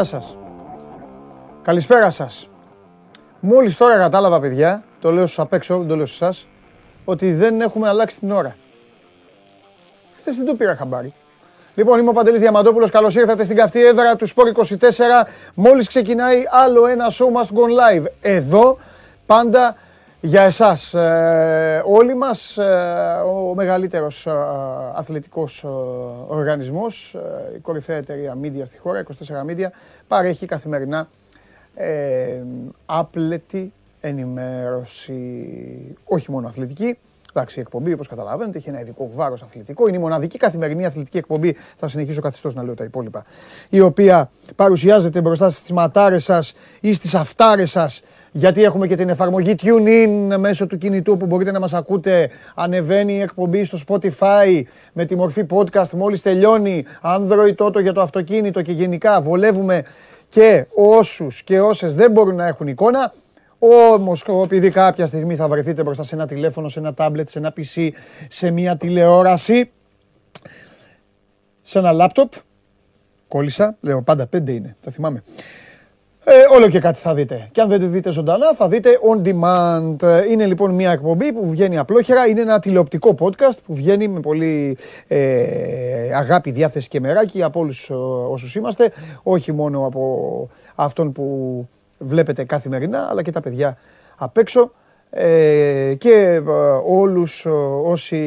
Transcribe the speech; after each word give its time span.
Γεια 0.00 0.08
σας. 0.08 0.36
Καλησπέρα 1.62 2.10
σας. 2.10 2.48
Μόλις 3.40 3.76
τώρα 3.76 3.98
κατάλαβα, 3.98 4.40
παιδιά, 4.40 4.82
το 5.00 5.10
λέω 5.10 5.26
στους 5.26 5.38
απ' 5.38 5.52
έξω, 5.52 5.78
δεν 5.78 5.88
το 5.88 5.96
λέω 5.96 6.06
σε 6.06 6.24
εσάς, 6.24 6.46
ότι 7.04 7.32
δεν 7.32 7.60
έχουμε 7.60 7.88
αλλάξει 7.88 8.18
την 8.18 8.30
ώρα. 8.30 8.56
Χθες 10.16 10.36
δεν 10.36 10.46
το 10.46 10.54
πήρα 10.54 10.76
χαμπάρι. 10.76 11.14
Λοιπόν, 11.74 11.98
είμαι 11.98 12.08
ο 12.08 12.12
Παντελής 12.12 12.40
Διαμαντόπουλος, 12.40 12.90
καλώς 12.90 13.16
ήρθατε 13.16 13.44
στην 13.44 13.56
καυτή 13.56 13.84
έδρα 13.84 14.16
του 14.16 14.28
Sport 14.28 14.46
24. 14.46 15.26
Μόλις 15.54 15.88
ξεκινάει 15.88 16.42
άλλο 16.50 16.86
ένα 16.86 17.10
show 17.10 17.26
must 17.26 17.56
go 17.56 17.98
live. 18.00 18.04
Εδώ, 18.20 18.78
πάντα 19.26 19.76
για 20.20 20.42
εσάς. 20.42 20.94
Ε, 20.94 21.82
όλοι 21.84 22.14
μας, 22.14 22.58
ε, 22.58 23.22
ο 23.26 23.54
μεγαλύτερος 23.54 24.26
ε, 24.26 24.30
αθλητικός 24.94 25.64
ε, 25.64 25.68
οργανισμός, 26.26 27.14
ε, 27.14 27.54
η 27.56 27.58
κορυφαία 27.58 27.96
εταιρεία 27.96 28.36
media 28.42 28.62
στη 28.64 28.78
χώρα, 28.78 28.98
24 28.98 29.04
Media, 29.50 29.66
παρέχει 30.08 30.46
καθημερινά 30.46 31.08
ε, 31.74 32.42
άπλετη 32.86 33.72
ενημέρωση, 34.00 35.16
όχι 36.04 36.30
μόνο 36.30 36.48
αθλητική, 36.48 36.98
Εντάξει, 37.32 37.58
η 37.58 37.62
εκπομπή, 37.62 37.92
όπως 37.92 38.08
καταλαβαίνετε, 38.08 38.58
έχει 38.58 38.68
ένα 38.68 38.80
ειδικό 38.80 39.10
βάρος 39.14 39.42
αθλητικό. 39.42 39.88
Είναι 39.88 39.96
η 39.96 40.00
μοναδική 40.00 40.38
καθημερινή 40.38 40.86
αθλητική 40.86 41.18
εκπομπή. 41.18 41.56
Θα 41.76 41.88
συνεχίσω 41.88 42.20
καθιστώς 42.20 42.54
να 42.54 42.62
λέω 42.62 42.74
τα 42.74 42.84
υπόλοιπα. 42.84 43.24
Η 43.68 43.80
οποία 43.80 44.30
παρουσιάζεται 44.56 45.20
μπροστά 45.20 45.50
στις 45.50 45.72
ματάρες 45.72 46.24
σας 46.24 46.52
ή 46.80 46.94
στις 46.94 47.14
αυτάρες 47.14 47.70
σας. 47.70 48.02
Γιατί 48.32 48.62
έχουμε 48.62 48.86
και 48.86 48.96
την 48.96 49.08
εφαρμογή 49.08 49.54
TuneIn 49.62 50.36
μέσω 50.38 50.66
του 50.66 50.78
κινητού 50.78 51.16
που 51.16 51.26
μπορείτε 51.26 51.50
να 51.50 51.60
μας 51.60 51.74
ακούτε. 51.74 52.30
Ανεβαίνει 52.54 53.14
η 53.14 53.20
εκπομπή 53.20 53.64
στο 53.64 53.78
Spotify 53.86 54.62
με 54.92 55.04
τη 55.04 55.16
μορφή 55.16 55.46
podcast 55.50 55.90
μόλις 55.90 56.22
τελειώνει. 56.22 56.84
Android 57.02 57.54
τότε 57.54 57.80
για 57.80 57.92
το 57.92 58.00
αυτοκίνητο 58.00 58.62
και 58.62 58.72
γενικά 58.72 59.20
βολεύουμε 59.20 59.82
και 60.28 60.66
όσους 60.74 61.42
και 61.42 61.60
όσες 61.60 61.94
δεν 61.94 62.10
μπορούν 62.10 62.34
να 62.34 62.46
έχουν 62.46 62.66
εικόνα. 62.66 63.12
Όμως, 63.58 64.24
επειδή 64.42 64.70
κάποια 64.70 65.06
στιγμή 65.06 65.36
θα 65.36 65.48
βρεθείτε 65.48 65.82
μπροστά 65.82 66.02
σε 66.02 66.14
ένα 66.14 66.26
τηλέφωνο, 66.26 66.68
σε 66.68 66.78
ένα 66.78 66.94
τάμπλετ, 66.94 67.28
σε 67.28 67.38
ένα 67.38 67.52
PC, 67.56 67.88
σε 68.28 68.50
μια 68.50 68.76
τηλεόραση, 68.76 69.70
σε 71.62 71.78
ένα 71.78 71.92
λάπτοπ. 71.92 72.32
Κόλλησα, 73.28 73.76
λέω 73.80 74.02
πάντα 74.02 74.26
πέντε 74.26 74.52
είναι, 74.52 74.76
τα 74.80 74.90
θυμάμαι. 74.90 75.22
Ε, 76.32 76.54
όλο 76.54 76.68
και 76.68 76.80
κάτι 76.80 76.98
θα 76.98 77.14
δείτε. 77.14 77.48
Και 77.52 77.60
αν 77.60 77.68
δεν 77.68 77.78
τη 77.78 77.86
δείτε 77.86 78.10
ζωντανά, 78.10 78.54
θα 78.54 78.68
δείτε 78.68 78.90
on 79.10 79.22
demand. 79.22 80.26
Είναι 80.30 80.46
λοιπόν 80.46 80.74
μια 80.74 80.90
εκπομπή 80.90 81.32
που 81.32 81.50
βγαίνει 81.50 81.78
απλόχερα. 81.78 82.26
Είναι 82.26 82.40
ένα 82.40 82.58
τηλεοπτικό 82.58 83.14
podcast 83.18 83.58
που 83.66 83.74
βγαίνει 83.74 84.08
με 84.08 84.20
πολύ 84.20 84.76
ε, 85.06 86.14
αγάπη, 86.14 86.50
διάθεση 86.50 86.88
και 86.88 87.00
μεράκι 87.00 87.42
από 87.42 87.60
όλους 87.60 87.90
όσους 88.30 88.54
είμαστε. 88.54 88.92
Όχι 89.22 89.52
μόνο 89.52 89.86
από 89.86 90.48
αυτόν 90.74 91.12
που 91.12 91.68
βλέπετε 91.98 92.44
καθημερινά, 92.44 93.08
αλλά 93.10 93.22
και 93.22 93.30
τα 93.30 93.40
παιδιά 93.40 93.76
απ' 94.16 94.36
έξω 94.36 94.70
ε, 95.10 95.94
και 95.98 96.42
ε, 96.46 96.50
όλους 96.84 97.46
ε, 97.46 97.50
όσοι 97.84 98.18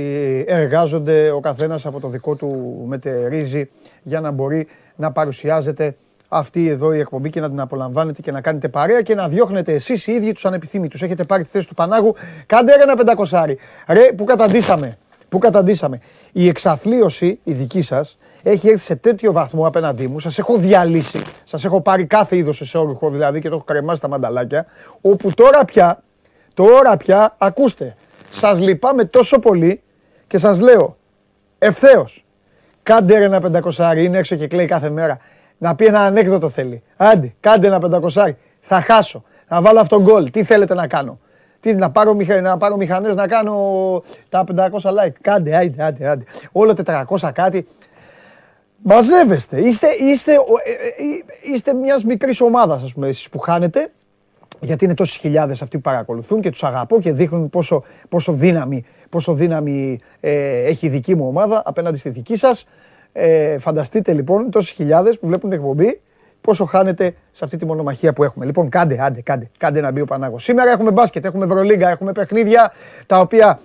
εργάζονται 0.47 1.31
ο 1.31 1.39
καθένας 1.39 1.85
από 1.85 1.99
το 1.99 2.07
δικό 2.07 2.35
του 2.35 2.83
μετερίζει 2.87 3.69
για 4.03 4.21
να 4.21 4.31
μπορεί 4.31 4.67
να 4.95 5.11
παρουσιάζεται 5.11 5.95
αυτή 6.33 6.67
εδώ 6.67 6.93
η 6.93 6.99
εκπομπή 6.99 7.29
και 7.29 7.39
να 7.39 7.49
την 7.49 7.59
απολαμβάνετε 7.59 8.21
και 8.21 8.31
να 8.31 8.41
κάνετε 8.41 8.67
παρέα 8.67 9.01
και 9.01 9.15
να 9.15 9.27
διώχνετε 9.27 9.73
εσείς 9.73 10.07
οι 10.07 10.11
ίδιοι 10.11 10.31
τους 10.31 10.45
ανεπιθύμητους. 10.45 11.01
Έχετε 11.01 11.23
πάρει 11.23 11.43
τη 11.43 11.49
θέση 11.49 11.67
του 11.67 11.73
Πανάγου, 11.73 12.15
κάντε 12.45 12.73
ένα 12.81 12.95
πεντακοσάρι. 12.95 13.57
Ρε, 13.87 14.11
που 14.11 14.23
καταντήσαμε. 14.23 14.97
Πού 15.29 15.39
καταντήσαμε. 15.39 15.99
Η 16.31 16.47
εξαθλίωση, 16.47 17.39
η 17.43 17.53
δική 17.53 17.81
σας, 17.81 18.17
έχει 18.43 18.69
έρθει 18.69 18.83
σε 18.83 18.95
τέτοιο 18.95 19.31
βαθμό 19.31 19.67
απέναντί 19.67 20.07
μου. 20.07 20.19
Σας 20.19 20.39
έχω 20.39 20.57
διαλύσει. 20.57 21.21
Σας 21.43 21.65
έχω 21.65 21.81
πάρει 21.81 22.05
κάθε 22.05 22.35
είδος 22.35 22.61
εσόρουχο 22.61 23.09
δηλαδή 23.09 23.41
και 23.41 23.49
το 23.49 23.55
έχω 23.55 23.63
κρεμάσει 23.63 24.01
τα 24.01 24.07
μανταλάκια. 24.07 24.65
Όπου 25.01 25.31
τώρα 25.33 25.65
πια, 25.65 26.03
τώρα 26.53 26.97
πια, 26.97 27.35
ακούστε, 27.37 27.95
σας 28.29 28.59
λυπάμαι 28.59 29.05
τόσο 29.05 29.39
πολύ 29.39 29.81
και 30.27 30.37
σας 30.37 30.59
λέω 30.59 30.97
ευθέως. 31.57 32.25
Κάντε 32.83 33.23
ένα 33.23 33.41
πεντακοσάρι, 33.41 34.03
είναι 34.03 34.17
έξω 34.17 34.35
και 34.35 34.47
κλαίει 34.47 34.65
κάθε 34.65 34.89
μέρα. 34.89 35.19
Να 35.63 35.75
πει 35.75 35.85
ένα 35.85 35.99
ανέκδοτο 35.99 36.49
θέλει. 36.49 36.81
Άντε, 36.97 37.33
κάντε 37.39 37.67
ένα 37.67 37.79
πεντακοσάρι. 37.79 38.37
Θα 38.59 38.81
χάσω. 38.81 39.23
Να 39.47 39.61
βάλω 39.61 39.79
αυτόν 39.79 40.01
γκολ. 40.01 40.29
Τι 40.29 40.43
θέλετε 40.43 40.73
να 40.73 40.87
κάνω; 40.87 41.19
Τι, 41.59 41.75
να 41.75 41.91
πάρω, 41.91 42.13
μηχα, 42.13 42.41
να 42.41 42.57
πάρω 42.57 42.75
μηχανές 42.75 43.15
να 43.15 43.27
κάνω 43.27 43.55
τα 44.29 44.43
500 44.55 44.65
like; 44.69 45.11
Κάντε, 45.21 45.55
άντε, 45.55 45.83
άντε, 45.83 46.07
άντε. 46.07 46.23
Όλο 46.51 46.75
400 46.85 47.29
κάτι. 47.33 47.67
Μαζεύεστε. 48.77 49.59
Είστε, 49.59 49.87
είστε, 49.99 50.31
ε, 50.31 50.35
ε, 50.35 51.53
είστε 51.53 51.73
μιας 51.73 52.03
μικρής 52.03 52.41
ομάδας, 52.41 52.83
ας 52.83 52.93
πούμε, 52.93 53.07
εσείς 53.07 53.29
που 53.29 53.39
χάνετε. 53.39 53.91
Γιατί 54.59 54.85
είναι 54.85 54.93
τόσες 54.93 55.15
χιλιάδες 55.15 55.61
αυτοί 55.61 55.75
που 55.75 55.81
παρακολουθούν 55.81 56.41
και 56.41 56.49
τους 56.49 56.63
αγαπώ 56.63 56.99
και 56.99 57.11
δείχνουν 57.11 57.49
πόσο, 57.49 57.83
πόσο 58.09 58.33
δύναμη, 58.33 58.83
πόσο 59.09 59.33
δύναμη 59.33 59.99
ε, 60.19 60.65
έχει 60.65 60.85
η 60.85 60.89
δική 60.89 61.15
μου 61.15 61.27
ομάδα 61.27 61.61
απέναντι 61.65 61.97
στη 61.97 62.09
δική 62.09 62.35
σας. 62.35 62.65
Ε, 63.13 63.59
φανταστείτε 63.59 64.13
λοιπόν 64.13 64.51
τόσες 64.51 64.71
χιλιάδες 64.71 65.19
που 65.19 65.27
βλέπουν 65.27 65.49
την 65.49 65.59
εκπομπή 65.59 66.01
πόσο 66.41 66.65
χάνετε 66.65 67.15
σε 67.31 67.45
αυτή 67.45 67.57
τη 67.57 67.65
μονομαχία 67.65 68.13
που 68.13 68.23
έχουμε. 68.23 68.45
Λοιπόν, 68.45 68.69
κάντε, 68.69 68.97
άντε, 69.01 69.21
κάντε, 69.21 69.49
κάντε 69.57 69.81
να 69.81 69.91
μπει 69.91 70.01
ο 70.01 70.05
Πανάγος. 70.05 70.43
Σήμερα 70.43 70.71
έχουμε 70.71 70.91
μπάσκετ, 70.91 71.25
έχουμε 71.25 71.45
Ευρωλίγκα, 71.45 71.89
έχουμε 71.89 72.11
παιχνίδια 72.11 72.71
τα 73.05 73.19
οποία 73.19 73.59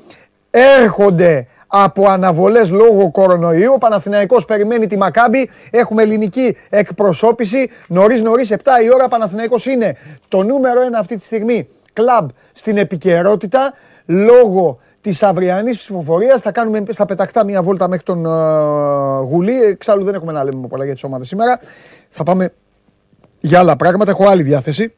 έρχονται 0.51 1.47
από 1.67 2.09
αναβολές 2.09 2.71
λόγω 2.71 3.11
κορονοϊού. 3.11 3.73
Ο 3.73 3.79
Παναθηναϊκός 3.79 4.45
περιμένει 4.45 4.87
τη 4.87 4.97
Μακάμπη. 4.97 5.51
Έχουμε 5.71 6.03
ελληνική 6.03 6.57
εκπροσώπηση. 6.69 7.71
Νωρίς 7.89 8.23
νωρίς, 8.23 8.51
7 8.51 8.57
η 8.85 8.93
ώρα. 8.95 9.09
Παναθηναϊκός 9.09 9.67
είναι 9.67 9.97
το 10.29 10.43
νούμερο 10.43 10.81
1 10.81 10.99
αυτή 10.99 11.17
τη 11.17 11.25
στιγμή 11.25 11.69
κλαμπ 11.93 12.29
στην 12.53 12.77
επικαιρότητα 12.77 13.73
λόγω 14.07 14.79
της 15.01 15.23
αυριανής 15.23 15.79
ψηφοφορίας. 15.79 16.43
Θα 16.43 16.53
κάνουμε 16.53 16.83
στα 16.89 17.05
πετακτά 17.05 17.45
μια 17.45 17.63
βόλτα 17.63 17.89
μέχρι 17.89 18.05
τον 18.05 18.25
uh, 18.27 19.25
Γουλή. 19.31 19.63
Εξάλλου 19.63 20.05
δεν 20.05 20.15
έχουμε 20.15 20.33
να 20.33 20.45
λέμε 20.45 20.67
πολλά 20.67 20.85
για 20.85 20.95
τις 20.95 21.05
ομάδες 21.05 21.29
σήμερα. 21.29 21.61
Θα 22.09 22.51
για 23.41 23.59
άλλα 23.59 23.77
πράγματα. 23.77 24.11
Έχω 24.11 24.29
άλλη 24.29 24.43
διάθεση. 24.43 24.95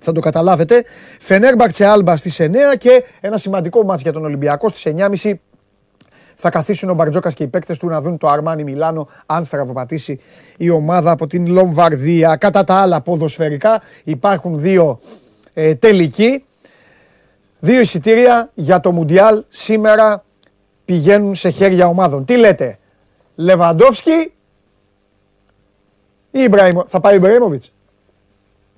Θα 0.00 0.12
το 0.12 0.20
καταλάβετε. 0.20 0.84
Φενέρμπαρτσε 1.20 1.84
Άλμπα 1.84 2.16
στις 2.16 2.40
9 2.40 2.48
και 2.78 3.04
ένα 3.20 3.38
σημαντικό 3.38 3.84
μάτς 3.84 4.02
για 4.02 4.12
τον 4.12 4.24
Ολυμπιακό 4.24 4.68
στις 4.68 4.92
9.30 5.22 5.32
θα 6.36 6.48
καθίσουν 6.48 6.90
ο 6.90 6.94
Μπαρτζόκας 6.94 7.34
και 7.34 7.42
οι 7.42 7.46
παίκτες 7.46 7.78
του 7.78 7.88
να 7.88 8.00
δουν 8.00 8.18
το 8.18 8.26
Αρμάνι 8.26 8.64
Μιλάνο 8.64 9.08
αν 9.26 9.44
στραβοπατήσει 9.44 10.20
η 10.56 10.70
ομάδα 10.70 11.10
από 11.10 11.26
την 11.26 11.46
Λομβαρδία. 11.46 12.36
Κατά 12.36 12.64
τα 12.64 12.74
άλλα 12.74 13.00
ποδοσφαιρικά 13.00 13.82
υπάρχουν 14.04 14.58
δύο 14.58 15.00
ε, 15.52 15.74
τελικοί. 15.74 16.44
Δύο 17.58 17.80
εισιτήρια 17.80 18.50
για 18.54 18.80
το 18.80 18.92
Μουντιάλ 18.92 19.44
σήμερα 19.48 20.24
πηγαίνουν 20.84 21.34
σε 21.34 21.50
χέρια 21.50 21.86
ομάδων. 21.86 22.24
Τι 22.24 22.36
λέτε, 22.36 22.78
Λεβαντόφσκι 23.34 24.32
ή 26.30 26.40
Ιμπραήμο. 26.42 26.84
Θα 26.86 27.00
πάει 27.00 27.12
ο 27.12 27.16
Ιμπραήμοβιτς; 27.16 27.72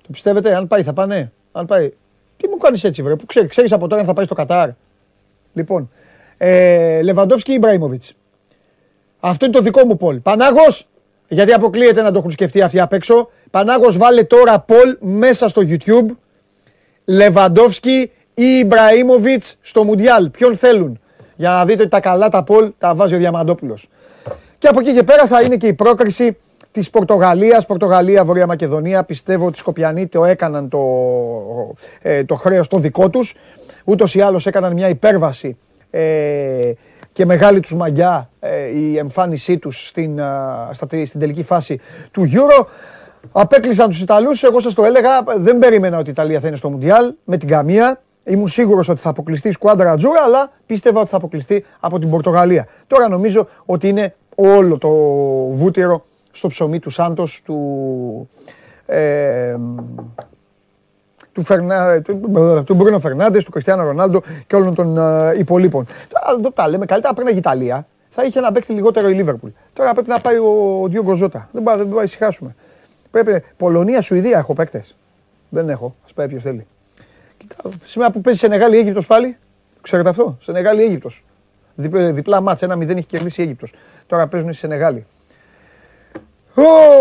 Το 0.01 0.07
πιστεύετε, 0.11 0.55
αν 0.55 0.67
πάει, 0.67 0.83
θα 0.83 0.93
πάνε. 0.93 1.31
Αν 1.51 1.65
πάει. 1.65 1.93
Τι 2.37 2.47
μου 2.47 2.57
κάνεις 2.57 2.83
έτσι, 2.83 3.01
βρε, 3.01 3.15
που 3.15 3.25
ξέρει, 3.25 3.47
ξέρεις 3.47 3.71
από 3.71 3.87
τώρα 3.87 4.01
αν 4.01 4.07
θα 4.07 4.13
πάει 4.13 4.25
στο 4.25 4.33
Κατάρ. 4.33 4.69
Λοιπόν, 5.53 5.91
ε, 6.37 7.01
Λεβαντόφσκι 7.01 7.51
ή 7.51 7.53
Ιμπραήμοβιτς; 7.53 8.13
Αυτό 9.19 9.45
είναι 9.45 9.53
το 9.53 9.61
δικό 9.61 9.85
μου 9.85 9.97
πολ. 9.97 10.19
Πανάγος, 10.19 10.87
γιατί 11.27 11.53
αποκλείεται 11.53 12.01
να 12.01 12.11
το 12.11 12.17
έχουν 12.17 12.31
σκεφτεί 12.31 12.61
αυτοί 12.61 12.79
απ' 12.79 12.93
έξω. 12.93 13.29
Πανάγος, 13.51 13.97
βάλε 13.97 14.23
τώρα 14.23 14.59
πολ 14.59 14.97
μέσα 14.99 15.47
στο 15.47 15.61
YouTube. 15.65 16.07
Λεβαντόφσκι 17.05 18.11
ή 18.39 18.57
Ιμπραήμοβιτς 18.59 19.57
στο 19.61 19.83
Μουντιάλ. 19.83 20.29
Ποιον 20.29 20.55
θέλουν; 20.55 20.99
Για 21.35 21.49
να 21.49 21.65
δείτε 21.65 21.81
ότι 21.81 21.91
τα 21.91 21.99
καλά 21.99 22.29
τα 22.29 22.43
πολ 22.43 22.71
τα 22.77 22.95
βάζει 22.95 23.15
ο 23.15 23.17
Διαμαντόπουλος. 23.17 23.89
Και 24.57 24.67
από 24.67 24.79
εκεί 24.79 24.93
και 24.93 25.03
πέρα 25.03 25.25
θα 25.25 25.41
είναι 25.41 25.57
και 25.57 25.67
η 25.67 25.73
πρόκριση 25.73 26.37
της 26.71 26.89
Πορτογαλίας, 26.89 27.65
Πορτογαλία, 27.65 28.25
Βορεια 28.25 28.47
Μακεδονία. 28.47 29.03
Πιστεύω 29.03 29.45
ότι 29.45 29.55
οι 29.55 29.59
Σκοπιανοί 29.59 30.07
το 30.07 30.25
έκαναν 30.25 30.69
το, 30.69 30.79
ε, 32.01 32.23
το 32.23 32.35
χρέος 32.35 32.67
το 32.67 32.77
δικό 32.77 33.09
τους. 33.09 33.35
Ούτως 33.83 34.15
ή 34.15 34.21
άλλως 34.21 34.45
έκαναν 34.45 34.73
μια 34.73 34.89
υπέρβαση 34.89 35.57
ε, 35.89 36.71
και 37.11 37.25
μεγάλη 37.25 37.59
τους 37.59 37.73
μαγιά 37.73 38.29
ε, 38.39 38.79
η 38.79 38.97
εμφάνισή 38.97 39.57
τους 39.57 39.87
στην, 39.87 40.19
στην 41.05 41.19
τελική 41.19 41.43
φάση 41.43 41.79
του 42.11 42.29
Euro. 42.33 42.65
Απέκλεισαν 43.31 43.89
τους 43.89 44.01
Ιταλούς. 44.01 44.43
Εγώ 44.43 44.59
σας 44.59 44.73
το 44.73 44.83
έλεγα, 44.83 45.23
δεν 45.37 45.57
περίμενα 45.57 45.97
ότι 45.97 46.09
η 46.09 46.11
Ιταλία 46.11 46.39
θα 46.39 46.47
είναι 46.47 46.55
στο 46.55 46.69
Μουντιάλ 46.69 47.13
με 47.23 47.37
την 47.37 47.47
καμία. 47.47 48.01
Ήμουν 48.29 48.47
σίγουρος 48.47 48.89
ότι 48.89 49.01
θα 49.01 49.09
αποκλειστεί 49.09 49.47
η 49.47 49.51
σκουάντρα 49.51 49.91
Ατζούρα, 49.91 50.21
αλλά 50.21 50.51
πίστευα 50.65 50.99
ότι 50.99 51.09
θα 51.09 51.17
αποκλειστεί 51.17 51.65
από 51.79 51.99
την 51.99 52.09
Πορτογαλία. 52.09 52.67
Τώρα 52.87 53.07
νομίζω 53.07 53.47
ότι 53.65 53.87
είναι 53.87 54.15
όλο 54.35 54.77
το 54.77 54.89
βούτυρο 55.51 56.03
στο 56.31 56.47
ψωμί 56.47 56.79
του 56.79 56.89
Σάντος, 56.89 57.41
του, 57.45 58.29
ε, 58.85 59.55
του, 61.31 61.45
Φερνά, 61.45 62.01
του, 62.01 62.19
του 62.65 62.73
Μπρούνο 62.73 62.99
Φερνάντες, 62.99 63.43
του 63.43 63.51
Κριστιανό 63.51 63.83
Ρονάλντο 63.83 64.21
και 64.47 64.55
όλων 64.55 64.75
των 64.75 64.97
ε, 64.97 65.33
υπολείπων. 65.37 65.85
Δεν 66.39 66.53
τα 66.53 66.69
λέμε 66.69 66.85
καλύτερα, 66.85 67.13
πριν 67.13 67.27
η 67.27 67.33
Ιταλία. 67.35 67.87
Θα 68.09 68.23
είχε 68.23 68.39
ένα 68.39 68.51
παίκτη 68.51 68.73
λιγότερο 68.73 69.09
η 69.09 69.13
Λίβερπουλ. 69.13 69.49
Τώρα 69.73 69.93
πρέπει 69.93 70.09
να 70.09 70.19
πάει 70.19 70.37
ο 70.37 70.87
Διόγκο 70.87 71.13
Ζώτα. 71.13 71.49
Δεν 71.51 71.63
πάει, 71.63 71.77
δεν 71.77 71.87
πάει 71.87 71.95
να 71.95 72.03
ησυχάσουμε. 72.03 72.55
Πρέπει. 73.11 73.43
Πολωνία, 73.57 74.01
Σουηδία 74.01 74.37
έχω 74.37 74.53
παίκτες. 74.53 74.95
Δεν 75.49 75.69
έχω. 75.69 75.95
Α 76.09 76.13
πάει 76.13 76.27
ποιος 76.27 76.43
θέλει. 76.43 76.67
Κοιτάω. 77.49 77.71
Σήμερα 77.85 78.11
που 78.11 78.21
παίζει 78.21 78.39
σε 78.39 78.47
Νεγάλη 78.47 78.77
Αίγυπτος 78.77 79.07
πάλι. 79.07 79.37
Ξέρετε 79.81 80.09
αυτό; 80.09 80.37
Σε 80.41 80.51
Νεγάλη 80.51 80.83
Αίγυπτος. 80.83 81.23
Διπλά, 81.75 82.11
διπλά 82.11 82.41
μάτσα. 82.41 82.65
Ένα 82.65 82.75
μηδέν 82.75 82.97
έχει 82.97 83.05
κερδίσει 83.05 83.41
η 83.41 83.43
Αίγυπτος. 83.43 83.73
Τώρα 84.07 84.27
παίζουν 84.27 84.53
σε 84.53 84.67
Νεγάλη. 84.67 85.05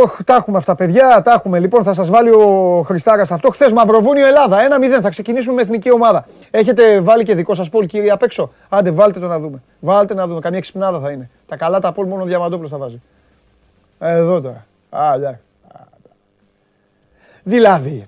Ωχ, 0.03 0.19
τα 0.25 0.35
έχουμε 0.35 0.59
αυτά, 0.59 0.75
παιδιά. 0.75 1.23
Τα 1.23 1.33
έχουμε. 1.33 1.59
Λοιπόν, 1.59 1.83
θα 1.85 1.93
σας 1.93 2.09
βάλει 2.09 2.31
ο 2.31 2.83
Χριστάρας 2.87 3.31
αυτό. 3.31 3.51
Χθες 3.51 3.73
Μαυροβούνιο 3.73 4.27
Ελλάδα. 4.27 4.61
Ένα 4.61 4.79
0 4.79 5.01
Θα 5.01 5.09
ξεκινήσουμε 5.09 5.55
με 5.55 5.63
εθνική 5.63 5.93
ομάδα. 5.93 6.27
Έχετε 6.51 7.01
βάλει 7.01 7.25
και 7.25 7.35
δικό 7.35 7.55
σας 7.55 7.69
πόλ, 7.69 7.87
κύριε 7.87 8.11
απ' 8.11 8.23
έξω; 8.23 8.53
Άντε, 8.69 8.91
βάλτε 8.91 9.21
το 9.21 9.27
να 9.27 9.39
δούμε. 9.39 9.63
Βάλτε 9.81 10.15
να 10.15 10.27
δούμε. 10.27 10.41
Καμία 10.41 10.61
ξυπνάδα 10.61 11.01
θα 11.01 11.11
είναι. 11.11 11.31
Τα 11.47 11.57
καλά 11.57 11.81
τα 11.81 11.93
πόλ 11.93 12.07
μόνο 12.07 12.23
ο 12.23 12.27
Διαμαντόπουλος 12.27 12.71
θα 12.71 12.77
βάζει. 12.77 13.03
Εδώ 13.99 14.41
τώρα. 14.41 14.67
Α, 14.91 15.17
Δηλαδή. 17.43 18.07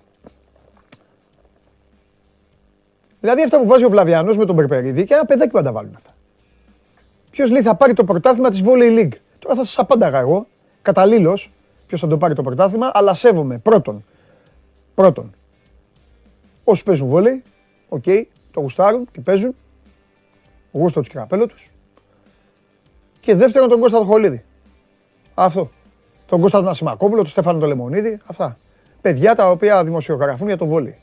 Δηλαδή 3.21 3.43
αυτά 3.43 3.59
που 3.59 3.67
βάζει 3.67 3.85
ο 3.85 3.89
Βλαβιανός 3.89 4.37
με 4.37 4.45
τον 4.45 4.57
Περπερίδη 4.57 5.05
και 5.05 5.15
ένα 5.15 5.25
παιδάκι 5.25 5.51
πάντα 5.51 5.73
βάλουν 5.73 5.95
αυτά. 5.97 6.11
Ποιος 7.31 7.51
λέει 7.51 7.63
θα 7.63 7.75
πάρει 7.75 7.93
το 7.93 8.05
πρωτάθλημα 8.05 8.51
της 8.51 8.63
Volley 8.65 8.99
League. 8.99 9.13
Τώρα 9.39 9.55
θα 9.55 9.65
σας 9.65 9.79
απάνταγα 9.79 10.19
εγώ 10.19 10.47
καταλλήλως 10.83 11.51
ποιος 11.87 12.01
θα 12.01 12.07
το 12.07 12.19
πάρει 12.19 12.35
το 12.35 12.43
πρωτάθλημα, 12.43 12.91
αλλά 12.95 13.15
σέβομαι 13.15 13.59
πρώτον. 13.59 14.05
Πρώτον, 14.95 15.35
όσοι 16.65 16.83
παίζουν 16.83 17.09
βόλεϊ, 17.09 17.43
OK, 17.89 18.03
okay, 18.07 18.23
το 18.51 18.61
γουστάρουν 18.61 19.09
και 19.13 19.21
παίζουν. 19.21 19.55
Γούστο 20.73 21.01
τους 21.01 21.09
και 21.09 21.19
καπέλο 21.19 21.47
τους. 21.47 21.71
Και 23.21 23.35
δεύτερον, 23.35 23.69
τον 23.69 23.81
Κώστα 23.81 24.05
Χολίδη. 24.05 24.45
Αυτό. 25.35 25.71
Τον 26.27 26.41
Κώστα 26.41 26.59
τον 26.59 26.69
Ασημακόπουλο, 26.69 27.21
τον 27.21 27.31
Στέφανο 27.31 27.59
τον 27.59 27.69
Λεμονίδη. 27.69 28.19
Αυτά. 28.27 28.57
Παιδιά 29.01 29.35
τα 29.35 29.51
οποία 29.51 29.85
δημοσιογραφούν 29.85 30.47
για 30.47 30.57
το 30.57 30.67
βόλεϊ. 30.67 30.99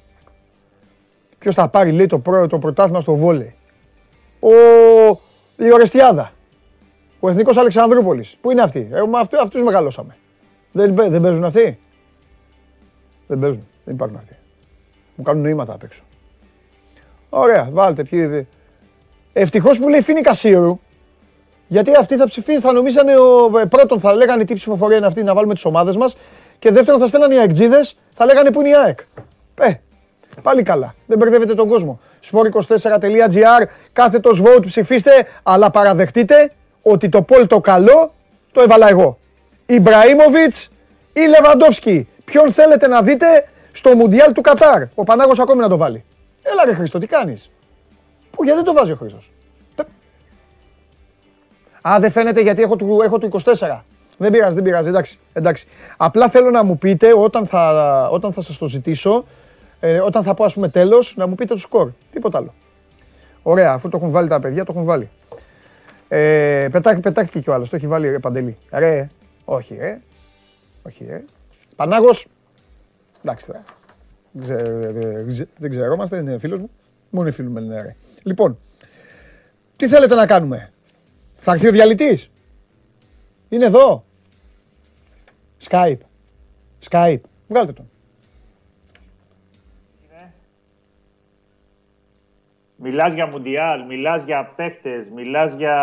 Ποιος 1.39 1.55
θα 1.55 1.69
πάρει, 1.69 1.91
λέει, 1.91 2.05
το, 2.05 2.21
το 2.49 2.59
πρωτάθλημα 2.59 3.01
στο 3.01 3.15
βόλεϊ; 3.15 3.55
Ο... 4.39 4.49
Η 5.57 5.73
Ορεστιάδα. 5.73 6.31
Ο 7.19 7.29
Εθνικός 7.29 7.57
Αλεξανδρούπολης. 7.57 8.37
Πού 8.41 8.51
είναι 8.51 8.61
αυτοί, 8.61 8.89
ε, 8.91 8.99
αυτού 9.15 9.41
αυτούς 9.41 9.63
μεγαλώσαμε. 9.63 10.15
Δεν, 10.71 10.95
δεν 10.95 11.21
παίζουν 11.21 11.43
αυτοί; 11.43 11.79
Δεν 13.27 13.39
παίζουν, 13.39 13.67
δεν 13.83 13.93
υπάρχουν 13.93 14.17
αυτοί. 14.17 14.35
Μου 15.15 15.23
κάνουν 15.23 15.43
νοήματα 15.43 15.73
απ' 15.73 15.83
έξω. 15.83 16.01
Ωραία, 17.29 17.69
βάλτε 17.71 18.03
ποιοι. 18.03 18.47
Ευτυχώς 19.33 19.79
που 19.79 19.89
λέει 19.89 20.01
Φίνη 20.01 20.21
Κασίρου. 20.21 20.79
Γιατί 21.67 21.91
αυτοί 21.95 22.15
θα 22.15 22.27
ψηφίσουν, 22.27 22.61
θα 22.61 22.71
νομίζανε 22.71 23.17
ο, 23.17 23.59
ε, 23.59 23.65
πρώτον 23.65 23.99
θα 23.99 24.13
λέγανε 24.15 24.43
τι 24.43 24.53
ψηφοφορία 24.53 24.97
είναι 24.97 25.05
αυτή 25.05 25.23
να 25.23 25.33
βάλουμε 25.33 25.53
τις 25.53 25.65
ομάδες 25.65 25.95
μας. 25.95 26.15
Και 26.59 26.71
δεύτερον 26.71 26.99
θα 26.99 27.07
στέλνανε 27.07 27.33
οι 27.33 27.37
αεκτζίδε, 27.37 27.85
θα 28.11 28.25
λέγανε 28.25 28.51
που 28.51 28.59
είναι 28.59 28.69
η 28.69 28.75
ΑΕΚ. 28.75 28.99
Ε, 29.55 29.73
πάλι 30.41 30.63
καλά. 30.63 30.95
Δεν 31.05 31.17
μπερδεύετε 31.17 31.53
τον 31.53 31.67
κόσμο. 31.67 31.99
sport24.gr, 32.31 33.65
κάθετος 33.93 34.41
vote 34.41 34.65
ψηφίστε, 34.65 35.27
αλλά 35.43 35.71
παραδεχτείτε 35.71 36.51
ότι 36.81 37.09
το 37.09 37.21
πόλ 37.21 37.47
το 37.47 37.59
καλό 37.59 38.13
το 38.51 38.61
έβαλα 38.61 38.89
εγώ. 38.89 39.17
Ιμπραήμοβιτς 39.65 40.69
ή 41.13 41.19
Λεβαντόφσκι. 41.19 42.07
Ποιον 42.25 42.51
θέλετε 42.51 42.87
να 42.87 43.01
δείτε 43.01 43.47
στο 43.71 43.95
Μουντιάλ 43.95 44.31
του 44.31 44.41
Κατάρ; 44.41 44.83
Ο 44.95 45.03
Πανάγος 45.03 45.39
ακόμη 45.39 45.61
να 45.61 45.69
το 45.69 45.77
βάλει. 45.77 46.03
Έλα 46.41 46.65
ρε 46.65 46.73
Χρήστο, 46.73 46.99
τι 46.99 47.07
κάνεις; 47.07 47.49
Πού, 48.31 48.43
γιατί 48.43 48.57
δεν 48.63 48.73
το 48.73 48.73
βάζει 48.73 48.91
ο 48.91 48.95
Χρήστος; 48.95 49.31
Α, 51.81 51.97
δεν 51.99 52.11
φαίνεται 52.11 52.41
γιατί 52.41 52.61
έχω 52.61 52.75
του, 52.75 52.99
έχω 53.03 53.17
του 53.17 53.25
24. 53.43 53.83
Δεν 54.17 54.31
πειράζει, 54.31 54.55
δεν 54.55 54.63
πειράζει, 54.63 54.89
εντάξει, 54.89 55.19
εντάξει. 55.33 55.67
Απλά 55.97 56.29
θέλω 56.29 56.49
να 56.49 56.63
μου 56.63 56.77
πείτε 56.77 57.13
όταν 57.13 57.45
θα, 57.45 58.07
όταν 58.11 58.33
θα 58.33 58.41
σας 58.41 58.57
το 58.57 58.67
ζητήσω, 58.67 59.25
ε, 59.79 59.99
όταν 59.99 60.23
θα 60.23 60.33
πω 60.33 60.43
ας 60.43 60.53
πούμε 60.53 60.69
τέλος, 60.69 61.13
να 61.17 61.27
μου 61.27 61.35
πείτε 61.35 61.53
το 61.53 61.59
σκορ. 61.59 61.91
Τίποτα 62.11 62.37
άλλο. 62.37 62.53
Ωραία, 63.43 63.73
αφού 63.73 63.89
το 63.89 63.97
έχουν 63.97 64.09
βάλει 64.11 64.27
τα 64.27 64.39
παιδιά, 64.39 64.65
το 64.65 64.71
έχουν 64.75 64.85
βάλει. 64.85 65.09
Ε, 66.07 66.67
πετάχτηκε 66.71 67.39
κι 67.39 67.49
ο 67.49 67.53
άλλος, 67.53 67.69
το 67.69 67.75
έχει 67.75 67.87
βάλει 67.87 68.09
ρε 68.09 68.19
Παντελή. 68.19 68.57
Ρε, 68.71 69.07
όχι 69.45 69.75
ρε, 69.75 70.01
όχι 70.83 71.05
ρε. 71.05 71.23
Πανάγος, 71.75 72.27
εντάξει 73.21 73.47
τώρα. 73.47 73.63
Δεν 75.57 75.69
ξερόμαστε, 75.69 76.17
είναι 76.17 76.39
φίλος 76.39 76.59
μου. 76.59 76.69
Μόνο 77.09 77.27
οι 77.27 77.31
φίλοι 77.31 77.49
μου 77.49 77.57
είναι 77.57 77.81
ρε. 77.81 77.95
Λοιπόν, 78.23 78.59
τι 79.75 79.87
θέλετε 79.87 80.15
να 80.15 80.25
κάνουμε; 80.25 80.71
Θα 81.35 81.51
έρθει 81.51 81.67
ο 81.67 81.71
διαλυτής; 81.71 82.29
Είναι 83.49 83.65
εδώ; 83.65 84.05
Skype. 85.69 85.97
Skype. 86.89 87.21
Βγάλτε 87.47 87.71
τον. 87.71 87.89
Μιλάς 92.79 93.13
για 93.13 93.27
Μουντιάλ, 93.27 93.85
μιλάς 93.85 94.23
για 94.23 94.53
παίχτες, 94.55 95.07
μιλάς 95.15 95.53
για 95.53 95.75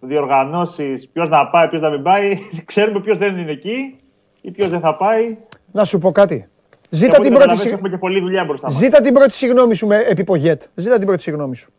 διοργανώσεις, 0.00 1.08
ποιος 1.08 1.28
να 1.28 1.46
πάει, 1.46 1.68
ποιος 1.68 1.82
να 1.82 1.90
μην 1.90 2.02
πάει. 2.02 2.38
Ξέρουμε 2.64 3.00
ποιος 3.00 3.18
δεν 3.18 3.38
είναι 3.38 3.50
εκεί 3.50 3.96
ή 4.40 4.50
ποιος 4.50 4.68
δεν 4.68 4.80
θα 4.80 4.96
πάει. 4.96 5.36
Να 5.72 5.84
σου 5.84 5.98
πω 5.98 6.12
κάτι. 6.12 6.48
Ζήτα 6.90 7.20
την, 7.20 7.34
πρώτη... 7.34 7.56
Συγ... 7.56 7.74
και 7.90 7.96
πολλή 7.96 8.20
δουλειά 8.20 8.44
μπροστά 8.44 8.66
μας. 8.66 8.76
Ζήτα 8.76 9.00
την 9.00 9.14
πρώτη 9.14 9.34
συγγνώμη 9.34 9.74
σου 9.74 9.86
με 9.86 9.96
επιπογέτ. 9.96 10.62
Ζήτα 10.74 10.96
την 10.96 11.06
πρώτη 11.06 11.22
συγγνώμη 11.22 11.56
σου. 11.56 11.72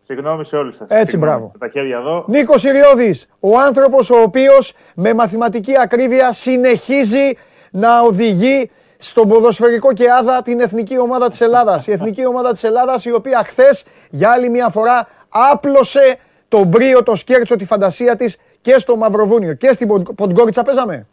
Συγγνώμη 0.00 0.44
σε 0.44 0.56
όλους 0.56 0.76
σας. 0.76 0.88
Έτσι, 0.90 1.16
μπράβο. 1.16 1.52
Τα 1.58 1.68
χέρια 1.68 1.96
εδώ. 1.96 2.24
Νίκος 2.28 2.64
Ιριώδης, 2.64 3.28
ο 3.40 3.58
άνθρωπος 3.58 4.10
ο 4.10 4.16
οποίος 4.22 4.74
με 4.94 5.14
μαθηματική 5.14 5.78
ακρίβεια 5.78 6.32
συνεχίζει 6.32 7.32
να 7.70 8.00
οδηγεί 8.00 8.70
στον 9.04 9.28
ποδοσφαιρικό 9.28 9.92
και 9.92 10.10
άδα 10.10 10.42
την 10.42 10.60
εθνική 10.60 10.98
ομάδα 10.98 11.28
της 11.28 11.40
Ελλάδας. 11.40 11.86
Η 11.86 11.92
εθνική 11.92 12.26
ομάδα 12.26 12.52
της 12.52 12.64
Ελλάδας 12.64 13.04
η 13.04 13.12
οποία 13.12 13.42
χθες 13.44 13.84
για 14.10 14.30
άλλη 14.30 14.48
μια 14.48 14.68
φορά 14.68 15.08
άπλωσε 15.28 16.16
το 16.48 16.64
μπρίο, 16.64 17.02
το 17.02 17.16
σκέρτσο, 17.16 17.56
τη 17.56 17.64
φαντασία 17.64 18.16
της 18.16 18.36
και 18.60 18.78
στο 18.78 18.96
Μαυροβούνιο 18.96 19.54
και 19.54 19.72
στην 19.72 20.14
Ποντγκόριτσα 20.14 20.62
παίζαμε. 20.62 21.06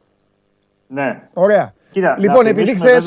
Ναι. 0.87 1.19
Ωραία. 1.33 1.73
Κοίτα, 1.91 2.15
λοιπόν, 2.19 2.45
επειδή 2.45 2.75
χθε 2.75 3.01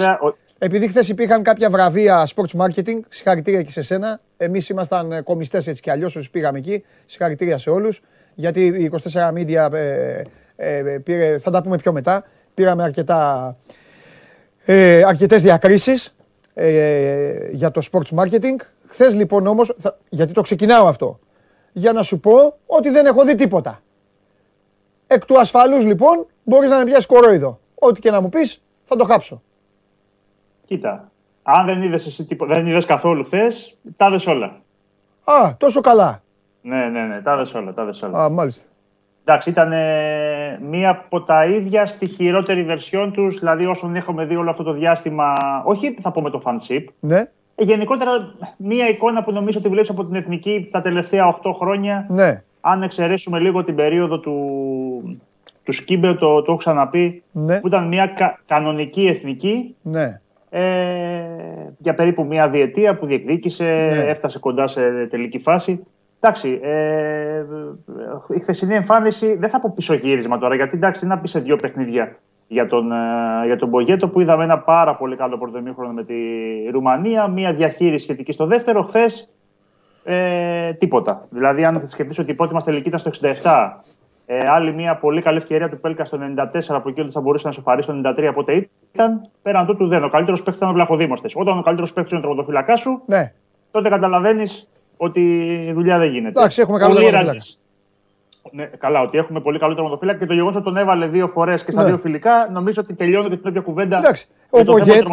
επειδή 0.58 0.88
χθες 0.88 1.08
υπήρχαν 1.08 1.42
κάποια 1.42 1.70
βραβεία 1.70 2.28
sports 2.34 2.60
marketing, 2.60 3.00
συγχαρητήρια 3.08 3.62
και 3.62 3.70
σε 3.70 3.82
σένα. 3.82 4.20
Εμείς 4.36 4.68
ήμασταν 4.68 5.12
ε, 5.12 5.20
κομιστές 5.20 5.66
έτσι 5.66 5.82
κι 5.82 5.90
αλλιώς, 5.90 6.16
όσοι 6.16 6.30
πήγαμε 6.30 6.58
εκεί. 6.58 6.84
Συγχαρητήρια 7.06 7.58
σε 7.58 7.70
όλους. 7.70 8.00
Γιατί 8.34 8.64
η 8.64 8.90
24 9.12 9.32
Media 9.32 9.72
ε, 9.72 10.22
ε, 10.56 10.98
πήρε, 11.04 11.38
θα 11.38 11.50
τα 11.50 11.62
πούμε 11.62 11.76
πιο 11.76 11.92
μετά. 11.92 12.24
Πήραμε 12.54 12.82
αρκετά 12.82 13.56
ε, 14.64 15.02
αρκετές 15.02 15.42
διακρίσεις 15.42 16.16
ε, 16.54 17.48
για 17.50 17.70
το 17.70 17.82
sports 17.92 18.18
marketing. 18.18 18.56
Χθες 18.86 19.14
λοιπόν 19.14 19.46
όμως, 19.46 19.74
γιατί 20.08 20.32
το 20.32 20.40
ξεκινάω 20.40 20.86
αυτό, 20.86 21.18
για 21.72 21.92
να 21.92 22.02
σου 22.02 22.20
πω 22.20 22.56
ότι 22.66 22.90
δεν 22.90 23.06
έχω 23.06 23.24
δει 23.24 23.34
τίποτα. 23.34 23.82
Εκ 25.06 25.24
του 25.24 25.38
ασφαλούς 25.38 25.84
λοιπόν 25.84 26.26
μπορείς 26.42 26.70
να 26.70 26.78
με 26.78 26.84
πιάσεις 26.84 27.06
κορόιδο. 27.06 27.60
Ό,τι 27.74 28.00
και 28.00 28.10
να 28.10 28.20
μου 28.20 28.28
πεις 28.28 28.62
θα 28.84 28.96
το 28.96 29.04
χάψω. 29.04 29.42
Κοίτα, 30.66 31.10
αν 31.42 31.66
δεν 31.66 31.82
είδες, 31.82 32.06
εσύ, 32.06 32.26
δεν 32.40 32.66
είδες 32.66 32.84
καθόλου 32.84 33.24
χθες, 33.24 33.76
τα 33.96 34.10
δες 34.10 34.26
όλα. 34.26 34.60
Α, 35.24 35.56
τόσο 35.56 35.80
καλά. 35.80 36.22
Ναι, 36.62 36.88
ναι, 36.88 37.02
ναι, 37.02 37.20
τα 37.20 37.36
δες 37.36 37.54
όλα, 37.54 37.72
τα 37.72 37.84
δες 37.84 38.02
όλα. 38.02 38.24
Α, 38.24 38.28
μάλιστα. 38.28 38.64
Εντάξει, 39.26 39.50
ήταν 39.50 39.72
μία 40.68 40.90
από 40.90 41.22
τα 41.22 41.44
ίδια 41.44 41.86
στη 41.86 42.06
χειρότερη 42.06 42.64
βερσιόν 42.64 43.12
τους, 43.12 43.38
δηλαδή 43.38 43.66
όσον 43.66 43.96
έχουμε 43.96 44.24
δει 44.24 44.36
όλο 44.36 44.50
αυτό 44.50 44.62
το 44.62 44.72
διάστημα. 44.72 45.34
Όχι 45.64 45.96
θα 46.00 46.10
πω 46.10 46.22
με 46.22 46.30
το 46.30 46.42
fanship. 46.44 46.84
Ναι. 47.00 47.24
Ε, 47.54 47.64
γενικότερα, 47.64 48.10
μία 48.56 48.88
εικόνα 48.88 49.24
που 49.24 49.32
νομίζω 49.32 49.58
ότι 49.58 49.68
βλέπεις 49.68 49.90
από 49.90 50.04
την 50.04 50.14
εθνική 50.14 50.68
τα 50.70 50.82
τελευταία 50.82 51.38
8 51.42 51.52
χρόνια. 51.54 52.06
Ναι. 52.08 52.42
Αν 52.60 52.82
εξαιρέσουμε 52.82 53.38
λίγο 53.38 53.64
την 53.64 53.74
περίοδο 53.74 54.18
του, 54.20 55.18
του 55.62 55.72
Σκίμπερ, 55.72 56.16
το, 56.18 56.42
το 56.42 56.44
έχω 56.48 56.56
ξαναπεί, 56.56 57.22
ναι. 57.32 57.60
που 57.60 57.66
ήταν 57.66 57.88
μια 57.88 58.12
κανονική 58.46 59.06
εθνική. 59.06 59.76
Ναι. 59.82 60.20
Ε, 60.50 60.62
για 61.78 61.94
περίπου 61.94 62.24
μία 62.24 62.48
διετία 62.48 62.96
που 62.96 63.06
διεκδίκησε, 63.06 63.64
ναι. 63.64 64.04
έφτασε 64.08 64.38
κοντά 64.38 64.66
σε 64.66 65.06
τελική 65.10 65.38
φάση. 65.38 65.86
Εντάξει, 66.26 66.60
ε, 66.62 67.44
η 68.34 68.40
χθεσινή 68.40 68.74
εμφάνιση 68.74 69.34
δεν 69.34 69.48
θα 69.48 69.60
πω 69.60 69.72
πισωγύρισμα 69.74 70.38
τώρα, 70.38 70.54
γιατί 70.54 70.76
εντάξει, 70.76 71.06
να 71.06 71.18
πει 71.18 71.28
σε 71.28 71.40
δύο 71.40 71.56
παιχνίδια 71.56 72.16
για 72.48 72.66
τον, 72.66 72.92
ε, 72.92 73.46
για 73.46 73.56
τον 73.56 73.68
Μπογέτο 73.68 74.08
που 74.08 74.20
είδαμε 74.20 74.44
ένα 74.44 74.58
πάρα 74.58 74.96
πολύ 74.96 75.16
καλό 75.16 75.38
πρωτομήχρονο 75.38 75.92
με 75.92 76.04
τη 76.04 76.14
Ρουμανία, 76.70 77.28
μία 77.28 77.52
διαχείριση 77.52 78.04
σχετική 78.04 78.32
στο 78.32 78.46
δεύτερο. 78.46 78.82
Χθες 78.82 79.28
ε, 80.04 80.72
τίποτα. 80.72 81.26
Δηλαδή, 81.30 81.64
αν 81.64 81.88
σκεφτείς 81.88 82.18
ότι 82.18 82.30
η 82.30 82.34
πρώτη 82.34 82.54
μας 82.54 82.64
τελική 82.64 82.88
ήταν 82.88 83.00
στο 83.00 83.10
67, 83.10 83.78
ε, 84.26 84.48
άλλη 84.48 84.72
μια 84.72 84.96
πολύ 84.96 85.20
καλή 85.22 85.36
ευκαιρία 85.36 85.68
του 85.68 85.80
Πέλκα 85.80 86.04
στο 86.04 86.18
94 86.68 86.80
που 86.82 86.88
εκεί 86.88 87.08
θα 87.10 87.20
μπορούσε 87.20 87.46
να 87.46 87.52
σοφαρίσει 87.52 87.90
στο 87.90 88.00
93 88.18 88.30
πότε 88.34 88.68
ήταν. 88.92 89.20
Πέραν 89.42 89.66
τούτου 89.66 89.88
δεν. 89.88 90.04
Ο 90.04 90.08
καλύτερος 90.08 90.42
παίκτης 90.42 90.56
ήταν 90.56 90.68
ο 90.68 90.72
Βλαχοδήμοστε. 90.72 91.28
Όταν 91.34 91.58
ο 91.58 91.62
καλύτερος 91.62 91.92
παίκτης 91.92 92.12
είναι 92.12 92.20
ο 92.20 92.24
τροματοφυλακά 92.24 92.76
σου, 92.76 93.02
ναι. 93.06 93.32
τότε 93.70 93.88
καταλαβαίνεις 93.88 94.68
ότι 95.04 95.20
η 95.68 95.72
δουλειά 95.72 95.98
δεν 95.98 96.10
γίνεται. 96.10 96.38
Εντάξει, 96.38 96.60
έχουμε 96.60 96.78
καλό 96.78 97.00
Ναι, 98.50 98.64
καλά, 98.64 99.00
ότι 99.00 99.18
έχουμε 99.18 99.40
πολύ 99.40 99.58
καλό 99.58 99.74
τερματοφύλακα 99.74 100.18
και 100.18 100.26
το 100.26 100.34
γεγονός 100.34 100.54
ότι 100.56 100.64
τον 100.64 100.76
έβαλε 100.76 101.06
δύο 101.06 101.28
φορές 101.28 101.64
και 101.64 101.72
στα 101.72 101.82
ναι. 101.82 101.88
δύο 101.88 101.98
φιλικά, 101.98 102.48
νομίζω 102.52 102.80
ότι 102.82 102.94
τελειώνει 102.94 103.28
και 103.28 103.36
την 103.36 103.48
ίδια 103.48 103.60
κουβέντα. 103.60 103.98
Εντάξει. 103.98 104.26
Ο, 104.50 104.62
Πογέτ, 104.64 105.06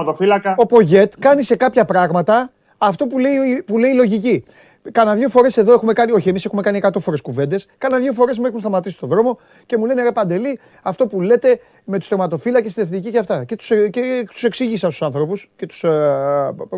ο 0.55 0.65
Πογέτ 0.65 1.13
κάνει 1.19 1.43
σε 1.43 1.55
κάποια 1.55 1.85
πράγματα 1.85 2.51
αυτό 2.77 3.07
που 3.07 3.19
λέει, 3.19 3.63
που 3.65 3.77
λέει 3.77 3.91
η 3.91 3.95
λογική. 3.95 4.43
Κάνα 4.91 5.15
δύο 5.15 5.29
φορές 5.29 5.57
εδώ 5.57 5.73
έχουμε 5.73 5.93
κάνει, 5.93 6.11
όχι, 6.11 6.29
εμείς 6.29 6.45
έχουμε 6.45 6.61
κάνει 6.61 6.79
100 6.83 6.89
φορές 6.99 7.21
κουβέντες. 7.21 7.67
Κάνα 7.77 7.97
δύο 7.97 8.13
φορές 8.13 8.37
με 8.39 8.47
έχουν 8.47 8.59
σταματήσει 8.59 8.95
στο 8.95 9.07
δρόμο 9.07 9.39
και 9.65 9.77
μου 9.77 9.85
λένε 9.85 10.03
ρε 10.03 10.11
Παντελή, 10.11 10.59
αυτό 10.83 11.07
που 11.07 11.21
λέτε 11.21 11.59
με 11.83 11.97
τους 11.99 12.07
τερματοφύλακε 12.07 12.69
στην 12.69 12.83
εθνική 12.83 13.11
και 13.11 13.17
αυτά. 13.17 13.43
Και 13.43 13.55
τους 13.55 13.67
και 13.67 14.27
τους 14.31 14.43
εξήγησα 14.43 14.87
στους 14.87 15.01
άνθρωπους 15.01 15.49
και, 15.55 15.65
τους, 15.65 15.83
ε, 15.83 15.89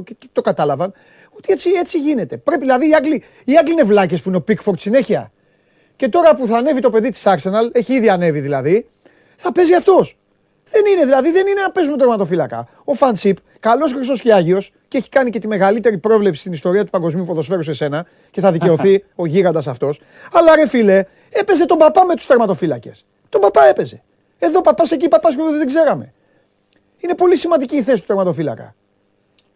και, 0.03 0.15
το 0.31 0.41
κατάλαβαν 0.41 0.93
ότι 1.29 1.51
έτσι, 1.51 1.69
έτσι 1.69 1.99
γίνεται. 1.99 2.37
Πρέπει 2.37 2.59
δηλαδή 2.59 2.89
οι 2.89 2.93
Άγγλοι, 2.93 3.23
οι 3.45 3.57
Άγγλοι 3.57 3.71
είναι 3.71 3.83
βλάκες 3.83 4.21
που 4.21 4.29
είναι 4.29 4.37
ο 4.37 4.41
Πίκφορτ 4.41 4.79
συνέχεια. 4.79 5.31
Και 5.95 6.09
τώρα 6.09 6.35
που 6.35 6.47
θα 6.47 6.57
ανέβει 6.57 6.79
το 6.79 6.89
παιδί 6.89 7.09
της 7.09 7.23
Arsenal, 7.25 7.69
έχει 7.71 7.93
ήδη 7.93 8.09
ανέβει 8.09 8.39
δηλαδή, 8.39 8.87
θα 9.35 9.51
παίζει 9.51 9.73
αυτός. 9.73 10.17
Δεν 10.65 10.85
είναι 10.85 11.03
δηλαδή, 11.03 11.31
δεν 11.31 11.47
είναι 11.47 11.61
να 11.61 11.71
παίζουμε 11.71 11.97
τερματοφύλακα. 11.97 12.67
Ο 12.83 12.93
Φανσίπ, 12.93 13.37
καλός 13.59 13.93
χρυσός 13.93 14.21
και 14.21 14.33
άγιος 14.33 14.71
και 14.87 14.97
έχει 14.97 15.09
κάνει 15.09 15.29
και 15.29 15.39
τη 15.39 15.47
μεγαλύτερη 15.47 15.97
πρόβλεψη 15.97 16.39
στην 16.39 16.53
ιστορία 16.53 16.83
του 16.83 16.89
παγκοσμίου 16.89 17.25
ποδοσφαίρου 17.25 17.61
σε 17.61 17.73
σένα 17.73 18.05
και 18.31 18.41
θα 18.41 18.51
δικαιωθεί 18.51 19.03
ο 19.15 19.25
γίγαντας 19.25 19.67
αυτός. 19.67 20.01
Αλλά 20.33 20.55
ρε 20.55 20.67
φίλε, 20.67 21.03
έπαιζε 21.29 21.65
τον 21.65 21.77
παπά 21.77 22.05
με 22.05 22.15
τους 22.15 22.25
τερματοφύλακες. 22.25 23.05
Τον 23.29 23.41
παπά 23.41 23.63
έπαιζε. 23.65 24.01
Εδώ 24.39 24.61
παπάς 24.61 24.91
εκεί, 24.91 25.07
παπάς 25.07 25.35
δεν 25.35 25.67
ξέραμε. 25.67 26.13
Είναι 26.97 27.15
πολύ 27.15 27.35
σημαντική 27.35 27.75
η 27.75 27.81
θέση 27.81 28.01
του 28.01 28.07
τερματοφύλακα. 28.07 28.75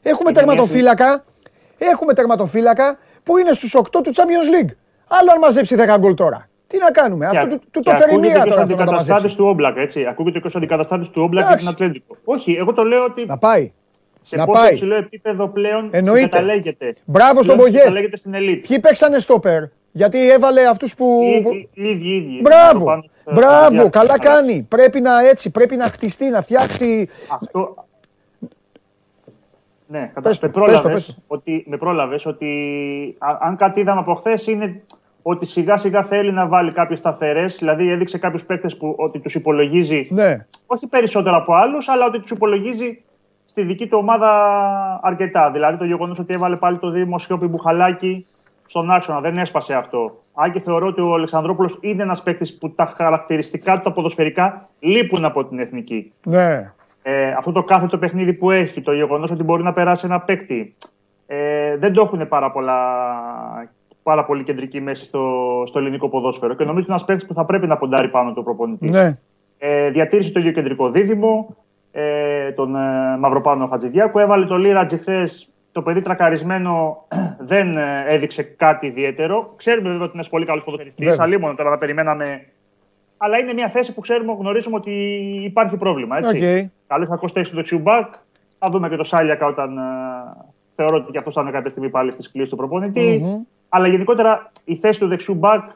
Έχουμε 0.02 0.32
τερματοφύλακα, 0.32 1.24
έχουμε 1.78 2.14
τερματοφύλακα 2.14 2.98
που 3.24 3.38
είναι 3.38 3.54
στους 3.54 3.76
8 3.76 3.84
του 3.92 4.12
Champions 4.16 4.62
League. 4.62 4.72
Άλλο 5.08 5.32
αν 5.32 5.40
μαζέψει 5.40 5.76
10 5.80 5.96
γκολ 6.00 6.14
τώρα. 6.14 6.50
Τι 6.68 6.78
να 6.78 6.92
κάνουμε, 6.92 7.26
αυτό 7.26 7.48
του, 7.48 7.62
του 7.72 7.80
το 7.80 7.92
φέρει 7.92 8.18
μία 8.18 8.44
τώρα 8.44 8.62
αυτό 8.62 8.76
να 8.76 8.86
το 8.86 8.92
μαζέψει. 8.92 9.36
του 9.36 9.46
Όμπλακ, 9.46 9.78
έτσι. 9.78 10.06
Ακούγεται 10.06 10.40
και 10.40 10.48
ω 10.48 10.52
αντικαταστάτης 10.56 11.10
του 11.10 11.22
Όμπλακ 11.22 11.48
για 11.48 11.58
την 11.58 11.68
Ατλέντικο. 11.68 12.18
Όχι, 12.24 12.52
εγώ 12.52 12.74
το 12.74 12.84
λέω 12.84 13.04
ότι. 13.04 13.26
Να 13.26 13.38
πάει. 13.38 13.72
Σε 14.22 14.36
να 14.36 14.46
πόσο 14.46 14.62
πάει. 14.62 14.72
υψηλό 14.72 14.96
επίπεδο 14.96 15.48
πλέον 15.48 15.90
Εννοείται. 15.92 16.28
καταλέγεται. 16.28 16.96
Μπράβο 17.06 17.42
στον 17.42 17.58
Πογέ. 17.58 17.82
στην 18.14 18.34
ελίτ. 18.34 18.68
Ποιοι 18.68 18.80
παίξανε 18.80 19.20
στόπερ. 19.20 19.64
Γιατί 19.92 20.32
έβαλε 20.32 20.68
αυτούς 20.68 20.96
που. 20.96 21.22
Οι 21.74 21.84
ίδιοι, 21.84 22.10
ίδιοι. 22.16 22.40
Μπράβο. 22.42 23.04
Μπράβο, 23.34 23.90
καλά 23.90 24.20
κάνει. 24.20 24.66
Πρέπει 24.70 25.02
να 25.02 25.28
έτσι, 25.28 25.52
πρέπει 25.52 25.76
να 25.76 25.86
χτιστεί, 25.86 26.30
να 26.30 26.42
φτιάξει. 26.42 27.10
Αυτό, 27.30 27.76
ναι, 29.88 30.12
πες, 30.22 30.40
με 30.40 30.50
πρόλαβες, 30.50 31.18
ότι, 31.28 31.66
με 31.68 31.78
πρόλαβες 31.78 32.26
ότι 32.26 33.18
αν 33.40 33.56
κάτι 33.56 33.80
είδαμε 33.80 34.00
από 34.00 34.14
χθες 34.14 34.48
είναι 34.48 34.82
ότι 35.29 35.46
σιγά 35.46 35.77
σιγά 35.77 36.03
θέλει 36.03 36.31
να 36.31 36.48
βάλει 36.48 36.72
κάποιες 36.72 37.00
σταθερές. 37.00 37.55
Δηλαδή 37.55 37.91
έδειξε 37.91 38.17
κάποιους 38.17 38.43
παίκτες 38.43 38.77
που 38.77 38.96
ότι 38.98 39.19
τους 39.19 39.36
υπολογίζει. 39.36 40.07
Ναι. 40.10 40.46
Όχι 40.65 40.88
περισσότερο 40.88 41.36
από 41.36 41.53
άλλους, 41.53 41.88
αλλά 41.88 42.05
ότι 42.05 42.19
τους 42.19 42.29
υπολογίζει 42.29 43.03
στη 43.46 43.63
δική 43.63 43.88
του 43.88 43.98
ομάδα 43.98 44.29
αρκετά. 45.03 45.51
Δηλαδή 45.51 45.77
το 45.77 45.86
γεγονός 45.86 46.19
ότι 46.19 46.34
έβαλε 46.34 46.55
πάλι 46.55 46.77
το 46.77 46.89
Δήμο 46.89 47.17
Σιώπη 47.19 47.48
Μπουχαλάκη 47.48 48.25
στον 48.65 48.91
άξονα. 48.91 49.22
Δεν 49.22 49.38
έσπασε 49.38 49.74
αυτό. 49.74 50.17
Αν 50.34 50.51
και 50.51 50.60
θεωρώ 50.60 50.88
ότι 50.88 51.01
ο 51.01 51.13
Αλεξανδρόπουλος 51.13 51.77
είναι 51.81 52.03
ένας 52.03 52.24
παίκτης 52.24 52.57
που 52.57 52.69
τα 52.72 52.86
χαρακτηριστικά 52.86 53.75
του 53.75 53.81
τα 53.81 53.91
ποδοσφαιρικά 53.91 54.67
λείπουν 54.79 55.25
από 55.25 55.46
την 55.46 55.60
εθνική. 55.60 56.12
Ναι. 56.25 56.74
Ε, 57.01 57.31
αυτό 57.31 57.51
το 57.51 57.63
κάθε 57.63 57.88
το 57.88 57.98
παιχνίδι 57.98 58.34
που 58.34 58.51
έχει, 58.51 58.81
το 58.81 58.93
γεγονός 58.93 59.31
ότι 59.31 59.43
μπορεί 59.43 59.63
να 59.63 59.74
περάσει 59.74 60.05
ένα 60.05 60.19
παίκτη. 60.19 60.75
Ε, 61.27 61.77
δεν 61.77 61.93
το 61.93 62.01
έχουν 62.01 62.27
πάρα 62.27 62.51
πολλά 62.51 62.75
πάρα 64.08 64.26
πολύ 64.26 64.44
κεντρική 64.44 64.82
μέση 64.82 65.06
στο, 65.06 65.64
στο 65.66 65.80
ελληνικό 65.80 66.10
ποδόσφαιρο. 66.10 66.54
Και 66.54 66.64
νομίζω 66.64 66.86
είναι 66.86 66.94
ένας 66.94 67.06
παίκτης 67.06 67.26
που 67.28 67.34
θα 67.34 67.46
πρέπει 67.46 67.68
να 67.68 67.78
ποντάρει 67.78 68.08
πάνω 68.08 68.34
το 68.34 68.44
προπονητής. 68.44 68.92
Ναι. 68.92 69.18
Ε, 69.58 69.90
διατήρησε 69.90 70.32
το 70.32 70.40
γεωκεντρικό 70.40 70.90
δίδυμο, 70.90 71.56
ε, 71.92 72.52
τον 72.52 72.76
ε, 72.76 73.18
Μαυροπάνο 73.18 73.68
Χατζηδιάκου. 73.68 74.20
Έβαλε 74.20 74.46
το 74.46 74.58
Λίρατζι 74.58 74.98
χθες. 74.98 75.50
Το 75.72 75.82
παιδί 75.82 76.02
τρακαρισμένο 76.02 77.06
δεν 77.52 77.78
ε, 77.78 78.04
έδειξε 78.08 78.44
κάτι 78.44 78.88
ιδιαίτερο. 78.88 79.54
Ξέρουμε 79.56 79.90
βέβαια 79.90 80.06
ότι 80.06 80.18
είναι 80.18 80.26
πολύ 80.30 80.46
καλός 80.46 80.64
ποδοσφαιριστής. 80.64 81.20
Αλλήμον 81.20 81.56
τώρα 81.56 81.70
θα 81.70 81.78
περιμέναμε. 81.78 82.46
Αλλά 83.18 83.38
είναι 83.38 83.54
μια 83.54 83.70
θέση 83.70 83.94
που 83.94 84.02
ξέρουμε, 84.02 84.36
γνωρίζουμε 84.40 84.76
ότι 84.76 84.92
υπάρχει 85.44 85.78
πρόβλημα. 85.78 86.18
Έτσι. 86.18 86.40
Okay. 86.42 86.70
Καλό 86.88 87.06
θα 87.06 87.16
κοστίσει 87.16 87.54
το 87.54 87.62
Τσιουμπάκ. 87.62 88.14
Θα 88.60 88.70
δούμε 88.70 88.90
και 88.90 88.96
το 88.96 89.04
Σάλιακα 89.04 89.46
όταν 89.46 89.78
uh, 89.78 90.46
θεωρώ 90.76 90.98
ότι 90.98 91.12
και 91.12 91.18
αυτός 91.18 91.34
θα 91.34 91.42
είναι 91.42 91.52
κάποια 91.52 91.70
στιγμή 91.70 91.90
πάλι 91.90 92.12
στι 92.12 92.30
κλήσει 92.32 92.50
του 92.50 92.56
προπονητη 92.56 93.22
mm-hmm. 93.24 93.57
Αλλά 93.70 93.88
γενικότερα 93.88 94.52
η 94.66 94.76
θέση 94.76 95.00
του 95.00 95.08
δεξιού 95.08 95.36
μπακ, 95.36 95.70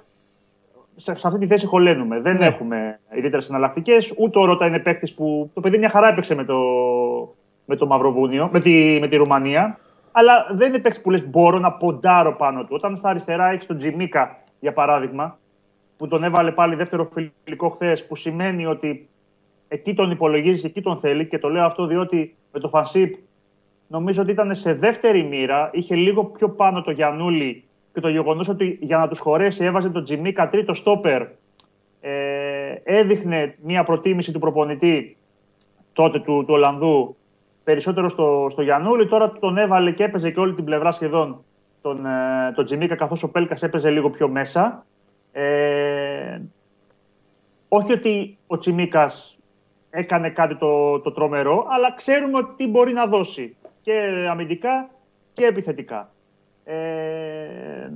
σε, 0.96 1.12
αυτή 1.12 1.40
τη 1.40 1.48
θέση 1.48 1.66
χωλένουμε. 1.66 2.20
Δεν 2.20 2.38
ναι. 2.38 2.46
έχουμε 2.46 3.00
ιδιαίτερες 3.12 3.50
εναλλακτικές. 3.50 4.14
Ούτε 4.18 4.40
ο 4.40 4.46
Ρώτα 4.46 4.66
είναι 4.66 4.80
παίκτης 4.80 5.14
που 5.14 5.52
το 5.54 5.62
παιδί 5.62 5.78
μια 5.78 5.90
χαρά 5.90 6.08
έπαιξε 6.08 6.36
με 6.36 6.44
το, 6.44 6.58
με 7.66 7.76
το 7.76 7.86
Μαυροβούνιο, 7.86 8.50
με 8.52 8.60
τη, 8.60 8.98
με 9.02 9.08
τη 9.08 9.16
Ρουμανία. 9.16 9.80
Αλλά 10.12 10.48
δεν 10.52 10.70
είναι 10.70 10.80
παίκτης 10.80 11.02
που 11.02 11.10
λες: 11.10 11.30
Μπορώ 11.30 11.60
να 11.60 11.72
ποντάρω 11.72 12.36
πάνω 12.36 12.62
του. 12.62 12.70
Όταν 12.70 12.98
στα 12.98 13.10
αριστερά 13.10 13.50
έχεις 13.50 13.66
τον 13.66 13.78
Τζιμίκα, 13.78 14.38
για 14.60 14.74
παράδειγμα, 14.74 15.38
που 15.98 16.08
τον 16.08 16.24
έβαλε 16.24 16.52
πάλι 16.52 16.76
δεύτερο 16.76 17.10
φιλικό 17.44 17.70
χθες, 17.70 18.06
που 18.06 18.16
σημαίνει 18.16 18.66
ότι 18.66 19.10
εκεί 19.68 19.94
τον 19.94 20.12
υπολογίζεις 20.12 20.62
και 20.62 20.68
εκεί 20.68 20.82
τον 20.82 20.98
θέλει. 20.98 21.28
Και 21.28 21.40
το 21.40 21.50
λέω 21.50 21.66
αυτό 21.66 21.86
διότι 21.86 22.36
με 22.52 22.60
το 22.60 22.70
Φανσίπ 22.70 23.16
νομίζω 23.88 24.22
ότι 24.22 24.32
ήταν 24.32 24.56
σε 24.56 24.74
δεύτερη 24.74 25.24
μοίρα, 25.24 25.70
είχε 25.74 25.96
λίγο 25.96 26.24
πιο 26.26 26.50
πάνω 26.50 26.82
το 26.82 26.92
Γιανούλη 26.92 27.64
και 27.94 28.00
το 28.00 28.10
γεγονός 28.10 28.50
ότι 28.50 28.78
για 28.82 28.98
να 28.98 29.08
τους 29.08 29.20
χωρέσει 29.20 29.64
έβαζε 29.64 29.90
τον 29.90 30.04
Τζιμίκα 30.04 30.50
τρίτο 30.50 30.74
στόπερ 30.74 31.22
ε, 32.02 32.74
έδειχνε 32.84 33.56
μια 33.62 33.84
προτίμηση 33.84 34.32
του 34.32 34.40
προπονητή 34.40 35.18
τότε 35.94 36.20
του, 36.20 36.44
του 36.48 36.54
Ολλανδού 36.54 37.16
περισσότερο 37.64 38.10
στο, 38.10 38.48
στο 38.52 38.62
Γιαννούλη. 38.62 39.08
Τώρα 39.08 39.32
τον 39.32 39.58
έβαλε 39.58 39.92
και 39.92 40.04
έπαιζε 40.04 40.32
και 40.32 40.40
όλη 40.40 40.54
την 40.54 40.64
πλευρά 40.64 40.92
σχεδόν 40.92 41.44
τον, 41.82 42.06
ε, 42.06 42.52
τον 42.56 42.66
Τζιμίκα 42.66 42.96
καθώς 42.96 43.24
ο 43.24 43.32
Πέλκας 43.32 43.64
έπαιζε 43.64 43.90
λίγο 43.90 44.10
πιο 44.10 44.28
μέσα. 44.28 44.86
Ε, 45.32 46.40
όχι 47.68 47.92
ότι 47.92 48.38
ο 48.48 48.58
Τσιμίκας 48.58 49.38
έκανε 49.90 50.30
κάτι 50.30 50.56
το, 50.56 51.00
το 51.00 51.12
τρομερό, 51.12 51.66
αλλά 51.70 51.94
ξέρουμε 51.94 52.38
ότι 52.38 52.54
τι 52.56 52.68
μπορεί 52.68 52.94
να 52.94 53.06
δώσει 53.06 53.56
και 53.82 54.26
αμυντικά 54.30 54.90
και 55.34 55.46
επιθετικά. 55.46 56.10
Ε, 56.72 57.92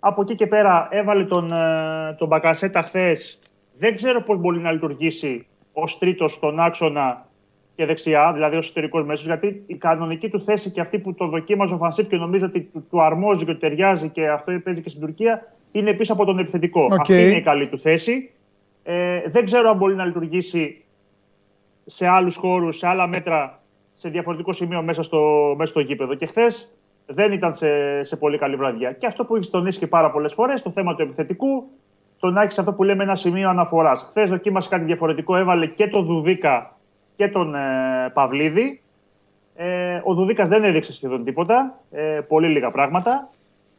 από 0.00 0.22
εκεί 0.22 0.34
και 0.34 0.46
πέρα 0.46 0.88
έβαλε 0.90 1.24
τον, 1.24 1.52
ε, 1.52 2.14
τον 2.18 2.28
Μπακασέτα 2.28 2.82
χθες. 2.82 3.38
Δεν 3.78 3.96
ξέρω 3.96 4.22
πώς 4.22 4.38
μπορεί 4.38 4.58
να 4.58 4.72
λειτουργήσει 4.72 5.46
ως 5.72 5.98
τρίτος 5.98 6.32
στον 6.32 6.60
άξονα 6.60 7.26
και 7.74 7.86
δεξιά, 7.86 8.32
δηλαδή 8.32 8.56
ως 8.56 8.64
εσωτερικός 8.64 9.04
μέσος, 9.04 9.26
γιατί 9.26 9.62
η 9.66 9.74
κανονική 9.74 10.28
του 10.28 10.40
θέση 10.40 10.70
και 10.70 10.80
αυτή 10.80 10.98
που 10.98 11.14
το 11.14 11.26
δοκίμαζε 11.26 11.74
ο 11.74 11.76
Φανσίπ 11.76 12.08
και 12.08 12.16
νομίζω 12.16 12.46
ότι 12.46 12.60
του, 12.60 12.86
του 12.90 13.02
αρμόζει 13.02 13.44
και 13.44 13.52
του 13.52 13.58
ταιριάζει 13.58 14.08
και 14.08 14.28
αυτό 14.28 14.60
παίζει 14.64 14.82
και 14.82 14.88
στην 14.88 15.00
Τουρκία, 15.00 15.52
είναι 15.72 15.92
πίσω 15.92 16.12
από 16.12 16.24
τον 16.24 16.38
επιθετικό. 16.38 16.86
Okay. 16.90 16.96
Αυτή 17.00 17.22
είναι 17.22 17.36
η 17.36 17.42
καλή 17.42 17.68
του 17.68 17.78
θέση. 17.78 18.30
Ε, 18.82 19.20
δεν 19.26 19.44
ξέρω 19.44 19.70
αν 19.70 19.76
μπορεί 19.76 19.94
να 19.94 20.04
λειτουργήσει 20.04 20.84
σε 21.86 22.06
άλλους 22.06 22.36
χώρους, 22.36 22.76
σε 22.76 22.86
άλλα 22.86 23.06
μέτρα, 23.06 23.62
σε 23.92 24.08
διαφορετικό 24.08 24.52
σημείο 24.52 24.82
μέσα 24.82 25.02
στο, 25.02 25.54
μέσα 25.58 25.70
στο 25.70 25.80
γήπεδο. 25.80 26.14
Και 26.14 26.26
χθες 26.26 26.72
δεν 27.14 27.32
ήταν 27.32 27.54
σε, 27.54 27.68
σε 28.02 28.16
πολύ 28.16 28.38
καλή 28.38 28.56
βραδιά. 28.56 28.92
Και 28.92 29.06
αυτό 29.06 29.24
που 29.24 29.36
έχεις 29.36 29.50
τονίσει 29.50 29.78
και 29.78 29.86
πάρα 29.86 30.10
πολλές 30.10 30.32
φορές, 30.32 30.62
το 30.62 30.70
θέμα 30.70 30.94
του 30.94 31.02
επιθετικού, 31.02 31.64
το 32.18 32.30
να 32.30 32.42
έχεις 32.42 32.58
αυτό 32.58 32.72
που 32.72 32.82
λέμε 32.82 33.02
ένα 33.02 33.16
σημείο 33.16 33.48
αναφοράς. 33.48 34.06
Χθες 34.08 34.30
δοκίμασε 34.30 34.68
κάτι 34.68 34.84
διαφορετικό, 34.84 35.36
έβαλε 35.36 35.66
και 35.66 35.86
τον 35.86 36.04
Δουδίκα 36.04 36.70
και 37.16 37.28
τον 37.28 37.54
ε, 37.54 37.58
Παυλίδη. 38.14 38.80
Ε, 39.56 40.00
ο 40.04 40.14
Δουδίκα 40.14 40.46
δεν 40.46 40.64
έδειξε 40.64 40.92
σχεδόν 40.92 41.24
τίποτα, 41.24 41.78
ε, 41.90 42.20
πολύ 42.28 42.48
λίγα 42.48 42.70
πράγματα. 42.70 43.28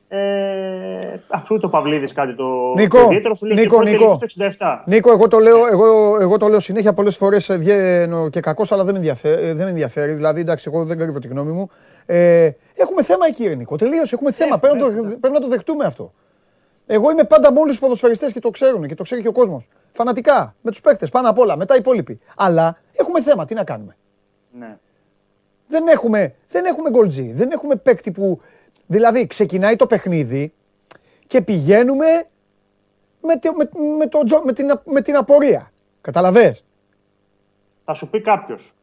Ε, 0.07 1.19
αφού 1.27 1.59
το 1.59 1.69
Παυλίδης 1.69 2.13
κάτι 2.13 2.35
το 2.35 2.73
Νίκο, 2.75 3.03
ιδιαίτερο, 3.03 3.35
σου 3.35 3.45
λέει 3.45 3.57
Νίκο, 3.57 3.81
Νίκο, 3.81 4.19
67. 4.57 4.81
Νίκο, 4.85 5.11
εγώ 5.11 5.27
το 5.27 5.39
λέω, 5.39 5.67
εγώ, 5.71 6.17
εγώ 6.21 6.37
το 6.37 6.47
λέω 6.47 6.59
συνέχεια 6.59 6.93
πολλές 6.93 7.17
φορές 7.17 7.57
βγαίνω 7.57 8.29
και 8.29 8.39
κακός, 8.39 8.71
αλλά 8.71 8.83
δεν 8.83 8.93
με, 8.93 8.99
ενδιαφέρει, 8.99 9.45
δεν 9.45 9.55
με 9.55 9.69
ενδιαφέρει. 9.69 10.13
Δηλαδή, 10.13 10.41
εντάξει, 10.41 10.69
εγώ 10.73 10.85
δεν 10.85 10.97
κρύβω 10.97 11.19
τη 11.19 11.27
γνώμη 11.27 11.51
μου. 11.51 11.69
Ε, 12.05 12.49
έχουμε 12.83 13.03
θέμα 13.03 13.25
εκεί, 13.27 13.55
Νίκο. 13.55 13.75
Τελείω. 13.75 14.03
Έχουμε 14.11 14.29
ε, 14.29 14.33
θέμα. 14.33 14.59
Πρέπει, 14.59 14.77
να 14.77 14.85
το, 14.85 15.03
πρέπει 15.03 15.33
να 15.33 15.39
το 15.39 15.47
δεχτούμε 15.47 15.85
αυτό. 15.85 16.13
Εγώ 16.85 17.11
είμαι 17.11 17.23
πάντα 17.23 17.51
με 17.51 17.59
όλους 17.59 17.71
τους 17.71 17.79
ποδοσφαιριστές 17.79 18.33
και 18.33 18.39
το 18.39 18.49
ξέρουν 18.49 18.87
και 18.87 18.95
το 18.95 19.03
ξέρει 19.03 19.21
και 19.21 19.27
ο 19.27 19.31
κόσμος. 19.31 19.67
Φανατικά. 19.91 20.55
Με 20.61 20.71
τους 20.71 20.81
παίκτες 20.81 21.09
πάνω 21.09 21.29
απ' 21.29 21.37
όλα. 21.37 21.57
Μετά 21.57 21.73
οι 21.75 21.77
υπόλοιποι. 21.79 22.19
Αλλά 22.35 22.77
έχουμε 22.93 23.21
θέμα. 23.21 23.45
Τι 23.45 23.53
να 23.53 23.63
κάνουμε; 23.63 23.97
Ναι. 24.51 24.77
Δεν 25.67 25.87
έχουμε, 25.87 26.35
δεν 26.47 26.65
έχουμε 26.65 26.89
γκολτζή. 26.89 27.31
Δεν 27.33 27.51
έχουμε 27.51 27.75
παίκτη 27.75 28.11
που. 28.11 28.41
Δηλαδή 28.87 29.27
ξεκινάει 29.27 29.75
το 29.75 29.85
παιχνίδι 29.85 30.53
και 31.27 31.41
πηγαίνουμε 31.41 32.05
με, 33.21 33.39
με, 33.57 33.69
με, 33.97 34.07
το, 34.07 34.19
με, 34.43 34.53
την, 34.53 34.81
με 34.85 35.01
την 35.01 35.15
απορία. 35.15 35.71
Καταλαβες; 36.01 36.65
Θα 37.85 37.93
σου 37.93 38.09
πει 38.09 38.21
κάποιος. 38.21 38.73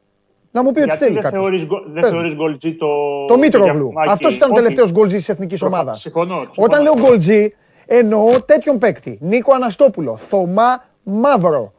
Να 0.50 0.62
μου 0.62 0.72
πει 0.72 0.80
ότι 0.80 0.96
θέλει 0.96 1.18
κάποιος. 1.18 1.66
Δεν 1.92 2.04
θεωρείς 2.04 2.34
γκολτζή 2.34 2.74
το. 2.74 2.88
Το 3.26 3.38
Μήτρογλου. 3.38 3.92
Αυτός 4.08 4.36
ήταν 4.36 4.50
ο 4.50 4.54
τελευταίος 4.54 4.92
γκολτζής 4.92 5.18
της 5.18 5.28
εθνικής 5.28 5.62
ομάδας. 5.62 6.00
Συμφωνώ. 6.00 6.46
Όταν 6.56 6.82
λέω 6.82 6.94
γκολτζή, 6.94 7.54
Εννοώ 7.92 8.42
τέτοιον 8.42 8.78
παίκτη. 8.78 9.18
Νίκο 9.20 9.52
Αναστόπουλο, 9.54 10.16
Θωμά 10.16 10.84
Μαύρο. 11.02 11.72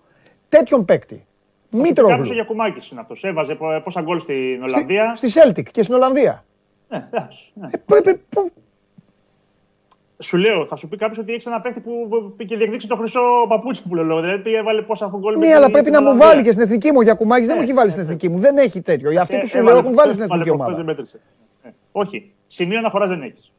Τέτοιον 0.49 0.85
παίκτη. 0.85 1.25
Μήτρογλου. 1.69 2.15
Κάποιο 2.15 2.31
ο 2.31 2.33
Γιακουμάκης 2.33 2.89
είναι 2.89 2.99
αυτός. 2.99 3.23
Έβαζε 3.23 3.57
πόσα 3.83 4.01
γκολ 4.01 4.19
στην 4.19 4.63
Ολλανδία. 4.63 5.15
Στη, 5.15 5.29
στη 5.29 5.41
Celtic 5.43 5.63
και 5.71 5.83
στην 5.83 5.95
Ολλανδία. 5.95 6.45
Ναι, 6.87 7.07
εντάξει. 7.11 7.51
Ναι. 7.53 7.67
Ε, 7.71 7.77
πρέπει, 7.85 8.21
σου 10.21 10.37
λέω, 10.37 10.65
θα 10.65 10.75
σου 10.75 10.87
πει 10.87 10.97
κάποιος 10.97 11.17
ότι 11.17 11.31
έχεις 11.31 11.45
ένα 11.45 11.61
παίχτη 11.61 11.79
που 11.79 11.91
πήγε 12.37 12.55
διεκδίξει 12.55 12.87
το 12.87 12.95
χρυσό 12.95 13.21
παπούτσι 13.47 13.81
που 13.81 13.95
λέω. 13.95 14.21
Δηλαδή 14.21 14.55
έβαλε 14.55 14.81
πόσα 14.81 15.11
γκολ. 15.19 15.37
Ναι, 15.37 15.53
αλλά 15.53 15.69
πρέπει 15.69 15.91
να 15.91 16.01
μου 16.01 16.17
βάλει 16.17 16.43
και 16.43 16.51
στην 16.51 16.63
εθνική 16.63 16.91
μου. 16.91 16.97
Ο 16.97 17.01
Γιακουμάκης 17.01 17.47
δεν 17.47 17.55
μου 17.57 17.63
έχει 17.63 17.73
βάλει 17.73 17.89
στην 17.89 18.03
εθνική 18.03 18.29
μου. 18.29 18.37
Δεν 18.37 18.57
έχει 18.57 18.81
τέτοιο. 18.81 19.11
Για 19.11 19.21
αυτοί 19.21 19.37
που 19.37 19.47
σου 19.47 19.61
λέω 19.61 19.77
έχουν 19.77 19.93
βάλει 19.93 20.11
στην 20.13 20.23
εθνική 20.23 20.49
ομάδα. 20.49 20.95
Όχι. 21.91 22.31
Σημείο 22.47 22.77
αναφοράς 22.77 23.09
δεν 23.09 23.21
έχεις. 23.21 23.51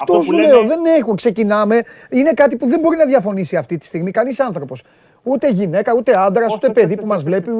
Αυτό 0.00 0.22
σου 0.22 0.32
λέω, 0.32 0.66
δεν 0.66 0.84
έχω. 0.98 1.14
Ξεκινάμε. 1.14 1.82
Είναι 2.10 2.32
κάτι 2.32 2.56
που 2.56 2.66
δεν 2.66 2.80
μπορεί 2.80 2.96
να 2.96 3.04
διαφωνήσει 3.04 3.56
αυτή 3.56 3.78
τη 3.78 3.86
στιγμή 3.86 4.10
κανείς 4.10 4.40
άνθρωπος. 4.40 4.82
Ούτε 5.22 5.50
γυναίκα, 5.50 5.94
ούτε 5.94 6.12
άντρας, 6.18 6.54
ούτε 6.54 6.68
παιδί 6.68 6.96
που 6.96 7.06
μας 7.06 7.22
βλέπει. 7.22 7.50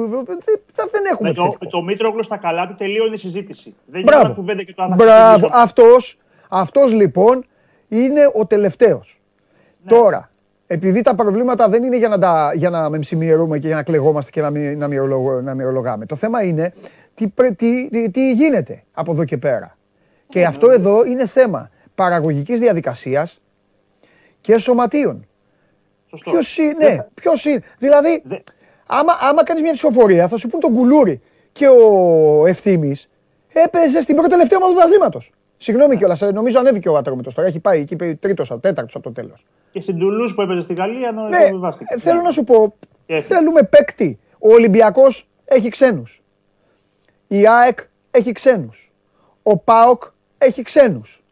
Δεν 0.91 1.05
έχουμε 1.11 1.33
το, 1.33 1.57
το 1.69 1.81
Μήτρογλου 1.81 2.23
στα 2.23 2.37
καλά 2.37 2.67
του 2.67 2.75
τελείωνε 2.77 3.13
η 3.13 3.17
συζήτηση. 3.17 3.75
Δεν 3.85 4.01
είναι 4.01 4.33
κουβέντα 4.35 4.63
και 4.63 4.73
το 4.73 4.93
Μπράβο. 4.95 5.49
Αυτός 6.49 6.93
λοιπόν 6.93 7.45
είναι 7.87 8.31
ο 8.33 8.45
τελευταίος. 8.45 9.21
Ναι. 9.83 9.89
Τώρα, 9.89 10.31
επειδή 10.67 11.01
τα 11.01 11.15
προβλήματα 11.15 11.69
δεν 11.69 11.83
είναι 11.83 11.97
για 11.97 12.07
να, 12.07 12.19
τα, 12.19 12.51
για 12.55 12.69
να 12.69 12.89
μεμψημιερούμε 12.89 13.59
και 13.59 13.67
για 13.67 13.75
να 13.75 13.83
κλεγόμαστε 13.83 14.31
και 14.31 14.41
να, 14.41 14.49
να, 14.49 14.87
να 15.41 15.53
μυρολογάμε. 15.53 16.05
Το 16.05 16.15
θέμα 16.15 16.43
είναι 16.43 16.73
τι, 17.13 17.27
τι, 17.55 17.89
τι, 18.11 18.31
γίνεται 18.31 18.83
από 18.93 19.11
εδώ 19.11 19.23
και 19.25 19.37
πέρα. 19.37 19.77
Και 20.27 20.45
αυτό 20.45 20.71
εδώ 20.71 21.05
είναι 21.05 21.25
θέμα 21.25 21.69
παραγωγικής 21.95 22.59
διαδικασίας 22.59 23.41
και 24.41 24.57
σωματείων. 24.57 25.27
Ποιος 26.23 26.57
είναι, 26.57 26.89
ναι, 26.89 27.05
ποιος 27.13 27.45
είναι. 27.45 27.61
Δηλαδή, 27.77 28.23
άμα, 28.87 29.13
άμα 29.29 29.43
κάνεις 29.43 29.61
μια 29.61 29.73
ψηφοφορία, 29.73 30.27
θα 30.27 30.37
σου 30.37 30.47
πούν 30.47 30.59
τον 30.59 30.73
κουλούρι 30.73 31.21
και 31.51 31.67
ο 31.67 32.45
ευθύνη 32.45 32.95
έπαιζε 33.53 34.01
στην 34.01 34.15
πρώτη 34.15 34.29
τελευταία 34.29 34.57
ομάδα 34.57 34.73
του 34.73 34.81
αθλήματος. 34.81 35.31
Συγγνώμη 35.57 35.93
ναι. 35.93 35.95
κιόλας, 35.95 36.21
ε, 36.21 36.31
νομίζω 36.31 36.59
ανέβηκε 36.59 36.89
ο 36.89 36.97
Άτρομητο 36.97 37.33
τώρα. 37.33 37.47
Έχει 37.47 37.59
πάει 37.59 37.79
εκεί 37.79 37.95
τρίτος, 37.95 38.51
τέταρτος 38.61 38.95
από 38.95 39.03
το 39.03 39.11
τέλος. 39.11 39.45
Και 39.71 39.81
στην 39.81 39.97
Τουλούς 39.97 40.35
που 40.35 40.41
έπαιζε 40.41 40.61
στη 40.61 40.73
Γαλλία, 40.73 41.07
ενώ 41.07 41.27
ναι, 41.27 41.37
ε, 41.37 41.99
Θέλω 41.99 42.21
να 42.21 42.31
σου 42.31 42.43
πω, 42.43 42.75
θέλουμε 43.21 43.63
παίκτη. 43.63 44.19
Ο 44.39 44.53
Ολυμπιακός 44.53 45.27
έχει 45.45 45.69
ξένους. 45.69 46.21
Η 47.27 47.47
ΑΕΚ 47.47 47.79
έχει 48.11 48.31
ξένους. 48.31 48.91
Ο 49.43 49.57
ΠΑΟΚ 49.57 50.03
έχει 50.37 50.61
ξένους. 50.61 51.23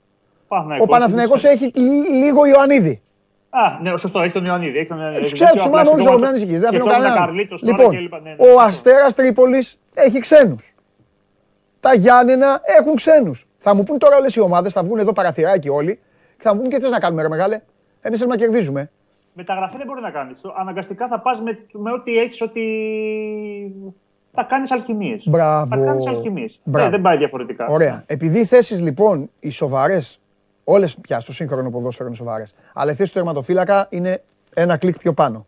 Ο 0.79 0.85
Παναθηναϊκός 0.85 1.43
έχει 1.43 1.71
λίγο 2.09 2.45
Ιωαννίδη. 2.45 3.01
Α, 3.49 3.79
ναι, 3.81 3.97
σωστό, 3.97 4.21
έχει 4.21 4.31
τον 4.31 4.45
Ιωαννίδη. 4.45 4.77
Έχει 4.77 4.87
τον 4.87 4.97
Ιωαννίδη. 4.97 5.21
Τους 5.21 5.33
ξέρω, 5.33 5.59
θυμάμαι 5.59 5.89
όλους 5.89 6.05
του 6.05 6.25
ανησυχεί. 6.25 6.57
Δεν 6.57 6.67
αφήνω 6.67 6.85
κανέναν. 6.85 7.33
Λοιπόν, 7.61 7.95
ναι, 7.95 8.19
ναι, 8.19 8.35
ο 8.37 8.59
Αστέρας 8.59 9.13
Τρίπολης 9.13 9.79
έχει 9.93 10.19
ξένους. 10.19 10.73
Τα 11.79 11.93
Γιάννενα 11.93 12.61
έχουν 12.63 12.95
ξένους. 12.95 13.47
Θα 13.67 13.75
μου 13.75 13.83
πούν 13.83 13.97
τώρα 13.97 14.17
όλες 14.17 14.35
οι 14.35 14.39
ομάδες, 14.39 14.73
θα 14.73 14.83
βγουν 14.83 14.99
εδώ 14.99 15.13
παραθυράκι 15.13 15.69
όλοι 15.69 15.99
και 16.37 16.41
θα 16.41 16.53
μου 16.53 16.61
πούν 16.61 16.69
και 16.69 16.77
τι 16.77 16.89
να 16.89 16.99
κάνουμε, 16.99 17.21
ρε 17.21 17.27
μεγάλε. 17.27 17.61
Εμείς 18.01 18.19
θέλουμε 18.19 18.35
να 18.35 18.41
κερδίζουμε. 18.41 18.91
Μεταγραφή 19.33 19.77
δεν 19.77 19.85
μπορεί 19.87 20.01
να 20.01 20.11
κάνεις. 20.11 20.41
Αναγκαστικά 20.59 21.07
θα 21.07 21.19
πας 21.19 21.39
με, 21.41 21.59
με 21.71 21.91
ό,τι 21.91 22.17
έχεις, 22.17 22.41
ότι. 22.41 22.63
Θα 24.31 24.43
κάνεις 24.43 24.71
αλχημίε. 24.71 25.17
Μπράβο. 25.25 25.75
Θα 25.75 25.83
κάνεις 25.83 26.07
αλχημίε. 26.07 26.47
Ε, 26.73 26.89
δεν 26.89 27.01
πάει 27.01 27.17
διαφορετικά. 27.17 27.67
Ωραία. 27.67 28.03
Επειδή 28.05 28.39
οι 28.39 28.45
θέσεις 28.45 28.81
λοιπόν 28.81 29.29
οι 29.39 29.49
σοβαρές 29.49 30.19
Όλες 30.63 30.95
πια 30.95 31.19
στο 31.19 31.33
σύγχρονο 31.33 31.69
ποδόσφαιρο 31.69 32.07
είναι 32.07 32.17
σοβαρές. 32.17 32.53
Αλλά 32.73 32.91
η 32.91 32.95
θέση 32.95 33.11
του 33.11 33.17
τερματοφύλακα 33.17 33.87
είναι 33.89 34.23
ένα 34.53 34.77
κλικ 34.77 34.97
πιο 34.97 35.13
πάνω. 35.13 35.45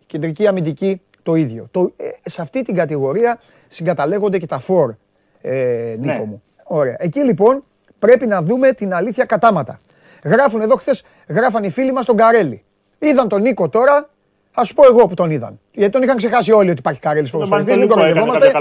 Η 0.00 0.04
κεντρική 0.06 0.46
αμυντική 0.46 1.00
το 1.22 1.34
ίδιο. 1.34 1.68
Το, 1.70 1.92
ε, 1.96 2.30
σε 2.30 2.42
αυτή 2.42 2.62
την 2.62 2.74
κατηγορία 2.74 3.40
συγκαταλέγονται 3.68 4.38
και 4.38 4.46
τα 4.46 4.58
φορ, 4.58 4.94
ε, 5.40 5.96
Νίκο 5.98 6.12
ναι. 6.12 6.24
μου. 6.24 6.42
Ωραία. 6.68 6.96
Εκεί 6.98 7.20
λοιπόν 7.20 7.62
πρέπει 7.98 8.26
να 8.26 8.42
δούμε 8.42 8.72
την 8.72 8.94
αλήθεια 8.94 9.24
κατάματα. 9.24 9.78
Γράφουν 10.24 10.60
εδώ 10.60 10.76
χθες, 10.76 11.04
γράφαν 11.28 11.64
οι 11.64 11.70
φίλοι 11.70 11.92
μας 11.92 12.04
τον 12.04 12.16
Καρέλη. 12.16 12.64
Είδαν 12.98 13.28
τον 13.28 13.42
Νίκο 13.42 13.68
τώρα, 13.68 14.08
ας 14.54 14.68
σου 14.68 14.74
πω 14.74 14.84
εγώ 14.86 15.06
που 15.06 15.14
τον 15.14 15.30
είδαν. 15.30 15.60
Γιατί 15.72 15.92
τον 15.92 16.02
είχαν 16.02 16.16
ξεχάσει 16.16 16.52
όλοι 16.52 16.70
ότι 16.70 16.78
υπάρχει 16.78 17.00
Καρέλης 17.00 17.28
στο 17.28 17.38
ποδοσφαιριστής. 17.38 17.76
Μην 17.76 17.88
κοροϊδευόμαστε. 17.88 18.52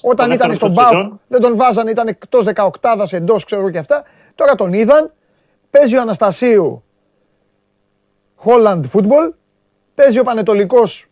Όταν 0.00 0.30
ήταν 0.30 0.54
στον 0.54 0.72
Πάο, 0.74 1.08
δεν 1.28 1.40
τον 1.40 1.56
βάζανε, 1.56 1.90
ήταν 1.90 2.06
εκτός 2.06 2.44
18 2.44 3.12
εντός, 3.12 3.44
ξέρω 3.44 3.70
και 3.70 3.78
αυτά. 3.78 4.02
Τώρα 4.34 4.54
τον 4.54 4.72
είδαν, 4.72 5.12
Παίζει 5.72 5.96
ο 5.96 6.00
Αναστασίου 6.00 6.84
Holland 8.44 8.80
Football. 8.92 9.32
Παίζει 9.94 10.18
ο 10.18 10.22
Πανετολικός 10.22 11.06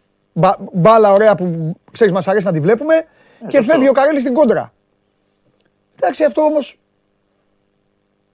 μπάλα 0.72 1.12
ωραία 1.12 1.34
που 1.34 1.76
ξέρεις 1.92 2.12
μας 2.12 2.28
αρέσει 2.28 2.46
να 2.46 2.52
τη 2.52 2.60
βλέπουμε. 2.60 2.94
Ε, 2.94 3.04
και 3.48 3.62
φεύγει 3.62 3.88
ο 3.88 3.92
Καρέλης 3.92 4.20
στην 4.20 4.34
κόντρα. 4.34 4.72
Εντάξει 6.00 6.24
αυτό 6.24 6.42
όμως 6.42 6.78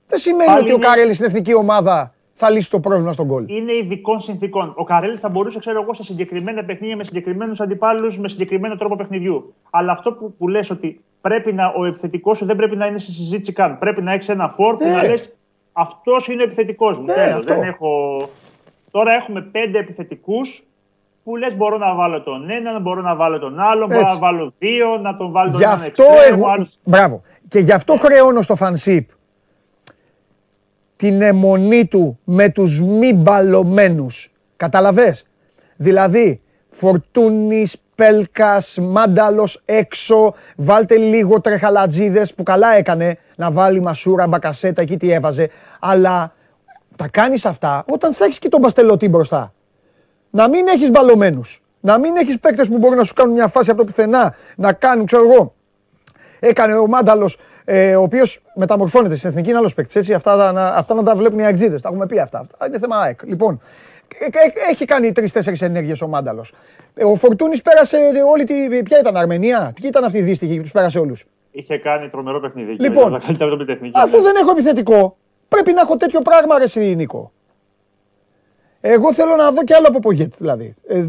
δεν 0.06 0.18
σημαίνει 0.18 0.58
ότι 0.58 0.72
ο 0.72 0.78
Καρέλης 0.78 1.14
στην 1.14 1.26
εθνική 1.26 1.54
ομάδα 1.54 2.14
θα 2.32 2.50
λύσει 2.50 2.70
το 2.70 2.80
πρόβλημα 2.80 3.12
στον 3.12 3.26
κόλ. 3.26 3.44
Είναι 3.48 3.72
ειδικών 3.72 4.20
συνθήκων. 4.20 4.72
Ο 4.76 4.84
Καρέλης 4.84 5.20
θα 5.20 5.28
μπορούσε, 5.28 5.58
ξέρω 5.58 5.82
εγώ, 5.82 5.94
σε 5.94 6.02
συγκεκριμένα 6.02 6.64
παιχνίδια 6.64 6.96
με 6.96 7.04
συγκεκριμένους 7.04 7.60
αντιπάλους, 7.60 8.18
με 8.18 8.28
συγκεκριμένο 8.28 8.76
τρόπο 8.76 8.96
παιχνιδιού. 8.96 9.54
Αλλά 9.70 9.92
αυτό 9.92 10.12
που, 10.12 10.34
που 10.38 10.48
λες 10.48 10.70
ότι 10.70 11.00
πρέπει 11.20 11.52
να, 11.52 11.72
ο 11.76 11.84
επιθετικός 11.84 12.36
σου 12.36 12.44
δεν 12.46 12.56
πρέπει 12.56 12.76
να 12.76 12.86
είναι 12.86 12.98
σε 12.98 13.12
συζήτηση 13.12 13.52
καν. 13.52 13.78
Πρέπει 13.78 14.02
να 14.02 14.12
έχεις 14.12 14.28
ένα 14.28 14.48
φόρ 14.48 14.76
που 14.76 14.84
να 14.84 15.04
ε. 15.04 15.08
λες 15.08 15.36
αυτός 15.72 16.28
είναι 16.28 16.42
ο 16.42 16.44
επιθετικός 16.44 16.98
μου. 16.98 17.04
Ναι, 17.04 17.38
Δεν 17.40 17.62
έχω... 17.62 18.18
Τώρα 18.90 19.12
έχουμε 19.12 19.40
πέντε 19.40 19.78
επιθετικούς 19.78 20.64
που 21.24 21.36
λες: 21.36 21.56
Μπορώ 21.56 21.78
να 21.78 21.94
βάλω 21.94 22.22
τον 22.22 22.50
έναν, 22.50 22.82
μπορώ 22.82 23.00
να 23.00 23.14
βάλω 23.14 23.38
τον 23.38 23.60
άλλο, 23.60 23.86
μπορώ 23.86 24.00
να 24.00 24.18
βάλω 24.18 24.52
δύο, 24.58 24.98
να 24.98 25.16
τον 25.16 25.32
βάλω 25.32 25.50
τον 25.50 25.60
γι 25.60 25.64
αυτό 25.66 26.04
εγώ... 26.30 26.48
Άλλος... 26.48 26.78
Μπράβο. 26.84 27.22
Και 27.48 27.58
γι' 27.58 27.72
αυτό 27.72 27.96
χρεώνω 27.96 28.42
στο 28.42 28.56
φανσίπ 28.56 29.10
την 30.96 31.22
αιμονή 31.22 31.86
του 31.86 32.18
με 32.24 32.48
τους 32.48 32.80
μη 32.80 33.12
μπαλωμένους. 33.14 34.32
Καταλαβες; 34.56 35.26
Δηλαδή, 35.76 36.40
Φορτούνης, 36.68 37.76
Πέλκας, 37.94 38.78
Μάνταλος 38.80 39.62
έξω. 39.64 40.34
Βάλτε 40.56 40.96
λίγο 40.96 41.40
τρεχαλατζίδες 41.40 42.34
που 42.34 42.42
καλά 42.42 42.74
έκανε 42.74 43.18
να 43.36 43.50
βάλει 43.50 43.80
μασούρα, 43.80 44.26
μπακασέτα 44.26 44.82
εκεί 44.82 44.96
τι 44.96 45.10
έβαζε. 45.10 45.50
Αλλά 45.80 46.34
τα 46.96 47.08
κάνεις 47.08 47.46
αυτά 47.46 47.84
όταν 47.88 48.12
θα 48.14 48.24
έχεις 48.24 48.38
και 48.38 48.48
τον 48.48 48.60
Παστελωτή 48.60 49.08
μπροστά. 49.08 49.54
Να 50.30 50.48
μην 50.48 50.66
έχεις 50.66 50.90
μπαλωμένους. 50.90 51.60
Να 51.80 51.98
μην 51.98 52.16
έχεις 52.16 52.40
παίκτες 52.40 52.68
που 52.68 52.78
μπορεί 52.78 52.96
να 52.96 53.04
σου 53.04 53.14
κάνουν 53.14 53.32
μια 53.32 53.48
φάση 53.48 53.70
από 53.70 53.78
το 53.78 53.84
πουθενά. 53.84 54.34
Να 54.56 54.72
κάνουν, 54.72 55.06
ξέρω 55.06 55.32
εγώ. 55.32 55.54
Έκανε 56.40 56.74
ο 56.74 56.86
Μάνταλος, 56.86 57.38
ε, 57.64 57.96
ο 57.96 58.02
οποίος 58.02 58.40
μεταμορφώνεται 58.54 59.16
στην 59.16 59.28
εθνική, 59.28 59.48
είναι 59.48 59.58
άλλος 59.58 59.74
παίκτης. 59.74 60.10
Αυτά, 60.10 60.52
αυτά 60.76 60.94
να 60.94 61.02
τα 61.02 61.16
βλέπουν 61.16 61.38
οι 61.38 61.44
αγγλίδε. 61.44 61.78
Τα 61.78 61.88
έχουμε 61.88 62.06
πει 62.06 62.18
αυτά. 62.18 62.38
αυτά. 62.38 62.66
Είναι 62.66 62.78
θέμα 62.78 62.96
ΑΕΚ. 62.96 63.20
Λοιπόν, 63.24 63.60
ε, 64.18 64.24
ε, 64.24 64.70
έχει 64.70 64.84
κάνει 64.84 65.12
τρει-τέσσερι 65.12 65.56
ενέργειες 65.60 66.02
ο 66.02 66.08
Μάνταλος. 66.08 66.52
Ε, 66.94 67.04
ο 67.04 67.14
Φορτούνης 67.14 67.62
πέρασε 67.62 67.96
όλη 68.30 68.44
τη. 68.44 68.82
Ποια 68.82 68.98
ήταν, 69.00 69.16
Αρμενία, 69.16 69.72
ποιοι 69.74 69.88
ήταν 69.88 70.04
αυτοί 70.04 70.18
οι 70.18 70.22
δύστιχοι 70.22 70.56
που 70.56 70.62
τους 70.62 70.72
πέρασε 70.72 70.98
όλους; 70.98 71.24
Είχε 71.50 71.78
κάνει 71.78 72.08
τρομερό 72.08 72.40
παιχνίδι. 72.40 72.72
Λοιπόν, 72.72 73.14
αφού 73.92 74.20
δεν 74.22 74.34
έχω 74.40 74.50
επιθετικό, 74.50 75.16
πρέπει 75.48 75.72
να 75.72 75.80
έχω 75.80 75.96
τέτοιο 75.96 76.20
πράγμα, 76.20 76.58
ρε 76.58 76.94
Νίκο. 76.94 77.30
Εγώ 78.80 79.12
θέλω 79.12 79.36
να 79.36 79.50
δω 79.50 79.64
κι 79.64 79.74
άλλο 79.74 79.86
από 79.88 79.98
Πογέτ, 79.98 80.34
δηλαδή. 80.38 80.74
Ε, 80.88 81.04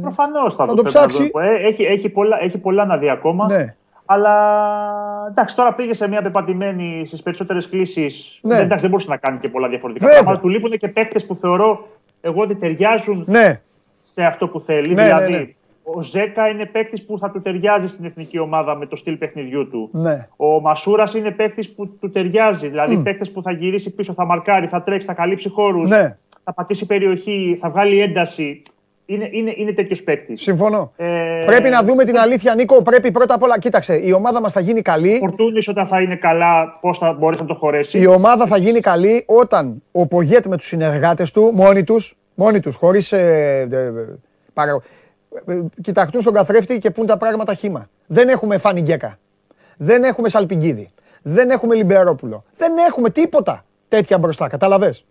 Προφανώς 0.00 0.54
θα, 0.54 0.66
θα, 0.66 0.74
το, 0.74 0.82
ψάξει. 0.82 1.30
Έχει, 1.66 1.82
έχει, 1.82 2.08
πολλά, 2.08 2.38
έχει 2.42 2.58
πολλά 2.58 2.84
να 2.84 2.98
δει 2.98 3.10
ακόμα. 3.10 3.46
Ναι. 3.46 3.74
Αλλά 4.10 4.34
εντάξει, 5.28 5.56
τώρα 5.56 5.74
πήγε 5.74 5.94
σε 5.94 6.08
μια 6.08 6.22
πεπατημένη 6.22 7.04
στις 7.06 7.22
περισσότερες 7.22 7.68
κλήσεις. 7.68 8.38
Ναι. 8.42 8.56
Εντάξει, 8.56 8.80
δεν 8.80 8.90
μπορούσε 8.90 9.08
να 9.08 9.16
κάνει 9.16 9.38
και 9.38 9.48
πολλά 9.48 9.68
διαφορετικά 9.68 10.06
Βέβαια. 10.06 10.20
πράγματα. 10.22 10.42
Του 10.42 10.52
λείπουν 10.52 10.70
και 10.70 10.88
παίκτες 10.88 11.26
που 11.26 11.34
θεωρώ 11.34 11.88
εγώ 12.20 12.40
ότι 12.40 12.54
ταιριάζουν 12.54 13.24
ναι. 13.26 13.60
σε 14.02 14.24
αυτό 14.24 14.48
που 14.48 14.60
θέλει. 14.60 14.94
Ναι, 14.94 15.04
δηλαδή, 15.04 15.32
ναι, 15.32 15.38
ναι. 15.38 15.46
ο 15.82 16.02
Ζέκα 16.02 16.48
είναι 16.48 16.66
παίκτης 16.66 17.04
που 17.04 17.18
θα 17.18 17.30
του 17.30 17.42
ταιριάζει 17.42 17.86
στην 17.86 18.04
εθνική 18.04 18.38
ομάδα 18.38 18.76
με 18.76 18.86
το 18.86 18.96
στυλ 18.96 19.16
παιχνιδιού 19.16 19.68
του. 19.68 19.88
Ναι. 19.92 20.28
Ο 20.36 20.60
Μασούρας 20.60 21.14
είναι 21.14 21.30
παίκτης 21.30 21.70
που 21.70 21.88
του 22.00 22.10
ταιριάζει. 22.10 22.68
Δηλαδή, 22.68 22.98
mm. 23.00 23.04
παίκτες 23.04 23.30
που 23.30 23.42
θα 23.42 23.52
γυρίσει 23.52 23.94
πίσω, 23.94 24.12
θα 24.12 24.24
μαρκάρει, 24.24 24.66
θα 24.66 24.82
τρέξει, 24.82 25.06
θα 25.06 25.14
καλύψει 25.14 25.48
χώρους, 25.48 25.90
ναι. 25.90 26.16
θα 26.44 26.52
πατήσει 26.52 26.86
περιοχή, 26.86 27.58
θα 27.60 27.70
βγάλει 27.70 28.00
ένταση 28.00 28.62
είναι, 29.10 29.28
είναι, 29.32 29.52
είναι 29.56 29.72
τέτοιος 29.72 30.02
παίκτης. 30.02 30.42
Συμφωνώ. 30.42 30.92
Ε... 30.96 31.42
Πρέπει 31.46 31.68
να 31.68 31.82
δούμε 31.82 32.04
την 32.04 32.18
αλήθεια, 32.18 32.54
Νίκο. 32.54 32.82
Πρέπει 32.82 33.10
πρώτα 33.10 33.34
απ' 33.34 33.42
όλα, 33.42 33.58
κοίταξε, 33.58 33.94
η 33.94 34.12
ομάδα 34.12 34.40
μας 34.40 34.52
θα 34.52 34.60
γίνει 34.60 34.82
καλή. 34.82 35.16
Φορτούνης 35.18 35.68
όταν 35.68 35.86
θα 35.86 36.00
είναι 36.02 36.16
καλά, 36.16 36.78
πώς 36.80 36.98
θα 36.98 37.12
μπορείς 37.12 37.40
να 37.40 37.46
το 37.46 37.54
χωρέσει; 37.54 37.98
Η 37.98 38.06
ομάδα 38.06 38.46
θα 38.46 38.56
γίνει 38.56 38.80
καλή 38.80 39.24
όταν 39.26 39.82
ο 39.92 40.06
Πογέτ 40.06 40.46
με 40.46 40.56
τους 40.56 40.66
συνεργάτες 40.66 41.30
του, 41.30 41.50
μόνοι 41.54 41.84
τους, 41.84 42.16
μόνοι 42.34 42.60
τους, 42.60 42.76
χωρίς. 42.76 43.12
Ε, 43.12 43.68
ε, 43.70 43.92
παρα... 44.52 44.82
Ε, 45.46 45.60
κοιταχτούν 45.82 46.20
στον 46.20 46.32
καθρέφτη 46.32 46.78
και 46.78 46.90
πούν 46.90 47.06
τα 47.06 47.16
πράγματα 47.16 47.54
χήμα. 47.54 47.88
Δεν 48.06 48.28
έχουμε 48.28 48.58
Φάνη 48.58 48.80
Γκέκα. 48.80 49.18
Δεν 49.76 50.02
έχουμε 50.02 50.28
Σαλπιγκίδη. 50.28 50.90
Δεν 51.22 51.50
έχουμε 51.50 51.74
Λιμπερόπουλο. 51.74 52.44
Δεν 52.56 52.72
έχουμε 52.88 53.10
τίποτα 53.10 53.64
τέτοια 53.88 54.18
μπροστά. 54.18 54.48
Καταλαβες; 54.48 55.04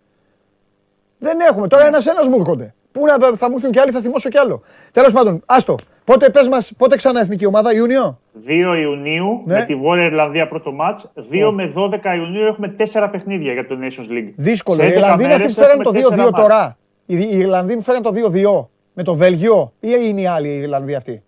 Δεν 1.18 1.40
έχουμε. 1.40 1.68
Τώρα 1.68 1.86
ένα-ένα 1.86 2.28
μου 2.28 2.36
έρχονται. 2.38 2.74
Πού 2.92 3.04
να 3.06 3.36
θα 3.36 3.48
μου 3.48 3.54
έρθουν 3.54 3.70
κι 3.70 3.78
άλλοι, 3.78 3.90
θα 3.90 4.00
θυμώσω 4.00 4.28
κι 4.28 4.38
άλλο. 4.38 4.62
Τέλος 4.92 5.12
πάντων, 5.12 5.42
άστο. 5.46 5.74
Πότε, 6.04 6.30
πες 6.30 6.48
μας, 6.48 6.72
πότε 6.76 6.96
ξανά 6.96 7.20
εθνική 7.20 7.46
ομάδα, 7.46 7.74
Ιούνιο; 7.74 8.18
2 8.46 8.50
Ιουνίου 8.80 9.42
ναι. 9.44 9.54
με 9.54 9.64
τη 9.64 9.74
Βόρεια 9.74 10.04
Ιρλανδία 10.04 10.48
πρώτο 10.48 10.72
μάτς. 10.72 11.10
2 11.14 11.50
με 11.52 11.72
12 11.76 12.16
Ιουνίου 12.16 12.44
έχουμε 12.44 12.74
4 12.92 13.08
παιχνίδια 13.10 13.52
για 13.52 13.66
το 13.66 13.78
Nations 13.82 14.12
League. 14.12 14.32
Δύσκολο. 14.36 14.84
Οι 14.84 14.88
Ιρλανδοί 14.88 15.24
είναι 15.24 15.34
αυτοί 15.34 15.46
που 15.46 15.52
φέραν 15.52 15.82
το 15.82 15.90
2-2 16.26 16.30
τώρα. 16.32 16.76
Οι 17.06 17.38
Ιρλανδοί 17.38 17.74
μου 17.74 17.82
φέραν 17.82 18.02
το 18.02 18.12
2-2 18.14 18.68
με 18.92 19.02
το 19.02 19.14
Βέλγιο 19.14 19.72
ή 19.80 19.88
είναι 20.02 20.20
οι 20.20 20.26
άλλοι 20.26 20.48
οι 20.48 20.58
Ιρλανδοί 20.58 20.94
αυτοί; 20.94 21.22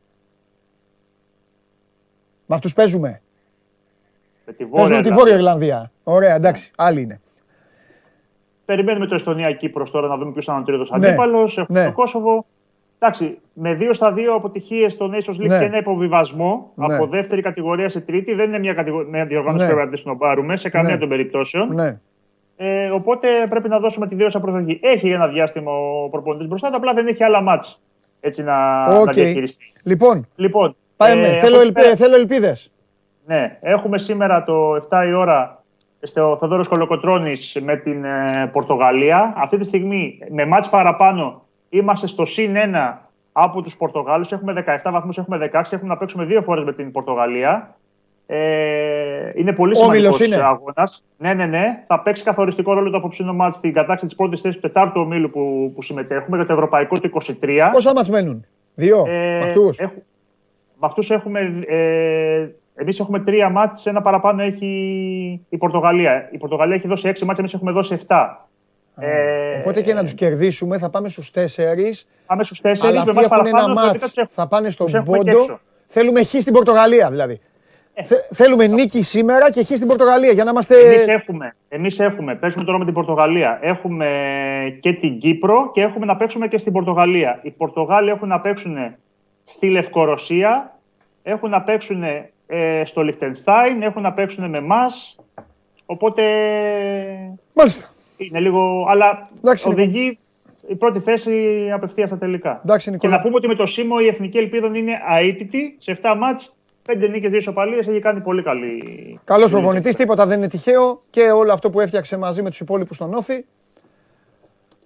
Με 2.46 2.54
αυτούς 2.54 2.72
παίζουμε. 2.72 3.20
Με 4.46 4.52
τη 4.52 4.64
Βόρεια, 4.64 4.86
παίζουμε 4.86 5.02
τη 5.02 5.10
Βόρεια 5.10 5.34
Ιρλανδία. 5.34 5.90
Ωραία, 6.02 6.34
εντάξει, 6.34 6.70
άλλοι 6.76 7.00
είναι. 7.00 7.20
Περιμένουμε 8.70 9.06
το 9.06 9.14
Εστονία-Κύπρος 9.14 9.90
τώρα 9.90 10.08
να 10.08 10.16
δούμε 10.16 10.32
ποιος 10.32 10.44
θα 10.44 10.52
είναι 10.52 10.60
ο 10.60 10.64
τρίτος 10.64 10.90
ναι. 10.90 11.06
αντίπαλος. 11.06 11.58
Έχουμε 11.58 11.80
ναι. 11.80 11.86
το 11.86 11.92
Κόσοβο. 11.92 12.46
Εντάξει, 12.98 13.38
με 13.52 13.74
δύο 13.74 13.92
στα 13.92 14.12
δύο 14.12 14.34
αποτυχίες 14.34 14.92
στο 14.92 15.10
Nations 15.12 15.42
League 15.42 15.46
ναι. 15.46 15.58
και 15.58 15.64
ένα 15.64 15.76
υποβιβασμό 15.76 16.72
ναι. 16.74 16.94
από 16.94 17.06
δεύτερη 17.06 17.42
κατηγορία 17.42 17.88
σε 17.88 18.00
τρίτη 18.00 18.34
δεν 18.34 18.48
είναι 18.48 18.58
μια, 18.58 18.74
κατηγο... 18.74 19.04
μια 19.10 19.26
διοργάνωση 19.26 19.64
ναι. 19.64 19.70
που 19.70 19.76
πρέπει 19.76 20.02
να 20.04 20.16
πάρουμε 20.16 20.56
σε 20.56 20.68
καμία 20.68 20.90
ναι. 20.90 20.98
των 20.98 21.08
περιπτώσεων. 21.08 21.74
Ναι. 21.74 22.00
Ε, 22.56 22.90
οπότε 22.90 23.28
πρέπει 23.48 23.68
να 23.68 23.78
δώσουμε 23.78 24.06
τη 24.06 24.14
δέωσα 24.14 24.40
προσοχή. 24.40 24.80
Έχει 24.82 25.10
ένα 25.10 25.28
διάστημα 25.28 25.72
ο 25.72 26.08
προπονητής 26.08 26.48
μπροστά 26.48 26.70
του, 26.70 26.76
απλά 26.76 26.94
δεν 26.94 27.06
έχει 27.06 27.24
άλλα 27.24 27.40
μάτς 27.40 27.80
έτσι 28.20 28.42
να, 28.42 28.86
okay. 28.86 29.04
να 29.04 29.12
διαχειριστεί. 29.12 29.72
Λοιπόν, 29.82 30.26
λοιπόν 30.36 30.76
πάμε. 30.96 31.28
Ε, 31.28 31.34
θέλω, 31.34 31.60
ελπί... 31.60 31.80
θέλω 31.80 32.14
ελπίδες. 32.14 32.72
Ναι, 33.26 33.58
έχουμε 33.60 33.98
σήμερα 33.98 34.44
το 34.44 34.74
7 34.74 34.80
η 35.08 35.12
ώρα 35.12 35.59
στο 36.02 36.36
Θοδόρος 36.40 36.68
Κολοκοτρόνη 36.68 37.32
με 37.60 37.76
την 37.76 38.04
ε, 38.04 38.50
Πορτογαλία. 38.52 39.34
Αυτή 39.36 39.58
τη 39.58 39.64
στιγμή 39.64 40.18
με 40.30 40.46
μάτς 40.46 40.68
παραπάνω 40.68 41.42
Είμαστε 41.70 42.06
στο 42.06 42.24
συν 42.24 42.54
1 42.56 42.96
από 43.32 43.62
τους 43.62 43.76
Πορτογάλους. 43.76 44.32
Έχουμε 44.32 44.64
17 44.84 44.90
βαθμούς, 44.92 45.18
έχουμε 45.18 45.50
16. 45.52 45.62
Έχουμε 45.70 45.88
να 45.88 45.96
παίξουμε 45.96 46.24
δύο 46.24 46.42
φορές 46.42 46.64
με 46.64 46.72
την 46.72 46.92
Πορτογαλία. 46.92 47.74
Ε, 48.26 49.30
είναι 49.34 49.52
πολύ 49.52 49.76
σημαντικός 49.76 50.20
αγώνας. 50.32 51.04
Ναι, 51.16 51.34
ναι, 51.34 51.46
ναι. 51.46 51.84
Θα 51.86 52.00
παίξει 52.00 52.22
καθοριστικό 52.22 52.72
ρόλο 52.72 52.90
το 52.90 52.96
απόψινο 52.96 53.32
μάτς 53.32 53.56
στην 53.56 53.72
κατάξη 53.72 54.04
της 54.04 54.14
πρώτης 54.14 54.40
θέσης 54.40 54.60
του 54.60 54.66
τετάρτου 54.66 55.00
ομίλου 55.00 55.30
που, 55.30 55.72
που 55.74 55.82
συμμετέχουμε 55.82 56.36
για 56.36 56.46
το 56.46 56.52
ευρωπαϊκό 56.52 56.98
του 56.98 57.10
23. 57.40 57.70
Πόσα 57.72 57.94
μα 57.94 58.02
μένουν, 58.10 58.46
Δύο. 58.74 59.04
Ε, 59.08 59.38
με 59.38 59.44
αυτούς; 59.44 59.78
με 59.78 59.90
αυτούς 60.78 61.10
έχουμε. 61.10 61.64
Ε, 61.66 62.48
Εμείς 62.80 63.00
έχουμε 63.00 63.20
τρία 63.20 63.48
μάτς, 63.48 63.86
ένα 63.86 64.00
παραπάνω 64.00 64.42
έχει 64.42 64.66
η 65.48 65.56
Πορτογαλία. 65.56 66.28
Η 66.32 66.38
Πορτογαλία 66.38 66.74
έχει 66.74 66.86
δώσει 66.86 67.08
έξι 67.08 67.24
μάτς, 67.24 67.38
εμείς 67.38 67.54
έχουμε 67.54 67.72
δώσει 67.72 67.98
7. 68.06 68.48
Ε, 68.96 69.58
Οπότε 69.58 69.82
και 69.82 69.94
να 69.94 70.02
τους 70.02 70.14
κερδίσουμε 70.14 70.78
θα 70.78 70.90
πάμε 70.90 71.08
στους 71.08 71.30
4. 71.30 72.06
Πάμε 72.26 72.42
στους 72.42 72.60
4. 72.62 72.74
Αλλά 72.82 73.00
αυτοί 73.00 73.18
έχουν 73.18 73.46
ένα 73.46 73.68
μάτς. 73.68 74.14
Θα 74.28 74.46
πάνε 74.46 74.70
στον 74.70 75.02
πόντο. 75.04 75.60
Θέλουμε 75.86 76.24
χ 76.24 76.28
στην 76.28 76.52
Πορτογαλία 76.52 77.10
δηλαδή. 77.10 77.40
Ε, 77.94 78.02
θέλουμε 78.30 78.66
νίκη 78.66 79.02
σήμερα 79.02 79.50
και 79.50 79.62
χ 79.62 79.66
στην 79.66 79.86
Πορτογαλία 79.86 80.32
για 80.32 80.44
να 80.44 80.50
είμαστε. 80.50 80.74
Εμείς 80.74 81.06
έχουμε, 81.06 81.56
εμείς 81.68 81.98
έχουμε, 81.98 82.34
παίζουμε 82.34 82.64
τώρα 82.64 82.78
με 82.78 82.84
την 82.84 82.94
Πορτογαλία. 82.94 83.58
Έχουμε 83.62 84.08
και 84.80 84.92
την 84.92 85.18
Κύπρο 85.18 85.70
και 85.72 85.80
έχουμε 85.80 86.06
να 86.06 86.16
παίξουμε 86.16 86.48
και 86.48 86.58
στην 86.58 86.72
Πορτογαλία. 86.72 87.38
Οι 87.42 87.50
Πορτογάλοι 87.50 88.10
έχουν 88.10 88.28
να 88.28 88.40
παίξουν 88.40 88.76
στη 89.44 89.68
Λευκορωσία, 89.68 90.78
έχουν 91.22 91.50
να 91.50 91.62
παίξουν 91.62 92.02
ε, 92.50 92.84
στο 92.84 93.02
Λιχτενστάιν, 93.02 93.82
έχουν 93.82 94.02
να 94.02 94.12
παίξουν 94.12 94.50
με 94.50 94.58
εμάς. 94.58 95.16
Οπότε. 95.86 96.22
Μάλιστα. 97.52 97.88
Είναι 98.16 98.40
λίγο. 98.40 98.86
Αλλά 98.88 99.28
Εντάξει, 99.38 99.68
οδηγεί 99.68 100.18
η 100.68 100.74
πρώτη 100.74 100.98
θέση 100.98 101.68
απευθείας 101.74 102.08
στα 102.08 102.18
τελικά. 102.18 102.60
Εντάξει, 102.64 102.96
και 102.98 103.08
να 103.08 103.20
πούμε 103.20 103.34
ότι 103.34 103.46
με 103.46 103.54
το 103.54 103.66
Σίμω 103.66 103.96
η 104.00 104.06
εθνική 104.06 104.38
ελπίδα 104.38 104.66
είναι 104.76 104.92
αίτητη 105.20 105.76
σε 105.78 105.98
7 106.02 106.14
μάτς. 106.18 106.54
Πέντε 106.82 107.08
νίκες, 107.08 107.28
δύο 107.28 107.38
ισοπαλίες 107.38 107.86
έχει 107.88 108.00
κάνει 108.00 108.20
πολύ 108.20 108.42
καλή. 108.42 109.20
Καλός 109.24 109.50
προπονητής, 109.50 109.96
τίποτα 109.96 110.26
δεν 110.26 110.38
είναι 110.38 110.48
τυχαίο 110.48 111.02
και 111.10 111.30
όλο 111.30 111.52
αυτό 111.52 111.70
που 111.70 111.80
έφτιαξε 111.80 112.16
μαζί 112.16 112.42
με 112.42 112.50
τους 112.50 112.60
υπόλοιπους 112.60 112.96
στον 112.96 113.14
Όφη 113.14 113.44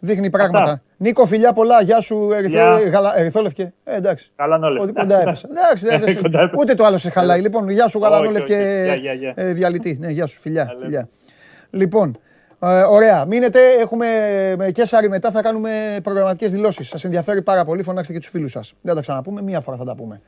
δείχνει 0.04 0.30
πράγματα. 0.30 0.64
Αυτά. 0.64 0.82
Νίκο, 0.96 1.26
φιλιά 1.26 1.52
πολλά. 1.52 1.82
Γεια 1.82 2.00
σου, 2.00 2.28
Ερυθόλευκε. 3.16 3.72
Ε, 3.84 3.96
εντάξει. 3.96 4.32
Ότι 4.80 4.92
κοντά 4.92 5.20
έπεσα. 5.20 5.48
Εντάξει, 5.50 6.18
ούτε 6.58 6.74
το 6.74 6.84
άλλο 6.84 6.98
σε 6.98 7.10
χαλάει. 7.10 7.40
Λοιπόν, 7.40 7.70
γεια 7.70 7.88
σου, 7.88 7.98
Γαλανόλευκε. 7.98 8.56
Ε, 9.34 9.52
διαλυτή. 9.52 9.96
Ναι, 10.00 10.08
γεια 10.08 10.26
σου, 10.26 10.40
φιλιά. 10.40 10.74
Λοιπόν, 11.70 12.16
ε, 12.58 12.82
ωραία. 12.82 13.24
Μείνετε. 13.26 13.60
Έχουμε 13.80 14.06
και 14.72 14.84
Σάρι 14.84 15.08
μετά 15.08 15.30
θα 15.30 15.42
κάνουμε 15.42 15.98
προγραμματικές 16.02 16.52
δηλώσεις. 16.52 16.88
Σας 16.88 17.04
ενδιαφέρει 17.04 17.42
πάρα 17.42 17.64
πολύ. 17.64 17.82
Φωνάξτε 17.82 18.12
και 18.12 18.18
τους 18.18 18.28
φίλους 18.28 18.50
σας. 18.50 18.74
Δεν 18.80 18.90
θα 18.90 18.94
τα 18.94 19.00
ξαναπούμε. 19.00 19.42
Μία 19.42 19.60
φορά 19.60 19.76
θα 19.76 19.84
τα 19.84 19.94
πούμε. 19.94 20.20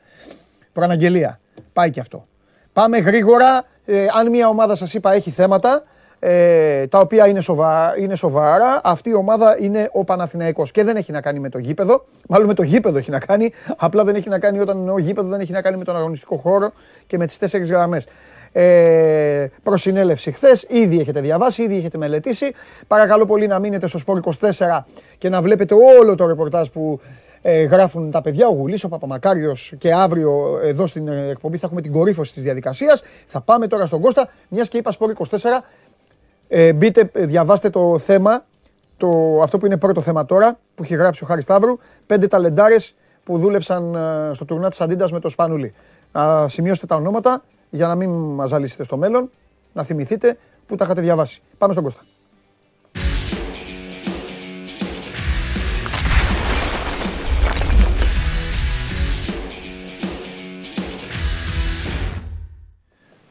Προαναγγελία. 0.73 1.39
Πάει 1.73 1.89
και 1.89 1.99
αυτό. 1.99 2.27
Πάμε 2.73 2.97
γρήγορα. 2.97 3.63
Ε, 3.85 4.05
αν 4.19 4.29
μια 4.29 4.47
ομάδα 4.47 4.75
σας 4.75 4.93
είπα 4.93 5.13
έχει 5.13 5.31
θέματα, 5.31 5.83
ε, 6.19 6.87
τα 6.87 6.99
οποία 6.99 7.27
είναι, 7.27 7.41
σοβα, 7.41 7.93
είναι 7.97 8.15
σοβαρά, 8.15 8.81
αυτή 8.83 9.09
η 9.09 9.13
ομάδα 9.13 9.57
είναι 9.59 9.89
ο 9.93 10.03
Παναθηναϊκός 10.03 10.71
και 10.71 10.83
δεν 10.83 10.95
έχει 10.95 11.11
να 11.11 11.21
κάνει 11.21 11.39
με 11.39 11.49
το 11.49 11.57
γήπεδο. 11.57 12.03
Μάλλον 12.29 12.47
με 12.47 12.53
το 12.53 12.63
γήπεδο 12.63 12.97
έχει 12.97 13.11
να 13.11 13.19
κάνει. 13.19 13.51
Απλά 13.77 14.03
δεν 14.03 14.15
έχει 14.15 14.29
να 14.29 14.39
κάνει 14.39 14.59
όταν 14.59 14.77
εννοώ 14.77 14.97
γήπεδο, 14.97 15.27
δεν 15.27 15.39
έχει 15.39 15.51
να 15.51 15.61
κάνει 15.61 15.77
με 15.77 15.83
τον 15.83 15.95
αγωνιστικό 15.95 16.37
χώρο 16.37 16.71
και 17.07 17.17
με 17.17 17.25
τις 17.25 17.37
τέσσερις 17.37 17.69
γραμμές 17.69 18.05
ε, 18.51 19.47
προσυνέλευση 19.63 20.31
χθες. 20.31 20.65
Ήδη 20.69 20.99
έχετε 20.99 21.21
διαβάσει, 21.21 21.63
ήδη 21.63 21.77
έχετε 21.77 21.97
μελετήσει. 21.97 22.53
Παρακαλώ 22.87 23.25
πολύ 23.25 23.47
να 23.47 23.59
μείνετε 23.59 23.87
στο 23.87 23.97
Σπόρ 23.97 24.19
24 24.39 24.79
και 25.17 25.29
να 25.29 25.41
βλέπετε 25.41 25.75
όλο 25.99 26.15
το 26.15 26.27
ρεπορτάζ 26.27 26.67
που 26.67 26.99
ε, 27.41 27.63
γράφουν 27.63 28.11
τα 28.11 28.21
παιδιά, 28.21 28.47
ο 28.47 28.51
Γουλής, 28.51 28.83
ο 28.83 28.87
Παπαμακάριος 28.87 29.73
και 29.77 29.93
αύριο 29.93 30.59
εδώ 30.63 30.87
στην 30.87 31.07
εκπομπή 31.07 31.57
θα 31.57 31.65
έχουμε 31.65 31.81
την 31.81 31.91
κορύφωση 31.91 32.33
της 32.33 32.43
διαδικασίας. 32.43 33.03
Θα 33.25 33.41
πάμε 33.41 33.67
τώρα 33.67 33.85
στον 33.85 34.01
Κώστα, 34.01 34.29
μιας 34.47 34.69
και 34.69 34.77
είπα 34.77 34.91
Σπόρ 34.91 35.13
24, 35.29 35.35
ε, 36.47 36.73
μπείτε, 36.73 37.11
διαβάστε 37.13 37.69
το 37.69 37.97
θέμα, 37.97 38.45
το, 38.97 39.39
αυτό 39.41 39.57
που 39.57 39.65
είναι 39.65 39.77
πρώτο 39.77 40.01
θέμα 40.01 40.25
τώρα, 40.25 40.59
που 40.75 40.83
έχει 40.83 40.95
γράψει 40.95 41.23
ο 41.23 41.27
Χάρης 41.27 41.43
Σταύρου, 41.43 41.77
πέντε 42.05 42.27
ταλεντάρες 42.27 42.95
που 43.23 43.37
δούλεψαν 43.37 43.95
ε, 43.95 44.33
στο 44.33 44.45
τουρνά 44.45 44.69
της 44.69 44.81
Αντίντας 44.81 45.11
με 45.11 45.19
το 45.19 45.29
Σπανούλι. 45.29 45.73
σημειώστε 46.47 46.85
τα 46.85 46.95
ονόματα, 46.95 47.43
για 47.69 47.87
να 47.87 47.95
μην 47.95 48.09
μας 48.09 48.49
ζαλίσετε 48.49 48.83
στο 48.83 48.97
μέλλον, 48.97 49.29
να 49.73 49.83
θυμηθείτε 49.83 50.37
που 50.65 50.75
τα 50.75 50.85
είχατε 50.85 51.01
διαβάσει. 51.01 51.41
Πάμε 51.57 51.73
στον 51.73 51.83
Κώστα. 51.83 52.01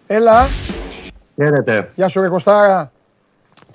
Έλα. 0.06 0.46
Χαίρετε. 1.34 1.92
Γεια 1.94 2.08
σου 2.08 2.20
ρε 2.20 2.28
Κωστάρα. 2.28 2.92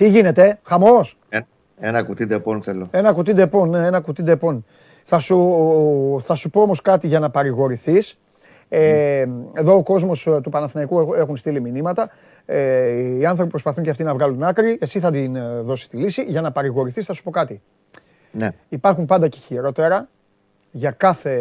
Τι 0.01 0.09
γίνεται, 0.09 0.59
χαμός; 0.63 1.17
Ε, 1.29 1.39
ένα 1.79 2.03
κουτί 2.03 2.25
ντεπόν 2.25 2.63
θέλω. 2.63 2.87
Ένα 2.91 3.13
κουτί 3.13 3.33
ντεπόν, 3.33 3.69
ναι, 3.69 3.85
ένα 3.85 3.99
κουτί 3.99 4.23
ντεπόν. 4.23 4.65
Θα 5.03 5.19
σου, 5.19 6.17
θα 6.21 6.35
σου 6.35 6.49
πω 6.49 6.61
όμως 6.61 6.81
κάτι 6.81 7.07
για 7.07 7.19
να 7.19 7.29
παρηγορηθείς. 7.29 8.17
Ε, 8.69 9.25
εδώ 9.53 9.75
ο 9.75 9.83
κόσμος 9.83 10.27
ε, 10.27 10.39
του 10.41 10.49
Παναθηναϊκού 10.49 11.13
έχουν 11.13 11.35
στείλει 11.35 11.61
μηνύματα. 11.61 12.09
Ε, 12.45 13.17
οι 13.17 13.25
άνθρωποι 13.25 13.49
προσπαθούν 13.49 13.83
και 13.83 13.89
αυτοί 13.89 14.03
να 14.03 14.13
βγάλουν 14.13 14.43
άκρη. 14.43 14.77
Εσύ 14.81 14.99
θα 14.99 15.11
την 15.11 15.35
ε, 15.35 15.59
δώσεις 15.61 15.87
τη 15.87 15.97
λύση. 15.97 16.23
Για 16.23 16.41
να 16.41 16.51
παρηγορηθείς, 16.51 17.05
θα 17.05 17.13
σου 17.13 17.23
πω 17.23 17.31
κάτι. 17.31 17.61
Ναι. 18.31 18.49
Υπάρχουν 18.69 19.05
πάντα 19.05 19.27
και 19.27 19.37
χειρότερα 19.37 20.09
για 20.71 20.91
κάθε 20.91 21.35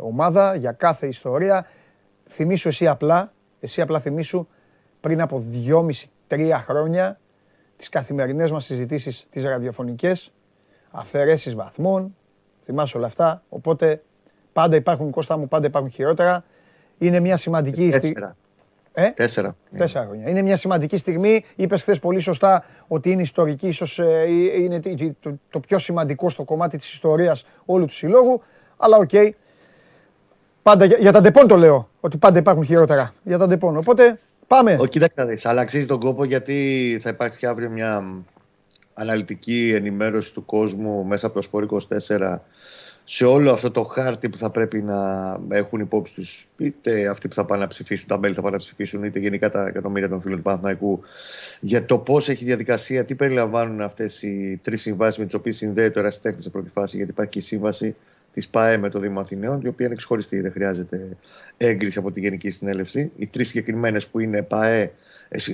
ομάδα, 0.00 0.54
για 0.54 0.72
κάθε 0.72 1.06
ιστορία. 1.06 1.66
Θυμήσου 2.28 2.68
εσύ 2.68 2.86
απλά, 2.86 3.32
εσύ 3.60 3.80
απλά 3.80 4.00
θυμήσου 4.00 4.46
πριν 5.00 5.20
από 5.20 5.44
δυόμιση, 5.48 6.10
τρία 6.26 6.58
χρόνια 6.58 7.18
τις 7.78 7.88
καθημερινές 7.88 8.50
μας 8.50 8.64
συζητήσεις 8.64 9.26
τις 9.30 9.44
ραδιοφωνικές, 9.44 10.32
αφαιρέσεις 10.90 11.54
βαθμών, 11.54 12.16
θυμάσαι 12.62 12.96
όλα 12.96 13.06
αυτά, 13.06 13.42
οπότε 13.48 14.02
πάντα 14.52 14.76
υπάρχουν, 14.76 15.10
Κώστα 15.10 15.36
μου, 15.36 15.48
πάντα 15.48 15.66
υπάρχουν 15.66 15.90
χειρότερα. 15.90 16.44
Είναι 16.98 17.20
μια 17.20 17.36
σημαντική 17.36 17.90
στιγμή. 17.90 18.26
Ε; 18.92 19.10
Τέσσερα. 19.10 19.56
Τέσσερα 19.76 20.04
χρόνια. 20.04 20.28
Είναι 20.28 20.42
μια 20.42 20.56
σημαντική 20.56 20.96
στιγμή. 20.96 21.44
Είπες 21.56 21.80
χθες 21.82 21.98
πολύ 21.98 22.20
σωστά 22.20 22.64
ότι 22.88 23.10
είναι 23.10 23.22
ιστορική, 23.22 23.68
ίσως 23.68 23.98
ε, 23.98 24.24
είναι 24.60 24.80
το, 25.50 25.60
πιο 25.60 25.78
σημαντικό 25.78 26.30
στο 26.30 26.44
κομμάτι 26.44 26.78
της 26.78 26.92
ιστορίας 26.92 27.44
όλου 27.64 27.84
του 27.84 27.92
συλλόγου. 27.92 28.42
Αλλά 28.76 28.96
OK. 28.96 29.08
Okay. 29.12 29.30
Πάντα, 30.62 30.84
για, 30.84 31.12
τα 31.12 31.20
ντεπόν 31.20 31.46
το 31.46 31.56
λέω. 31.56 31.88
Ότι 32.00 32.16
πάντα 32.16 32.38
υπάρχουν 32.38 32.64
χειρότερα. 32.64 33.12
Για 33.24 33.38
τα 33.38 33.46
ντεπόν. 33.46 33.76
Οπότε 33.76 34.18
πάμε. 34.48 34.76
Ο, 34.80 34.86
κοίταξε 34.86 35.24
να 35.24 35.50
Αλλά 35.50 35.60
αξίζει 35.60 35.86
τον 35.86 36.00
κόπο 36.00 36.24
γιατί 36.24 36.98
θα 37.02 37.10
υπάρξει 37.10 37.46
αύριο 37.46 37.70
μια 37.70 38.22
αναλυτική 38.94 39.72
ενημέρωση 39.74 40.32
του 40.32 40.44
κόσμου 40.44 41.04
μέσα 41.04 41.26
από 41.26 41.34
το 41.34 41.42
Sport 41.42 41.66
24 42.08 42.36
σε 43.10 43.24
όλο 43.24 43.52
αυτό 43.52 43.70
το 43.70 43.84
χάρτη 43.84 44.28
που 44.28 44.38
θα 44.38 44.50
πρέπει 44.50 44.82
να 44.82 44.96
έχουν 45.48 45.80
υπόψη 45.80 46.14
τους, 46.14 46.48
είτε 46.56 47.08
αυτοί 47.08 47.28
που 47.28 47.34
θα 47.34 47.44
πάνε 47.44 47.62
να 47.62 47.68
ψηφίσουν, 47.68 48.08
τα 48.08 48.18
μέλη 48.18 48.34
θα 48.34 48.40
πάνε 48.40 48.52
να 48.52 48.58
ψηφίσουν, 48.58 49.04
είτε 49.04 49.18
γενικά 49.18 49.50
τα 49.50 49.66
εκατομμύρια 49.66 50.08
των 50.08 50.20
φίλων 50.20 50.36
του 50.36 50.42
Παναθηναϊκού, 50.42 51.00
για 51.60 51.84
το 51.84 51.98
πώς 51.98 52.28
έχει 52.28 52.44
διαδικασία, 52.44 53.04
τι 53.04 53.14
περιλαμβάνουν 53.14 53.80
αυτές 53.80 54.22
οι 54.22 54.60
τρεις 54.62 54.80
συμβάσεις 54.80 55.18
με 55.18 55.24
τις 55.24 55.34
οποίες 55.34 55.56
συνδέεται 55.56 55.90
το 55.90 55.98
ερασιτέχνη 55.98 56.42
σε 56.42 56.50
πρώτη 56.50 56.70
φάση, 56.70 56.96
γιατί 56.96 57.10
υπάρχει 57.10 57.30
και 57.30 57.38
η 57.38 57.42
σύμβαση 57.42 57.96
της 58.32 58.48
ΠΑΕ 58.48 58.76
με 58.76 58.88
το 58.88 58.98
Δήμο 58.98 59.20
Αθηναίων, 59.20 59.60
η 59.64 59.68
οποία 59.68 59.86
είναι 59.86 59.94
ξεχωριστή, 59.94 60.40
δεν 60.40 60.52
χρειάζεται 60.52 61.16
έγκριση 61.56 61.98
από 61.98 62.12
τη 62.12 62.20
Γενική 62.20 62.50
Συνέλευση. 62.50 63.10
Οι 63.16 63.26
τρεις 63.26 63.48
συγκεκριμένες 63.48 64.06
που 64.06 64.20
είναι 64.20 64.42
ΠΑΕ, 64.42 64.92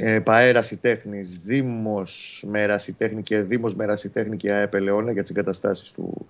ε, 0.00 0.20
ΠΑΕ 0.20 0.50
Ρασιτέχνης, 0.50 1.40
Δήμος 1.44 2.44
με 2.46 2.66
Ρασιτέχνη 2.66 3.22
και 3.22 3.40
Δήμος 3.40 3.74
με 3.74 3.84
Ρασιτέχνη 3.84 4.36
και 4.36 4.52
ΑΕΠ 4.52 4.74
Ελαιώνα 4.74 5.12
για 5.12 5.22
τις 5.22 5.30
εγκαταστάσεις 5.30 5.90
του 5.90 6.26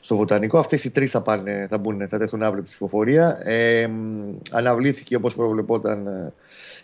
στο 0.00 0.16
Βοτανικό. 0.16 0.58
Αυτές 0.58 0.84
οι 0.84 0.90
τρεις 0.90 1.10
θα, 1.10 1.22
πάνε, 1.22 1.66
θα, 1.70 1.78
μπουν, 1.78 2.08
θα 2.08 2.18
τεθούν 2.18 2.42
αύριο 2.42 2.62
ψηφοφορία. 2.62 3.40
Ε, 3.44 3.90
αναβλήθηκε 4.50 5.16
όπως 5.16 5.34
προβλεπόταν 5.34 6.06
ε, 6.06 6.32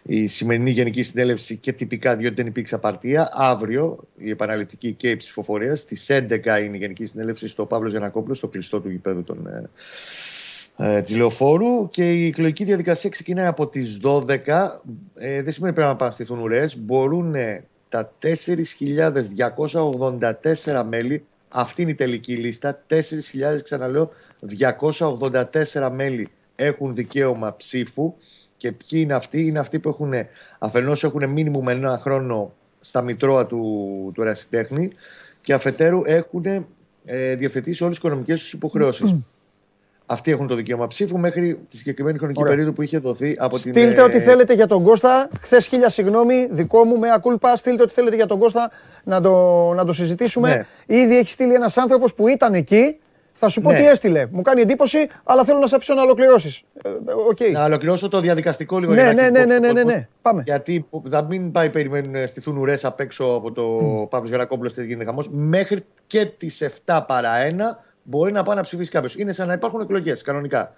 η 0.07 0.27
σημερινή 0.27 0.71
Γενική 0.71 1.03
Συνέλευση 1.03 1.57
και 1.57 1.73
τυπικά 1.73 2.17
διότι 2.17 2.35
δεν 2.35 2.47
υπήρξε 2.47 2.75
απαρτία. 2.75 3.29
Αύριο 3.33 3.99
η 4.17 4.31
επαναληπτική 4.31 4.93
και 4.93 5.11
η 5.11 5.17
ψηφοφορία. 5.17 5.77
Στις 5.77 6.11
11 6.11 6.63
είναι 6.65 6.77
η 6.77 6.79
Γενική 6.79 7.05
Συνέλευση 7.05 7.49
στο 7.49 7.67
Παύλος 7.67 7.91
Γιανακόπουλος, 7.91 8.37
στο 8.37 8.49
κλειστό 8.49 8.81
του 8.81 8.91
γηπέδου 8.91 9.23
των, 9.23 9.47
ε, 9.47 9.71
ε, 10.77 11.03
της 11.03 11.17
Λεωφόρου 11.17 11.89
και 11.89 12.13
η 12.13 12.27
εκλογική 12.27 12.65
διαδικασία 12.65 13.11
ξεκινάει 13.11 13.47
από 13.47 13.67
τις 13.67 13.99
12. 14.03 14.83
Ε, 15.15 15.43
δεν 15.43 15.53
σημαίνει 15.53 15.75
πρέπει 15.75 15.89
να 15.89 15.95
επαναστηθούν 15.95 16.41
ουρές. 16.41 16.79
Μπορούν 16.79 17.35
τα 17.89 18.13
4.284 18.19 20.85
μέλη, 20.89 21.25
αυτή 21.49 21.83
είναι 21.83 21.91
η 21.91 21.95
τελική 21.95 22.35
λίστα, 22.35 22.85
4.000 22.89 23.63
ξαναλέω, 23.63 24.11
284 24.41 25.91
μέλη 25.93 26.29
έχουν 26.57 26.95
δικαίωμα 26.95 27.57
ψήφου 27.57 28.15
και 28.57 28.73
ποιοι 28.73 29.01
είναι 29.03 29.15
αυτοί, 29.15 29.47
είναι 29.47 29.59
αυτοί 29.59 29.79
που 29.79 29.89
έχουν 29.89 30.13
αφενός 30.59 31.05
έχουν 31.05 31.29
μήνυμου 31.29 31.63
με 31.63 31.73
ένα 31.73 31.99
χρόνο 31.99 32.53
στα 32.81 33.03
μητρώα 33.03 33.47
του, 33.47 34.11
του 34.15 34.23
ερασιτέχνη 34.23 34.93
και 35.43 35.53
αφετέρου 35.53 36.01
έχουν 36.05 36.45
ε, 37.05 37.35
διευθετήσει 37.35 37.83
όλες 37.83 37.97
τις 37.97 38.05
οικονομικές 38.05 38.41
τους 38.41 38.53
υποχρεώσεις. 38.53 39.17
Αυτοί 40.07 40.31
έχουν 40.31 40.47
το 40.47 40.55
δικαίωμα 40.55 40.87
ψήφου 40.87 41.19
μέχρι 41.19 41.61
τη 41.71 41.77
συγκεκριμένη 41.77 42.19
χρονική 42.19 42.41
Ωραία. 42.41 42.53
περίοδο 42.53 42.73
που 42.73 42.83
είχε 42.83 42.99
δοθεί 42.99 43.37
από 43.39 43.57
στείλτε 43.57 43.81
την. 43.81 43.89
Στείλτε 43.89 44.03
ό,τι 44.09 44.21
θέλετε 44.21 44.55
για 44.55 44.67
τον 44.67 44.83
Κώστα. 44.83 45.29
Χθες 45.41 45.67
χίλια 45.67 45.89
συγγνώμη, 45.89 46.49
δικό 46.51 46.85
μου, 46.85 46.99
με 46.99 47.09
ακούλπα. 47.15 47.57
Στείλτε 47.57 47.83
ό,τι 47.83 47.93
θέλετε 47.93 48.17
για 48.17 48.27
τον 48.27 48.39
Κώστα 48.39 48.71
να 49.05 49.21
το, 49.21 49.73
να 49.73 49.85
το 49.85 49.93
συζητήσουμε. 49.93 50.67
Ναι. 50.87 50.97
Ήδη 51.03 51.19
έχει 51.19 51.31
στείλει 51.31 51.55
ένας 51.55 51.77
άνθρωπος 51.77 52.15
που 52.15 52.29
ήταν 52.29 52.55
εκεί. 52.55 52.99
Θα 53.37 53.49
σου 53.49 53.61
πω 53.61 53.71
ναι. 53.71 53.77
τι 53.77 53.87
έστειλε. 53.87 54.27
Μου 54.31 54.43
κάνει 54.43 54.61
εντύπωση, 54.61 55.07
αλλά 55.25 55.45
θέλω 55.45 55.59
να 55.59 55.67
σε 55.67 55.77
αφήσω 55.77 55.95
να 55.95 56.03
ολοκληρώσεις. 56.03 56.63
Okay. 57.33 57.41
Ε, 57.41 57.51
να 57.51 57.65
ολοκληρώσω 57.65 58.09
το 58.09 58.21
διαδικαστικό 58.21 58.79
λίγο. 58.79 58.93
Ναι, 58.93 59.13
ναι, 59.13 59.29
ναι, 59.29 59.45
ναι, 59.45 59.59
ναι, 59.59 59.73
ναι, 59.73 59.83
ναι. 59.83 60.09
Πάμε. 60.23 60.43
Γιατί 60.45 60.87
θα 61.11 61.23
μην 61.23 61.53
πάει 61.53 61.71
περιμένουν 61.71 62.29
στη 62.29 62.51
ουρέ 62.51 62.75
απ' 62.83 63.01
έξω 63.01 63.25
από 63.25 63.53
το 63.53 63.79
mm. 64.03 64.09
Παύλος 64.09 64.31
Γερακόπουλος, 64.31 64.75
γίνεται 64.75 65.05
χαμός. 65.05 65.29
Μέχρι 65.31 65.85
και 66.07 66.27
τις 66.27 66.63
7 66.87 67.01
παρά 67.07 67.33
1 67.51 67.53
μπορεί 68.03 68.33
να 68.33 68.43
πάει 68.43 68.57
να 68.57 68.63
ψηφίσει 68.63 68.91
κάποιος. 68.91 69.15
Είναι 69.15 69.33
σαν 69.33 69.47
να 69.47 69.53
υπάρχουν 69.53 69.81
εκλογές 69.81 70.23
κανονικά. 70.23 70.73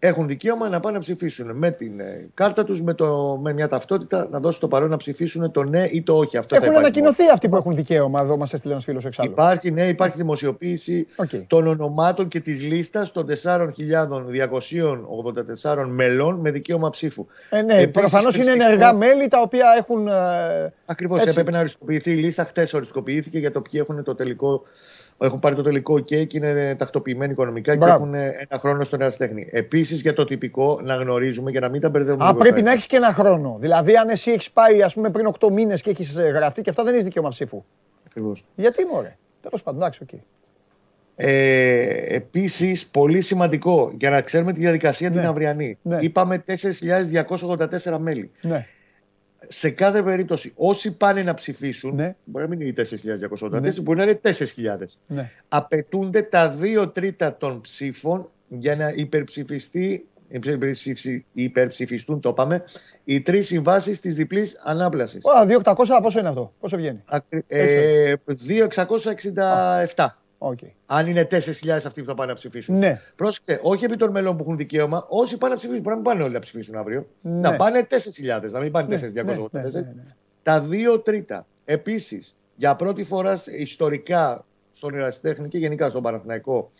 Έχουν 0.00 0.26
δικαίωμα 0.26 0.68
να 0.68 0.80
πάνε 0.80 0.94
να 0.94 1.00
ψηφίσουν 1.02 1.56
με 1.56 1.70
την 1.70 2.00
ε, 2.00 2.30
κάρτα 2.34 2.64
τους, 2.64 2.82
με, 2.82 2.94
με 3.40 3.52
μια 3.52 3.68
ταυτότητα, 3.68 4.28
να 4.30 4.40
δώσουν 4.40 4.60
το 4.60 4.68
παρόν 4.68 4.90
να 4.90 4.96
ψηφίσουν 4.96 5.50
το 5.50 5.62
ναι 5.62 5.86
ή 5.90 6.02
το 6.02 6.16
όχι. 6.16 6.36
Αυτό 6.36 6.56
έχουν 6.56 6.76
ανακοινωθεί 6.76 7.22
αυτοί 7.32 7.48
που 7.48 7.56
έχουν 7.56 7.74
δικαίωμα. 7.74 8.20
Εδώ 8.20 8.36
μας 8.36 8.52
έστειλε 8.52 8.72
ένας 8.72 8.84
φίλος 8.84 9.04
εξάλλου. 9.04 9.30
Υπάρχει, 9.30 9.70
ναι, 9.70 9.86
υπάρχει 9.86 10.16
δημοσιοποίηση 10.16 11.06
okay. 11.16 11.44
των 11.46 11.66
ονομάτων 11.66 12.28
και 12.28 12.40
της 12.40 12.62
λίστας 12.62 13.12
των 13.12 13.26
4.284 13.44 15.84
μελών 15.86 16.40
με 16.40 16.50
δικαίωμα 16.50 16.90
ψήφου. 16.90 17.26
Ε, 17.50 17.62
ναι, 17.62 17.86
προφανώς 17.86 18.36
είναι 18.36 18.50
ενεργά 18.50 18.92
μέλη 18.92 19.28
τα 19.28 19.40
οποία 19.40 19.66
έχουν. 19.78 20.08
Ε, 20.08 20.12
Ακριβώς. 20.86 21.22
Έπρεπε 21.22 21.50
να 21.50 21.58
οριστικοποιηθεί 21.58 22.10
η 22.10 22.16
λίστα. 22.16 22.44
Χτες 22.44 22.72
οριστικοποιήθηκε 22.72 23.38
για 23.38 23.52
το 23.52 23.60
ποιοι 23.60 23.80
έχουν 23.82 24.04
το 24.04 24.14
τελικό 24.14 24.62
έχουν 25.26 25.38
πάρει 25.38 25.54
το 25.54 25.62
τελικό 25.62 25.94
OK 25.94 26.26
και 26.26 26.36
είναι 26.36 26.74
τακτοποιημένοι 26.78 27.32
οικονομικά 27.32 27.76
Μπράβο. 27.76 28.10
και 28.10 28.18
έχουν 28.18 28.34
ένα 28.48 28.60
χρόνο 28.60 28.84
στον 28.84 29.00
ερασιτέχνη. 29.00 29.48
Επίσης 29.50 30.00
για 30.00 30.14
το 30.14 30.24
τυπικό 30.24 30.80
να 30.82 30.94
γνωρίζουμε 30.94 31.50
για 31.50 31.60
να 31.60 31.68
μην 31.68 31.80
τα 31.80 31.90
μπερδεύουμε. 31.90 32.28
Α, 32.28 32.34
πρέπει 32.34 32.62
να 32.62 32.72
έχεις 32.72 32.86
και 32.86 32.96
ένα 32.96 33.12
χρόνο. 33.12 33.56
Δηλαδή, 33.60 33.96
αν 33.96 34.08
εσύ 34.08 34.30
έχεις 34.30 34.50
πάει 34.50 34.82
ας 34.82 34.94
πούμε, 34.94 35.10
πριν 35.10 35.26
8 35.40 35.50
μήνες 35.50 35.82
και 35.82 35.90
έχεις 35.90 36.16
ε, 36.16 36.22
γραφτεί 36.22 36.62
και 36.62 36.70
αυτά 36.70 36.82
δεν 36.82 36.92
έχεις 36.92 37.04
δικαίωμα 37.04 37.28
ψήφου. 37.28 37.64
Ακριβώς. 38.06 38.44
Γιατί 38.54 38.84
μωρέ; 38.84 39.16
Τέλος 39.40 39.62
πάντων, 39.62 39.80
εντάξει, 39.80 40.02
οκ. 40.02 40.20
Ε, 41.16 42.14
Επίσης, 42.14 42.86
πολύ 42.86 43.20
σημαντικό 43.20 43.92
για 43.98 44.10
να 44.10 44.20
ξέρουμε 44.20 44.52
τη 44.52 44.60
διαδικασία 44.60 45.10
ναι. 45.10 45.16
την 45.16 45.26
αυριανή. 45.26 45.78
Ναι. 45.82 45.98
Είπαμε 46.00 46.44
4.284 46.46 47.98
μέλη. 47.98 48.30
Ναι 48.40 48.66
σε 49.48 49.70
κάθε 49.70 50.02
περίπτωση, 50.02 50.52
όσοι 50.56 50.90
πάνε 50.92 51.22
να 51.22 51.34
ψηφίσουν, 51.34 51.94
ναι. 51.94 52.16
μπορεί 52.24 52.48
να 52.48 52.56
μην 52.56 52.60
είναι 52.60 52.70
οι 52.70 52.86
4.284, 53.40 53.60
ναι. 53.60 53.80
μπορεί 53.82 53.98
να 53.98 54.04
είναι 54.04 54.20
4.000. 54.22 54.32
Ναι. 55.06 55.30
Απαιτούνται 55.48 56.22
τα 56.22 56.50
δύο 56.50 56.88
τρίτα 56.88 57.36
των 57.36 57.60
ψήφων 57.60 58.30
για 58.48 58.76
να 58.76 58.88
υπερψηφιστεί 58.88 60.06
υπερψηφιστούν, 61.32 62.20
το 62.20 62.28
είπαμε, 62.28 62.64
οι 63.04 63.20
τρεις 63.20 63.46
συμβάσεις 63.46 64.00
της 64.00 64.14
διπλής 64.14 64.60
ανάπλασης. 64.64 65.22
2.800 65.62 65.74
πόσο 66.02 66.18
είναι 66.18 66.28
αυτό, 66.28 66.52
πόσο 66.60 66.76
βγαίνει; 66.76 67.02
Ε, 67.46 68.14
2.667. 68.26 70.18
Okay. 70.38 70.70
Αν 70.86 71.06
είναι 71.06 71.28
4.000 71.30 71.38
αυτοί 71.68 72.00
που 72.00 72.06
θα 72.06 72.14
πάνε 72.14 72.30
να 72.30 72.36
ψηφίσουν. 72.36 72.78
Ναι. 72.78 73.00
Πρόσεχε, 73.16 73.60
όχι 73.62 73.84
επί 73.84 73.96
των 73.96 74.10
μελών 74.10 74.36
που 74.36 74.42
έχουν 74.42 74.56
δικαίωμα, 74.56 75.04
όσοι 75.08 75.36
πάνε 75.36 75.52
να 75.52 75.58
ψηφίσουν, 75.58 75.82
μπορεί 75.82 75.96
να 75.96 76.02
μην 76.02 76.10
πάνε 76.10 76.22
όλοι 76.22 76.32
να 76.32 76.38
ψηφίσουν 76.38 76.74
αύριο. 76.74 77.06
Ναι. 77.20 77.48
Να 77.48 77.56
πάνε 77.56 77.86
4.000, 77.90 78.50
να 78.50 78.60
μην 78.60 78.72
πάνε 78.72 78.96
ναι, 78.96 79.22
4.284. 79.22 79.50
Ναι, 79.50 79.60
ναι, 79.60 79.68
ναι, 79.70 79.80
ναι, 79.80 79.92
Τα 80.42 80.60
δύο 80.60 80.98
τρίτα. 80.98 81.46
Επίσης, 81.64 82.36
για 82.56 82.76
πρώτη 82.76 83.04
φορά 83.04 83.38
ιστορικά 83.58 84.44
στον 84.72 84.94
Ερασιτέχνη 84.94 85.48
και 85.48 85.58
γενικά 85.58 85.90
στον 85.90 86.02
Παναθηναϊκό, 86.02 86.70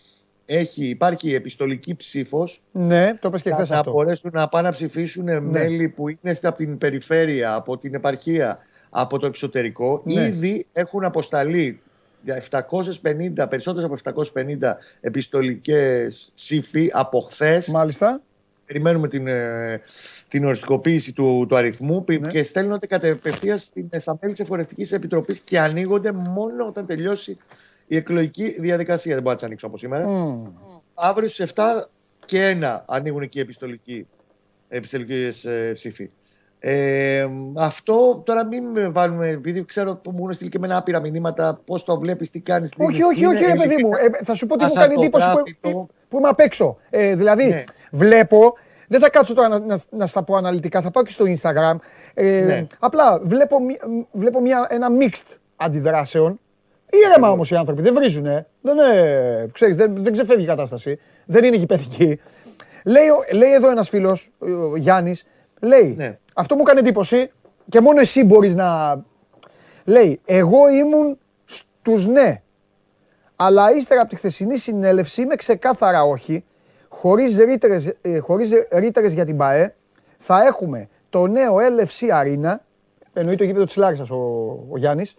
έχει, 0.47 0.85
υπάρχει 0.85 1.35
επιστολική 1.35 1.97
ψήφος. 1.97 2.63
Ναι, 2.73 3.15
το 3.21 3.31
πες 3.31 3.43
και 3.43 3.53
χθες 3.53 3.71
αυτό. 3.71 3.91
Να 3.91 3.97
μπορέσουν 3.97 4.31
να 4.35 4.49
πάνε 4.49 4.69
να 4.69 4.75
ψηφίσουν 4.75 5.25
ναι. 5.25 5.41
μέλη 5.41 5.89
που 5.89 6.09
είναι 6.09 6.37
από 6.43 6.57
την 6.57 6.79
περιφέρεια, 6.79 7.55
από 7.55 7.79
την 7.79 7.95
επαρχία, 7.95 8.59
από 8.91 9.19
το 9.19 9.27
εξωτερικό. 9.27 10.03
Ναι. 10.05 10.27
Ήδη 10.27 10.67
έχουν 10.73 11.05
αποσταλεί 11.05 11.81
750, 12.27 13.49
περισσότερες 13.49 13.85
από 13.85 14.23
750 14.35 14.77
επιστολικές 15.01 16.33
ψήφοι 16.35 16.91
από 16.93 17.21
χθες. 17.21 17.69
Μάλιστα. 17.69 18.21
Περιμένουμε 18.67 19.09
την, 19.09 19.27
ε, 19.27 19.81
την 20.29 20.45
οριστικοποίηση 20.45 21.13
του, 21.13 21.47
του 21.49 21.57
αριθμού 21.57 22.05
ναι. 22.09 22.31
και 22.31 22.43
στέλνονται 22.43 22.87
κατευθείαν 22.87 23.59
στα 23.99 24.19
μέλη 24.21 24.33
της 24.33 24.43
Εφορευτικής 24.43 24.93
Επιτροπής 24.93 25.39
και 25.39 25.59
ανοίγονται 25.59 26.13
μόνο 26.13 26.67
όταν 26.67 26.87
τελειώσει 26.87 27.37
η 27.87 27.97
εκλογική 27.97 28.61
διαδικασία. 28.61 29.15
Δεν 29.15 29.23
μπορώ 29.23 29.33
να 29.33 29.39
τις 29.39 29.47
ανοίξω 29.47 29.67
από 29.67 29.79
σήμερα. 29.79 30.05
Mm. 30.09 30.51
Αύριο 30.95 31.29
στις 31.29 31.53
7 31.55 31.63
και 32.27 32.59
1 32.63 32.83
ανοίγουν 32.87 33.23
εκεί 33.23 33.39
οι 33.39 34.07
επιστολικέ 34.69 35.29
ε, 35.45 35.73
ψήφοι. 35.73 36.11
Ε, 36.61 37.27
αυτό 37.57 38.23
τώρα 38.25 38.47
μην 38.47 38.65
με 38.65 38.89
βάλουμε, 38.89 39.29
επειδή 39.29 39.65
ξέρω 39.65 39.97
που 39.97 40.11
μου 40.11 40.19
έχουν 40.19 40.33
στείλει 40.33 40.51
και 40.51 40.59
με 40.59 40.67
ένα 40.67 40.77
άπειρα 40.77 41.01
μηνύματα, 41.01 41.61
πώς 41.65 41.85
το 41.85 41.99
βλέπεις, 41.99 42.31
τι 42.31 42.41
κάνεις. 42.41 42.71
Όχι, 42.77 43.03
όχι, 43.03 43.25
όχι, 43.25 43.45
ρε 43.45 43.55
παιδί 43.55 43.85
μου. 43.85 43.91
Ε, 43.93 44.25
θα 44.25 44.35
σου 44.35 44.47
πω 44.47 44.57
τι 44.57 44.65
μου 44.65 44.73
κάνει 44.73 44.95
εντύπωση 44.95 45.27
που, 45.61 45.89
που 46.09 46.19
είμαι 46.19 46.29
απ' 46.29 46.41
έξω. 46.41 46.77
Ε, 46.91 47.15
δηλαδή, 47.15 47.45
ναι. 47.45 47.65
βλέπω. 47.91 48.55
Δεν 48.89 49.01
θα 49.01 49.11
κάτσω 49.11 49.35
τώρα 49.35 49.49
να, 49.49 49.59
να, 49.59 49.79
να 49.91 50.07
στα 50.07 50.23
πω 50.23 50.37
αναλυτικά, 50.37 50.81
θα 50.81 50.91
πάω 50.91 51.03
και 51.03 51.11
στο 51.11 51.25
Instagram. 51.25 51.77
Ε, 52.15 52.41
ναι. 52.41 52.67
Απλά 52.79 53.21
βλέπω, 53.23 53.57
βλέπω 54.13 54.41
μια, 54.41 54.67
ένα 54.71 54.89
mixed 55.01 55.37
αντιδράσεων. 55.57 56.41
Ήρεμα 56.91 57.27
ναι. 57.27 57.33
όμως 57.33 57.51
οι 57.51 57.57
άνθρωποι, 57.57 57.83
δεν 57.83 57.95
βρίζουν. 57.95 58.25
Δεν, 58.61 58.79
ε, 58.79 59.49
ξέρεις, 59.53 59.77
δεν, 59.77 59.93
δεν 59.97 60.13
ξεφεύγει 60.13 60.45
η 60.45 60.47
κατάσταση. 60.47 60.99
Δεν 61.27 61.45
είναι 61.45 61.57
γηπαιδική. 61.57 62.21
Λέει, 62.85 63.07
λέει 63.33 63.53
εδώ 63.53 63.71
ένας 63.71 63.89
φίλος, 63.89 64.31
ο 64.73 64.77
Γιάννης, 64.77 65.27
λέει 65.61 65.95
ναι. 65.97 66.19
Αυτό 66.35 66.55
μου 66.55 66.63
έκανε 66.63 66.81
εντύπωση 66.81 67.31
και 67.69 67.81
μόνο 67.81 68.01
εσύ 68.01 68.25
μπορείς 68.25 68.55
να... 68.55 69.01
Λέει, 69.85 70.21
εγώ 70.25 70.69
ήμουν 70.69 71.19
στους 71.45 72.07
ναι. 72.07 72.43
Αλλά 73.37 73.73
ύστερα 73.73 74.01
από 74.01 74.11
τη 74.11 74.17
χθεσινή 74.17 74.59
συνέλευση 74.59 75.23
είμαι 75.23 75.35
ξεκάθαρα 75.35 76.03
όχι. 76.03 76.45
Χωρίς 76.89 77.37
ρήτρες, 77.37 77.95
ε, 78.01 78.19
χωρίς 78.19 78.51
ρήτρες 78.71 79.13
για 79.13 79.25
την 79.25 79.37
ΠαΕ 79.37 79.75
θα 80.19 80.43
έχουμε 80.43 80.89
το 81.11 81.27
νέο 81.27 81.57
LFC 81.57 82.09
Arena, 82.23 82.55
εννοεί 83.13 83.37
το 83.37 83.45
γήπεδο 83.45 83.65
της 83.65 83.77
Λάρισας 83.77 84.11
ο, 84.11 84.17
ο 84.71 84.77
Γιάννης, 84.77 85.17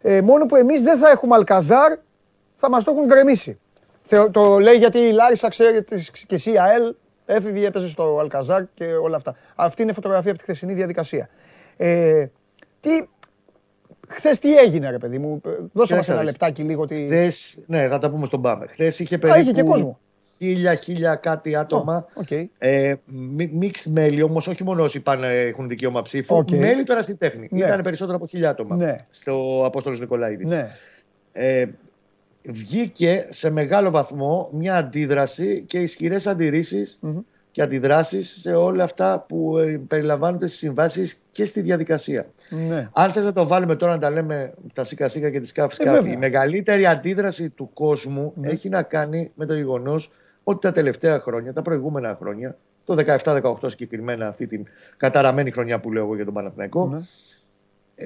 ε, 0.00 0.20
μόνο 0.20 0.46
που 0.46 0.56
εμείς 0.56 0.82
δεν 0.82 0.98
θα 0.98 1.10
έχουμε 1.10 1.34
Αλκαζάρ, 1.34 1.98
θα 2.54 2.70
μας 2.70 2.84
το 2.84 2.92
έχουν 2.94 3.06
γκρεμίσει. 3.06 3.58
το 4.30 4.58
λέει 4.58 4.76
γιατί 4.76 4.98
η 4.98 5.12
Λάρισα 5.12 5.48
ξέρει 5.48 5.84
και 6.26 6.34
εσύ 6.34 6.58
ΑΕΛ 6.58 6.94
Έφυγε, 7.26 7.66
έπαιζε 7.66 7.88
στο 7.88 8.18
Αλκαζάρ 8.20 8.64
και 8.74 8.84
όλα 8.84 9.16
αυτά. 9.16 9.36
Αυτή 9.54 9.82
είναι 9.82 9.92
φωτογραφία 9.92 10.30
από 10.30 10.38
τη 10.38 10.44
χθεσινή 10.44 10.72
διαδικασία. 10.72 11.28
Ε, 11.76 12.26
τι, 12.80 12.90
Χθες 14.08 14.38
τι 14.38 14.56
έγινε, 14.56 14.90
ρε 14.90 14.98
παιδί 14.98 15.18
μου; 15.18 15.40
Δώσε 15.72 15.94
μας 15.94 16.08
ένα 16.08 16.22
λεπτάκι 16.22 16.62
λίγο. 16.62 16.86
Τι... 16.86 17.04
Χθες, 17.04 17.58
ναι, 17.66 17.88
θα 17.88 17.98
τα 17.98 18.10
πούμε 18.10 18.26
στον 18.26 18.42
Πάμε. 18.42 18.66
Χθες 18.66 18.98
είχε 18.98 19.18
περίπου. 19.18 19.40
είχε 19.40 19.52
και 19.52 19.62
κόσμο. 19.62 19.98
Χίλια, 20.36 20.74
χίλια 20.74 21.14
κάτι 21.14 21.56
άτομα. 21.56 22.06
Oh, 22.14 22.32
okay. 22.32 22.44
ε, 22.58 22.94
mixed 23.60 23.90
μέλη 23.90 24.22
όμως, 24.22 24.46
όχι 24.46 24.64
μόνο 24.64 24.82
όσοι 24.82 25.00
πάνε, 25.00 25.40
έχουν 25.40 25.68
δικαίωμα 25.68 26.02
ψήφου. 26.02 26.38
Okay. 26.38 26.56
Μέλη 26.56 26.84
τώρα 26.84 27.02
στην 27.02 27.18
τέχνη. 27.18 27.48
Ναι. 27.50 27.64
Ήταν 27.64 27.82
περισσότερο 27.82 28.16
από 28.16 28.26
χίλια 28.26 28.50
άτομα 28.50 28.76
ναι. 28.76 28.96
στο 29.10 29.62
Απόστολος 29.64 30.00
Νικολαίδης. 30.00 30.50
Ναι. 30.50 30.70
Ε, 31.32 31.66
βγήκε 32.44 33.26
σε 33.30 33.50
μεγάλο 33.50 33.90
βαθμό 33.90 34.48
μια 34.52 34.76
αντίδραση 34.76 35.64
και 35.66 35.78
ισχυρές 35.78 36.26
και 37.52 37.62
αντιδράσεις 37.62 38.40
σε 38.40 38.54
όλα 38.54 38.84
αυτά 38.84 39.24
που 39.28 39.58
ε, 39.58 39.80
περιλαμβάνονται 39.88 40.46
στις 40.46 40.58
συμβάσεις 40.58 41.22
και 41.30 41.44
στη 41.44 41.60
διαδικασία. 41.60 42.26
Ναι. 42.50 42.88
Αν 42.92 43.12
θες 43.12 43.24
να 43.24 43.32
το 43.32 43.46
βάλουμε 43.46 43.76
τώρα 43.76 43.92
να 43.92 43.98
τα 43.98 44.10
λέμε 44.10 44.54
τα 44.72 44.84
σίκα 44.84 45.08
σίκα 45.08 45.30
και 45.30 45.40
τις 45.40 45.52
κάφη 45.52 45.82
ε, 45.82 46.10
η 46.10 46.16
μεγαλύτερη 46.16 46.86
αντίδραση 46.86 47.50
του 47.50 47.70
κόσμου 47.72 48.32
ναι. 48.36 48.50
έχει 48.50 48.68
να 48.68 48.82
κάνει 48.82 49.30
με 49.34 49.46
το 49.46 49.54
γεγονός 49.54 50.10
ότι 50.44 50.60
τα 50.60 50.72
τελευταία 50.72 51.20
χρόνια, 51.20 51.52
τα 51.52 51.62
προηγούμενα 51.62 52.16
χρόνια, 52.18 52.56
το 52.84 53.18
17-18 53.24 53.54
συγκεκριμένα 53.66 54.28
αυτή 54.28 54.46
την 54.46 54.66
καταραμένη 54.96 55.50
χρονιά 55.50 55.80
που 55.80 55.92
λέω 55.92 56.04
εγώ 56.04 56.14
για 56.14 56.24
τον 56.24 56.34
Παναθηναϊκό, 56.34 56.86
ναι. 56.86 56.98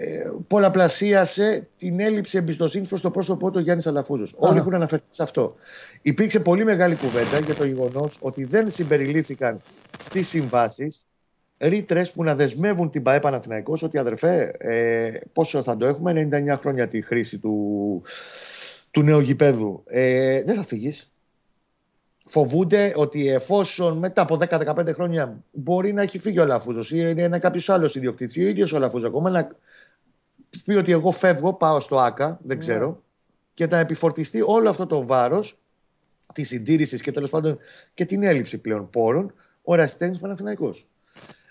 Ε, 0.01 0.31
πολλαπλασίασε 0.49 1.69
την 1.79 2.01
έλλειψη 2.01 2.39
εμπιστοσύνης 2.39 2.89
προς 2.89 3.01
το 3.01 3.11
πρόσωπό 3.11 3.51
του 3.51 3.59
Γιάννης 3.59 3.87
Αλαφούζος. 3.87 4.35
Όλοι 4.37 4.59
έχουν 4.59 4.75
αναφερθεί 4.75 5.07
σε 5.11 5.23
αυτό. 5.23 5.55
Υπήρξε 6.03 6.41
πολύ 6.41 6.65
μεγάλη 6.65 6.97
κουβέντα 6.97 7.39
για 7.39 7.55
το 7.55 7.65
γεγονός 7.65 8.17
ότι 8.21 8.45
δεν 8.45 8.71
συμπεριλήφθηκαν 8.71 9.61
στις 10.01 10.29
συμβάσεις 10.29 11.07
ρήτρες 11.59 12.11
που 12.13 12.25
να 12.25 12.35
δεσμεύουν 12.35 12.91
την 12.91 13.03
ΠαΕ 13.03 13.21
Παναθηναϊκός 13.21 13.83
ότι 13.83 13.99
αδερφέ, 13.99 14.55
ε, 14.59 15.21
πόσο 15.33 15.63
θα 15.63 15.77
το 15.77 15.87
έχουμε, 15.87 16.13
99 16.13 16.59
χρόνια 16.61 16.89
τη 16.89 17.03
χρήση 17.03 17.39
του, 17.39 18.03
του 18.91 19.03
νέου 19.03 19.21
γηπέδου. 19.21 19.83
Ε, 19.87 20.43
δεν 20.43 20.55
θα 20.55 20.65
φύγεις. 20.65 21.11
Φοβούνται 22.29 22.93
ότι 22.97 23.29
εφόσον 23.29 23.99
μετά 23.99 24.23
από 24.23 24.37
10-15 24.37 24.93
χρόνια 24.93 25.45
μπορεί 25.53 25.93
να 25.93 26.03
έχει 26.03 26.19
φύγει 26.19 26.39
ο 26.39 26.43
Αλαφούζος 26.43 26.91
ή 26.91 27.15
είναι 27.17 27.39
κάποιος 27.39 27.69
άλλος 27.69 27.95
ιδιοκτήτης 27.95 28.37
ή 28.37 28.45
ο 28.45 28.47
ίδιος 28.47 28.73
ο 28.73 28.77
Αλαφούζος 28.77 29.09
ακόμα 29.09 29.31
να 29.31 29.57
πει 30.65 30.75
ότι 30.75 30.93
εγώ 30.93 31.13
φεύγω, 31.13 31.53
πάω 31.53 31.81
στο 31.81 31.99
ΑΚΑ, 31.99 32.27
δεν 32.43 32.57
ναι. 32.57 32.63
ξέρω, 32.63 33.03
και 33.55 33.67
να 33.67 33.79
επιφορτιστεί 33.79 34.43
όλο 34.45 34.71
αυτό 34.71 34.87
το 34.87 35.07
βάρος 35.07 35.59
της 36.35 36.49
συντήρησης 36.49 37.03
και 37.03 37.13
τέλος 37.13 37.31
πάντων 37.31 37.59
και 37.95 38.05
την 38.05 38.23
έλλειψη 38.23 38.59
πλέον 38.59 38.91
πόρων 38.91 39.35
ο 39.63 39.75
Ραστένη 39.75 40.19
Παναθυναϊκό. 40.19 40.75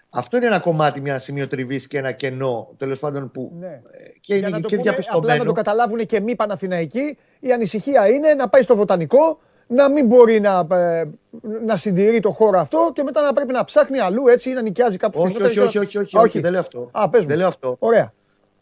Αυτό 0.09 0.37
είναι 0.37 0.45
ένα 0.45 0.59
κομμάτι, 0.59 1.01
μια 1.01 1.19
σημειοτριβής 1.19 1.87
και 1.87 1.97
ένα 1.97 2.11
κενό 2.11 2.73
τέλος 2.77 2.99
πάντων 2.99 3.31
που. 3.31 3.51
Ναι. 3.59 3.67
Ε, 3.67 3.81
και 4.21 4.35
είναι 4.35 4.59
και 4.59 4.77
διαπιστωμένο. 4.77 5.33
Απλά 5.33 5.37
να 5.37 5.45
το 5.45 5.51
καταλάβουν 5.51 6.05
και 6.05 6.19
μη 6.19 6.35
Παναθηναϊκοί, 6.35 7.17
η 7.39 7.51
ανησυχία 7.51 8.07
είναι 8.07 8.33
να 8.33 8.49
πάει 8.49 8.61
στο 8.61 8.75
βοτανικό, 8.75 9.39
να 9.67 9.89
μην 9.89 10.05
μπορεί 10.05 10.39
να, 10.39 10.67
ε, 10.71 11.09
να 11.65 11.75
συντηρεί 11.75 12.19
το 12.19 12.31
χώρο 12.31 12.59
αυτό 12.59 12.91
και 12.93 13.03
μετά 13.03 13.21
να 13.21 13.33
πρέπει 13.33 13.53
να 13.53 13.63
ψάχνει 13.63 13.99
αλλού 13.99 14.27
έτσι 14.27 14.49
ή 14.49 14.53
να 14.53 14.61
νοικιάζει 14.61 14.97
κάπου 14.97 15.19
όχι, 15.21 15.43
όχι, 15.43 15.59
όχι, 15.59 15.77
όχι, 15.77 15.97
όχι, 15.97 16.17
όχι, 16.17 16.39
δεν 16.39 16.51
λέω 16.51 16.59
αυτό. 16.59 16.89
Α, 16.91 17.09
πες 17.09 17.21
μου. 17.21 17.27
Δεν 17.27 17.37
λέω 17.37 17.47
αυτό. 17.47 17.75
Ωραία 17.79 18.13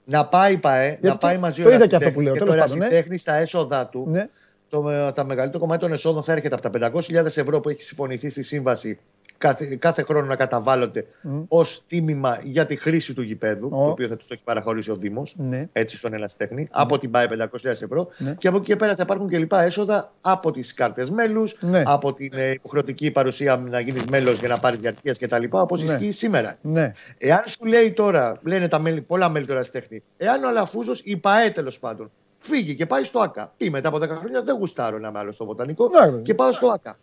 να 0.05 0.25
πάει 0.25 0.57
ΠαΕ, 0.57 0.97
να 1.01 1.17
πάει 1.17 1.37
μαζί 1.37 1.61
ο 1.61 1.63
Το 1.63 1.71
είδα 1.71 1.87
και 1.87 1.95
αυτό 1.95 2.11
που 2.11 2.21
λέω. 2.21 2.35
Τέλος 2.35 2.55
πάντων. 2.55 2.77
Ναι. 2.77 2.87
Τέχνη 2.87 3.17
στα 3.17 3.35
έσοδα 3.35 3.87
του. 3.87 4.05
Ναι. 4.09 4.29
Το, 4.69 5.11
τα 5.11 5.23
μεγαλύτερο 5.23 5.59
κομμάτι 5.59 5.81
των 5.81 5.91
εσόδων 5.91 6.23
θα 6.23 6.31
έρχεται 6.31 6.55
από 6.55 6.69
τα 6.79 6.91
500.000 6.93 7.25
ευρώ 7.25 7.59
που 7.59 7.69
έχει 7.69 7.81
συμφωνηθεί 7.81 8.29
στη 8.29 8.43
σύμβαση 8.43 8.99
κάθε, 9.43 9.75
κάθε 9.75 10.03
χρόνο 10.03 10.27
να 10.27 10.35
καταβάλλονται 10.35 11.05
mm. 11.23 11.45
ως 11.47 11.83
τίμημα 11.87 12.39
για 12.43 12.65
τη 12.65 12.75
χρήση 12.75 13.13
του 13.13 13.21
γηπέδου, 13.21 13.69
το 13.69 13.89
οποίο 13.89 14.07
θα 14.07 14.15
τους 14.15 14.27
το 14.27 14.33
έχει 14.33 14.43
παραχωρήσει 14.43 14.91
ο 14.91 14.95
Δήμος, 14.95 15.35
ναι. 15.37 15.69
έτσι 15.73 15.97
στον 15.97 16.13
Ελαστέχνη, 16.13 16.61
ναι. 16.61 16.67
από 16.71 16.97
την 16.97 17.11
ΠΑΕ 17.11 17.27
500.000 17.29 17.47
ευρώ. 17.63 18.07
Ναι. 18.17 18.33
Και 18.37 18.47
από 18.47 18.57
εκεί 18.57 18.65
και 18.65 18.75
πέρα 18.75 18.95
θα 18.95 19.03
υπάρχουν 19.03 19.29
και 19.29 19.37
λοιπά 19.37 19.61
έσοδα 19.61 20.11
από 20.21 20.51
τις 20.51 20.73
κάρτες 20.73 21.09
μέλους, 21.09 21.57
ναι. 21.59 21.83
από 21.85 22.13
την 22.13 22.31
ε, 22.33 22.49
υποχρεωτική 22.49 23.11
παρουσία 23.11 23.57
να 23.57 23.79
γίνεις 23.79 24.05
μέλος 24.05 24.39
για 24.39 24.47
να 24.47 24.57
πάρεις 24.57 24.79
διαρκείας 24.79 25.19
κτλ. 25.19 25.43
Όπως 25.49 25.83
ναι. 25.83 25.91
ισχύει 25.91 26.11
σήμερα. 26.11 26.57
Ναι. 26.61 26.91
Εάν 27.17 27.43
σου 27.45 27.65
λέει 27.65 27.91
τώρα, 27.91 28.39
λένε 28.43 28.67
τα 28.67 28.79
μέλη, 28.79 29.01
πολλά 29.01 29.29
μέλη 29.29 29.45
του 29.45 29.51
Ελαστέχνη, 29.51 30.03
εάν 30.17 30.43
ο 30.43 30.47
Αλαφούζος, 30.47 31.01
η 31.03 31.17
ΠΑΕ 31.17 31.49
τέλος 31.49 31.79
πάντων, 31.79 32.11
φύγει 32.37 32.75
και 32.75 32.85
πάει 32.85 33.03
στο 33.03 33.19
ΑΚΑ. 33.19 33.53
Πει 33.57 33.69
μετά 33.69 33.87
από 33.87 33.97
10 33.97 34.01
χρόνια 34.07 34.43
δεν 34.43 34.55
γουστάρω 34.55 34.99
να 34.99 35.07
είμαι 35.07 35.19
άλλος 35.19 35.35
στο 35.35 35.45
βοτανικό 35.45 35.89
ναι, 35.89 36.21
και 36.21 36.33
πάω 36.33 36.51
στο 36.51 36.67
ΑΚΑ. 36.67 36.97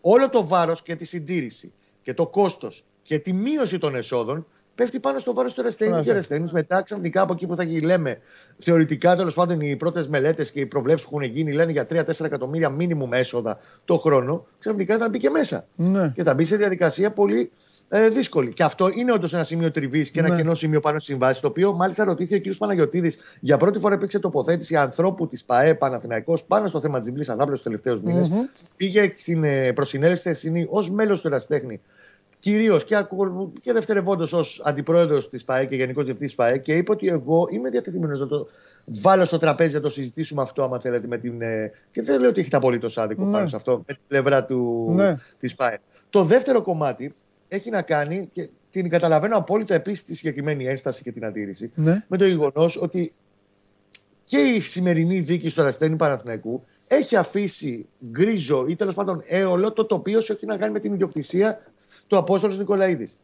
Όλο 0.00 0.28
το 0.28 0.46
βάρος 0.46 0.82
και 0.82 0.96
τη 0.96 1.04
συντήρηση 1.04 1.72
και 2.02 2.14
το 2.14 2.26
κόστος 2.26 2.84
και 3.02 3.18
τη 3.18 3.32
μείωση 3.32 3.78
των 3.78 3.94
εσόδων 3.94 4.46
πέφτει 4.74 5.00
πάνω 5.00 5.18
στο 5.18 5.34
βάρος 5.34 5.54
του 5.54 5.60
Ερασιτέχνη 5.60 6.02
και 6.02 6.10
Ερασιτέχνη. 6.10 6.48
Μετά 6.52 6.82
ξαφνικά 6.82 7.20
από 7.20 7.32
εκεί 7.32 7.46
που 7.46 7.56
θα 7.56 7.64
λέμε, 7.82 8.18
θεωρητικά 8.58 9.16
τέλος 9.16 9.34
πάντων 9.34 9.60
οι 9.60 9.76
πρώτες 9.76 10.08
μελέτες 10.08 10.50
και 10.50 10.60
οι 10.60 10.66
προβλέψεις 10.66 11.08
που 11.08 11.20
έχουν 11.20 11.32
γίνει 11.32 11.52
λένε 11.52 11.72
για 11.72 11.86
3-4 11.90 12.24
εκατομμύρια 12.24 12.70
μήνυμου 12.70 13.08
έσοδα 13.12 13.58
το 13.84 13.98
χρόνο, 13.98 14.46
ξαφνικά 14.58 14.98
θα 14.98 15.08
μπει 15.08 15.18
και 15.18 15.30
μέσα. 15.30 15.64
Ναι. 15.76 16.12
Και 16.14 16.22
θα 16.22 16.34
μπει 16.34 16.44
σε 16.44 16.56
διαδικασία 16.56 17.10
πολύ 17.10 17.50
ε, 17.94 18.08
δύσκολη. 18.08 18.52
Και 18.52 18.62
αυτό 18.62 18.88
είναι 18.94 19.12
όντως 19.12 19.34
ένα 19.34 19.44
σημείο 19.44 19.70
τριβής 19.70 20.10
και 20.10 20.20
ένα 20.20 20.28
ναι. 20.28 20.36
κενό 20.36 20.54
σημείο 20.54 20.80
πάνω 20.80 20.98
στη 20.98 21.10
συμβάση. 21.10 21.40
Το 21.40 21.48
οποίο 21.48 21.72
μάλιστα 21.72 22.04
ρωτήθηκε 22.04 22.48
ο 22.48 22.52
κ. 22.52 22.56
Παναγιοτήδη 22.56 23.12
για 23.40 23.56
πρώτη 23.56 23.78
φορά 23.78 23.94
υπήρξε 23.94 24.18
τοποθέτηση 24.18 24.76
ανθρώπου 24.76 25.28
της 25.28 25.44
ΠαΕ 25.44 25.74
Παναθηναϊκός 25.74 26.44
πάνω 26.44 26.68
στο 26.68 26.80
θέμα 26.80 26.98
της 26.98 27.06
διπλή 27.06 27.24
ανάπλαση 27.28 27.52
τους 27.52 27.62
τελευταίους 27.62 28.00
μήνες. 28.00 28.30
Mm-hmm. 28.30 28.68
Πήγε 28.76 29.12
στην 29.14 29.44
ε, 29.44 29.72
προσυνέλευση 29.72 30.66
ως 30.68 30.90
μέλος 30.90 31.20
του 31.20 31.26
Εραστέχνη 31.26 31.80
κυρίως 32.38 32.84
και, 32.84 33.06
και 33.60 33.72
δευτερευόντως 33.72 34.32
ως 34.32 34.62
αντιπρόεδρος 34.64 35.28
της 35.28 35.44
ΠαΕ 35.44 35.64
και 35.64 35.76
γενικός 35.76 36.04
διευθυντής 36.04 36.34
της 36.34 36.44
ΠαΕ 36.44 36.58
και 36.58 36.76
είπε 36.76 36.92
ότι 36.92 37.08
εγώ 37.08 37.46
είμαι 37.50 37.70
διατεθειμένος 37.70 38.20
να 38.20 38.26
το 38.26 38.46
βάλω 38.84 39.24
στο 39.24 39.38
τραπέζι 39.38 39.74
να 39.74 39.80
το 39.80 39.88
συζητήσουμε 39.88 40.42
αυτό, 40.42 40.62
άμα 40.62 40.80
θέλετε. 40.80 41.06
Με 41.06 41.18
την, 41.18 41.42
ε, 41.42 41.72
και 41.92 42.02
δεν 42.02 42.20
λέω 42.20 42.28
ότι 42.28 42.40
έχετε 42.40 42.56
απολύτως 42.56 42.98
άδικο 42.98 43.24
ναι. 43.24 43.32
πάνω 43.32 43.48
σε 43.48 43.56
αυτό, 43.56 43.76
με 43.76 43.94
την 43.94 44.02
πλευρά 44.08 44.44
του, 44.44 44.92
ναι. 44.96 45.16
της 45.38 45.54
ΠαΕ. 45.54 45.78
Το 46.10 46.24
δεύτερο 46.24 46.62
κομμάτι 46.62 47.14
έχει 47.52 47.70
να 47.70 47.82
κάνει, 47.82 48.28
και 48.32 48.48
την 48.70 48.88
καταλαβαίνω 48.88 49.36
απόλυτα 49.36 49.74
επίσης 49.74 50.04
τη 50.04 50.14
συγκεκριμένη 50.14 50.66
ένσταση 50.66 51.02
και 51.02 51.12
την 51.12 51.24
αντίρρηση, 51.24 51.70
ναι. 51.74 52.04
με 52.08 52.16
το 52.16 52.26
γεγονός 52.26 52.76
ότι 52.80 53.12
και 54.24 54.38
η 54.38 54.60
σημερινή 54.60 55.20
δίκη 55.20 55.48
στο 55.48 55.62
Ραστένη 55.62 55.96
Παναθηναϊκού 55.96 56.64
έχει 56.86 57.16
αφήσει 57.16 57.86
γκρίζο 58.10 58.66
ή 58.68 58.76
τέλος 58.76 58.94
πάντων 58.94 59.22
έολο 59.26 59.72
το 59.72 59.84
τοπίο 59.84 60.20
σε 60.20 60.32
ό,τι 60.32 60.46
να 60.46 60.56
κάνει 60.56 60.72
με 60.72 60.80
την 60.80 60.92
ιδιοκτησία 60.92 61.60
του 62.06 62.16
Απόστολου 62.16 62.56
Νικολαίδης. 62.56 63.18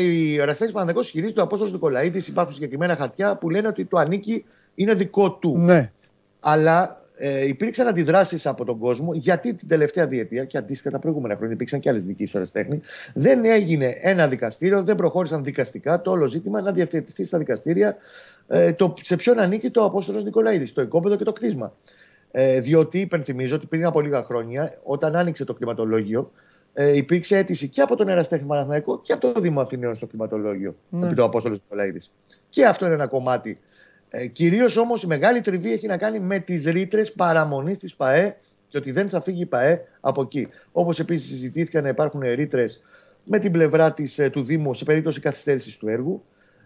Η 0.00 0.36
Ραστένη 0.36 0.72
Παναθηναϊκός 0.72 1.10
χειρίζει 1.10 1.32
του 1.32 1.42
Απόστολου 1.42 1.70
Νικολαίδης. 1.70 2.28
Υπάρχουν 2.28 2.54
συγκεκριμένα 2.54 2.96
χαρτιά 2.96 3.36
που 3.36 3.50
λένε 3.50 3.68
ότι 3.68 3.84
το 3.84 3.98
ανήκει, 3.98 4.44
είναι 4.74 4.94
δικό 4.94 5.32
του. 5.32 5.58
Ναι. 5.58 5.92
Αλλά 6.40 6.96
ε, 7.22 7.46
υπήρξαν 7.46 7.86
αντιδράσεις 7.86 8.46
από 8.46 8.64
τον 8.64 8.78
κόσμο 8.78 9.14
γιατί 9.14 9.54
την 9.54 9.68
τελευταία 9.68 10.06
διετία 10.06 10.44
και 10.44 10.58
αντίστοιχα 10.58 10.90
τα 10.90 10.98
προηγούμενα 10.98 11.36
χρόνια 11.36 11.54
υπήρξαν 11.54 11.80
και 11.80 11.88
άλλες 11.88 12.04
δικοί 12.04 12.26
στο 12.26 12.42
τέχνη. 12.52 12.80
Δεν 13.14 13.44
έγινε 13.44 13.94
ένα 14.02 14.28
δικαστήριο, 14.28 14.82
δεν 14.82 14.96
προχώρησαν 14.96 15.44
δικαστικά 15.44 16.00
το 16.00 16.10
όλο 16.10 16.26
ζήτημα 16.26 16.60
να 16.60 16.72
διευθετηθεί 16.72 17.24
στα 17.24 17.38
δικαστήρια 17.38 17.96
ε, 18.48 18.72
το, 18.72 18.94
σε 19.02 19.16
ποιον 19.16 19.38
ανήκει 19.38 19.70
το 19.70 19.84
Απόστολος 19.84 20.24
Νικολαίδης, 20.24 20.72
το 20.72 20.82
οικόπεδο 20.82 21.16
και 21.16 21.24
το 21.24 21.32
κτίσμα. 21.32 21.72
Ε, 22.30 22.60
διότι 22.60 22.98
υπενθυμίζω 23.00 23.56
ότι 23.56 23.66
πριν 23.66 23.86
από 23.86 24.00
λίγα 24.00 24.24
χρόνια, 24.24 24.72
όταν 24.82 25.16
άνοιξε 25.16 25.44
το 25.44 25.54
κτηματολόγιο, 25.54 26.32
ε, 26.72 26.96
υπήρξε 26.96 27.36
αίτηση 27.36 27.68
και 27.68 27.80
από 27.80 27.96
τον 27.96 28.08
Εραστέχνη 28.08 28.46
Παναθηναϊκό 28.46 29.00
και 29.00 29.12
από 29.12 29.32
το 29.32 29.40
Δήμο 29.40 29.60
Αθηναίων 29.60 29.94
στο 29.94 30.06
κτηματολόγιο, 30.06 30.74
ναι. 30.88 31.06
επί 31.06 31.14
το 31.14 31.24
Απόστολος 31.24 31.58
Νικολαίδης. 31.62 32.12
Και 32.48 32.66
αυτό 32.66 32.84
είναι 32.84 32.94
ένα 32.94 33.06
κομμάτι 33.06 33.58
ε, 34.10 34.26
Κυρίως 34.26 34.76
όμως 34.76 35.02
η 35.02 35.06
μεγάλη 35.06 35.40
τριβή 35.40 35.72
έχει 35.72 35.86
να 35.86 35.96
κάνει 35.96 36.20
με 36.20 36.38
τις 36.38 36.64
ρήτρες 36.64 37.12
παραμονής 37.12 37.78
της 37.78 37.94
ΠΑΕ 37.94 38.36
και 38.68 38.78
ότι 38.78 38.90
δεν 38.92 39.08
θα 39.08 39.22
φύγει 39.22 39.42
η 39.42 39.46
ΠΑΕ 39.46 39.80
από 40.00 40.22
εκεί. 40.22 40.48
Όπως 40.72 40.98
επίσης 40.98 41.28
συζητήθηκαν 41.28 41.82
να 41.82 41.88
υπάρχουν 41.88 42.20
ρήτρες 42.20 42.84
με 43.24 43.38
την 43.38 43.52
πλευρά 43.52 43.92
της, 43.92 44.18
ε, 44.18 44.30
του 44.30 44.42
Δήμου 44.42 44.74
σε 44.74 44.84
περίπτωση 44.84 45.20
καθυστέρησης 45.20 45.76
του 45.76 45.88
έργου. 45.88 46.22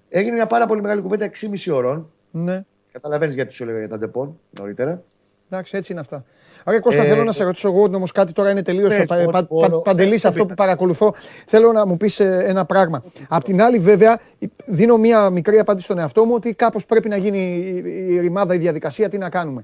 Έγινε 0.09 0.35
μια 0.35 0.47
πάρα 0.47 0.67
πολύ 0.67 0.81
μεγάλη 0.81 1.01
κουβέντα 1.01 1.25
6,5 1.25 1.75
ώρων. 1.75 2.13
Ναι. 2.31 2.65
Καταλαβαίνεις 2.93 3.35
γιατί 3.35 3.53
σου 3.53 3.63
έλεγα 3.63 3.79
για 3.79 3.89
τα 3.89 3.99
ντεπόν 3.99 4.41
νωρίτερα. 4.59 5.03
Εντάξει, 5.51 5.77
έτσι 5.77 5.93
είναι 5.93 6.01
αυτά. 6.01 6.25
Άρα, 6.65 6.81
Κώστα, 6.81 7.03
ε, 7.03 7.07
θέλω 7.07 7.25
να 7.25 7.33
σε 7.33 7.45
ρωτήσω 7.45 7.69
εγώ 7.69 7.83
όμως 7.83 8.13
κάτι 8.13 8.33
τώρα 8.33 8.51
είναι 8.51 8.63
τελείως 8.63 8.97
ναι, 8.97 9.07
πα, 9.07 9.25
πα, 9.31 9.45
πα, 9.45 9.81
παντελής 9.83 10.25
αυτό 10.25 10.47
που 10.47 10.55
παρακολουθώ. 10.55 11.15
Θέλω 11.47 11.73
να 11.73 11.87
μου 11.87 11.97
πεις 11.97 12.21
ε, 12.21 12.45
ένα 12.47 12.65
πράγμα. 12.65 13.03
Απ' 13.29 13.43
την 13.43 13.63
άλλη, 13.63 13.79
βέβαια, 13.79 14.21
δίνω 14.67 14.97
μία 14.97 15.31
μικρή 15.31 15.59
απάντηση 15.59 15.85
στον 15.85 15.99
εαυτό 15.99 16.25
μου 16.25 16.35
ότι 16.35 16.55
κάπως 16.55 16.87
πρέπει 16.87 17.09
να 17.09 17.17
γίνει 17.17 17.41
η 17.85 18.21
ρημάδα, 18.21 18.55
η 18.55 18.59
διαδικασία, 18.59 19.09
τι 19.09 19.19
να 19.19 19.31
κάνουμε. 19.31 19.63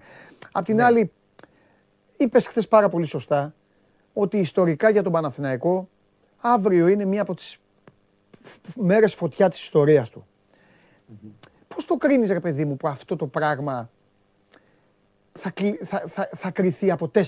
Απ' 0.52 0.64
την 0.64 0.76
ναι. 0.76 0.82
άλλη, 0.82 1.12
είπες 2.16 2.46
χθες 2.46 2.68
πάρα 2.68 2.88
πολύ 2.88 3.06
σωστά 3.06 3.54
ότι 4.12 4.38
ιστορικά 4.38 4.90
για 4.90 5.02
τον 5.02 5.12
Παναθηναϊκό 5.12 5.88
αύριο 6.40 6.86
είναι 6.88 7.04
μία 7.04 7.22
από 7.22 7.34
τις 7.34 7.58
μέρες 8.76 9.14
φωτιά 9.14 9.48
της 9.48 9.62
ιστορίας 9.62 10.10
του. 10.10 10.26
Mm-hmm. 10.26 11.48
Πώς 11.74 11.84
το 11.84 11.96
κρίνεις, 11.96 12.30
ρε 12.30 12.40
παιδί 12.40 12.64
μου, 12.64 12.76
που 12.76 12.88
αυτό 12.88 13.16
το 13.16 13.26
πράγμα 13.26 13.90
θα, 15.32 15.52
θα, 15.84 16.04
θα, 16.06 16.28
θα 16.36 16.50
κρυθεί 16.50 16.90
από 16.90 17.10
4.000 17.14 17.22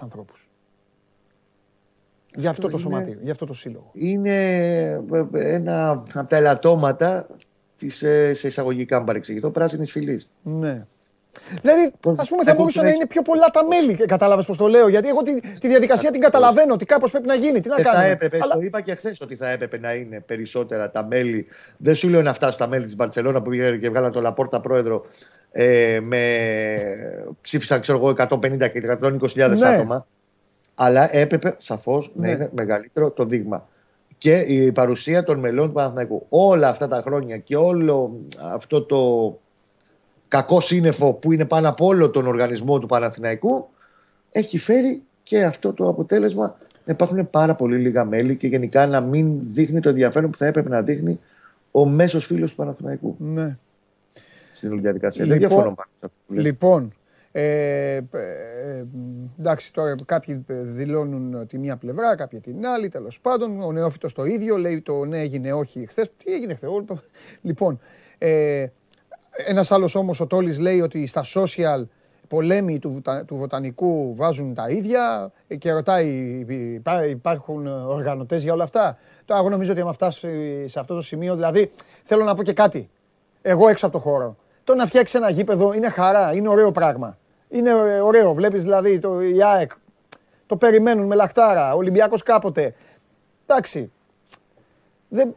ανθρώπους. 0.00 0.48
Για 2.34 2.50
αυτό 2.50 2.68
το 2.68 2.78
σωματείο, 2.78 3.18
για 3.22 3.32
αυτό 3.32 3.46
το 3.46 3.54
σύλλογο. 3.54 3.90
Είναι 3.92 4.46
ε, 5.32 5.54
ένα 5.54 6.04
από 6.12 6.28
τα 6.28 6.36
ελαττώματα 6.36 7.26
της 7.76 8.02
ε, 8.02 8.34
σε 8.34 8.46
εισαγωγικά 8.46 9.04
παρεξηγητό 9.04 9.50
πράσινης 9.50 9.90
φυλής. 9.90 10.30
Ναι. 10.42 10.86
Δηλαδή, 11.60 11.92
ας 12.16 12.28
πούμε, 12.28 12.44
θα 12.44 12.54
μπορούσαν 12.54 12.84
να 12.84 12.90
είναι 12.90 13.06
πιο 13.06 13.22
πολλά 13.22 13.46
τα 13.46 13.64
μέλη. 13.64 13.94
Κατάλαβες 13.94 14.46
πώς 14.46 14.56
το 14.56 14.66
λέω; 14.66 14.88
Γιατί 14.88 15.08
εγώ 15.08 15.22
τη, 15.22 15.40
τη 15.40 15.68
διαδικασία 15.68 16.10
την 16.10 16.20
καταλαβαίνω 16.20 16.72
ότι 16.72 16.84
κάπως 16.84 17.10
πρέπει 17.10 17.26
να 17.26 17.34
γίνει. 17.34 17.60
Τι 17.60 17.68
να 17.68 17.74
κάνουμε. 17.74 18.04
Θα 18.04 18.10
έπρεπε, 18.10 18.38
Αλλά... 18.42 18.54
το 18.54 18.60
είπα 18.60 18.80
και 18.80 18.94
χθες 18.94 19.20
ότι 19.20 19.36
θα 19.36 19.50
έπρεπε 19.50 19.78
να 19.78 19.94
είναι 19.94 20.20
περισσότερα 20.20 20.90
τα 20.90 21.04
μέλη. 21.04 21.46
Δεν 21.76 21.94
σου 21.94 22.08
λέω 22.08 22.22
να 22.22 22.34
φτάσουν 22.34 22.58
τα 22.58 22.66
μέλη 22.66 22.84
της 22.84 22.96
Μπαρσελόνα 22.96 23.42
που 23.42 23.50
πήγαν 23.50 23.80
και 23.80 23.88
βγάλαν 23.88 24.12
τον 24.12 24.22
Λαπόρτα 24.22 24.60
πρόεδρο. 24.60 25.04
Ε, 25.52 26.00
με, 26.02 26.36
ψήφισαν 27.40 27.80
ξέρω 27.80 27.98
εγώ 27.98 28.14
150 28.28 28.58
και 28.58 28.98
120.000 29.02 29.56
ναι. 29.58 29.66
άτομα. 29.66 30.06
Αλλά 30.74 31.16
έπρεπε 31.16 31.54
σαφώς 31.58 32.10
ναι. 32.14 32.26
να 32.26 32.32
είναι 32.32 32.50
μεγαλύτερο 32.54 33.10
το 33.10 33.24
δείγμα. 33.24 33.68
Και 34.18 34.38
η 34.38 34.72
παρουσία 34.72 35.22
των 35.24 35.38
μελών 35.38 35.66
του 35.66 35.72
Παναθηναϊκού 35.72 36.26
όλα 36.28 36.68
αυτά 36.68 36.88
τα 36.88 37.02
χρόνια 37.04 37.36
και 37.36 37.56
όλο 37.56 38.16
αυτό 38.52 38.82
το 38.82 39.38
κακό 40.28 40.60
σύννεφο 40.60 41.12
που 41.12 41.32
είναι 41.32 41.44
πάνω 41.44 41.68
από 41.68 41.86
όλο 41.86 42.10
τον 42.10 42.26
οργανισμό 42.26 42.78
του 42.78 42.86
Παναθηναϊκού 42.86 43.68
έχει 44.30 44.58
φέρει 44.58 45.02
και 45.22 45.44
αυτό 45.44 45.72
το 45.72 45.88
αποτέλεσμα 45.88 46.56
να 46.84 46.92
υπάρχουν 46.92 47.30
πάρα 47.30 47.54
πολύ 47.54 47.76
λίγα 47.76 48.04
μέλη 48.04 48.36
και 48.36 48.46
γενικά 48.46 48.86
να 48.86 49.00
μην 49.00 49.38
δείχνει 49.52 49.80
το 49.80 49.88
ενδιαφέρον 49.88 50.30
που 50.30 50.36
θα 50.36 50.46
έπρεπε 50.46 50.68
να 50.68 50.82
δείχνει 50.82 51.20
ο 51.70 51.88
μέσος 51.88 52.26
φίλος 52.26 52.50
του 52.50 52.56
Παναθηναϊκού. 52.56 53.16
Ναι. 53.18 53.56
Στην 54.60 54.72
όλη 54.72 54.80
διαδικασία. 54.80 55.24
Λοιπόν, 55.24 55.38
Δεν 55.38 55.48
διαφωνώ 55.48 55.74
πάνω. 55.74 56.12
Λοιπόν, 56.28 56.92
ε, 57.32 57.96
ε, 57.96 58.02
εντάξει, 59.38 59.72
τώρα 59.72 59.94
κάποιοι 60.04 60.44
δηλώνουν 60.46 61.46
τη 61.46 61.58
μία 61.58 61.76
πλευρά, 61.76 62.14
κάποιοι 62.14 62.40
την 62.40 62.66
άλλη. 62.66 62.88
Τέλος 62.88 63.20
πάντων, 63.20 63.62
ο 63.62 63.72
νεόφυτος 63.72 64.12
το 64.12 64.24
ίδιο 64.24 64.56
λέει 64.56 64.80
το 64.80 65.04
ναι, 65.04 65.20
έγινε 65.20 65.52
όχι 65.52 65.86
χθες. 65.86 66.10
Τι 66.24 66.32
έγινε 66.32 66.54
χθες, 66.54 66.70
Λοιπόν, 67.42 67.78
ε, 68.18 68.66
ένας 69.46 69.70
άλλος 69.70 69.94
όμως 69.94 70.20
ο 70.20 70.26
Τόλης 70.26 70.58
λέει 70.58 70.80
ότι 70.80 71.06
στα 71.06 71.24
social 71.34 71.86
πολέμοι 72.28 72.78
του, 72.78 73.02
του 73.26 73.36
βοτανικού 73.36 74.14
βάζουν 74.14 74.54
τα 74.54 74.68
ίδια 74.68 75.32
και 75.58 75.72
ρωτάει 75.72 76.46
υπάρχουν 77.10 77.66
οργανωτές 77.66 78.42
για 78.42 78.52
όλα 78.52 78.64
αυτά; 78.64 78.98
Τώρα 79.24 79.40
εγώ 79.40 79.50
νομίζω 79.50 79.72
ότι 79.72 79.80
άμα 79.80 79.92
φτάσει 79.92 80.28
σε 80.68 80.80
αυτό 80.80 80.94
το 80.94 81.00
σημείο, 81.00 81.34
δηλαδή 81.34 81.70
θέλω 82.02 82.24
να 82.24 82.34
πω 82.34 82.42
και 82.42 82.52
κάτι. 82.52 82.90
Εγώ 83.42 83.68
έξω 83.68 83.86
από 83.86 83.94
το 83.94 84.02
χώρο. 84.02 84.36
Το 84.70 84.76
να 84.76 84.86
φτιάξεις 84.86 85.14
ένα 85.14 85.30
γήπεδο 85.30 85.72
είναι 85.72 85.88
χαρά, 85.88 86.32
είναι 86.34 86.48
ωραίο 86.48 86.72
πράγμα. 86.72 87.18
Είναι 87.48 87.72
ωραίο. 88.02 88.34
Βλέπεις 88.34 88.62
δηλαδή 88.62 88.98
το 88.98 89.20
η 89.20 89.42
ΑΕΚ. 89.42 89.70
Το 90.46 90.56
περιμένουν 90.56 91.06
με 91.06 91.14
λαχτάρα. 91.14 91.74
Ο 91.74 91.76
Ολυμπιακός 91.76 92.22
κάποτε. 92.22 92.74
Εντάξει. 93.46 93.92
Δεν, 95.08 95.34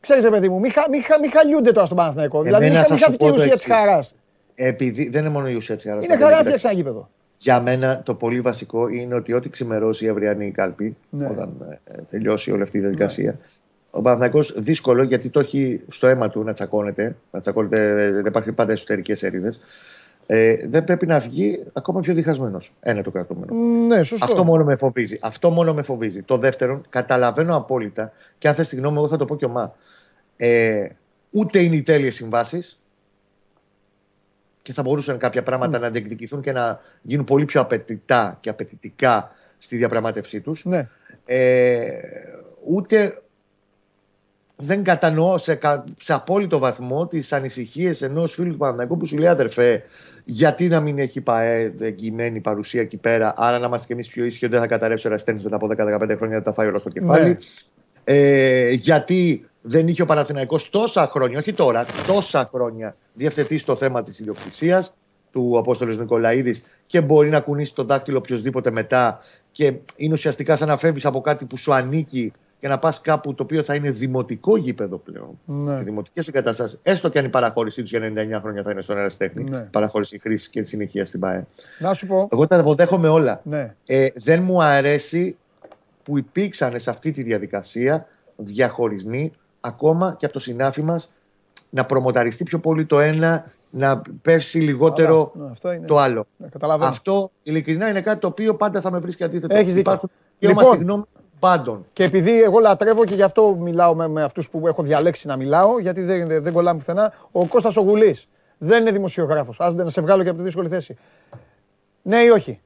Ξέρεις, 0.00 0.24
ρε 0.24 0.30
παιδί 0.30 0.48
μου, 0.48 0.60
μην, 0.60 0.72
μη, 0.90 0.98
μη 1.20 1.28
χαλιούνται 1.28 1.72
τώρα 1.72 1.86
στον 1.86 1.98
Παναθηναϊκό. 1.98 2.42
Δηλαδή, 2.42 2.70
μην 2.70 2.74
χαθεί 2.74 3.26
η 3.26 3.30
ουσία 3.30 3.54
της 3.54 3.64
χαράς. 3.64 4.14
Επειδή 4.54 5.08
δεν 5.08 5.20
είναι 5.20 5.30
μόνο 5.30 5.48
η 5.48 5.54
ουσία 5.54 5.74
της 5.74 5.84
χαράς. 5.84 6.04
Είναι 6.04 6.16
χαρά 6.16 6.36
να 6.36 6.40
φτιάξεις 6.40 6.64
ένα 6.64 6.72
γήπεδο. 6.72 7.08
Για 7.38 7.60
μένα 7.60 8.02
το 8.02 8.14
πολύ 8.14 8.40
βασικό 8.40 8.88
είναι 8.88 9.14
ότι 9.14 9.32
ό,τι 9.32 9.48
ξημερώσει 9.48 10.04
η 10.04 10.08
αυριανή 10.08 10.50
κάλπη, 10.50 10.96
ναι. 11.10 11.26
όταν 11.26 11.78
ε, 11.84 11.94
τελειώσει 12.10 12.50
όλη 12.50 12.62
αυτή 12.62 12.76
η 12.76 12.80
διαδικασία, 12.80 13.30
ναι. 13.30 13.38
Ο 13.96 14.02
Παναθυνακό 14.02 14.40
δύσκολο 14.56 15.02
γιατί 15.02 15.28
το 15.28 15.40
έχει 15.40 15.80
στο 15.88 16.06
αίμα 16.06 16.28
του 16.28 16.42
να 16.42 16.52
τσακώνεται. 16.52 17.16
Να 17.30 17.40
τσακώνεται, 17.40 18.10
δεν 18.10 18.26
υπάρχει 18.26 18.52
πάντα 18.52 18.72
εσωτερικές 18.72 19.22
έρηδες. 19.22 19.60
Ε, 20.26 20.68
δεν 20.68 20.84
πρέπει 20.84 21.06
να 21.06 21.20
βγει 21.20 21.64
ακόμα 21.72 22.00
πιο 22.00 22.14
διχασμένος. 22.14 22.72
Ένα 22.80 23.02
το 23.02 23.10
κρατούμενο. 23.10 23.54
Ναι, 23.86 24.02
σωστό. 24.02 24.24
Αυτό 24.24 24.44
μόνο 24.44 24.64
με 24.64 24.76
φοβίζει. 24.76 25.18
Αυτό 25.22 25.50
μόνο 25.50 25.74
με 25.74 25.82
φοβίζει. 25.82 26.22
Το 26.22 26.38
δεύτερο, 26.38 26.80
καταλαβαίνω 26.88 27.56
απόλυτα 27.56 28.12
και 28.38 28.48
αν 28.48 28.54
θες 28.54 28.68
τη 28.68 28.76
γνώμη, 28.76 28.96
εγώ 28.96 29.08
θα 29.08 29.16
το 29.16 29.24
πω 29.24 29.36
και 29.36 29.44
ομά. 29.44 29.74
Ε, 30.36 30.88
ούτε 31.30 31.58
είναι 31.58 31.76
οι 31.76 31.82
τέλειες 31.82 32.14
συμβάσεις 32.14 32.80
και 34.62 34.72
θα 34.72 34.82
μπορούσαν 34.82 35.18
κάποια 35.18 35.42
πράγματα 35.42 35.78
mm. 35.78 35.80
να 35.80 35.90
διεκδικηθούν 35.90 36.40
και 36.40 36.52
να 36.52 36.80
γίνουν 37.02 37.24
πολύ 37.24 37.44
πιο 37.44 37.60
απαιτητά 37.60 38.38
και 38.40 38.50
απαιτητικά 38.50 39.30
στη 39.58 39.76
διαπραγμάτευσή 39.76 40.40
τους. 40.40 40.64
Ναι. 40.64 40.88
Ε, 41.24 41.88
ούτε 42.66 43.20
δεν 44.56 44.82
κατανοώ 44.82 45.38
σε, 45.38 45.58
σε 46.00 46.12
απόλυτο 46.12 46.58
βαθμό 46.58 47.06
τις 47.06 47.32
ανησυχίες 47.32 48.02
ενός 48.02 48.34
φίλου 48.34 48.50
του 48.50 48.56
Παναναναϊκού 48.56 48.96
που 48.96 49.06
σου 49.06 49.16
λέει 49.16 49.28
αδερφέ, 49.28 49.82
γιατί 50.24 50.68
να 50.68 50.80
μην 50.80 50.98
έχει 50.98 51.20
ΠαΕ 51.20 51.74
εγγυημένη 51.80 52.40
παρουσία 52.40 52.80
εκεί 52.80 52.96
πέρα, 52.96 53.32
άρα 53.36 53.58
να 53.58 53.66
είμαστε 53.66 53.86
κι 53.86 53.92
εμείς 53.92 54.08
πιο 54.08 54.24
ήσυχοι 54.24 54.44
ότι 54.44 54.54
δεν 54.54 54.62
θα 54.62 54.68
καταρρεύσει 54.68 55.06
ο 55.06 55.10
Ραστένη 55.10 55.40
μετά 55.42 55.56
από 55.56 55.66
10-15 55.66 55.74
χρόνια, 56.16 56.16
δεν 56.18 56.42
θα 56.42 56.52
φάει 56.52 56.66
όλο 56.66 56.78
στο 56.78 56.90
κεφάλι. 56.90 57.28
Ναι. 57.28 57.36
Ε, 58.04 58.70
γιατί 58.70 59.48
δεν 59.62 59.88
είχε 59.88 60.02
ο 60.02 60.06
Παναθηναϊκός 60.06 60.70
τόσα 60.70 61.06
χρόνια, 61.06 61.38
όχι 61.38 61.52
τώρα, 61.52 61.86
τόσα 62.06 62.48
χρόνια 62.52 62.96
διευθετήσει 63.14 63.64
το 63.64 63.76
θέμα 63.76 64.02
της 64.02 64.20
ιδιοκτησίας 64.20 64.94
του 65.32 65.58
Απόστολου 65.58 65.98
Νικολαίδης 65.98 66.64
και 66.86 67.00
μπορεί 67.00 67.28
να 67.28 67.40
κουνήσει 67.40 67.74
τον 67.74 67.86
δάκτυλο 67.86 68.18
οποιοδήποτε 68.18 68.70
μετά 68.70 69.20
και 69.52 69.74
είναι 69.96 70.14
ουσιαστικά 70.14 70.56
σαν 70.56 70.68
να 70.68 70.76
φεύγεις 70.76 71.06
από 71.06 71.20
κάτι 71.20 71.44
που 71.44 71.56
σου 71.56 71.74
ανήκει 71.74 72.32
και 72.66 72.72
να 72.72 72.78
πας 72.78 73.00
κάπου 73.00 73.34
το 73.34 73.42
οποίο 73.42 73.62
θα 73.62 73.74
είναι 73.74 73.90
δημοτικό 73.90 74.56
γήπεδο 74.56 74.96
πλέον. 74.96 75.38
Ναι. 75.44 75.76
Και 75.78 75.84
δημοτικές 75.84 76.28
εγκαταστάσεις, 76.28 76.78
έστω 76.82 77.08
και 77.08 77.18
αν 77.18 77.24
η 77.24 77.28
παραχώρησή 77.28 77.80
τους 77.80 77.90
για 77.90 78.00
99 78.00 78.40
χρόνια 78.40 78.62
θα 78.62 78.70
είναι 78.70 78.80
στον 78.80 78.96
αεραστέχνη, 78.96 79.44
ναι. 79.44 79.58
παραχώρηση 79.58 80.18
χρήσης 80.18 80.48
και 80.48 80.62
συνεχεία 80.62 81.04
στην 81.04 81.20
ΠΑΕ. 81.20 81.46
Να 81.78 81.94
σου 81.94 82.06
πω. 82.06 82.28
Εγώ 82.32 82.46
τα 82.46 82.60
αποδέχομαι 82.60 83.08
όλα. 83.08 83.40
Ναι. 83.44 83.74
Ε, 83.86 84.08
δεν 84.14 84.42
μου 84.42 84.62
αρέσει 84.62 85.36
που 86.02 86.18
υπήρξαν 86.18 86.80
σε 86.80 86.90
αυτή 86.90 87.10
τη 87.10 87.22
διαδικασία 87.22 88.06
διαχωρισμοί 88.36 89.32
ακόμα 89.60 90.16
και 90.18 90.24
από 90.24 90.34
το 90.34 90.40
συνάφι 90.40 90.82
μας 90.82 91.12
να 91.70 91.86
προμοταριστεί 91.86 92.44
πιο 92.44 92.58
πολύ 92.58 92.86
το 92.86 93.00
ένα, 93.00 93.44
να 93.70 94.02
πέσει 94.22 94.58
λιγότερο 94.58 95.32
ναι, 95.62 95.80
το 95.86 95.98
άλλο. 95.98 96.26
Ναι, 96.36 96.48
αυτό 96.80 97.30
ειλικρινά 97.42 97.88
είναι 97.88 98.00
κάτι 98.00 98.20
το 98.20 98.26
οποίο 98.26 98.54
πάντα 98.54 98.80
θα 98.80 98.90
με 98.90 98.98
βρίσκει 98.98 99.24
αντίθετο. 99.24 99.56
Έχεις 99.56 99.74
δίκιο. 99.74 100.00
Και 100.38 100.46
λοιπόν, 100.48 100.78
γνώμη 100.78 101.04
πάντων. 101.38 101.86
Και 101.92 102.04
επειδή 102.04 102.42
εγώ 102.42 102.58
λατρεύω 102.58 103.04
και 103.04 103.14
γι' 103.14 103.22
αυτό 103.22 103.54
μιλάω 103.54 103.94
με, 103.94 104.08
με 104.08 104.22
αυτούς 104.22 104.50
που 104.50 104.66
έχω 104.66 104.82
διαλέξει 104.82 105.26
να 105.26 105.36
μιλάω, 105.36 105.78
γιατί 105.78 106.02
δεν, 106.02 106.42
δεν 106.42 106.52
κολλάμε 106.52 106.78
πουθενά, 106.78 107.12
ο 107.32 107.46
Κώστας 107.46 107.76
Ογουλής 107.76 108.28
δεν 108.58 108.80
είναι 108.80 108.90
δημοσιογράφος. 108.90 109.60
Άσε 109.60 109.76
να 109.76 109.90
σε 109.90 110.00
βγάλω 110.00 110.22
και 110.22 110.28
από 110.28 110.38
τη 110.38 110.44
δύσκολη 110.44 110.68
θέση. 110.68 110.96
Ναι 112.02 112.22
ή 112.22 112.28
όχι; 112.28 112.60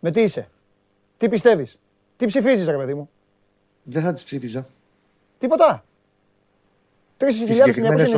Με 0.00 0.10
τι 0.10 0.22
είσαι; 0.22 0.48
Τι 1.16 1.28
πιστεύεις; 1.28 1.78
Τι 2.16 2.26
ψηφίζεις, 2.26 2.66
ρε 2.66 2.76
παιδί 2.76 2.94
μου; 2.94 3.10
Δεν 3.82 4.02
θα 4.02 4.12
τις 4.12 4.24
ψήφιζα. 4.24 4.66
Τίποτα. 5.38 5.84
3.999 7.18 7.30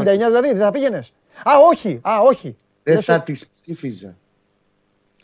δηλαδή, 0.05 0.49
δεν 0.49 0.59
θα 0.59 0.70
πήγαινες. 0.70 1.12
Α, 1.49 1.53
όχι. 1.70 2.01
Α, 2.03 2.20
όχι. 2.20 2.57
Δεν 2.82 3.03
θα 3.03 3.22
τις 3.22 3.51
ψήφιζα. 3.55 4.16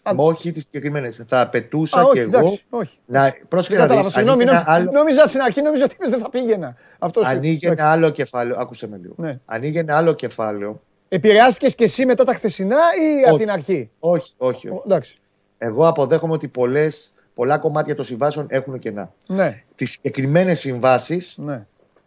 Α, 0.02 0.12
όχι 0.16 0.52
τις 0.52 0.62
συγκεκριμένες. 0.62 1.24
Θα 1.28 1.40
απαιτούσα 1.40 2.00
Α, 2.00 2.02
όχι, 2.02 2.12
και 2.12 2.20
εγώ. 2.20 2.58
όχι. 2.70 2.98
Να, 3.06 3.34
πρόσεχε 3.48 3.78
να 3.78 3.86
δεις, 3.86 4.12
συγγνώμη, 4.12 4.44
άλλο... 4.64 4.90
νόμιζα 4.90 5.28
στην 5.28 5.40
αρχή 5.40 5.62
νόμιζα 5.62 5.84
ότι 5.84 5.96
δεν 5.98 6.20
θα 6.20 6.28
πήγαινα. 6.30 6.76
Αυτός 6.98 7.26
ανοίγει 7.26 7.66
ένα 7.66 7.90
άλλο 7.90 8.10
κεφάλαιο. 8.10 8.56
Άκουσε 8.58 8.88
με 8.88 8.96
λίγο. 8.96 9.14
Ναι. 9.16 9.38
Ανοίγει 9.44 9.78
ένα 9.78 9.96
άλλο 9.96 10.12
κεφάλαιο. 10.12 10.80
Επηρεάστηκες 11.08 11.74
και 11.74 11.84
εσύ 11.84 12.06
μετά 12.06 12.24
τα 12.24 12.34
χθεσινά 12.34 12.76
ή 12.76 13.28
από 13.28 13.36
την 13.36 13.50
αρχή; 13.50 13.90
Όχι, 13.98 14.32
όχι. 14.36 14.68
όχι. 14.68 14.82
εντάξει. 14.84 15.18
Εγώ 15.58 15.88
αποδέχομαι 15.88 16.32
ότι 16.32 16.48
πολλές, 16.48 17.12
πολλά 17.34 17.58
κομμάτια 17.58 17.94
των 17.94 18.04
συμβάσεων 18.04 18.46
έχουν 18.48 18.78
κενά. 18.78 19.12
Ναι. 19.28 19.62
Τις 19.74 19.90
συγκεκριμένες 19.90 20.60
συμβάσεις 20.60 21.34
ναι. 21.38 21.66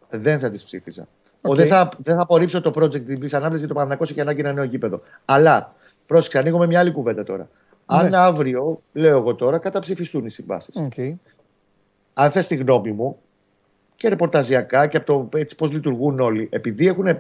δεν 0.10 0.40
θα 0.40 0.50
τις 0.50 0.64
ψήφιζα. 0.64 1.08
Okay. 1.42 1.56
Δεν, 1.56 1.68
θα, 1.68 1.90
δεν 1.98 2.16
θα 2.16 2.22
απορρίψω 2.22 2.62
το 2.62 2.72
project 2.76 3.20
της 3.20 3.34
ανάπτυξης 3.34 3.60
γιατί 3.60 3.68
το 3.68 3.74
Παναγιακό 3.74 4.04
έχει 4.04 4.22
ανάγκη 4.22 4.40
ένα 4.40 4.54
νέο 4.54 4.64
γήπεδο. 4.64 5.02
Αλλά 5.26 5.76
πρόσεξε, 6.06 6.38
ανοίγουμε 6.38 6.66
μια 6.66 6.80
άλλη 6.80 6.92
κουβέντα 6.92 7.24
τώρα. 7.24 7.50
Αν 7.86 8.10
ναι. 8.10 8.18
αύριο, 8.18 8.82
λέω 8.94 9.18
εγώ 9.18 9.36
τώρα, 9.36 9.58
καταψηφιστούν 9.58 10.26
οι 10.26 10.30
συμβάσεις. 10.30 10.76
Okay. 10.90 11.14
Αν 12.14 12.32
θες 12.32 12.48
τη 12.48 12.56
γνώμη 12.56 12.92
μου 12.92 13.18
και 13.96 14.10
ρεπορταζιακά 14.10 14.88
και 14.88 14.98
από 14.98 15.06
το 15.32 15.38
έτσι 15.38 15.56
πώς 15.56 15.72
λειτουργούν 15.72 16.20
όλοι, 16.20 16.48
επειδή 16.52 16.88
έχουν 16.88 17.20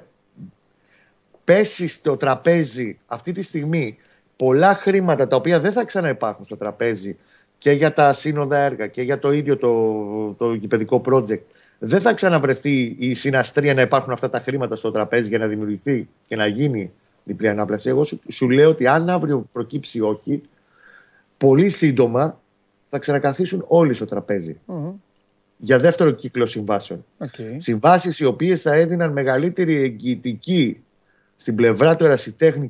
πέσει 1.43 1.88
στο 1.88 2.18
τραπέζι 2.18 2.99
αυτή 3.05 3.32
τη 3.32 3.41
στιγμή 3.41 3.97
πολλά 4.36 4.74
χρήματα 4.76 5.28
τα 5.28 5.36
οποία 5.36 5.59
δεν 5.59 5.72
θα 5.72 5.86
ξαναυπάρχουν 5.86 6.45
στο 6.45 6.57
τραπέζι 6.57 7.18
και 7.57 7.72
για 7.72 7.93
τα 7.93 8.13
σύνοδα 8.13 8.57
έργα 8.57 8.88
και 8.88 9.01
για 9.01 9.20
το 9.20 9.32
ίδιο 9.32 9.57
το, 9.57 10.34
το 10.38 10.53
γηπαιδικό 10.53 11.01
project 11.05 11.41
δεν 11.80 12.01
θα 12.01 12.13
ξαναβρεθεί 12.13 12.95
η 12.99 13.16
συναστρία 13.16 13.74
να 13.74 13.82
υπάρχουν 13.82 14.13
αυτά 14.13 14.30
τα 14.30 14.39
χρήματα 14.39 14.76
στο 14.76 14.91
τραπέζι 14.91 15.30
για 15.30 15.38
να 15.38 15.47
δημιουργηθεί 15.47 16.07
και 16.28 16.36
να 16.36 16.47
γίνει 16.47 16.91
διπλή 17.24 17.49
ανάπλαση. 17.49 17.89
Εγώ 17.89 18.03
σου, 18.03 18.20
σου 18.30 18.49
λέω 18.49 18.70
ότι 18.70 18.88
αν 18.88 19.09
αύριο 19.09 19.45
προκύψει 19.51 20.01
όχι, 20.01 20.41
πολύ 21.38 21.69
σύντομα 21.69 22.39
θα 22.89 22.99
ξανακαθίσουν 22.99 23.65
όλοι 23.67 23.93
στο 23.93 24.05
τραπεζι 24.05 24.57
Για 25.57 25.79
δεύτερο 25.79 26.11
κύκλο 26.11 26.45
συμβάσεων. 26.45 27.05
Okay. 27.17 27.55
Συμβάσεις 27.57 28.19
οι 28.19 28.25
οποίες 28.25 28.61
θα 28.61 28.73
έδιναν 28.73 29.11
μεγαλύτερη 29.11 29.81
εγγυητική 29.81 30.83
στην 31.36 31.55
πλευρά 31.55 31.95
του 31.95 32.05
ερασιτέχνη 32.05 32.67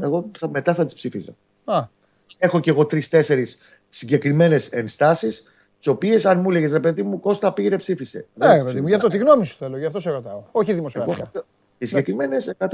εγώ 0.00 0.30
θα, 0.38 0.48
μετά 0.48 0.74
θα 0.74 0.84
τις 0.84 0.94
ψήφιζα. 0.94 1.34
Ah. 1.64 1.84
Έχω 2.38 2.60
και 2.60 2.70
εγώ 2.70 2.86
τρει-τέσσερι 2.86 3.46
συγκεκριμένες 3.88 4.68
ενστάσεις 4.68 5.52
τις 5.78 5.86
οποίες 5.86 6.26
αν 6.26 6.40
μου 6.40 6.50
έλεγε 6.50 6.72
ρε 6.72 6.80
παιδί 6.80 7.02
μου, 7.02 7.20
Κώστα 7.20 7.52
πήγε 7.52 7.68
ψήφισε. 7.76 8.26
Ναι, 8.34 8.64
παιδί 8.64 8.80
μου, 8.80 8.86
γι' 8.86 8.94
αυτό 8.94 9.08
τη 9.08 9.18
γνώμη 9.18 9.44
σου 9.44 9.56
θέλω, 9.56 9.78
γι' 9.78 9.84
αυτό 9.84 10.00
σε 10.00 10.10
ρωτάω. 10.10 10.42
Όχι 10.52 10.72
δημοσιογραφικά. 10.72 11.30
Οι 11.82 11.86
συγκεκριμένες 11.86 12.52
100% 12.58 12.70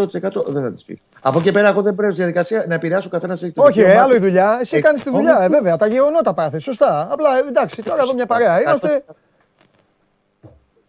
δεν 0.46 0.62
θα 0.62 0.72
τις 0.72 0.84
πει. 0.84 1.00
Από 1.22 1.38
εκεί 1.38 1.52
πέρα, 1.52 1.68
εγώ 1.68 1.82
δεν 1.82 1.94
πρέπει 1.94 2.12
στη 2.12 2.22
διαδικασία 2.22 2.64
να 2.68 2.74
επηρεάσω 2.74 3.08
καθένα 3.08 3.32
έχει 3.32 3.50
το 3.50 3.62
Όχι, 3.62 3.80
ε, 3.80 3.98
άλλο 3.98 4.14
η 4.14 4.18
δουλειά. 4.18 4.58
Εσύ 4.60 4.78
κάνεις 4.78 5.02
τη 5.02 5.10
δουλειά, 5.10 5.38
ε, 5.42 5.48
βέβαια. 5.48 5.76
Τα 5.76 5.86
γεγονότα 5.86 6.34
πάθεις. 6.34 6.62
Σωστά. 6.62 7.08
Απλά 7.10 7.28
εντάξει, 7.48 7.82
τώρα 7.82 8.02
εδώ 8.02 8.14
μια 8.14 8.26
παρέα 8.26 8.60
είμαστε. 8.60 9.04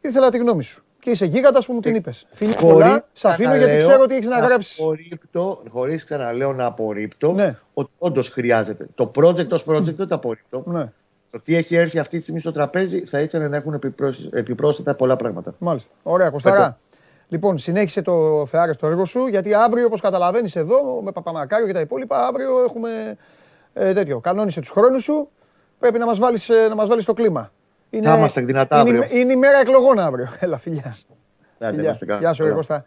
Ήθελα 0.02 0.30
τη 0.30 0.38
γνώμη 0.38 0.64
σου. 0.64 0.84
Και 1.00 1.10
είσαι 1.10 1.26
γίγαντας 1.26 1.66
που 1.66 1.74
μου 1.74 1.80
την 1.80 1.96
είπες. 1.96 2.26
Φίλοι 2.32 2.54
πολλά, 2.54 3.06
σε 3.14 3.28
αφήνω 3.28 3.56
γιατί 3.56 3.78
ξέρω 3.78 4.02
ότι 4.02 4.16
έχεις 4.16 4.28
να 4.28 4.40
γράψεις. 4.40 4.80
Χωρίς 5.70 6.04
ξαναλέω 6.04 6.54
να 6.54 6.66
απορρίπτω 6.66 7.34
ναι. 7.34 7.58
ότι 7.74 7.92
όντως 7.98 8.30
χρειάζεται. 8.30 8.88
Το 8.96 9.12
project 9.16 9.50
ως 9.50 9.66
project 9.68 9.96
δεν 9.96 10.08
το 10.08 10.16
απορρίπτω. 10.16 10.64
Ναι. 10.66 10.92
Το 11.32 11.40
τι 11.44 11.56
έχει 11.56 11.76
έρθει 11.76 12.00
αυτή 12.00 12.18
τη 12.18 12.24
στιγμή 12.24 12.40
στο 12.40 12.52
τραπέζι 12.52 13.06
θα 13.06 13.22
ήθελε 13.22 13.48
να 13.48 13.56
έχουν 13.56 13.80
επιπρόσθετα 14.32 14.96
πολλά 14.96 15.16
πράγματα. 15.16 15.54
Μάλιστα. 15.58 15.94
Ωραία, 16.04 16.30
Κωστάρα. 16.30 16.78
Λοιπόν, 17.30 17.58
συνέχισε 17.58 18.02
το 18.02 18.46
Θεάρε 18.46 18.74
στο 18.74 18.88
έργο 18.88 19.06
σου, 19.06 19.28
γιατί 19.28 19.54
αύριο, 19.54 19.86
όπως 19.86 20.02
καταλαβαίνεις 20.02 20.56
εδώ, 20.56 21.02
με 21.04 21.12
Παπαμακάριο 21.12 21.68
και 21.68 21.74
τα 21.74 21.80
υπόλοιπα, 21.80 22.28
αύριο 22.28 22.64
έχουμε 22.64 23.18
ε, 23.74 23.94
τέτοιο. 23.94 24.20
Κανόνισε 24.20 24.60
τους 24.60 24.70
χρόνους 24.70 25.04
σου. 25.04 25.30
Πρέπει 25.80 25.98
να 26.00 26.06
μας 26.06 26.20
βάλεις 26.20 26.50
ε, 26.50 26.68
να 26.68 26.76
μας 26.76 26.88
βάλεις 26.88 27.06
το 27.06 27.14
κλίμα. 27.14 27.52
Είναι, 27.90 28.08
θα 28.08 28.18
είμαστε 28.18 28.42
δυνατά 28.42 28.80
αύριο. 28.80 28.96
Είναι, 28.96 29.20
είναι 29.20 29.32
η 29.32 29.36
μέρα 29.36 29.60
εκλογών 29.60 30.00
αύριο. 30.00 30.28
Έλα, 30.40 30.58
φιλιά. 30.58 30.96
φιλιά. 31.60 32.18
Γεια 32.20 32.34
σου, 32.34 32.54
Κώστα. 32.54 32.86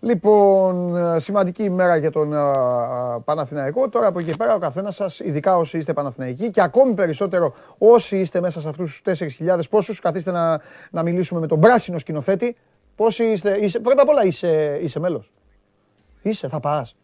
Λοιπόν, 0.00 0.96
ε, 0.96 1.18
σημαντική 1.18 1.62
ημέρα 1.62 1.96
για 1.96 2.10
τον 2.10 2.32
uh, 2.34 3.22
Παναθηναϊκό. 3.24 3.88
Τώρα 3.88 4.06
από 4.06 4.18
εκεί 4.18 4.36
πέρα 4.36 4.54
ο 4.54 4.58
καθένας 4.58 4.94
σας, 4.94 5.20
ειδικά 5.20 5.56
όσοι 5.56 5.78
είστε 5.78 5.92
Παναθηναϊκοί 5.92 6.50
και 6.50 6.62
ακόμη 6.62 6.94
περισσότερο 6.94 7.54
όσοι 7.78 8.18
είστε 8.18 8.40
μέσα 8.40 8.60
σε 8.60 8.68
αυτούς 8.68 9.02
τους 9.02 9.18
4.000, 9.38 9.58
πόσους 9.70 10.00
καθίστε 10.00 10.30
να, 10.30 10.60
να 10.90 11.02
μιλήσουμε 11.02 11.40
με 11.40 11.46
τον 11.46 11.60
πράσινο 11.60 11.98
σκηνοθέτη. 11.98 12.56
Πόσοι 12.98 13.24
είστε, 13.24 13.58
είσαι, 13.64 13.80
πρώτα 13.80 14.02
απ' 14.02 14.08
όλα 14.08 14.24
είσαι, 14.24 14.78
είσαι 14.82 14.98
μέλος. 14.98 15.32
Είσαι, 16.22 16.48
θα 16.48 16.60
πας. 16.60 16.96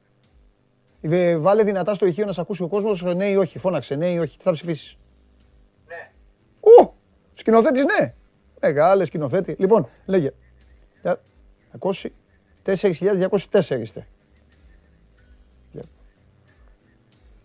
Βάλε 1.38 1.62
δυνατά 1.62 1.94
στο 1.94 2.06
ηχείο 2.06 2.24
να 2.24 2.32
σε 2.32 2.40
ακούσει 2.40 2.62
ο 2.62 2.68
κόσμος. 2.68 3.02
Ναι 3.02 3.28
ή 3.28 3.36
όχι, 3.36 3.58
φώναξε. 3.58 3.94
Ναι 3.94 4.10
ή 4.10 4.18
όχι. 4.18 4.36
Τι 4.36 4.42
θα 4.42 4.52
ψηφίσεις; 4.52 4.96
Ναι. 5.86 6.12
Ου! 6.60 6.94
Σκηνοθέτης, 7.34 7.84
ναι. 7.84 8.14
Μεγάλε 8.60 9.04
σκηνοθέτη. 9.04 9.56
Λοιπόν, 9.58 9.88
λέγε. 10.06 10.30
Ακούσει. 11.70 12.12
4.204 12.64 13.78
είστε. 13.80 14.06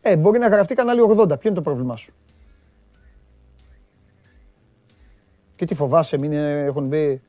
Ε, 0.02 0.18
μπορεί 0.18 0.40
να 0.40 0.48
γραφτεί 0.48 0.76
κανάλι 0.76 1.02
80. 1.02 1.28
Ποιο 1.28 1.38
είναι 1.44 1.54
το 1.54 1.62
πρόβλημά 1.62 1.96
σου; 1.96 2.14
Και 5.56 5.66
τι 5.66 5.76
φοβάσαι, 5.76 6.18
μην 6.18 6.34
έχουν 6.34 6.88
μπει... 6.88 7.22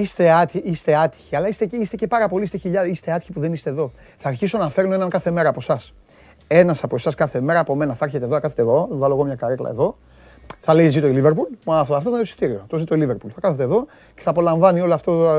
Είστε, 0.00 0.30
άτι, 0.30 0.58
είστε 0.58 0.96
άτυχοι, 0.96 1.36
αλλά 1.36 1.48
είστε 1.48 1.66
και, 1.66 1.76
είστε 1.76 1.96
και 1.96 2.06
πάρα 2.06 2.28
πολλοί, 2.28 2.44
είστε 2.44 2.56
χιλιάδες, 2.56 2.90
είστε 2.90 3.12
άτυχοι 3.12 3.32
που 3.32 3.40
δεν 3.40 3.52
είστε 3.52 3.70
εδώ. 3.70 3.92
Θα 4.16 4.28
αρχίσω 4.28 4.58
να 4.58 4.68
φέρνω 4.68 4.94
έναν 4.94 5.08
κάθε 5.08 5.30
μέρα 5.30 5.48
από 5.48 5.58
εσάς. 5.60 5.92
Ένας 6.46 6.82
από 6.82 6.94
εσάς 6.94 7.14
κάθε 7.14 7.40
μέρα 7.40 7.58
από 7.58 7.74
μένα 7.74 7.94
θα 7.94 8.04
έρχεται 8.04 8.24
εδώ, 8.24 8.34
θα 8.34 8.40
κάθεται 8.40 8.62
εδώ, 8.62 8.88
βάλω 8.90 9.14
εγώ 9.14 9.24
μια 9.24 9.34
καρέκλα 9.34 9.70
εδώ 9.70 9.96
θα 10.60 10.74
λέει 10.74 10.88
ζήτω 10.88 11.06
η 11.06 11.12
Λίβερπουλ. 11.12 11.52
Αυτό, 11.66 11.94
αυτό 11.94 12.00
θα 12.00 12.08
είναι 12.08 12.16
το 12.16 12.22
εισιτήριο. 12.22 12.64
Το 12.68 12.76
ζήτω 12.76 12.94
η 12.94 12.98
Λίβερπουλ. 12.98 13.30
Θα 13.34 13.40
κάθεται 13.40 13.62
εδώ 13.62 13.86
και 14.14 14.20
θα 14.22 14.30
απολαμβάνει 14.30 14.80
όλε 14.80 14.94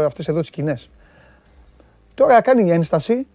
αυτές 0.05 0.28
εδώ 0.28 0.39
τις 0.39 0.47
σκηνές. 0.47 0.89
Τώρα 2.14 2.41
κάνει 2.41 2.72
ένσταση. 2.72 3.28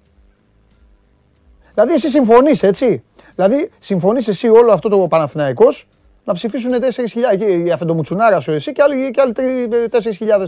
Δηλαδή 1.74 1.92
εσύ 1.92 2.08
συμφωνείς, 2.08 2.62
έτσι. 2.62 3.02
Δηλαδή 3.34 3.70
συμφωνείς 3.78 4.28
εσύ 4.28 4.48
όλο 4.48 4.72
αυτό 4.72 4.88
το 4.88 5.06
Παναθηναϊκός 5.08 5.88
να 6.24 6.32
ψηφίσουν 6.32 6.72
4.000. 6.72 7.62
Για 7.62 7.74
Αφεντομουτσουνάρα 7.74 8.40
σου 8.40 8.52
εσύ 8.52 8.72
και 8.72 8.82
άλλοι, 8.82 9.10
και 9.10 9.20
άλλοι 9.20 9.32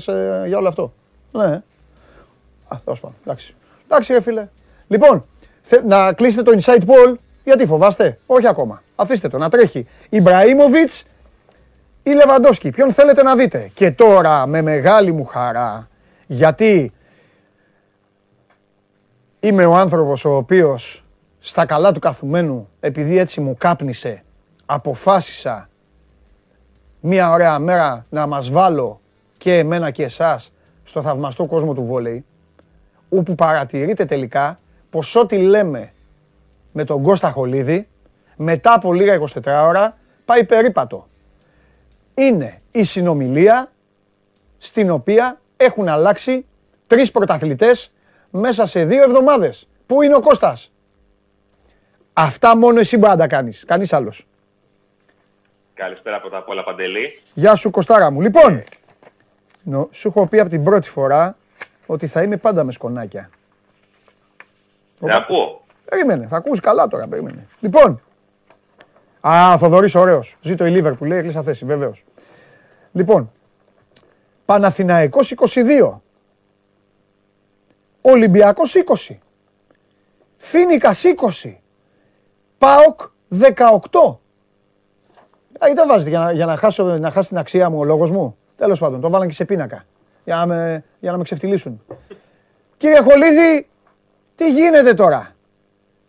4.000 0.05 0.14
ε, 0.14 0.47
για 0.47 0.57
όλο 0.57 0.68
αυτό. 0.68 0.93
Ναι. 1.33 1.62
Α, 2.68 2.79
τέλος 2.85 3.01
πάντων. 3.01 3.16
Εντάξει. 3.25 3.55
Εντάξει, 3.85 4.12
ρε 4.12 4.20
φίλε. 4.20 4.49
Λοιπόν, 4.87 5.25
να 5.87 6.12
κλείσετε 6.12 6.43
το 6.43 6.59
inside 6.61 6.83
poll. 6.83 7.14
Γιατί 7.45 7.66
φοβάστε; 7.66 8.18
Όχι 8.27 8.47
ακόμα. 8.47 8.83
Αφήστε 8.97 9.29
το 9.29 9.39
να 9.39 9.49
τρέχει. 9.51 9.87
Ιμπραήμοβιτς 10.09 11.05
ή 12.03 12.11
Λεβαντόσκι. 12.11 12.70
Ποιον 12.70 12.93
θέλετε 12.93 13.22
να 13.22 13.37
δείτε; 13.37 13.70
Και 13.75 13.91
τώρα 13.91 14.47
με 14.47 14.62
μεγάλη 14.62 15.12
μου 15.12 15.25
χαρά, 15.25 15.89
γιατί 16.27 16.93
είμαι 19.41 19.64
ο 19.64 19.75
άνθρωπος 19.75 20.25
ο 20.25 20.37
οποίος 20.37 21.05
στα 21.41 21.66
καλά 21.66 21.93
του 21.93 22.01
καθουμένου, 22.01 22.68
επειδή 22.81 23.18
έτσι 23.18 23.41
μου 23.41 23.55
κάπνισε, 23.59 24.25
αποφάσισα 24.67 25.69
μία 27.01 27.31
ωραία 27.31 27.59
μέρα 27.59 28.07
να 28.11 28.27
μας 28.27 28.51
βάλω 28.51 29.01
και 29.37 29.59
εμένα 29.59 29.91
και 29.91 30.03
εσάς 30.03 30.53
στο 30.85 31.03
θαυμαστό 31.03 31.47
κόσμο 31.47 31.75
του 31.75 31.85
βόλεϊ, 31.85 32.25
όπου 33.09 33.35
παρατηρείτε 33.35 34.05
τελικά 34.05 34.61
πως 34.91 35.17
ό,τι 35.17 35.37
λέμε 35.37 35.93
με 36.73 36.85
τον 36.85 37.03
Κώστα 37.03 37.31
Χολίδη, 37.31 37.89
μετά 38.37 38.75
από 38.75 38.93
λίγα 38.93 39.21
24 39.21 39.65
ώρα, 39.67 39.97
πάει 40.25 40.45
περίπατο 40.45 41.09
είναι 42.15 42.61
η 42.71 42.83
συνομιλία 42.83 43.73
στην 44.59 44.91
οποία 44.91 45.41
έχουν 45.57 45.89
αλλάξει 45.89 46.47
τρεις 46.87 47.11
πρωταθλητές 47.11 47.93
μέσα 48.31 48.67
σε 48.67 48.85
δύο 48.85 49.03
εβδομάδες. 49.03 49.69
Πού 49.87 50.03
είναι 50.03 50.15
ο 50.15 50.21
Κώστας; 50.21 50.73
Αυτά 52.12 52.57
μόνο 52.57 52.81
εσύ 52.81 52.97
μπορεί 52.97 53.12
να 53.12 53.19
τα 53.19 53.27
κάνεις. 53.27 53.65
Κανείς 53.67 53.93
άλλος. 53.93 54.27
Καλησπέρα 55.75 56.16
από 56.16 56.29
τα 56.29 56.43
πολλά 56.43 56.64
Παντελή. 56.64 57.18
Γεια 57.35 57.55
σου 57.55 57.70
Κωστάρα 57.70 58.11
μου. 58.11 58.20
Λοιπόν, 58.20 58.62
νο, 59.62 59.89
σου 59.93 60.09
έχω 60.09 60.27
πει 60.27 60.41
από 60.41 60.51
την 60.51 60.64
πρώτη 60.64 60.89
φορά 60.89 61.37
ότι 61.87 62.07
θα 62.07 62.22
είμαι 62.22 62.37
πάντα 62.37 62.64
με 62.64 62.72
σκονάκια. 62.72 63.31
Θα 64.95 65.14
ακούω. 65.14 65.61
Περίμενε, 65.85 66.27
θα 66.27 66.37
ακούσεις 66.37 66.61
καλά 66.61 66.89
τώρα, 66.89 67.07
περίμενε. 67.07 67.47
Λοιπόν, 67.61 68.01
Α, 69.29 69.59
Θοδωρής, 69.59 69.95
ωραίος. 69.95 70.37
Ζήτω 70.43 70.66
η 70.66 70.70
Λίβερ 70.70 70.95
που 70.95 71.05
λέει, 71.05 71.18
έκλεισα 71.18 71.43
θέση, 71.43 71.64
βεβαίως. 71.64 72.05
Λοιπόν, 72.93 73.31
Παναθηναϊκός 74.45 75.31
22. 75.31 76.03
Ολυμπιακός 78.01 78.75
20. 78.75 79.18
Φίνικας 80.37 81.05
20. 81.05 81.61
ΠΑΟΚ 82.59 83.01
18. 83.29 84.18
Α, 85.59 85.73
τα 85.75 85.87
βάζετε 85.87 86.11
για 86.11 86.19
να, 86.19 86.33
για 86.33 86.47
να, 86.47 86.57
χάσω, 86.57 86.85
να 86.85 87.11
χάσει 87.11 87.29
την 87.29 87.39
αξία 87.39 87.71
μου 87.71 87.79
ο 87.79 87.85
λόγος 87.85 88.11
μου. 88.11 88.37
Τέλος 88.57 88.79
πάντων, 88.79 89.01
το 89.01 89.11
βάλαν 89.11 89.29
και 89.29 89.35
σε 89.35 89.45
πίνακα. 89.45 89.85
Για 90.25 90.37
να 90.37 90.47
με, 90.47 90.85
για 91.01 91.11
να 91.11 91.17
με 91.17 91.23
ξεφτυλίσουν. 91.23 91.85
Κύριε 92.77 93.01
Χολίδη, 93.01 93.69
τι 94.35 94.51
γίνεται 94.51 94.95
τώρα; 94.95 95.35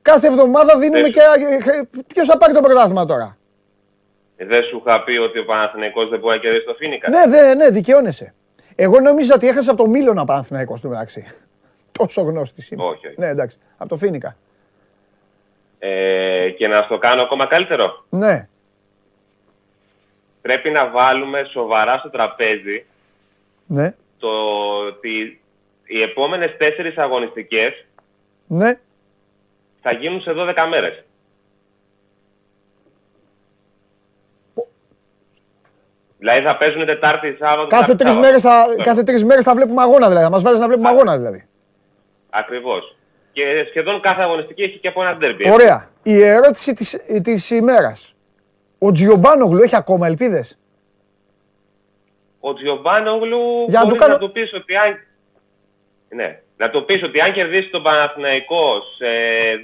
Κάθε 0.02 0.28
εβδομάδα 0.28 0.78
δίνουμε 0.78 1.10
και. 1.10 1.22
Ποιος 2.08 2.28
θα 2.28 2.38
πάρει 2.38 2.54
το 2.54 2.62
πρωτάθλημα 2.62 3.06
τώρα; 3.06 3.38
Ε, 4.38 4.46
δεν 4.46 4.64
σου 4.64 4.84
είχα 4.86 5.04
πει 5.04 5.18
ότι 5.18 5.40
ο 5.40 5.46
Παναθηναϊκός 5.46 6.10
δεν 6.10 6.20
μπορεί 6.20 6.36
να 6.36 6.42
κερδίσει 6.42 6.66
το 6.66 6.74
Φίνικα. 6.74 7.10
Ναι, 7.10 7.28
δε, 7.28 7.56
ναι, 7.56 7.70
δικαιώνεσαι. 7.70 8.34
Εγώ 8.76 9.00
νόμιζα 9.00 9.36
ότι 9.36 9.48
έχασε 9.48 9.70
από 9.70 9.84
το 9.84 9.90
Μίλωνα 9.90 10.26
Παναθηναϊκός 10.26 10.82
του 10.82 10.90
μεταξύ. 10.90 11.26
Τόσο 11.98 12.22
γνώστη 12.22 12.68
είμαι. 12.72 12.84
Όχι, 12.84 13.08
όχι. 13.08 13.16
Ναι, 13.20 13.28
εντάξει. 13.28 13.58
Από 13.78 13.90
το 13.90 13.98
Φίνικα. 13.98 14.36
Ε, 15.80 16.50
και 16.50 16.68
να 16.68 16.82
στο 16.82 16.98
κάνω 16.98 17.22
ακόμα 17.22 17.48
καλύτερο. 17.48 18.06
Ναι. 18.10 18.48
Πρέπει 20.46 20.70
να 20.70 20.90
βάλουμε 20.90 21.44
σοβαρά 21.52 21.98
στο 21.98 22.10
τραπέζι 22.10 22.86
ναι. 23.68 23.96
το 24.18 24.30
ότι 24.88 25.42
οι 25.86 26.02
επόμενες 26.02 26.58
τέσσερις 26.58 26.98
αγωνιστικές 26.98 27.86
ναι 28.48 28.80
θα 29.82 29.92
γίνουν 29.92 30.22
σε 30.22 30.32
12 30.36 30.54
μέρες. 30.70 31.04
Δηλαδή 36.18 36.42
θα 36.42 36.58
παίζουν 36.58 36.86
Τετάρτη, 36.86 37.36
Σάββατο. 37.40 37.68
Κάθε 37.68 37.96
τρεις 37.96 38.16
μέρες 38.16 38.42
θα, 38.42 38.66
κάθε 38.84 39.04
τρεις 39.04 39.24
μέρες 39.24 39.44
θα 39.44 39.56
βλέπουμε 39.56 39.82
αγώνα 39.82 40.08
δηλαδή. 40.08 40.24
Θα 40.24 40.32
μας 40.32 40.44
βάλεις 40.44 40.60
να 40.60 40.68
βλέπουμε 40.68 40.90
αγώνα 40.90 41.16
δηλαδή. 41.18 41.48
Ακριβώς. 42.30 42.96
Και 43.32 43.66
σχεδόν 43.70 44.02
κάθε 44.02 44.22
αγωνιστική 44.22 44.64
έχει 44.64 44.78
και 44.78 44.88
από 44.88 45.02
ένα 45.02 45.18
ντέρμπι. 45.18 45.52
Ωραία. 45.52 45.90
Η 46.04 46.24
ερώτηση 46.24 46.74
της 46.74 46.98
της 47.24 47.50
ημέρας. 47.50 48.15
Ο 48.80 48.92
Τζιομπάνογλου 48.92 49.62
έχει 49.62 49.76
ακόμα 49.76 50.08
ελπίδες; 50.08 50.58
Ο 52.40 52.54
Τζιομπάνογλου 52.54 53.66
μπορείς 53.86 54.08
να 54.08 54.18
του 54.18 54.32
πεις 54.32 54.54
ότι 54.54 54.76
αν. 54.76 54.98
Ναι. 56.10 56.40
Να 56.58 56.70
το 56.70 56.82
πεις 56.82 57.04
ότι 57.04 57.22
αν 57.22 57.34
κερδίσει 57.34 57.70
τον 57.70 57.84
Παναθηναϊκό 57.84 58.82
σε 58.98 59.08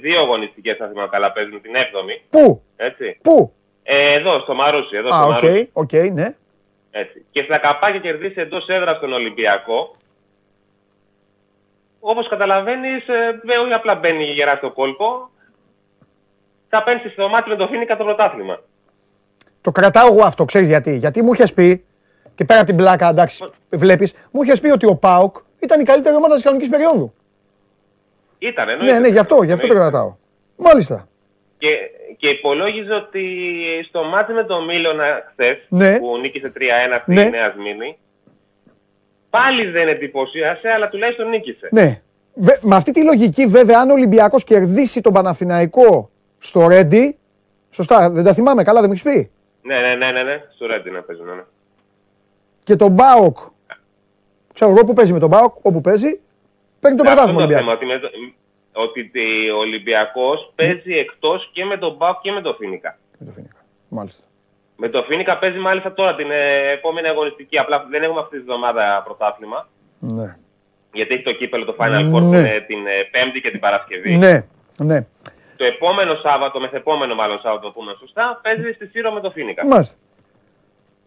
δύο 0.00 0.20
αγωνιστικές, 0.20 0.80
αν 0.80 0.88
θυμάμαι 0.88 1.08
καλά, 1.08 1.32
παίζουν 1.32 1.60
την 1.60 1.72
7η. 1.74 2.22
Πού; 2.30 2.62
Έτσι. 2.76 3.18
Πού; 3.22 3.52
Ε, 3.82 4.12
εδώ, 4.12 4.40
στο 4.40 4.54
Μαρούσι. 4.54 4.96
Εδώ, 4.96 5.08
Α, 5.14 5.24
OK, 5.24 5.38
okay, 5.42 5.64
okay, 5.72 6.12
ναι. 6.12 6.34
Έτσι. 6.90 7.24
Και 7.30 7.42
στα 7.42 7.58
καπάκια 7.58 8.00
κερδίσει 8.00 8.40
εντός 8.40 8.66
έδρας 8.68 8.96
στον 8.96 9.12
Ολυμπιακό. 9.12 9.94
Όπως 12.00 12.28
καταλαβαίνεις, 12.28 13.08
ε, 13.08 13.40
όχι 13.62 13.72
απλά 13.72 13.94
μπαίνει 13.94 14.24
γερά 14.24 14.56
στο 14.56 14.70
κόλπο, 14.70 15.30
θα 16.68 16.82
παίρνει 16.82 17.10
στο 17.10 17.28
μάτι 17.28 17.48
με 17.48 17.56
το 17.56 17.66
Φοίνικα 17.66 17.96
το 17.96 18.04
πρωτάθλημα. 18.04 18.60
Το 19.62 19.72
κρατάω 19.72 20.06
εγώ 20.06 20.24
αυτό, 20.24 20.44
ξέρεις 20.44 20.68
γιατί. 20.68 20.96
Γιατί 20.96 21.22
μου 21.22 21.32
είχες 21.32 21.52
πει, 21.52 21.84
και 22.34 22.44
πέρα 22.44 22.58
από 22.60 22.68
την 22.68 22.76
πλάκα, 22.76 23.08
εντάξει, 23.08 23.44
βλέπεις, 23.70 24.14
μου 24.30 24.42
είχες 24.42 24.60
πει 24.60 24.70
ότι 24.70 24.86
ο 24.86 24.94
ΠΑΟΚ 24.96 25.36
ήταν 25.60 25.80
η 25.80 25.84
καλύτερη 25.84 26.14
ομάδα 26.16 26.34
της 26.34 26.42
κανονικής 26.42 26.70
περίοδου. 26.70 27.14
Ήταν, 28.38 28.66
Ναι, 28.84 28.98
ναι, 28.98 29.08
γι' 29.08 29.18
αυτό, 29.18 29.42
γι' 29.42 29.52
αυτό 29.52 29.66
το 29.66 29.74
κρατάω. 29.74 30.14
Μάλιστα. 30.56 31.06
Και, 31.58 31.68
και 32.16 32.28
υπολόγιζε 32.28 32.92
ότι 32.94 33.22
στο 33.88 34.02
μάτι 34.04 34.32
με 34.32 34.44
τον 34.44 34.64
Μίλωνα 34.64 35.04
χθες, 35.32 35.56
Ναι. 35.68 35.98
που 35.98 36.18
νίκησε 36.20 36.52
3-1 36.54 36.94
στη 37.02 37.12
Ναι. 37.14 37.22
Νέα 37.28 37.52
Σμήνη, 37.56 37.98
πάλι 39.30 39.70
δεν 39.70 39.88
εντυπωσίασε, 39.88 40.68
αλλά 40.68 40.88
τουλάχιστον 40.88 41.28
νίκησε. 41.28 41.68
Ναι. 41.70 42.00
Βε- 42.34 42.62
με 42.62 42.74
αυτή 42.76 42.90
τη 42.92 43.04
λογική, 43.04 43.46
βέβαια, 43.46 43.78
αν 43.78 43.90
ο 43.90 43.92
Ολυμπιακός 43.92 44.44
κερδίσει 44.44 45.00
τον 45.00 45.12
Παναθηναϊκό 45.12 46.10
στο 46.38 46.66
Ρέντι. 46.68 47.16
Σωστά, 47.70 48.10
δεν 48.10 48.24
τα 48.24 48.32
θυμάμαι 48.34 48.62
καλά, 48.62 48.80
δεν 48.80 48.88
μου 48.88 48.94
έχεις 49.02 49.12
πει; 49.14 49.30
Ναι, 49.62 49.80
ναι, 49.80 49.94
ναι, 49.94 50.10
ναι, 50.12 50.22
ναι. 50.22 50.42
Στο 50.54 50.66
Ρέντι 50.66 50.90
να 50.90 51.02
παίζουν, 51.02 51.26
ναι, 51.26 51.34
ναι. 51.34 51.42
Και 52.64 52.76
τον 52.76 52.92
Μπάοκ. 52.92 53.38
Ξέρω 54.54 54.70
εγώ 54.70 54.84
που 54.84 54.92
παίζει 54.92 55.12
με 55.12 55.18
τον 55.18 55.28
Μπάοκ, 55.28 55.54
όπου 55.62 55.80
παίζει, 55.80 56.20
παίρνει 56.80 56.96
το 56.96 57.02
Αυτό 57.02 57.14
πρωτάθλημα 57.14 57.42
είναι 57.42 57.52
το 57.52 57.58
Ολυμπιακός. 57.58 57.78
θέμα, 57.78 57.96
ότι, 57.98 58.06
με 58.06 58.08
το- 58.72 58.80
ότι 58.82 59.04
τε- 59.08 59.52
ο 59.54 59.58
Ολυμπιακός 59.58 60.52
παίζει 60.54 60.94
εκτός 60.98 61.50
και 61.52 61.64
με 61.64 61.76
τον 61.76 61.94
Μπάουκ 61.96 62.20
και 62.20 62.32
με 62.32 62.40
τον 62.40 62.54
Φίνικα. 62.56 62.98
Με 63.18 63.26
το 63.26 63.32
Φίνικα. 63.32 63.56
Μάλιστα. 63.88 64.22
Με 64.76 64.88
τον 64.88 65.04
Φίνικα 65.04 65.38
παίζει 65.38 65.58
μάλιστα 65.58 65.92
τώρα 65.94 66.14
την 66.14 66.30
ε, 66.30 66.70
επόμενη 66.72 67.08
αγωνιστική. 67.08 67.58
Απλά 67.58 67.86
δεν 67.90 68.02
έχουμε 68.02 68.20
αυτή 68.20 68.34
τη 68.36 68.40
εβδομάδα 68.40 69.02
πρωτάθλημα. 69.04 69.68
Ναι. 69.98 70.36
Γιατί 70.92 71.14
έχει 71.14 71.22
το 71.22 71.32
κύπελο 71.32 71.64
το 71.64 71.74
Final 71.78 72.06
Four 72.06 72.10
που 72.10 72.18
Ναι. 72.20 72.38
είναι 72.38 72.64
την 72.66 72.86
ε, 72.86 73.02
Πέμπτη 73.10 73.40
και 73.40 73.50
την 73.50 73.60
Παρασκευή. 73.60 74.16
Ναι, 74.16 74.44
ναι. 74.78 75.06
Το 75.62 75.68
επόμενο 75.68 76.14
Σάββατο, 76.14 76.60
μεθεπόμενο 76.60 77.14
μάλλον 77.14 77.40
Σάββατο, 77.40 77.66
το 77.66 77.72
πούμε 77.72 77.94
σωστά, 77.98 78.40
παίζεις 78.42 78.74
στη 78.74 78.86
Σύρο 78.86 79.12
με 79.12 79.20
τον 79.20 79.32
Φίνικα. 79.32 79.66
Μάλιστα. 79.66 79.94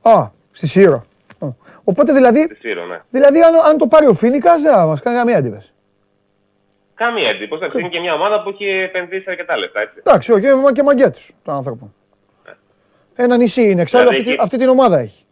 Α, 0.02 0.30
στη 0.52 0.68
Σύρο. 0.68 1.04
Α. 1.40 1.48
Οπότε 1.84 2.14
δηλαδή, 2.14 2.44
Στη 2.44 2.56
Σύρο, 2.56 2.86
ναι. 2.86 3.00
δηλαδή 3.10 3.42
αν, 3.42 3.56
αν 3.56 3.78
το 3.78 3.88
πάρει 3.88 4.06
ο 4.06 4.14
Φίνικας, 4.14 4.62
δεν 4.62 4.72
θα 4.74 4.86
μας 4.86 5.02
κάνει 5.02 5.18
καμία 5.18 5.38
εντύπωση. 5.38 5.74
Καμία 6.96 7.30
εντύπωση. 7.30 7.62
Εντάξει, 7.64 7.80
Είναι 7.80 7.90
και 7.90 8.00
μια 8.00 8.14
ομάδα 8.14 8.44
που 8.44 8.50
έχει 8.50 8.66
επενδύσει 8.66 9.26
αρκετά 9.28 9.58
λεφτά. 9.58 9.80
Έτσι. 9.82 9.96
Εντάξει, 10.00 10.32
όχι, 10.32 10.54
μα 10.54 10.72
και 10.72 10.84
μαγκέτους 10.84 11.32
του 11.44 11.52
άνθρωπου. 11.52 11.94
Ένα 13.16 13.38
νησί 13.38 13.70
είναι, 13.70 13.82
εξάλλου 13.82 14.04
Δηλαδή 14.10 14.22
αυτή, 14.22 14.28
τη- 14.30 14.34
εκεί- 14.34 14.44
αυτή 14.44 14.58
την 14.58 14.70
ομάδα 14.70 14.98
έχει. 15.00 15.25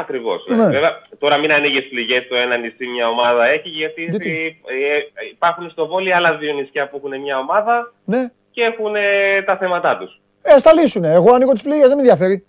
Ακριβώς. 0.00 0.44
Ναι. 0.48 0.56
Ναι. 0.56 0.64
Βέβαια, 0.64 1.02
τώρα 1.18 1.36
μην 1.36 1.52
ανοίγεις 1.52 1.88
πληγές 1.88 2.28
το 2.28 2.36
ένα 2.36 2.56
νησί 2.56 2.86
μια 2.86 3.08
ομάδα 3.08 3.44
έχει, 3.46 3.68
γιατί 3.68 4.04
Γιατί; 4.04 4.60
ε, 4.66 4.96
ε, 4.96 5.00
υπάρχουν 5.30 5.70
στο 5.70 5.86
Βόλι 5.86 6.14
άλλα 6.14 6.36
δύο 6.36 6.52
νησιά 6.52 6.88
που 6.88 6.96
έχουν 6.96 7.20
μια 7.20 7.38
ομάδα 7.38 7.92
Ναι. 8.04 8.30
και 8.50 8.62
έχουν 8.62 8.94
ε, 8.96 9.42
τα 9.42 9.56
θέματα 9.56 9.98
τους. 9.98 10.20
Ε, 10.42 10.52
ας 10.52 10.62
τα 10.62 10.72
λύσουνε. 10.72 11.12
Εγώ 11.12 11.32
ανοίγω 11.34 11.52
τις 11.52 11.62
πληγές, 11.62 11.86
δεν 11.86 11.94
με 11.96 12.02
ενδιαφέρει. 12.02 12.44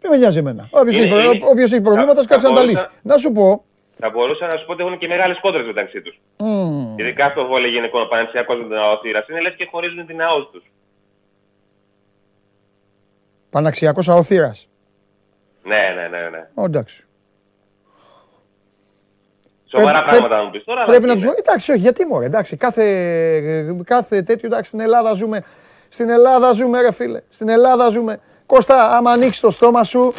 Δεν 0.00 0.10
με 0.10 0.16
νοιάζει 0.16 0.38
εμένα. 0.38 0.68
Όποιος 0.70 0.96
Είναι- 0.96 1.04
έχει, 1.04 1.14
προ- 1.22 1.34
είναι- 1.34 1.44
όποιος 1.50 1.72
έχει 1.72 1.82
προβλήματα, 1.82 2.14
θα- 2.14 2.20
ας 2.20 2.26
κάτσει 2.26 2.46
θα 2.46 2.52
να 2.52 2.58
τα 2.58 2.64
λύσει. 2.64 2.74
μπορούσα- 2.74 3.00
Να 3.02 3.16
σου 3.16 3.32
πω. 3.32 3.64
Θα 4.00 4.10
μπορούσα 4.10 4.46
να 4.46 4.56
σου 4.58 4.66
πω 4.66 4.72
ότι 4.72 4.82
έχουν 4.82 4.98
και 4.98 5.06
μεγάλες 5.08 5.38
κόντρες 5.40 5.66
μεταξύ 5.66 6.00
τους. 6.02 6.20
μμ, 6.38 6.98
Ειδικά 6.98 7.28
στο 7.30 7.46
Βόλι 7.46 7.68
γενικό 7.68 8.06
πανεπιστημιακό 8.06 8.54
με 8.54 8.64
την 8.64 8.76
αοθήρας. 8.76 9.28
Είναι 9.28 9.40
λες 9.40 9.54
και 9.56 9.68
χωρίζουν 9.70 10.06
την 10.06 10.22
ΑΟΣ 10.22 10.48
τους. 10.52 10.62
Παναξιακός 13.50 14.08
αοθήρας. 14.08 14.67
Ναι, 15.68 16.02
ναι, 16.02 16.08
ναι. 16.08 16.28
ναι. 16.28 16.46
Ω, 16.54 16.64
εντάξει. 16.64 17.02
Σοβαρά 19.70 19.92
Πρέπει- 19.98 20.08
πράγματα 20.08 20.36
να 20.36 20.44
μου 20.44 20.50
πεις 20.50 20.64
τώρα. 20.64 20.82
Πρέπει 20.82 21.04
αλλά 21.04 21.12
να 21.12 21.14
τους 21.14 21.24
είναι; 21.24 21.34
Εντάξει, 21.38 21.70
όχι, 21.70 21.80
γιατί 21.80 22.06
μωρέ. 22.06 22.26
Εντάξει, 22.26 22.56
κάθε, 22.56 22.84
κάθε 23.84 24.22
τέτοιο. 24.22 24.46
Εντάξει, 24.46 24.68
στην 24.68 24.80
Ελλάδα 24.80 25.12
ζούμε. 25.14 25.42
Στην 25.88 26.08
Ελλάδα 26.10 26.52
ζούμε, 26.52 26.80
ρε 26.80 26.92
φίλε. 26.92 27.20
Στην 27.28 27.48
Ελλάδα 27.48 27.88
ζούμε. 27.88 28.20
Κώστα, 28.46 28.96
άμα 28.96 29.10
ανοίξεις 29.10 29.40
το 29.40 29.50
στόμα 29.50 29.84
σου, 29.84 30.14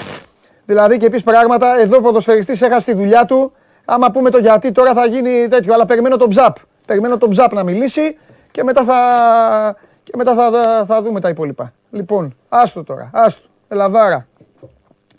δηλαδή 0.66 0.98
και 0.98 1.10
πεις 1.10 1.24
πράγματα, 1.24 1.80
εδώ 1.80 1.98
ο 1.98 2.02
ποδοσφαιριστής 2.02 2.62
έχασε 2.62 2.92
τη 2.92 2.98
δουλειά 2.98 3.26
του. 3.26 3.54
Άμα 3.86 4.12
πούμε 4.12 4.30
το 4.30 4.38
γιατί 4.38 4.72
τώρα 4.72 4.94
θα 4.94 5.06
γίνει 5.06 5.48
τέτοιο, 5.48 5.74
αλλά 5.74 5.86
περιμένω 5.86 6.18
τον 6.18 6.30
Τζαπ. 6.30 6.56
Περιμένω 6.86 7.18
τον 7.18 7.32
Τζαπ 7.32 7.54
να 7.54 7.64
μιλήσει 7.64 8.18
και 8.52 8.64
μετά 8.64 8.84
θα, 8.84 9.76
και 10.04 10.12
μετά 10.18 10.36
θα, 10.36 10.52
θα, 10.52 10.86
θα 10.86 11.02
δούμε 11.02 11.20
τα 11.20 11.30
υπόλοιπα. 11.30 11.74
Λοιπόν, 11.92 12.36
άστο 12.50 12.84
τώρα, 12.84 13.10
άστο. 13.14 13.48
Ελλαδάρα. 13.68 14.28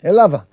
Ελλάδα. 0.01 0.47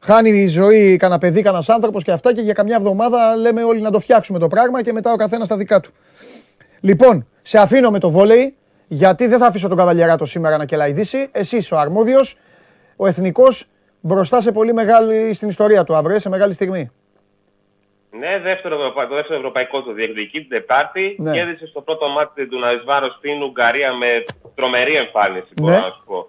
Χάνει 0.00 0.30
η 0.30 0.46
ζωή 0.48 0.96
κανένα 0.96 1.18
παιδί, 1.20 1.42
κανένας 1.42 1.68
άνθρωπος 1.68 2.04
και 2.04 2.10
αυτά 2.12 2.32
και 2.34 2.40
για 2.40 2.52
καμιά 2.52 2.76
εβδομάδα 2.76 3.36
λέμε 3.36 3.62
όλοι 3.62 3.80
να 3.80 3.90
το 3.90 3.98
φτιάξουμε 4.00 4.38
το 4.38 4.46
πράγμα 4.46 4.82
και 4.82 4.92
μετά 4.92 5.12
ο 5.12 5.16
καθένας 5.16 5.48
τα 5.48 5.56
δικά 5.56 5.80
του. 5.80 5.90
Λοιπόν, 6.80 7.26
σε 7.42 7.58
αφήνω 7.58 7.90
με 7.90 7.98
το 7.98 8.10
βόλεϊ, 8.10 8.54
γιατί 8.86 9.26
δεν 9.26 9.38
θα 9.38 9.46
αφήσω 9.46 9.68
τον 9.68 9.76
Καβαλιαράτο 9.76 10.24
σήμερα 10.24 10.56
να 10.56 10.64
κελαϊδήσει. 10.64 11.28
Εσύ 11.32 11.74
ο 11.74 11.78
αρμόδιος, 11.78 12.36
ο 12.96 13.06
εθνικός 13.06 13.64
μπροστά 14.00 14.40
σε 14.40 14.52
πολύ 14.52 14.72
μεγάλη 14.72 15.34
στην 15.34 15.48
ιστορία 15.48 15.84
του 15.84 15.94
αύριο, 15.94 16.18
σε 16.18 16.28
μεγάλη 16.28 16.52
στιγμή. 16.52 16.90
Ναι, 18.10 18.38
δεύτερο, 18.38 18.74
ευρωπα- 18.74 19.08
το 19.08 19.14
δεύτερο 19.14 19.38
ευρωπαϊκό 19.38 19.82
του 19.82 19.92
διεκδικεί 19.92 20.38
την 20.40 20.48
Τετάρτη. 20.48 21.16
Ναι. 21.18 21.32
Κέρδισε 21.32 21.66
στο 21.66 21.80
πρώτο 21.80 22.08
μάτι 22.08 22.46
του 22.48 22.58
Ναρισβάρο 22.58 23.08
στην 23.18 23.42
Ουγγαρία 23.42 23.92
με 23.92 24.06
τρομερή 24.54 24.94
εμφάνιση, 24.96 25.48
μπορώ 25.56 25.72
Ναι. 25.74 25.80
να 25.80 25.90
σου 25.90 26.02
πω. 26.06 26.28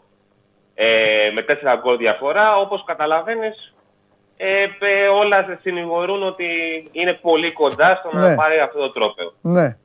Ε, 0.82 1.32
με 1.36 1.41
τέσσερα 1.41 1.75
γκολ 1.75 1.97
διαφορά. 1.97 2.57
Όπως 2.57 2.84
καταλαβαίνεις, 2.86 3.73
ε, 4.38 4.63
ε, 4.63 5.07
όλα 5.21 5.43
σε 5.43 5.57
συνηγορούν 5.61 6.23
ότι 6.23 6.45
είναι 6.91 7.13
πολύ 7.13 7.51
κοντά 7.51 7.95
στο 7.99 8.17
Ναι. 8.17 8.27
να 8.30 8.36
πάρει 8.36 8.59
αυτό 8.59 8.80
το 8.80 8.91
τρόπαιο. 8.91 9.34
Ναι. 9.41 9.77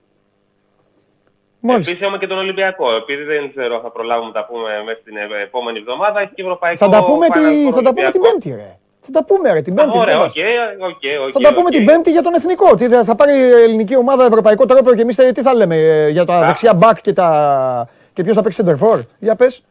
Μάλιστα. 1.60 1.90
Επίσης 1.90 2.02
έχουμε 2.02 2.18
και 2.18 2.26
τον 2.26 2.38
Ολυμπιακό. 2.38 2.94
Επειδή 2.94 3.22
δεν 3.22 3.50
ξέρω 3.50 3.74
αν 3.76 3.82
θα 3.82 3.90
προλάβουμε 3.90 4.26
να 4.26 4.32
τα 4.32 4.44
πούμε 4.46 4.82
μέσα 4.86 4.98
στην 5.00 5.16
ε, 5.16 5.42
επόμενη 5.42 5.78
εβδομάδα, 5.78 6.20
έχει 6.20 6.32
και 6.34 6.42
ευρωπαϊκό. 6.42 6.76
Θα 6.76 6.88
τα 6.88 7.04
πούμε, 7.04 7.26
Final 7.26 7.32
τη, 7.32 7.66
Four 7.68 7.72
θα 7.72 7.82
τα 7.82 7.92
πούμε 7.94 8.10
την 8.10 8.20
Ολυμπιακό. 8.20 8.40
Πέμπτη, 8.40 8.50
ρε. 8.62 8.76
Θα 9.00 9.10
τα 9.10 9.24
πούμε, 9.24 9.52
ρε, 9.52 9.60
την 9.62 9.74
Πέμπτη. 9.74 9.98
Ωραία, 9.98 10.16
δεν 10.18 10.24
οκ, 10.26 10.36
μας. 10.36 10.88
OK, 10.90 11.02
OK. 11.26 11.30
Θα 11.32 11.40
τα 11.40 11.52
πούμε 11.54 11.66
οκ. 11.66 11.70
την 11.76 11.84
Πέμπτη 11.84 12.10
για 12.10 12.22
τον 12.22 12.34
εθνικό. 12.34 12.74
Τι 12.74 12.88
θα 12.88 13.14
πάρει 13.16 13.32
η 13.38 13.50
ελληνική 13.66 13.96
ομάδα 13.96 14.24
ευρωπαϊκό 14.24 14.66
τρόπαιο 14.66 14.94
και 14.94 15.00
εμείς 15.02 15.16
τι 15.16 15.42
θα 15.42 15.54
λέμε 15.54 15.76
ε, 15.76 16.08
για 16.08 16.24
τα 16.24 16.38
Θα- 16.40 16.46
δεξιά 16.46 16.78
μπακ 16.82 16.96
και, 17.02 17.12
τα... 17.12 17.88
και 18.12 18.22
ποιος 18.22 18.36
θα 18.36 18.42
παίξει 18.42 18.62
σέντερ 18.66 18.78
φορ; 18.84 19.00
Για 19.18 19.34
πες. 19.36 19.62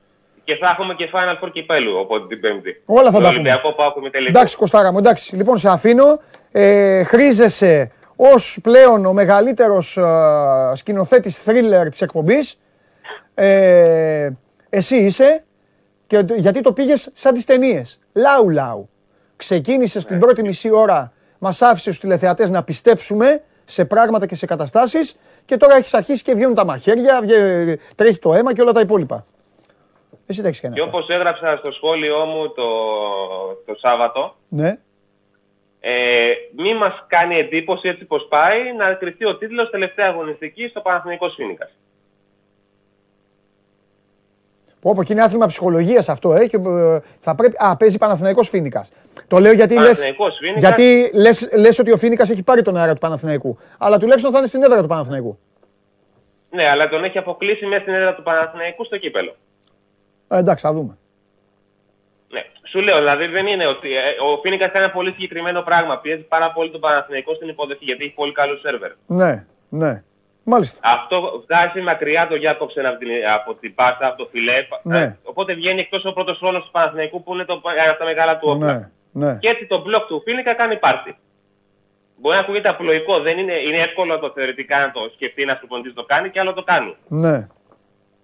Και 0.43 0.55
θα 0.55 0.69
έχουμε 0.69 0.93
και 0.93 1.09
Final 1.13 1.43
Four 1.47 1.51
κυπέλλου 1.53 1.97
οπότε 1.99 2.27
την 2.27 2.39
Πέμπτη. 2.39 2.81
Όλα 2.85 3.03
θα 3.05 3.11
Με 3.11 3.11
τα 3.11 3.17
πούμε. 3.17 3.27
Ολυμπιακό 3.27 3.73
πάω 3.73 3.93
με 4.01 4.09
τελικό. 4.09 4.29
Εντάξει, 4.37 4.57
Κωστάρα 4.57 4.91
μου, 4.91 4.97
εντάξει. 4.97 5.35
Λοιπόν, 5.35 5.57
σε 5.57 5.69
αφήνω. 5.69 6.19
Ε, 6.51 7.03
χρήζεσαι 7.03 7.91
ως 8.15 8.59
πλέον 8.63 9.05
ο 9.05 9.13
μεγαλύτερος 9.13 9.97
σκηνοθέτης 10.73 11.37
θρίλερ 11.37 11.89
της 11.89 12.01
εκπομπής. 12.01 12.59
Ε, 13.33 14.29
εσύ 14.69 14.95
είσαι. 14.97 15.43
Και, 16.07 16.23
το- 16.23 16.33
γιατί 16.33 16.61
το 16.61 16.73
πήγες 16.73 17.09
σαν 17.13 17.33
τις 17.33 17.45
ταινίες. 17.45 17.99
Λάου 18.13 18.49
λάου. 18.49 18.89
Ξεκίνησες 19.35 20.05
την 20.05 20.19
πρώτη 20.19 20.41
μισή 20.43 20.69
ώρα, 20.71 21.11
μας 21.37 21.61
άφησες 21.61 21.93
στου 21.95 22.01
τηλεθεατές 22.01 22.49
να 22.49 22.63
πιστέψουμε 22.63 23.41
σε 23.63 23.85
πράγματα 23.85 24.25
και 24.25 24.35
σε 24.35 24.45
καταστάσεις. 24.45 25.15
Και 25.45 25.57
τώρα 25.57 25.75
έχεις 25.75 25.93
αρχίσει 25.93 26.23
και 26.23 26.33
βγαίνουν 26.33 26.55
τα 26.55 26.65
μαχαίρια, 26.65 27.19
βγε- 27.21 27.79
τρέχει 27.95 28.19
το 28.19 28.33
αίμα 28.33 28.53
και 28.53 28.61
όλα 28.61 28.71
τα 28.71 28.79
υπόλοιπα. 28.79 29.25
Εσύ 30.33 30.41
τα 30.41 30.47
έχεις 30.47 30.59
κάνει. 30.61 30.73
Και 30.75 30.81
αυτά. 30.81 30.97
όπως 30.97 31.09
έγραψα 31.09 31.57
στο 31.57 31.71
σχόλιο 31.71 32.25
μου 32.25 32.51
το, 32.51 32.67
το 33.65 33.75
Σάββατο, 33.79 34.35
Ναι. 34.49 34.77
ε, 35.79 36.31
μη 36.57 36.75
μας 36.75 37.03
κάνει 37.07 37.35
εντύπωση 37.37 37.87
έτσι 37.87 38.05
πως 38.05 38.25
πάει 38.29 38.73
να 38.77 38.93
κρυφτεί 38.93 39.25
ο 39.25 39.37
τίτλος 39.37 39.69
τελευταία 39.69 40.07
αγωνιστική 40.07 40.67
στο 40.67 40.81
Παναθηναϊκός 40.81 41.33
Φίνικας. 41.35 41.69
Πω, 44.81 44.93
πω, 44.95 45.03
και 45.03 45.13
είναι 45.13 45.21
άθλημα 45.21 45.47
ψυχολογίας 45.47 46.09
αυτό, 46.09 46.33
ε, 46.33 46.47
και, 46.47 46.57
ε, 46.57 46.99
θα 47.19 47.35
πρέπει... 47.35 47.55
Α, 47.57 47.77
παίζει 47.77 47.97
Παναθηναϊκός 47.97 48.49
Φίνικας. 48.49 48.91
Το 49.27 49.39
λέω 49.39 49.51
γιατί 49.51 49.73
λες, 49.73 49.81
Παναθηναϊκός 49.83 50.37
Φίνικας. 50.39 50.61
γιατί 50.61 51.11
λες, 51.13 51.49
λες 51.57 51.79
ότι 51.79 51.91
ο 51.91 51.97
Φίνικας 51.97 52.29
έχει 52.29 52.43
πάρει 52.43 52.61
τον 52.61 52.77
αέρα 52.77 52.93
του 52.93 52.99
Παναθηναϊκού. 52.99 53.57
Αλλά 53.77 53.97
τουλάχιστον 53.99 54.31
θα 54.31 54.37
είναι 54.37 54.47
στην 54.47 54.63
έδρα 54.63 54.81
του 54.81 54.87
Παναθηναϊκού. 54.87 55.39
Ναι, 56.49 56.67
αλλά 56.69 56.89
τον 56.89 57.03
έχει 57.03 57.17
αποκλείσει 57.17 57.65
μέσα 57.65 57.81
στην 57.81 57.93
έδρα 57.93 58.15
του 58.15 58.23
Παναθηναϊκού 58.23 58.85
στο 58.85 58.97
κύπελο. 58.97 59.35
Ε, 60.33 60.37
εντάξει, 60.37 60.65
θα 60.65 60.73
δούμε. 60.73 60.97
Ναι. 62.29 62.41
Σου 62.69 62.79
λέω, 62.79 62.97
δηλαδή 62.97 63.25
δεν 63.27 63.47
είναι 63.47 63.67
ότι 63.67 63.95
ε, 63.95 64.01
ο 64.01 64.39
Φίνικας 64.41 64.71
κάνει 64.71 64.85
ένα 64.85 64.93
πολύ 64.93 65.11
συγκεκριμένο 65.11 65.61
πράγμα. 65.61 65.97
Πιέζει 65.97 66.21
πάρα 66.21 66.51
πολύ 66.51 66.71
τον 66.71 66.79
Παναθηναϊκό 66.79 67.33
στην 67.33 67.49
υποδοχή 67.49 67.83
γιατί 67.83 68.03
έχει 68.03 68.13
πολύ 68.13 68.31
καλό 68.31 68.57
σερβερ. 68.57 68.91
Ναι, 69.05 69.45
ναι. 69.69 70.03
Μάλιστα. 70.43 70.79
Αυτό 70.83 71.43
βγάζει 71.45 71.81
μακριά 71.81 72.27
το 72.27 72.35
Γιάκοψεν 72.35 72.85
από 72.85 72.97
την, 72.99 73.09
από 73.33 73.53
την 73.53 73.75
πάσα, 73.75 74.07
από 74.07 74.17
το 74.17 74.29
φιλέ. 74.31 74.53
Ναι. 74.83 75.01
Ε, 75.01 75.17
Οπότε 75.23 75.53
βγαίνει 75.53 75.79
εκτός 75.79 76.05
ο 76.05 76.13
πρώτος 76.13 76.39
ρόλο 76.39 76.61
του 76.61 76.71
Παναθηναϊκού 76.71 77.23
που 77.23 77.33
είναι 77.33 77.45
το, 77.45 77.61
ένα 77.81 77.89
από 77.89 77.99
τα 77.99 78.05
μεγάλα 78.05 78.37
του 78.37 78.49
όπλα. 78.49 78.91
Ναι, 79.11 79.25
ναι. 79.25 79.37
Και 79.39 79.47
έτσι 79.47 79.65
το 79.65 79.81
μπλοκ 79.81 80.07
του 80.07 80.21
Φίνικα 80.25 80.53
κάνει 80.53 80.77
πάρτι. 80.77 81.17
Μπορεί 82.17 82.35
να 82.35 82.41
ακούγεται 82.41 82.69
απλοϊκό, 82.69 83.19
δεν 83.19 83.37
είναι, 83.37 83.53
είναι 83.53 83.77
εύκολο 83.77 84.19
το 84.19 84.31
θεωρητικά 84.31 84.79
να 84.79 84.91
το 84.91 84.99
σκεφτεί 85.13 85.41
ένα 85.41 85.55
προπονητή 85.57 85.93
το 85.93 86.03
κάνει 86.03 86.29
και 86.29 86.39
άλλο 86.39 86.53
το 86.53 86.63
κάνει. 86.63 86.95
Ναι. 87.07 87.47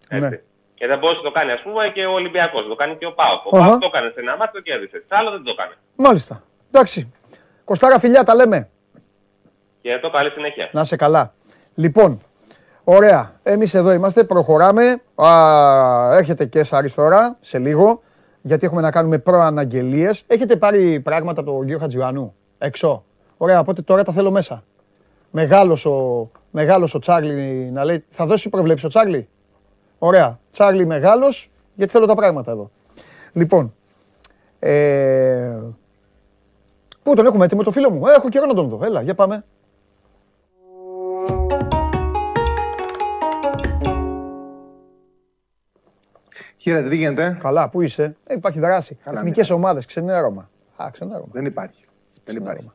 Έτσι. 0.10 0.30
Ναι. 0.30 0.42
Και 0.80 0.86
θα 0.90 0.96
μπορούσε 0.98 1.20
να 1.24 1.28
το 1.30 1.34
κάνει, 1.38 1.52
ας 1.58 1.62
πούμε, 1.66 1.82
και 1.96 2.04
ο 2.06 2.14
Ολυμπιακός. 2.20 2.62
Το 2.72 2.76
κάνει 2.82 2.94
και 3.00 3.08
ο 3.12 3.14
Πάοκ. 3.20 3.42
Ο 3.46 3.58
Αχα. 3.58 3.68
Πάοκ 3.68 3.80
το 3.82 3.90
έκανε 3.92 4.10
σε 4.14 4.20
ένα 4.24 4.34
μάτι, 4.38 4.52
το 4.58 4.62
κέρδισε. 4.68 4.98
Σε 5.08 5.14
άλλο 5.20 5.30
δεν 5.36 5.44
το 5.44 5.52
έκανε. 5.56 5.74
Μάλιστα. 6.06 6.44
Εντάξει. 6.72 7.14
Κωστάρα 7.70 8.00
φιλιά, 8.00 8.24
τα 8.24 8.36
λέμε. 8.36 8.70
Και 9.82 10.00
το 10.02 10.10
καλή 10.10 10.30
συνέχεια. 10.30 10.70
Να 10.72 10.82
είσαι 10.82 10.96
καλά. 10.96 11.34
Λοιπόν, 11.76 12.22
Ωραία. 12.92 13.32
Εμείς 13.44 13.74
εδώ 13.74 13.94
είμαστε, 13.94 14.24
προχωράμε. 14.24 15.02
Α, 15.16 15.30
έρχεται 16.18 16.46
και 16.46 16.64
Σάρι 16.64 16.92
τώρα, 16.92 17.38
σε 17.42 17.60
λίγο, 17.60 18.02
γιατί 18.42 18.66
έχουμε 18.66 18.82
να 18.82 18.92
κάνουμε 18.92 19.18
προαναγγελίες. 19.18 20.24
Έχετε 20.28 20.56
πάρει 20.56 21.00
πράγματα 21.00 21.42
από 21.42 21.52
τον 21.52 21.62
κύριο 21.62 21.80
Χατζιουανού 21.80 22.36
έξω; 22.58 23.04
Ωραία, 23.38 23.60
οπότε 23.60 23.82
τώρα 23.82 24.04
τα 24.04 24.12
θέλω 24.12 24.32
μέσα. 24.32 24.64
Μεγάλος 25.32 25.86
ο, 25.86 26.30
μεγάλος 26.52 26.94
ο 26.94 27.00
Τσάρλι 27.00 27.70
να 27.74 27.84
λέει. 27.84 28.06
Θα 28.10 28.26
δώσει 28.26 28.50
προβλέψεις 28.50 28.86
ο 28.86 28.88
Τσάρλι. 28.88 29.30
Ωραία. 30.00 30.40
Τσάρλι 30.52 30.86
μεγάλος, 30.86 31.52
γιατί 31.76 31.92
θέλω 31.92 32.06
τα 32.06 32.16
πράγματα 32.16 32.52
εδώ. 32.52 32.72
Λοιπόν. 33.34 33.74
Ε, 34.60 35.60
πού 37.04 37.16
τον 37.16 37.26
έχουμε 37.26 37.46
έτοιμο 37.46 37.64
το 37.64 37.72
φίλο 37.72 37.90
μου; 37.90 38.08
Ε, 38.08 38.14
έχω 38.14 38.30
καιρό 38.30 38.46
να 38.46 38.54
τον 38.54 38.68
δω. 38.70 38.80
Έλα, 38.84 39.02
για 39.02 39.16
πάμε. 39.16 39.44
Χαίρετε, 46.56 46.90
τι 46.90 46.96
γίνεται; 46.96 47.38
Καλά, 47.40 47.70
πού 47.70 47.82
είσαι; 47.82 48.16
Ε, 48.24 48.34
υπάρχει 48.34 48.60
δράση. 48.60 48.98
Εθνικές 49.04 49.50
ναι. 49.50 49.56
ομάδες, 49.56 49.86
ξενέρωμα. 49.86 50.50
Α, 50.76 50.90
ξενέρωμα. 50.92 51.28
Δεν 51.32 51.46
υπάρχει. 51.46 51.84
Δεν 52.24 52.36
υπάρχει. 52.36 52.72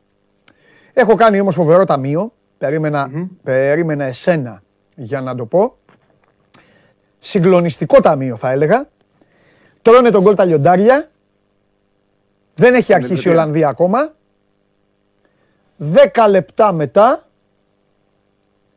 Έχω 0.93 1.14
κάνει 1.14 1.41
όμως 1.41 1.55
φοβερό 1.55 1.85
ταμείο. 1.85 2.33
Περίμενα, 2.59 3.11
περίμενα 3.43 4.05
εσένα 4.05 4.62
για 4.97 5.20
να 5.20 5.35
το 5.35 5.47
πω. 5.47 5.77
Συγκλονιστικό 7.27 8.01
ταμείο 8.01 8.37
θα 8.37 8.51
έλεγα. 8.51 8.89
Τρώνε 9.83 10.11
τον 10.11 10.22
γκολ 10.22 10.35
τα 10.35 10.45
λιοντάρια. 10.45 11.11
Δεν 12.55 12.75
έχει 12.75 12.95
αρχίσει 12.95 13.29
η 13.29 13.31
Ολλανδία 13.31 13.68
ακόμα. 13.68 14.14
Δέκα 15.77 16.29
λεπτά 16.29 16.72
μετά 16.72 17.29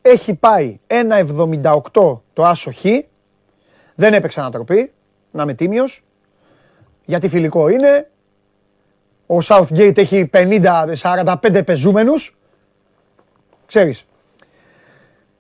έχει 0.02 0.34
πάει 0.34 0.80
1,78 0.88 2.22
το 2.34 2.46
άσο 2.46 2.72
χ. 2.72 2.86
Δεν 3.96 4.14
έπαιξε 4.14 4.40
ανατροπή 4.40 4.92
να 5.32 5.44
είμαι 5.44 5.54
τίμιος, 5.54 6.04
γιατί 7.06 7.28
φιλικό 7.28 7.68
είναι. 7.68 8.10
Ο 9.28 9.38
Southgate 9.44 9.98
έχει 9.98 10.30
50-45 10.34 11.62
πεζούμενους. 11.66 12.38
Ξέρεις. 13.66 14.06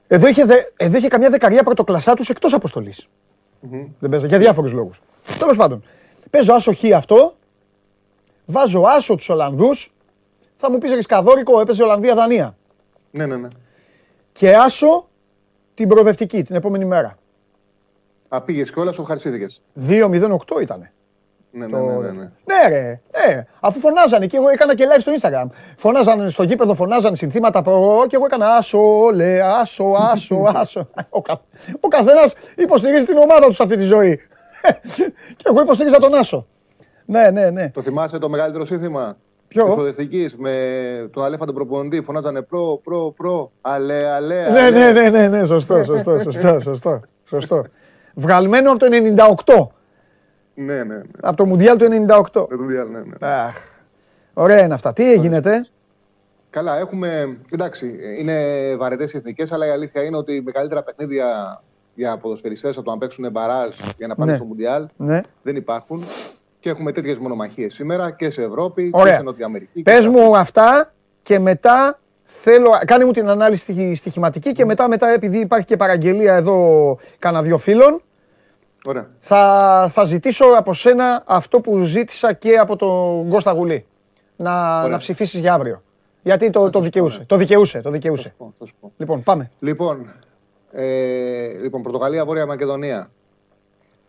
Εδώ 0.08 0.28
είχε, 0.28 0.44
εδώ 0.78 0.98
είχε 0.98 1.08
καμιά 1.08 1.30
δεκαριά 1.30 1.64
πρωτοκλασσά 1.64 2.14
τους 2.14 2.30
εκτός 2.30 2.54
αποστολής. 2.54 3.08
Δεν 4.00 4.10
παίζω, 4.10 4.26
για 4.26 4.38
διάφορους 4.38 4.72
λόγους. 4.72 5.02
Τέλος 5.40 5.58
πάντων, 5.58 5.84
παίζω 6.30 6.54
άσο 6.54 6.74
χ 6.74 6.84
αυτό, 6.96 7.36
βάζω 8.46 8.82
άσο 8.82 9.16
τους 9.16 9.30
Ολλανδούς, 9.30 9.94
θα 10.56 10.72
μου 10.72 10.78
πεις 10.78 10.92
ρισκαδόρικο, 10.92 11.60
έπαιζε 11.60 11.84
Ολλανδία-Δανία. 11.84 12.58
Ναι, 13.12 13.26
ναι, 13.26 13.38
ναι. 13.38 13.48
Και 14.32 14.56
άσο 14.56 15.08
την 15.74 15.88
προοδευτική, 15.88 16.44
την 16.44 16.56
επόμενη 16.56 16.86
μέρα. 16.86 17.18
Α, 18.28 18.42
πήγες 18.42 18.72
και 18.72 18.80
όλα 18.80 18.92
σου 18.92 19.02
ευχαριστήθηκε. 19.02 19.48
2-0-8 19.88 20.62
ήταν. 20.62 20.90
Ναι, 21.58 21.66
ναι, 21.66 21.78
ναι, 21.78 21.94
ναι, 21.94 22.12
ναι. 22.12 22.30
Ναι, 22.46 22.68
ρε. 22.70 23.02
Ναι. 23.28 23.46
Αφού 23.60 23.80
φωνάζανε 23.80 24.26
και 24.26 24.38
εγώ 24.38 24.50
έκανα 24.50 24.76
και 24.76 24.86
live 24.88 25.02
στο 25.02 25.12
Instagram. 25.20 25.46
Φωνάζανε 25.78 26.30
στο 26.30 26.44
γήπεδο, 26.44 26.74
φωνάζανε 26.76 27.16
συνθήματα 27.16 27.62
προ 27.62 28.06
και 28.08 28.16
εγώ 28.16 28.26
έκανα 28.26 28.56
άσο, 28.56 29.10
λε, 29.14 29.42
άσο, 29.42 29.96
άσο, 30.12 30.44
άσο. 30.56 30.90
ο, 31.10 31.22
κα... 31.22 31.42
ο 31.80 31.88
καθένας 31.88 32.36
υποστηρίζει 32.56 33.06
την 33.06 33.18
ομάδα 33.18 33.46
τους 33.46 33.56
σε 33.56 33.64
αυτή 33.64 33.78
τη 33.78 33.84
ζωή. 33.84 34.20
και 35.38 35.46
εγώ 35.46 35.62
υποστηρίζα 35.62 35.98
τον 35.98 36.14
άσο. 36.16 36.48
Ναι, 37.06 37.30
ναι, 37.32 37.50
ναι. 37.50 37.70
Το 37.70 37.82
θυμάσαι 37.82 38.18
το 38.18 38.30
μεγαλύτερο 38.30 38.66
σύνθημα. 38.66 39.18
Ποιο; 39.48 39.64
Της 39.64 39.74
προοδευτική 39.74 40.30
με 40.38 40.54
τον 41.14 41.24
Αλέφαντο 41.24 41.54
προπονητή. 41.54 42.02
Φωνάζανε 42.02 42.42
προ, 42.42 42.80
προ, 42.84 43.14
προ. 43.18 43.52
Αλέ, 43.62 44.08
αλέ. 44.08 44.50
Ναι, 44.50 44.70
ναι, 44.70 44.92
ναι, 44.92 45.10
ναι, 45.10 45.28
ναι, 45.28 45.46
σωστό, 45.46 45.84
σωστό, 45.84 46.20
σωστό, 46.20 46.60
σωστό. 46.60 47.02
σωστό. 47.26 47.64
Βγαλμένο 48.14 48.72
από 48.72 48.80
το 48.80 48.86
98. 49.46 49.77
Ναι, 50.60 50.74
ναι, 50.74 50.84
ναι. 50.84 51.02
Από 51.22 51.38
το 51.38 51.46
Μουντιάλ 51.46 51.78
του 51.78 51.88
98. 52.08 52.22
Το 52.32 52.48
Μουντιάλ, 52.60 52.88
ναι, 52.90 53.00
ναι. 53.00 53.28
Αχ. 53.28 53.56
Ωραία 54.34 54.64
είναι 54.64 54.74
αυτά. 54.74 54.94
Τι 54.94 55.12
έγινε, 55.12 55.42
Καλά, 56.50 56.78
έχουμε. 56.78 57.38
Εντάξει, 57.52 58.00
είναι 58.20 58.36
βαρετές 58.78 59.14
οι 59.14 59.18
εθνικές, 59.18 59.52
αλλά 59.52 59.68
η 59.68 59.70
αλήθεια 59.70 60.04
είναι 60.04 60.18
ότι 60.18 60.42
μεγαλύτερα 60.46 60.84
παιχνίδια 60.84 61.62
για 61.96 62.18
ποδοσφαιριστές 62.18 62.76
από 62.78 62.86
το 62.86 62.92
να 62.92 62.98
παίξουν 62.98 63.32
μπαράζ 63.32 63.76
για 63.98 64.08
να 64.08 64.16
πάνε 64.16 64.32
Ναι. 64.32 64.38
στο 64.38 64.46
Μουντιάλ 64.46 64.86
Ναι. 64.98 65.22
δεν 65.42 65.56
υπάρχουν. 65.56 66.04
Και 66.60 66.70
έχουμε 66.70 66.92
τέτοιες 66.92 67.18
μονομαχίες 67.18 67.74
σήμερα 67.74 68.12
και 68.12 68.30
σε 68.30 68.44
Ευρώπη 68.44 68.90
Ωραία. 68.94 69.12
και 69.12 69.18
σε 69.18 69.24
Νότια 69.24 69.46
Αμερική. 69.46 69.82
Πες 69.82 70.04
και 70.04 70.10
μου 70.10 70.38
αυτά 70.38 70.94
και 71.22 71.40
μετά 71.40 72.00
θέλω. 72.24 72.70
Κάνε 72.86 73.06
μου 73.06 73.12
την 73.12 73.28
ανάλυση 73.30 73.62
στοιχη- 73.62 73.96
στοιχηματική 73.96 74.52
και 74.52 74.66
μετά, 74.66 74.88
μετά, 74.88 75.10
επειδή 75.10 75.38
υπάρχει 75.40 75.66
και 75.66 75.78
παραγγελία 75.78 76.36
εδώ 76.36 76.98
κάνα 77.20 77.42
δύο 77.42 77.58
φίλων, 77.58 78.02
Ωραία. 78.88 79.10
θα, 79.20 79.88
θα 79.92 80.04
ζητήσω 80.04 80.46
από 80.58 80.74
σένα 80.74 81.24
αυτό 81.28 81.62
που 81.62 81.80
ζήτησα 81.84 82.34
και 82.34 82.58
από 82.58 82.76
τον 82.76 83.30
Κώστα 83.30 83.52
Γουλή. 83.52 83.86
Να, 84.36 84.78
Ωραία. 84.80 84.92
να 84.92 84.98
ψηφίσεις 84.98 85.40
για 85.40 85.54
αύριο. 85.54 85.84
Γιατί 86.22 86.50
το, 86.50 86.70
το 86.70 86.78
σου 86.78 86.84
δικαιούσε. 86.84 87.20
πω, 87.20 87.26
Το 87.26 87.36
δικαιούσε. 87.36 87.78
Το 87.78 87.84
Θα 87.84 87.92
δικαιούσε. 87.92 88.24
σου 88.28 88.34
πω, 88.38 88.54
θα 88.60 88.66
σου 88.66 88.74
πω. 88.80 88.92
Λοιπόν, 88.98 89.24
πάμε. 89.24 89.52
Λοιπόν, 89.60 90.12
ε, 90.72 91.48
λοιπόν 91.62 91.82
Πορτογαλία, 91.82 92.26
Βόρεια 92.26 92.46
Μακεδονία. 92.46 93.12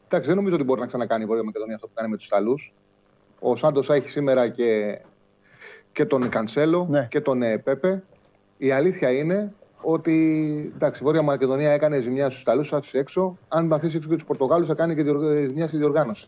Εντάξει, 0.04 0.28
δεν 0.28 0.36
νομίζω 0.36 0.54
ότι 0.54 0.64
μπορεί 0.64 0.80
να 0.80 0.86
ξανακάνει 0.86 1.22
η 1.22 1.26
Βόρεια 1.26 1.42
Μακεδονία 1.44 1.74
αυτό 1.74 1.86
που 1.86 1.92
κάνει 1.94 2.08
με 2.10 2.16
τους 2.16 2.26
Ιταλούς. 2.26 2.74
Ο 3.40 3.56
Σάντος 3.56 3.90
έχει 3.90 4.08
σήμερα 4.10 4.48
και, 4.48 4.98
και 5.92 6.04
τον 6.04 6.28
Κανσέλο 6.28 6.86
Ναι. 6.90 7.06
και 7.10 7.20
τον 7.20 7.42
ε, 7.42 7.58
Πέπε. 7.58 8.02
Η 8.56 8.70
αλήθεια 8.70 9.10
είναι 9.10 9.52
ότι 9.82 10.72
εντάξει, 10.74 11.02
η 11.02 11.04
Βόρεια 11.04 11.22
Μακεδονία 11.22 11.70
έκανε 11.70 12.00
ζημιά 12.00 12.28
στους 12.30 12.40
Ιταλούς, 12.40 12.72
άφησε 12.72 12.98
έξω. 12.98 13.38
Αν 13.48 13.72
αφήσει 13.72 13.96
έξω 13.96 14.08
και 14.08 14.14
τους 14.14 14.24
Πορτογάλους, 14.24 14.66
θα 14.66 14.74
κάνει 14.74 14.94
και 14.94 15.02
διοργ- 15.02 15.46
ζημιά 15.46 15.68
στη 15.68 15.76
διοργάνωση. 15.76 16.26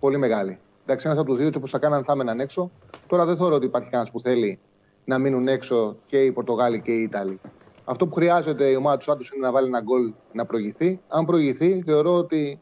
Πολύ 0.00 0.16
μεγάλη. 0.16 0.58
Εντάξει, 0.82 1.06
ένας 1.06 1.18
από 1.18 1.28
τους 1.28 1.36
δύο, 1.36 1.46
έτσι 1.46 1.58
όπως 1.58 1.70
θα 1.70 1.78
κάναν, 1.78 2.04
θα 2.04 2.12
έμεναν 2.12 2.40
έξω. 2.40 2.70
Τώρα 3.06 3.24
δεν 3.24 3.36
θεωρώ 3.36 3.54
ότι 3.54 3.66
υπάρχει 3.66 3.90
κανένας 3.90 4.12
που 4.12 4.20
θέλει 4.20 4.58
να 5.04 5.18
μείνουν 5.18 5.48
έξω 5.48 5.96
και 6.06 6.24
οι 6.24 6.32
Πορτογάλοι 6.32 6.80
και 6.80 6.92
οι 6.92 7.02
Ιταλοί. 7.02 7.40
Αυτό 7.84 8.06
που 8.06 8.14
χρειάζεται 8.14 8.64
η 8.64 8.74
ομάδα 8.74 8.96
του 8.96 9.04
Σάντους 9.04 9.30
είναι 9.30 9.46
να 9.46 9.52
βάλει 9.52 9.66
ένα 9.66 9.80
γκολ 9.80 10.12
να 10.32 10.44
προηγηθεί. 10.46 11.00
Αν 11.08 11.24
προηγηθεί, 11.24 11.82
θεωρώ 11.82 12.14
ότι 12.14 12.60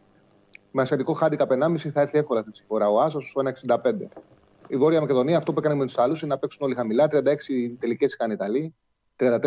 με 0.71 0.83
ασιατικό 0.83 1.13
χάντικα 1.13 1.47
1,5 1.47 1.91
θα 1.91 2.01
έρθει 2.01 2.19
εύκολα 2.19 2.41
αυτή 2.41 2.53
τη 2.53 2.63
φορά 2.69 2.91
ο 2.91 3.01
Άσο 3.01 3.21
στο 3.21 3.41
1,65. 3.41 4.09
Η 4.69 4.77
Βόρεια 4.77 5.01
Μακεδονία 5.01 5.37
αυτό 5.37 5.53
που 5.53 5.59
έκανε 5.59 5.75
με 5.75 5.85
τους 5.85 5.99
άλλου 5.99 6.17
είναι 6.23 6.33
να 6.33 6.39
παίξουν 6.39 6.67
όλοι 6.67 6.75
χαμηλά. 6.75 7.09
36 7.09 7.77
τελικές 7.79 8.15
είχαν 8.15 8.31
οι 8.31 8.35
Ιταλοί, 8.37 8.75
34. 9.17 9.39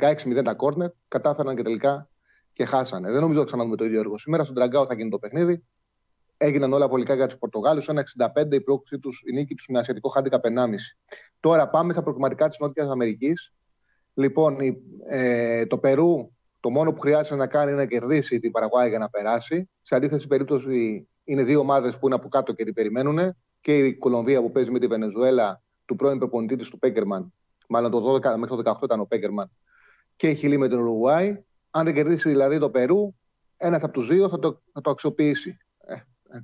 16-0 0.00 0.42
τα 0.44 0.54
κόρνερ, 0.54 0.90
κατάφεραν 1.08 1.56
και 1.56 1.62
τελικά 1.62 2.08
και 2.52 2.64
χάσανε. 2.64 3.10
Δεν 3.10 3.20
νομίζω 3.20 3.38
ότι 3.38 3.46
ξαναδούμε 3.46 3.76
το 3.76 3.84
ίδιο 3.84 3.98
έργο. 3.98 4.18
Σήμερα 4.18 4.44
στον 4.44 4.54
Τραγκάο 4.56 4.86
θα 4.86 4.94
γίνει 4.94 5.10
το 5.10 5.18
παιχνίδι. 5.18 5.64
Έγιναν 6.36 6.72
όλα 6.72 6.88
βολικά 6.88 7.14
για 7.14 7.26
τους 7.26 7.38
Πορτογάλους. 7.38 7.88
1,65 7.88 8.54
η 8.56 8.60
πρόκληση 8.60 8.98
τους, 8.98 9.22
η 9.26 9.32
νίκη 9.32 9.54
τους 9.54 9.66
με 9.68 9.78
ασιατικό 9.78 10.08
χάντικα 10.08 10.40
1,5. 10.40 10.96
Τώρα 11.40 11.68
πάμε 11.68 11.92
στα 11.92 12.02
προκριματικά 12.02 12.48
της 12.48 12.58
Νότιας 12.58 12.86
Αμερικής. 12.88 13.52
Λοιπόν, 14.14 14.60
η- 14.60 14.82
ε, 15.08 15.66
το 15.66 15.78
Περού 15.78 16.30
το 16.60 16.70
μόνο 16.70 16.92
που 16.92 17.00
χρειάζεται 17.00 17.36
να 17.36 17.46
κάνει 17.46 17.70
είναι 17.70 17.80
να 17.80 17.86
κερδίσει 17.86 18.38
την 18.38 18.50
Παραγουάη 18.50 18.88
για 18.88 18.98
να 18.98 19.08
περάσει. 19.08 19.70
Σε 19.80 19.94
αντίθεση 19.94 20.26
περίπτωση 20.26 21.08
είναι 21.24 21.42
δύο 21.42 21.60
ομάδες 21.60 21.98
που 21.98 22.06
είναι 22.06 22.14
από 22.14 22.28
κάτω 22.28 22.52
και 22.52 22.64
την 22.64 22.74
περιμένουν. 22.74 23.18
Και 23.60 23.78
η 23.78 23.94
Κολομβία 23.96 24.40
που 24.40 24.50
παίζει 24.52 24.70
με 24.70 24.78
τη 24.78 24.86
Βενεζουέλα 24.86 25.62
του 25.84 25.94
πρώην 25.94 26.18
προπονητή 26.18 26.56
της 26.56 26.68
του 26.68 26.78
Πέκερμαν. 26.78 27.32
Μάλλον 27.68 27.90
το 27.90 28.14
12 28.14 28.36
μέχρι 28.36 28.62
το 28.62 28.70
18 28.70 28.82
ήταν 28.82 29.00
ο 29.00 29.04
Πέκερμαν. 29.04 29.50
Και 30.16 30.28
η 30.28 30.34
Χιλή 30.34 30.58
με 30.58 30.68
την 30.68 30.78
Ουρουγουάη. 30.78 31.44
Αν 31.70 31.84
δεν 31.84 31.94
κερδίσει 31.94 32.28
δηλαδή 32.28 32.58
το 32.58 32.70
Περού, 32.70 33.14
ένας 33.56 33.82
από 33.82 33.92
τους 33.92 34.08
δύο 34.08 34.28
θα 34.28 34.38
το, 34.38 34.62
θα 34.72 34.80
το 34.80 34.90
αξιοποιήσει. 34.90 35.56
Ε, 35.78 35.94
ε, 35.94 35.98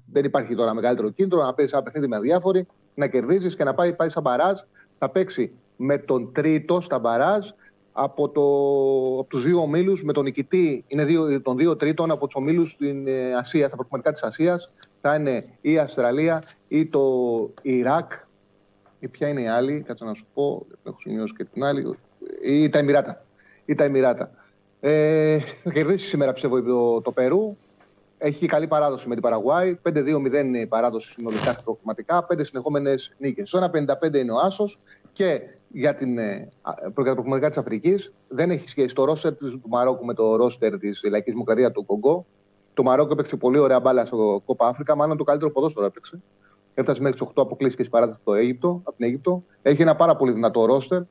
δεν 0.06 0.24
υπάρχει 0.24 0.54
τώρα 0.54 0.74
μεγαλύτερο 0.74 1.10
κίνητρο 1.10 1.42
να 1.42 1.54
παίζει 1.54 1.72
ένα 1.74 1.82
παιχνίδι 1.82 2.08
με 2.08 2.16
αδιάφοροι, 2.16 2.66
να 2.94 3.06
κερδίζεις 3.06 3.56
και 3.56 3.64
να 3.64 3.74
πάει, 3.74 3.94
πάει 3.94 4.08
στα 4.08 4.20
μπαράζ. 4.20 4.60
Θα 4.98 5.10
παίξει 5.10 5.52
με 5.76 5.98
τον 5.98 6.32
τρίτο 6.32 6.80
στα 6.80 6.98
μπαράζ 6.98 7.48
από, 7.92 8.28
το, 8.28 8.42
από 9.18 9.28
τους 9.28 9.44
δύο 9.44 9.60
ομίλους 9.60 10.04
με 10.04 10.12
τον 10.12 10.24
νικητή. 10.24 10.84
Είναι 10.86 11.04
δύο, 11.04 11.42
των 11.42 11.56
δύο 11.56 11.76
τρίτων 11.76 12.10
από 12.10 12.26
τους 12.26 12.34
ομίλους 12.34 12.70
στην 12.70 13.06
ε, 13.06 13.34
Ασία, 13.34 13.66
στα 13.66 13.76
προκριματικά 13.76 14.12
της 14.12 14.22
Ασίας. 14.22 14.72
Θα 15.00 15.14
είναι 15.14 15.44
η 15.60 15.78
Αυστραλία 15.78 16.42
ή 16.68 16.86
το 16.86 17.00
Ιράκ. 17.62 18.12
Ή 19.02 19.08
ποια 19.08 19.28
είναι 19.28 19.40
η 19.40 19.46
άλλη, 19.46 19.82
κάτσε 19.86 20.04
να 20.04 20.14
σου 20.14 20.26
πω, 20.34 20.66
έχω 20.86 20.96
σημειώσει 21.00 21.34
και 21.34 21.44
την 21.44 21.64
άλλη. 21.64 21.98
Ή 22.42 22.68
τα 22.68 22.78
Εμμυράτα. 22.78 23.24
Ή 23.64 23.74
τα 23.74 23.84
Εμμυράτα. 23.84 24.30
Ε, 24.80 25.38
θα 25.38 25.70
κερδίσεις 25.70 26.08
σήμερα 26.08 26.32
πιστεύω 26.32 26.62
το, 26.62 27.00
το 27.00 27.12
Περού. 27.12 27.56
Έχει 28.18 28.46
καλή 28.46 28.66
παράδοση 28.66 29.08
με 29.08 29.14
την 29.14 29.22
Παραγουάη. 29.22 29.78
5-2-0 29.88 30.44
είναι 30.44 30.58
η 30.58 30.66
παράδοση 30.66 31.10
συνολικά 31.12 31.52
στα 31.52 31.62
προκριματικά. 31.62 32.26
5 32.32 32.44
συνεχόμενες 32.44 33.14
νίκες. 33.18 33.48
Στο 33.48 33.70
1-55 34.02 34.14
είναι 34.14 34.32
ο 34.32 34.38
Άσος 34.38 34.78
και 35.12 35.40
για 35.68 35.94
την 35.94 36.18
ε, 36.18 36.48
προκριματικά 36.94 37.48
της 37.48 37.58
Αφρικής 37.58 38.12
δεν 38.28 38.50
έχει 38.50 38.68
σχέση 38.68 38.94
το 38.94 39.04
ρόστερ 39.04 39.34
της- 39.34 39.50
του 39.50 39.68
Μαρόκου 39.68 40.04
με 40.04 40.14
το 40.14 40.36
ρόστερ 40.36 40.78
της 40.78 41.00
Λαϊκής 41.10 41.32
Δημοκρατίας 41.32 41.70
του 41.70 41.84
Κογκό. 41.86 42.26
Το 42.74 42.82
Μαρόκο 42.82 43.12
έπαιξε 43.12 43.36
πολύ 43.36 43.58
ωραία 43.58 43.80
μπάλα 43.80 44.04
στο 44.04 44.42
Κόπα 44.44 44.66
Αφρικα, 44.66 44.94
μάλλον 44.96 45.16
το 45.16 45.24
καλύτερο 45.24 45.50
ποδόσφαιρο 45.50 45.86
έπαιξε. 45.86 46.20
Έφτασε 46.74 47.02
μέχρι 47.02 47.18
τις 47.18 47.28
8 47.28 47.42
αποκλείσει 47.42 47.76
και 47.76 47.84
παράδοση 47.90 48.18
από, 48.22 48.30
το 48.30 48.36
Αίγυπτο, 48.36 48.80
από 48.84 48.96
την 48.96 49.06
Αίγυπτο. 49.06 49.44
Έχει 49.62 49.82
ένα 49.82 49.96
πάρα 49.96 50.16
πολύ 50.16 50.32
δυνατό 50.32 50.64
ρόστερ. 50.64 51.02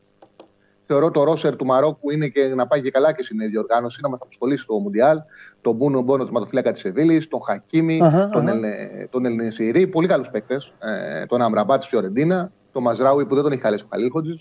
Θεωρώ 0.83 1.11
το 1.11 1.23
ρόσερ 1.23 1.55
του 1.55 1.65
Μαρόκου 1.65 2.11
είναι 2.11 2.27
και 2.27 2.45
να 2.45 2.67
πάει 2.67 2.81
και 2.81 2.91
καλά 2.91 3.13
και 3.13 3.23
στην 3.23 3.39
διοργάνωση, 3.49 3.99
να 4.01 4.09
μας 4.09 4.19
απασχολήσει 4.21 4.65
το 4.67 4.73
Μουντιάλ. 4.73 5.17
Τον 5.61 5.75
Μπούνο 5.75 6.01
Μπόνο, 6.01 6.25
του 6.25 6.31
ματοφυλάκα 6.31 6.71
της 6.71 6.81
Σεβίλης, 6.81 7.27
τον 7.27 7.41
Χακίμη, 7.43 7.99
uh-huh, 8.03 8.29
τον, 8.31 8.47
uh-huh. 8.47 8.63
Ελ, 8.63 8.63
τον 9.09 9.25
Ελνεσιρή. 9.25 9.87
Πολύ 9.87 10.07
καλούς 10.07 10.29
παίκτες. 10.29 10.73
Ε, 10.79 11.25
τον 11.25 11.41
Αμραμπάτς 11.41 11.83
τη 11.83 11.89
Φιωρεντίνα, 11.89 12.51
τον 12.71 12.83
Μαζράουι 12.83 13.25
που 13.25 13.33
δεν 13.33 13.43
τον 13.43 13.51
έχει 13.51 13.61
χαλέσει 13.61 13.83
ο 13.83 13.87
Χαλίλχοτζη. 13.91 14.35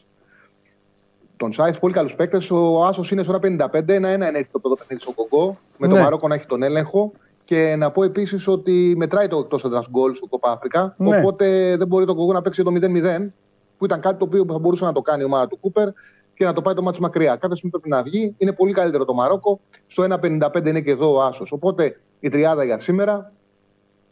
Τον 1.36 1.52
Σάιφ, 1.52 1.78
πολύ 1.78 1.94
καλούς 1.94 2.14
παίκτες. 2.14 2.50
Ο 2.50 2.84
Άσος 2.84 3.10
είναι 3.10 3.22
στο 3.22 3.38
55, 3.42 3.88
ένα-ένα 3.88 4.38
έχει 4.38 4.50
το 4.52 4.58
πρώτο 4.58 4.76
παιχνίδι 4.76 5.02
στο 5.02 5.12
Κογκό. 5.12 5.58
Με 5.78 5.86
ναι. 5.86 5.92
τον 5.92 6.02
Μαρόκο 6.02 6.28
να 6.28 6.34
έχει 6.34 6.46
τον 6.46 6.62
έλεγχο. 6.62 7.12
Και 7.50 7.76
να 7.76 7.90
πω 7.90 8.02
επίσης 8.02 8.48
ότι 8.48 8.94
μετράει 8.96 9.28
το 9.28 9.38
εκτός 9.38 9.64
έδρα 9.64 9.82
γκολ 9.90 10.14
στο 10.14 10.26
Κοπά 10.26 10.50
Αφρικα. 10.50 10.94
Ναι. 10.98 11.16
Οπότε 11.16 11.76
δεν 11.76 11.86
μπορεί 11.86 12.06
το 12.06 12.14
Κογκό 12.14 12.32
να 12.32 12.40
παίξει 12.40 12.62
το 12.62 12.72
0-0, 12.74 13.32
που 13.76 13.84
ήταν 13.84 14.00
κάτι 14.00 14.18
το 14.18 14.24
οποίο 14.24 14.44
θα 14.48 14.58
μπορούσε 14.58 14.84
να 14.84 14.92
το 14.92 15.00
κάνει 15.00 15.22
η 15.22 15.24
ομάδα 15.24 15.46
του 15.46 15.58
Κούπερ 15.60 15.88
και 16.34 16.44
να 16.44 16.52
το 16.52 16.62
πάει 16.62 16.74
το 16.74 16.82
μάτι 16.82 17.00
μακριά. 17.00 17.36
Κάποια 17.36 17.56
στιγμή 17.56 17.70
πρέπει 17.70 17.88
να 17.88 18.02
βγει. 18.02 18.34
Είναι 18.38 18.52
πολύ 18.52 18.72
καλύτερο 18.72 19.04
το 19.04 19.14
Μαρόκο. 19.14 19.60
Στο 19.86 20.02
1,55 20.02 20.66
είναι 20.66 20.80
και 20.80 20.90
εδώ 20.90 21.14
ο 21.14 21.22
Άσος. 21.22 21.52
Οπότε 21.52 22.00
η 22.20 22.28
τριάδα 22.28 22.64
για 22.64 22.78
σήμερα 22.78 23.32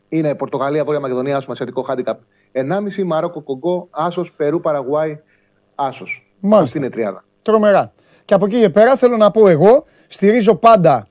είναι 0.08 0.34
Πορτογαλία, 0.34 0.84
Βόρεια 0.84 1.00
Μακεδονία, 1.00 1.32
Άσος, 1.32 1.46
Μασιατικό 1.48 1.82
Χάντικαπ 1.82 2.20
1,5, 2.52 3.04
Μαρόκο, 3.04 3.42
Κογκό, 3.42 3.88
Άσος, 3.90 4.32
Περού, 4.32 4.60
Παραγουάη, 4.60 5.20
Άσος. 5.74 6.32
Αυτή 6.50 6.78
είναι 6.78 6.86
η 6.86 6.90
τριάδα. 6.90 7.24
Τρομερά. 7.42 7.92
Και 8.24 8.34
από 8.34 8.44
εκεί 8.44 8.60
και 8.60 8.70
πέρα 8.70 8.96
θέλω 8.96 9.16
να 9.16 9.30
πω 9.30 9.48
εγώ, 9.48 9.84
στηρίζω 10.08 10.54
πάντα 10.54 11.08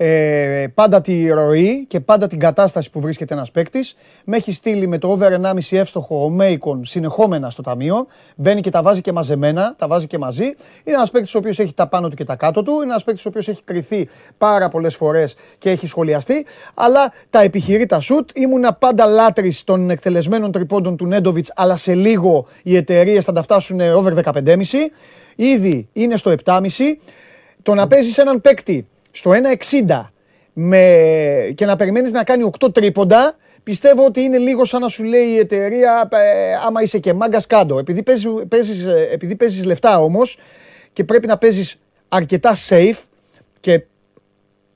ε, 0.00 0.66
πάντα 0.74 1.00
τη 1.00 1.28
ροή 1.28 1.84
και 1.88 2.00
πάντα 2.00 2.26
την 2.26 2.38
κατάσταση 2.38 2.90
που 2.90 3.00
βρίσκεται 3.00 3.34
ένας 3.34 3.50
παίκτης. 3.50 3.96
Με 4.24 4.36
έχει 4.36 4.52
στείλει 4.52 4.86
με 4.86 4.98
το 4.98 5.08
over 5.08 5.32
1,5 5.32 5.58
εύστοχο 5.70 6.24
ο 6.24 6.28
Μέικον 6.28 6.84
συνεχόμενα 6.84 7.50
στο 7.50 7.62
ταμείο. 7.62 8.06
Μπαίνει 8.36 8.60
και 8.60 8.70
τα 8.70 8.82
βάζει 8.82 9.00
και 9.00 9.12
μαζεμένα, 9.12 9.74
τα 9.78 9.86
βάζει 9.86 10.06
και 10.06 10.18
μαζί. 10.18 10.44
Είναι 10.84 10.96
ένας 10.96 11.10
παίκτης 11.10 11.34
ο 11.34 11.38
οποίος 11.38 11.58
έχει 11.58 11.74
τα 11.74 11.86
πάνω 11.88 12.08
του 12.08 12.16
και 12.16 12.24
τα 12.24 12.36
κάτω 12.36 12.62
του. 12.62 12.72
Είναι 12.72 12.82
ένας 12.84 13.04
παίκτης 13.04 13.26
ο 13.26 13.28
οποίος 13.28 13.48
έχει 13.48 13.62
κρυθεί 13.64 14.08
πάρα 14.38 14.68
πολλές 14.68 14.96
φορές 14.96 15.36
και 15.58 15.70
έχει 15.70 15.86
σχολιαστεί. 15.86 16.46
Αλλά 16.74 17.12
τα 17.30 17.40
επιχειρεί 17.40 17.86
τα 17.86 18.00
σουτ. 18.00 18.30
Ήμουνα 18.34 18.72
πάντα 18.72 19.06
λάτρης 19.06 19.64
των 19.64 19.90
εκτελεσμένων 19.90 20.52
τριπώντων 20.52 20.96
του 20.96 21.06
Νέντοβιτς, 21.06 21.52
αλλά 21.54 21.76
σε 21.76 21.94
λίγο 21.94 22.46
οι 22.62 22.76
εταιρείες 22.76 23.24
θα 23.24 23.32
τα 23.32 23.42
φτάσουν 23.42 23.80
over 23.80 24.12
15,5. 24.12 24.90
Ήδη 25.36 25.88
είναι 25.92 26.16
στο 26.16 26.34
7,5. 26.44 26.60
Το 27.62 27.74
να 27.74 27.86
παίζεις 27.86 28.18
έναν 28.18 28.40
παίκτη 28.40 28.86
στο 29.18 29.30
1,60 29.86 30.04
με... 30.52 30.82
και 31.54 31.66
να 31.66 31.76
περιμένεις 31.76 32.12
να 32.12 32.24
κάνει 32.24 32.50
8 32.64 32.74
τρίποντα, 32.74 33.36
πιστεύω 33.62 34.04
ότι 34.04 34.20
είναι 34.20 34.38
λίγο 34.38 34.64
σαν 34.64 34.80
να 34.80 34.88
σου 34.88 35.04
λέει 35.04 35.26
η 35.26 35.38
εταιρεία 35.38 36.08
ε, 36.12 36.54
άμα 36.66 36.82
είσαι 36.82 36.98
και 36.98 37.12
μάγκας 37.12 37.46
κάτω. 37.46 37.78
Επειδή 37.78 38.02
παίζεις, 38.02 38.26
παίζεις, 38.48 38.84
ε, 38.84 39.08
επειδή 39.12 39.36
παίζεις 39.36 39.64
λεφτά 39.64 40.00
όμως 40.00 40.38
και 40.92 41.04
πρέπει 41.04 41.26
να 41.26 41.38
παίζεις 41.38 41.76
αρκετά 42.08 42.54
safe 42.68 42.98
και 43.60 43.82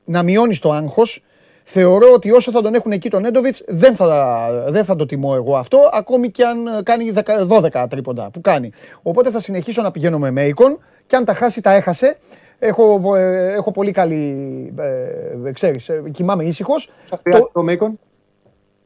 να 0.04 0.22
μειώνεις 0.22 0.58
το 0.58 0.72
άγχος, 0.72 1.22
θεωρώ 1.62 2.12
ότι 2.12 2.30
όσο 2.30 2.50
θα 2.50 2.62
τον 2.62 2.74
έχουν 2.74 2.92
εκεί 2.92 3.10
τον 3.10 3.24
Έντοβιτς 3.24 3.62
δεν 3.66 3.96
θα, 3.96 4.48
δεν 4.68 4.84
θα 4.84 4.96
το 4.96 5.06
τιμώ 5.06 5.32
εγώ 5.34 5.56
αυτό, 5.56 5.90
ακόμη 5.92 6.30
και 6.30 6.44
αν 6.44 6.82
κάνει 6.82 7.12
12 7.48 7.86
τρίποντα 7.90 8.30
που 8.30 8.40
κάνει. 8.40 8.70
Οπότε 9.02 9.30
θα 9.30 9.40
συνεχίσω 9.40 9.82
να 9.82 9.90
πηγαίνω 9.90 10.18
με 10.18 10.30
Μέικον 10.30 10.78
και 11.06 11.16
αν 11.16 11.24
τα 11.24 11.34
χάσει 11.34 11.60
τα 11.60 11.72
έχασε 11.72 12.16
Έχω, 12.64 13.16
ε, 13.16 13.52
έχω 13.52 13.70
πολύ 13.70 13.90
καλή, 13.90 14.72
ε, 14.78 15.48
ε 15.48 15.52
ξέρεις, 15.52 15.88
ε, 15.88 16.02
κοιμάμαι 16.10 16.44
ήσυχος. 16.44 16.90
Σας 17.04 17.20
χρειάζεται 17.20 17.46
το, 17.46 17.52
το 17.52 17.62
Μέικον. 17.62 17.98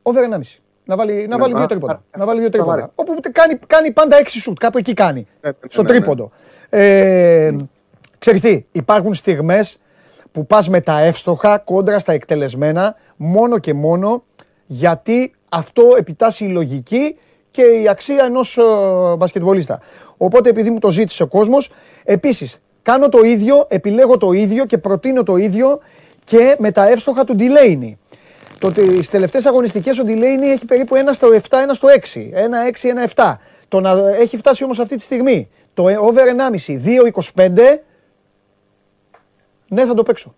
Over 0.03 0.23
1,5. 0.23 0.41
Να 0.85 0.97
βάλει, 0.97 1.27
να 1.29 1.39
βάλει 1.39 1.55
δύο 1.55 1.67
τρίποντα. 1.67 2.03
Να 2.17 2.25
βάλει 2.25 2.41
δύο 2.41 2.51
τρίποντα. 2.51 2.91
Όπου 2.95 3.15
κάνει, 3.33 3.59
κάνει 3.67 3.91
πάντα 3.91 4.17
έξι 4.17 4.41
σουτ, 4.41 4.59
κάπου 4.59 4.79
εκεί 4.79 4.93
κάνει. 4.93 5.27
στο 5.69 5.83
ναι, 5.83 5.89
τρίποντο. 5.89 6.31
Ε, 6.69 7.55
ξέρεις 8.19 8.41
τι, 8.41 8.65
υπάρχουν 8.73 9.15
στιγμές 9.15 9.79
που 10.33 10.47
πας 10.47 10.69
με 10.69 10.81
τα 10.81 11.01
εύστοχα 11.01 11.59
κόντρα 11.59 11.99
στα 11.99 12.13
εκτελεσμένα 12.13 12.97
μόνο 13.17 13.59
και 13.59 13.75
μόνο 13.75 14.23
γιατί 14.67 15.35
αυτό 15.49 15.83
επιτάσσει 15.99 16.45
η 16.45 16.49
λογική 16.49 17.17
και 17.51 17.63
η 17.63 17.89
αξία 17.89 18.25
ενός 18.25 18.59
μπασκετμπολίστα. 19.19 19.81
Οπότε 20.17 20.49
επειδή 20.49 20.71
μου 20.71 20.79
το 20.79 20.91
ζήτησε 20.91 21.23
ο 21.23 21.27
κόσμος, 21.27 21.71
επίσης 22.05 22.61
Κάνω 22.87 23.09
το 23.09 23.23
ίδιο, 23.23 23.67
επιλέγω 23.69 24.17
το 24.17 24.33
ίδιο 24.33 24.67
και 24.67 24.79
προτείνω 24.79 25.23
το 25.23 25.37
ίδιο 25.37 25.81
και 26.25 26.57
με 26.59 26.71
τα 26.71 26.89
εύστοχα 26.89 27.25
του 27.25 27.35
Ντιλέινι. 27.35 27.99
Το, 28.59 28.73
τις 28.73 29.11
τελευταίες 29.11 29.47
αγωνιστικές 29.47 29.99
ο 29.99 30.03
Ντιλέινι 30.05 30.47
έχει 30.47 30.65
περίπου 30.65 30.95
1 30.95 30.99
στο 31.13 31.29
7, 31.29 31.37
1 31.37 31.41
στο 31.73 31.89
6, 31.89 31.95
1 31.95 32.23
6, 33.15 33.25
1 33.25 33.25
7. 33.25 33.35
Το 33.69 33.81
να 33.81 33.91
έχει 34.21 34.37
φτάσει 34.37 34.65
όμως 34.65 34.79
αυτή 34.79 34.97
τη 34.97 35.03
στιγμή 35.03 35.49
το 35.75 35.83
over 35.83 36.23
1,5, 36.67 36.75
2,25, 37.35 37.79
ναι 39.69 39.85
θα 39.85 39.95
το 39.95 40.03
παίξω. 40.03 40.35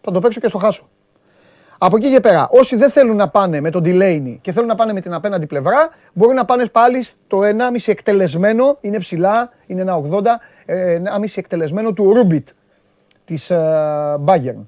Θα 0.00 0.12
το 0.12 0.20
παίξω 0.20 0.40
και 0.40 0.48
στο 0.48 0.58
χάσω. 0.58 0.88
Από 1.78 1.96
εκεί 1.96 2.10
και 2.10 2.20
πέρα, 2.20 2.48
όσοι 2.50 2.76
δεν 2.76 2.90
θέλουν 2.90 3.16
να 3.16 3.28
πάνε 3.28 3.60
με 3.60 3.70
τον 3.70 3.82
Delaney 3.84 4.36
και 4.40 4.52
θέλουν 4.52 4.68
να 4.68 4.74
πάνε 4.74 4.92
με 4.92 5.00
την 5.00 5.14
απέναντι 5.14 5.46
πλευρά, 5.46 5.88
μπορούν 6.12 6.34
να 6.34 6.44
πάνε 6.44 6.66
πάλι 6.66 7.02
στο 7.02 7.38
1,5 7.38 7.76
εκτελεσμένο, 7.86 8.78
είναι 8.80 8.98
ψηλά, 8.98 9.52
είναι 9.66 9.84
1,80, 9.86 10.22
ε, 10.66 10.98
1,5 11.20 11.24
εκτελεσμένο 11.34 11.92
του 11.92 12.12
Ρούμπιτ 12.12 12.48
της 13.24 13.50
ε, 13.50 13.56
Bayern. 14.24 14.66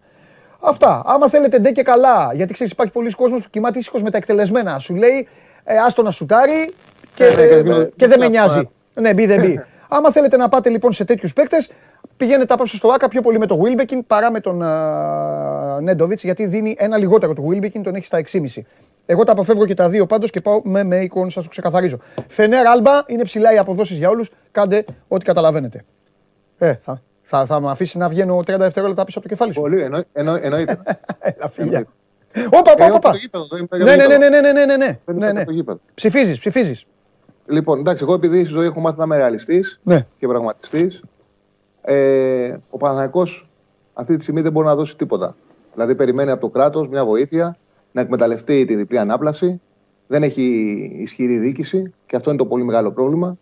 Αυτά. 0.60 1.02
Άμα 1.06 1.28
θέλετε 1.28 1.58
ντε 1.58 1.70
και 1.70 1.82
καλά, 1.82 2.30
γιατί 2.34 2.52
ξέρεις, 2.52 2.72
υπάρχει 2.72 2.92
πολλοί 2.92 3.10
κόσμος 3.10 3.42
που 3.42 3.50
κοιμάται 3.50 3.78
ήσυχος 3.78 4.02
με 4.02 4.10
τα 4.10 4.16
εκτελεσμένα. 4.16 4.78
Σου 4.78 4.94
λέει, 4.94 5.28
ε, 5.64 5.76
άστο 5.78 6.02
να 6.02 6.10
σουτάρει 6.10 6.74
και, 7.14 7.24
ναι, 7.24 7.44
ναι, 7.44 7.76
ναι, 7.76 7.84
και 7.84 8.06
δεν 8.06 8.18
με 8.18 8.28
νοιάζει. 8.28 8.68
Ναι, 8.94 9.14
μπει, 9.14 9.26
δεν 9.26 9.40
μπει. 9.40 9.60
Άμα 9.88 10.12
θέλετε 10.12 10.36
να 10.36 10.48
πάτε 10.48 10.68
λοιπόν 10.68 10.92
σε 10.92 11.04
τέτοιους 11.04 11.32
παίκτες, 11.32 11.70
πηγαίνετε 12.16 12.54
απόψε 12.54 12.76
στο 12.76 12.88
ΟΑΚΑ 12.88 13.08
πιο 13.08 13.22
πολύ 13.22 13.38
με 13.38 13.46
τον 13.46 13.62
Βίλμπεκιν 13.62 14.06
παρά 14.06 14.30
με 14.30 14.40
τον 14.40 14.62
Νέντοβιτς, 15.82 16.24
γιατί 16.24 16.46
δίνει 16.46 16.74
ένα 16.78 16.96
λιγότερο 16.96 17.32
του 17.32 17.42
Βίλμπεκιν, 17.42 17.82
τον 17.82 17.94
έχει 17.94 18.04
στα 18.04 18.22
6,5. 18.32 18.62
Εγώ 19.06 19.24
τα 19.24 19.32
αποφεύγω 19.32 19.66
και 19.66 19.74
τα 19.74 19.88
δύο 19.88 20.06
πάντως 20.06 20.30
και 20.30 20.40
πάω 20.40 20.60
με 20.64 20.84
με 20.84 20.96
εικόνε, 20.96 21.30
σας 21.30 21.42
το 21.42 21.48
ξεκαθαρίζω. 21.48 21.98
Φενέρ 22.28 22.66
Άλμπα 22.66 23.02
είναι 23.06 23.22
ψηλά 23.22 23.54
οι 23.54 23.58
αποδόσεις 23.58 23.96
για 23.96 24.08
όλους. 24.08 24.30
Κάντε 24.50 24.84
ό,τι 25.08 25.24
καταλαβαίνετε. 25.24 25.84
Ε, 26.58 26.74
θα, 26.80 27.02
θα, 27.22 27.46
θα 27.46 27.60
με 27.60 27.70
αφήσεις 27.70 27.94
να 27.94 28.08
βγαίνω 28.08 28.38
30 28.38 28.42
δευτερόλεπτα 28.58 29.04
πίσω 29.04 29.18
από 29.18 29.28
το 29.28 29.34
κεφάλι 29.34 29.52
σου. 29.52 29.60
Πολύ, 29.60 29.82
εννο, 29.82 30.02
εννο, 30.12 30.38
εννοείται. 30.42 30.78
Φίλια. 31.50 31.86
Όπα, 32.50 32.72
όπα, 32.72 32.92
όπα. 32.92 33.12
Ναι, 33.76 33.96
ναι, 33.96 34.06
ναι, 34.06 34.16
ναι, 34.16 34.40
ναι, 34.40 34.52
ναι, 34.52 34.76
ναι, 34.76 34.98
ναι, 35.04 35.32
ναι. 35.32 35.44
Ψηφίζεις, 35.94 36.38
ψηφίζεις. 36.38 36.84
Λοιπόν, 37.46 37.78
εντάξει, 37.78 38.02
εγώ 38.02 38.14
επειδή 38.14 38.44
στη 38.44 38.52
ζωή 38.52 38.66
έχω 38.66 38.80
μάθει 38.80 38.98
να 38.98 39.04
είμαι 39.04 39.16
ρεαλιστής 39.16 39.80
ναι. 39.82 40.06
και 40.18 40.26
πραγματιστής, 40.26 41.02
ε, 41.84 42.56
ο 42.70 42.76
Παναθηναϊκός 42.76 43.48
αυτή 43.92 44.16
τη 44.16 44.22
στιγμή 44.22 44.40
δεν 44.40 44.52
μπορεί 44.52 44.66
να 44.66 44.74
δώσει 44.74 44.96
τίποτα. 44.96 45.34
Δηλαδή, 45.72 45.94
περιμένει 45.94 46.30
από 46.30 46.40
το 46.40 46.48
κράτος 46.48 46.88
μια 46.88 47.04
βοήθεια 47.04 47.56
να 47.92 48.00
εκμεταλλευτεί 48.00 48.64
τη 48.64 48.74
διπλή 48.74 48.98
ανάπλαση. 48.98 49.60
Δεν 50.06 50.22
έχει 50.22 50.42
ισχυρή 50.96 51.38
διοίκηση 51.38 51.92
και 52.06 52.16
αυτό 52.16 52.30
είναι 52.30 52.38
το 52.38 52.46
πολύ 52.46 52.64
μεγάλο 52.64 52.92
πρόβλημα. 52.92 53.36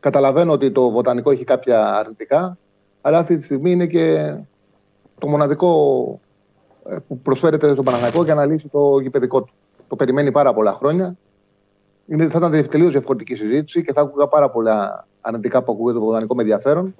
Καταλαβαίνω 0.00 0.52
ότι 0.52 0.72
το 0.72 0.90
βοτανικό 0.90 1.30
έχει 1.30 1.44
κάποια 1.44 1.94
αρνητικά, 1.94 2.58
αλλά 3.00 3.18
αυτή 3.18 3.36
τη 3.36 3.42
στιγμή 3.42 3.70
είναι 3.70 3.86
και 3.86 4.34
το 5.18 5.28
μοναδικό 5.28 6.20
ε, 6.88 6.96
που 7.08 7.18
προσφέρεται 7.18 7.72
στον 7.72 7.84
Παναθηναϊκό 7.84 8.24
για 8.24 8.34
να 8.34 8.46
λύσει 8.46 8.68
το 8.68 8.98
γηπαιδικό 8.98 9.42
του. 9.42 9.52
Το 9.88 9.96
περιμένει 9.96 10.32
πάρα 10.32 10.54
πολλά 10.54 10.72
χρόνια. 10.72 11.16
Είναι, 12.06 12.28
θα 12.28 12.38
ήταν 12.38 12.68
τελείως 12.68 12.92
διαφορετική 12.92 13.34
συζήτηση 13.34 13.84
και 13.84 13.92
θα 13.92 14.00
άκουγα 14.00 14.26
πάρα 14.26 14.50
πολλά 14.50 15.06
αρνητικά 15.20 15.62
που 15.62 15.72
ακούγεται 15.72 15.98
το 15.98 16.04
βοτανικό 16.04 16.34
με 16.34 16.42
ενδιαφέρον. 16.42 16.94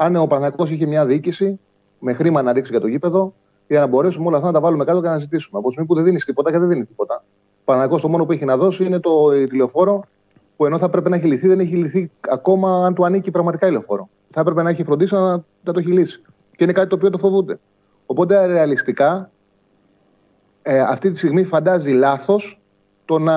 Αν 0.00 0.16
ο 0.16 0.26
Παναθηναϊκό 0.26 0.74
είχε 0.74 0.86
μια 0.86 1.06
διοίκηση 1.06 1.60
με 1.98 2.12
χρήμα 2.12 2.42
να 2.42 2.52
ρίξει 2.52 2.70
για 2.70 2.80
το 2.80 2.86
γήπεδο, 2.86 3.34
για 3.66 3.80
να 3.80 3.86
μπορέσουμε 3.86 4.26
όλα 4.26 4.36
αυτά 4.36 4.48
να 4.48 4.52
τα 4.52 4.60
βάλουμε 4.60 4.84
κάτω 4.84 5.00
και 5.00 5.08
να 5.08 5.18
ζητήσουμε. 5.18 5.58
Από 5.58 5.66
τη 5.66 5.72
στιγμή 5.72 5.88
που 5.88 5.94
δεν 5.94 6.04
δίνεις 6.04 6.24
τίποτα 6.24 6.50
και 6.50 6.58
δεν 6.58 6.68
δίνει 6.68 6.84
τίποτα. 6.84 7.24
Ο 7.64 7.98
το 7.98 8.08
μόνο 8.08 8.24
που 8.24 8.32
έχει 8.32 8.44
να 8.44 8.56
δώσει 8.56 8.84
είναι 8.84 8.98
το 9.00 9.28
τηλεοφόρο 9.48 10.04
που 10.56 10.66
ενώ 10.66 10.78
θα 10.78 10.88
πρέπει 10.88 11.10
να 11.10 11.16
έχει 11.16 11.26
λυθεί, 11.26 11.48
δεν 11.48 11.60
έχει 11.60 11.76
λυθεί 11.76 12.10
ακόμα 12.28 12.86
αν 12.86 12.94
του 12.94 13.04
ανήκει 13.04 13.30
πραγματικά 13.30 13.66
ηλεφόρο. 13.66 14.08
Θα 14.30 14.40
έπρεπε 14.40 14.62
να 14.62 14.70
έχει 14.70 14.84
φροντίσει 14.84 15.14
να, 15.14 15.30
να 15.62 15.72
το 15.72 15.78
έχει 15.78 15.92
λύσει. 15.92 16.22
Και 16.56 16.64
είναι 16.64 16.72
κάτι 16.72 16.88
το 16.88 16.94
οποίο 16.94 17.10
το 17.10 17.18
φοβούνται. 17.18 17.58
Οπότε 18.06 18.46
ρεαλιστικά 18.46 19.30
ε, 20.62 20.80
αυτή 20.80 21.10
τη 21.10 21.18
στιγμή 21.18 21.44
φαντάζει 21.44 21.92
λάθος 21.92 22.60
το 23.04 23.18
να 23.18 23.36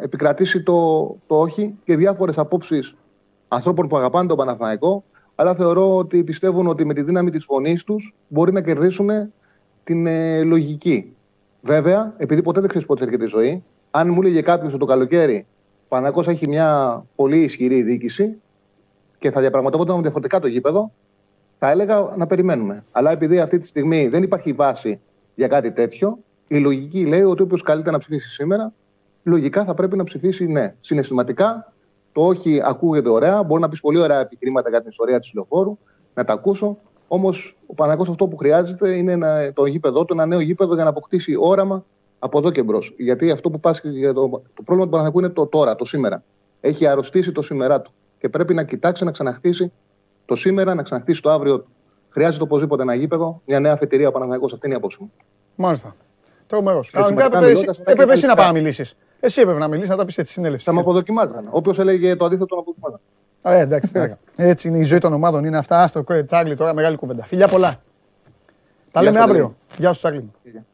επικρατήσει 0.00 0.62
το, 0.62 1.06
το 1.26 1.40
όχι 1.40 1.78
και 1.84 1.96
διάφορες 1.96 2.38
απόψεις 2.38 2.94
ανθρώπων 3.48 3.88
που 3.88 3.96
αγαπάνε 3.96 4.28
τον 4.28 4.36
Παναθηναϊκό, 4.36 5.04
αλλά 5.34 5.54
θεωρώ 5.54 5.96
ότι 5.96 6.24
πιστεύουν 6.24 6.66
ότι 6.66 6.84
με 6.84 6.94
τη 6.94 7.02
δύναμη 7.02 7.30
της 7.30 7.44
φωνής 7.44 7.84
τους 7.84 8.14
μπορεί 8.28 8.52
να 8.52 8.60
κερδίσουν 8.60 9.10
την 9.84 10.06
ε, 10.06 10.42
λογική. 10.42 11.16
Βέβαια, 11.60 12.14
επειδή 12.16 12.42
ποτέ 12.42 12.60
δεν 12.60 12.68
ξέρει 12.68 12.86
πότε 12.86 13.04
έρχεται 13.04 13.24
η 13.24 13.26
ζωή, 13.26 13.64
αν 13.90 14.10
μου 14.10 14.18
έλεγε 14.20 14.40
κάποιος 14.40 14.76
το 14.76 14.84
καλοκαίρι 14.84 15.46
Παναγό 15.88 16.22
έχει 16.26 16.48
μια 16.48 17.02
πολύ 17.14 17.38
ισχυρή 17.38 17.82
διοίκηση 17.82 18.40
και 19.18 19.30
θα 19.30 19.40
διαπραγματεύονταν 19.40 20.02
διαφορετικά 20.02 20.38
το 20.38 20.46
γήπεδο, 20.46 20.92
θα 21.58 21.70
έλεγα 21.70 22.14
να 22.16 22.26
περιμένουμε. 22.26 22.84
Αλλά 22.92 23.10
επειδή 23.10 23.40
αυτή 23.40 23.58
τη 23.58 23.66
στιγμή 23.66 24.08
δεν 24.08 24.22
υπάρχει 24.22 24.52
βάση 24.52 25.00
για 25.34 25.48
κάτι 25.48 25.72
τέτοιο, 25.72 26.18
η 26.48 26.58
λογική 26.58 27.06
λέει 27.06 27.22
ότι 27.22 27.42
όποιος 27.42 27.62
καλείται 27.62 27.90
να 27.90 27.98
ψηφίσει 27.98 28.28
σήμερα, 28.28 28.72
λογικά 29.22 29.64
θα 29.64 29.74
πρέπει 29.74 29.96
να 29.96 30.04
ψηφίσει 30.04 30.46
ναι. 30.46 30.74
Συναισθηματικά 30.80 31.71
Το 32.12 32.26
όχι 32.26 32.60
ακούγεται 32.64 33.10
ωραία. 33.10 33.42
Μπορεί 33.42 33.60
να 33.60 33.68
πεις 33.68 33.80
πολύ 33.80 33.98
ωραία 34.00 34.20
επιχειρήματα 34.20 34.68
για 34.68 34.80
την 34.80 34.88
ιστορία 34.88 35.18
της 35.18 35.32
λεωφόρου, 35.34 35.78
να 36.14 36.24
τα 36.24 36.32
ακούσω. 36.32 36.78
Όμως 37.08 37.56
ο 37.66 37.74
Παναγό 37.74 38.02
αυτό 38.02 38.28
που 38.28 38.36
χρειάζεται 38.36 38.96
είναι 38.96 39.12
ένα, 39.12 39.52
το 39.52 39.66
γήπεδο 39.66 40.04
του, 40.04 40.12
ένα 40.12 40.26
νέο 40.26 40.40
γήπεδο 40.40 40.74
για 40.74 40.84
να 40.84 40.90
αποκτήσει 40.90 41.36
όραμα 41.40 41.84
από 42.18 42.38
εδώ 42.38 42.50
και 42.50 42.62
μπρος. 42.62 42.94
Γιατί 42.98 43.30
αυτό 43.30 43.50
που 43.50 43.60
πάσχει 43.60 43.88
για 43.88 44.12
το, 44.12 44.28
το 44.54 44.62
πρόβλημα 44.64 44.84
του 44.84 44.90
Παναγικού 44.96 45.18
είναι 45.18 45.28
το 45.28 45.46
τώρα, 45.46 45.74
το 45.74 45.84
σήμερα. 45.84 46.22
Έχει 46.60 46.86
αρρωστήσει 46.86 47.32
το 47.32 47.42
σήμερα 47.42 47.80
του. 47.80 47.92
Και 48.18 48.28
πρέπει 48.28 48.54
να 48.54 48.64
κοιτάξει 48.64 49.04
να 49.04 49.10
ξαναχτίσει 49.10 49.72
το 50.24 50.34
σήμερα, 50.34 50.74
να 50.74 50.82
ξαναχτίσει 50.82 51.22
το 51.22 51.30
αύριο 51.30 51.58
του. 51.60 51.68
Χρειάζεται 52.08 52.44
οπωσδήποτε 52.44 52.82
ένα 52.82 52.94
γήπεδο, 52.94 53.40
μια 53.44 53.60
νέα 53.60 53.72
αφετηρία 53.72 54.08
ο 54.08 54.12
Παναγικό. 54.12 54.44
Αυτή 54.44 54.66
είναι 54.66 54.74
η 54.74 54.76
απόψη 54.78 54.98
μου. 55.00 55.12
Μάλιστα. 55.54 55.94
Τρομερός. 56.46 56.88
σημαντικά 56.88 57.14
Κανονικά 57.14 57.26
έπρεπε 57.26 57.46
μιλώντας, 57.46 57.76
εσύ- 57.76 57.82
θα 57.84 57.90
έπρεπε 57.90 58.12
εσύ 58.12 58.22
να 58.26 58.32
έχει 58.32 58.40
πάει 58.40 58.46
να 58.46 58.52
μιλήσεις. 58.52 58.96
Εσύ 59.24 59.40
έπρεπε 59.40 59.58
να 59.58 59.68
μιλήσεις, 59.68 59.90
να 59.90 59.96
τα 59.96 60.04
πεις 60.04 60.18
έτσι 60.18 60.32
συνέλευση. 60.32 60.64
Θα 60.64 60.72
με 60.72 60.80
αποδοκιμάζανε. 60.80 61.48
Όποιος 61.50 61.78
έλεγε 61.78 62.16
το 62.16 62.24
αντίθετο, 62.24 62.46
τον 62.46 62.58
αποδοκιμάζανε. 62.58 63.00
Ε, 63.42 63.58
εντάξει, 63.58 63.90
εντάξει. 63.94 64.16
Έτσι 64.36 64.68
είναι 64.68 64.78
η 64.78 64.82
ζωή 64.84 64.98
των 64.98 65.12
ομάδων. 65.12 65.44
Είναι 65.44 65.58
αυτά. 65.58 65.82
Άστο, 65.82 66.02
κο- 66.02 66.24
Τσάρλι, 66.24 66.56
τώρα 66.56 66.74
μεγάλη 66.74 66.96
κουβέντα. 66.96 67.24
Φιλιά 67.24 67.48
πολλά. 67.48 67.80
Τα 68.90 69.00
Γεια 69.00 69.10
λέμε 69.10 69.16
σου, 69.24 69.30
αύριο. 69.30 69.42
Λεβί. 69.42 69.54
Γεια 69.80 69.92
σου, 69.92 69.98
Τσάρλι. 69.98 70.18
μου. 70.18 70.34
Γεια. 70.42 70.64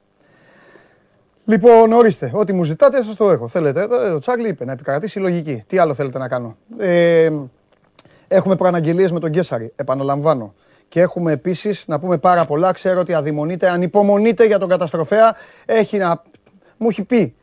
Λοιπόν, 1.45 1.93
ορίστε. 1.93 2.31
Ό,τι 2.35 2.53
μου 2.53 2.65
ζητάτε, 2.65 3.03
σας 3.03 3.17
το 3.17 3.31
έχω. 3.31 3.49
Θέλετε. 3.49 3.81
Ε, 3.81 3.85
Ο 4.11 4.19
Τσάρλι 4.19 4.49
είπε 4.49 4.65
να 4.65 4.73
επικρατήσει 4.73 5.19
η 5.19 5.23
λογική. 5.23 5.65
Τι 5.67 5.79
άλλο 5.79 5.95
θέλετε 5.95 6.19
να 6.19 6.29
κάνω; 6.29 6.57
Ε, 6.79 7.31
έχουμε 8.29 8.57
προαναγγελίες 8.57 9.13
με 9.13 9.21
τον 9.21 9.31
Γκέσαρη. 9.31 9.73
Επαναλαμβάνω. 9.77 10.55
Και 10.89 11.01
έχουμε 11.01 11.33
επίσης 11.33 11.85
να 11.89 11.99
πούμε 11.99 12.19
πάρα 12.19 12.45
πολλά. 12.45 12.73
Ξέρω 12.73 13.01
ότι 13.01 13.15
αδειμονείτε, 13.15 13.69
ανυπομονείτε 13.69 14.45
για 14.47 14.59
τον 14.59 14.69
καταστροφέα. 14.69 15.37
Έχει 15.67 15.99
να... 15.99 16.23
Μου 16.77 16.89
έχει 16.89 17.03
πει. 17.03 17.35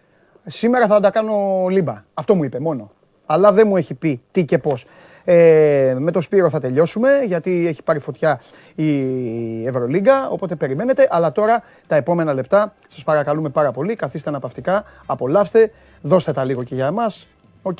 Σήμερα 0.45 0.87
θα 0.87 0.99
τα 0.99 1.11
κάνω 1.11 1.65
λίμπα. 1.69 2.03
Αυτό 2.13 2.35
μου 2.35 2.43
είπε 2.43 2.59
μόνο. 2.59 2.91
Αλλά 3.25 3.51
δεν 3.51 3.67
μου 3.67 3.77
έχει 3.77 3.93
πει 3.93 4.21
τι 4.31 4.45
και 4.45 4.57
πώς. 4.57 4.85
Ε, 5.23 5.95
με 5.99 6.11
το 6.11 6.21
Σπύρο 6.21 6.49
θα 6.49 6.59
τελειώσουμε 6.59 7.09
γιατί 7.25 7.67
έχει 7.67 7.83
πάρει 7.83 7.99
φωτιά 7.99 8.41
η 8.75 9.67
Ευρωλίγκα. 9.67 10.29
Οπότε 10.29 10.55
περιμένετε. 10.55 11.07
Αλλά 11.09 11.31
τώρα 11.31 11.63
τα 11.87 11.95
επόμενα 11.95 12.33
λεπτά 12.33 12.73
σας 12.87 13.03
παρακαλούμε 13.03 13.49
πάρα 13.49 13.71
πολύ. 13.71 13.95
Καθίστε 13.95 14.29
αναπαυτικά, 14.29 14.83
απολαύστε, 15.05 15.71
δώστε 16.01 16.31
τα 16.31 16.43
λίγο 16.43 16.63
και 16.63 16.75
για 16.75 16.85
εμάς. 16.85 17.27
Οκ. 17.61 17.77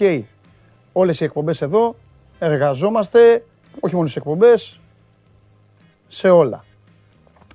Όλες 0.92 1.20
οι 1.20 1.24
εκπομπές 1.24 1.62
εδώ 1.62 1.96
εργαζόμαστε, 2.40 3.44
όχι 3.80 3.96
μόνο 3.96 4.08
στις 4.08 4.22
εκπομπές, 4.22 4.80
σε 6.08 6.30
όλα. 6.30 6.64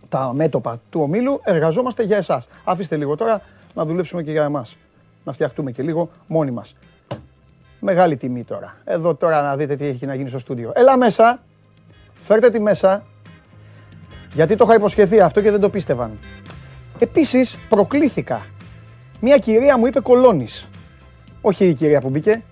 Τα 0.08 0.32
μέτωπα 0.34 0.80
του 0.90 1.00
ομίλου 1.00 1.40
εργαζόμαστε 1.44 2.02
για 2.02 2.16
εσάς. 2.16 2.48
Αφήστε 2.64 2.96
λίγο 2.96 3.16
τώρα 3.16 3.42
να 3.74 3.84
δουλέψουμε 3.84 4.22
και 4.22 4.30
για 4.30 4.44
εμάς. 4.44 4.76
Να 5.30 5.36
φτιαχτούμε 5.36 5.70
και 5.70 5.82
λίγο 5.82 6.10
μόνοι 6.26 6.50
μας. 6.50 6.74
Μεγάλη 7.80 8.16
τιμή 8.16 8.44
τώρα. 8.44 8.76
Εδώ 8.84 9.14
τώρα 9.14 9.42
να 9.42 9.56
δείτε 9.56 9.76
τι 9.76 9.86
έχει 9.86 10.06
να 10.06 10.14
γίνει 10.14 10.28
στο 10.28 10.38
στούντιο. 10.38 10.72
Έλα 10.74 10.96
μέσα. 10.96 11.42
Φέρτε 12.14 12.50
τη 12.50 12.60
μέσα. 12.60 13.06
Γιατί 14.32 14.56
το 14.56 14.64
είχα 14.64 14.74
υποσχεθεί 14.74 15.20
αυτό 15.20 15.40
και 15.40 15.50
δεν 15.50 15.60
το 15.60 15.70
πίστευαν. 15.70 16.18
Επίσης 16.98 17.58
προκλήθηκα. 17.68 18.46
Μια 19.20 19.38
κυρία 19.38 19.78
μου 19.78 19.86
είπε 19.86 20.00
κολόνης. 20.00 20.68
Όχι 21.40 21.68
η 21.68 21.74
κυρία 21.74 22.00
που 22.00 22.08
μπήκε. 22.08 22.42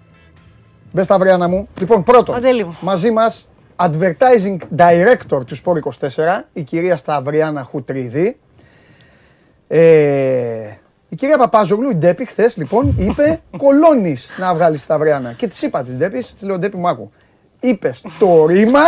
Μπες 0.93 1.05
στα 1.05 1.19
βριάνα 1.19 1.49
μου. 1.49 1.69
Λοιπόν, 1.81 2.03
πρώτον, 2.03 2.35
Αντέλη 2.35 2.65
μου. 2.65 2.77
μαζί 2.81 3.11
μας 3.11 3.49
advertising 3.77 4.57
director 4.77 5.47
του 5.47 5.57
Sport 5.65 6.09
24, 6.09 6.45
η 6.53 6.63
κυρία 6.63 6.97
Σταυριάνα 6.97 7.63
Χουτρίδη. 7.63 8.39
Ε, 9.69 10.71
η 11.09 11.17
κυρία 11.17 11.39
Παπάζογλου, 11.39 11.91
η 11.91 11.95
Ντέπη, 11.95 12.25
χθες 12.25 12.57
λοιπόν 12.57 12.95
είπε 12.99 13.41
κολόνη 13.57 14.17
να 14.39 14.55
βγάλεις 14.55 14.83
στα 14.83 14.99
Βριάννα. 14.99 15.33
Και 15.33 15.47
της 15.49 15.63
είπα 15.63 15.83
της 15.83 15.95
Ντέπης, 15.97 16.33
της 16.33 16.43
λέω 16.43 16.59
Ντέπη 16.59 16.77
μου 16.77 16.89
άκου. 16.89 17.11
Είπες 17.61 18.05
το 18.19 18.47
ρήμα 18.47 18.81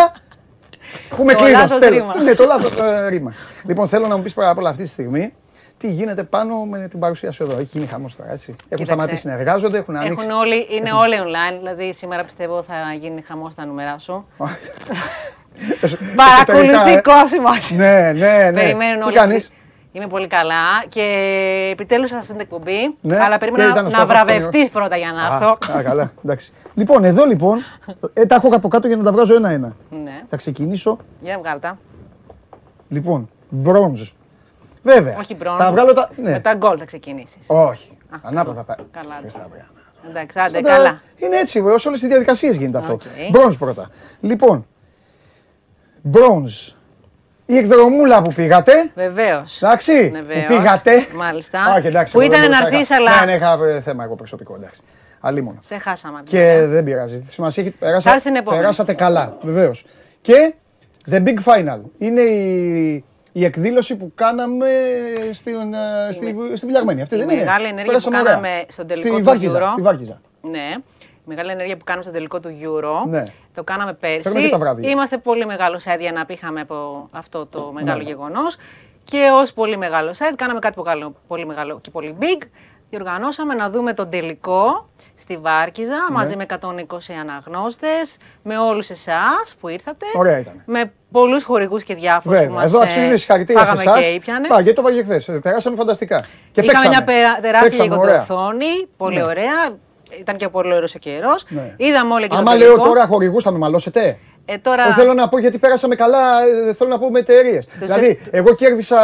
που 1.16 1.24
με 1.24 1.34
Το 1.34 1.42
κλείνω. 1.42 1.58
λάθος 1.58 1.88
ρήμα. 1.88 2.22
Ναι, 2.22 2.34
το 2.34 2.44
λάθος 2.44 2.72
ρήμα. 3.08 3.32
λοιπόν, 3.66 3.88
θέλω 3.88 4.06
να 4.06 4.16
μου 4.16 4.22
πεις 4.22 4.34
πρώτα 4.34 4.50
απ' 4.50 4.58
όλα 4.58 4.68
αυτή 4.68 4.82
τη 4.82 4.88
στιγμή 4.88 5.32
τι 5.76 5.90
γίνεται 5.90 6.22
πάνω 6.22 6.64
με 6.64 6.88
την 6.88 6.98
παρουσία 6.98 7.30
σου 7.30 7.42
εδώ. 7.42 7.52
Έχει 7.58 7.68
γίνει 7.72 7.86
χαμός 7.86 8.16
τώρα, 8.16 8.32
έτσι. 8.32 8.56
Έχουν 8.68 8.86
σταματήσει 8.86 9.26
να 9.26 9.32
εργάζονται, 9.32 9.78
έχουν 9.78 9.96
ανοίξει. 9.96 10.26
Έχουν 10.26 10.40
όλοι, 10.40 10.66
είναι 10.70 10.92
όλοι 10.92 11.14
online, 11.18 11.56
δηλαδή 11.58 11.92
σήμερα 11.94 12.24
πιστεύω 12.24 12.62
θα 12.62 12.74
γίνει 13.00 13.22
χαμός 13.22 13.52
στα 13.52 13.66
νούμερα 13.66 13.98
σου. 13.98 14.26
Παρακολουθεί 16.16 17.00
κόσμος. 17.00 17.70
Ναι, 17.70 18.12
ναι, 18.12 18.50
ναι. 18.50 18.60
Περιμένουν 18.60 19.12
Τι 19.12 19.18
όλοι. 19.18 19.44
Κάνεις; 19.92 20.04
Είμαι 20.06 20.06
πολύ 20.06 20.26
καλά 20.26 20.84
και 20.88 21.02
επιτέλους 21.72 22.10
θα 22.10 22.20
την 22.20 22.40
εκπομπή. 22.40 22.96
Ναι. 23.00 23.16
Αλλά 23.20 23.32
Και 23.32 23.38
περίμενα 23.38 23.70
ήταν 23.70 23.78
ο 23.86 23.88
να, 23.88 23.90
στόχος 23.90 24.06
βραβευτείς 24.08 24.68
πρώτα 24.68 24.96
για 24.96 25.12
να 25.12 25.26
έρθω. 25.34 25.58
Α, 25.74 25.78
α, 25.78 25.82
καλά, 25.82 26.12
εντάξει. 26.24 26.52
Λοιπόν, 26.74 27.04
εδώ 27.04 27.24
λοιπόν, 27.24 27.58
ε, 28.12 28.26
τα 28.26 28.34
έχω 28.34 28.48
από 28.56 28.68
κάτω 28.68 28.86
για 28.86 28.96
να 28.96 29.02
τα 29.04 29.12
βγάζω 29.12 29.34
ένα-ένα. 29.34 29.76
Ναι, 29.90 30.22
Θα 30.26 30.36
ξεκινήσω, 30.36 30.96
για 31.20 31.38
βγάλω 31.38 31.58
τα. 31.58 31.78
λοιπόν, 32.88 33.28
bronze. 33.64 34.12
Βέβαια. 34.82 35.16
Όχι 35.18 35.34
bronze. 35.34 35.56
Θα 35.56 35.70
βγάλω 35.70 35.92
τα... 35.92 36.10
Ναι. 36.16 36.30
Με 36.30 36.40
τα 36.40 36.54
γκολ 36.54 36.76
θα 36.78 36.84
ξεκινήσεις. 36.84 37.40
Όχι. 37.46 37.98
Ανάποδα 38.22 38.64
πάει. 38.64 38.76
Καλά. 38.90 39.16
Χριστά, 39.20 39.46
βρε. 39.50 39.66
Εντάξει, 40.08 40.38
άντε, 40.38 40.50
Σαν 40.50 40.62
τα- 40.62 40.70
καλά. 40.70 41.00
Είναι 41.16 41.36
έτσι, 41.36 41.52
σε 41.76 41.88
όλες 41.88 42.00
τις 42.00 42.08
διαδικασίες 42.08 42.56
γίνεται 42.56 42.78
αυτό. 42.78 42.92
Οκ. 42.92 43.02
Bronze 43.32 43.56
πρώτα. 43.58 43.90
Λοιπόν, 44.20 44.66
bronze. 46.12 46.74
Η 47.50 47.56
εκδρομούλα 47.56 48.22
που 48.22 48.32
πήγατε, 48.32 48.72
Βεβαίως. 48.94 49.62
εντάξει, 49.62 49.92
Ναι, 49.92 50.18
που 50.20 50.26
βεβαίως. 50.26 50.46
πήγατε. 50.46 51.06
Μάλιστα. 51.16 51.58
Όχι, 51.76 51.86
εντάξει, 51.86 52.12
Που 52.12 52.20
εγώ 52.20 52.30
δεν 52.30 52.38
ήταν 52.38 52.50
να 52.50 52.56
μπορούσα, 52.58 52.76
έρθεις, 52.76 52.90
είχα- 52.90 53.00
αλλά- 53.00 53.18
Ναι, 53.24 53.24
ναι, 53.32 53.36
είχα 53.36 53.58
ε, 53.76 53.80
θέμα 53.80 54.04
εγώ 54.04 54.14
προσωπικό, 54.14 54.54
εντάξει. 54.54 54.80
Αλλήμον. 55.20 55.58
Σε 55.62 55.78
χάσαμε. 55.78 56.20
Και 56.24 56.64
δεν 56.68 56.84
πειράζει. 56.84 57.18
Τη 57.18 57.32
σημασία 57.32 57.62
έχει 57.62 57.74
Θα 57.78 57.86
έρθει 57.86 58.00
περάσα, 58.02 58.20
την 58.22 58.34
επόμενη. 58.36 58.60
περάσατε 58.62 58.92
καλά, 58.92 59.36
βεβαίως. 59.40 59.84
Και 60.20 60.54
The 61.10 61.22
Big 61.22 61.36
Final. 61.44 61.80
Είναι 61.98 62.20
η, 62.20 63.04
η 63.32 63.44
εκδήλωση 63.44 63.96
που 63.96 64.12
κάναμε 64.14 64.66
στην, 65.32 65.54
ε, 66.08 66.12
στη, 66.12 66.36
στη 66.54 66.66
Βιλιαγμένη. 66.66 67.02
Αυτή 67.02 67.14
η 67.14 67.18
δεν 67.18 67.28
είναι. 67.28 67.38
μεγάλη 67.38 67.64
ενέργεια 67.64 67.84
Πέρασαμε 67.86 68.16
που 68.16 68.22
ωραία. 68.22 68.34
κάναμε 68.34 68.64
στον 68.68 68.86
τελικό 68.86 69.06
στη 69.08 69.16
του 69.18 69.24
Βάρκιζα, 69.24 69.58
Euro. 69.58 69.68
Στη 69.72 69.80
Βάρκιζα. 69.82 70.20
Ναι. 70.40 70.74
Η 71.04 71.22
μεγάλη 71.24 71.50
ενέργεια 71.50 71.76
που 71.76 71.84
κάναμε 71.84 72.04
στο 72.04 72.12
τελικό 72.12 72.40
του 72.40 72.48
Euro. 72.62 73.08
Ναι. 73.10 73.24
Το 73.54 73.64
κάναμε 73.64 73.92
πέρσι. 73.92 74.20
Φέρνουμε 74.20 74.44
και 74.44 74.50
τα 74.50 74.58
βράδια. 74.58 74.90
Είμαστε 74.90 75.18
πολύ 75.18 75.46
μεγάλο 75.46 75.78
σετ 75.78 76.00
για 76.00 76.12
να 76.12 76.24
πήχαμε 76.26 76.60
από 76.60 77.08
αυτό 77.12 77.46
το 77.46 77.70
μεγάλο 77.74 78.02
Ναι. 78.02 78.08
γεγονός. 78.08 78.56
Και 79.04 79.28
ως 79.32 79.52
πολύ 79.52 79.76
μεγάλο 79.76 80.14
σετ, 80.14 80.34
κάναμε 80.36 80.58
κάτι 80.58 80.74
που 80.74 80.82
καλό- 80.82 81.14
πολύ 81.26 81.46
μεγάλο 81.46 81.80
και 81.80 81.90
πολύ 81.90 82.16
big. 82.20 82.42
Διοργανώσαμε 82.90 83.54
να 83.54 83.70
δούμε 83.70 83.92
τον 83.92 84.10
τελικό 84.10 84.88
στη 85.14 85.36
Βάρκιζα 85.36 85.94
Ναι. 85.94 86.14
μαζί 86.16 86.36
με 86.36 86.42
120 86.42 87.12
αναγνώστες, 87.20 88.16
με 88.42 88.58
όλους 88.58 88.90
εσάς 88.90 89.54
που 89.60 89.68
ήρθατε. 89.68 90.06
Ωραία 90.16 90.38
ήταν. 90.38 90.62
Με 90.66 90.92
πολλούς 91.10 91.44
χορηγούς 91.44 91.82
και 91.84 91.94
διάφορους 91.94 92.38
που 92.38 92.44
Βέβαια. 92.44 92.60
μας 92.60 92.64
Εδώ 92.72 92.80
αξίζουν 92.82 93.12
ε, 93.12 93.16
συγχαρητήρια 93.16 93.64
σε 93.64 93.70
φάγαμε 93.74 93.90
εσάς. 93.90 94.04
και 94.04 94.14
ήπιανε. 94.14 94.46
γιατί 94.48 94.72
το 94.72 94.82
είπα 94.88 94.92
και 94.92 95.02
χθε. 95.16 95.38
Περάσαμε 95.38 95.76
φανταστικά. 95.76 96.16
Και 96.52 96.60
Είχαμε 96.60 96.66
παίξαμε. 96.72 96.88
μια 96.88 97.04
περα- 97.04 97.40
τεράστια 97.40 97.70
Παίξαμε, 97.78 97.94
ωραία. 98.02 98.14
γιγαντοοθόνη, 98.22 98.86
πολύ 98.96 99.16
Ναι. 99.16 99.22
ωραία. 99.22 99.76
Ήταν 100.20 100.36
και 100.36 100.48
πολύ 100.48 100.72
ωραίος 100.74 100.94
ο 100.94 100.98
καιρός. 100.98 101.44
Ναι. 101.48 101.74
Είδαμε 101.76 102.14
όλα 102.14 102.26
και 102.26 102.36
Άμα 102.36 102.52
το 102.52 102.58
λέω 102.58 102.68
τελικό. 102.68 102.88
τώρα 102.88 103.06
χορηγούς 103.06 103.42
θα 103.42 103.50
με 103.50 103.58
μαλώσετε; 103.58 104.18
Ε, 104.44 104.58
τώρα... 104.58 104.82
Εγώ 104.84 104.92
θέλω 104.92 105.14
να 105.14 105.28
πω 105.28 105.38
γιατί 105.38 105.58
πέρασαμε 105.58 105.94
καλά, 105.94 106.42
ε, 106.68 106.72
θέλω 106.72 106.90
να 106.90 106.98
πω 106.98 107.10
με 107.10 107.18
εταιρείες. 107.18 107.66
Δηλαδή, 107.78 108.20
εγώ 108.30 108.54
κέρδισα, 108.54 108.98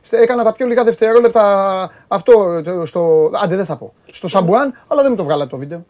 στε- 0.00 0.20
έκανα 0.20 0.44
τα 0.44 0.52
πιο 0.52 0.66
λίγα 0.66 0.84
δευτερόλεπτα 0.84 1.90
αυτό 2.08 2.62
το- 2.64 2.86
στο. 2.86 3.30
Άντε, 3.42 3.56
δεν 3.56 3.64
θα 3.64 3.76
πω. 3.76 3.92
Στο 4.04 4.28
Σαμπουάν, 4.28 4.74
αλλά 4.86 5.02
δεν 5.02 5.10
μου 5.10 5.16
το 5.16 5.24
βγάλατε 5.24 5.50
το 5.50 5.56
βίντεο. 5.56 5.84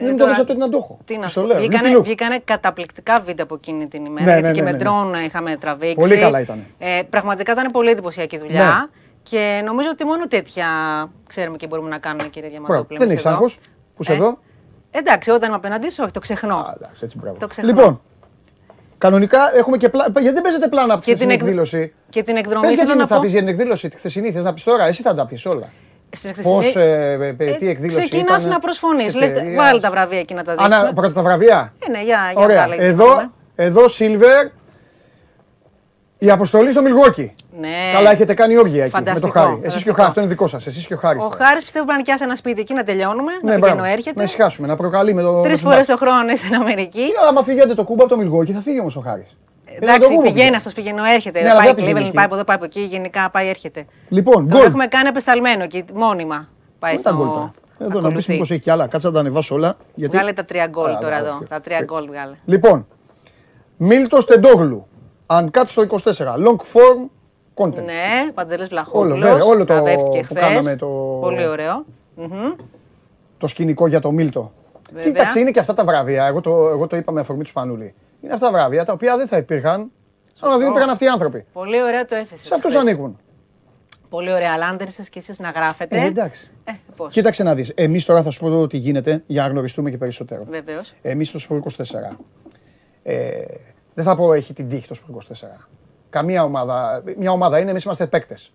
μου 0.00 0.06
το 0.06 0.12
Ε, 0.14 0.16
τώρα- 0.16 0.30
δώσατε 0.30 0.54
να 0.54 0.68
το 0.68 0.78
έχω. 0.82 0.98
Τι 1.04 1.18
να 1.18 1.28
Στο 1.28 1.40
σου 1.40 1.46
λέω. 1.46 1.56
πω. 1.56 1.62
Look, 1.62 1.68
Βγήκανε, 1.68 1.96
look. 1.98 2.02
βγήκανε 2.02 2.40
καταπληκτικά 2.44 3.20
βίντεο 3.24 3.44
από 3.44 3.54
εκείνη 3.54 3.86
την 3.86 4.04
ημέρα. 4.04 4.24
Ναι, 4.26 4.30
γιατί 4.32 4.46
ναι, 4.46 4.52
και 4.52 4.60
ναι, 4.62 4.64
με 4.64 4.70
ναι, 4.70 4.76
ντρόν 4.78 5.14
είχαμε 5.14 5.56
τραβήξει. 5.56 5.94
Πολύ 5.94 6.16
καλά 6.16 6.40
ήταν. 6.40 6.64
Ε, 6.78 7.00
πραγματικά 7.10 7.52
ήταν 7.52 7.66
πολύ 7.72 7.90
εντυπωσιακή 7.90 8.38
δουλειά. 8.38 8.88
Ναι. 9.30 9.38
Και 9.38 9.62
νομίζω 9.64 9.88
ότι 9.92 10.04
μόνο 10.04 10.26
τέτοια 10.28 10.66
ξέρουμε 11.26 11.56
και 11.56 11.66
μπορούμε 11.66 11.88
να 11.88 11.98
κάνουμε, 11.98 12.28
κύριε 12.28 12.48
Μπράβο. 12.48 12.64
Διαμαντόπουλε. 12.66 12.98
Δεν 12.98 13.08
εμείς 13.08 13.12
έχεις 13.12 13.24
εδώ. 13.26 13.34
άγχος 13.34 13.58
που 13.94 14.02
είσαι 14.02 14.12
Ε, 14.12 14.14
εδώ; 14.14 14.38
Εντάξει, 14.90 15.30
όταν 15.30 15.46
είμαι 15.48 15.56
απέναντί 15.56 15.90
σου, 15.90 16.00
όχι, 16.02 16.10
το 16.12 16.20
ξεχνώ. 16.20 16.56
Α, 16.56 16.72
εντάξει, 16.76 17.00
έτσι, 17.04 17.18
μπράβο. 17.18 17.36
Το 17.38 17.46
ξεχνώ. 17.46 17.70
Λοιπόν, 17.70 18.00
κανονικά 18.98 19.56
έχουμε 19.56 19.76
και 19.76 19.88
πλάνα. 19.88 20.10
Γιατί 20.20 20.34
δεν 20.34 20.42
παίζετε 20.42 20.68
πλάνα 20.68 20.94
από 20.94 21.02
Και 21.04 21.10
την 21.10 21.20
την 21.20 21.30
εκ- 21.30 21.40
εκδήλωση; 21.40 21.92
και 22.08 22.22
την 22.22 22.36
εκδρομή 22.36 22.66
Πες 22.66 22.74
θέλω 22.74 22.84
γιατί 22.86 22.98
να 23.00 23.06
θα 23.06 23.14
πω- 23.14 23.22
πεις 23.22 23.30
για 23.32 23.40
την 23.40 23.48
εκδήλωση 23.48 23.88
τη 23.88 23.96
χθεσινή, 23.96 24.32
θες 24.32 24.44
να 24.44 24.52
πεις 24.54 24.62
τώρα, 24.64 24.84
εσύ 24.86 25.02
θα 25.02 25.14
τα 25.14 25.26
πεις 25.26 25.46
όλα. 25.46 25.68
Στην 26.10 26.34
Πώς, 26.42 26.64
χθεσινή- 26.66 26.76
ε, 26.86 27.26
ε, 27.44 27.56
τι 27.56 27.68
εκδήλωση 27.68 27.98
Ξεκινάς 27.98 28.40
ήταν, 28.40 28.52
να 28.52 28.58
προσφωνείς. 28.58 29.04
της 29.04 29.14
Λες, 29.14 29.30
εταιρείας. 29.30 29.56
βάλει 29.56 29.80
τα 29.80 29.90
βραβεία 29.90 30.18
εκεί 30.18 30.34
να 30.34 30.42
τα 30.42 30.52
δείξουμε. 30.52 30.76
Ανα, 30.76 30.92
πρώτα 30.92 31.12
τα 31.12 31.22
βραβεία; 31.22 31.72
Ε, 31.86 31.90
ναι, 31.90 32.02
για, 32.02 32.30
για 32.32 32.42
Ωραία. 32.42 32.56
βγάλε, 32.56 32.74
για 32.74 32.84
Εδώ, 32.84 33.06
δούμε. 33.06 33.30
εδώ 33.54 33.82
Silver, 33.98 34.50
η 36.18 36.30
αποστολή 36.30 36.70
στο 36.70 36.82
Μιλγουόκι. 36.82 37.34
Ναι. 37.60 37.68
Καλά, 37.92 38.10
έχετε 38.10 38.34
κάνει 38.34 38.56
όργια 38.56 38.84
εκεί 38.84 38.94
με 38.94 39.02
το 39.02 39.04
Φανταστικό, 39.12 39.32
Χάρη. 39.40 39.60
Εσείς 39.62 39.82
και 39.82 39.90
ο 39.90 39.94
φανταστικό. 39.94 39.94
Χάρη, 39.94 40.08
αυτό 40.08 40.20
είναι 40.20 40.28
δικό 40.28 40.46
σας. 40.46 40.66
Εσείς 40.66 40.86
και 40.86 40.94
ο 40.94 40.96
Χάρης. 40.96 41.22
Ο 41.22 41.28
Χάρης 41.28 41.62
πιστεύω 41.62 41.84
πρέπει 41.84 41.86
να 41.90 41.96
νοικιάσει 41.96 42.22
ένα 42.24 42.34
σπίτι 42.34 42.60
εκεί 42.60 42.74
να 42.74 42.82
τελειώνουμε. 42.82 43.32
ναι, 43.42 43.52
να 43.52 43.58
μπράβο. 43.58 43.74
πηγαίνω 43.74 43.84
έρχεται. 43.94 44.18
Να 44.18 44.22
ησυχάσουμε, 44.22 44.66
να 44.66 44.76
προκαλεί 44.76 45.14
με 45.14 45.22
το. 45.22 45.40
Τρεις 45.40 45.62
με 45.62 45.70
φορές 45.70 45.86
τον 45.86 45.96
το 45.98 46.04
χρόνο 46.04 46.20
είναι 46.20 46.34
στην 46.36 46.54
Αμερική. 46.54 47.00
Μπακς. 47.00 47.28
Άμα 47.28 47.42
φύγετε 47.42 47.74
τον 47.74 47.84
Κούμπο 47.84 48.02
από 48.04 48.12
το 48.12 48.18
Μιλγουόκι, 48.18 48.52
θα 48.52 48.60
φύγει 48.60 48.80
όμως 48.80 48.96
ο 48.96 49.00
Χάρης. 49.00 49.36
Εντάξει, 49.80 50.08
πηγαίνει 50.22 50.56
αυτός, 50.56 50.72
πηγαίνει, 50.72 50.98
έρχεται. 51.14 51.40
Ναι, 51.42 51.48
αλλά 51.50 51.58
πάει 51.58 51.66
δεν 51.66 51.74
πηγαίνει 51.74 51.98
Cleveland, 52.00 52.04
εκεί. 52.04 52.14
πάει 52.14 52.24
από 52.24 52.34
εδώ, 52.34 52.44
πάει 52.44 52.56
από 52.56 52.64
εκεί. 52.64 52.80
Γενικά 52.80 53.30
πάει, 53.30 53.48
έρχεται. 53.48 53.86
Λοιπόν, 54.08 54.48
Το 54.48 54.56
γκολ. 54.56 54.66
έχουμε 54.66 54.86
κάνει 54.86 55.08
απεσταλμένο 55.08 55.62
εκεί, 55.62 55.84
μόνιμα. 55.94 56.48
Πάει 56.78 56.94
Πού 56.94 57.00
ήταν 57.00 57.14
στο... 57.14 57.24
γκολ 57.24 57.34
τώρα; 57.34 57.50
Εδώ 57.78 57.88
να 57.88 57.94
πεις 57.94 58.06
Ακολουθεί. 58.06 58.32
μήπως 58.32 58.50
έχει 58.50 58.60
κι 58.60 58.70
άλλα. 58.70 58.86
Κάτσε 58.86 59.06
να 59.06 59.12
τα 59.12 59.20
ανεβάσω 59.20 59.54
όλα. 59.54 59.76
Γιατί... 59.94 60.16
Βγάλε 60.16 60.32
τα 60.32 60.44
τρία 60.44 60.66
γκολ 60.66 60.90
Α, 60.90 60.98
τώρα 60.98 61.20
ναι, 61.20 61.26
εδώ. 61.26 61.36
οκ. 61.36 61.46
Τα 61.48 61.60
τρία 61.60 61.82
γκολ 61.84 62.06
βγάλε. 62.06 62.34
Λοιπόν, 62.44 62.86
Μίλτος 63.76 64.24
Τεντόγλου. 64.26 64.87
Αν 65.30 65.50
κάτσει 65.50 65.72
στο 65.72 65.82
24. 65.82 66.34
Long 66.34 66.56
form 66.56 67.08
content. 67.54 67.84
Ναι, 67.84 68.32
Παντελής 68.34 68.60
Όλο, 68.60 68.68
Βλαχόπουλος. 68.68 69.20
βέβαια, 69.20 69.44
όλο 69.44 69.64
το 69.64 69.74
βραβεύτηκε 69.74 70.18
που 70.18 70.24
χθες. 70.24 70.42
κάναμε 70.42 70.76
το- 70.76 71.18
Πολύ 71.20 71.46
ωραίο. 71.46 71.84
Μμμ. 72.14 72.52
Το 73.38 73.46
σκηνικό 73.46 73.86
για 73.86 74.00
το 74.00 74.10
Μίλτο. 74.12 74.52
Βέβαια. 74.92 75.02
Κοίταξε, 75.10 75.40
είναι 75.40 75.50
και 75.50 75.58
αυτά 75.60 75.74
τα 75.74 75.84
βραβεία. 75.84 76.26
Εγώ 76.26 76.40
το, 76.40 76.50
εγώ 76.68 76.86
το 76.86 76.96
είπα 76.96 77.12
με 77.12 77.20
αφορμή 77.20 77.42
του 77.42 77.48
Σπανούλη. 77.48 77.94
Είναι 78.20 78.32
αυτά 78.34 78.46
τα 78.46 78.52
βραβεία 78.52 78.84
τα 78.84 78.92
οποία 78.92 79.16
δεν 79.16 79.26
θα 79.26 79.36
υπήρχαν 79.36 79.90
αν 80.40 80.58
δεν 80.58 80.68
υπήρχαν 80.68 80.90
αυτοί 80.90 81.04
οι 81.04 81.08
άνθρωποι. 81.08 81.44
Πολύ 81.52 81.82
ωραία 81.82 82.04
το 82.04 82.14
έθεσες. 82.14 82.46
Σε 82.46 82.54
αυτούς 82.54 82.74
ανήκουν. 82.74 83.18
Πολύ 84.08 84.32
ωραία. 84.32 84.52
Αλλά 84.52 84.66
αν 84.66 84.78
δεν 84.78 84.86
είστε 84.86 85.02
κι 85.10 85.18
εσεί 85.18 85.34
να 85.38 85.50
γράφετε. 85.50 86.00
Ε, 86.00 86.04
εντάξει. 86.04 86.50
Ε, 86.64 86.72
πώς. 86.96 87.12
Κοίταξε 87.12 87.42
να 87.42 87.54
δεις. 87.54 87.68
Εμείς 87.76 88.04
τώρα 88.04 88.22
θα 88.22 88.30
σου 88.30 88.40
πω 88.40 88.66
τι 88.66 88.76
γίνεται 88.76 89.22
για 89.26 89.42
να 89.42 89.48
γνωριστούμε 89.48 89.90
και 89.90 89.98
περισσότερο. 89.98 90.44
Βεβαίως. 90.50 90.92
Εμείς 91.02 91.28
στο 91.28 91.38
Σπορ 91.38 91.56
24. 91.56 92.16
Ε, 93.02 93.42
δεν 93.98 94.06
θα 94.06 94.16
πω 94.16 94.32
έχει 94.32 94.52
την 94.52 94.68
τύχη 94.68 94.88
το 94.88 94.94
Σπορ 94.94 95.22
24. 95.28 95.66
Καμία 96.10 96.44
ομάδα. 96.44 97.02
Μια 97.16 97.30
ομάδα 97.30 97.58
είναι, 97.58 97.70
εμείς 97.70 97.84
είμαστε 97.84 98.06
παίκτες. 98.06 98.52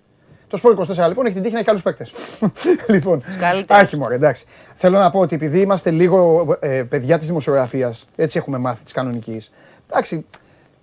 Το 0.48 0.58
Σπορ 0.58 0.78
24 0.80 1.08
λοιπόν 1.08 1.26
έχει 1.26 1.34
την 1.34 1.44
τύχη 1.44 1.54
να 1.54 1.60
έχει 1.60 1.68
καλού 1.68 1.80
παίκτες. 1.80 2.12
λοιπόν, 2.94 3.24
καλύτερους. 3.40 3.84
άχι 3.84 3.98
μωρέ, 3.98 4.16
εντάξει. 4.16 4.46
Θέλω 4.76 4.98
να 4.98 5.10
πω 5.10 5.20
ότι 5.20 5.36
επειδή 5.36 5.60
είμαστε 5.60 5.90
λίγο 5.90 6.48
ε, 6.60 6.84
παιδιά 6.84 7.18
της 7.18 7.28
δημοσιογραφίας, 7.28 8.06
έτσι 8.16 8.38
έχουμε 8.38 8.58
μάθει 8.58 8.84
της 8.84 8.94
κανονικής. 8.94 9.52
Εντάξει, 9.90 10.26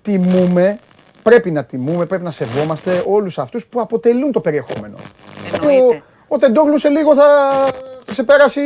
τιμούμε, 0.02 0.78
πρέπει 1.22 1.50
να 1.50 1.64
τιμούμε, 1.64 2.06
πρέπει 2.06 2.24
να 2.24 2.30
σεβόμαστε 2.30 3.04
όλους 3.06 3.38
αυτούς 3.38 3.66
που 3.66 3.80
αποτελούν 3.80 4.32
το 4.32 4.40
περιεχόμενο. 4.40 4.96
Εννοείται. 5.52 6.02
Ο, 6.28 6.34
ο 6.34 6.38
Τεντόγλου 6.38 6.78
σε 6.78 6.88
λίγο 6.88 7.14
θα 7.14 7.26
ξεπεράσει 8.06 8.60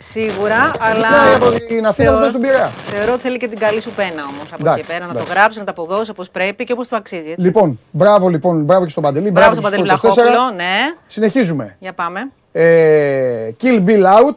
Σίγουρα, 0.00 0.70
αλλά. 0.78 1.08
Ξυπνάει 1.08 1.34
από 1.34 1.50
την 1.50 1.64
Αθήνα, 1.64 1.86
θα 1.88 1.92
θεωρώ- 1.94 2.16
φτάσει 2.16 2.30
στον 2.30 2.40
Πειραιά. 2.42 2.68
Θεωρώ 2.68 3.12
ότι 3.12 3.20
θέλει 3.22 3.36
και 3.38 3.48
την 3.48 3.58
καλή 3.58 3.80
σου 3.80 3.90
πένα 3.90 4.22
όμως 4.32 4.52
από 4.52 4.60
Εντάξει, 4.60 4.78
εκεί 4.80 4.88
πέρα. 4.92 5.00
Να 5.06 5.12
το 5.12 5.18
εντάξει. 5.18 5.32
γράψει, 5.32 5.58
να 5.58 5.64
τα 5.64 5.70
αποδώσει 5.70 6.10
όπως 6.10 6.30
πρέπει 6.30 6.64
και 6.64 6.72
όπως 6.72 6.88
το 6.88 6.96
αξίζει. 6.96 7.30
Έτσι. 7.30 7.40
Λοιπόν, 7.46 7.78
μπράβο 7.90 8.28
λοιπόν, 8.28 8.62
μπράβο 8.62 8.84
και 8.84 8.90
στον 8.90 9.02
Παντελή. 9.02 9.30
Μπράβο 9.30 9.52
στον 9.54 9.64
και 9.64 9.70
Παντελή 9.70 9.96
στους 9.96 10.10
24. 10.10 10.12
Βλαχόπουλο, 10.14 10.50
ναι. 10.56 10.74
Συνεχίζουμε. 11.06 11.76
Για 11.78 11.92
πάμε. 11.92 12.30
Ε, 12.52 13.50
Kill 13.62 13.84
Bill 13.86 14.02
Out, 14.04 14.34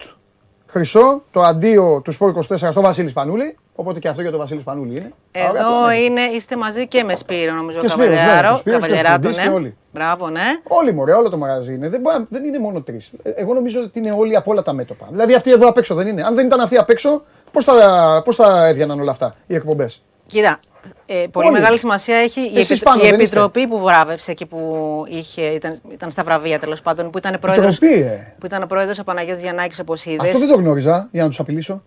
χρυσό, 0.67 1.23
το 1.31 1.41
αντίο 1.41 2.01
του 2.03 2.11
Σπορ 2.11 2.29
24 2.29 2.71
στο 2.71 2.81
Βασίλη 2.81 3.11
Πανούλη. 3.11 3.57
Οπότε 3.81 3.99
και 3.99 4.07
αυτό 4.07 4.21
για 4.21 4.31
τον 4.31 4.39
Βασίλη 4.39 4.59
Πανούλη 4.61 4.91
είναι. 4.97 5.11
Α, 5.45 5.49
ωραία, 5.49 5.61
Εδώ 5.61 5.87
ναι. 5.87 5.95
είναι, 5.95 6.21
είστε 6.21 6.55
μαζί 6.57 6.87
και 6.87 7.03
με 7.03 7.15
Σπύρο, 7.15 7.53
νομίζω. 7.53 7.79
Και 7.79 7.87
Σπύρος, 7.87 8.07
βέβαια, 8.07 8.25
Καβαλιάρο. 8.25 8.53
και 8.53 8.59
Σπύρος 8.59 8.79
και 8.79 8.85
ο 8.85 8.87
Καβαλιαράτο, 8.89 9.17
Σπυντής 9.21 9.37
ναι. 9.37 9.43
και 9.43 9.49
όλοι. 9.49 9.75
Μπράβο, 9.93 10.29
ναι. 10.29 10.41
Όλοι 10.63 10.93
μωρέ, 10.93 11.13
όλο 11.13 11.29
το 11.29 11.37
μαγαζί 11.37 11.73
είναι. 11.73 11.89
Δεν, 11.89 12.01
μπορεί- 12.01 12.25
δεν 12.29 12.43
είναι 12.43 12.59
μόνο 12.59 12.81
τρεις. 12.81 13.11
Εγώ 13.23 13.53
νομίζω 13.53 13.81
ότι 13.81 13.99
είναι 13.99 14.11
όλοι 14.17 14.35
από 14.35 14.51
όλα 14.51 14.61
τα 14.61 14.73
μέτωπα. 14.73 15.07
Δηλαδή 15.11 15.33
αυτοί 15.33 15.51
εδώ 15.51 15.67
απ' 15.67 15.77
έξω 15.77 15.95
δεν 15.95 16.07
είναι. 16.07 16.21
Αν 16.23 16.35
δεν 16.35 16.45
ήταν 16.45 16.59
αυτοί 16.59 16.77
απ' 16.77 16.89
έξω, 16.89 17.23
πώς 17.51 17.63
θα, 17.63 18.21
πώς 18.25 18.35
θα 18.35 18.67
έβγαιναν 18.67 18.99
όλα 18.99 19.11
αυτά 19.11 19.33
οι 19.47 19.55
εκπομπές; 19.55 20.03
Κοίτα, 20.25 20.59
ε, 21.05 21.25
πολύ 21.31 21.47
Όλοι. 21.47 21.55
μεγάλη 21.59 21.77
σημασία 21.77 22.15
έχει 22.17 22.41
η, 22.41 22.59
Εσείς 22.59 22.69
επι- 22.71 22.83
πάνω, 22.83 23.01
η 23.01 23.05
δεν 23.05 23.13
επιτροπή 23.13 23.67
που 23.67 23.79
βράβευσε 23.79 24.33
και 24.33 24.45
που 24.45 25.03
είχε, 25.07 25.41
ήταν, 25.41 25.81
ήταν 25.91 26.11
στα 26.11 26.23
βραβεία 26.23 26.59
τέλος 26.59 26.81
πάντων, 26.81 27.09
που 27.09 27.17
ήταν 27.17 27.37
πρόεδρος, 27.39 27.77
Επιτροπή, 27.77 28.01
ε. 28.03 28.33
που 28.39 28.45
ήταν 28.45 28.63
ο 28.63 28.65
πρόεδρος 28.65 28.99
ο 28.99 29.03
Παναγιώτης 29.03 29.41
Γιαννάκης, 29.43 29.79
όπως 29.79 30.05
είδες. 30.05 30.27
Αυτό 30.27 30.39
δεν 30.39 30.47
το 30.47 30.55
γνώριζα 30.55 31.07
για 31.11 31.23
να 31.23 31.29
τους 31.29 31.39
απειλήσω. 31.39 31.83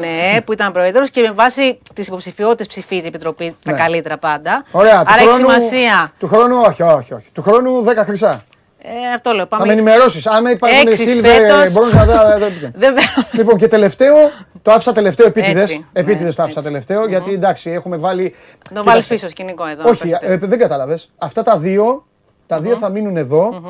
Ναι, 0.00 0.40
που 0.44 0.52
ήταν 0.52 0.72
πρόεδρος 0.72 1.10
και 1.10 1.20
με 1.20 1.30
βάση 1.32 1.78
τις 1.94 2.06
υποψηφιότητες 2.06 2.66
ψηφίζει 2.66 3.04
η 3.04 3.06
Επιτροπή 3.06 3.56
τα 3.64 3.72
Ναι. 3.72 3.78
καλύτερα 3.78 4.18
πάντα. 4.18 4.64
Ωραία, 4.70 4.92
του 5.04 5.06
Άρα 5.12 5.20
έχει 5.20 5.28
χρόνου, 5.28 5.38
σημασία. 5.38 6.12
Του 6.18 6.28
χρόνου, 6.28 6.56
όχι, 6.66 6.82
όχι, 6.82 7.14
όχι. 7.14 7.26
Του 7.32 7.42
χρόνου 7.42 7.84
10 7.84 8.04
χρυσά. 8.04 8.42
Ε, 8.82 9.14
αυτό 9.14 9.30
λέω. 9.30 9.40
Θα 9.42 9.46
Πάμε. 9.46 9.66
με 9.66 9.72
ενημερώσεις. 9.72 10.26
Άμα 10.26 10.50
υπάρχουν 10.50 10.88
Έξι 10.88 11.04
silver, 11.20 11.24
φέτος. 11.24 11.72
μπορώ 11.72 11.86
να 11.92 12.06
τα. 12.06 12.38
δεν 12.38 12.52
πήγαινε. 12.52 12.72
Δεν 12.76 12.94
Λοιπόν, 13.32 13.56
και 13.58 13.68
τελευταίο, 13.68 14.14
το 14.62 14.70
άφησα 14.72 14.92
τελευταίο 14.92 15.26
επίτηδε. 15.26 15.60
Έτσι, 15.60 15.86
Επίτηδες 15.92 16.24
ναι, 16.26 16.32
το 16.32 16.42
άφησα 16.42 16.58
έτσι. 16.58 16.70
τελευταίο, 16.72 17.06
γιατί 17.06 17.32
εντάξει, 17.32 17.70
έχουμε 17.70 17.96
βάλει. 17.96 18.34
Το 18.74 18.84
βάλεις 18.84 18.84
Κοίταξε. 18.84 19.08
πίσω 19.14 19.28
σκηνικό 19.28 19.66
εδώ. 19.66 19.88
Όχι, 19.88 20.08
να 20.08 20.16
ε, 20.16 20.18
παίξετε. 20.20 20.46
δεν 20.46 20.58
κατάλαβες. 20.58 21.10
Αυτά 21.18 21.42
τα 21.42 21.58
δύο, 21.58 22.06
τα 22.46 22.60
δύο 22.60 22.76
θα 22.76 22.88
μείνουν 22.88 23.16
εδώ. 23.16 23.62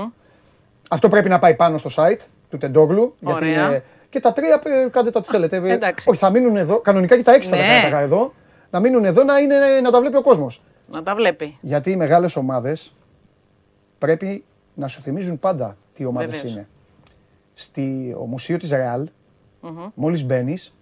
Αυτό 0.88 1.08
πρέπει 1.08 1.28
να 1.28 1.38
πάει 1.38 1.54
πάνω 1.54 1.78
στο 1.78 1.90
site 1.96 2.20
του 2.50 2.58
Τεντόγλου. 2.58 3.14
Γιατί 3.20 3.44
Ωραία. 3.44 3.66
είναι... 3.66 3.84
Και 4.08 4.20
τα 4.20 4.32
τρία, 4.32 4.60
ε, 4.64 4.88
κάντε 4.88 5.10
το 5.10 5.18
ό,τι 5.18 5.28
θέλετε. 5.28 5.56
Ε, 5.56 5.72
Εντάξει. 5.72 6.10
Όχι, 6.10 6.18
θα 6.18 6.30
μείνουν 6.30 6.56
εδώ. 6.56 6.80
Κανονικά 6.80 7.16
και 7.16 7.22
τα 7.22 7.34
έξι 7.34 7.50
θα 7.50 7.56
τα 7.56 7.62
Ναι. 7.62 7.68
κρατάγα 7.68 7.98
εδώ. 8.00 8.34
Να 8.70 8.80
μείνουν 8.80 9.04
εδώ 9.04 9.22
να, 9.24 9.38
είναι, 9.38 9.56
να 9.82 9.90
τα 9.90 10.00
βλέπει 10.00 10.16
ο 10.16 10.22
κόσμος. 10.22 10.62
Να 10.90 11.02
τα 11.02 11.14
βλέπει. 11.14 11.58
Γιατί 11.60 11.90
οι 11.90 11.96
μεγάλες 11.96 12.36
ομάδες 12.36 12.94
πρέπει 13.98 14.44
να 14.74 14.86
σου 14.88 15.00
θυμίζουν 15.02 15.38
πάντα 15.38 15.76
τι 15.92 16.04
ομάδες 16.04 16.30
Βεβαίως. 16.30 16.52
είναι. 16.52 16.68
Στη 17.54 18.14
ο 18.20 18.24
μουσείο 18.26 18.56
της 18.58 18.70
Ρεάλ, 18.70 19.08
μόλις 19.94 20.24
μπαίνεις, 20.24 20.74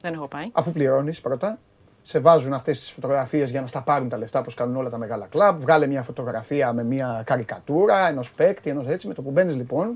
Δεν 0.00 0.12
έχω 0.14 0.28
πάει. 0.28 0.48
αφού 0.52 0.72
πληρώνεις 0.72 1.20
πρώτα, 1.20 1.58
σε 2.02 2.18
βάζουν 2.18 2.52
αυτές 2.52 2.78
τις 2.78 2.90
φωτογραφίες 2.90 3.50
για 3.50 3.60
να 3.60 3.66
στα 3.66 3.82
πάρουν 3.82 4.08
τα 4.08 4.18
λεφτά 4.18 4.38
όπως 4.38 4.54
κάνουν 4.54 4.76
όλα 4.76 4.90
τα 4.90 4.98
μεγάλα 4.98 5.26
κλαμπ. 5.30 5.60
Βγάλε 5.60 5.86
μια 5.86 6.02
φωτογραφία 6.02 6.72
με 6.72 6.84
μια 6.84 7.22
καρικατούρα 7.26 8.08
ενός 8.08 8.32
παίκτη, 8.32 8.70
ενός 8.70 8.86
έτσι. 8.86 9.08
Με 9.08 9.14
το 9.14 9.22
που 9.22 9.30
μπαίνεις 9.30 9.56
λοιπόν, 9.56 9.86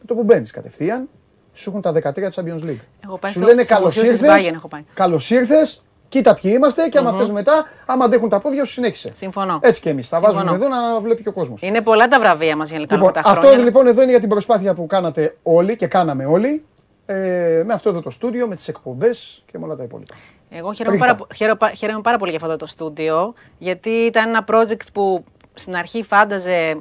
με 0.00 0.04
το 0.06 0.14
που 0.14 0.22
μπαίνεις 0.22 0.50
κατευθείαν, 0.50 1.08
σου 1.56 1.70
έχουν 1.70 1.80
τα 1.80 1.92
13 1.92 2.30
Champions 2.34 2.64
League. 2.66 2.80
Έχω 3.04 3.18
πάει 3.18 3.32
σου 3.32 3.38
στο- 3.38 3.48
λένε 3.48 3.62
στο 3.62 3.74
καλώς 3.74 3.96
μουσείο 3.96 4.10
της 4.12 4.20
ήρθες. 4.20 4.46
Bayern 4.48 4.54
έχω 4.54 4.68
πάει. 4.68 4.84
Καλώς 4.94 5.30
ήρθες, 5.30 5.82
κοίτα 6.08 6.34
ποιοι 6.34 6.52
είμαστε 6.54 6.88
και 6.88 6.98
άμα 6.98 7.12
θες 7.12 7.28
μετά, 7.30 7.64
άμα 7.86 8.04
αντέχουν 8.04 8.28
τα 8.28 8.38
πόδια 8.38 8.64
σου, 8.64 8.72
συνέχισε. 8.72 9.10
Συμφωνώ. 9.14 9.58
Έτσι 9.62 9.80
και 9.80 9.88
εμείς. 9.90 10.08
Τα 10.08 10.16
Συμφωνώ. 10.18 10.38
βάζουμε 10.44 10.56
εδώ 10.66 10.68
να 10.68 11.00
βλέπει 11.00 11.22
και 11.22 11.28
ο 11.28 11.32
κόσμος. 11.32 11.62
Είναι 11.62 11.80
πολλά 11.80 12.08
τα 12.08 12.18
βραβεία 12.18 12.56
μας 12.56 12.70
για 12.70 12.78
να 12.78 12.86
κάνουμε 12.86 13.06
Λοιπόν, 13.08 13.22
τα 13.22 13.28
αυτό 13.30 13.46
χρόνια. 13.46 13.64
λοιπόν 13.64 13.86
εδώ 13.86 14.02
είναι 14.02 14.10
για 14.10 14.20
την 14.20 14.28
προσπάθεια 14.28 14.74
που 14.74 14.86
κάνατε 14.86 15.36
όλοι 15.42 15.76
και 15.76 15.86
κάναμε 15.86 16.24
όλοι. 16.26 16.64
Ε, 17.08 17.62
με 17.66 17.72
αυτό 17.72 17.88
εδώ 17.88 18.00
το 18.00 18.10
στούντιο, 18.10 18.46
με 18.46 18.54
τις 18.54 18.68
εκπομπές 18.68 19.42
και 19.52 19.58
με 19.58 19.64
όλα 19.64 19.76
τα 19.76 19.82
υπόλοιπα. 19.82 20.14
Εγώ 20.50 20.72
χαίρομαι 20.72 20.96
Ρίχτα. 20.96 21.14
πάρα, 21.14 21.26
χαίρομαι, 21.34 21.72
χαίρομαι 21.76 22.00
πάρα 22.00 22.18
πολύ 22.18 22.30
για 22.30 22.40
αυτό 22.42 22.56
το 22.56 22.66
στούντιο, 22.66 23.34
γιατί 23.58 23.90
ήταν 23.90 24.28
ένα 24.28 24.44
project 24.50 24.86
που 24.92 25.24
στην 25.54 25.74
αρχή 25.76 26.02
φάνταζε 26.02 26.80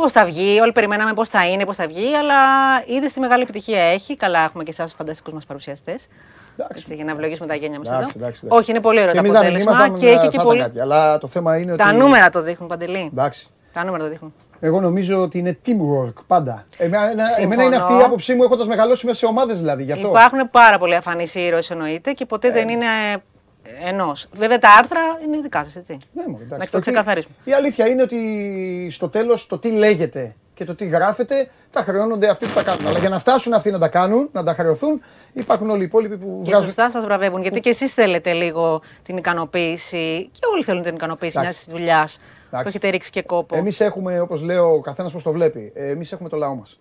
πώς 0.00 0.12
θα 0.12 0.24
βγει. 0.24 0.60
Όλοι 0.60 0.72
περιμέναμε 0.72 1.12
πώς 1.12 1.28
θα 1.28 1.48
είναι, 1.48 1.64
πώς 1.64 1.76
θα 1.76 1.86
βγει, 1.86 2.14
αλλά 2.14 2.34
είδε 2.86 3.06
τι 3.06 3.20
μεγάλη 3.20 3.42
επιτυχία 3.42 3.80
έχει. 3.82 4.16
Καλά, 4.16 4.38
έχουμε 4.44 4.62
και 4.64 4.70
εσάς 4.70 4.86
τους 4.86 4.94
φανταστικούς 4.98 5.32
μας 5.32 5.44
παρουσιαστές. 5.46 6.06
Εντάξει. 6.56 6.94
Για 6.94 7.04
να 7.04 7.10
ευλογήσουμε 7.10 7.46
τα 7.48 7.54
γένια 7.54 7.78
μας 7.78 7.88
Εντάξει, 7.88 8.12
εδώ. 8.16 8.18
εντάξει, 8.24 8.40
εντάξει. 8.44 8.60
Όχι, 8.60 8.70
είναι 8.70 8.80
πολύ 8.80 9.00
ωραίο 9.00 9.12
Και 9.12 9.18
το 9.18 9.24
εμείς 9.24 9.32
να 9.32 9.38
μην 9.38 9.48
αποτέλεσμα 9.48 9.84
ήμασταν, 9.84 10.00
και 10.00 10.06
έχει 10.08 10.16
θα 10.24 10.26
και 10.26 10.34
ήταν 10.34 10.46
πολύ. 10.46 10.60
κάτι. 10.60 10.80
Αλλά 10.80 11.18
το 11.18 11.26
θέμα 11.26 11.56
είναι 11.58 11.72
ότι. 11.72 11.82
Τα 11.82 11.92
νούμερα 11.92 12.30
το 12.30 12.42
δείχνουν, 12.42 12.68
Παντελή. 12.68 13.10
Εντάξει. 13.12 13.48
Τα 13.72 13.84
νούμερα 13.84 14.04
το 14.04 14.10
δείχνουν. 14.10 14.34
Εγώ 14.60 14.80
νομίζω 14.80 15.22
ότι 15.22 15.38
είναι 15.38 15.58
teamwork 15.66 16.12
πάντα. 16.26 16.64
Εμένα, 16.76 17.02
εμένα 17.04 17.28
Συμφωνώ. 17.28 17.62
είναι 17.62 17.76
αυτή 17.76 17.92
η 17.92 18.02
άποψή 18.02 18.34
μου 18.34 18.42
έχοντας 18.42 18.66
μεγαλώσει 18.66 19.06
μέσα 19.06 19.18
σε 19.18 19.26
ομάδες 19.26 19.58
δηλαδή. 19.58 19.82
Γι' 19.82 19.92
αυτό. 19.92 20.08
Υπάρχουν 20.08 20.50
πάρα 20.50 20.78
πολλοί 20.78 20.94
αφανείς 20.94 21.34
ήρωες 21.34 21.70
εννοείται 21.70 22.12
και 22.12 22.26
ποτέ 22.26 22.50
δεν 22.50 22.68
είναι 22.68 22.86
ενός. 23.84 24.26
Βέβαια 24.32 24.58
τα 24.58 24.68
άρθρα 24.78 25.00
είναι 25.24 25.40
δικά 25.40 25.64
σας, 25.64 25.76
έτσι. 25.76 25.98
Ναι, 26.12 26.22
μωρέ, 26.26 26.42
εντάξει. 26.44 26.58
Να 26.58 26.70
το 26.70 26.76
τι- 26.76 26.80
ξεκαθαρίσουμε. 26.80 27.34
Η 27.44 27.52
αλήθεια 27.52 27.86
είναι 27.88 28.02
ότι 28.02 28.88
στο 28.90 29.08
τέλος 29.08 29.46
το 29.46 29.58
τι 29.58 29.70
λέγεται 29.70 30.34
και 30.54 30.64
το 30.64 30.74
τι 30.74 30.86
γράφεται 30.86 31.50
τα 31.70 31.82
χρεώνονται 31.82 32.28
αυτοί 32.28 32.46
που 32.46 32.52
τα 32.54 32.62
κάνουν. 32.62 32.86
Αλλά 32.86 32.98
για 32.98 33.08
να 33.08 33.18
φτάσουν 33.18 33.52
αυτοί 33.52 33.70
να 33.70 33.78
τα 33.78 33.88
κάνουν, 33.88 34.28
να 34.32 34.42
τα 34.44 34.54
χρεωθούν, 34.54 35.02
υπάρχουν 35.32 35.70
όλοι 35.70 35.80
οι 35.82 35.84
υπόλοιποι 35.84 36.16
που 36.16 36.40
Και 36.44 36.50
βγάζουν. 36.50 36.66
σωστά 36.66 36.90
σας 36.90 37.04
βραβεύουν. 37.04 37.42
Γιατί 37.42 37.60
και 37.60 37.68
εσείς 37.68 37.92
θέλετε 37.94 38.32
λίγο 38.32 38.82
την 39.02 39.16
ικανοποίηση 39.16 40.28
και 40.32 40.40
όλοι 40.54 40.62
θέλουν 40.64 40.82
την 40.82 40.94
ικανοποίηση 40.94 41.38
μιας 41.38 41.48
Εντάξει. 41.62 41.70
δουλειάς 41.70 42.16
που 42.18 42.46
Εντάξει. 42.50 42.68
έχετε 42.68 42.88
ρίξει 42.88 43.10
και 43.10 43.22
κόπο. 43.22 43.56
Εμείς 43.56 43.80
έχουμε, 43.80 44.20
όπως 44.20 44.42
λέω, 44.42 44.72
ο 44.74 44.80
καθένας 44.80 45.12
πώς 45.12 45.22
το 45.22 45.32
βλέπει. 45.32 45.72
Εμείς 45.74 46.12
έχουμε 46.12 46.28
το 46.28 46.36
λαό 46.36 46.54
μας. 46.54 46.80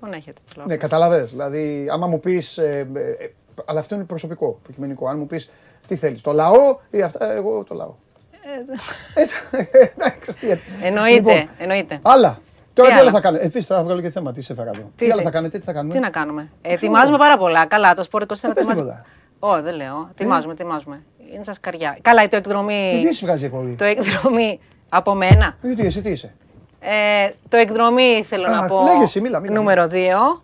Τον 0.00 0.12
έχετε. 0.12 0.40
λέω. 0.56 0.66
Ναι, 0.66 0.76
καταλαβέ. 0.76 1.22
Δηλαδή, 1.22 1.88
άμα 1.90 2.06
μου 2.06 2.20
πεις. 2.20 2.58
Ε, 2.58 2.88
ε, 2.94 3.00
ε, 3.24 3.30
αλλά 3.64 3.80
αυτό 3.80 3.94
είναι 3.94 4.04
προσωπικό, 4.04 4.58
προκειμενικό. 4.62 5.08
Αν 5.08 5.18
μου 5.18 5.26
πεις 5.26 5.50
τι 5.86 5.96
θέλεις, 5.96 6.22
το 6.22 6.32
λαό 6.32 6.78
ή 6.90 7.02
αυτά, 7.02 7.32
εγώ 7.32 7.64
το 7.64 7.74
λαό. 7.74 7.94
Ε, 8.32 9.82
εντάξει, 9.96 10.46
γιατί- 10.46 10.62
Εννοείται, 10.82 11.14
Λοιπόν, 11.32 11.48
εννοείται. 11.58 11.98
Άλλα. 12.02 12.38
Τώρα 12.74 12.88
Τι 12.88 12.94
τι 12.94 13.00
άλλα 13.00 13.08
άλλα; 13.10 13.10
θα 13.10 13.20
κάνετε; 13.20 13.44
Επίσης 13.44 13.66
θα 13.66 13.82
βγάλω 13.84 14.00
και 14.00 14.10
θέμα. 14.10 14.32
Τι 14.32 14.42
σε 14.42 14.54
φέρα 14.54 14.70
εδώ. 14.74 14.90
Τι, 14.96 15.04
Τι 15.04 15.04
άλλα 15.04 15.14
θε- 15.14 15.24
θα 15.24 15.30
κάνετε, 15.30 15.58
τι 15.58 15.64
θα 15.64 15.72
κάνουμε; 15.72 15.94
Τι 15.94 16.00
να 16.00 16.10
κάνουμε; 16.10 16.50
Ε, 16.62 16.72
ετοιμάζουμε 16.72 17.18
πάρα 17.18 17.36
πολλά. 17.38 17.66
Καλά, 17.66 17.94
το 17.94 18.02
σπορ 18.02 18.22
24 18.22 18.26
Δεν 18.40 18.52
πες 18.52 18.62
ετοιμάζει. 18.62 18.80
τίποτα. 18.80 19.04
Όχι, 19.38 19.62
δεν 19.62 19.74
λέω. 19.74 20.08
Ετοιμάζουμε, 20.10 20.52
ετοιμάζουμε. 20.52 21.02
Είναι 21.32 21.44
σα 21.44 21.52
καριά. 21.52 21.98
Καλά, 22.02 22.28
το 22.28 22.36
εκδρομή. 22.36 23.00
Τι 23.08 23.14
σου 23.14 23.24
βγάζει 23.26 23.44
εκπομπή. 23.44 23.74
Το 23.74 23.84
εκδρομή 23.84 24.60
από 24.88 25.14
μένα. 25.14 25.56
Γιατί 25.62 25.86
εσύ 25.86 26.02
τι 26.02 26.10
είσαι; 26.10 26.34
Ε, 26.80 27.30
το 27.48 27.56
εκδρομή 27.56 28.24
θέλω 28.28 28.46
Α, 28.46 28.50
να 28.50 28.66
πω. 28.66 28.82
λέγε 28.82 29.02
εσύ, 29.02 29.20
μίλα, 29.20 29.40
μίλα, 29.40 29.54
νούμερο 29.54 29.86
2 29.90 29.94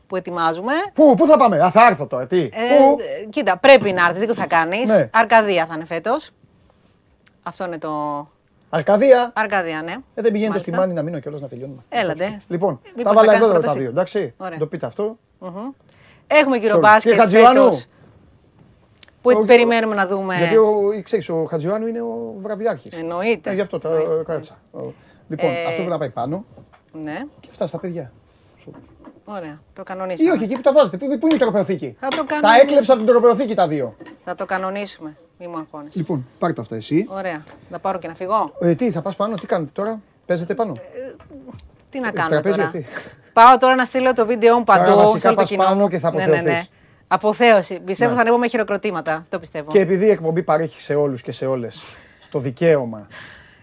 που 0.06 0.16
ετοιμάζουμε. 0.16 0.72
Πού, 0.94 1.14
πού 1.14 1.26
θα 1.26 1.36
πάμε. 1.36 1.58
Α, 1.60 1.70
θα 1.70 1.86
έρθω 1.86 2.06
τώρα. 2.06 2.26
Τι. 2.26 2.40
Ε, 2.40 2.48
Πού; 2.48 2.96
ε, 3.22 3.24
κοίτα, 3.28 3.58
πρέπει 3.58 3.92
να 3.92 4.06
έρθει. 4.06 4.26
Τι 4.26 4.34
θα 4.34 4.46
κάνεις. 4.46 4.88
Ναι. 4.88 5.10
Αρκαδία 5.12 5.66
θα 5.66 5.74
είναι 5.74 5.84
φέτος. 5.84 6.30
Αυτό 7.42 7.64
είναι 7.64 7.78
το. 7.78 7.90
Αρκαδία. 8.70 9.30
Αρκαδία, 9.34 9.82
ναι. 9.82 9.92
Ε, 9.92 9.96
δεν 10.14 10.32
πηγαίνετε 10.32 10.48
Μάλιστα. 10.48 10.58
στη 10.58 10.70
Μάνη 10.70 10.92
να 10.92 11.02
μείνω 11.02 11.18
κιόλας 11.18 11.40
να 11.40 11.48
τελειώνουμε. 11.48 11.82
Έλατε. 11.88 12.40
Λοιπόν, 12.48 12.80
Μήπως 12.84 13.02
τα 13.02 13.08
θα 13.08 13.14
βάλα 13.14 13.26
κάνεις 13.26 13.40
εδώ 13.40 13.46
τώρα 13.46 13.58
τα 13.58 13.64
πρόταση. 13.64 13.78
δύο. 13.78 13.88
Εντάξει. 13.88 14.34
Ωραία. 14.36 14.58
Το 14.58 14.66
πείτε 14.66 14.86
αυτό. 14.86 15.16
Έχουμε 16.26 16.58
κύριο 16.58 16.76
Sorry. 16.76 16.80
μπάσκετ 16.80 17.12
Και 17.12 17.18
Χατζιωάννου. 17.18 17.62
φέτος, 17.62 17.86
Που 19.22 19.30
Ο- 19.40 19.44
περιμένουμε 19.44 19.94
να 19.94 20.06
δούμε. 20.06 20.36
Γιατί 20.36 20.56
ο, 20.56 20.74
ξέρεις, 21.02 21.28
ο 21.28 21.44
Χατζιωάννου 21.50 21.86
είναι 21.86 22.00
ο 22.00 22.34
βραβιάρχη. 22.38 22.88
Εννοείται. 22.92 23.50
Ε, 23.50 23.54
γι' 23.54 23.60
αυτό 23.60 23.78
τα 23.78 23.88
κράτησα. 24.24 24.58
Ο- 25.32 25.44
Λοιπόν, 25.44 25.50
Ε, 25.50 25.58
αυτό 25.64 25.74
πρέπει 25.74 25.88
να 25.90 25.98
πάει 25.98 26.10
πάνω 26.10 26.44
Ναι. 27.02 27.18
και 27.40 27.48
αυτά 27.50 27.66
στα 27.66 27.78
παιδιά. 27.78 28.12
όμως. 28.66 28.78
Ωραία, 29.24 29.60
το 29.74 29.80
Ή 29.80 29.84
κανονίσουμε. 29.84 30.32
όχι, 30.32 30.44
εκεί 30.44 30.54
που 30.54 30.60
τα 30.60 30.72
βάζετε. 30.72 30.96
Πού, 30.96 31.06
πού 31.18 31.26
είναι 31.26 31.34
η 31.34 31.38
τροπεοθήκη. 31.38 31.94
Θα 31.98 32.08
το 32.08 32.16
Τα 32.16 32.22
κανονίσουμε. 32.24 32.62
έκλεψα 32.62 32.92
από 32.92 33.02
την 33.02 33.10
τροπεοθήκη 33.12 33.54
τα 33.54 33.68
δύο. 33.68 33.96
Θα 34.24 34.34
το 34.34 34.44
κανονίσουμε. 34.44 35.16
Μη 35.38 35.46
μου 35.46 35.56
αγχώνεσαι. 35.58 35.98
Λοιπόν, 35.98 36.26
πάρτε 36.38 36.60
αυτά 36.60 36.76
εσύ. 36.76 37.06
Ωραία. 37.10 37.44
Να 37.70 37.78
πάρω 37.78 37.98
και 37.98 38.08
να 38.08 38.14
φύγω. 38.14 38.52
Ε, 38.60 38.74
τι, 38.74 38.90
θα 38.90 39.02
πας 39.02 39.16
πάνω, 39.16 39.34
τι 39.34 39.46
κάνετε 39.46 39.70
τώρα. 39.74 40.00
Παίζετε 40.26 40.54
πάνω. 40.54 40.72
Τι 41.90 42.00
να 42.00 42.08
Ε, 42.08 42.10
κάνω 42.10 42.28
τραπέζι, 42.28 42.56
τώρα. 42.56 42.70
τι. 42.70 42.84
Πάω 43.32 43.56
τώρα 43.56 43.74
να 43.74 43.84
στείλω 43.84 44.12
το 44.12 44.26
βίντεο 44.26 44.58
μου 44.58 44.64
Τώρα 44.64 44.82
παντού 44.84 44.96
βασικά 44.96 45.18
σε 45.20 45.26
όλο 45.26 45.34
το 45.36 45.40
πας 45.40 45.50
κοινό. 45.50 45.62
πάνω 45.64 45.88
και 45.88 45.98
θα 45.98 46.10
Ναι, 46.12 46.18
ναι, 46.18 46.26
ναι. 46.26 46.36
αποθεωθείς. 46.38 46.70
Αποθέωση. 47.08 47.80
Πιστεύω 47.80 48.10
Ναι. 48.10 48.16
θα 48.16 48.22
ανέβω 48.22 48.38
με 48.38 48.48
χειροκροτήματα. 48.48 49.22
Το 49.28 49.38
πιστεύω. 49.38 49.70
Και 49.70 49.80
επειδή 49.80 50.04
η 50.06 50.10
εκπομπή 50.10 50.42
παρέχει 50.42 50.80
σε 50.80 50.94
όλους 50.94 51.22
και 51.22 51.32
σε 51.32 51.46
όλες 51.46 51.82
το 52.30 52.38
δικαίωμα. 52.38 53.06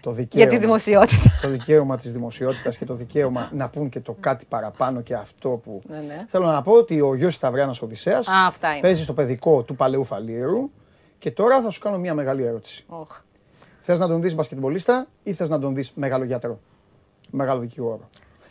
Το 0.00 0.12
δικαίωμα 0.12 0.48
Για 0.48 0.58
τη 0.58 0.64
δημοσιότητα. 0.64 1.38
το 1.42 1.48
δικαίωμα 1.48 1.96
της 1.96 2.12
δημοσιότητας 2.12 2.76
και 2.76 2.84
το 2.84 2.94
δικαίωμα 2.94 3.50
να 3.54 3.68
πούν 3.68 3.88
και 3.88 4.00
το 4.00 4.16
κάτι 4.20 4.44
παραπάνω 4.48 5.00
και 5.00 5.14
αυτό 5.14 5.48
που... 5.48 5.82
Ναι, 5.88 5.96
ναι. 6.06 6.24
Θέλω 6.28 6.46
να 6.46 6.62
πω 6.62 6.72
ότι 6.72 7.00
ο 7.00 7.14
γιος 7.14 7.34
Σταυριάνας 7.34 7.82
Οδυσσέας 7.82 8.28
Α, 8.28 8.46
αυτά 8.46 8.70
είναι. 8.70 8.80
παίζει 8.80 9.02
στο 9.02 9.12
παιδικό 9.12 9.62
του 9.62 9.76
Παλαιού 9.76 10.04
Φαλήρου 10.04 10.70
και 11.18 11.30
τώρα 11.30 11.60
θα 11.60 11.70
σου 11.70 11.80
κάνω 11.80 11.98
μια 11.98 12.14
μεγάλη 12.14 12.44
ερώτηση. 12.44 12.84
Οχ. 12.88 13.20
Θες 13.78 13.98
να 13.98 14.06
τον 14.06 14.22
δεις 14.22 14.34
μπασκετμπολίστα 14.34 15.06
ή 15.22 15.32
θες 15.32 15.48
να 15.48 15.58
τον 15.58 15.74
δεις 15.74 15.92
μεγάλο 15.94 16.24
γιατρό, 16.24 16.58
μεγάλο 17.30 17.60
δικηγόρο; 17.60 18.08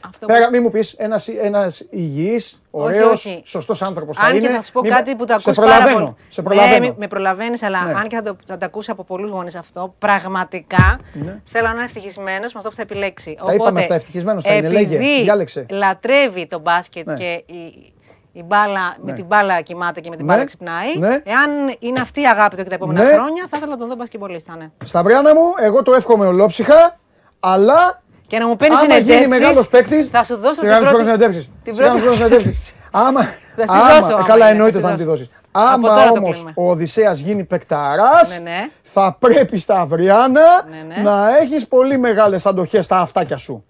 Αυτό 0.08 0.26
Πέρα, 0.26 0.50
μην 0.50 0.62
μου 0.64 0.70
πεις 0.72 0.94
ένας, 0.94 1.28
ένας 1.28 1.86
υγιής, 1.90 2.62
ωραίος, 2.72 3.12
όχι. 3.26 3.42
σωστός 3.46 3.82
άνθρωπος 3.82 4.18
θα 4.18 4.24
Αν 4.24 4.36
είναι. 4.36 4.48
και 4.48 4.54
θα 4.54 4.62
σου 4.62 4.72
πω 4.72 4.82
Μη- 4.82 4.90
κάτι 4.90 5.16
που 5.16 5.26
το 5.26 5.40
σε 5.40 5.50
ακούς 5.50 5.58
πάρα 5.58 5.70
προλαβαίνω, 5.72 6.00
πολύ. 6.04 6.16
Σε 6.30 6.42
προλαβαίνω. 6.42 6.74
Ναι, 6.74 6.80
μη- 6.80 6.94
με 6.98 7.08
προλαβαίνεις, 7.08 7.64
αλλά 7.64 7.84
Ναι. 7.84 7.94
αν 7.94 8.08
και 8.08 8.16
θα 8.16 8.22
το, 8.22 8.36
θα 8.46 8.58
το 8.58 8.66
ακούσεις 8.66 8.90
από 8.90 9.04
πολλούς 9.04 9.32
γονείς 9.32 9.56
αυτό, 9.56 9.94
πραγματικά 10.00 11.00
Ναι. 11.14 11.42
θέλω 11.44 11.68
να 11.68 11.74
είναι 11.74 11.84
ευτυχισμένος 11.84 12.54
με 12.54 12.58
αυτό 12.60 12.70
που 12.70 12.76
θα 12.76 12.82
επιλέξει. 12.82 13.38
Τα 13.46 13.54
είπαμε 13.54 13.80
αυτά, 13.80 13.94
ευτυχισμένος 13.96 14.44
θα 14.44 14.54
είναι, 14.54 14.70
λέγε, 14.70 14.96
επειδή 14.96 15.22
διάλεξε. 15.22 15.66
λατρεύει 15.70 16.48
το 16.48 16.60
μπάσκετ 16.60 17.06
Ναι. 17.08 17.14
και 17.14 17.44
η, 17.46 17.94
η 18.32 18.44
μπάλα, 18.44 18.96
με 19.02 19.12
Ναι. 19.12 19.14
την 19.14 19.26
μπάλα 19.26 19.62
κοιμάται 19.62 20.00
και 20.00 20.10
με 20.10 20.16
την 20.16 20.26
Ναι. 20.26 20.32
μπάλα 20.32 20.46
ξυπνάει. 20.46 20.98
Ναι. 20.98 21.08
Εάν 21.08 21.76
είναι 21.80 22.00
αυτή 22.02 22.22
η 22.22 22.26
αγάπη 22.28 22.56
του 22.56 22.64
και 22.64 22.70
τα 22.70 22.76
επόμενα 22.76 23.04
Ναι. 23.04 23.14
χρόνια, 23.14 23.46
θα 23.50 23.58
ήθελα 23.58 23.72
να 23.72 23.78
τον 23.78 23.88
δω 23.88 23.96
μπασκετμπολίστας. 23.96 24.56
Ναι. 24.56 24.70
Σταυριάνα 24.86 25.34
μου, 25.34 25.42
εγώ 25.60 25.84
το 25.84 25.94
εύχομαι 25.94 26.26
ολόψυχα, 26.26 26.98
αλλά 27.40 28.02
Και 28.30 28.38
να 28.38 28.48
μου 28.48 28.56
παίρνει 28.56 28.76
άμα 28.76 28.84
γίνει 28.86 29.02
συνεντεύξεις, 29.02 29.40
μεγάλος 29.40 29.68
παίκτης, 29.70 30.08
θα 30.08 30.24
σου 30.24 30.36
δώσω 30.38 30.62
σιγά 30.62 30.78
την 30.78 30.82
μην 30.84 30.88
σου 30.88 30.94
πρώτη- 30.96 31.06
παίρνω 31.06 31.12
συνεντεύξεις. 31.14 31.50
την 31.64 31.76
Σιγά 31.76 31.92
μην 31.94 32.02
πρώτη- 32.02 32.16
σου 32.18 32.22
παίρνω 32.24 32.40
συνεντεύξεις. 32.40 32.74
Άμα, 33.06 33.22
Θα 33.22 33.64
στη 33.64 33.66
άμα- 33.68 34.00
δώσω, 34.00 34.14
άμα 34.16 34.24
καλά 34.28 34.46
είναι, 34.46 34.54
εννοείται 34.56 34.80
θα 34.80 34.88
θα 34.88 34.94
στη 34.96 34.98
τη 34.98 35.04
δώσω. 35.10 35.24
δώσεις. 35.24 35.36
Από 35.52 35.68
Άμα 35.74 35.88
τώρα 35.88 36.06
το 36.12 36.20
όμως 36.20 36.30
κλείνουμε. 36.36 36.54
ο 36.56 36.70
Οδυσσέας 36.70 37.20
γίνει 37.20 37.44
παικταράς, 37.44 38.34
Ναι, 38.34 38.50
ναι. 38.50 38.70
θα 38.82 39.16
πρέπει 39.20 39.58
στα 39.58 39.80
Αυριάνα 39.80 40.42
Ναι, 40.70 40.96
ναι. 40.96 41.02
να 41.10 41.38
έχεις 41.38 41.68
πολύ 41.68 41.98
μεγάλες 41.98 42.46
αντοχές 42.46 42.86
στα 42.86 42.98
αυτάκια 43.00 43.38
σου. 43.38 43.64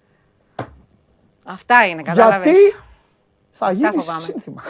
Αυτά 1.46 1.86
είναι, 1.90 2.02
κατάλαβες. 2.02 2.44
Γιατί 2.44 2.60
θα 3.66 3.72
γίνεις 3.72 4.04
φοβάμαι. 4.04 4.20
σύνθημα. 4.22 4.62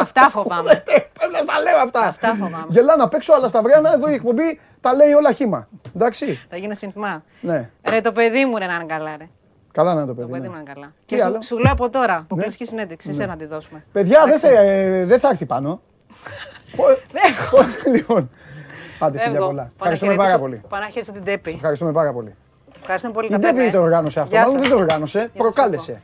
Αυτά 0.00 0.28
φοβάμαι. 0.30 0.70
Ε, 0.70 0.98
Πρέπει 1.18 1.32
να 1.32 1.38
στα 1.42 1.60
λέω 1.60 1.78
αυτά. 1.78 2.00
Αυτά 2.00 2.28
φοβάμαι. 2.28 2.64
Γελάνε 2.68 3.02
απ' 3.02 3.14
έξω, 3.14 3.32
αλλά 3.32 3.48
στα 3.48 3.58
Αυριάνα 3.58 3.92
εδώ 3.92 4.10
η 4.10 4.14
εκπομπή 4.14 4.60
τα 4.80 4.94
λέει 4.94 5.12
όλα 5.12 5.32
χήμα. 5.32 5.68
Εντάξει. 5.96 6.46
Θα 6.50 6.56
γίνω 6.56 6.74
σύνθημα. 6.74 7.22
Ναι. 7.40 7.70
Ρε 7.88 8.00
το 8.00 8.12
παιδί 8.12 8.44
μου 8.44 8.56
ρε 8.58 8.66
να 8.66 8.74
είναι 8.74 8.84
καλά 8.84 9.16
ρε. 9.16 9.28
Καλά 9.72 9.94
να 9.94 10.00
είναι 10.00 10.08
το 10.08 10.14
Το 10.14 10.20
παιδί. 10.20 10.30
παιδί 10.30 10.42
ναι. 10.42 10.48
μου 10.48 10.54
να 10.54 10.60
είναι 10.60 10.72
καλά. 10.74 10.92
Τι 11.06 11.16
Και 11.16 11.22
άλλο; 11.22 11.34
σου, 11.40 11.46
σου 11.46 11.58
λέω 11.58 11.72
από 11.72 11.90
τώρα, 11.90 12.12
Ναι. 12.14 12.18
αποκλειστική 12.18 12.64
συνέντευξη, 12.64 13.12
σε 13.12 13.26
να 13.26 13.36
τη 13.36 13.46
δώσουμε. 13.46 13.84
Παιδιά, 13.92 14.24
δεν 14.26 14.38
θα, 14.38 14.48
ε, 14.48 15.04
δεν 15.04 15.18
θα 15.20 15.28
έρθει 15.28 15.46
πάνω. 15.46 15.80
Πο- 16.76 16.84
Φεύγω. 16.86 17.56
πο- 17.84 17.90
Λοιπόν, 17.90 18.30
Άντε, 19.00 19.18
φιλιά 19.18 19.32
Φεύγω. 19.32 19.46
πολλά. 19.46 19.62
Πάω 19.62 19.64
να 19.64 19.72
Ευχαριστούμε 19.78 20.14
πάρα 20.14 20.28
χαιρετήσω- 20.28 20.38
πολύ. 20.50 20.62
Πάω 20.68 20.80
να 20.80 20.86
χαιρετήσω 20.86 21.12
την 21.12 21.24
Τέπη. 21.24 21.50
Ευχαριστούμε 21.50 21.92
πάρα 21.92 22.12
πολύ. 22.12 22.34
Ευχαριστούμε 22.80 23.14
πολύ 23.14 23.26
Η 23.26 23.30
Κατέμε. 23.30 23.52
Ντέπη 23.60 23.70
το 23.76 23.80
οργάνωσε 23.82 24.20
αυτό. 24.20 24.30
Γεια 24.34 24.40
Μάλλον 24.44 24.56
δεν 24.56 24.64
σας. 24.68 24.74
το 24.74 24.80
οργάνωσε. 24.82 25.18
σας 25.20 25.30
Προκάλεσε. 25.36 26.02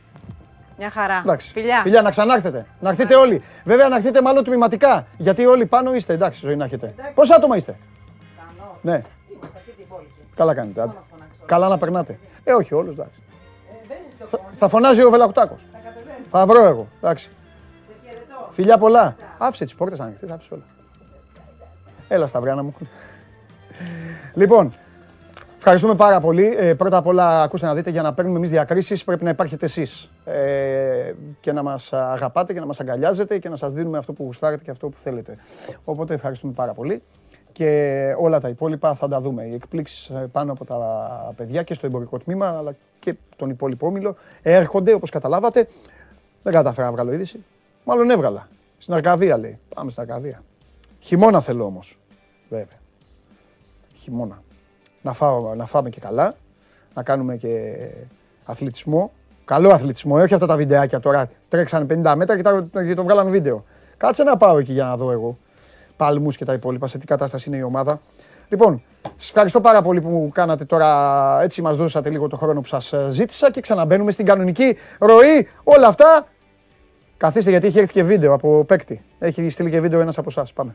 Μια 0.78 0.90
χαρά. 0.90 1.18
Εντάξει. 1.18 1.50
Φιλιά. 1.50 1.80
Φιλιά, 1.82 2.02
να 2.02 2.10
ξανάρθετε. 2.10 2.66
Να 2.80 2.88
έρθετε 2.88 3.14
όλοι. 3.14 3.42
Βέβαια, 3.64 3.88
να 3.88 3.96
έρθετε 3.96 4.22
μάλλον 4.22 4.44
τμηματικά. 4.44 5.06
Γιατί 5.16 5.46
όλοι 5.46 5.66
πάνω 5.66 5.94
είστε. 5.94 6.12
Εντάξει, 6.12 6.40
ζωή 6.44 6.56
να 6.56 6.64
έχετε. 6.64 6.94
Πόσα 7.14 7.34
άτομα 7.34 7.56
είστε; 7.56 7.76
Ναι. 8.82 9.02
Καλά 10.36 10.54
κάνετε. 10.54 10.80
άντε. 10.82 10.96
Καλά 11.44 11.68
να 11.68 11.78
περνάτε. 11.78 12.18
Ε, 12.44 12.52
όχι, 12.52 12.74
όλους. 12.74 12.92
εντάξει. 12.92 13.20
Θα, 14.26 14.38
θα 14.50 14.68
φωνάζει 14.68 15.02
ο 15.04 15.10
Βελακουτάκος. 15.10 15.66
Θα 16.30 16.46
βρω 16.46 16.64
εγώ. 16.64 16.88
Εντάξει. 16.96 17.28
Φιλιά 18.50 18.78
πολλά. 18.78 19.16
Άφησε 19.38 19.64
τις 19.64 19.74
πόρτες 19.74 20.00
ανοιχτές, 20.00 20.30
άφησε 20.30 20.54
όλα. 20.54 20.62
Έλα 22.08 22.26
Σταυριάνα 22.26 22.62
μου. 22.62 22.74
λοιπόν, 24.34 24.72
ευχαριστούμε 25.58 25.94
πάρα 25.94 26.20
πολύ. 26.20 26.54
Ε, 26.58 26.74
πρώτα 26.74 26.96
απ' 26.96 27.06
όλα, 27.06 27.42
ακούστε 27.42 27.66
να 27.66 27.74
δείτε, 27.74 27.90
για 27.90 28.02
να 28.02 28.14
παίρνουμε 28.14 28.36
εμείς 28.36 28.50
διακρίσεις 28.50 29.04
πρέπει 29.04 29.24
να 29.24 29.30
υπάρχετε 29.30 29.64
εσείς. 29.64 30.10
Ε, 30.24 31.12
και 31.40 31.52
να 31.52 31.62
μας 31.62 31.92
αγαπάτε 31.92 32.52
και 32.52 32.60
να 32.60 32.66
μας 32.66 32.80
αγκαλιάζετε 32.80 33.38
και 33.38 33.48
να 33.48 33.56
σας 33.56 33.72
δίνουμε 33.72 33.98
αυτό 33.98 34.12
που 34.12 34.24
γουστάρετε 34.24 34.64
και 34.64 34.70
αυτό 34.70 34.88
που 34.88 34.98
θέλετε. 34.98 35.36
Οπότε 35.84 36.14
ευχαριστούμε 36.14 36.52
πάρα 36.52 36.72
πολύ. 36.74 37.02
Και 37.52 38.14
όλα 38.18 38.40
τα 38.40 38.48
υπόλοιπα 38.48 38.94
θα 38.94 39.08
τα 39.08 39.20
δούμε. 39.20 39.44
Οι 39.44 39.54
εκπλήξεις 39.54 40.08
ε, 40.08 40.28
πάνω 40.32 40.52
από 40.52 40.64
τα 40.64 40.78
παιδιά 41.36 41.62
και 41.62 41.74
στο 41.74 41.86
εμπορικό 41.86 42.18
τμήμα, 42.18 42.46
αλλά 42.46 42.74
και 43.00 43.14
τον 43.36 43.50
υπόλοιπο 43.50 43.86
όμιλο 43.86 44.16
έρχονται, 44.42 44.94
όπως 44.94 45.10
καταλάβατε. 45.10 45.68
Δεν 46.42 46.52
κατάφερα 46.52 46.86
να 46.86 46.92
βγάλω 46.92 47.12
είδηση. 47.12 47.44
Μάλλον 47.84 48.10
έβγαλα. 48.10 48.48
Στην 48.78 48.94
Αρκαδία 48.94 49.38
λέει. 49.38 49.58
Πάμε 49.74 49.90
στην 49.90 50.02
Αρκαδία. 50.02 50.42
Χειμώνα 50.98 51.40
θέλω 51.40 51.64
όμως. 51.64 51.98
Βέβαια. 52.48 52.78
Χειμώνα. 53.94 54.42
Να, 55.02 55.12
φάω, 55.12 55.54
να 55.54 55.64
φάμε 55.64 55.90
και 55.90 56.00
καλά. 56.00 56.34
Να 56.94 57.02
κάνουμε 57.02 57.36
και 57.36 57.74
αθλητισμό. 58.44 59.12
Καλό 59.44 59.70
αθλητισμό. 59.70 60.16
ε, 60.18 60.22
Όχι 60.22 60.34
αυτά 60.34 60.46
τα 60.46 60.56
βιντεάκια 60.56 61.00
τώρα. 61.00 61.28
Τρέξανε 61.48 61.86
50 62.04 62.14
μέτρα 62.16 62.36
και, 62.36 62.42
τα, 62.42 62.66
και 62.86 62.94
το 62.94 63.02
βγάλαν 63.02 63.30
βίντεο. 63.30 63.64
Κάτσε 63.96 64.22
να 64.22 64.36
πάω 64.36 64.58
εκεί 64.58 64.72
για 64.72 64.84
να 64.84 64.96
δω 64.96 65.10
εγώ. 65.10 65.38
Παλμούς 65.96 66.36
και 66.36 66.44
τα 66.44 66.52
υπόλοιπα. 66.52 66.86
Σε 66.86 66.98
τι 66.98 67.06
κατάσταση 67.06 67.48
είναι 67.48 67.58
η 67.58 67.62
ομάδα. 67.62 68.00
Λοιπόν, 68.48 68.82
σας 69.16 69.28
ευχαριστώ 69.28 69.60
πάρα 69.60 69.82
πολύ 69.82 70.00
που 70.00 70.08
μου 70.08 70.30
κάνατε 70.32 70.64
τώρα, 70.64 71.42
έτσι 71.42 71.62
μας 71.62 71.76
δώσατε 71.76 72.10
λίγο 72.10 72.28
το 72.28 72.36
χρόνο 72.36 72.60
που 72.60 72.66
σας 72.66 72.92
ε, 72.92 73.06
ζήτησα 73.10 73.50
και 73.50 73.60
ξαναμπαίνουμε 73.60 74.10
στην 74.10 74.26
κανονική 74.26 74.76
ροή. 74.98 75.48
Όλα 75.64 75.86
αυτά 75.86 76.26
Καθίστε 77.18 77.50
γιατί 77.50 77.66
έχει 77.66 77.78
έρθει 77.78 77.92
και 77.92 78.02
βίντεο 78.02 78.32
από 78.32 78.64
παίκτη. 78.64 79.02
Έχει 79.18 79.50
στείλει 79.50 79.70
και 79.70 79.80
βίντεο 79.80 80.00
ένας 80.00 80.18
από 80.18 80.28
εσάς. 80.30 80.52
Πάμε. 80.52 80.74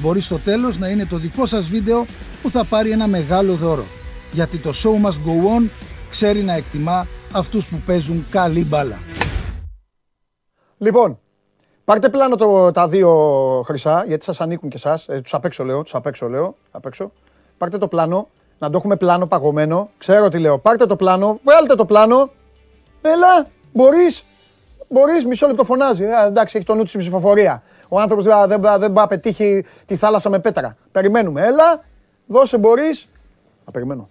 Μπορεί 0.00 0.20
στο 0.20 0.38
τέλος 0.38 0.78
να 0.78 0.88
είναι 0.88 1.06
το 1.06 1.16
δικό 1.16 1.46
σας 1.46 1.68
βίντεο 1.68 2.06
που 2.42 2.50
θα 2.50 2.64
πάρει 2.64 2.90
ένα 2.90 3.06
μεγάλο 3.06 3.54
δώρο. 3.54 3.84
Γιατί 4.32 4.58
το 4.58 4.70
show 4.70 5.06
must 5.06 5.10
go 5.10 5.58
on 5.58 5.68
ξέρει 6.08 6.42
να 6.42 6.52
εκτιμά 6.52 7.06
αυτούς 7.32 7.68
που 7.68 7.76
παίζουν 7.86 8.26
καλή 8.30 8.64
μπάλα. 8.64 8.98
Λοιπόν, 10.78 11.18
πάρτε 11.84 12.08
πλάνο 12.08 12.36
το, 12.36 12.70
τα 12.70 12.88
δύο 12.88 13.10
χρυσά, 13.66 14.04
γιατί 14.06 14.24
σας 14.24 14.40
ανήκουν 14.40 14.68
και 14.68 14.76
εσάς. 14.76 15.08
Ε, 15.08 15.20
τους 15.20 15.34
απ' 15.34 15.44
έξω 15.44 15.64
λέω, 15.64 15.82
τους 15.82 15.94
απ' 15.94 16.06
έξω 16.06 16.28
λέω, 16.28 16.56
απ' 16.70 16.86
έξω. 16.86 17.12
Πάρτε 17.58 17.78
το 17.78 17.88
πλάνο, 17.88 18.28
να 18.58 18.70
το 18.70 18.76
έχουμε 18.76 18.96
πλάνο 18.96 19.26
παγωμένο. 19.26 19.90
Ξέρω 19.98 20.28
τι 20.28 20.38
λέω. 20.38 20.58
Πάρτε 20.58 20.86
το 20.86 20.96
πλάνο, 20.96 21.40
βγάλτε 21.44 21.74
το 21.74 21.84
πλάνο. 21.84 22.30
Έλα, 23.02 23.46
μπορείς. 23.72 24.24
Μπορείς, 24.88 25.26
μισό 25.26 25.46
λεπτό 25.46 25.64
φωνάζει. 25.64 26.04
Ε, 26.04 26.26
εντάξει, 26.26 26.56
έχει 26.56 26.66
το 26.66 26.74
νου 26.74 26.82
του 26.82 26.88
στην 26.88 27.00
ψηφοφορία. 27.00 27.62
Ο 27.88 28.00
άνθρωπος 28.00 28.24
δεν, 28.24 28.48
δεν, 28.48 28.60
δεν 28.60 28.78
πάει 28.78 28.90
να 28.92 29.06
πετύχει 29.06 29.64
τη 29.86 29.96
θάλασσα 29.96 30.30
με 30.30 30.38
πέτρα. 30.38 30.76
Περιμένουμε. 30.92 31.46
Έλα, 31.46 31.84
δώσε, 32.26 32.58
μπορείς. 32.58 33.08
Να 33.64 33.72
περιμένω. 33.72 34.08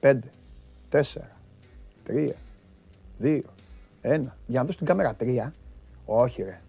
Πέντε, 0.00 0.30
τέσσερα, 0.88 1.30
τρία, 2.04 2.34
δύο, 3.18 3.42
ένα. 4.00 4.36
Για 4.46 4.60
να 4.60 4.66
δω 4.66 4.72
στην 4.72 4.86
κάμερα 4.86 5.14
τρία. 5.14 5.52
Όχι, 6.04 6.42
ρε. 6.42 6.60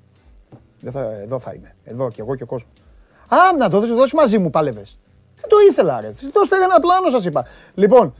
Δεν 0.81 0.91
θα, 0.91 1.01
εδώ 1.01 1.39
θα 1.39 1.53
είμαι. 1.53 1.75
Εδώ 1.83 2.09
και 2.09 2.21
εγώ 2.21 2.35
και 2.35 2.43
ο 2.43 2.45
κόσμος. 2.45 2.71
Α, 3.27 3.57
να 3.57 3.69
το 3.69 3.95
δώσει 3.95 4.15
μαζί 4.15 4.37
μου, 4.37 4.49
πάλευες. 4.49 4.99
Δεν 5.35 5.49
το 5.49 5.55
ήθελα, 5.69 6.01
ρε. 6.01 6.11
Δώστε 6.33 6.55
ένα 6.55 6.79
πλάνο, 6.79 7.09
σας 7.09 7.25
είπα. 7.25 7.45
Λοιπόν, 7.73 8.13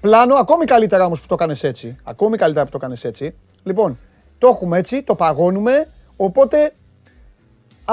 πλάνο 0.00 0.34
ακόμη 0.34 0.64
καλύτερα 0.64 1.04
όμως 1.04 1.20
που 1.20 1.26
το 1.26 1.34
έκανε 1.34 1.54
έτσι. 1.60 1.96
Ακόμη 2.04 2.36
καλύτερα 2.36 2.64
που 2.64 2.70
το 2.70 2.78
έκανε 2.80 2.96
έτσι. 3.02 3.34
Λοιπόν, 3.62 3.98
το 4.38 4.48
έχουμε 4.48 4.78
έτσι, 4.78 5.02
το 5.02 5.14
παγώνουμε. 5.14 5.88
Οπότε, 6.16 6.72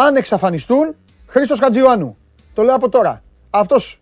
αν 0.01 0.15
εξαφανιστούν, 0.15 0.95
Χρήστος 1.27 1.59
Χατζιωάννου. 1.59 2.17
Το 2.53 2.63
λέω 2.63 2.75
από 2.75 2.89
τώρα. 2.89 3.23
Αυτός 3.49 4.01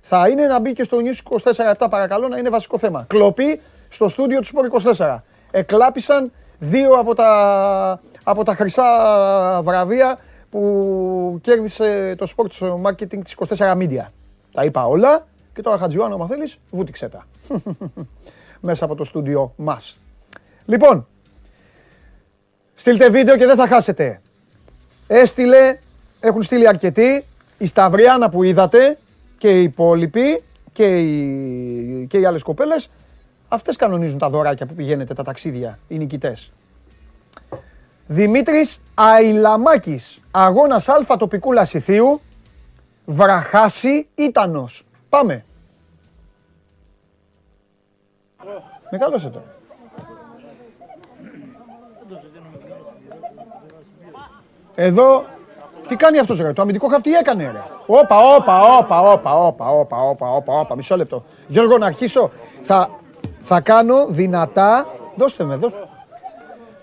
θα 0.00 0.28
είναι 0.28 0.46
να 0.46 0.60
μπει 0.60 0.72
και 0.72 0.82
στο 0.82 0.98
News 0.98 1.38
24-7 1.78 1.86
παρακαλώ 1.90 2.28
να 2.28 2.38
είναι 2.38 2.50
βασικό 2.50 2.78
θέμα. 2.78 3.04
Κλοπή 3.08 3.60
στο 3.88 4.08
στούντιο 4.08 4.40
του 4.40 4.46
Sport 4.46 4.94
24. 4.96 5.18
Εκλάπησαν 5.50 6.32
δύο 6.58 6.92
από 6.92 7.14
τα, 7.14 8.00
από 8.22 8.44
τα 8.44 8.54
χρυσά 8.54 8.84
βραβεία 9.62 10.18
που 10.50 11.38
κέρδισε 11.42 12.14
το 12.18 12.26
sports 12.36 12.82
marketing 12.82 13.24
της 13.24 13.36
24 13.48 13.72
Media. 13.72 14.06
Τα 14.52 14.64
είπα 14.64 14.86
όλα 14.86 15.26
και 15.54 15.62
τώρα 15.62 15.78
Χατζιουάνο, 15.78 16.14
άμα 16.14 16.26
θέλεις, 16.26 16.58
βούτυξε 16.70 17.08
τα. 17.08 17.26
Μέσα 18.60 18.84
από 18.84 18.94
το 18.94 19.04
στούντιο 19.04 19.52
μας. 19.56 19.98
Λοιπόν, 20.64 21.06
στείλτε 22.74 23.08
βίντεο 23.08 23.36
και 23.36 23.46
δεν 23.46 23.56
θα 23.56 23.66
χάσετε. 23.66 24.20
Έστειλε, 25.10 25.78
έχουν 26.20 26.42
στείλει 26.42 26.68
αρκετοί, 26.68 27.24
η 27.58 27.66
Σταυριάνα 27.66 28.30
που 28.30 28.42
είδατε 28.42 28.98
και 29.38 29.60
οι 29.60 29.62
υπόλοιποι 29.62 30.42
και 30.72 30.98
οι, 30.98 32.06
και 32.06 32.18
οι 32.18 32.24
άλλες 32.24 32.42
κοπέλες, 32.42 32.90
αυτές 33.48 33.76
κανονίζουν 33.76 34.18
τα 34.18 34.30
δωράκια 34.30 34.66
που 34.66 34.74
πηγαίνετε, 34.74 35.14
τα 35.14 35.22
ταξίδια, 35.22 35.78
οι 35.88 35.98
νικητές. 35.98 36.52
Δημήτρης 38.06 38.80
Αιλαμάκης, 39.20 40.18
αγώνας 40.30 40.88
Α 40.88 41.16
τοπικού 41.18 41.52
Λασιθίου, 41.52 42.20
Βραχάση 43.04 44.06
Ήτανος. 44.14 44.86
Πάμε. 45.08 45.44
Με 48.90 48.98
καλώσε 48.98 49.28
τώρα. 49.28 49.57
Εδώ, 54.80 55.24
τι 55.88 55.96
κάνει 55.96 56.18
αυτός 56.18 56.40
ρε, 56.40 56.52
το 56.52 56.62
αμυντικό 56.62 56.88
χαυτί 56.88 57.12
έκανε 57.12 57.50
ρε. 57.52 57.62
Όπα, 57.86 58.16
όπα, 58.36 58.78
όπα, 58.78 59.00
όπα, 59.00 59.34
όπα, 59.38 59.66
όπα, 59.66 59.96
όπα, 59.96 60.30
όπα, 60.32 60.58
όπα, 60.58 60.76
μισό 60.76 60.96
λεπτό. 60.96 61.24
Γιώργο, 61.46 61.78
να 61.78 61.86
αρχίσω. 61.86 62.30
Θα, 62.62 62.90
θα 63.38 63.60
κάνω 63.60 64.06
δυνατά, 64.06 64.86
δώστε 65.14 65.44
με, 65.44 65.56
δώστε. 65.56 65.88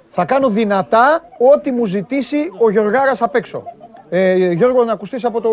Θα 0.10 0.26
κάνω 0.26 0.50
δυνατά 0.50 1.22
ό,τι 1.54 1.72
μου 1.72 1.86
ζητήσει 1.86 2.52
ο 2.58 2.70
Γιωργάρας 2.70 3.22
απ' 3.22 3.36
έξω. 3.36 3.64
Ε, 4.10 4.52
Γιώργο, 4.52 4.84
να 4.84 4.92
ακουστείς 4.92 5.26
από 5.26 5.42
το 5.42 5.50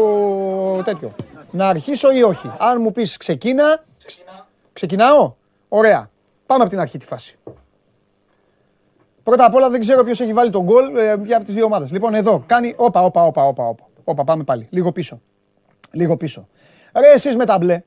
τέτοιο. 0.82 1.14
Να 1.50 1.68
αρχίσω 1.68 2.12
ή 2.12 2.22
όχι. 2.22 2.50
Αν 2.58 2.80
μου 2.80 2.92
πεις 2.92 3.16
ξεκίνα, 3.16 3.84
ξεκινάω. 4.72 5.32
Ωραία. 5.68 6.10
Πάμε 6.46 6.62
από 6.62 6.70
την 6.70 6.80
αρχή 6.80 6.98
τη 6.98 7.06
φάση. 7.06 7.38
Πρώτα 9.22 9.44
απ' 9.44 9.54
όλα 9.54 9.70
δεν 9.70 9.80
ξέρω 9.80 10.04
ποιος 10.04 10.20
έχει 10.20 10.32
βάλει 10.32 10.50
τον 10.50 10.62
γκολ 10.62 10.96
ε, 10.96 11.16
για 11.24 11.36
από 11.36 11.44
τις 11.44 11.54
δύο 11.54 11.64
ομάδες. 11.64 11.90
Λοιπόν, 11.90 12.14
εδώ 12.14 12.42
κάνει. 12.46 12.74
Όπα, 12.76 13.02
όπα, 13.02 13.24
όπα, 13.24 13.46
όπα, 13.46 13.68
όπα. 13.68 13.84
Όπα, 14.04 14.24
πάμε 14.24 14.44
πάλι. 14.44 14.66
Λίγο 14.70 14.92
πίσω. 14.92 15.20
Λίγο 15.90 16.16
πίσω. 16.16 16.48
Ρε, 16.94 17.12
εσείς 17.12 17.36
με 17.36 17.44
τα 17.44 17.58
μπλε. 17.58 17.82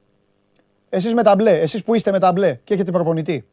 Εσείς 0.89 1.13
με 1.13 1.23
τα 1.23 1.35
μπλε. 1.35 1.51
Εσείς 1.51 1.83
που 1.83 1.93
είστε 1.93 2.11
με 2.11 2.19
τα 2.19 2.31
μπλε 2.31 2.59
και 2.63 2.73
έχετε 2.73 2.91
προπονητή. 2.91 3.47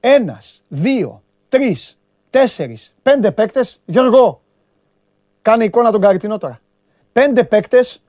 Ένας, 0.00 0.62
δύο, 0.68 1.22
τρεις, 1.48 1.98
τέσσερις, 2.30 2.94
πέντε 3.02 3.30
παίκτες. 3.30 3.80
Γιώργο, 3.84 4.42
κάνε 5.42 5.64
εικόνα 5.64 5.90
τον 5.90 6.00
καριτινό 6.00 6.38
τώρα. 6.38 6.60
Πέντε 7.12 7.44
παίκτες 7.44 8.02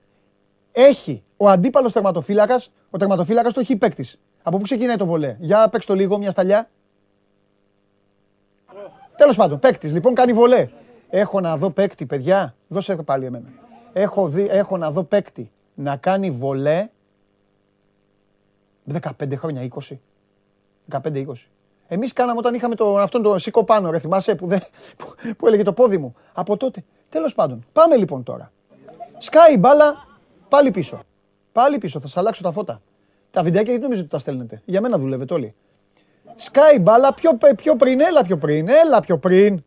έχει 0.72 1.24
ο 1.38 1.50
αντίπαλος 1.50 1.94
τερματοφύλακας. 1.94 2.72
Ο 2.90 2.98
τερματοφύλακας 2.98 3.54
το 3.54 3.60
έχει 3.60 3.76
παίκτης. 3.76 4.20
Από 4.44 4.58
πού 4.58 4.64
ξεκινάει 4.64 4.96
το 4.96 5.06
βολέ; 5.06 5.36
Για 5.40 5.70
παίξ 5.70 5.86
το 5.86 5.96
λίγο, 5.96 6.18
μια 6.18 6.32
σταλιά. 6.32 6.70
Τέλος 9.20 9.36
πάντων, 9.36 9.60
παίκτης. 9.60 9.94
Λοιπόν, 9.94 10.14
κάνει 10.14 10.34
βολέ. 10.34 10.70
Έχω 11.10 11.40
να 11.40 11.58
δω 11.58 11.70
παίκτη, 11.70 12.06
παιδιά. 12.06 12.56
Δώσε 12.68 12.96
πάλι 12.96 13.26
εμένα. 13.26 13.48
Έχω, 13.94 14.28
δει, 14.28 14.48
έχω 14.50 14.78
να 14.78 14.92
δω 14.92 15.04
παίκτη 15.04 15.52
να 15.76 15.96
κάνει 15.96 16.32
βολέ 16.32 16.90
15 19.02 19.10
χρόνια, 19.36 19.68
20. 19.90 19.98
15-20. 20.92 21.24
Εμείς 21.88 22.14
κάναμε 22.14 22.40
όταν 22.40 22.54
είχαμε 22.54 22.76
το, 22.76 22.98
αυτόν 22.98 23.22
τον 23.22 23.40
σήκω 23.40 23.64
πάνω, 23.64 23.92
ρε 23.92 24.00
θυμάσαι, 24.00 24.36
που, 24.36 24.48
δεν, 24.48 24.60
που, 24.98 25.06
που 25.38 25.48
έλεγε 25.48 25.64
το 25.64 25.74
πόδι 25.74 25.98
μου. 25.98 26.16
Από 26.34 26.58
τότε. 26.58 26.84
Τέλος 27.10 27.34
πάντων. 27.34 27.66
Πάμε 27.74 27.96
λοιπόν 27.96 28.24
τώρα. 28.24 28.52
Σκάει 29.18 29.58
μπάλα, 29.58 30.08
πάλι 30.50 30.72
πίσω. 30.72 31.00
Πάλι 31.52 31.78
πίσω, 31.78 32.00
θα 32.00 32.08
σας 32.08 32.18
αλλάξω 32.18 32.44
τα 32.44 32.52
φώτα. 32.52 32.82
Τα 33.32 33.44
βιντεάκια 33.44 33.70
γιατί 33.70 33.84
νομίζω 33.84 34.02
ότι 34.02 34.10
τα 34.10 34.20
στέλνετε; 34.20 34.62
Για 34.66 34.82
μένα 34.82 34.98
δουλεύετε 34.98 35.34
όλοι. 35.34 35.56
Σκάει 36.42 36.80
μπάλα 36.80 37.14
πιο, 37.14 37.38
πιο 37.56 37.76
πριν, 37.76 38.00
έλα 38.00 38.24
πιο 38.24 38.38
πριν, 38.38 38.70
έλα 38.70 39.00
πιο 39.00 39.18
πριν. 39.18 39.64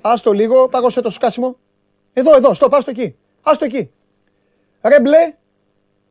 Άστο 0.00 0.32
λίγο, 0.32 0.68
πάγωσε 0.68 1.00
το 1.00 1.10
σκάσιμο. 1.10 1.56
Εδώ, 2.12 2.36
εδώ, 2.36 2.54
στο, 2.54 2.68
πάστο 2.68 2.90
εκεί. 2.90 3.16
Άστο 3.42 3.64
εκεί. 3.64 3.90
Ρε 4.82 5.00
μπλε, 5.00 5.34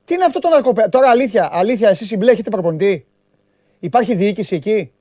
τι 0.06 0.14
είναι 0.14 0.26
αυτό 0.26 0.40
το 0.40 0.50
ναρκοπαίδι. 0.50 0.90
Τώρα 0.90 1.10
αλήθεια, 1.10 1.50
αλήθεια, 1.52 1.90
εσείς 1.90 2.12
οι 2.12 2.18
μπλε 2.18 2.32
έχετε 2.32 2.50
προπονητή. 2.50 3.06
Υπάρχει 3.80 4.16
διοίκηση 4.16 4.56
εκεί. 4.56 4.92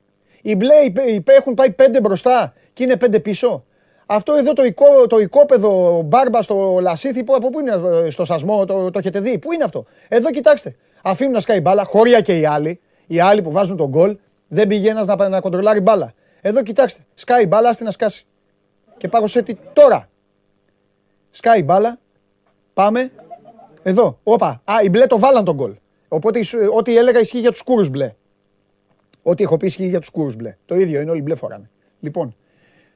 Οι 0.42 0.56
μπλε 0.56 0.74
έχουν 1.24 1.54
πάει 1.54 1.70
πέντε 1.70 2.00
μπροστά 2.00 2.54
και 2.72 2.82
είναι 2.82 2.96
πέντε 2.96 3.20
πίσω. 3.20 3.64
Αυτό 4.06 4.32
εδώ 4.32 4.52
το, 4.52 4.64
οικό, 4.64 5.06
το 5.06 5.18
οικόπεδο 5.18 6.02
μπάρμπα 6.02 6.42
στο 6.42 6.78
Λασίθι, 6.80 7.24
που, 7.24 7.34
από 7.34 7.50
πού 7.50 7.60
είναι 7.60 7.72
στο 8.10 8.24
Σασμό, 8.24 8.64
το, 8.64 8.90
το 8.90 8.98
έχετε 8.98 9.20
δει; 9.20 9.38
Πού 9.38 9.52
είναι 9.52 9.64
αυτό; 9.64 9.84
Εδώ 10.08 10.30
κοιτάξτε. 10.30 10.76
Αφήνουν 11.02 11.32
να 11.32 11.40
σκάει 11.40 11.60
μπάλα, 11.60 11.84
χωρία 11.84 12.20
και 12.20 12.38
οι 12.38 12.46
άλλοι. 12.46 12.80
Οι 13.06 13.20
άλλοι 13.20 13.42
που 13.42 13.50
βάζουν 13.50 13.76
τον 13.76 13.88
γκολ 13.88 14.16
δεν 14.52 14.68
πήγε 14.68 14.90
ένας 14.90 15.06
να, 15.06 15.28
να 15.28 15.40
κοντρολάρει 15.40 15.80
μπάλα. 15.80 16.12
Εδώ 16.40 16.62
κοιτάξτε. 16.62 17.06
Σκάει 17.14 17.46
μπάλα, 17.46 17.68
άστι 17.68 17.84
να 17.84 17.90
σκάσει. 17.90 18.26
Και 18.96 19.08
πάγωσε 19.08 19.42
τι 19.42 19.54
τώρα. 19.72 20.08
Σκάει 21.30 21.62
μπάλα. 21.62 21.98
Πάμε. 22.74 23.12
Εδώ. 23.82 24.18
Όπα. 24.22 24.62
Α, 24.64 24.74
οι 24.82 24.88
μπλε 24.88 25.06
το 25.06 25.18
βάλαν 25.18 25.44
τον 25.44 25.54
γκολ. 25.54 25.74
Οπότε 26.08 26.40
ό,τι 26.74 26.96
έλεγα 26.96 27.20
ισχύει 27.20 27.38
για 27.38 27.50
τους 27.50 27.62
κούρους 27.62 27.88
μπλε. 27.88 28.14
Ό,τι 29.22 29.42
έχω 29.42 29.56
πει 29.56 29.66
ισχύει 29.66 29.88
για 29.88 30.00
τους 30.00 30.10
κούρους 30.10 30.36
μπλε. 30.36 30.56
Το 30.64 30.74
ίδιο 30.74 31.00
είναι, 31.00 31.10
όλοι 31.10 31.22
μπλε 31.22 31.34
φοράνε. 31.34 31.70
Λοιπόν, 32.00 32.36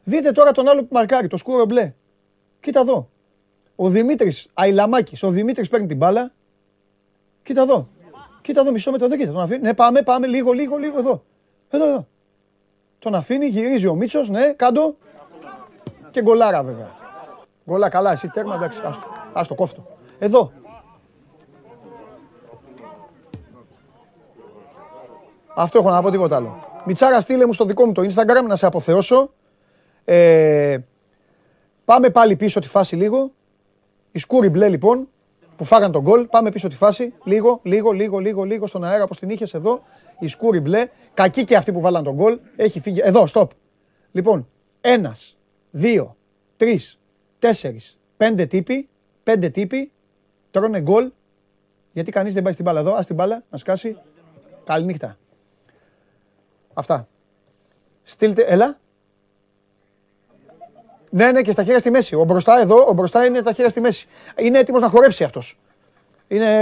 δείτε 0.05 0.33
τώρα 0.33 0.53
τον 0.53 0.69
άλλο 0.69 0.81
που 0.81 0.89
μαρκάρει, 0.91 1.27
το 1.27 1.37
σκούρο 1.37 1.65
μπλε. 1.65 1.95
Κοίτα 2.61 2.81
εδώ. 2.81 3.09
Ο 3.77 3.89
Δημήτρης 3.89 4.49
Αϊλαμάκης. 4.55 5.23
Ο 5.23 5.31
Δημήτρης 5.31 5.69
παίρνει 5.69 5.87
την 5.87 5.97
μπάλα. 5.97 6.33
Κοίτα 7.43 7.63
εδώ. 7.63 7.89
Κοίτα 8.41 8.61
εδώ, 8.61 8.73
μισό 8.73 8.91
μέτρο, 8.91 9.09
δεν 9.09 9.19
κοίτα. 9.19 9.33
Τον 9.33 9.41
αφήνει. 9.41 9.61
Ναι, 9.61 9.75
πάμε, 9.75 10.03
πάμε, 10.03 10.27
λίγο, 10.27 10.53
λίγο, 10.53 10.77
λίγο 10.77 10.99
εδώ. 10.99 11.25
Εδώ, 11.75 11.87
εδώ. 11.87 12.07
Τον 12.99 13.15
αφήνει, 13.15 13.47
γυρίζει 13.47 13.87
ο 13.87 13.95
Μίτσος, 13.95 14.29
ναι, 14.29 14.53
κάτω. 14.53 14.97
Και 16.11 16.23
γκολάρα 16.23 16.63
βέβαια. 16.63 16.91
Γκολά, 17.67 17.89
καλά, 17.89 18.13
εσύ 18.13 18.29
τέρμα, 18.29 18.55
εντάξει, 18.55 18.81
άστο, 18.85 19.07
άστο 19.33 19.55
κόφτο. 19.55 19.87
Εδώ. 20.19 20.53
Αυτό 25.55 25.79
έχω 25.79 25.91
να 25.91 26.03
πω 26.03 26.11
τίποτα 26.11 26.37
άλλο. 26.37 26.83
Μιτσάρα 26.85 27.21
στείλε 27.21 27.47
μου 27.47 27.53
στο 27.53 27.65
δικό 27.65 27.87
μου 27.87 27.93
το 27.93 28.03
Instagram 28.03 28.47
να 28.49 28.57
σε 28.57 28.67
αποθεώσω. 28.67 29.33
Ε, 30.05 30.79
πάμε 31.85 32.11
πάλι 32.11 32.37
πίσω 32.37 32.61
τη 32.61 32.69
φάση 32.69 32.97
λίγο. 32.97 33.31
Η 34.13 34.19
σκούρη 34.19 34.49
μπλε 34.49 34.69
λοιπόν 34.69 35.09
που 35.57 35.65
φάγαν 35.65 35.93
τον 35.93 36.03
γκολ. 36.03 36.27
Πάμε 36.27 36.51
πίσω 36.51 36.69
τη 36.69 36.75
φάση. 36.75 37.15
Λίγο, 37.25 37.61
λίγο, 37.63 37.91
λίγο, 37.91 38.19
λίγο, 38.19 38.43
λίγο 38.43 38.67
στον 38.67 38.85
αέρα 38.85 39.03
όπως 39.03 39.19
την 39.19 39.31
είχες 39.31 39.55
εδώ. 39.55 39.83
Η 40.19 40.27
σκούρη 40.27 40.61
μπλε. 40.61 40.89
Κακή 41.15 41.45
και 41.45 41.57
αυτή 41.57 41.73
που 41.73 41.81
βάλαν 41.81 42.05
τον 42.05 42.15
γκολ. 42.15 42.39
Έχει 42.57 42.81
φύγει. 42.81 43.01
Εδώ, 43.03 43.27
stop. 43.33 43.49
Λοιπόν, 44.13 44.49
ένας, 44.81 45.37
δύο, 45.71 46.17
τρεις, 46.57 46.99
τέσσερις, 47.39 47.99
πέντε 48.17 48.47
τύποι. 48.47 48.89
Πέντε 49.23 49.49
τύποι. 49.49 49.93
Τρώνε 50.51 50.81
γκολ. 50.81 51.11
Γιατί 51.93 52.11
κανείς 52.11 52.35
δεν 52.35 52.43
πάει 52.43 52.53
στην 52.53 52.65
μπάλα 52.65 52.81
εδώ. 52.81 52.95
Α 52.95 53.05
την 53.05 53.15
μπάλα 53.15 53.43
να 53.51 53.59
σκάσει. 53.59 53.99
Καληνύχτα. 54.65 55.19
Αυτά. 56.75 57.07
Στείλτε, 58.03 58.43
έλα. 58.43 58.79
Ναι, 61.11 61.33
ναι, 61.33 61.43
και 61.43 61.53
στα 61.53 61.63
χέρια 61.63 61.79
στη 61.79 61.91
μέση. 61.91 62.15
Ο 62.15 62.25
μπροστά 62.25 62.61
εδώ, 62.61 62.87
ο 62.89 62.93
μπροστά 62.93 63.25
είναι 63.25 63.43
τα 63.43 63.53
χέρια 63.53 63.71
στη 63.71 63.81
μέση. 63.81 64.09
Είναι 64.37 64.59
έτοιμος 64.59 64.81
να 64.81 64.89
χορέψει 64.89 65.25
αυτός. 65.25 65.59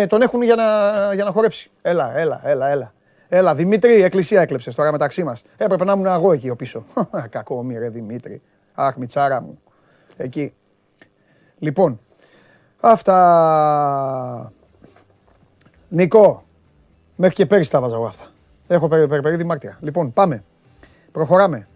Τον 0.08 0.22
έχουν 0.22 0.42
για 0.42 0.54
να, 0.54 1.14
για 1.14 1.24
να 1.24 1.30
χορέψει. 1.30 1.70
Έλα, 1.82 2.18
έλα, 2.18 2.40
έλα, 2.44 2.68
έλα. 2.68 2.92
Έλα, 3.34 3.54
Δημήτρη, 3.54 3.98
η 3.98 4.02
εκκλησία 4.02 4.40
έκλεψε 4.40 4.74
τώρα 4.74 4.92
μεταξύ 4.92 5.24
μας. 5.24 5.42
Έπρεπε 5.56 5.84
να 5.84 5.92
ήμουν 5.92 6.06
εγώ 6.06 6.32
εκεί 6.32 6.50
ο 6.50 6.56
πίσω. 6.56 6.84
Κακό 7.30 7.62
μη, 7.62 7.78
ρε 7.78 7.88
Δημήτρη. 7.88 8.42
Αχ, 8.74 8.96
μιτσάρα 8.96 9.40
μου. 9.40 9.59
Εκεί. 10.16 10.54
Λοιπόν, 11.59 12.00
αυτά. 12.80 14.52
Νικό, 15.88 16.44
μέχρι 17.16 17.34
και 17.34 17.46
πέρυσι 17.46 17.70
τα 17.70 17.80
βάζα 17.80 17.96
εγώ 17.96 18.06
αυτά. 18.06 18.24
Έχω 18.68 18.88
περίπου 18.88 19.46
μάρτυρα. 19.46 19.78
Λοιπόν, 19.80 20.12
πάμε. 20.12 20.44
Προχωράμε. 21.12 21.66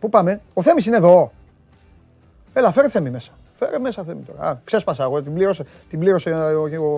Πού 0.00 0.08
πάμε; 0.10 0.40
Ο 0.54 0.62
Θέμης 0.62 0.86
είναι 0.86 0.96
εδώ. 0.96 1.32
Έλα, 2.52 2.72
φέρε 2.72 2.88
Θέμη 2.88 3.10
μέσα. 3.10 3.32
Φέρε 3.54 3.78
μέσα 3.78 4.02
Θέμη 4.02 4.22
τώρα. 4.22 4.48
Α, 4.48 4.56
ξέσπασα 4.64 5.02
εγώ. 5.02 5.22
Την 5.22 5.34
πλήρωσε, 5.34 5.64
την 5.88 5.98
πλήρωσε 5.98 6.30
ο, 6.30 6.62
ο, 6.62 6.94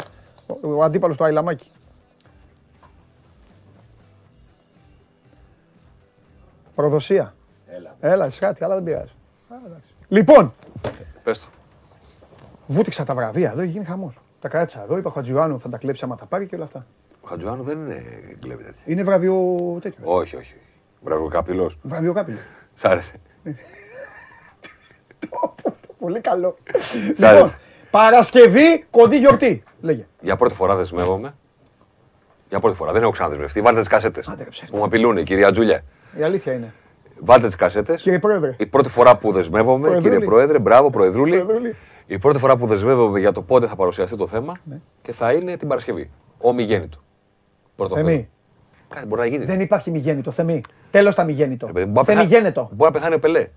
ο, 0.63 0.77
ο 0.77 0.83
αντίπαλος 0.83 1.17
του 1.17 1.25
Αϊλαμάκη. 1.25 1.71
Προδοσία. 6.75 7.35
Έλα. 7.67 7.97
Έλα, 8.01 8.31
κάτι, 8.39 8.65
αλλά 8.65 8.75
δεν 8.75 8.85
πειράζει. 8.85 9.13
Λοιπόν. 10.09 10.55
Πες 11.23 11.41
το. 11.41 11.47
Βούτυξα 12.67 13.05
τα 13.05 13.15
βραβεία. 13.15 13.51
Εδώ 13.51 13.61
έχει 13.63 13.71
γίνει 13.71 13.85
χαμός. 13.85 14.19
Τα 14.41 14.49
κράτησα 14.49 14.83
εδώ. 14.83 14.97
Είπα 14.97 15.11
Χατζιουάνου 15.11 15.61
θα 15.61 15.69
τα 15.69 15.79
κλέψει 15.79 16.05
άμα 16.05 16.17
τα 16.17 16.27
πάρει 16.27 16.47
και 16.47 16.55
όλα 16.55 16.65
αυτά. 16.65 16.87
Ο 17.21 17.29
Χατζουάνου 17.29 17.63
δεν 17.63 17.79
είναι 17.79 18.03
κλέβει 18.41 18.65
τέτοια. 18.65 18.83
Είναι 18.85 19.03
βραβείο 19.03 19.57
τέτοιο. 19.83 20.05
Όχι, 20.05 20.37
όχι. 20.37 20.55
Βραβοκάπηλο. 21.01 21.73
Βραδιοκάπηλο. 21.83 22.39
Σ' 22.75 22.85
άρεσε. 22.85 23.15
Πολύ 25.99 26.21
καλό. 26.21 26.57
Σ' 26.79 27.23
άρεσε. 27.23 27.35
λοιπόν, 27.35 27.53
Παρασκευή, 27.91 28.87
κοντή 28.91 29.19
γιορτή. 29.19 29.63
Λέγε. 29.81 30.07
Για 30.21 30.37
πρώτη 30.37 30.55
φορά 30.55 30.77
δεσμεύομαι. 30.77 31.35
Για 32.49 32.59
πρώτη 32.59 32.77
φορά. 32.77 32.93
Δεν 32.93 33.03
έχω 33.03 33.11
ξαναδεσμευτεί. 33.11 33.61
Βάλτε 33.61 33.81
τις 33.81 33.89
κασέτες. 33.89 34.29
Άντε, 34.29 34.45
ρε, 34.45 34.51
ψεύτικα. 34.51 34.73
Που 34.73 34.79
με 34.83 34.85
απειλούν, 34.87 35.17
η 35.17 35.23
κυρία 35.23 35.53
Τζούλια. 35.53 35.85
Η 36.19 36.23
αλήθεια 36.23 36.53
είναι. 36.53 36.73
Βάλτε 37.21 37.47
τις 37.47 37.57
κασέτες. 37.57 38.03
Κύριε 38.03 38.19
Πρόεδρε. 38.19 38.55
Η 38.59 38.67
πρώτη 38.67 38.89
φορά 38.89 39.17
που 39.17 39.33
δεσμεύομαι, 39.33 39.81
Προεδρούλη. 39.87 40.09
κύριε 40.11 40.27
Πρόεδρε, 40.27 40.59
μπράβο, 40.59 40.91
Προεδρούλη. 40.91 41.31
Προεδρούλη. 41.43 41.77
Η 42.07 42.19
πρώτη 42.19 42.39
φορά 42.39 42.57
που 42.57 42.67
δεσμεύομαι 42.67 43.19
για 43.21 43.33
το 43.33 43.43
πότε 43.43 43.67
θα 43.67 43.77
παρουσιαστεί 43.77 44.17
το 44.17 44.27
θέμα 44.27 44.53
Ναι. 44.65 44.81
και 45.03 45.13
θα 45.13 45.33
είναι 45.33 45.57
την 45.57 45.69
Παρασκευή. 45.69 46.11
Ομιγέννητο. 46.39 46.99
Πρώτο 47.77 47.95
Θεμή. 47.95 48.11
θέμα. 48.13 48.27
Κάτι 48.95 49.07
μπορεί 49.07 49.21
να 49.21 49.27
γίνει. 49.27 49.45
Δεν 49.45 49.61
υπάρχει 49.61 49.91
μηγέννητο. 49.91 50.31
Θεμή. 50.31 50.61
Τέλος 50.91 51.15
τα 51.15 51.25
μηγέννητο. 51.25 51.67
Ρε 51.67 51.73
παιδί 51.73 51.87
μου, 51.87 51.93
μπορεί 51.93 52.07
να 52.07 52.13
πεθά- 52.15 52.23
Θεμιγένετο. 52.29 52.69
Μπορεί 52.73 52.91
να 52.93 52.99
πεθάνει 52.99 53.15
ο 53.15 53.19
Πελέ. 53.19 53.49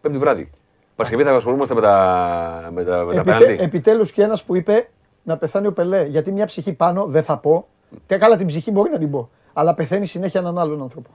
Πέμπτη 0.00 0.18
βράδυ. 0.18 0.50
Παρασκευή 0.96 1.24
θα 1.24 1.34
ασχολούμαστε 1.34 1.74
με 1.74 1.80
τα, 1.80 2.70
με 2.74 2.84
τα, 2.84 3.04
με 3.04 3.12
τα 3.14 3.20
Επιτε, 3.20 3.36
πέναλτι. 3.38 3.62
Επιτέλους 3.62 4.12
και 4.12 4.22
ένας 4.22 4.44
που 4.44 4.56
είπε 4.56 4.88
να 5.22 5.36
πεθάνει 5.36 5.66
ο 5.66 5.72
Πελέ. 5.72 6.02
Γιατί 6.06 6.32
μια 6.32 6.46
ψυχή 6.46 6.72
πάνω 6.72 7.06
δεν 7.06 7.22
θα 7.22 7.38
πω. 7.38 7.66
Και 8.06 8.16
καλά 8.16 8.36
την 8.36 8.46
ψυχή 8.46 8.70
μπορεί 8.70 8.90
να 8.90 8.98
την 8.98 9.10
πω. 9.10 9.30
Αλλά 9.52 9.74
πεθαίνει 9.74 10.06
συνέχεια 10.06 10.40
έναν 10.40 10.58
άλλον 10.58 10.82
άνθρωπο. 10.82 11.10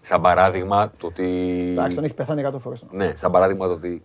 Σαν 0.00 0.20
παράδειγμα 0.20 0.92
το 0.98 1.06
ότι. 1.06 1.24
Εντάξει, 1.70 1.94
τον 1.96 2.04
έχει 2.04 2.14
πεθάνει 2.14 2.42
100 2.54 2.58
φορές. 2.60 2.84
Ναι, 2.90 3.12
σαν 3.14 3.30
παράδειγμα 3.30 3.66
το 3.66 3.72
ότι. 3.72 4.02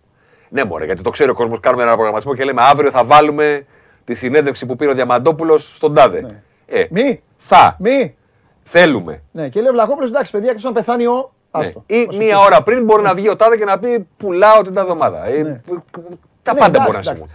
Ναι, 0.48 0.64
μωρέ, 0.64 0.84
γιατί 0.84 1.02
το 1.02 1.10
ξέρει 1.10 1.30
ο 1.30 1.34
κόσμος. 1.34 1.60
Κάνουμε 1.60 1.82
ένα 1.82 1.92
προγραμματισμό 1.92 2.34
και 2.34 2.44
λέμε 2.44 2.62
αύριο 2.62 2.90
θα 2.90 3.04
βάλουμε 3.04 3.66
τη 4.04 4.14
συνέντευξη 4.14 4.66
που 4.66 4.76
πήρε 4.76 4.90
ο 4.90 4.94
Διαμαντόπουλος 4.94 5.72
στον 5.76 5.94
Τάδε. 5.94 6.42
Ε, 6.66 6.86
Μη, 6.90 7.22
θα, 7.36 7.76
μη. 7.78 8.16
θέλουμε. 8.62 9.22
Ναι, 9.32 9.48
και 9.48 9.60
λέει 9.60 9.68
ο 9.68 9.72
Βλαχόπουλος, 9.72 10.08
εντάξει, 10.10 10.30
παιδιά, 10.32 10.52
και 10.54 10.60
να 10.62 10.72
πεθάνει 10.72 11.06
ο. 11.06 11.12
Ναι. 11.58 11.62
Άστο. 11.62 11.82
Ή 11.86 12.04
Μας 12.06 12.16
μία 12.16 12.34
το 12.36 12.40
ώρα 12.42 12.62
πριν 12.62 12.84
μπορεί 12.84 13.02
να 13.02 13.14
βγει 13.14 13.28
ο 13.28 13.36
Τάδε 13.36 13.56
και 13.56 13.64
να 13.64 13.78
πει 13.78 14.06
πουλάω 14.16 14.62
την 14.62 14.74
τάδε 14.74 14.90
ομάδα. 14.90 15.26
Ε, 15.26 15.42
Ναι. 15.42 15.54
που- 15.66 15.82
που- 15.90 16.18
Τα 16.42 16.52
Ναι, 16.52 16.58
πάντα 16.58 16.78
εντάξει, 16.78 16.90
μπορεί 16.90 17.04
να 17.04 17.10
εντάξει. 17.10 17.16
συμβούν. 17.16 17.30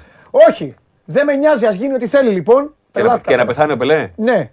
Όχι, 0.50 0.76
δεν 1.06 1.26
με 1.26 1.36
νοιάζει, 1.36 1.66
ας 1.66 1.76
γίνει 1.76 1.94
ό,τι 1.94 2.08
θέλει 2.08 2.30
λοιπόν. 2.30 2.64
Και 2.64 2.70
να, 2.70 2.92
Τρελάθηκα 2.92 3.30
και 3.30 3.36
να 3.36 3.42
τώρα. 3.42 3.54
πεθάνει 3.54 3.72
ο 3.72 3.78
Πελέ. 3.78 4.12
Ναι. 4.16 4.52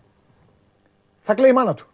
Θα 1.20 1.34
κλαίει 1.34 1.50
η 1.50 1.52
μάνα 1.52 1.74
του. 1.74 1.86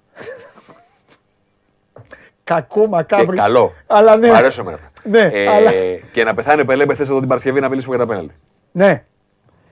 Κακό, 2.54 2.86
μακάβρι. 2.86 3.26
Και 3.26 3.42
καλό. 3.42 3.72
Αλλά 3.86 4.16
ναι. 4.16 4.30
Μ' 4.30 4.34
αρέσουν 4.34 4.66
εμένα 4.66 4.76
αυτά. 4.82 5.08
Ναι, 5.08 5.30
Ε, 5.32 5.48
αλλά- 5.48 5.70
Και 6.12 6.24
να 6.24 6.34
πεθάνει 6.34 6.60
ο 6.60 6.64
Πελέ 6.64 6.86
με 6.86 6.94
θες 6.94 7.08
εδώ 7.08 7.18
την 7.18 7.28
Παρασκευή 7.28 7.60
να 7.60 7.68
μιλήσουμε 7.68 7.96
για 7.96 8.04
τα 8.06 8.12
πέναλτι. 8.12 8.34
Ναι. 8.72 9.04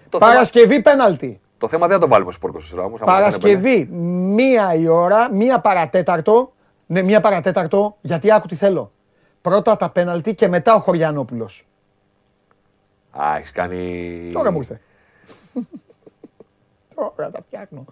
Το 0.08 0.18
θέμα, 0.18 0.30
Παρασκευή 0.30 0.80
πέναλτι. 0.82 1.40
το 1.58 1.68
θέμα 1.68 1.86
δεν 1.86 1.96
θα 1.96 2.02
το 2.02 2.08
βάλουμε 2.08 2.30
στο 2.32 2.40
πόρκο 2.40 2.60
στο 2.60 2.80
άμα 2.80 2.90
πεθάνει 2.90 3.10
ο 3.10 3.14
Πελέ. 3.14 3.18
Παρασκευή, 3.20 3.88
μία 4.34 4.74
η 4.74 4.88
ώρα, 4.88 5.32
μία 5.32 5.60
παρατέταρτο. 5.60 6.52
Ναι, 6.86 7.02
μία 7.02 7.20
παρατέταρτο, 7.20 7.96
γιατί 8.00 8.32
άκου 8.32 8.46
τι 8.46 8.54
θέλω. 8.54 8.92
Πρώτα 9.40 9.76
τα 9.76 9.90
πέναλτι 9.90 10.34
και 10.34 10.48
μετά 10.48 10.74
ο 10.74 10.78
Χωριανόπουλος. 10.78 11.66
Α, 13.10 13.36
έχεις 13.36 13.52
κάνει. 13.52 14.30
Τώρα 14.32 14.50
μου 14.52 14.58
ήρθε. 14.58 14.80
Τώρα 17.16 17.30
τα 17.30 17.40
φτιάχνω. 17.46 17.84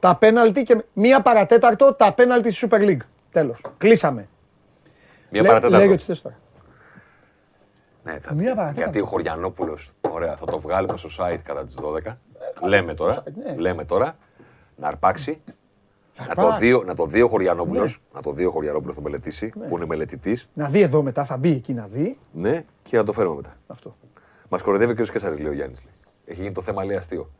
Τα 0.00 0.16
πέναλτι 0.16 0.62
και 0.62 0.84
μία 0.92 1.20
παρατέταρτο 1.22 1.94
τα 1.94 2.12
πέναλτι 2.12 2.50
στη 2.52 2.68
Super 2.70 2.78
League. 2.80 2.96
Τέλος. 3.32 3.60
Κλείσαμε. 3.78 4.28
Μία 5.30 5.40
Λέ- 5.42 5.46
παρατέταρτο. 5.50 5.78
Λέγε 5.84 5.92
ό,τι 5.92 6.02
θες 6.04 6.22
τώρα. 6.22 6.38
Ναι, 8.04 8.18
θα... 8.20 8.34
Μία 8.34 8.54
παρατέταρτο. 8.54 8.80
Γιατί 8.80 9.00
ο 9.00 9.06
Χωριανόπουλο, 9.06 9.78
ωραία, 10.10 10.36
θα 10.36 10.44
το 10.46 10.58
βγάλουμε 10.60 10.96
στο 10.96 11.08
site 11.18 11.38
κατά 11.42 11.64
τις 11.64 11.76
12. 11.82 12.16
λέμε 12.66 12.94
τώρα, 12.94 13.22
site, 13.22 13.32
ναι. 13.44 13.54
λέμε 13.54 13.84
τώρα, 13.84 14.16
να 14.76 14.88
αρπάξει. 14.88 15.40
Θα 16.12 16.24
Να 16.28 16.34
το, 16.34 16.40
αρπάξει. 16.40 16.64
δει, 16.66 16.72
ο- 16.72 16.82
να 16.86 16.94
το 16.94 17.06
δει 17.06 17.22
ο 17.22 17.28
Χωριανόπουλος, 17.28 17.90
Ναι. 17.92 18.14
να 18.14 18.22
το 18.22 18.32
δει 18.32 18.44
ο 18.44 18.50
Χωριανόπουλος, 18.50 18.94
θα 18.94 19.00
μελετήσει, 19.02 19.48
που 19.68 19.76
είναι 19.76 19.86
μελετητής, 19.86 20.48
Να 20.54 20.68
δει 20.68 20.80
εδώ 20.80 21.02
μετά, 21.02 21.24
θα 21.24 21.36
μπει 21.36 21.50
εκεί 21.50 21.72
να 21.74 21.86
δει. 21.86 22.18
ναι, 22.32 22.64
και 22.82 22.96
να 22.96 23.04
το 23.04 23.12
φέρουμε 23.12 23.34
μετά. 23.36 23.56
Αυτό. 23.66 23.96
Μας 24.48 24.62
κοροϊδεύει 24.62 24.94
και 24.94 25.02
ο 25.02 25.04
Κέσσαρη, 25.04 25.36
λέει 25.42 25.50
ο 25.50 25.54
Γιάννης. 25.54 25.80
Έχει 26.24 26.40
γίνει 26.40 26.52
το 26.54 26.62
θέμα, 26.62 26.84
λέει 26.84 26.96
αστείο. 26.96 27.30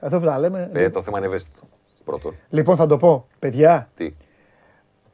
Εδώ 0.00 0.18
που 0.18 0.24
τα 0.24 0.38
λέμε. 0.38 0.70
Ε, 0.72 0.90
το 0.90 1.02
θέμα 1.02 1.18
είναι 1.18 1.26
ευαίσθητο. 1.26 1.60
Πρώτον. 2.04 2.34
Λοιπόν, 2.50 2.76
θα 2.76 2.86
το 2.86 2.96
πω. 2.96 3.26
Παιδιά, 3.38 3.88
Τι; 3.94 4.14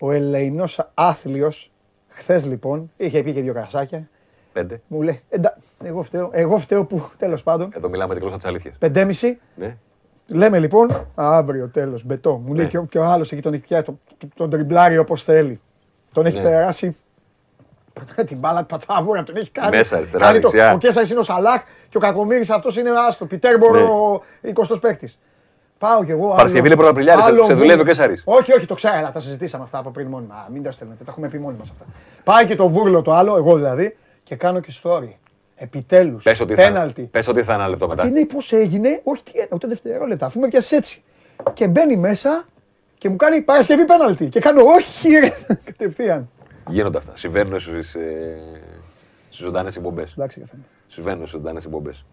Ο 0.04 0.10
Ελεηνό 0.12 0.64
άθλιος, 0.94 1.70
χθες 2.08 2.46
λοιπόν, 2.46 2.90
είχε 2.96 3.22
πει 3.22 3.32
και 3.32 3.40
δύο 3.40 3.52
κρασάκια. 3.52 4.08
Πέντε. 4.52 4.80
Μου 4.86 5.02
λέει, 5.02 5.20
«Εντα- 5.28 5.56
εγώ 5.84 6.02
φταίω, 6.02 6.30
εγώ 6.32 6.58
φταίω 6.58 6.84
που 6.84 7.10
τέλος 7.18 7.42
πάντων. 7.42 7.70
Εδώ 7.76 7.88
μιλάμε 7.88 8.14
τη 8.14 8.20
γλώσσα 8.20 8.36
της 8.36 8.44
αλήθειας. 8.46 8.74
Πεντέμιση. 8.78 9.38
Ναι. 9.54 9.76
Λέμε 10.26 10.58
λοιπόν, 10.58 11.06
αύριο 11.14 11.68
τέλος, 11.68 12.04
μπετό. 12.04 12.42
Μου 12.46 12.54
λέει 12.54 12.64
Ναι. 12.64 12.70
και, 12.70 12.78
ο- 12.78 12.84
και 12.84 12.98
ο 12.98 13.04
άλλος 13.04 13.32
εκεί 13.32 13.42
τον 13.42 13.52
έχει 13.52 13.62
πιάσει, 13.62 13.84
τον, 13.84 14.00
τον 14.34 14.50
τριμπλάρει 14.50 14.98
όπως 14.98 15.22
θέλει. 15.24 15.60
Τον 16.12 16.26
έχει 16.26 16.36
Ναι. 16.36 16.42
περάσει. 16.42 16.96
Την 18.26 18.38
μπάλα 18.38 18.64
πατσαβούρα 18.64 19.22
τον 19.22 19.36
έχει 19.36 19.50
κάνει. 19.50 19.76
Μέσα, 19.76 19.96
αριστερά, 19.96 20.24
κάνει 20.24 20.38
το, 20.40 20.50
δεξιά. 20.50 20.72
ο 20.72 20.78
Κέσσαρης 20.78 21.10
είναι 21.10 21.20
ο 21.20 21.22
Σαλάχ 21.22 21.62
και 21.88 21.96
ο 21.96 22.00
Κακομήρης 22.00 22.50
αυτός 22.50 22.76
είναι 22.76 22.90
άστο. 23.08 23.26
Πιτέρμπορο, 23.26 24.22
20 24.42 24.78
παίχτης. 24.80 25.18
Πάω 25.82 26.04
κι 26.04 26.10
εγώ. 26.10 26.20
άλλο- 26.22 26.30
Ναι. 26.30 26.36
Παρασκευή 26.36 26.66
είναι 26.66 26.76
Πρωταπριλιάρης, 26.76 27.24
σε- 27.24 27.30
άλλο 27.30 27.44
σε 27.44 27.52
δουλεύει 27.54 27.72
ο 27.72 27.76
βούρ- 27.76 27.86
Κέσσαρης. 27.88 28.22
Όχι, 28.24 28.52
όχι, 28.52 28.66
το 28.66 28.74
ξέρω, 28.74 28.94
αλλά 28.96 29.12
τα 29.12 29.20
συζητήσαμε 29.20 29.64
αυτά 29.64 29.78
από 29.78 29.90
πριν 29.90 30.06
μόνοι 30.06 30.26
μας. 30.26 30.46
Μην 30.52 30.62
τα 30.62 30.70
στέλνετε, 30.70 31.04
τα 31.04 31.10
έχουμε 31.10 31.28
πει 31.28 31.38
μόνοι 31.38 31.56
μας 31.58 31.70
αυτά. 31.70 31.84
Πάει 32.24 32.46
και 32.46 32.54
το 32.56 32.68
βούρλο 32.68 33.02
το 33.02 33.12
άλλο, 33.12 33.36
εγώ 33.36 33.56
δηλαδή, 33.56 33.96
και 34.22 34.36
κάνω 34.36 34.60
και 34.60 34.72
story. 34.82 35.12
Επιτέλους. 35.56 36.22
Πες 36.22 36.40
ότι, 36.40 36.54
θα, 36.54 36.62
Πέναλτι. 36.62 37.02
πες 37.02 37.28
ότι 37.28 37.42
θα 37.42 37.52
είναι 37.52 37.62
ένα 37.62 37.70
λεπτό 37.70 37.88
μετά. 37.88 38.02
Και 38.02 38.08
λέει 38.08 38.24
πώς 38.24 38.52
έγινε, 38.52 39.00
όχι 39.04 39.22
τι, 39.22 39.32
ούτε 39.50 39.66
δευτερόλεπτα, 39.66 40.26
αφού 40.26 40.40
με 40.40 40.48
πιάσει 40.48 40.76
έτσι. 40.76 41.02
Και 41.52 41.68
μπαίνει 41.68 41.96
μέσα 41.96 42.42
και 42.98 43.08
μου 43.08 43.16
κάνει 43.16 43.40
Παρασκευή 43.42 43.84
πέναλτι. 43.84 44.28
Και 44.28 44.40
κάνω 44.40 44.62
όχι, 44.64 45.08
ρε. 45.18 45.28
Κατευθείαν. 45.64 46.30
Γίνονται 46.68 46.98
αυτά. 46.98 47.12
Συμβαίνουν 47.14 47.60
στις 47.60 47.94
ε, 47.94 48.36
ζωντανές 49.32 49.76
εκπομπές. 49.76 50.12
Εντάξει, 50.12 50.40
καθένα. 50.40 50.62
Συμβαίνουν 50.86 51.26
στις 51.26 51.30
ζωντανές 51.38 51.64
εκπομπές. 51.64 52.04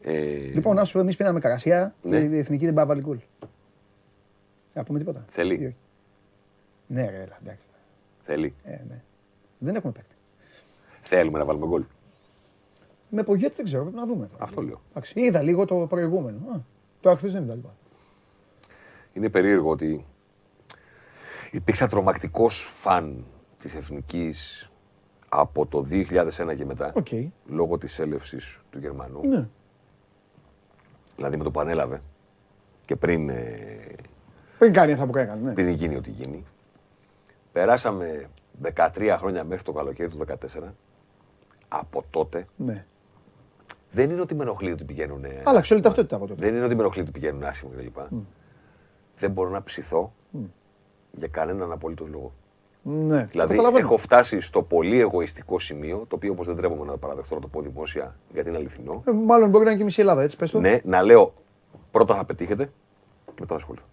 Ε, 0.00 0.12
Λοιπόν, 0.54 0.76
να 0.76 0.84
σου 0.84 0.92
πω, 0.92 0.98
εμείς 0.98 1.16
πίναμε 1.16 1.40
καρασιά. 1.40 1.94
Ναι. 2.02 2.16
Η 2.16 2.38
εθνική 2.38 2.64
δεν 2.64 2.74
πάει 2.74 2.84
να 2.84 2.90
βάλει 2.90 3.02
γκολ. 3.02 3.18
Να 4.74 4.84
πούμε 4.84 4.98
τίποτα. 4.98 5.24
Θέλει. 5.28 5.54
Ή 5.54 5.64
όχι. 5.66 5.76
Ναι, 6.86 7.10
ρε, 7.10 7.16
έλα, 7.22 7.38
εντάξει. 7.44 7.68
Θέλει. 8.22 8.54
Ε, 8.64 8.70
ναι. 8.88 9.02
Δεν 9.58 9.74
έχουμε 9.76 9.92
παίκτη. 9.92 10.14
Θέλουμε 11.02 11.38
να 11.38 11.44
βάλουμε 11.44 11.66
γκολ. 11.66 11.84
Με 13.08 13.22
Πογέτη 13.22 13.54
δεν 13.54 13.64
ξέρω, 13.64 13.82
πρέπει 13.82 13.96
να 13.96 14.06
δούμε. 14.06 14.28
Αυτό 14.38 14.62
λέω. 14.62 14.80
Εντάξει, 14.90 15.20
είδα 15.20 15.42
λίγο 15.42 15.64
το 15.64 15.86
προηγούμενο. 15.88 16.38
Α, 16.52 16.60
το 17.00 17.10
αχθέ 17.10 17.28
δεν 17.28 17.42
είδα 17.42 17.54
λοιπόν. 17.54 17.72
Είναι 19.12 19.28
περίεργο 19.28 19.70
ότι 19.70 20.06
υπήρξα 21.50 21.88
τρομακτικός 21.88 22.70
φαν 22.74 23.24
της 23.58 23.74
εθνικής 23.74 24.70
από 25.28 25.66
το 25.66 25.86
2001 25.90 26.56
και 26.56 26.64
μετά. 26.64 26.92
Οκ. 26.94 27.06
Λόγω 27.46 27.78
της 27.78 27.98
έλευσης 27.98 28.60
του 28.70 28.78
Γερμανού. 28.78 29.28
Ναι. 29.28 29.48
Δηλαδή 31.16 31.36
με 31.36 31.44
το 31.44 31.50
που 31.50 31.60
ανέλαβε 31.60 32.00
και 32.84 32.96
πριν, 32.96 33.28
ε, 33.28 33.94
Πριν 34.58 34.72
κάνει 34.72 34.92
αυτά 34.92 35.06
που 35.06 35.18
έκανε. 35.18 35.40
Ναι. 35.40 35.52
πριν 35.52 35.68
γίνει 35.68 35.96
ό,τι 35.96 36.10
γίνει. 36.10 36.44
Περάσαμε 37.52 38.28
13 38.76 39.16
χρόνια 39.18 39.44
μέχρι 39.44 39.64
το 39.64 39.72
καλοκαίρι 39.72 40.08
του 40.08 40.24
2014. 40.26 40.74
Από 41.68 42.04
τότε 42.10 42.46
ναι. 42.56 42.84
δεν 43.90 44.10
είναι 44.10 44.20
ότι 44.20 44.34
με 44.34 44.42
ενοχλεί 44.42 44.72
ότι 44.72 44.84
πηγαίνουν. 44.84 45.24
Άλλαξε 45.44 45.72
όλη 45.74 45.82
ταυτότητα 45.82 46.16
από 46.16 46.26
τότε. 46.26 46.40
Δεν 46.40 46.54
είναι 46.54 46.64
ότι 46.64 46.74
με 46.74 46.80
ενοχλεί 46.80 47.02
ότι 47.02 47.10
πηγαίνουν 47.10 47.44
άσχημα 47.44 47.70
κλπ. 47.76 47.96
Δεν 49.18 49.30
μπορώ 49.30 49.50
να 49.50 49.62
ψηθώ 49.62 50.12
για 51.10 51.28
κανέναν 51.28 51.72
απολύτως 51.72 52.08
λόγο. 52.08 52.32
Ναι. 52.84 53.24
Δηλαδή, 53.24 53.50
Καταλαβαίνω. 53.54 53.86
έχω 53.86 53.96
φτάσει 53.96 54.40
στο 54.40 54.62
πολύ 54.62 55.00
εγωιστικό 55.00 55.58
σημείο, 55.58 55.96
το 56.08 56.16
οποίο 56.16 56.32
όπως 56.32 56.46
δεν 56.46 56.56
τρέπομαι 56.56 56.84
να 56.84 56.92
το 56.92 56.98
παραδεχτώ 56.98 57.34
να 57.34 57.40
το 57.40 57.48
πω 57.48 57.60
δημόσια, 57.60 58.16
γιατί 58.32 58.48
είναι 58.48 58.58
αληθινό. 58.58 59.02
Ε, 59.06 59.10
μάλλον 59.12 59.48
μπορεί 59.50 59.64
να 59.64 59.70
είναι 59.70 59.78
και 59.78 59.84
μισή 59.84 60.00
Ελλάδα, 60.00 60.22
έτσι 60.22 60.36
πες 60.36 60.50
το. 60.50 60.60
Ναι, 60.60 60.80
να 60.84 61.02
λέω 61.02 61.34
πρώτα 61.90 62.14
θα 62.14 62.24
πετύχετε 62.24 62.64
και 63.24 63.32
μετά 63.40 63.46
θα 63.46 63.54
ασχοληθώ. 63.54 63.86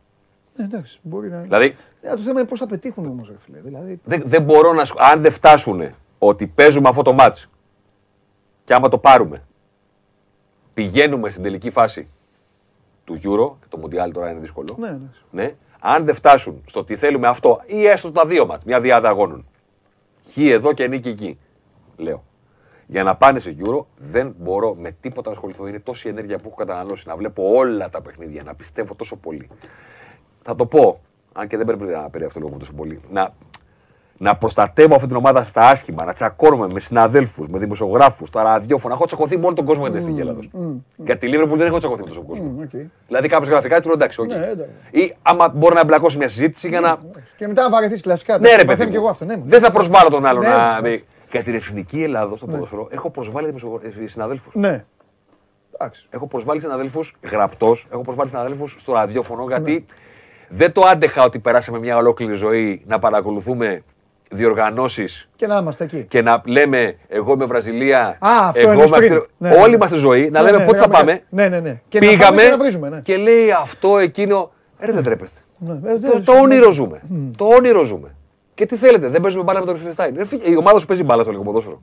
Ε, 0.57 0.63
εντάξει, 0.63 0.99
μπορεί 1.03 1.29
να. 1.29 1.39
Δηλαδή, 1.39 1.75
Ε, 2.01 2.09
το 2.09 2.17
θέμα 2.17 2.39
είναι 2.39 2.49
πώς 2.49 2.59
θα 2.59 2.65
πετύχουν 2.67 3.05
όμως, 3.05 3.27
ρε 3.29 3.37
φίλε. 3.37 3.59
Δηλαδή, 3.59 3.99
δεν, 4.03 4.23
δεν 4.25 4.43
μπορώ 4.43 4.73
να. 4.73 4.81
ασχολ- 4.81 5.03
Αν 5.03 5.21
δεν 5.21 5.31
φτάσουν 5.31 5.81
ότι 6.17 6.47
παίζουμε 6.47 6.89
αυτό 6.89 7.01
το 7.01 7.13
μάτς 7.13 7.49
και 8.63 8.73
άμα 8.73 8.89
το 8.89 8.97
πάρουμε, 8.97 9.43
πηγαίνουμε 10.73 11.29
στην 11.29 11.43
τελική 11.43 11.69
φάση 11.69 12.07
του 13.03 13.15
Euro, 13.15 13.55
και 13.61 13.65
το 13.69 13.79
Mundial 13.83 14.11
τώρα 14.13 14.29
είναι 14.29 14.39
δύσκολο. 14.39 14.75
ναι, 14.79 14.87
εντάξει. 14.87 15.21
Ναι. 15.31 15.55
Αν 15.79 16.05
δεν 16.05 16.15
φτάσουν 16.15 16.63
στο 16.67 16.79
ότι 16.79 16.95
θέλουμε 16.95 17.27
αυτό 17.27 17.61
ή 17.65 17.85
έστω 17.85 18.11
τα 18.11 18.25
δύο 18.25 18.45
μάτς, 18.45 18.63
μια 18.63 18.79
διάδα 18.79 19.09
αγώνων. 19.09 19.45
Χ 20.31 20.37
εδώ 20.37 20.73
και 20.73 20.87
νίκη 20.87 21.09
εκεί. 21.09 21.39
Λέω. 21.97 22.23
Για 22.87 23.03
να 23.03 23.15
πάνε 23.15 23.39
σε 23.39 23.55
Euro 23.59 23.85
δεν 23.97 24.35
μπορώ 24.37 24.75
με 24.75 24.91
τίποτα 25.01 25.29
να 25.29 25.35
ασχοληθώ. 25.35 25.67
Είναι 25.67 25.79
τόση 25.79 26.09
ενέργεια 26.09 26.37
που 26.37 26.47
έχω 26.47 26.55
καταναλώσει 26.55 27.07
να 27.07 27.15
βλέπω 27.15 27.55
όλα 27.55 27.89
τα 27.89 28.01
παιχνίδια, 28.01 28.43
να 28.43 28.55
πιστεύω 28.55 28.95
τόσο 28.95 29.15
πολύ. 29.15 29.49
Θα 30.41 30.55
το 30.55 30.65
πω, 30.65 31.01
αν 31.33 31.47
και 31.47 31.57
δεν 31.57 31.65
πρέπει 31.65 31.83
να 31.83 32.09
περί 32.09 32.23
αυτό 32.23 32.39
λόγο 32.39 32.57
τόσο 32.57 32.73
πολύ. 32.73 32.99
Να... 33.11 33.33
να 34.21 34.35
προστατεύω 34.35 34.95
αυτή 34.95 35.07
την 35.07 35.15
ομάδα 35.15 35.43
στα 35.43 35.67
άσχημα, 35.67 36.05
να 36.05 36.13
τσακώνομαι 36.13 36.67
με 36.73 36.79
συναδέλφους, 36.79 37.47
με 37.47 37.59
δημοσιογράφους, 37.59 38.27
στα 38.27 38.43
ραδιόφωνα. 38.43 38.93
Έχω 38.93 39.05
τσακωθεί 39.05 39.37
με 39.37 39.45
όλο 39.45 39.55
τον 39.55 39.65
κόσμο 39.65 39.83
για 39.83 39.91
την 39.91 40.01
εθνική 40.01 40.19
Ελλάδος. 40.21 40.49
Για 40.95 41.17
τη 41.17 41.27
Λίβερπουλ 41.27 41.57
δεν 41.57 41.67
έχω 41.67 41.77
τσακωθεί 41.77 42.01
με 42.01 42.07
τόσο 42.07 42.21
κόσμο. 42.21 42.55
οκ. 42.63 42.69
Δηλαδή 43.07 43.27
κάποιος 43.27 43.49
γραφικά 43.49 43.81
του 43.81 43.87
λέω 43.87 43.95
εντάξει, 43.95 44.21
οκ. 44.21 44.27
Ναι, 44.27 44.35
εντάξει. 44.35 44.73
Ή 44.91 45.15
άμα 45.21 45.47
μπορεί 45.55 45.73
να 45.73 45.79
εμπλακώσει 45.79 46.17
μια 46.17 46.27
συζήτηση 46.27 46.67
για 46.67 46.79
να. 46.79 46.97
Και 47.37 47.47
μετά 47.47 47.61
να 47.63 47.69
βαρεθείς 47.69 48.01
κλασικά. 48.01 48.37
Ναι, 48.39 48.49
ρε 48.49 48.51
το 48.51 48.57
παιδί. 48.57 48.67
παθαίνω 48.67 48.85
μου. 48.85 48.91
και 48.91 48.97
εγώ 48.97 49.07
αυτό. 49.09 49.25
Ναι, 49.25 49.35
μου. 49.37 49.43
Δεν 49.45 49.61
θα 49.61 49.71
προσβάλλω 49.71 50.09
τον 50.09 50.25
άλλον 50.25 50.41
Ναι, 50.41 50.47
να. 50.49 50.81
ναι. 50.81 50.97
Για 51.31 51.43
την 51.43 51.53
εθνική 51.53 52.03
Ελλάδος 52.03 52.37
στο 52.37 52.47
ποδόσφαιρο 52.47 52.87
έχω 52.91 53.09
προσβάλει 53.09 53.53
συναδέλφους. 54.05 54.53
Ναι. 54.55 54.85
Εντάξει. 55.73 56.07
Έχω 56.09 56.27
προσβάλει 56.27 56.59
συναδέλφους 56.59 57.15
γραπτώς, 57.31 57.87
έχω 57.91 58.01
προσβάλει 58.01 58.29
συναδέλφους 58.29 58.75
στο 58.79 58.93
ραδιόφωνο 58.93 59.45
γιατί 59.47 59.85
δεν 60.49 60.71
το 60.71 60.81
άντεχα 60.81 61.23
ότι 61.23 61.39
περάσαμε 61.39 61.79
μια 61.79 61.97
ολόκληρη 61.97 62.35
ζωή 62.35 62.81
να 62.85 62.99
παρακολουθούμε 62.99 63.83
διοργανώσεις 64.29 65.29
Και 65.35 65.47
να 65.47 65.57
είμαστε 65.57 65.83
εκεί. 65.83 66.05
και 66.07 66.21
να 66.21 66.41
λέμε 66.45 66.95
εγώ 67.07 67.33
είμαι 67.33 67.45
Βραζιλία. 67.45 68.01
Α, 68.19 68.47
αυτό 68.47 68.59
εγώ 68.59 68.69
εννοείς 68.71 68.89
είμαι 68.89 68.97
πριν. 68.97 69.13
αυτή- 69.13 69.29
Ναι, 69.37 69.49
ναι, 69.49 69.55
Όλη 69.55 69.71
ναι. 69.71 69.77
μας 69.77 69.89
τη 69.89 69.95
ζωή 69.97 70.29
να 70.29 70.39
Ναι, 70.41 70.45
λέμε 70.45 70.57
ναι, 70.57 70.65
πότε 70.65 70.77
ναι, 70.77 70.83
θα 70.83 70.89
ναι, 70.89 70.93
πάμε. 70.97 71.21
Ναι, 71.29 71.47
ναι, 71.47 71.59
ναι. 71.59 71.81
Και 71.87 71.99
να 71.99 72.05
Πήγαμε 72.07 72.23
πάμε 72.25 72.41
και 72.41 72.49
να 72.49 72.57
βρίζουμε. 72.57 72.89
Ναι. 72.89 72.99
και 72.99 73.17
λέει 73.17 73.51
αυτό, 73.51 73.97
εκείνο. 73.97 74.51
Ε, 74.79 74.91
δεν 74.91 75.03
τρέπεστε. 75.03 75.39
Ναι, 75.57 75.71
ε, 75.91 75.99
Το, 75.99 76.09
δεν- 76.11 76.23
το 76.23 76.31
όνειρο 76.41 76.71
ζούμε. 76.71 77.01
Το 77.37 77.45
όνειρο 77.45 77.83
ζούμε. 77.83 78.15
Και 78.55 78.65
τι 78.65 78.75
θέλετε, 78.75 79.07
δεν 79.07 79.21
παίζουμε 79.21 79.43
μπάλα 79.43 79.59
με 79.59 79.65
τον 79.65 79.73
Ριχτενστάιν. 79.73 80.15
Ρε 80.17 80.25
φίλε, 80.25 80.49
Η 80.49 80.55
ομάδα 80.55 80.79
σου 80.79 80.85
παίζει 80.85 81.03
μπάλα 81.03 81.21
στο 81.23 81.31
ελληνικό 81.31 81.51
ποδόσφαιρο. 81.51 81.79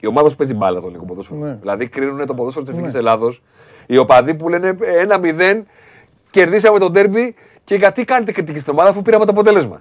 Η 0.00 0.06
ομάδα 0.06 0.28
σου 0.30 0.36
παίζει 0.36 0.54
μπάλα 0.54 0.78
στο 0.78 0.86
ελληνικό 0.86 1.04
ποδόσφαιρο. 1.06 1.38
Ναι. 1.40 1.56
Δηλαδή 1.60 1.88
κρίνουν 1.88 2.26
το 2.26 2.34
ποδόσφαιρο 2.34 2.64
της 2.64 2.74
Εθνική 2.76 2.96
Ελλάδος. 2.96 3.42
Οι 3.86 3.96
οπαδοί 3.96 4.34
που 4.34 4.48
λένε 4.48 4.76
1-0, 4.80 5.62
κερδίσαμε 6.30 6.78
τον 6.78 6.92
τέρμπι 6.92 7.34
και 7.64 7.74
γιατί 7.74 8.04
κάνετε 8.04 8.32
κριτική 8.32 8.58
στην 8.58 8.72
ομάδα 8.72 8.88
αφού 8.90 9.02
πήραμε 9.02 9.24
το 9.24 9.30
αποτέλεσμα. 9.30 9.80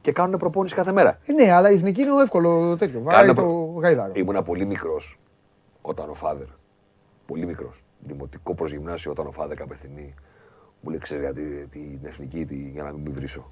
Και 0.00 0.12
κάνουν 0.12 0.38
προπόνηση 0.38 0.74
κάθε 0.74 0.92
μέρα. 0.92 1.18
Ε, 1.26 1.32
Ναι, 1.32 1.50
αλλά 1.52 1.70
η 1.70 1.74
εθνική 1.74 2.00
είναι 2.02 2.22
εύκολο 2.22 2.76
τέτοιο. 2.76 3.00
Βάει 3.02 3.14
Κάνε 3.14 3.26
το 3.26 3.34
προ- 3.34 3.82
γαϊδάρο. 3.82 4.12
Ήμουνα 4.14 4.42
πολύ 4.42 4.64
μικρός 4.64 5.18
όταν 5.82 6.10
ο 6.10 6.14
Φάδερ. 6.14 6.46
Πολύ 7.26 7.46
μικρός. 7.46 7.82
Δημοτικό 7.98 8.54
προ 8.54 8.66
γυμνάσιο 8.66 9.10
όταν 9.10 9.26
ο 9.26 9.30
Φάδερ 9.30 9.56
κάποια 9.56 9.74
στιγμή 9.74 10.14
μου 10.80 10.90
λέει: 10.90 10.98
Ξέρεις 10.98 11.22
γιατί 11.22 11.66
την 11.70 11.98
εθνική 12.02 12.44
τη, 12.46 12.54
για 12.54 12.82
να 12.82 12.92
μην 12.92 13.00
με 13.06 13.10
βρίσω. 13.10 13.50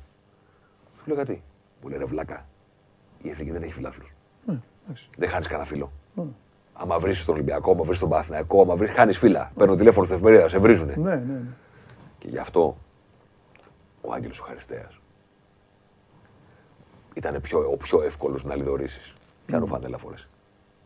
Σου 0.99 1.03
λέω 1.07 1.15
γιατί; 1.15 1.43
Μου 1.83 1.89
λέει: 1.89 1.99
Ρε 1.99 2.05
βλάκα, 2.05 2.47
η 3.23 3.29
εθνική 3.29 3.51
δεν 3.51 3.63
έχει 3.63 3.73
φιλάθλου. 3.73 4.07
δεν 5.17 5.29
χάνεις 5.29 5.47
κανένα 5.47 5.65
φίλο. 5.69 5.93
Άμα 6.73 6.99
βρεις 6.99 7.25
τον 7.25 7.35
Ολυμπιακό, 7.35 7.71
άμα 7.73 7.83
βρεις 7.85 7.99
τον 7.99 8.09
Παθηναϊκό, 8.09 8.61
άμα 8.63 8.77
βρει, 8.77 8.87
χάνεις 8.87 9.19
φύλλα. 9.19 9.53
Παίρνω 9.57 9.75
τηλέφωνο 9.77 10.05
στην 10.05 10.17
εφημερίδα, 10.17 10.49
σε 10.49 10.59
βρίζουνε. 10.59 10.95
Ναι, 10.97 11.11
ναι. 11.15 11.33
ναι. 11.33 11.41
Και 12.19 12.29
γι' 12.29 12.39
αυτό 12.39 12.77
ο 14.01 14.13
Άγγελος 14.13 14.41
ο 14.41 14.45
Χαριστέας 14.45 15.01
ήταν 17.19 17.41
πιο, 17.41 17.59
ο 17.73 17.77
πιο 17.77 18.03
εύκολος 18.03 18.45
να 18.45 18.57
λιδωρήσεις. 18.57 19.13
Πιάνω 19.47 19.67
φάντελα 19.67 19.99
φορές. 19.99 20.29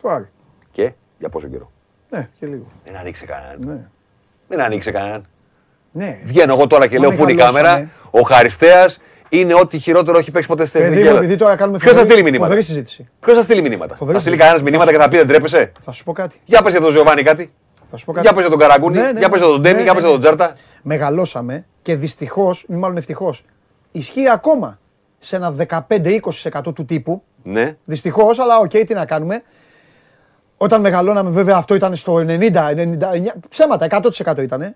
Το 0.03 0.09
Άρη. 0.09 0.29
Και 0.73 0.93
για 1.19 1.29
πόσο 1.29 1.49
καιρό. 1.49 1.71
Ναι, 2.11 2.29
και 2.39 2.47
λίγο. 2.47 2.67
Δεν 2.85 2.97
ανοίξε 2.97 3.27
κανέναν. 3.27 3.57
Ναι. 3.61 3.87
Δεν 4.49 4.61
ανοίξε 4.61 4.91
κανέναν. 4.91 5.25
Ναι. 5.93 6.19
Βγαίνω 6.25 6.53
εγώ 6.55 6.67
τώρα 6.67 6.87
και 6.87 6.99
Μα 6.99 7.07
λέω 7.07 7.17
πού 7.17 7.23
είναι 7.23 7.33
η 7.33 7.35
μεγαλώσαμε. 7.35 7.69
κάμερα; 7.69 7.91
Ο 8.11 8.21
Χαριστέας 8.21 9.01
είναι 9.29 9.55
ό,τι 9.55 9.79
χειρότερο 9.79 10.19
έχει 10.19 10.31
παίξει 10.31 10.49
ποτέ 10.49 10.65
στην 10.65 10.81
Παιδί 10.81 10.91
εθνική 10.93 11.05
μου, 11.05 11.11
Ελλάδα. 11.11 11.27
επειδή 11.27 11.43
τώρα 11.43 11.57
κάνουμε 11.57 11.79
Ποιος 11.79 11.91
θα 11.93 11.97
φοβερή- 11.99 12.13
στείλει 12.13 12.31
μηνύματα; 12.31 12.45
φοβερή 12.51 12.67
συζήτηση. 12.67 13.09
Ποιος 13.21 13.37
θα 13.37 13.43
στείλει 13.43 13.63
μηνύματα; 13.63 13.95
Φοβερή 13.95 14.17
Θα 14.19 14.23
στείλει 14.23 14.37
συζήτηση. 14.37 14.63
κανένας 14.63 14.63
μηνύματα 14.63 14.93
και 14.93 14.99
θα 14.99 15.09
πει 15.09 15.17
δεν 15.17 15.27
τρέπεσαι. 15.27 15.73
Θα 15.81 15.93
σου 15.93 16.05
πω 16.05 16.13
κάτι. 16.13 16.41
Για 16.45 16.63
πες 16.63 16.73
για 16.73 16.81
τον 16.81 16.91
Τζοβάνι 16.91 17.23
κάτι. 17.23 17.49
Θα 17.91 17.97
σου 17.97 18.05
πω 18.05 18.13
κάτι. 18.13 18.27
Για 18.27 18.35
πες 18.35 18.43
για 18.47 18.51
τον 18.51 18.61
Καραγκούνη. 18.61 18.99
Ναι, 18.99 19.13
ναι, 19.13 19.19
Για 19.19 19.29
πες 19.29 19.41
για 19.41 19.49
τον 19.49 19.57
ναι, 19.57 19.63
Ντέμη. 19.63 19.77
ναι, 19.77 19.83
Για 19.83 19.93
πες 19.95 20.03
για 20.03 20.13
ναι. 20.13 20.19
τον 20.19 20.37
Τσιάρτα. 20.37 20.57
Μεγαλώσαμε 20.83 21.65
και 21.83 21.95
δυστυχώς, 21.95 22.65
ή 22.69 22.75
μάλλον 22.75 22.97
ευτυχώς, 22.97 23.45
ισχύει 23.93 24.29
ακόμα 24.29 24.79
σε 25.25 25.37
ένα 25.37 25.55
15-20% 25.89 26.21
του 26.75 26.85
τύπου. 26.85 27.23
Ναι. 27.43 27.77
Δυστυχώς, 27.85 28.39
αλλά 28.39 28.59
οκ, 28.59 28.71
τι 28.71 28.95
να 28.95 29.05
κάνουμε. 29.07 29.43
Όταν 30.57 30.81
μεγαλώναμε, 30.81 31.31
βέβαια 31.31 31.57
αυτό 31.57 31.75
ήταν 31.75 31.97
στο 31.97 32.15
90, 32.15 32.71
99, 32.71 33.33
ψέματα, 33.49 33.87
100% 33.91 34.43
ήταν. 34.43 34.75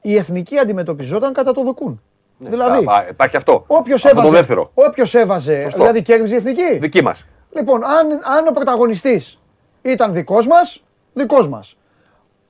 Η 0.00 0.16
εθνική 0.16 0.58
αντιμετωπιζόταν 0.58 1.32
κατά 1.32 1.52
το 1.52 1.62
δοκούν. 1.62 2.02
δηλαδή, 2.38 2.84
Α, 2.88 2.92
α, 2.92 3.06
Υπάρχει 3.08 3.36
αυτό. 3.36 3.64
όποιος 3.66 4.04
Αυτό 4.04 4.08
έβαζε, 4.18 4.30
το 4.30 4.36
δεύτερο. 4.36 4.70
όποιος 4.74 5.14
έβαζε 5.14 5.60
Σωστό. 5.60 5.78
δηλαδή 5.80 6.02
κέρδιζε 6.02 6.34
η 6.34 6.36
εθνική. 6.36 6.78
Δική 6.78 7.02
μας. 7.02 7.24
Λοιπόν, 7.56 7.84
αν, 7.84 8.06
αν 8.10 8.46
ο 8.48 8.52
πρωταγωνιστής 8.52 9.38
ήταν 9.82 10.12
δικός 10.12 10.46
μας, 10.46 10.82
δικός 11.12 11.48
μας. 11.48 11.76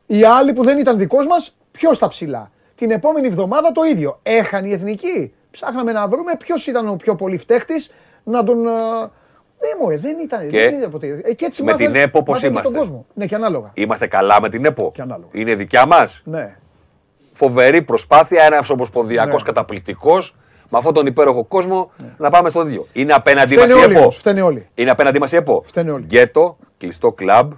Οι 0.07 0.24
άλλοι 0.24 0.53
που 0.53 0.62
δεν 0.62 0.78
ήταν 0.78 0.99
δικός 0.99 1.27
μας, 1.27 1.57
ποιος 1.70 1.99
τα 1.99 2.09
ψηλά. 2.09 2.51
Την 2.74 2.91
επόμενη 2.91 3.27
εβδομάδα 3.27 3.73
το 3.73 3.82
ίδιο. 3.85 4.19
Έχανε 4.23 4.69
η 4.69 4.73
εθνική. 4.73 5.35
Ψάχναμε 5.55 5.93
να 5.93 6.09
βρούμε 6.09 6.32
ποιος 6.39 6.66
ήταν 6.66 6.89
ο 6.89 6.97
πιο 6.97 7.14
πολύ 7.14 7.39
φταίχτης 7.39 7.90
να 8.24 8.44
τον... 8.44 8.66
ε, 8.66 8.70
Δεν 9.59 9.70
μου, 9.81 9.90
ε, 9.90 9.97
δεν 9.98 10.18
ήταν. 10.18 10.48
Και 10.48 10.59
δεν 10.59 10.74
ήταν 10.74 10.90
ποτέ. 10.90 11.20
Ε, 11.24 11.35
και 11.35 11.44
έτσι 11.44 11.62
με 11.62 11.72
μάθανε- 11.72 11.93
την 11.93 12.02
ΕΠΟ 12.02 12.22
πώς 12.22 12.35
μάθανε 12.35 12.56
και 12.56 12.62
τον 12.62 12.72
είμαστε; 12.72 12.78
κόσμο. 12.89 13.06
Ναι, 13.14 13.26
και 13.26 13.35
ανάλογα. 13.35 13.70
Είμαστε 13.74 14.06
καλά 14.06 14.40
με 14.40 14.48
την 14.48 14.64
ΕΠΟ; 14.64 14.90
Και 14.94 15.02
ανάλογα. 15.02 15.28
Είναι 15.32 15.55
δικιά 15.55 15.86
μας; 15.86 16.20
Ναι. 16.24 16.56
Φοβερή 17.32 17.82
προσπάθεια, 17.82 18.44
ένας 18.44 18.70
ομοσπονδιακός 18.70 19.43
Ναι. 19.43 19.47
καταπληκτικός 19.48 20.35
με 20.70 20.78
αυτόν 20.78 20.94
τον 20.94 21.06
υπέροχο 21.06 21.44
κόσμο 21.44 21.90
να 22.16 22.31
πάμε 22.31 22.48
στο 22.48 22.66
ίδιο. 22.66 22.86
Είναι 22.93 23.12
απέναντί 23.12 23.55
μας 23.56 23.64
Φταίνε 23.64 23.81
η 23.81 23.85
όλοι 23.85 23.93
ΕΠΟ; 23.93 24.01
όμως, 24.02 24.16
φταίνε 24.16 24.43
όλοι. 24.43 24.68
Είναι 24.74 24.90
απέναντί 24.90 25.18
μας 25.18 25.32
η 25.32 25.36
ΕΠΟ; 25.36 25.62
Φταίνε 25.66 25.90
όλοι. 25.90 26.05
Γκέτο, 26.05 26.56
κλειστό 26.78 27.12
κλαμπ. 27.12 27.52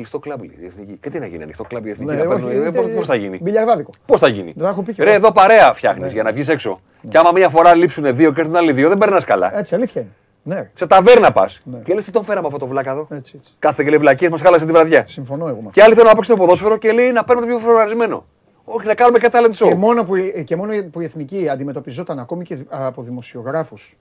Κλειστό 0.00 0.18
κλαμπ 0.18 0.40
λέει 0.40 0.56
η 0.60 0.66
εθνική. 0.66 0.98
Και 1.02 1.10
τι 1.10 1.18
να 1.18 1.26
γίνει, 1.26 1.42
ανοιχτό 1.42 1.62
κλαμπ 1.64 1.86
η 1.86 1.90
εθνική. 1.90 2.10
Ναι, 2.10 2.16
να 2.16 2.28
παίρνουν- 2.28 2.48
όχι, 2.48 2.56
ε, 2.56 2.66
είτε- 2.68 2.94
Πώ 2.94 3.04
θα 3.04 3.14
γίνει; 3.14 3.38
Μπιλιαρδάδικο. 3.42 3.90
Πώς 4.06 4.20
θα 4.20 4.28
γίνει; 4.28 4.52
Δεν 4.56 4.64
τα 4.64 4.68
έχω 4.68 4.82
πει 4.82 4.92
και 4.94 5.02
Ρε, 5.02 5.08
εγώ. 5.08 5.16
εδώ 5.18 5.32
παρέα 5.32 5.72
φτιάχνεις 5.72 6.12
για 6.12 6.22
να 6.22 6.32
βγεις 6.32 6.48
έξω. 6.48 6.78
Και 7.08 7.18
άμα 7.18 7.30
μία 7.32 7.48
φορά 7.48 7.74
λείψουν 7.74 8.14
δύο 8.16 8.32
και 8.32 8.40
έρθουν 8.40 8.56
άλλοι 8.56 8.72
δύο, 8.72 8.88
δεν 8.88 8.98
περνάς 8.98 9.24
καλά. 9.24 9.58
Έτσι, 9.58 9.74
αλήθεια 9.74 10.00
είναι. 10.00 10.10
Ναι, 10.42 10.70
Σε 10.74 10.86
ταβέρνα 10.86 11.32
πας. 11.32 11.60
Και 11.84 11.94
λες 11.94 12.04
τι 12.04 12.10
τον 12.10 12.24
φέραμε 12.24 12.46
αυτό 12.46 12.58
το 12.58 12.66
βλάκα 12.66 12.90
εδώ; 12.90 13.06
έτσι, 13.10 13.32
έτσι. 13.36 13.50
Κάθε 13.58 13.82
και 13.82 13.88
λέει 13.90 13.98
βλακίες 13.98 14.30
μας 14.30 14.40
χάλασε 14.40 14.66
τη 14.66 14.72
βραδιά. 14.72 15.06
Συμφωνώ 15.06 15.44
εγώ 15.46 15.54
με 15.54 15.58
αυτό. 15.58 15.70
Και 15.70 15.82
άλλοι 15.82 15.94
θέλουν 15.94 16.08
να 16.08 16.14
παίξουν 16.14 16.36
ποδόσφαιρο 16.36 16.76
και 16.76 16.92
λέει 16.92 17.12
να 17.12 17.24
παίρνουμε 17.24 17.50
το 17.52 17.56
πιο 17.58 17.66
φοραρισμένο. 17.68 18.24
Όχι, 18.64 18.86
να 18.86 18.94
κάνουμε 18.94 19.18
και 19.18 19.28
talent 19.32 19.64
show. 19.64 19.68
Και 19.68 19.74
μόνο, 19.74 20.04
που, 20.04 20.16
η- 20.16 20.44
και 20.46 20.56
μόνο 20.56 20.72
που 20.92 21.00
η 21.00 21.04
εθνική 21.04 21.48
αντιμετωπιζόταν 21.48 22.18
ακόμη 22.18 22.44
και 22.44 22.58
από 22.68 23.02
δημοσιογράφους 23.02 23.96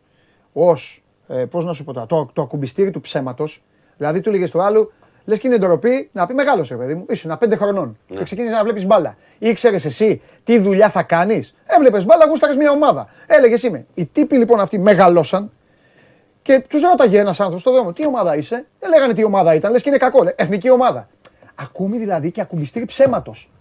ως. 0.54 1.04
Ε, 1.28 1.46
Πώς 1.46 1.66
να 1.66 1.74
σου 1.74 1.84
πω 1.84 1.94
τώρα, 1.94 2.06
το, 2.06 2.30
το 2.34 2.42
ακουμπιστήρι 2.42 2.92
του 2.92 3.02
ψέματος. 3.02 3.64
Δηλαδή, 3.98 4.22
του 4.22 4.30
έλεγε 4.30 4.50
του 4.50 4.62
άλλου, 4.62 4.92
λες 5.30 5.40
και 5.40 5.48
είναι 5.48 5.58
ντροπή 5.58 6.10
να 6.12 6.26
πει 6.26 6.34
μεγάλο 6.34 6.66
ρε 6.70 6.76
παιδί 6.76 6.96
μου, 6.96 7.06
ήσουν 7.10 7.38
πέντε 7.38 7.56
χρονών 7.56 7.98
και 8.08 8.24
ξεκίνησες 8.24 8.56
να 8.58 8.64
βλέπεις 8.64 8.86
μπάλα. 8.86 9.18
Ήξερες 9.40 9.86
εσύ 9.86 10.22
τι 10.44 10.60
δουλειά 10.60 10.90
θα 10.90 11.04
κάνεις; 11.04 11.56
Έβλεπες 11.66 12.06
μπάλα, 12.06 12.26
γούσταρες 12.26 12.56
μια 12.58 12.72
ομάδα. 12.72 13.10
Έλεγες 13.28 13.64
είμαι. 13.64 13.86
Οι 13.94 14.06
τύποι 14.06 14.38
λοιπόν 14.38 14.60
αυτοί 14.60 14.80
μεγαλώσαν 14.80 15.52
και 16.42 16.64
τους 16.70 16.82
ρώταγε 16.82 17.20
ένας 17.20 17.40
άνθρωπος 17.40 17.62
στον 17.62 17.74
δρόμο, 17.74 17.94
τι 17.94 18.06
ομάδα 18.06 18.36
είσαι; 18.36 18.66
Δεν 18.80 18.90
λέγανε 18.90 19.14
τι 19.14 19.24
ομάδα 19.24 19.54
ήταν, 19.54 19.72
λες 19.72 19.82
και 19.84 19.90
είναι 19.90 19.98
κακό. 19.98 20.24
Λέει, 20.24 20.34
Εθνική 20.38 20.70
ομάδα. 20.70 21.08
Ακόμη 21.56 21.98
δηλαδή 21.98 22.32
και 22.32 22.42
ακουμπιστήρι 22.42 22.86
ψέματος. 22.86 23.52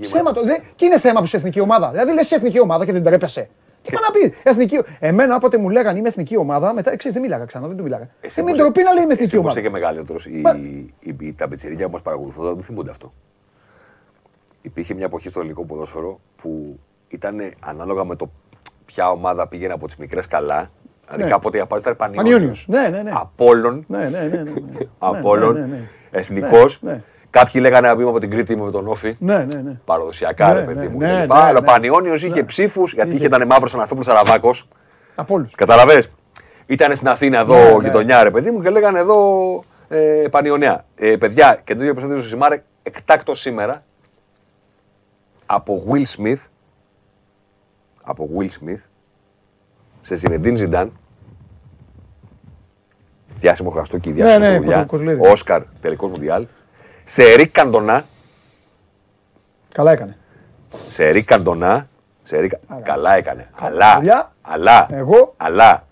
Ψέματος. 0.00 0.44
Δε- 0.44 0.58
Και 0.76 0.84
είναι 0.84 0.98
θέμα 0.98 1.18
που 1.18 1.24
είσαι 1.24 1.36
εθνική 1.36 1.60
ομάδα. 1.60 1.90
Δηλαδή 1.90 2.12
λες 2.12 2.30
εθνική 2.32 2.60
ομάδα 2.60 2.84
και 2.84 2.92
δεν 2.92 3.02
τρέπεσαι. 3.02 3.48
Τι 3.82 3.90
πάει 3.92 4.02
να 4.02 4.10
πει, 4.30 4.36
εθνική. 4.42 4.78
Εμένα 4.98 5.34
όποτε 5.36 5.56
μου 5.58 5.68
λέγανε 5.68 5.98
είμαι 5.98 6.08
εθνική 6.08 6.36
ομάδα, 6.36 6.74
μετά 6.74 6.96
ξέρεις 6.96 7.12
δεν 7.16 7.22
μίλαγα 7.22 7.44
ξανά, 7.44 7.66
δεν 7.66 7.76
του 7.76 7.82
μίλαγα. 7.82 8.08
Εσύ 8.20 8.40
Ε, 8.40 8.42
μην 8.42 8.52
πώς- 8.54 8.62
τροπή 8.62 8.82
να 8.82 8.92
λέει 8.92 9.02
είμαι 9.02 9.12
εθνική 9.12 9.22
Εσύ 9.22 9.34
που 9.34 9.40
ομάδα. 9.42 9.58
είσαι 9.60 9.68
και 9.68 9.72
μεγαλύτερος, 9.72 10.26
οι, 10.26 10.40
Μα- 10.44 10.56
οι, 10.56 10.94
οι, 11.18 11.32
τα 11.32 11.48
πιτσιρίκια 11.48 11.86
που 11.86 11.92
μας 11.92 12.02
παρακολουθούν 12.02 12.54
δεν 12.54 12.62
θυμούνται 12.64 12.90
αυτό. 12.90 13.12
Υπήρχε 14.62 14.94
μια 14.94 15.04
εποχή 15.04 15.28
στο 15.28 15.40
ελληνικό 15.40 15.64
ποδόσφαιρο 15.64 16.20
που 16.36 16.78
ήταν 17.08 17.36
ανάλογα 17.60 18.04
με 18.04 18.16
το 18.16 18.30
ποια 18.86 19.10
ομάδα 19.10 19.46
πήγαινε 19.48 19.72
από 19.72 19.86
τις 19.86 19.96
μικρές 19.96 20.26
καλά. 20.26 20.70
Δηλαδή 21.06 21.22
Ναι. 21.24 21.30
κάποτε 21.30 21.56
η 21.56 21.60
απάντηση 21.60 21.90
ήταν 21.90 22.08
Πανιόνιος. 22.12 22.32
Πανιόνιος. 22.34 22.66
Ναι, 22.68 22.96
ναι, 22.96 23.02
ναι. 23.02 23.10
Απόλλων. 23.14 23.84
Ναι, 23.88 23.98
ναι, 24.08 24.20
ναι. 24.20 24.42
ναι, 24.42 24.52
ναι. 27.32 27.38
Απόλλων. 27.38 27.38
Ναι, 27.38 27.38
ναι, 27.38 27.38
ναι. 27.38 27.38
Εθνικός. 27.38 27.38
Ναι, 27.38 27.38
ναι. 27.38 27.38
Κάποιοι 27.44 27.60
λέγανε 27.64 27.88
να 27.88 28.00
είμαι 28.00 28.08
από 28.10 28.18
την 28.20 28.30
Κρήτη, 28.30 28.52
είμαι 28.52 28.64
με 28.64 28.70
τον 28.70 28.86
Όφη. 28.88 29.16
Ναι, 29.18 29.38
ναι, 29.38 29.60
ναι. 29.60 29.80
Παραδοσιακά, 29.84 30.48
Ναι, 30.48 30.60
ρε 30.60 30.64
παιδί 30.66 30.78
ναι, 30.78 30.88
μου. 30.88 30.98
ναι, 30.98 31.06
κλπ. 31.06 31.32
ναι, 31.32 31.38
Αλλά 31.38 31.58
ο 31.58 31.60
ναι. 31.60 31.66
Πανιόνιος 31.66 32.22
είχε 32.22 32.40
Ναι. 32.40 32.46
ψήφους, 32.46 32.92
γιατί 32.92 33.08
Είχε. 33.08 33.18
είχε 33.18 33.26
ήταν 33.26 33.46
μαύρος 33.46 33.74
Αναστόπουλο 33.74 34.04
Σαραβάκος. 34.06 34.68
Από 35.14 35.34
όλους. 35.34 35.54
Καταλαβέ. 35.54 36.04
Ήταν 36.66 36.96
στην 36.96 37.08
Αθήνα 37.08 37.38
εδώ 37.38 37.54
Ναι, 37.54 37.70
ναι. 37.70 37.84
γειτονιά, 37.84 38.22
ρε 38.22 38.30
παιδί 38.30 38.50
μου, 38.50 38.62
και 38.62 38.70
λέγανε 38.70 38.98
εδώ 38.98 39.18
ε, 39.88 40.24
Πανιωνιά. 40.30 40.84
Ε, 40.94 41.16
παιδιά, 41.16 41.60
και 41.64 41.72
το 41.74 41.78
ίδιο 41.80 41.90
επεισόδιο 41.92 42.16
στο 42.18 42.28
Σιμάρε, 42.28 42.62
εκτάκτος 42.82 43.40
σήμερα 43.40 43.82
από 45.46 45.84
Will 45.88 46.04
Smith. 46.16 46.44
Από 48.02 48.28
Will 48.38 48.44
Smith 48.48 48.80
σε 50.00 50.14
Ζινεντίν 50.14 50.56
Ζιντάν. 50.56 50.92
Διάσημο 53.40 53.70
χαστούκι, 53.70 54.12
διάσημο 54.12 54.38
ναι, 54.46 54.58
δουλειά. 54.58 54.76
κο- 54.78 54.84
κοζουλίδη. 54.86 55.26
Όσκαρ, 55.28 55.62
τελικός 55.80 56.10
Μουντιάλ. 56.10 56.46
Σε 57.12 57.34
Ρικ 57.34 57.50
Καντονά. 57.52 58.04
Καλά 59.74 59.92
έκανε. 59.92 60.16
Σε 60.90 61.08
Ρικ 61.08 61.24
Καντονά. 61.26 61.88
Σε 62.22 62.38
Ρικ... 62.38 62.52
Καλά 62.82 63.14
έκανε. 63.16 63.50
Αλλά. 63.58 63.94
δουλειά. 63.96 64.32
Αλλά. 64.42 64.86
Εγώ. 64.90 65.34
Αλλά. 65.36 65.86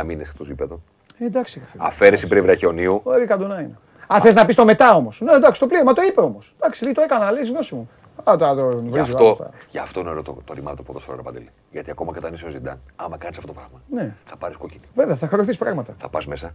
9 0.00 0.02
μήνες 0.04 0.28
εκτός 0.28 0.46
γήπεδο. 0.46 0.80
Ε, 1.18 1.24
εντάξει. 1.24 1.58
ρε 1.58 1.64
φίλε. 1.64 1.82
Αφαίρεση 1.86 2.26
πριν 2.26 2.40
Ο 2.40 2.44
βραχιονίου. 2.44 3.02
Ερή 3.14 3.26
Καντονά 3.26 3.60
είναι. 3.60 3.78
Α, 4.06 4.20
θες 4.20 4.34
να 4.34 4.46
πεις 4.46 4.54
το 4.54 4.64
μετά 4.64 4.94
όμως. 4.94 5.20
Ναι, 5.20 5.32
εντάξει, 5.32 5.60
το 5.60 5.66
πλήρω, 5.66 5.84
μα 5.84 5.92
το 5.92 6.02
είπε 6.02 6.20
όμως. 6.20 6.54
Εντάξει, 6.60 6.84
λέει, 6.84 6.92
το 6.92 7.00
έκανα, 7.00 7.30
λέει, 7.30 7.44
γνώση 7.44 7.74
μου. 7.74 7.90
Α, 8.24 8.36
το, 8.36 8.54
το, 8.54 8.80
Γι' 8.82 8.90
βρίζω, 8.90 9.02
αυτό, 9.02 9.30
άστα. 9.30 9.50
γι 9.70 9.78
αυτό 9.78 10.00
είναι 10.00 10.08
ωραίο 10.08 10.22
το, 10.22 10.36
το 10.44 10.54
ρημάδι 10.54 10.76
του 10.76 10.82
ποδοσφαίρου, 10.82 11.16
ρε 11.16 11.22
Παντελή. 11.22 11.50
Γιατί 11.70 11.90
ακόμα 11.90 12.12
και 12.12 12.18
όταν 12.18 12.34
είσαι 12.34 12.46
ο 12.46 12.48
Ζιντάν, 12.48 12.80
άμα 12.96 13.16
κάνεις 13.16 13.38
αυτό 13.38 13.52
το 13.52 13.58
πράγμα, 13.58 13.80
Ναι. 13.90 14.14
θα 14.24 14.36
πάρεις 14.36 14.56
κόκκινη. 14.56 14.82
Βέβαια, 14.94 15.16
θα 15.16 15.26
χαρακτήσει 15.28 15.58
πράγματα. 15.58 15.94
Θα 15.98 16.08
πας 16.08 16.26
μέσα 16.26 16.54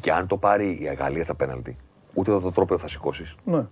και 0.00 0.12
αν 0.12 0.26
το 0.26 0.36
πάρει 0.36 0.78
η 0.80 0.94
Γαλλία 0.98 1.22
στα 1.22 1.34
πέναλτι, 1.34 1.76
ούτε 2.14 2.30
το 2.40 2.52
τρόπαιο 2.52 2.78
θα 2.78 2.88
σηκώσεις, 2.88 3.34
Ναι. 3.44 3.66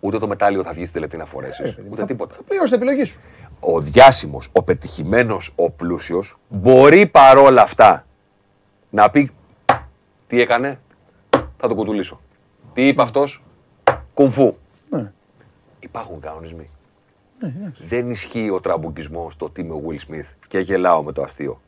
ούτε 0.00 0.18
το 0.18 0.26
μετάλλιο 0.26 0.62
θα 0.62 0.72
βγεις 0.72 0.88
στην 0.88 1.00
τελετή 1.00 1.16
να 1.16 1.24
φορέσεις, 1.24 1.58
Ε, 1.70 1.72
παιδί, 1.72 1.88
ούτε 1.90 2.00
θα- 2.00 2.06
τίποτα. 2.06 2.34
Θα 2.34 2.42
πληρώσει 2.42 2.72
την 2.72 2.82
επιλογή 2.82 3.04
σου. 3.04 3.20
Ο 3.60 3.80
διάσημος, 3.80 4.48
ο 4.52 4.62
πετυχημένος, 4.62 5.52
ο 5.56 5.70
πλούσιος 5.70 6.38
μπορεί 6.48 7.06
παρόλα 7.06 7.62
αυτά 7.62 8.06
να 8.90 9.10
πει 9.10 9.30
τι 10.26 10.40
έκανε, 10.40 10.80
θα 11.56 11.68
το 11.68 11.74
κουτουλήσω. 11.74 12.20
Τι 12.72 12.88
είπε 12.88 13.02
αυτός, 13.02 13.42
κουμφού. 14.14 14.54
Ναι. 14.90 15.12
Υπάρχουν 15.80 16.20
κανονισμοί. 16.20 16.70
Δεν 17.78 18.10
ισχύει 18.10 18.50
ο 18.50 18.60
τραμπουκισμός 18.60 19.36
το 19.36 19.44
ότι 19.44 19.60
είμαι 19.60 19.72
ο 19.72 19.82
Will 19.88 20.10
Smith 20.12 20.32
και 20.48 20.58
γελάω 20.58 21.02
με 21.02 21.12
το 21.12 21.22
αστείο. 21.22 21.60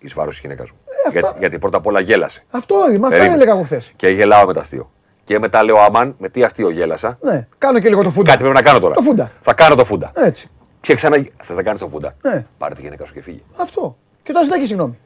Εις 0.00 0.14
βάρος 0.14 0.32
της 0.34 0.42
γυναίκας 0.42 0.70
μου. 0.70 0.76
Ε, 0.86 1.08
αυτά- 1.08 1.20
γιατί, 1.20 1.38
γιατί 1.38 1.58
πρώτα 1.58 1.76
απ' 1.76 1.86
όλα 1.86 2.00
γέλασε. 2.00 2.44
Αυτό, 2.50 2.74
μα 2.74 2.82
αυτά 2.92 3.08
Περίμενε. 3.08 3.34
έλεγα 3.34 3.52
εγώ 3.52 3.62
χθες. 3.62 3.92
Και 3.96 4.08
γελάω 4.08 4.46
με 4.46 4.52
το 4.52 4.60
αστείο. 4.60 4.90
Και 5.24 5.38
μετά 5.38 5.64
λέω 5.64 5.78
Αμάν, 5.78 6.14
με 6.18 6.28
τι 6.28 6.42
αστείο 6.44 6.70
γέλασα. 6.70 7.18
Ναι, 7.20 7.46
κάνω 7.58 7.78
και 7.78 7.88
λίγο 7.88 8.02
το 8.02 8.10
φούντα. 8.10 8.30
Κάτι 8.30 8.42
πρέπει 8.42 8.54
να 8.56 8.62
κάνω 8.62 8.78
τώρα. 8.78 8.94
Το 8.94 9.02
φούντα. 9.02 9.30
Θα 9.40 9.54
κάνω 9.54 9.74
το 9.74 9.84
φούντα. 9.84 10.10
Έτσι. 10.14 10.48
Και 10.80 10.94
ξανά. 10.94 11.16
Θες 11.42 11.56
να 11.56 11.62
κάνεις 11.62 11.80
το 11.80 11.88
φούντα; 11.88 12.14
Ναι. 12.22 12.46
Πάρε 12.58 12.74
τη 12.74 12.80
γυναίκα 12.80 13.04
σου 13.06 13.12
και 13.12 13.22
φύγει. 13.22 13.42
Αυτό. 13.56 13.96
Και 14.22 14.32
τώρα 14.32 14.44
ζητάει 14.44 14.60
και 14.60 14.66
συγγνώμη. 14.66 14.98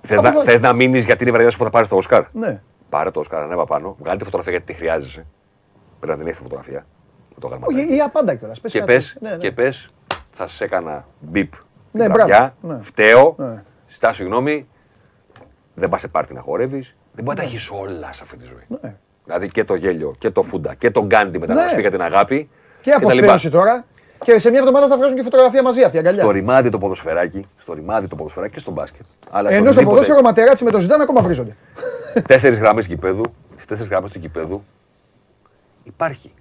Θες 0.00 0.18
Από 0.18 0.22
να, 0.26 0.28
εδώ. 0.32 0.42
θες 0.42 0.60
να 0.60 0.72
μείνεις 0.72 1.04
γιατί 1.04 1.20
είναι 1.22 1.30
η 1.30 1.32
βραδιά 1.32 1.50
σου 1.50 1.58
που 1.58 1.64
θα 1.64 1.70
πάρεις 1.70 1.88
το 1.88 1.96
Οσκάρ. 1.96 2.22
Ναι. 2.32 2.60
Πάρε 2.88 3.10
το 3.10 3.20
Οσκάρ, 3.20 3.42
ανέβα 3.42 3.64
πάνω. 3.64 3.96
Βγάλει 3.98 4.18
τη 4.18 4.24
φωτογραφία 4.24 4.52
γιατί 4.52 4.72
τη 4.72 4.78
χρειάζεσαι. 4.78 5.26
Πρέπει 5.98 6.12
να 6.12 6.18
την 6.18 6.26
έχεις 6.26 6.36
τη 6.36 6.42
φωτογραφία. 6.42 6.86
Με 7.28 7.40
το 7.40 7.46
γραμματάκι. 7.46 7.80
Όχι, 7.80 7.94
ή 7.96 8.00
απάντα 8.00 8.34
κιόλας. 8.34 8.60
Και 8.60 8.82
πες, 8.82 9.16
και 9.38 9.52
πες, 9.52 9.90
θα 10.30 10.46
σα 10.46 10.64
έκανα 10.64 11.06
μπιπ. 11.20 11.52
Ναι, 11.92 12.02
την 12.02 12.12
μπράβο. 12.12 12.28
βραδιά, 12.28 12.54
Ναι. 12.60 12.78
φταίω, 12.82 13.34
Ναι. 13.38 13.62
ζητάω 13.88 14.12
συγγνώμη, 14.12 14.68
δεν 15.74 15.88
πας 15.88 16.00
σε 16.00 16.08
πάρτι 16.08 16.34
να 16.34 16.40
χορεύεις. 16.40 16.96
Δεν 17.12 17.24
μπορείς 17.24 17.40
να 17.40 17.46
τα 17.46 17.50
έχεις 17.54 17.70
όλα 17.70 18.12
σε 18.12 18.20
αυτή 18.22 18.36
τη 18.36 18.44
ζωή. 18.46 18.78
Ναι. 18.82 18.96
Δηλαδή 19.30 19.48
και 19.48 19.64
το 19.64 19.74
γέλιο 19.74 20.14
και 20.18 20.30
το 20.30 20.42
φούντα 20.42 20.74
και 20.74 20.90
τον 20.90 21.04
γκάντι 21.06 21.38
μετά 21.38 21.54
Ναι. 21.54 21.60
να 21.62 21.68
σου 21.68 21.74
πει 21.74 21.80
για 21.80 21.90
την 21.90 22.02
αγάπη. 22.02 22.48
Και 22.80 22.90
τα 22.90 22.96
λοιπά. 22.98 23.12
αποθέωση 23.12 23.50
τώρα. 23.50 23.84
Και 24.24 24.38
σε 24.38 24.50
μια 24.50 24.58
εβδομάδα 24.58 24.86
θα 24.86 24.96
βγάζουν 24.96 25.16
και 25.16 25.22
φωτογραφία 25.22 25.62
μαζί 25.62 25.82
αυτή 25.82 25.96
η 25.96 25.98
αγκαλιά. 25.98 26.22
Στο 26.22 26.30
ρημάδι 26.30 26.68
το 26.68 26.78
ποδοσφαιράκι, 26.78 27.46
στο 27.56 27.72
ρημάδι 27.72 28.06
το 28.08 28.16
ποδοσφαιράκι 28.16 28.52
και 28.54 28.60
στο 28.60 28.70
μπάσκετ. 28.70 29.04
Αλλά 29.30 29.48
στο 29.50 29.58
Ενώ 29.58 29.58
στο 29.58 29.60
οτιδήποτε- 29.70 29.88
ποδόσφαιρο 29.88 30.20
ματεράτσι 30.22 30.64
με 30.64 30.70
το 30.70 30.80
Ζιντάν 30.80 31.00
ακόμα 31.00 31.20
βρίζονται. 31.20 31.56
τέσσερις 32.26 32.58
γραμμές 32.58 32.86
γηπέδου, 32.86 33.24
στις 33.52 33.64
τέσσερις 33.66 33.90
γραμμές 33.90 34.10
του 34.10 34.18
γηπέδου 34.18 34.64
υπάρχει. 35.84 36.32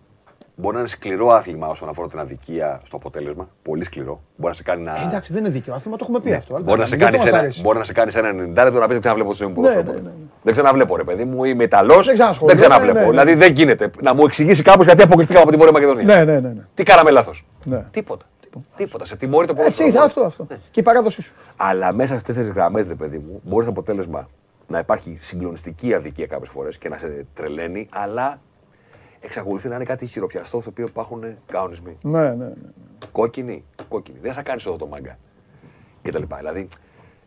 Μπορεί 0.61 0.73
να 0.73 0.80
είναι 0.80 0.90
σκληρό 0.90 1.30
άθλημα 1.30 1.68
όσον 1.68 1.90
αφορά 1.90 2.07
την 2.07 2.19
αδικία 2.19 2.81
στο 2.84 2.95
αποτέλεσμα. 2.95 3.49
Πολύ 3.61 3.84
σκληρό. 3.84 4.22
Μπορεί 4.36 4.49
να 4.52 4.53
σε 4.53 4.64
κάνει 4.64 4.84
να. 4.84 4.91
Ε, 4.95 5.03
εντάξει, 5.07 5.34
δεν 5.34 5.41
είναι 5.44 5.52
δίκαιο 5.52 5.73
άθλημα, 5.73 5.98
το 5.98 6.03
έχουμε 6.07 6.19
πει 6.19 6.34
αυτό. 6.34 6.56
αλλά 6.56 6.64
Ναι. 6.64 6.69
Μπορεί 6.69 6.80
να, 6.81 6.86
σε 6.88 6.95
γι' 6.95 7.03
αυτό 7.03 7.15
κάνεις 7.18 7.23
μας 7.31 7.34
ένα, 7.40 7.41
αρέσει. 7.44 7.61
μπορεί 7.61 7.77
να 7.77 7.84
σε 7.84 7.94
κάνεις 7.94 8.15
ένα 8.15 8.30
90 8.30 8.34
λεπτό 8.64 8.80
να 8.80 8.86
πεις 8.86 8.88
δεν 8.88 8.99
ξαναβλέπω 8.99 9.31
τη 9.31 9.36
ζωή 9.36 9.48
μου 9.48 9.61
Ναι, 9.61 9.68
ποδόσφαιρο. 9.68 9.91
ναι, 9.94 9.99
ναι, 9.99 10.07
ναι. 10.10 10.11
Δεν 10.44 10.53
ξαναβλέπω, 10.53 10.95
ρε 10.98 11.03
παιδί 11.03 11.23
μου, 11.26 11.44
είμαι 11.44 11.64
Ιταλός. 11.64 12.06
Δεν 12.06 12.14
ξανασχολούμαι, 12.14 12.57
Δεν 12.60 12.68
ξαναβλέπω. 12.69 12.99
ναι, 12.99 13.06
ναι, 13.06 13.11
ναι. 13.11 13.23
Δηλαδή 13.23 13.34
δεν 13.45 13.53
γίνεται 13.53 13.91
να 14.02 14.14
μου 14.15 14.23
εξηγήσει 14.23 14.61
κάπω 14.61 14.84
γιατί 14.84 15.02
αποκλειστήκαμε 15.02 15.44
από 15.44 15.52
τη 15.52 15.57
Βόρεια 15.57 15.73
Μακεδονία. 15.73 16.03
Ναι, 16.15 16.23
ναι, 16.34 16.40
ναι. 16.40 16.48
ναι. 16.53 16.65
Τι 16.73 16.84
κάναμε 16.84 17.10
λάθος. 17.11 17.45
Ναι. 17.64 17.86
Τίποτα. 17.91 18.26
Τίποτα. 18.76 19.06
Σε 19.06 19.15
τιμώρη 19.15 19.48
το 19.48 19.53
Έτσι 19.57 19.64
ποδόσφαιρο. 19.84 19.88
ήθελα 19.90 20.06
αυτό. 20.06 20.22
αυτό. 20.22 20.48
Και 20.72 20.80
η 20.80 20.84
παράδοσή 20.84 21.22
σου. 21.22 21.34
Αλλά 21.57 21.94
μέσα 21.94 22.11
στις 22.14 22.23
τέσσερις 22.23 22.49
γραμμές, 22.49 22.88
ρε 22.88 22.95
παιδί 22.95 23.18
μου, 23.18 23.41
μπορείς 23.44 23.68
αποτέλεσμα 23.68 24.30
να 24.68 24.80
υπάρχει 24.80 25.18
συγκλονιστική 25.19 25.94
αδικία 25.94 26.26
κάποιες 26.26 26.49
φορές 26.49 26.77
και 26.77 26.90
να 26.90 26.98
σε 26.98 27.26
τρελαίνει, 27.34 27.88
αλλά 27.91 28.40
εξακολουθεί 29.20 29.68
να 29.68 29.76
είναι 29.76 29.84
κάτι 29.84 30.06
χειροπιαστό 30.06 30.62
στο 30.62 30.70
οποίο 30.70 30.86
υπάρχουν 30.86 31.24
κανονισμοί. 31.46 31.98
Ναι, 32.02 32.22
ναι, 32.22 32.36
ναι. 32.36 32.54
Κόκκινη, 33.12 33.64
κόκκινη. 33.90 34.20
Δεν 34.22 34.34
θα 34.34 34.41
κάνεις 34.41 34.66
εδώ 34.66 34.76
το 34.76 34.88
μάγκα. 34.88 35.18
Και 36.02 36.12
τα 36.12 36.20
λοιπά. 36.20 36.38
Δηλαδή, 36.38 36.68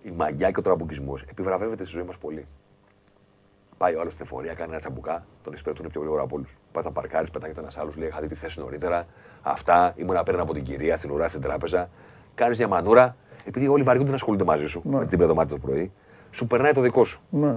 η 0.02 0.10
μαγιά 0.10 0.50
και 0.50 0.58
ο 0.58 0.62
τραμπουκισμός 0.62 1.22
επιβραβεύεται 1.22 1.84
στη 1.84 1.92
ζωή 1.92 2.02
μας 2.06 2.16
πολύ. 2.16 2.46
Πάει 3.76 3.94
ο 3.94 4.00
άλλος 4.00 4.12
στην 4.12 4.24
εφορία, 4.24 4.54
κάνει 4.54 4.70
ένα 4.70 4.78
τσαμπουκά, 4.78 5.26
τον 5.42 5.52
εξυπηρετούν 5.52 5.88
πιο 5.88 6.00
γρήγορα 6.00 6.22
από 6.22 6.36
όλους. 6.36 6.56
Πας 6.72 6.84
να 6.84 6.90
παρκάρεις, 6.90 7.30
πετάγεται 7.30 7.60
ένας 7.60 7.78
άλλος, 7.78 7.96
λέει: 7.96 8.08
Είχα 8.08 8.20
δει 8.20 8.28
τη 8.28 8.34
θέση 8.34 8.60
νωρίτερα. 8.60 9.06
Αυτά, 9.42 9.92
ήμουν 9.96 10.16
απέναντι 10.16 10.42
από 10.42 10.52
την 10.52 10.62
κυρία 10.64 10.96
στην 10.96 11.10
ουρά 11.10 11.28
στην 11.28 11.40
τράπεζα. 11.40 11.90
Κάνεις 12.34 12.58
μια 12.58 12.68
μανούρα, 12.68 13.16
επειδή 13.44 13.68
όλοι 13.68 13.82
βαριούνται 13.82 14.08
να 14.10 14.14
ασχολούνται 14.14 14.44
μαζί 14.44 14.66
σου 14.66 14.82
με 14.84 15.06
την 15.06 15.18
πεδομάτι 15.18 15.50
το 15.50 15.58
πρωί, 15.58 15.92
σου 16.30 16.46
περνάει 16.46 16.72
το 16.72 16.80
δικό 16.80 17.04
σου. 17.04 17.20
ναι. 17.30 17.56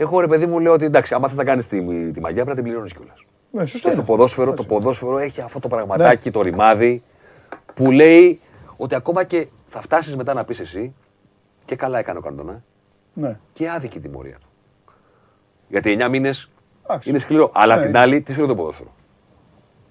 Εγώ 0.00 0.20
ρε 0.20 0.26
παιδί 0.26 0.46
μου 0.46 0.58
λέω 0.58 0.72
ότι 0.72 0.84
εντάξει, 0.84 1.14
άμα 1.14 1.28
θες 1.28 1.36
να 1.36 1.44
κάνεις 1.44 1.66
τη, 1.66 1.80
τη 2.10 2.20
μαγιά 2.20 2.34
πρέπει 2.44 2.48
να 2.48 2.54
την 2.54 2.64
πληρώνεις 2.64 2.92
κιόλας. 2.92 3.24
Ναι, 3.50 3.60
σωστό 3.66 3.88
Και 3.88 3.94
στο 3.94 4.02
είναι. 4.02 4.10
ποδόσφαιρο, 4.10 4.54
το 4.54 4.64
ποδόσφαιρο 4.64 5.18
έχει 5.18 5.40
αυτό 5.40 5.58
το 5.60 5.68
πραγματάκι, 5.68 6.30
το 6.30 6.42
ρημάδι, 6.42 7.02
που 7.74 7.90
λέει 7.90 8.40
ότι 8.76 8.94
ακόμα 8.94 9.24
και 9.24 9.46
θα 9.66 9.80
φτάσεις 9.80 10.16
μετά 10.16 10.34
να 10.34 10.44
πεις 10.44 10.60
εσύ 10.60 10.94
και 11.64 11.76
καλά 11.76 11.98
έκανε 11.98 12.18
ο 12.18 12.22
Καντονά 12.22 12.62
Ναι. 13.12 13.38
και 13.52 13.70
άδικη 13.70 14.00
τιμωρία 14.00 14.36
του. 14.40 14.48
Γιατί 15.68 15.96
9 16.00 16.08
μήνες 16.08 16.50
Εντάξει. 16.84 17.08
είναι 17.10 17.18
σκληρό. 17.18 17.50
Αλλά 17.54 17.74
Ναι. 17.74 17.80
απ' 17.80 17.86
την 17.86 17.96
άλλη, 17.96 18.20
τι 18.20 18.32
σημαίνει 18.32 18.48
το 18.52 18.56
ποδόσφαιρο; 18.58 18.88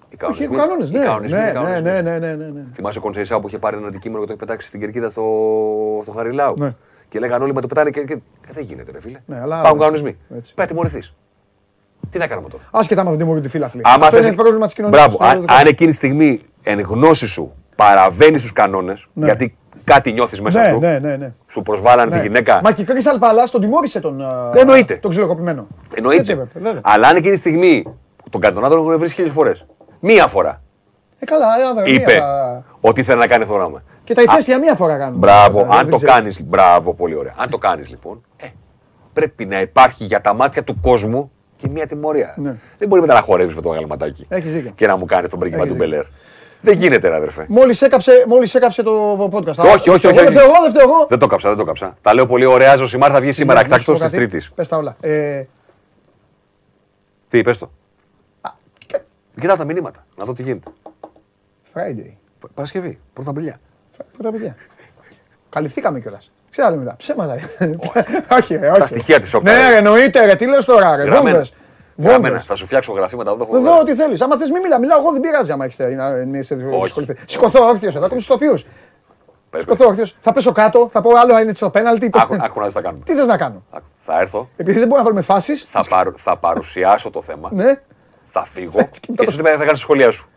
Οι 0.00 0.04
Όχι, 0.08 0.16
κανονισμοί. 0.16 0.44
έχουν 0.44 0.56
κανόνες. 0.58 0.90
οι 0.90 0.92
Ναι, 0.92 1.04
κανονισμοί, 1.04 1.38
οι 1.38 1.40
ναι, 1.40 1.46
ναι, 1.46 1.52
κανονισμοί. 1.52 1.82
ναι, 1.90 2.00
ναι, 2.02 2.18
ναι, 2.18 2.34
ναι, 2.34 2.46
ναι. 2.50 2.64
Θυμάσαι 2.72 2.98
ο 2.98 3.00
Κονσέισα 3.00 3.40
που 3.40 3.48
είχε 3.48 3.58
πάρει 3.58 3.76
ένα 3.76 3.86
αντικείμενο 3.86 4.20
και 4.20 4.26
το 4.26 4.32
είχε 4.32 4.44
πετάξει 4.44 4.66
στην 4.68 4.80
κερκίδα 4.80 5.08
στο, 5.08 5.22
στο 6.02 6.12
Χαριλάου; 6.12 6.74
Ναι. 7.08 7.18
Και 7.18 7.18
λέγανε 7.18 7.44
όλοι 7.44 7.54
με 7.54 7.60
το 7.60 7.66
πετάνε 7.66 7.90
και. 7.90 8.04
και... 8.04 8.12
Ε, 8.12 8.52
δεν 8.52 8.64
γίνεται, 8.64 8.90
ρε 8.92 9.00
φίλε. 9.00 9.18
Ναι, 9.26 9.40
αλλά- 9.40 9.58
Υπάρχουν 9.58 9.78
κανονισμοί. 9.80 10.16
Έτσι. 10.36 10.54
Πρέπει 10.54 10.60
να 10.60 10.66
τιμωρηθεί. 10.66 11.10
Τι 12.10 12.18
να 12.18 12.26
κάνουμε 12.26 12.48
τώρα; 12.48 12.62
Άσχετα 12.70 13.00
άμα 13.00 13.10
δεν 13.10 13.18
τιμωρούν 13.18 13.42
τη 13.42 13.48
φίλαθλη. 13.48 13.80
Άμα 13.84 14.04
Αυτό 14.06 14.16
θες- 14.16 14.26
είναι 14.26 14.36
πρόβλημα 14.36 14.64
της 14.66 14.74
κοινωνίας. 14.74 15.00
Μπράβο. 15.06 15.18
Αν, 15.24 15.44
αν 15.48 15.66
εκείνη 15.66 15.90
τη 15.90 15.96
στιγμή 15.96 16.40
εν 16.62 16.80
γνώση 16.80 17.26
σου 17.26 17.52
παραβαίνει 17.76 18.32
τους 18.38 18.52
κανόνες, 18.52 19.06
γιατί 19.14 19.56
κάτι 19.84 20.12
νιώθεις 20.12 20.40
μέσα 20.40 20.60
Ναι, 20.60 20.68
σου, 20.68 20.78
ναι, 20.78 20.98
ναι, 20.98 21.16
ναι. 21.16 21.32
σου 21.46 21.62
προσβάλλανε 21.62 22.10
τη 22.16 22.20
γυναίκα. 22.26 22.60
Μα 22.64 22.72
και 22.72 22.82
η 22.82 22.84
Κρίσταλ 22.84 23.18
Παλά 23.18 23.44
τον 23.48 23.60
τιμώρησε 23.60 24.00
τον. 24.00 24.22
α, 24.22 24.52
Εννοείται. 24.54 24.94
Τον 24.96 25.10
ξυλοκοπημένο. 25.10 25.66
Έτσι 25.82 25.94
Εννοείται. 25.96 26.32
έπρεπε, 26.32 26.58
βέβαια. 26.58 26.80
Αλλά 26.84 27.08
αν 27.08 27.16
εκείνη 27.16 27.32
τη 27.34 27.38
στιγμή 27.40 27.84
τον 28.30 28.40
καντονά 28.40 28.68
τον 28.68 28.78
έχουν 28.78 28.98
βρει 28.98 29.08
χίλιες 29.10 29.32
φορές. 29.32 29.66
Μία 30.00 30.26
φορά 30.26 30.62
Ε, 31.18 31.24
καλά, 31.24 31.46
ε, 31.60 31.64
αδερφέ, 31.70 31.90
είπε 31.90 32.12
μία- 32.12 32.64
ότι 32.80 33.00
ήθελε 33.00 33.18
να 33.18 33.26
κάνει 33.26 33.42
αυτό 33.42 33.54
το 33.54 33.60
πράγμα. 33.60 33.82
Και 34.08 34.14
τα 34.14 34.22
ηφαίστεια 34.22 34.58
μία 34.58 34.74
φορά 34.74 34.98
κάνουν. 34.98 35.18
Μπράβο, 35.18 35.58
Ε, 35.60 35.62
αν 35.62 35.68
δεν 35.76 35.90
το 35.90 35.96
ξέρω. 35.96 36.12
κάνεις. 36.12 36.42
Μπράβο, 36.42 36.94
πολύ 36.94 37.14
ωραία. 37.14 37.34
Αν 37.36 37.50
το 37.50 37.58
κάνεις 37.58 37.88
λοιπόν, 37.88 38.24
ε, 38.36 38.46
πρέπει 39.12 39.44
να 39.46 39.60
υπάρχει 39.60 40.04
για 40.04 40.20
τα 40.20 40.34
μάτια 40.34 40.64
του 40.64 40.80
κόσμου 40.82 41.30
και 41.56 41.68
μια 41.68 41.86
τιμωρία. 41.86 42.34
Ναι. 42.36 42.54
Δεν 42.78 42.88
μπορεί 42.88 43.00
μετά 43.00 43.14
να 43.14 43.20
χορεύεις 43.20 43.54
με 43.54 43.60
το 43.62 43.68
γαλματάκι 43.68 44.26
Έχεις 44.28 44.52
δίκιο. 44.52 44.70
και 44.74 44.86
να 44.86 44.96
μου 44.96 45.04
κάνεις 45.04 45.30
τον 45.30 45.38
πρίγκιμα 45.38 45.62
Έχεις 45.62 45.72
του 45.74 45.78
δίκιο. 45.80 45.96
Μπελέρ. 45.96 46.10
Δεν 46.60 46.78
γίνεται, 46.78 47.08
ρε 47.08 47.14
αδερφέ. 47.14 47.46
Μόλις 47.48 47.82
έκαψε, 47.82 48.24
μόλις 48.28 48.54
έκαψε 48.54 48.82
το 48.82 49.24
podcast. 49.32 49.56
Όχι, 49.74 49.90
όχι, 49.90 50.06
όχι. 50.06 50.06
Εγώ 50.06 50.14
δεν 50.14 50.24
όχι. 50.26 50.32
φταίω 50.32 50.44
εγώ, 50.44 50.60
δεν 50.62 50.70
φταίω 50.70 50.82
εγώ. 50.82 51.06
Δεν 51.08 51.18
το 51.18 51.26
κάψα, 51.26 51.48
δεν 51.48 51.58
το 51.58 51.64
κάψα. 51.64 51.94
Τα 52.02 52.14
λέω 52.14 52.26
πολύ 52.26 52.44
ωραία. 52.44 52.76
Ζωσιμάρ 52.76 53.10
θα 53.12 53.20
βγει 53.20 53.32
σήμερα 53.32 53.54
Να 53.68 53.78
σου 53.78 53.84
πω 53.84 53.92
εκτάκτο 53.92 53.92
τη 53.92 53.98
κάτι. 53.98 54.16
Τρίτης. 54.28 54.52
Πες 54.52 54.68
τα 54.68 54.76
όλα. 54.76 54.96
Ε, 55.00 55.42
Τι, 57.28 57.40
πες 57.42 57.58
το. 57.58 57.70
Κοιτάω 59.40 59.56
τα 59.56 59.64
μηνύματα, 59.64 60.06
να 60.16 60.24
δω 60.24 60.32
τι 60.32 60.42
γίνεται. 60.42 60.70
Friday. 61.74 62.12
Παρασκευή, 62.54 62.98
πρώτα 63.12 63.32
μπελιά. 63.32 63.58
Πρώτα 64.18 64.32
παιδιά. 64.32 64.56
Καλυφθήκαμε 65.50 66.00
κιόλας. 66.00 66.30
Ξέρω 66.50 66.74
μετά. 66.76 66.94
Ψέματα. 66.96 67.34
Όχι, 68.38 68.56
ρε, 68.56 68.70
όχι. 68.70 68.78
Τα 68.80 68.86
στοιχεία 68.86 69.20
της 69.20 69.34
Όπτα, 69.34 69.52
Ναι, 69.52 69.58
ρε. 69.62 69.68
ρε, 69.68 69.76
εννοείται, 69.76 70.24
ρε. 70.24 70.34
Τι 70.34 70.46
λες 70.46 70.64
τώρα, 70.64 70.96
ρε. 70.96 71.02
Γραμμένα. 71.02 71.22
Βόμβες. 71.30 71.52
Γραμμένα. 71.96 72.22
Βόμβες. 72.28 72.44
Θα 72.44 72.56
σου 72.56 72.66
φτιάξω 72.66 72.92
γραφήματα 72.92 73.30
εδώ. 73.30 73.56
Εδώ 73.56 73.78
ό,τι 73.78 73.94
θέλεις. 73.94 74.20
Άμα 74.20 74.36
θες, 74.38 74.50
μη 74.50 74.60
μιλά. 74.60 74.78
Μιλάω 74.78 74.98
εγώ, 74.98 75.12
δεν 75.12 75.20
πειράζει. 75.20 75.52
Άμα 75.52 75.64
έχετε 75.64 75.88
να 75.94 76.24
να 76.24 76.38
είστε 76.38 76.54
Όχι. 76.54 76.84
ασχοληθεί. 76.84 77.16
Σηκωθώ 77.26 77.66
όρθιος 77.66 77.94
εδώ, 77.94 78.04
ακόμη 78.06 78.20
στους 78.20 78.36
τοπίου. 78.38 78.58
Πες, 79.50 79.60
Σηκωθώ 79.60 79.86
όρθιος. 79.86 80.16
Θα 80.20 80.32
πέσω 80.32 80.52
κάτω, 80.52 80.88
θα 80.92 81.00
πω 81.00 81.10
άλλο 81.18 81.38
είναι 81.38 81.54
στο 81.54 81.70
πέναλτι. 81.70 82.10
Άκου, 82.14 82.36
άκου 82.40 82.58
να 82.60 82.64
δεις 82.64 82.74
τι 82.74 82.80
θα 82.80 82.86
κάνουμε. 82.86 83.04
Τι 83.04 83.14
θες 83.14 83.26
να 83.26 83.36
κάνω; 83.36 83.62
Άκου, 83.70 83.84
Θα 83.98 84.20
έρθω, 84.20 84.48
Επειδή 84.56 84.78
δεν 84.78 84.88
μπορούμε 84.88 84.96
να 84.98 85.02
βάλουμε 85.04 85.22
φάσεις. 85.22 85.66
θα, 85.70 85.84
παρου- 85.88 86.18
θα 86.18 86.36
παρουσιάσω 86.36 87.10
το 87.10 87.22
θέμα, 87.22 87.48
Ναι, 87.52 87.80
θα 88.24 88.44
φύγω 88.44 88.72
Έτσι, 88.76 89.00
και 89.00 89.12
και 89.12 89.12
μετά 89.12 89.24
εσύ 89.24 89.36
θα 89.42 89.64
κάνεις 89.64 89.70
τα 89.70 89.76
σχόλιά 89.76 90.10
σου. 90.10 90.28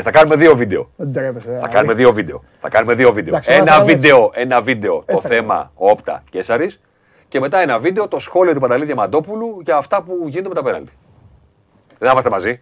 Και 0.00 0.06
θα 0.06 0.12
κάνουμε 0.12 0.36
δύο 0.36 0.56
βίντεο. 0.56 0.90
δεν 0.96 1.12
τρέπεσαι. 1.12 1.58
Θα 1.60 1.68
κάνουμε 1.68 1.94
δύο 1.94 2.12
βίντεο. 2.12 2.42
Θα 2.60 2.68
κάνουμε 2.68 2.94
δύο 2.94 3.12
βίντεο. 3.12 3.32
Εντάξει, 3.32 3.50
όλα 3.50 3.60
Ένα 3.60 3.72
θα 3.72 3.78
λέμε 3.78 3.92
βίντεο, 3.92 4.30
ένα 4.34 4.60
βίντεο 4.60 4.94
το 4.94 5.04
Έτσι 5.06 5.28
θα 5.28 5.34
θέμα 5.34 5.72
Όπτα 5.74 6.22
και 6.30 6.42
Σαρής 6.42 6.80
και 7.28 7.40
μετά 7.40 7.60
ένα 7.60 7.78
βίντεο 7.78 8.08
το 8.08 8.18
σχόλιο 8.18 8.52
του 8.52 8.60
Πανταλή 8.60 8.84
Διαμαντόπουλου 8.84 9.60
για 9.64 9.76
αυτά 9.76 10.02
που 10.02 10.24
γίνονται 10.26 10.48
με 10.48 10.54
τα 10.54 10.62
πέναλτι. 10.62 10.92
Δεν 11.98 12.08
θα 12.08 12.10
είμαστε 12.10 12.30
μαζί. 12.30 12.60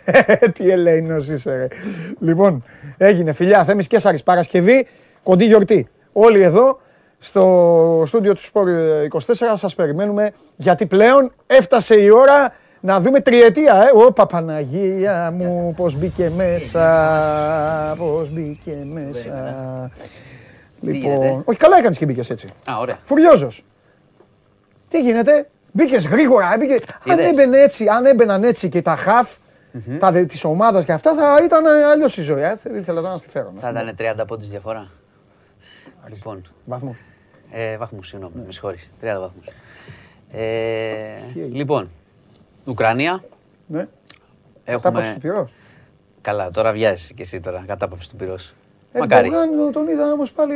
Τι 0.54 0.70
ελεηνός 0.70 1.28
είσαι 1.28 1.56
ρε. 1.56 1.68
Λοιπόν, 2.18 2.64
έγινε 2.96 3.32
φιλιά, 3.32 3.64
Θέμης 3.64 3.86
Κέσαρης, 3.86 4.22
Παρασκευή, 4.22 4.86
κοντή 5.22 5.44
γιορτή. 5.44 5.88
Όλοι 6.12 6.42
εδώ 6.42 6.80
στο 7.18 8.02
στούντιο 8.06 8.34
του 8.34 8.42
Σπορ 8.42 8.68
24 9.12 9.18
σας 9.54 9.74
περιμένουμε 9.74 10.32
γιατί 10.56 10.86
πλέον 10.86 11.32
έφτασε 11.46 11.94
η 12.00 12.10
ώρα 12.10 12.54
να 12.86 13.00
δούμε 13.00 13.20
τριετία. 13.20 13.74
Ε. 13.74 13.98
Ω 14.06 14.12
Παπαναγία 14.12 15.30
μου, 15.36 15.74
πώς 15.76 15.94
μπήκε 15.98 16.30
μέσα, 16.36 17.94
πώς 17.98 18.30
μπήκε 18.30 18.86
μέσα. 18.92 19.90
Λοιπόν, 20.80 21.00
γίνεται; 21.00 21.42
όχι 21.44 21.58
καλά 21.58 21.76
έκανες 21.78 21.98
και 21.98 22.04
μπήκες 22.06 22.30
έτσι. 22.30 22.46
Α, 22.70 22.78
ωραία. 22.78 22.96
Φουριόζος. 23.04 23.64
Τι 24.88 25.00
γίνεται, 25.00 25.48
μπήκες 25.72 26.06
γρήγορα, 26.06 26.56
μπήκες... 26.58 26.78
αν 27.08 27.18
Είδες; 27.18 27.30
έμπαινε 27.30 27.58
έτσι, 27.58 27.88
αν 27.88 28.06
έμπαιναν 28.06 28.44
έτσι 28.44 28.68
και 28.68 28.82
τα 28.82 28.96
χαφ, 28.96 29.36
τα 29.98 30.10
δε- 30.10 30.24
της 30.24 30.44
ομάδας 30.44 30.84
και 30.84 30.92
αυτά 30.92 31.14
θα 31.14 31.44
ήταν 31.44 31.66
αλλιώς 31.92 32.16
η 32.16 32.22
ζωή. 32.22 32.42
Ε, 32.42 32.56
ήθελα 32.78 33.00
τώρα 33.00 33.12
να 33.12 33.16
στη 33.18 33.28
φέρω. 33.28 33.52
Θα 33.56 33.70
ήταν 33.70 33.94
30 34.22 34.26
πόντους 34.26 34.48
διαφορά. 34.48 34.88
Λοιπόν, 36.08 36.42
Βαθμούς. 36.64 36.96
ε, 37.50 37.76
βαθμούς, 37.76 38.08
συγγνώμη, 38.08 38.34
με 38.46 38.52
συγχωρείς. 38.52 38.90
30 39.00 39.04
βαθμούς. 39.20 39.46
Ε, 40.32 41.42
λοιπόν, 41.52 41.90
Ουκρανία. 42.66 43.24
Ναι. 43.66 43.86
Κατάπαυση 44.64 45.14
του 45.14 45.18
Έχουμε... 45.18 45.18
πυρός. 45.20 45.50
Καλά, 46.20 46.50
τώρα 46.50 46.72
βιάζεσαι 46.72 47.12
και 47.12 47.22
εσύ 47.22 47.40
τώρα, 47.40 47.64
κατάπαυση 47.66 48.10
του 48.10 48.16
πυρός. 48.16 48.54
Ε, 48.92 48.98
Μακάρι. 48.98 49.26
Ερντογάν, 49.28 49.72
τον 49.72 49.88
είδα 49.88 50.12
όμως 50.12 50.32
πάλι... 50.32 50.54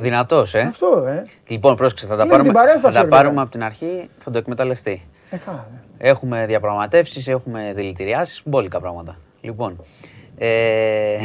Δυνατός, 0.00 0.54
ε. 0.54 0.60
Αυτό, 0.60 1.04
ε. 1.08 1.22
Λοιπόν, 1.48 1.76
πρόσεξε, 1.76 2.06
θα 2.06 2.16
τα 2.16 2.22
Κλείνει 2.22 2.30
πάρουμε, 2.30 2.48
την 2.48 2.58
παράσταση, 2.58 2.84
θα 2.84 2.92
τα 2.92 2.98
Ερντογάν. 2.98 3.22
πάρουμε 3.22 3.40
από 3.40 3.50
την 3.50 3.62
αρχή, 3.62 4.08
θα 4.18 4.30
το 4.30 4.38
εκμεταλλευτεί. 4.38 5.06
Ε, 5.30 5.36
καλά. 5.36 5.66
Έχουμε 5.98 6.46
διαπραγματεύσεις, 6.46 7.28
έχουμε 7.28 7.72
δηλητηριάσεις, 7.74 8.42
μπόλικα 8.44 8.80
πράγματα. 8.80 9.16
Λοιπόν, 9.40 9.84
ε, 10.38 11.16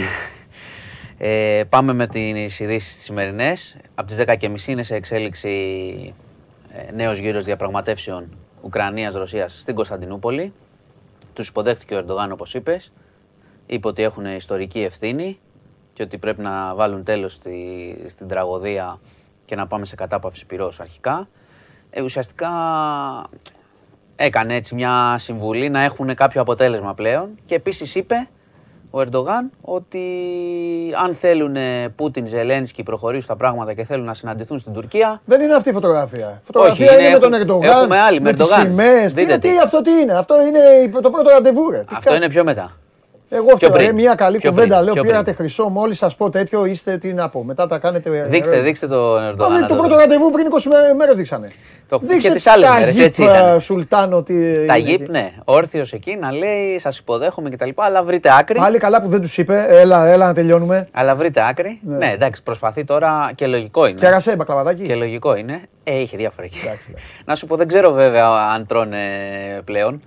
ε, 1.17 1.63
πάμε 1.69 1.93
με 1.93 2.07
τις 2.07 2.59
ειδήσεις 2.59 2.95
τις 2.95 3.03
σημερινές. 3.03 3.77
Από 3.95 4.07
τις 4.07 4.17
10.30 4.17 4.67
είναι 4.67 4.83
σε 4.83 4.95
εξέλιξη 4.95 5.49
ε, 6.73 6.91
νέος 6.91 7.17
γύρος 7.17 7.43
διαπραγματεύσεων 7.43 8.37
Ουκρανίας-Ρωσίας 8.63 9.59
στην 9.59 9.75
Κωνσταντινούπολη. 9.75 10.53
Τους 11.33 11.47
υποδέχτηκε 11.47 11.95
ο 11.95 11.97
Ερντογάν 11.97 12.31
όπως 12.31 12.53
είπες. 12.53 12.91
Είπε 13.65 13.87
ότι 13.87 14.03
έχουν 14.03 14.25
ιστορική 14.25 14.79
ευθύνη 14.79 15.39
και 15.93 16.03
ότι 16.03 16.17
πρέπει 16.17 16.41
να 16.41 16.75
βάλουν 16.75 17.03
τέλος 17.03 17.33
στη, 17.33 18.05
στην 18.07 18.27
τραγωδία 18.27 18.99
και 19.45 19.55
να 19.55 19.67
πάμε 19.67 19.85
σε 19.85 19.95
κατάπαυση 19.95 20.45
πυρός 20.45 20.79
αρχικά. 20.79 21.27
Ε, 21.89 22.01
ουσιαστικά 22.01 22.49
έκανε 24.15 24.55
έτσι 24.55 24.75
μια 24.75 25.15
συμβουλή 25.19 25.69
να 25.69 25.81
έχουν 25.81 26.15
κάποιο 26.15 26.41
αποτέλεσμα 26.41 26.93
πλέον 26.93 27.29
και 27.45 27.55
επίσης 27.55 27.95
είπε 27.95 28.27
ο 28.95 29.01
Ερντογάν 29.01 29.49
ότι 29.61 29.99
αν 31.03 31.13
θέλουν 31.15 31.55
Πούτιν, 31.95 32.27
Ζελένσκι 32.27 32.83
προχωρήσουν 32.83 33.27
τα 33.27 33.35
πράγματα 33.35 33.73
και 33.73 33.83
θέλουν 33.83 34.05
να 34.05 34.13
συναντηθούν 34.13 34.59
στην 34.59 34.73
Τουρκία 34.73 35.21
Δεν 35.25 35.41
είναι 35.41 35.55
αυτή 35.55 35.69
η 35.69 35.73
φωτογραφία. 35.73 36.39
Η 36.41 36.45
φωτογραφία 36.45 36.93
είναι- 36.93 37.01
είναι, 37.03 37.13
με 37.13 37.19
τον 37.19 37.33
έχουμε- 37.33 37.37
Ερντογάν. 37.55 37.77
έχουμε 37.81 37.99
άλλη, 37.99 38.19
με 38.21 38.23
με 38.29 38.33
τις 38.33 38.41
Ερντογάν. 38.41 38.67
σημαίες. 38.67 39.13
Τι, 39.13 39.19
Δείτε 39.19 39.21
είναι, 39.21 39.37
τι, 39.41 39.49
τι. 39.49 39.57
αυτό 39.57 39.81
τι 39.81 39.91
είναι; 39.91 40.13
Αυτό 40.13 40.35
είναι 40.45 40.59
το 41.01 41.09
πρώτο 41.09 41.29
ραντεβού. 41.29 41.69
Ρε. 41.71 41.77
Τι 41.77 41.95
αυτό 41.97 42.09
κα- 42.09 42.15
είναι 42.15 42.29
πιο 42.29 42.43
μετά. 42.43 42.71
Εγώ 43.35 43.51
αυτό 43.53 43.69
πριν. 43.69 43.85
ρε, 43.87 43.93
μια 43.93 44.15
καλή 44.15 44.37
Πιο 44.37 44.49
κουβέντα 44.49 44.73
πριν, 44.75 44.83
λέω. 44.85 44.93
πιο 44.93 45.01
Πήρατε 45.03 45.23
πριν. 45.23 45.35
χρυσό, 45.35 45.67
μόλις 45.69 45.97
σας 45.97 46.15
πω 46.15 46.29
τέτοιο 46.29 46.65
είστε 46.65 46.97
τι 46.97 47.13
να 47.13 47.29
πω. 47.29 47.43
Μετά 47.43 47.67
τα 47.67 47.77
κάνετε. 47.77 48.25
Δείξτε, 48.29 48.55
ε, 48.57 48.61
δείξτε 48.61 48.87
τον 48.87 49.23
Ερντογάν. 49.23 49.51
Αυτό 49.51 49.61
να 49.61 49.67
το 49.67 49.73
το 49.73 49.79
πρώτο 49.79 49.93
δω. 49.95 49.99
ραντεβού 49.99 50.31
πριν 50.31 50.45
20 50.45 50.95
μέρες 50.97 51.15
δείξανε. 51.17 51.47
Το- 51.89 51.97
Δείξε 52.01 52.27
και 52.27 52.33
τις 52.33 52.47
άλλες 52.47 52.67
τα 52.67 52.73
μέρες, 52.73 52.95
γήπ, 52.95 53.03
έτσι 53.05 53.23
ήταν. 53.23 53.55
ε, 53.55 53.59
Σουλτάνο 53.59 54.23
τι. 54.23 54.65
Τα 54.65 54.77
είναι 54.77 54.89
γήπ, 54.89 55.01
εκεί. 55.01 55.11
ναι. 55.11 55.31
Όρθιος 55.45 55.93
εκεί 55.93 56.15
να 56.15 56.31
λέει, 56.31 56.79
σας 56.79 56.97
υποδέχομαι 56.97 57.49
κτλ. 57.49 57.69
Αλλά 57.75 58.03
βρείτε 58.03 58.29
άκρη. 58.39 58.59
Πάλι 58.59 58.77
καλά 58.77 59.01
που 59.01 59.07
δεν 59.07 59.21
τους 59.21 59.37
είπε. 59.37 59.65
Έλα, 59.69 60.07
έλα 60.07 60.25
να 60.25 60.33
τελειώνουμε. 60.33 60.87
Αλλά 60.91 61.15
βρείτε 61.15 61.41
άκρη. 61.49 61.79
Ναι. 61.83 62.11
εντάξει, 62.11 62.43
προσπαθεί 62.43 62.83
τώρα 62.83 63.31
και 63.35 63.47
λογικό 63.47 63.85
είναι. 63.85 63.99
Κέρασε 63.99 64.35
μπακλαβαδάκι. 64.35 64.83
Και 64.83 64.95
λογικό 64.95 65.35
είναι. 65.35 65.61
Ε, 65.83 65.99
είχε 65.99 66.17
διάφορα 66.17 66.45
εκεί. 66.45 66.57
Να 67.25 67.35
σου 67.35 67.45
πω, 67.47 67.55
δεν 67.55 67.67
ξέρω 67.67 67.91
βέβαια 67.91 68.27
αν 68.55 68.65
τρώνε 68.65 68.97
πλέον 69.65 69.93
ε, 69.93 69.99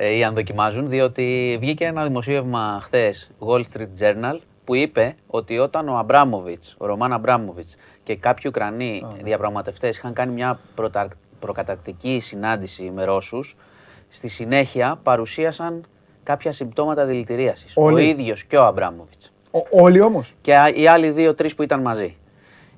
ή 0.00 0.24
αν 0.24 0.34
δοκιμάζουν, 0.34 0.88
διότι 0.88 1.56
βγήκε 1.60 1.84
ένα 1.84 2.02
δημοσίευμα 2.04 2.78
χθες 2.82 3.30
Wall 3.38 3.60
Street 3.72 3.88
Journal 4.00 4.38
που 4.64 4.74
είπε 4.74 5.14
ότι 5.26 5.58
όταν 5.58 5.88
ο 5.88 5.96
Αμπράμοβιτ, 5.96 6.62
ο 6.78 6.86
Ρωμάν 6.86 7.12
Αμπράμοβιτ 7.12 7.66
και 8.02 8.16
κάποιοι 8.16 8.42
Ουκρανοί 8.46 9.06
διαπραγματευτές 9.22 9.96
είχαν 9.96 10.12
κάνει 10.12 10.32
μια 10.32 10.58
προτα... 10.74 11.08
προκατακτική 11.38 12.20
συνάντηση 12.20 12.90
με 12.94 13.04
Ρώσους, 13.04 13.56
στη 14.08 14.28
συνέχεια 14.28 14.98
παρουσίασαν 15.02 15.84
κάποια 16.22 16.52
συμπτώματα 16.52 17.04
δηλητηρίασης. 17.04 17.72
Ο 17.76 17.84
Όλοι. 17.84 18.08
ίδιος 18.08 18.44
και 18.44 18.56
ο 18.56 18.64
Αμπράμοβιτς. 18.64 19.32
Όλοι 19.70 20.00
όμως. 20.00 20.34
Και 20.40 20.56
α- 20.56 20.68
οι 20.74 20.86
άλλοι 20.86 21.10
δύο-τρει 21.10 21.54
που 21.54 21.62
ήταν 21.62 21.80
μαζί. 21.80 22.16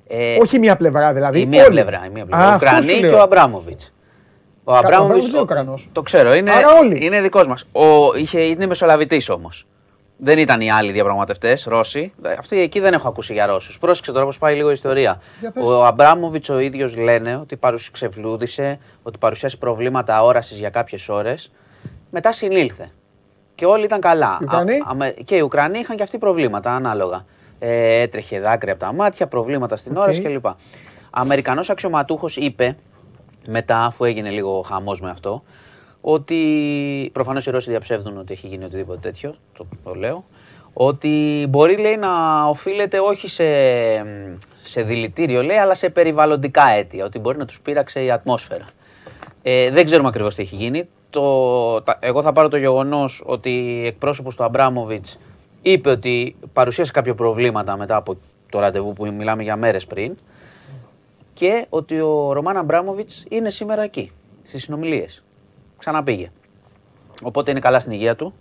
Ε, 0.07 0.37
Όχι 0.41 0.59
μία 0.59 0.77
πλευρά 0.77 1.13
δηλαδή. 1.13 1.39
η 1.39 1.45
μία 1.45 1.61
όλοι. 1.63 1.71
πλευρά. 1.71 2.05
Η 2.05 2.09
μία 2.09 2.23
Α, 2.23 2.25
πλευρά. 2.25 2.45
Ο 2.47 2.51
αυτό 2.51 2.65
Ουκρανή 2.67 2.91
σου 2.93 2.99
και 2.99 3.07
λέω. 3.07 3.17
ο 3.17 3.21
Αμπράμοβιτ. 3.21 3.79
Ο 4.69 4.71
Κα- 4.71 4.77
Αμπράμοβιτ. 4.77 4.93
Αμπράμοβιτς 5.01 5.27
είναι 5.27 5.39
Ουκρανός. 5.39 5.89
Το 5.91 6.01
ξέρω, 6.01 6.33
είναι, 6.33 6.51
Άρα 6.51 6.77
όλοι. 6.79 7.05
είναι 7.05 7.21
δικός 7.21 7.47
μας. 7.47 7.65
Είναι 8.33 8.65
μεσολαβητής 8.65 9.29
όμως. 9.29 9.65
Δεν 10.17 10.37
ήταν 10.37 10.61
οι 10.61 10.71
άλλοι 10.71 10.91
διαπραγματευτές, 10.91 11.63
Ρώσοι. 11.69 12.13
Αυτοί 12.39 12.59
εκεί 12.61 12.79
δεν 12.79 12.93
έχω 12.93 13.07
ακούσει 13.07 13.33
για 13.33 13.45
Ρώσους. 13.45 13.79
Πρόσεξε 13.79 14.11
τώρα 14.11 14.25
πώς 14.25 14.37
πάει 14.37 14.55
λίγο 14.55 14.69
η 14.69 14.73
ιστορία. 14.73 15.21
Για 15.39 15.51
πες. 15.51 15.63
Ο 15.63 15.85
Αμπράμοβιτς 15.85 16.49
ο 16.49 16.59
ίδιος 16.59 16.95
λένε 16.97 17.35
ότι 17.35 17.55
παρουσ... 17.57 17.91
ξεφλούδισε, 17.91 18.79
ότι 19.03 19.17
παρουσιάσει 19.17 19.57
προβλήματα 19.57 20.23
όρασης 20.23 20.53
για 20.53 20.69
κάποιες 20.69 21.09
ώρες. 21.09 21.51
Μετά 22.11 22.31
συνήλθε. 22.31 22.91
Και 23.55 23.65
όλοι 23.65 23.83
ήταν 23.83 23.99
καλά. 23.99 24.37
Οι 24.41 24.43
Ουκρανοί; 24.43 24.73
Α- 24.75 24.83
αμε- 24.87 25.13
και 25.25 25.35
οι 25.35 25.39
Ουκρανοί 25.41 25.79
είχαν 25.79 25.95
και 25.95 26.03
αυτοί 26.03 26.17
προβλήματα 26.17 26.75
ανάλογα. 26.75 27.25
Ε, 27.59 28.01
έτρεχε 28.01 28.39
δάκρυα 28.39 28.73
από 28.73 28.83
τα 28.83 28.93
μάτια, 28.93 29.27
προβλήματα 29.27 29.75
στην 29.75 29.91
Οκ. 29.97 30.03
όραση 30.03 30.21
κλπ. 30.21 30.45
Αμερικανός 31.09 31.69
αξιωματούχος 31.69 32.37
είπε, 32.37 32.77
μετά 33.47 33.85
αφού 33.85 34.03
έγινε 34.05 34.29
λίγο 34.29 34.61
χαμός 34.61 35.01
με 35.01 35.09
αυτό, 35.09 35.43
ότι 36.01 36.39
προφανώς 37.13 37.45
οι 37.45 37.51
Ρώσοι 37.51 37.69
διαψεύδουν 37.69 38.17
ότι 38.17 38.33
έχει 38.33 38.47
γίνει 38.47 38.63
οτιδήποτε 38.63 38.99
τέτοιο, 38.99 39.35
το, 39.57 39.65
το 39.83 39.93
λέω, 39.93 40.25
ότι 40.73 41.45
μπορεί 41.49 41.77
λέει 41.77 41.95
να 41.97 42.43
οφείλεται 42.45 42.99
όχι 42.99 43.27
σε, 43.27 43.43
σε 44.63 44.81
δηλητήριο 44.83 45.43
λέει, 45.43 45.57
αλλά 45.57 45.75
σε 45.75 45.89
περιβαλλοντικά 45.89 46.67
αίτια, 46.69 47.05
ότι 47.05 47.19
μπορεί 47.19 47.37
να 47.37 47.45
τους 47.45 47.59
πείραξε 47.59 48.03
η 48.03 48.11
ατμόσφαιρα. 48.11 48.65
Ε, 49.41 49.71
δεν 49.71 49.85
ξέρουμε 49.85 50.07
ακριβώς 50.07 50.35
τι 50.35 50.41
έχει 50.41 50.55
γίνει. 50.55 50.83
Το, 51.09 51.81
τα- 51.81 51.97
εγώ 52.01 52.21
θα 52.21 52.31
πάρω 52.31 52.47
το 52.47 52.57
γεγονός 52.57 53.23
ότι 53.25 53.83
εκπρόσωπος 53.85 54.35
του 54.35 54.43
Αμπράμοβιτς 54.43 55.19
είπε 55.61 55.89
ότι 55.89 56.35
παρουσίασε 56.53 56.91
κάποια 56.91 57.15
προβλήματα 57.15 57.77
μετά 57.77 57.95
από 57.95 58.17
το 58.49 58.59
ραντεβού 58.59 58.93
που 58.93 59.13
μιλάμε 59.13 59.43
για 59.43 59.55
μέρες 59.55 59.85
πριν 59.87 60.15
και 61.37 61.65
ότι 61.69 61.99
ο 61.99 62.31
Ρωμάν 62.33 62.57
Αμπράμοβιτς 62.57 63.25
είναι 63.29 63.49
σήμερα 63.49 63.81
εκεί, 63.81 64.11
στις 64.43 64.63
συνομιλίες. 64.63 65.23
Ξαναπήγε. 65.77 66.31
Οπότε 67.23 67.51
είναι 67.51 67.59
καλά 67.59 67.79
στην 67.79 67.91
υγεία 67.91 68.15
του. 68.15 68.33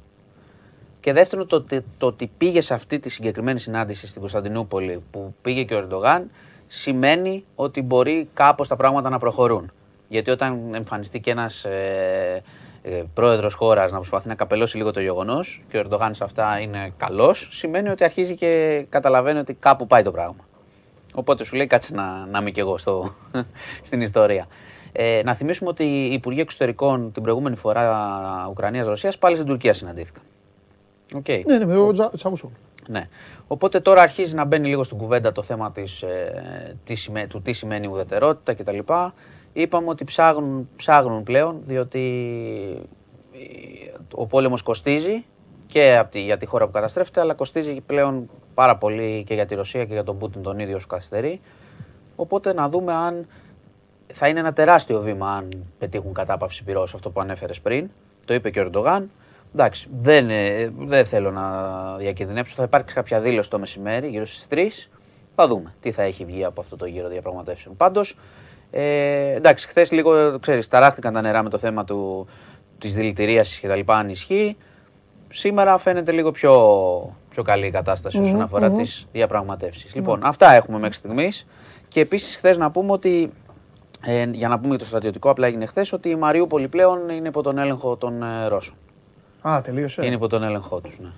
Και 1.00 1.12
δεύτερον, 1.12 1.46
το, 1.46 1.56
ότι- 1.56 1.84
το 1.98 2.06
ότι 2.06 2.30
πήγε 2.38 2.60
σε 2.60 2.74
αυτή 2.74 2.98
τη 2.98 3.08
συγκεκριμένη 3.08 3.58
συνάντηση 3.58 4.06
στην 4.06 4.20
Κωνσταντινούπολη 4.20 5.02
που 5.10 5.34
πήγε 5.42 5.62
και 5.64 5.74
ο 5.74 5.78
Ερντογάν, 5.78 6.30
σημαίνει 6.66 7.44
ότι 7.54 7.82
μπορεί 7.82 8.28
κάπως 8.34 8.68
τα 8.68 8.76
πράγματα 8.76 9.08
να 9.10 9.18
προχωρούν. 9.18 9.72
Γιατί 10.08 10.30
όταν 10.30 10.74
εμφανιστεί 10.74 11.20
και 11.20 11.30
ένας 11.30 11.64
ε, 11.64 12.42
ε, 12.82 13.02
πρόεδρος 13.14 13.54
χώρας 13.54 13.90
να 13.90 13.96
προσπαθεί 13.96 14.28
να 14.28 14.34
καπελώσει 14.34 14.76
λίγο 14.76 14.90
το 14.90 15.00
γεγονός 15.00 15.62
και 15.68 15.76
ο 15.76 15.80
Ερντογάν 15.80 16.14
σε 16.14 16.24
αυτά 16.24 16.58
είναι 16.60 16.92
καλός, 16.96 17.48
σημαίνει 17.52 17.88
ότι 17.88 18.04
αρχίζει 18.04 18.34
και 18.34 18.84
καταλαβαίνει 18.88 19.38
ότι 19.38 19.54
κάπου 19.54 19.86
πάει 19.86 20.02
το 20.02 20.10
πράγμα. 20.10 20.45
Οπότε 21.18 21.44
σου 21.44 21.56
λέει 21.56 21.66
κάτσε 21.66 21.94
να, 21.94 22.26
να 22.26 22.38
είμαι 22.38 22.50
κι 22.50 22.60
εγώ 22.60 22.78
στο, 22.78 23.14
στην 23.86 24.00
ιστορία. 24.00 24.46
Ε, 24.92 25.20
να 25.24 25.34
θυμίσουμε 25.34 25.70
ότι 25.70 25.84
οι 25.84 26.12
Υπουργοί 26.12 26.40
Εξωτερικών 26.40 27.12
την 27.12 27.22
προηγούμενη 27.22 27.56
φορά 27.56 28.46
Ουκρανίας-Ρωσίας 28.50 29.18
πάλι 29.18 29.34
στην 29.34 29.46
Τουρκία 29.46 29.72
συναντήθηκαν. 29.72 30.22
Οκ. 31.14 31.28
Ναι, 31.46 31.58
ναι, 31.58 31.64
με 31.66 31.74
τον 31.74 31.92
Τζα- 31.92 32.10
Τσαβούσογλου. 32.16 32.56
Ναι. 32.88 33.08
Οπότε 33.46 33.80
τώρα 33.80 34.02
αρχίζει 34.02 34.34
να 34.34 34.44
μπαίνει 34.44 34.68
λίγο 34.68 34.82
στην 34.84 34.96
κουβέντα 34.98 35.32
το 35.32 35.42
θέμα 35.42 35.72
της, 35.72 36.02
ε, 36.02 36.76
τι 36.84 36.94
σημαίνει- 36.94 37.26
του 37.26 37.42
τι 37.42 37.52
σημαίνει 37.52 37.86
ουδετερότητα 37.86 38.54
κτλ. 38.54 38.78
Είπαμε 39.52 39.88
ότι 39.88 40.04
ψάχνουν, 40.04 40.68
ψάχνουν 40.76 41.22
πλέον 41.22 41.60
διότι 41.64 42.00
ε, 43.32 43.38
ο 44.14 44.26
πόλεμος 44.26 44.62
κοστίζει 44.62 45.24
και 45.66 45.96
από 45.96 46.10
τη, 46.10 46.20
για 46.20 46.36
τη 46.36 46.46
χώρα 46.46 46.66
που 46.66 46.72
καταστρέφεται 46.72 47.20
αλλά 47.20 47.34
κοστίζει 47.34 47.80
πλέον 47.86 48.30
πάρα 48.54 48.76
πολύ 48.76 49.24
και 49.26 49.34
για 49.34 49.46
τη 49.46 49.54
Ρωσία 49.54 49.84
και 49.84 49.92
για 49.92 50.04
τον 50.04 50.18
Πούτιν 50.18 50.42
τον 50.42 50.58
ίδιο 50.58 50.78
σου 50.78 50.86
καθυστερεί. 50.86 51.40
Οπότε 52.16 52.52
να 52.52 52.68
δούμε 52.68 52.92
αν 52.92 53.26
θα 54.12 54.28
είναι 54.28 54.40
ένα 54.40 54.52
τεράστιο 54.52 55.00
βήμα 55.00 55.30
αν 55.30 55.48
πετύχουν 55.78 56.12
κατάπαυση 56.12 56.64
πυρός 56.64 56.94
αυτό 56.94 57.10
που 57.10 57.20
ανέφερες 57.20 57.60
πριν. 57.60 57.90
Το 58.24 58.34
είπε 58.34 58.50
και 58.50 58.60
ο 58.60 58.62
Ερντογάν. 58.62 59.10
Εντάξει, 59.54 59.88
δεν, 60.00 60.30
ε, 60.30 60.72
δεν 60.78 61.04
θέλω 61.04 61.30
να 61.30 61.96
διακινδυνεύσω. 61.96 62.54
Θα 62.56 62.62
υπάρξει 62.62 62.94
κάποια 62.94 63.20
δήλωση 63.20 63.50
το 63.50 63.58
μεσημέρι, 63.58 64.08
γύρω 64.08 64.26
στις 64.26 64.46
3. 64.50 64.88
Θα 65.34 65.46
δούμε 65.46 65.74
τι 65.80 65.92
θα 65.92 66.02
έχει 66.02 66.24
βγει 66.24 66.44
από 66.44 66.60
αυτό 66.60 66.76
το 66.76 66.86
γύρο 66.86 67.08
διαπραγματεύσεων. 67.08 67.76
Πάντως, 67.76 68.16
ε, 68.70 69.32
εντάξει, 69.34 69.68
χθες 69.68 69.92
λίγο, 69.92 70.38
ξέρεις, 70.38 70.68
ταράχτηκαν 70.68 71.12
τα 71.12 71.20
νερά 71.20 71.42
με 71.42 71.50
το 71.50 71.58
θέμα 71.58 71.84
του, 71.84 72.26
της 72.78 72.94
δηλητηρίασης 72.94 73.58
και 73.58 73.68
τα 73.68 73.76
λοιπά, 73.76 73.96
αν 73.96 74.08
ισχύει. 74.08 74.56
Σήμερα 75.38 75.78
φαίνεται 75.78 76.12
λίγο 76.12 76.30
πιο, 76.30 76.52
πιο 77.28 77.42
καλή 77.42 77.66
η 77.66 77.70
κατάσταση 77.70 78.20
όσον 78.20 78.40
αφορά 78.40 78.70
τις 78.70 79.06
διαπραγματεύσεις. 79.12 79.94
Λοιπόν, 79.94 80.20
αυτά 80.24 80.52
έχουμε 80.52 80.78
μέχρι 80.78 80.94
στιγμής. 80.94 81.46
Και 81.88 82.00
επίσης 82.00 82.36
χθες 82.36 82.58
να 82.58 82.70
πούμε 82.70 82.92
ότι 82.92 83.32
ε, 84.04 84.24
για 84.32 84.48
να 84.48 84.56
πούμε 84.56 84.68
για 84.68 84.78
το 84.78 84.84
στρατιωτικό, 84.84 85.30
απλά 85.30 85.46
έγινε 85.46 85.66
χθες 85.66 85.92
ότι 85.92 86.08
η 86.08 86.14
Μαριούπολη 86.16 86.68
πλέον 86.68 87.08
είναι 87.08 87.28
υπό 87.28 87.42
τον 87.42 87.58
έλεγχο 87.58 87.96
των 87.96 88.22
ε, 88.22 88.46
Ρώσων. 88.46 88.74
Α, 89.48 89.60
τελείωσε. 89.60 90.04
Είναι 90.06 90.14
υπό 90.14 90.26
τον 90.26 90.42
έλεγχό 90.42 90.80
τους. 90.80 90.98
Ναι. 91.00 91.10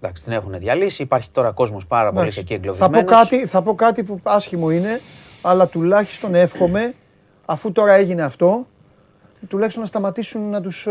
Εντάξει, 0.00 0.22
την 0.24 0.32
έχουν 0.32 0.58
διαλύσει. 0.58 1.02
Υπάρχει 1.02 1.30
τώρα 1.30 1.52
κόσμος 1.52 1.86
πάρα 1.86 2.08
πολύ 2.08 2.20
Εντάξει. 2.20 2.38
εκεί 2.38 2.54
θα, 2.54 2.58
πω 2.58 2.68
εγκλωβισμένος. 2.68 3.10
κάτι, 3.10 3.46
θα 3.46 3.62
πω 3.62 3.74
κάτι 3.74 4.02
που 4.02 4.20
άσχημο 4.22 4.70
είναι, 4.70 5.00
αλλά 5.42 5.66
τουλάχιστον 5.66 6.34
εύχομαι, 6.34 6.94
αφού 7.44 7.72
τώρα 7.72 7.92
έγινε 7.92 8.22
αυτό, 8.22 8.66
Τουλάχιστον 9.48 9.82
να 9.82 9.88
σταματήσουν 9.88 10.50
να 10.50 10.60
τους 10.60 10.86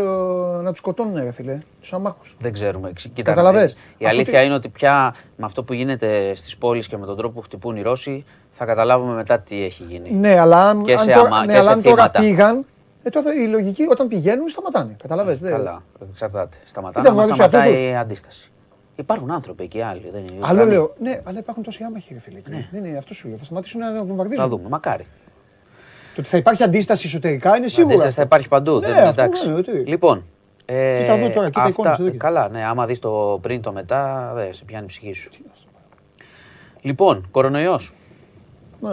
να 0.62 0.68
τους 0.70 0.78
σκοτώνουν, 0.78 1.14
ρε 1.16 1.30
φίλε. 1.30 1.58
Τους 1.80 1.92
αμάχους. 1.92 2.36
Δεν 2.38 2.52
ξέρουμε. 2.52 2.92
Ξ- 2.92 3.12
Κοίτα, 3.12 3.30
Καταλαβες. 3.30 3.72
Η 3.72 3.74
Αυτό 4.04 4.08
αλήθεια 4.16 4.38
τι- 4.40 4.44
είναι 4.46 4.54
ότι 4.54 4.68
πια 4.68 5.14
με 5.36 5.44
αυτό 5.44 5.64
που 5.64 5.72
γίνεται 5.72 6.32
στις 6.34 6.56
πόλεις 6.56 6.86
και 6.88 6.96
με 6.96 7.06
τον 7.06 7.16
τρόπο 7.16 7.34
που 7.34 7.40
χτυπούν 7.40 7.76
οι 7.76 7.82
Ρώσοι, 7.82 8.24
θα 8.50 8.64
καταλάβουμε 8.64 9.14
μετά 9.14 9.38
τι 9.40 9.64
έχει 9.64 9.82
γίνει. 9.82 10.10
Ναι, 10.10 10.38
αλλά 10.38 10.68
αν, 10.68 10.82
Και 10.82 10.92
αν 10.92 10.98
σε 10.98 11.04
τώρα, 11.12 11.20
αμα- 11.26 11.40
ναι, 11.44 11.52
και 11.52 11.58
αλλά 11.58 11.62
σε 11.62 11.70
αν 11.70 11.82
τώρα 11.82 11.94
θύματα. 11.96 12.20
πήγαν, 12.20 12.66
ε, 13.02 13.10
τότε 13.10 13.34
η 13.42 13.46
λογική 13.46 13.86
όταν 13.90 14.08
πηγαίνουν 14.08 14.48
σταματάνε. 14.48 14.96
Καταλαβες. 15.02 15.40
δεν- 15.40 15.50
Καλά, 15.50 15.82
εξαρτάται. 16.10 16.56
Σταματά 16.64 17.00
Ήταν 17.00 17.12
να 17.12 17.18
μας 17.18 17.26
βαρύς 17.28 17.44
σταματάει 17.44 17.72
αυτός 17.72 17.90
η 17.90 17.96
αντίσταση. 17.96 18.50
Υπάρχουν 18.96 19.30
άνθρωποι 19.30 19.64
εκεί 19.64 19.82
άλλοι. 19.82 20.08
Δεν 20.12 20.20
είναι 20.20 20.36
Άλλο 20.40 20.52
Ουκρανοί. 20.52 20.70
λέω, 20.70 20.94
ναι, 21.00 21.20
αλλά 21.24 21.38
υπάρχουν 21.38 21.62
τόσοι 21.62 21.82
άμαχοι, 21.84 22.14
ρε 22.14 22.20
φίλε. 22.20 22.38
εκεί. 22.38 22.68
Δεν 22.72 22.84
είναι 22.84 22.98
αυτό 22.98 23.14
σου 23.14 23.28
λέω. 23.28 23.36
Θα 23.36 23.44
σταματήσουν 23.44 23.80
να 23.80 24.04
βομβαρδίζουν. 24.04 24.42
Θα 24.44 24.48
δούμε, 24.48 24.68
μακάρι. 24.68 25.06
Το 26.14 26.20
ότι 26.20 26.28
θα 26.28 26.36
υπάρχει 26.36 26.62
αντίσταση 26.62 27.06
εσωτερικά 27.06 27.56
είναι 27.56 27.68
σίγουρο. 27.68 27.92
Αντίσταση 27.92 28.16
θα 28.16 28.22
υπάρχει 28.22 28.48
παντού. 28.48 28.78
Ναι, 28.78 28.86
δεν, 28.92 29.06
αυτό 29.06 29.22
εντάξει. 29.22 29.48
είναι, 29.48 29.62
τι. 29.62 29.70
Λοιπόν. 29.72 30.24
Ε, 30.64 30.98
Κοίτα 31.00 31.12
εδώ 31.12 31.28
τώρα, 31.30 31.46
κοίτα 31.50 31.68
εικόνες 31.68 31.98
εδώ 31.98 32.08
και- 32.10 32.16
Καλά, 32.16 32.48
ναι, 32.48 32.64
άμα 32.64 32.86
δεις 32.86 32.98
το 32.98 33.38
πριν 33.42 33.62
το 33.62 33.72
μετά, 33.72 34.32
δεν 34.34 34.54
σε 34.54 34.64
πιάνει 34.64 34.84
η 34.84 34.88
ψυχή 34.88 35.12
σου. 35.12 35.30
Λοιπόν, 36.80 37.28
κορονοϊός. 37.30 37.92
Ναι. 38.80 38.90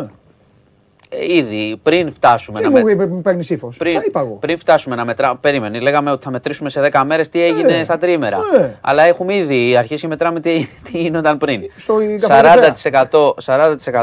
Ε, 1.12 1.34
ήδη 1.36 1.80
πριν 1.84 2.12
φτάσουμε 2.14 2.60
Τι 2.60 2.66
να 2.66 2.72
μου 2.72 2.84
με... 2.86 2.91
είπε 2.91 3.08
που 3.08 3.22
παίρνει 3.22 3.46
ύφος. 3.50 3.78
Πριν, 3.78 3.94
Τα 3.96 4.02
είπα 4.08 4.20
εγώ. 4.20 4.34
πριν 4.34 4.58
φτάσουμε 4.58 4.96
να 4.96 5.06
μετράμε, 5.06 5.38
περίμενε, 5.41 5.80
λέγαμε 5.80 6.12
ότι 6.12 6.24
θα 6.24 6.32
μετρήσουμε 6.32 6.70
σε 6.70 6.90
10 6.91 7.02
μέρες 7.06 7.30
τι 7.30 7.41
έγινε 7.44 7.78
Ναι. 7.78 7.84
στα 7.84 7.98
τρίμερα. 7.98 8.38
Ναι. 8.58 8.78
Αλλά 8.82 9.04
έχουμε 9.04 9.36
ήδη 9.36 9.76
αρχίσει 9.78 10.04
να 10.04 10.10
μετράμε 10.10 10.40
τι, 10.40 10.68
τι 10.84 10.98
γίνονταν 10.98 11.38
πριν. 11.38 11.62
Στο 11.78 11.96
40%, 12.28 13.34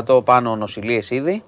40% 0.08 0.24
πάνω 0.24 0.56
νοσηλίες 0.56 1.10
ήδη. 1.10 1.42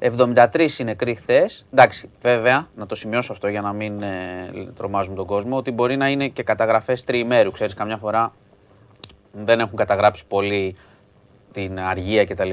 73 0.00 0.78
είναι 0.78 0.90
νεκροί 0.90 1.14
χθε. 1.14 1.48
Εντάξει, 1.72 2.10
βέβαια, 2.20 2.68
να 2.76 2.86
το 2.86 2.94
σημειώσω 2.94 3.32
αυτό 3.32 3.48
για 3.48 3.60
να 3.60 3.72
μην 3.72 4.02
ε, 4.02 4.50
τρομάζουμε 4.76 5.16
τον 5.16 5.26
κόσμο, 5.26 5.56
ότι 5.56 5.70
μπορεί 5.70 5.96
να 5.96 6.08
είναι 6.08 6.28
και 6.28 6.42
καταγραφές 6.42 7.04
τριημέρου. 7.04 7.50
Ξέρεις, 7.50 7.74
καμιά 7.74 7.96
φορά 7.96 8.32
δεν 9.32 9.60
έχουν 9.60 9.76
καταγράψει 9.76 10.26
πολύ 10.26 10.76
την 11.52 11.80
αργία 11.80 12.24
κτλ. 12.24 12.50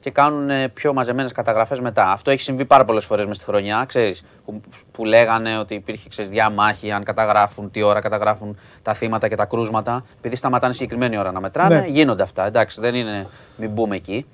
Και 0.00 0.10
κάνουν 0.10 0.50
ε, 0.50 0.68
πιο 0.68 0.92
μαζεμένες 0.92 1.32
καταγραφές 1.32 1.80
μετά. 1.80 2.10
Αυτό 2.10 2.30
έχει 2.30 2.40
συμβεί 2.42 2.64
πάρα 2.64 2.84
πολλές 2.84 3.04
φορές 3.04 3.26
μες 3.26 3.36
στη 3.36 3.44
χρονιά. 3.44 3.84
Ξέρεις, 3.88 4.24
που, 4.44 4.60
που 4.92 5.04
λέγανε 5.04 5.58
ότι 5.58 5.74
υπήρχε 5.74 6.08
ξέρεις, 6.08 6.30
διαμάχη, 6.30 6.92
αν 6.92 7.02
καταγράφουν, 7.04 7.70
τι 7.70 7.82
ώρα 7.82 8.00
καταγράφουν 8.00 8.58
τα 8.82 8.94
θύματα 8.94 9.28
και 9.28 9.34
τα 9.34 9.44
κρούσματα. 9.44 10.04
Επειδή 10.18 10.36
σταματάνε 10.36 10.72
συγκεκριμένη 10.72 11.18
ώρα 11.18 11.32
να 11.32 11.40
μετράνε, 11.40 11.78
Ναι. 11.80 11.86
γίνονται 11.86 12.22
αυτά. 12.22 12.46
Εντάξει, 12.46 12.80
δεν 12.80 12.94
είναι, 12.94 13.26
μην 13.56 13.70
μπούμε 13.70 13.96
εκεί. 13.96 14.26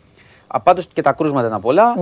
Πάντως 0.62 0.86
και 0.86 1.02
τα 1.02 1.12
κρούσματα 1.12 1.46
ήταν 1.46 1.60
πολλά 1.60 1.94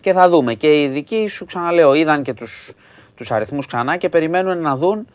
και 0.00 0.12
θα 0.12 0.28
δούμε. 0.28 0.54
Και 0.54 0.80
οι 0.80 0.82
ειδικοί 0.84 1.28
σου 1.28 1.44
ξαναλέω, 1.44 1.94
είδαν 1.94 2.22
και 2.22 2.34
τους, 2.34 2.72
τους 3.14 3.30
αριθμούς 3.30 3.66
ξανά 3.66 3.96
και 3.96 4.08
περιμένουν 4.08 4.58
να 4.60 4.76
δουν 4.76 5.06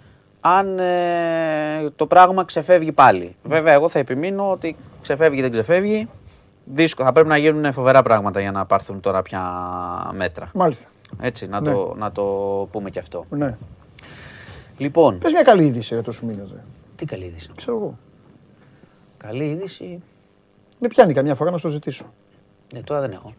αν 0.42 0.80
ε, 0.80 1.90
το 1.96 2.06
πράγμα 2.08 2.44
ξεφεύγει 2.44 2.92
πάλι. 2.92 3.36
Βέβαια, 3.44 3.74
εγώ 3.74 3.90
θα 3.90 4.00
επιμείνω 4.00 4.52
ότι 4.52 4.76
ξεφεύγει 5.02 5.42
δεν 5.42 5.52
ξεφεύγει. 5.52 6.08
Δύσκολο. 6.66 7.08
Θα 7.08 7.14
πρέπει 7.14 7.28
να 7.30 7.38
γίνουν 7.38 7.74
φοβερά 7.74 8.02
πράγματα 8.02 8.40
για 8.40 8.52
να 8.52 8.66
πάρθουν 8.66 9.00
τώρα 9.00 9.22
πια 9.22 9.42
μέτρα. 10.14 10.50
Μάλιστα. 10.54 10.88
Έτσι, 11.22 11.48
να, 11.48 11.62
Ναι. 11.62 11.72
το, 11.72 11.94
να 11.98 12.12
το 12.12 12.24
πούμε 12.72 12.90
και 12.90 13.00
αυτό. 13.00 13.26
Ναι. 13.30 13.58
Λοιπόν, 14.78 15.18
Πες 15.18 15.32
μια 15.32 15.42
καλή 15.42 15.64
είδηση 15.66 15.94
για 15.94 16.04
το 16.04 16.12
σου 16.12 16.26
μήνε. 16.26 16.44
τι 16.96 17.06
καλή 17.06 17.26
είδηση. 17.26 17.50
Ξέρω 17.56 17.78
εγώ. 17.78 17.98
Καλή 19.18 19.44
είδηση. 19.50 20.02
Με 20.80 20.88
πιάνει 20.88 21.14
καμιά 21.14 21.36
φορά 21.36 21.52
να 21.52 21.58
στο 21.58 21.68
ζητήσω. 21.68 22.06
Ναι, 22.74 22.82
τώρα 22.82 23.02
δεν 23.02 23.12
έχω. 23.12 23.34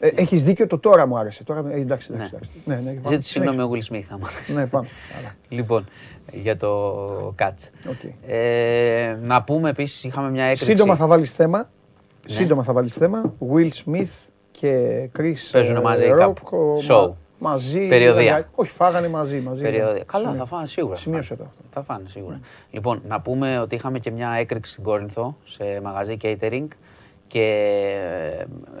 Ε, 0.00 0.08
Έχεις 0.14 0.42
δίκιο, 0.42 0.66
το 0.66 0.78
τώρα 0.78 1.06
μου 1.06 1.18
άρεσε. 1.18 1.44
Τώρα, 1.44 1.58
ε, 1.70 1.80
εντάξει, 1.80 2.08
εντάξει, 2.12 2.30
εντάξει. 2.34 2.50
Ναι, 2.64 2.74
ναι, 2.74 2.90
πάμε. 2.92 3.08
Ζήτησε 3.08 3.28
συγγνώμη 3.30 3.62
ο 3.62 3.70
Will 3.72 3.92
Smith, 3.94 4.02
άμα 4.10 4.26
θες. 4.26 4.54
Ναι, 4.56 4.66
πάμε. 4.66 4.88
Καλά. 5.16 5.34
Λοιπόν, 5.48 5.86
για 6.32 6.56
το 6.56 7.32
Κάτς. 7.34 7.70
Οκ. 7.88 8.10
Ε, 8.26 9.16
να 9.22 9.42
πούμε 9.42 9.70
επίσης, 9.70 10.04
είχαμε 10.04 10.30
μια 10.30 10.42
έκρηξη. 10.44 10.64
Σύντομα 10.64 10.96
θα 10.96 11.06
βάλεις 11.06 11.32
θέμα. 11.32 11.58
Ναι. 12.28 12.34
Σύντομα 12.34 12.62
θα 12.62 12.72
βάλεις 12.72 12.94
θέμα. 12.94 13.34
Will 13.52 13.68
Smith 13.84 14.08
και 14.50 15.02
Chris 15.18 15.34
Παίζουνε 15.52 15.80
μαζί 15.80 16.04
ε, 16.04 16.08
κάπου. 16.18 16.42
Rock, 16.44 16.58
ο- 16.58 16.76
Show. 16.88 17.02
μα- 17.08 17.16
Μαζί. 17.40 17.88
Περιοδεία. 17.88 18.36
ε, 18.36 18.46
Όχι, 18.54 18.70
φάγανε 18.70 19.08
μαζί. 19.08 19.40
μαζί 19.40 19.62
Περιοδεία. 19.62 20.04
Καλά, 20.04 20.24
Σημείο- 20.24 20.38
θα 20.40 20.46
φάνε 20.46 20.66
σίγουρα. 20.66 20.94
θα 20.94 21.00
Σημείωσε 21.00 21.28
φάνε. 21.34 21.40
το 21.40 21.48
αυτό. 21.48 21.62
Θα 21.70 21.82
φάνε 21.94 22.08
σίγουρα. 22.08 22.40
Λοιπόν, 22.70 23.02
να 23.08 23.20
πούμε 23.20 23.58
ότι 23.60 23.74
είχαμε 23.74 23.98
και 23.98 24.10
μια 24.10 24.30
έκρηξη 24.30 24.72
στην 24.72 24.84
Κόρινθο 24.84 25.36
σε 25.44 25.64
μαγαζί 25.82 26.16
catering 26.22 26.66
και 27.28 27.44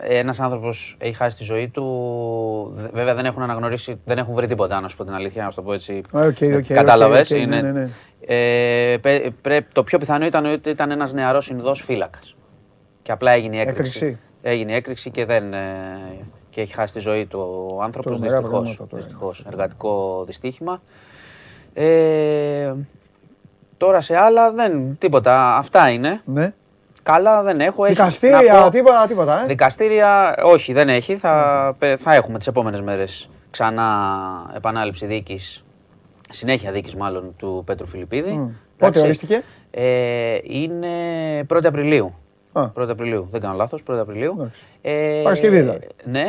ένας 0.02 0.40
άνθρωπος 0.40 0.96
έχει 0.98 1.12
χάσει 1.14 1.36
τη 1.36 1.44
ζωή 1.44 1.68
του. 1.68 1.84
Δε- 2.74 2.88
Βέβαια 2.92 3.14
δεν 3.14 3.24
έχουν 3.24 3.42
αναγνωρίσει, 3.42 4.00
δεν 4.04 4.18
έχουν 4.18 4.34
βρει 4.34 4.46
τίποτα, 4.46 4.80
να 4.80 4.88
σου 4.88 4.96
πω 4.96 5.04
την 5.04 5.14
αλήθεια, 5.14 5.44
να 5.44 5.50
σου 5.50 5.56
το 5.56 5.62
πω 5.62 5.72
έτσι. 5.72 6.00
Α, 6.16 6.20
OK, 6.20 6.36
OK, 6.56 6.64
Κατάλαβες. 6.66 7.30
OK, 7.30 7.38
OK, 7.40 7.46
ναι, 7.46 7.60
ναι, 7.60 7.70
ναι. 7.72 7.88
Ε, 8.20 8.96
πε- 8.96 9.30
πρέ- 9.42 9.72
το 9.72 9.82
πιο 9.84 9.98
πιθανό 9.98 10.24
ήταν 10.26 10.44
ότι 10.46 10.70
ήταν 10.70 10.90
ένας 10.90 11.12
νεαρός 11.12 11.48
Ινδός 11.48 11.74
φύλακας. 11.74 12.34
Και 13.02 13.12
απλά 13.12 13.30
έγινε 13.30 13.56
η 13.56 13.60
έκρηξη. 13.60 13.96
Έκρηξη. 13.96 14.18
Έγινε 14.42 14.72
η 14.72 14.74
έκρηξη 14.74 15.10
και, 15.10 15.24
δεν, 15.24 15.52
ε, 15.52 15.58
και 16.50 16.60
έχει 16.60 16.74
χάσει 16.74 16.92
τη 16.94 17.00
ζωή 17.00 17.26
του 17.26 17.66
ο 17.76 17.82
άνθρωπος. 17.82 18.10
Τρομερά 18.12 18.36
Δυστυχώς. 18.38 18.62
πράγματα 18.62 18.86
τώρα. 18.90 19.02
Δυστυχώς. 19.02 19.44
Εργατικό 19.46 20.22
δυστύχημα. 20.26 20.82
Ε, 21.74 22.72
τώρα 23.76 24.00
σε 24.00 24.16
άλλα 24.16 24.52
δεν. 24.52 24.98
Τίποτα. 24.98 25.56
Αυτά 25.56 25.90
είναι. 25.90 26.20
Ναι. 26.24 26.52
Καλά 27.12 27.42
δεν 27.42 27.60
έχω. 27.60 27.84
Έχει- 27.84 27.94
Δικαστήρια, 27.94 28.52
να 28.52 28.62
πω- 28.62 28.70
τίποτα, 28.70 29.06
τίποτα. 29.06 29.42
Ε. 29.42 29.46
Δικαστήρια, 29.46 30.34
όχι, 30.42 30.72
δεν 30.72 30.88
έχει. 30.88 31.16
Θα, 31.16 31.74
πε- 31.78 31.98
θα 32.00 32.14
έχουμε 32.14 32.38
τις 32.38 32.46
επόμενες 32.46 32.80
μέρες 32.80 33.28
ξανά 33.50 33.86
επανάληψη 34.56 35.06
δίκης, 35.06 35.64
συνέχεια 36.30 36.72
δίκης 36.72 36.94
μάλλον 36.94 37.34
του 37.36 37.62
Πέτρου 37.66 37.86
Φιλιππίδη. 37.86 38.30
Μμ. 38.30 38.34
Εντάξει. 38.40 38.56
Πότε 38.78 39.00
ορίστηκε; 39.00 39.42
Ε, 39.70 40.38
είναι 40.42 40.88
1η 41.48 41.64
Απριλίου. 41.66 42.14
Α. 42.52 42.62
1η 42.74 42.88
Απριλίου, 42.90 43.28
δεν 43.30 43.40
κάνω 43.40 43.54
λάθος, 43.56 43.82
1η 43.90 43.98
Απριλίου. 43.98 44.34
Εντάξει. 44.38 44.60
Ε, 44.82 45.20
Παρασκευή 45.22 45.60
δηλαδή. 45.60 45.86
Ναι, 46.04 46.26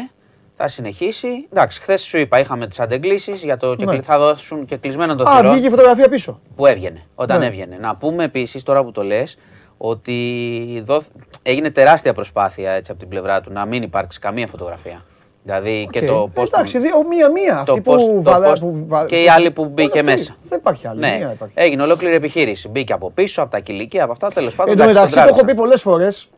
θα 0.53 0.68
συνεχίσει. 0.68 1.47
Εντάξει, 1.51 1.81
χθες 1.81 2.01
σου 2.01 2.18
είπα, 2.18 2.39
είχαμε 2.39 2.68
τις 2.68 2.80
αντεγκλήσεις 2.80 3.43
για 3.43 3.57
το 3.57 3.76
Ναι. 3.76 3.95
και 3.95 4.01
θα 4.01 4.18
δώσουν 4.19 4.65
και 4.65 4.77
κλεισμένο 4.77 5.15
το 5.15 5.23
Α, 5.30 5.35
θηρόν 5.35 5.51
βγήκε 5.51 5.68
η 5.68 5.69
φωτογραφία 5.69 6.10
πίσω. 6.10 6.39
που 6.56 6.65
έβγαινε. 6.65 7.01
Όταν 7.15 7.39
Ναι. 7.39 7.45
έβγαινε. 7.45 7.77
Να 7.81 7.95
πούμε 7.95 8.23
επίσης 8.23 8.64
τώρα 8.64 8.84
που 8.84 8.91
το 8.91 9.03
λες 9.03 9.38
ότι 9.81 10.81
δόθ- 10.85 11.11
έγινε 11.41 11.69
τεράστια 11.69 12.14
προσπάθεια 12.14 12.72
έτσι, 12.72 12.91
από 12.91 12.99
την 12.99 13.10
πλευρά 13.10 13.41
του 13.41 13.51
να 13.51 13.65
μην 13.65 13.84
υπάρξει 13.84 14.19
καμία 14.19 14.47
φωτογραφία. 14.47 15.01
Δηλαδή 15.43 15.88
και 15.91 15.99
Οκ. 15.99 16.06
το 16.06 16.30
πώ. 16.34 16.41
Εντάξει, 16.41 16.80
δύο, 16.80 17.07
μία-μία. 17.10 17.64
το 17.65 17.72
Αυτή 17.72 17.81
πώς- 17.81 18.06
που 18.06 18.14
το 18.15 18.22
βαλά- 18.31 18.49
πώς- 18.49 18.60
που 18.60 18.84
βα- 18.88 19.06
και 19.06 19.23
η 19.23 19.30
άλλη 19.30 19.51
που 19.51 19.65
μπήκε 19.65 19.99
Αυτή. 19.99 20.03
μέσα. 20.11 20.35
Δεν 20.49 20.60
υπάρχει 20.60 20.88
άλλη. 20.88 20.99
Ναι, 20.99 21.15
Μία 21.19 21.31
υπάρχει. 21.31 21.53
έγινε 21.57 21.81
ολόκληρη 21.84 22.15
επιχείρηση. 22.15 22.68
Μπήκε 22.68 22.93
από 22.93 23.11
πίσω, 23.11 23.41
από 23.41 23.51
τα 23.51 23.60
κηλικία, 23.60 24.03
από 24.03 24.11
αυτά. 24.11 24.31
Τέλος 24.31 24.56
πάντων. 24.56 24.72
Εν 24.72 24.77
τω 24.77 24.84
εντάξει, 24.89 24.99
μεταξύ, 24.99 25.15
τον 25.15 25.35
το 25.35 25.39
έχω 25.39 25.45
πει 25.45 25.53
τράβηξαν. 25.53 25.65
πολλές 25.65 25.81
φορές. 25.81 26.30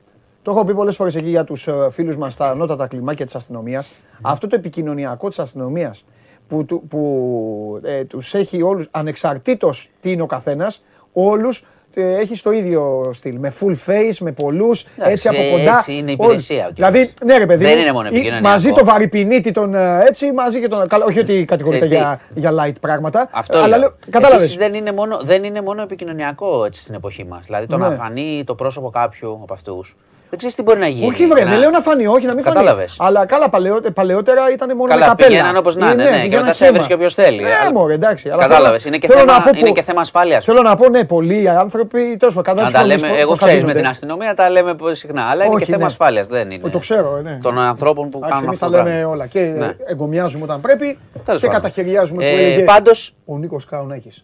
Το 0.42 0.52
έχω 0.52 0.66
πει 0.66 0.74
πολλές 0.74 0.96
φορές 0.96 1.16
εκεί 1.16 1.30
για 1.30 1.44
τους 1.44 1.68
φίλους 1.92 2.18
μας 2.18 2.34
στα 2.34 2.50
ανώτατα 2.50 2.88
κλιμάκια 2.88 3.26
της 3.26 3.36
αστυνομίας. 3.36 3.90
Αυτό 4.22 4.48
το 4.48 4.56
επικοινωνιακό 4.56 5.28
της 5.28 5.40
αστυνομίας 5.40 6.04
που, 6.48 6.66
του- 6.66 6.84
που 6.90 7.80
ε, 7.84 8.04
τους 8.04 8.34
έχει 8.34 8.62
όλους, 8.62 8.88
ανεξαρτήτως 8.92 9.90
τι 10.00 10.12
είναι 10.12 10.22
ο 10.22 10.26
καθένας, 10.26 10.84
όλους 11.14 11.64
έχεις 11.94 12.40
στο 12.40 12.52
ίδιο 12.52 13.12
στυλ. 13.14 13.36
Με 13.40 13.54
full 13.62 13.76
face, 13.90 14.16
με 14.20 14.32
πολλούς, 14.32 14.84
Εντάξει, 14.96 15.12
έτσι 15.14 15.28
από 15.28 15.38
ε, 15.42 15.50
κοντά. 15.52 15.78
έτσι 15.78 15.94
είναι 15.94 16.12
η 16.12 16.16
όλους. 16.20 16.26
υπηρεσία 16.50 16.72
κιόλας. 16.74 16.92
Δηλαδή, 16.92 17.14
ναι, 17.26 17.38
ρε 17.38 17.46
παιδί. 17.46 17.64
Δεν 17.66 17.74
μου, 17.76 17.82
είναι 17.82 17.92
μόνο 17.92 18.08
ή- 18.08 18.12
επικοινωνιακό. 18.16 18.48
Μαζί 18.48 18.72
το 18.72 18.86
βαρυπινίτη 18.86 19.52
τον 19.52 19.76
ε, 19.76 20.04
έτσι, 20.08 20.32
μαζί 20.32 20.60
και 20.62 20.68
τον. 20.68 20.88
Καλά, 20.88 21.06
όχι 21.06 21.20
ότι 21.20 21.46
κατηγορείται 21.46 21.86
Ξέρεις 21.86 22.04
για, 22.34 22.52
για 22.52 22.66
light 22.66 22.76
πράγματα. 22.82 23.28
Αυτό 23.32 23.58
αλλά 23.58 23.68
λέω. 23.68 23.80
λέω, 23.80 23.94
κατάλαβες. 24.10 24.44
Επίσης, 24.44 24.58
δεν 24.60 24.74
είναι 24.74 24.92
μόνο, 24.92 25.20
δεν 25.24 25.44
είναι 25.44 25.62
μόνο 25.62 25.82
επικοινωνιακό 25.82 26.66
έτσι, 26.66 26.82
στην 26.82 26.96
εποχή 26.96 27.26
μας. 27.26 27.46
Δηλαδή 27.46 27.68
το 27.68 27.78
Ναι. 27.78 27.88
να 27.88 27.92
φανεί 27.96 28.44
το 28.46 28.56
πρόσωπο 28.56 28.90
κάποιου 28.90 29.40
από 29.44 29.54
αυτούς. 29.54 29.96
Δεν 30.32 30.40
ξέρεις 30.40 30.56
τι 30.56 30.64
μπορεί 30.64 30.80
να 30.80 30.88
γίνει. 30.88 31.08
Όχι, 31.08 31.28
βρε, 31.28 31.44
Να- 31.44 31.50
δεν 31.50 31.60
λέω 31.60 31.70
να 31.70 31.80
φανεί, 31.82 32.08
όχι 32.08 32.26
να 32.26 32.34
μην 32.36 32.44
φανεί. 32.44 32.56
Κατάλαβες. 32.56 32.96
Αλλά 33.00 33.26
καλά, 33.26 33.50
παλαιό- 33.50 33.92
παλαιότερα 33.92 34.52
ήταν 34.54 34.76
μόνο 34.78 34.90
Καλά, 34.90 35.00
με 35.02 35.08
καπέλα. 35.08 35.28
πηγαίναν 35.30 35.56
όπως 35.58 35.76
να 35.76 35.88
Ε, 35.90 35.92
είναι, 35.92 36.04
ναι, 36.04 36.10
και 36.10 36.16
πηγαίναν 36.22 36.42
μετά 36.42 36.54
σε 36.54 36.58
χέμα. 36.64 36.70
έβρισκε 36.70 36.94
όποιος 36.94 37.14
θέλει. 37.14 37.42
Ναι, 37.42 37.50
Αλλά- 37.62 37.72
μωρέ, 37.72 37.94
εντάξει. 37.94 38.30
αλλά 38.30 38.42
Κατάλαβες, 38.42 38.82
θέλω- 38.82 38.88
είναι 38.96 38.98
και 38.98 39.08
θέλω 39.14 39.20
θέμα- 39.20 39.34
να 39.38 39.44
πω 39.44 39.50
είναι 39.58 39.68
που- 39.68 39.74
και 39.74 39.82
θέμα 39.82 40.02
ασφάλειας. 40.02 40.46
Θέλω 40.46 40.62
να 40.62 40.76
πω, 40.76 40.90
ναι, 40.90 41.04
πολλοί 41.04 41.50
άνθρωποι, 41.50 42.00
τέλος 42.20 42.36
πάντων, 42.36 42.44
κατά 42.44 42.60
Να 42.60 42.64
τις 42.64 42.74
τα 42.74 42.80
φορές 42.82 42.96
λέμε, 42.96 43.08
πώς- 43.08 43.20
εγώ 43.22 43.30
πώς 43.30 43.40
θα 43.40 43.46
ξέρεις 43.46 43.64
με 43.64 43.68
δίνονται. 43.68 43.84
την 43.84 43.92
αστυνομία 43.96 44.34
τα 44.34 44.50
λέμε 44.50 44.74
πολύ 44.74 44.96
συχνά. 44.96 45.22
Αλλά 45.24 45.44
είναι 45.46 45.54
Όχι, 45.56 45.64
και 45.66 45.72
θέμα 45.72 45.84
ναι. 45.84 45.86
ασφάλειας. 45.90 46.28
Δεν 46.28 46.52
είναι. 46.52 46.70
Το 46.70 46.80
ξέρω, 46.80 47.18
ε, 47.18 47.22
ναι. 47.22 47.38
Των 47.42 47.60
ανθρώπων 47.60 48.10
που 48.10 48.18
Εντάξει, 48.18 48.34
κάνουν 48.34 48.48
εμείς 48.48 48.62
αυτό 48.62 48.72
τα 48.76 48.78
το 48.78 48.84
λέμε 48.84 48.96
πράγμα. 48.98 49.14
όλα 49.16 49.26
και 49.26 49.40
Ναι. 49.40 49.70
εγκομιάζουμε 49.86 50.44
όταν 50.44 50.62
πρέπει 50.62 50.98
Τέλος 51.26 51.42
και 51.42 51.48
πάντων. 51.48 51.62
καταχαιριάζουμε 51.62 52.18
που 52.24 52.30
Ε, 52.30 52.40
έλεγε 52.40 52.64
πάντως- 52.64 53.16
ο 53.26 53.38
Νίκος 53.38 53.66
Κάουνάκης. 53.66 54.24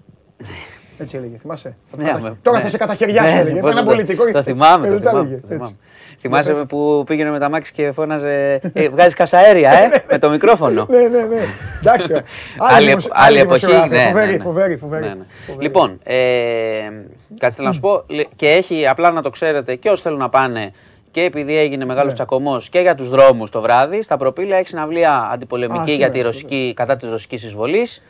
Έτσι 1.00 1.18
έλεγε, 1.18 1.38
θυμάσαι; 1.38 1.76
Ναι, 1.98 2.04
Κατα- 2.04 2.20
με- 2.20 2.38
Τώρα 2.42 2.58
ναι. 2.58 2.64
θα 2.64 2.70
σε 2.70 2.78
καταχαιριάσω, 2.78 3.34
Ναι, 3.34 3.40
έλεγε. 3.40 3.60
πώς 3.60 3.72
Ένα 3.72 3.80
το- 3.80 3.86
πολιτικό. 3.86 4.32
Το 4.32 4.42
θυμάμαι, 4.44 4.88
Ε, 6.22 6.30
το 6.30 6.36
δεν 6.36 6.44
τα 6.44 6.44
θυμάμαι. 6.44 6.48
έλεγε, 6.48 6.48
το 6.48 6.48
θυμάμαι. 6.48 6.48
έτσι. 6.48 6.48
Θυμάσαι 6.48 6.50
πες. 6.50 6.58
με 6.58 6.66
που 6.66 7.04
πήγαινε 7.06 7.30
με 7.32 7.40
τ' 7.40 7.50
αμάξι 7.50 7.72
και 7.74 7.92
φώναζε 7.92 8.60
«Ε, 8.74 8.90
Βγάζεις 8.90 9.14
καυσαέρια, 9.14 9.72
ε, 9.72 10.04
με 10.12 10.18
το 10.18 10.30
μικρόφωνο. 10.30 10.86
Ναι, 10.90 10.98
ναι, 10.98 11.22
ναι. 11.24 11.42
Εντάξει. 11.80 12.14
Άλλη, 12.76 12.88
δημοσιο- 12.88 13.12
άλλη 13.14 13.40
εποχή. 13.40 13.66
δημοσιογράφη. 13.66 13.96
Ναι, 13.96 14.08
Φοβερή, 14.08 14.32
ναι, 14.32 14.38
ναι. 14.38 14.44
φοβερή, 14.44 14.78
φοβερή. 14.78 15.04
Ναι, 15.04 15.10
ναι. 15.14 15.24
Φοβερή. 15.46 15.64
Λοιπόν, 15.66 16.00
ε, 16.04 16.16
κάτσε 17.38 17.56
θέλω 17.56 17.68
να 17.68 17.74
σου 17.74 17.80
πω, 17.80 18.04
λε- 18.08 18.28
και 18.36 18.48
έχει 18.50 18.88
απλά 18.88 19.12
να 19.12 19.22
το 19.22 19.30
ξέρετε 19.30 19.76
και 19.76 19.90
όσοι 19.90 20.02
θέλουν 20.04 20.20
να 20.20 20.30
πάνε 20.30 20.72
και 21.12 21.22
επειδή 21.24 21.58
έγινε 21.58 21.86
μεγάλος 21.86 22.08
Ναι. 22.08 22.14
τσακωμός 22.14 22.70
και 22.70 22.80
για 22.80 22.96
τους 22.96 23.10
δρόμους 23.10 23.50
το 23.50 23.62
βράδυ, 23.62 24.02
στα 24.04 24.18
Προπύλαια 24.18 24.58
έχει 24.58 24.68
συναυλία 24.68 25.30
αντιπολεμική 25.34 25.80
Α, 25.80 25.84
για 25.84 25.94
σήμερα, 25.94 26.12
τη 26.12 26.22
ρωσική, 26.22 26.74
κατά 26.76 26.96
της 26.96 27.10
ρωσικής 27.10 27.44
εισβολής. 27.44 28.04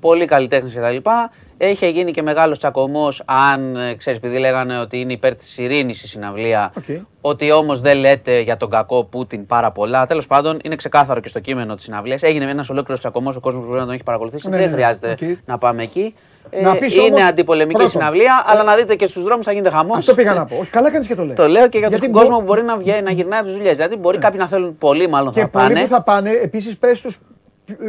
Πολλοί 0.00 0.24
καλλιτέχνες 0.24 0.68
κτλ. 0.70 1.08
Έχει 1.56 1.90
γίνει 1.90 2.10
και 2.10 2.22
μεγάλος 2.22 2.58
τσακωμός, 2.58 3.22
αν 3.24 3.76
ξέρεις, 3.96 4.18
επειδή 4.18 4.38
λέγανε 4.38 4.78
ότι 4.78 5.00
είναι 5.00 5.12
υπέρ 5.12 5.34
της 5.34 5.58
ειρήνης 5.58 6.02
η 6.02 6.08
συναυλία. 6.08 6.72
Οκ. 6.76 6.84
Ότι 7.20 7.50
όμως 7.52 7.80
δεν 7.80 7.96
λέτε 7.98 8.40
για 8.40 8.56
τον 8.56 8.70
κακό 8.70 9.04
Πούτιν 9.04 9.46
πάρα 9.46 9.70
πολλά. 9.70 10.06
Τέλος 10.06 10.26
πάντων, 10.26 10.58
είναι 10.64 10.76
ξεκάθαρο 10.76 11.20
και 11.20 11.28
στο 11.28 11.40
κείμενο 11.40 11.74
της 11.74 11.84
συναυλίας. 11.84 12.22
Έγινε 12.22 12.50
ένας 12.50 12.70
ολόκληρος 12.70 13.00
τσακωμός, 13.00 13.36
ο 13.36 13.40
κόσμος 13.40 13.64
μπορεί 13.66 13.78
να 13.78 13.84
τον 13.84 13.94
έχει 13.94 14.02
παρακολουθήσει. 14.02 14.48
Ναι, 14.48 14.56
δεν 14.56 14.64
ναι, 14.64 14.70
ναι. 14.70 14.76
χρειάζεται 14.76 15.10
Οκ. 15.10 15.38
να 15.44 15.58
πάμε 15.58 15.82
εκεί. 15.82 16.14
Να 16.62 16.70
Ε, 16.70 16.74
πεις 16.78 16.96
είναι 16.96 17.06
όμως, 17.14 17.22
αντιπολεμική 17.22 17.72
πρώτον, 17.74 17.90
συναυλία, 17.90 18.42
αλλά 18.46 18.62
να 18.62 18.74
δείτε 18.76 18.94
και 18.94 19.06
στους 19.06 19.22
δρόμους 19.22 19.44
θα 19.44 19.52
γίνεται 19.52 19.70
χαμός. 19.70 19.96
Αυτό 19.96 20.14
πήγα 20.14 20.34
να 20.34 20.44
πω. 20.44 20.56
Όχι, 20.60 20.70
καλά 20.70 20.90
κάνεις 20.90 21.06
και 21.06 21.14
το 21.14 21.24
λες. 21.24 21.34
Το 21.34 21.48
λέω 21.48 21.68
και 21.68 21.78
για 21.78 21.88
Γιατί 21.88 22.02
τον 22.02 22.10
μπο- 22.12 22.18
κόσμο 22.20 22.36
που 22.36 22.42
μπορεί 22.44 22.62
να, 22.62 22.76
βγαίνει, 22.76 23.02
να 23.02 23.10
γυρνάει 23.10 23.38
από 23.38 23.48
τις 23.48 23.56
δουλειές. 23.56 23.76
Δηλαδή, 23.76 23.96
μπορεί 23.96 24.18
κάποιοι 24.18 24.38
να 24.42 24.48
θέλουν 24.48 24.78
πολύ, 24.78 25.08
μάλλον 25.08 25.32
Και 25.32 25.40
θα 25.40 25.48
πολλοί 25.48 25.66
πάνε. 25.66 25.80
που 25.80 25.86
θα 25.88 26.02
πάνε, 26.02 26.30
επίσης 26.30 26.76
πες 26.76 27.00
τους 27.00 27.18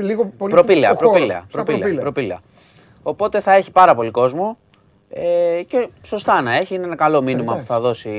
λίγο 0.01 0.31
πολύ. 0.37 0.53
Προπύλαια, 0.53 0.91
ο 0.91 0.93
χώρος, 0.95 1.11
Προπύλαια, 1.11 1.37
στα 1.37 1.47
Προπύλαια, 1.51 1.79
Προπύλαια. 1.79 2.01
Προπύλαια. 2.03 2.39
Οπότε 3.03 3.39
θα 3.39 3.53
έχει 3.53 3.71
πάρα 3.71 3.95
πολύ 3.95 4.11
κόσμο. 4.11 4.57
Ε, 5.09 5.61
και 5.67 5.87
σωστά 6.01 6.41
να 6.41 6.55
έχει, 6.55 6.75
είναι 6.75 6.85
ένα 6.85 6.95
καλό 6.95 7.21
μήνυμα 7.21 7.43
εντάξει. 7.51 7.59
που 7.67 7.73
θα 7.73 7.79
δώσει 7.79 8.11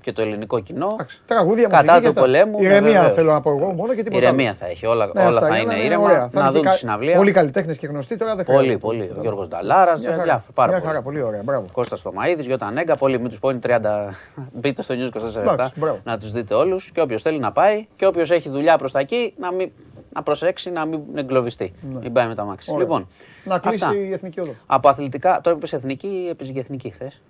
και 0.00 0.12
το 0.12 0.22
ελληνικό 0.22 0.60
κοινό. 0.60 0.90
Εντάξει, 0.92 1.20
Τραγούδια 1.26 1.68
Κατά 1.68 1.78
μουσική 1.82 1.96
και 1.98 2.02
του 2.02 2.08
αυτά. 2.08 2.20
πολέμου, 2.20 2.58
Ηρεμία 2.62 2.80
βεβαίως. 2.92 3.14
θέλω 3.14 3.32
να 3.32 3.40
πω 3.40 3.50
εγώ 3.50 3.72
μόνο 3.72 3.94
και 3.94 4.02
τίποτα. 4.02 4.22
Ηρεμία 4.22 4.46
άλλο. 4.48 4.56
θα 4.56 4.66
έχει, 4.66 4.86
όλα, 4.86 5.10
Ναι, 5.14 5.20
όλα 5.26 5.36
αυτά 5.36 5.48
θα 5.48 5.56
είναι, 5.58 5.62
είναι 5.64 5.74
είναι 5.74 5.84
ήρεμα, 5.84 6.02
ωραία. 6.04 6.28
Θα 6.28 6.38
να 6.38 6.40
είναι 6.40 6.50
δουν 6.50 6.60
και 6.60 6.66
τη 6.66 6.72
κα- 6.72 6.78
συναυλία. 6.78 7.16
Πολλοί 7.16 7.32
καλλιτέχνες 7.32 7.78
και 7.78 7.86
γνωστοί 7.86 8.16
τώρα 8.16 8.34
δεν 8.36 8.44
Πολύ, 8.44 8.58
χρειάζεται. 8.58 8.78
πολύ. 8.78 9.02
Ο 9.16 9.20
Γιώργος 9.20 9.48
Νταλάρας, 9.48 10.00
Μια 10.00 10.10
χαρά. 10.10 10.22
διάφορα, 10.22 10.52
πάρα 10.54 10.68
Μια 10.70 10.78
πολύ. 10.80 10.90
χαρά, 10.90 11.02
πολύ 11.02 11.22
ωραία. 11.22 11.42
Μπράβο. 11.44 11.66
Κώστας 11.72 12.02
Τωμαίδης, 12.02 12.46
Γιώτα 12.46 12.70
Νέγκα, 12.70 12.96
πολύ 12.96 13.18
μην 13.20 13.28
τους 13.28 13.38
πω 13.38 13.50
είναι 13.50 13.58
30. 13.62 14.14
Μπείτε 14.60 14.82
στο 14.82 14.94
News 14.94 15.16
24 15.16 15.36
Εντάξει, 15.52 15.72
μπράβο. 15.74 15.98
να 16.04 16.18
τους 16.18 16.32
δείτε 16.32 16.54
όλους 16.54 16.90
και 16.90 17.00
όποιος 17.00 17.22
θέλει 17.22 17.38
να 17.38 17.52
πάει 17.52 17.86
και 17.96 18.06
όποιος 18.06 18.30
έχει 18.30 18.48
δουλειά 18.48 18.78
προς 18.78 18.92
τα 18.92 18.98
εκεί 18.98 19.34
να, 19.38 19.52
μην, 19.52 19.70
να 20.18 20.24
προσέξει 20.24 20.70
να 20.70 20.84
μην 20.84 21.00
εγκλωβιστεί. 21.14 21.72
Μην 22.02 22.12
πάει 22.12 22.26
με 22.26 22.34
τα 22.34 22.44
μάξι. 22.44 22.70
Ναι. 22.70 22.76
Ωραία. 22.76 22.86
Λοιπόν, 22.88 23.08
Να 23.44 23.58
κλείσει 23.58 23.84
αυτά. 23.84 23.96
η 23.98 24.12
εθνική 24.12 24.40
οδό. 24.40 24.54
Από 24.66 24.88
αθλητικά, 24.88 25.40
τώρα 25.42 25.56
είπες 25.56 25.72
εθνική, 25.72 26.26
έπαιζε 26.30 26.52
και 26.52 26.58
εθνική 26.60 26.90
χθες. 26.90 27.20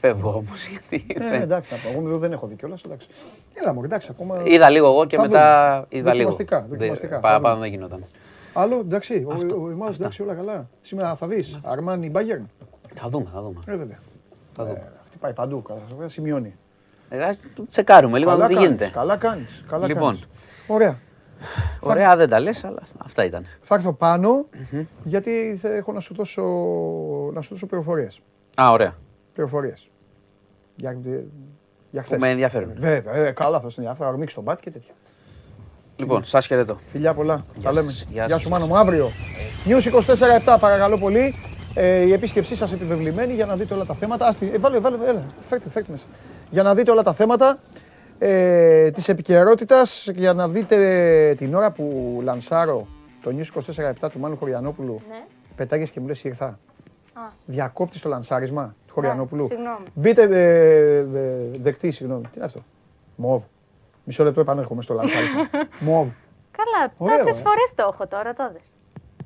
Φεύγω 0.00 0.28
όμως 0.30 0.66
γιατί 0.66 1.06
Ε, 1.14 1.18
ναι, 1.18 1.30
δεν- 1.30 1.40
εντάξει, 1.42 1.72
να 1.72 1.78
πω. 2.00 2.06
Εγώ 2.08 2.18
δεν 2.18 2.32
έχω 2.32 2.46
δει 2.46 2.54
κιόλας. 2.54 2.80
Εντάξει. 2.82 3.06
Έλα 3.54 3.72
μου, 3.74 3.84
εντάξει, 3.84 4.08
ακόμα. 4.10 4.40
Είδα 4.44 4.70
λίγο 4.70 4.86
εγώ 4.86 5.04
και 5.04 5.16
Θα 5.16 5.22
μετά 5.22 5.72
δούμε. 5.74 5.86
είδα 5.88 6.14
λίγο. 6.14 6.30
Δοκιμαστικά, 6.30 6.60
Δεν- 6.68 6.78
δοκιμαστικά. 6.78 7.14
Θα 7.14 7.20
Παραπάνω 7.20 7.54
δούμε. 7.54 7.66
δεν 7.68 7.74
γινόταν. 7.74 8.04
Άλλο, 8.52 8.78
εντάξει. 8.78 9.26
Ο, 9.28 9.62
ο, 9.64 9.70
Εμάς, 9.70 9.96
εντάξει, 9.96 10.22
όλα 10.22 10.34
καλά. 10.34 10.68
Σήμερα 10.80 11.14
θα 11.14 11.26
δεις. 11.26 11.58
Αρμάνι 11.62 12.10
Μπάγκερν. 12.10 12.50
Θα 12.94 13.08
δούμε, 13.08 13.26
θα 13.34 13.42
δούμε. 13.42 13.58
Ε, 13.66 13.76
βέβαια. 13.76 13.98
Θα 14.56 14.64
δούμε. 14.64 14.78
Ε, 14.78 14.90
Χτυπάει 15.08 15.32
παντού. 15.32 15.62
Καλά, 15.62 16.08
σημειώνει. 16.08 16.54
Ε, 17.08 17.24
ας 17.24 17.40
τσεκάρουμε 17.68 18.18
λίγο 18.18 18.30
να 18.30 18.36
δούμε 18.36 18.48
τι 18.48 18.54
κάνεις, 18.54 18.68
γίνεται. 18.68 18.90
Καλά 18.92 19.16
κάνεις. 19.16 19.64
Καλά 19.68 19.86
Λοιπόν. 19.86 20.02
κάνεις. 20.04 20.26
Ωραία. 20.66 20.98
Ωραία, 21.80 22.16
δεν 22.16 22.28
τα 22.28 22.40
λες, 22.40 22.64
αλλά 22.64 22.82
αυτά 22.98 23.24
ήταν. 23.24 23.46
Θα 23.62 23.74
έρθω 23.74 23.92
πάνω 23.92 24.46
γιατί 25.04 25.58
θα 25.62 25.68
έχω 25.74 25.92
να 25.92 26.00
σου 26.00 26.14
δώσω, 26.14 26.42
να 27.32 27.40
σου 27.40 27.48
δώσω 27.50 27.66
πληροφορίες. 27.66 28.20
Α, 28.62 28.70
ωραία. 28.70 28.94
Πληροφορίες. 29.34 29.88
Για, 30.76 30.96
για 31.90 32.00
Που 32.00 32.06
χθες. 32.06 32.18
με 32.18 32.28
ενδιαφέρουν. 32.30 32.72
Βέβαια, 32.76 33.14
ε, 33.14 33.30
καλά 33.30 33.60
θα 33.60 33.70
συνεχίσει. 33.70 33.98
Θα 34.00 34.06
ορμήξει 34.08 34.34
τον 34.34 34.44
μπάτι 34.44 34.62
και 34.62 34.70
τέτοια. 34.70 34.92
Λοιπόν, 35.96 36.24
σας 36.24 36.46
χαιρετώ. 36.46 36.78
Φιλιά 36.90 37.14
πολλά. 37.14 37.44
Τα 37.62 37.72
λέμε. 37.72 37.90
σας. 37.90 38.02
Γεια 38.10 38.24
Γεια 38.24 38.34
σας. 38.34 38.42
σου 38.42 38.48
Μάνο 38.48 38.66
μου 38.66 38.76
αύριο. 38.76 39.10
News 39.66 39.82
24-7 40.54 40.56
παρακαλώ 40.60 40.98
πολύ. 40.98 41.34
Ε, 41.74 41.96
η 42.06 42.12
επίσκεψή 42.12 42.56
σας 42.56 42.72
επιβεβλημένη 42.72 43.32
για 43.34 43.46
να 43.46 43.56
δείτε 43.56 43.74
όλα 43.74 43.84
τα 43.84 43.94
θέματα. 43.94 44.26
Άστι, 44.26 44.50
ε, 44.54 44.58
βάλε, 44.58 44.78
βάλε, 44.80 44.96
έλα, 45.06 45.24
φέρτε, 45.44 45.70
φέρτε 45.70 45.92
μέσα. 45.92 46.04
Για 46.50 46.62
να 46.62 46.74
δείτε 46.74 46.90
όλα 46.90 47.02
τα 47.02 47.12
θέματα 47.12 47.58
ε, 48.24 48.90
της 48.90 49.08
επικαιρότητας, 49.08 50.08
για 50.14 50.32
να 50.32 50.48
δείτε 50.48 51.34
την 51.36 51.54
ώρα 51.54 51.70
που 51.70 52.18
λανσάρω 52.22 52.86
το 53.22 53.30
News 53.36 53.60
24-7 54.02 54.08
του 54.12 54.18
Μάνου 54.18 54.36
Χωριανόπουλου. 54.36 55.00
Ναι. 55.08 55.24
Πετάγες 55.56 55.90
και 55.90 56.00
μου 56.00 56.06
λες 56.06 56.24
ήρθα. 56.24 56.46
Α. 56.46 57.20
Διακόπτεις 57.44 58.00
το 58.00 58.08
λανσάρισμα 58.08 58.74
του 58.86 58.94
Χωριανόπουλου; 58.94 59.46
συγγνώμη. 59.46 59.84
Μπείτε, 59.94 60.22
ε, 60.22 60.96
ε, 60.96 61.04
δεκτή, 61.58 61.90
συγγνώμη. 61.90 62.22
Τι 62.22 62.30
είναι 62.36 62.44
αυτό; 62.44 62.60
Μοβ. 63.16 63.42
Μισό 64.04 64.24
λεπτό 64.24 64.40
επανέρχομαι 64.40 64.82
στο 64.82 64.94
λανσάρισμα. 64.94 65.48
Μοβ. 65.86 66.08
Καλά, 66.50 66.92
Ωραίο, 66.96 67.16
τόσες 67.16 67.38
ε. 67.38 67.42
φορές 67.42 67.72
το 67.74 67.90
έχω 67.92 68.06
τώρα, 68.06 68.32
το 68.32 68.50
δες. 68.52 68.74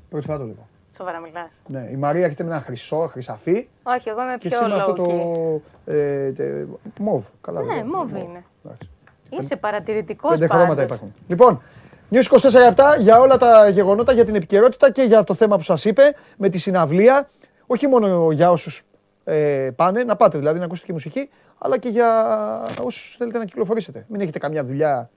Πρώτη 0.09 0.27
φορά 0.27 0.39
το 0.39 0.45
λέω. 0.45 0.69
Σοβαρά 0.97 1.21
μιλάς. 1.21 1.61
Ναι, 1.67 1.89
η 1.93 1.97
Μαρία 1.97 2.25
έρχεται 2.25 2.45
με 2.45 2.51
ένα 2.51 2.61
χρυσό, 2.61 3.07
χρυσαφί 3.11 3.69
Όχι, 3.83 4.09
εγώ 4.09 4.23
είμαι 4.23 4.37
και 4.39 4.49
πιο 4.49 4.59
εσύ 4.59 4.69
με 4.69 4.75
αυτό 4.75 4.93
low 4.93 4.97
το 4.97 5.93
ε, 5.93 6.33
τε, 6.33 6.65
μοβ. 6.99 7.25
Καλά, 7.41 7.61
Ναι, 7.61 7.67
δεν 7.67 7.77
λέω. 7.77 7.97
μοβ 7.97 8.11
είναι. 8.11 8.45
Εντάξει. 8.67 8.89
Είσαι 9.29 9.57
παρατηρητικός 9.57 10.31
Πέντε 10.31 10.47
χρώματα 10.47 10.83
υπάρχουν. 10.83 11.13
Λοιπόν, 11.29 11.63
News 12.11 12.23
24 12.23 12.99
για 13.01 13.21
όλα 13.21 13.37
τα 13.37 13.69
γεγονότα, 13.69 14.13
για 14.13 14.25
την 14.25 14.35
επικαιρότητα 14.35 14.91
και 14.93 15.03
για 15.03 15.25
το 15.25 15.35
θέμα 15.35 15.57
που 15.57 15.63
σας 15.63 15.85
είπε 15.85 16.15
με 16.37 16.49
τη 16.49 16.59
συναυλία. 16.59 17.29
Όχι 17.67 17.87
μόνο 17.87 18.31
για 18.33 18.51
όσους 18.51 18.83
ε, 19.25 19.71
πάνε, 19.77 20.05
να 20.05 20.17
πάτε 20.17 20.39
δηλαδή 20.39 20.59
να 20.59 20.65
ακούσετε 20.65 20.87
και 20.87 20.93
μουσική, 20.93 21.31
αλλά 21.59 21.79
και 21.79 21.89
για 21.89 22.09
όσους 22.83 23.17
θέλετε 23.19 23.39
να 23.39 23.45
κυκλοφορήσετε. 23.45 24.05
Μην 24.09 24.21
έχετε 24.21 24.39
καμιά 24.39 24.65
δουλειά 24.65 25.11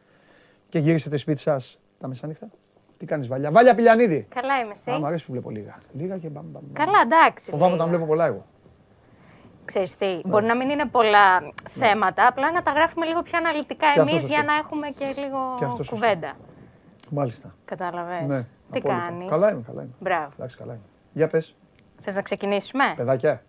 και 0.69 0.79
γυρίσετε 0.79 1.17
σπίτι 1.17 1.41
σας 1.41 1.79
τα 1.99 2.07
μεσάνυχτα. 2.07 2.47
Τι 2.97 3.05
κάνεις 3.05 3.27
Βαλιά. 3.27 3.51
Βαλιά 3.51 3.75
Πηλιανίδη. 3.75 4.27
Καλά 4.29 4.59
είμαι 4.59 4.71
εσύ. 4.71 4.91
Α, 4.91 4.99
μ' 4.99 5.05
αρέσει 5.05 5.25
που 5.25 5.31
βλέπω 5.31 5.49
λίγα. 5.49 5.77
Λίγα 5.91 6.17
και 6.17 6.29
μπαμ, 6.29 6.45
μπαμ. 6.45 6.63
μπαμ. 6.63 6.73
Καλά, 6.85 6.99
εντάξει. 7.03 7.51
Φοβάμαι 7.51 7.71
λίγα. 7.71 7.83
όταν 7.83 7.95
βλέπω 7.95 8.05
πολλά 8.05 8.25
εγώ. 8.25 8.45
Ξέρεις 9.71 9.95
τι, 9.97 10.19
μπορεί 10.25 10.45
να 10.45 10.55
μην 10.55 10.69
είναι 10.69 10.85
πολλά 10.85 11.41
θέματα, 11.69 12.27
απλά 12.27 12.51
να 12.51 12.61
τα 12.61 12.71
γράφουμε 12.71 13.05
λίγο 13.05 13.21
πιο 13.21 13.37
αναλυτικά 13.37 13.85
Και 13.93 13.99
αυτό 13.99 14.01
εμείς 14.01 14.13
σωστό. 14.21 14.27
για 14.33 14.43
να 14.43 14.53
έχουμε 14.53 14.87
και 14.87 15.05
λίγο 15.21 15.39
Και 15.57 15.63
αυτό 15.65 15.75
σωστό. 15.77 15.93
κουβέντα. 15.95 16.31
Μάλιστα. 17.09 17.55
Κατάλαβες. 17.65 18.21
Ναι, 18.27 18.39
Τι 18.41 18.45
απόλυτα. 18.79 19.01
κάνεις; 19.09 19.29
Καλά 19.29 19.51
είμαι, 19.51 19.61
καλά 19.67 19.81
είμαι. 19.81 19.93
Μπράβο. 19.99 20.29
Εντάξει, 20.37 20.57
καλά 20.57 20.71
είμαι. 20.73 20.81
Για 21.13 21.27
πες, 21.27 21.55
Θες 22.01 22.15
να 22.15 22.21
ξεκινήσουμε; 22.21 22.83
παιδάκια. 22.95 23.41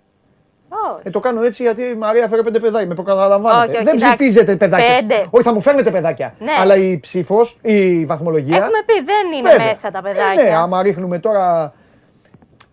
Όχι. 0.68 1.02
Ε, 1.04 1.10
το 1.10 1.20
κάνω 1.20 1.42
έτσι 1.42 1.62
γιατί 1.62 1.82
η 1.82 1.94
Μαρία 1.94 2.28
φέρε 2.28 2.42
πέντε 2.42 2.58
παιδάκια. 2.60 2.86
Με 2.88 2.94
προκαταλαμβάνετε. 2.94 3.66
Όχι, 3.66 3.76
όχι, 3.76 3.84
Δεν 3.84 3.96
εντάξει. 3.96 4.16
ψηφίζετε 4.16 4.56
παιδάκια. 4.56 4.96
Πέντε. 4.98 5.26
Όχι, 5.30 5.44
θα 5.44 5.52
μου 5.54 5.60
φέρνετε 5.60 5.90
παιδάκια. 5.90 6.34
Ναι. 6.38 6.52
Αλλά 6.60 6.76
η 6.76 6.98
ψήφος, 6.98 7.58
η 7.62 8.04
βαθμολογία. 8.06 8.56
Έχουμε 8.56 8.78
πει 8.86 9.04
δεν 9.04 9.32
είναι 9.38 9.50
Βέβαια. 9.50 9.66
μέσα 9.66 9.90
τα 9.90 9.98
Ε, 9.98 10.02
παιδάκια. 10.02 10.42
ναι, 10.42 10.56
άμα 10.56 10.82
ρίχνουμε 10.82 11.18
τώρα 11.18 11.72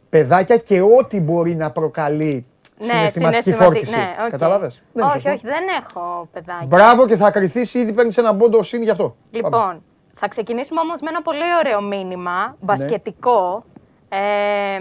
παιδάκια 0.09 0.57
και 0.57 0.81
ό,τι 0.81 1.19
μπορεί 1.19 1.55
να 1.55 1.71
προκαλεί 1.71 2.45
συναισθηματική 2.79 3.41
συναισθηματι- 3.41 3.63
φόρτιση. 3.63 3.97
Ναι, 3.97 4.15
οκ. 4.25 4.29
Κατάλαβες. 4.29 4.73
Δεν 4.75 4.83
είναι 4.93 5.03
όχι, 5.03 5.13
σωστό. 5.13 5.29
όχι, 5.31 5.45
δεν 5.47 5.63
έχω 5.81 6.27
παιδάκια. 6.33 6.65
Μπράβο 6.67 7.07
και 7.07 7.15
θα 7.15 7.31
κριθείς 7.31 7.73
ήδη 7.73 7.93
παίρνεις 7.93 8.17
ένα 8.17 8.35
πόντο 8.35 8.63
συν 8.63 8.81
γι' 8.81 8.89
αυτό. 8.89 9.03
Πάμε. 9.03 9.15
Λοιπόν, 9.31 9.83
θα 10.13 10.27
ξεκινήσουμε 10.27 10.79
όμως 10.79 11.01
με 11.01 11.09
ένα 11.09 11.21
πολύ 11.21 11.55
ωραίο 11.59 11.81
μήνυμα, 11.81 12.45
Ναι. 12.45 12.53
μπασκετικό. 12.59 13.63
Ε, 14.09 14.75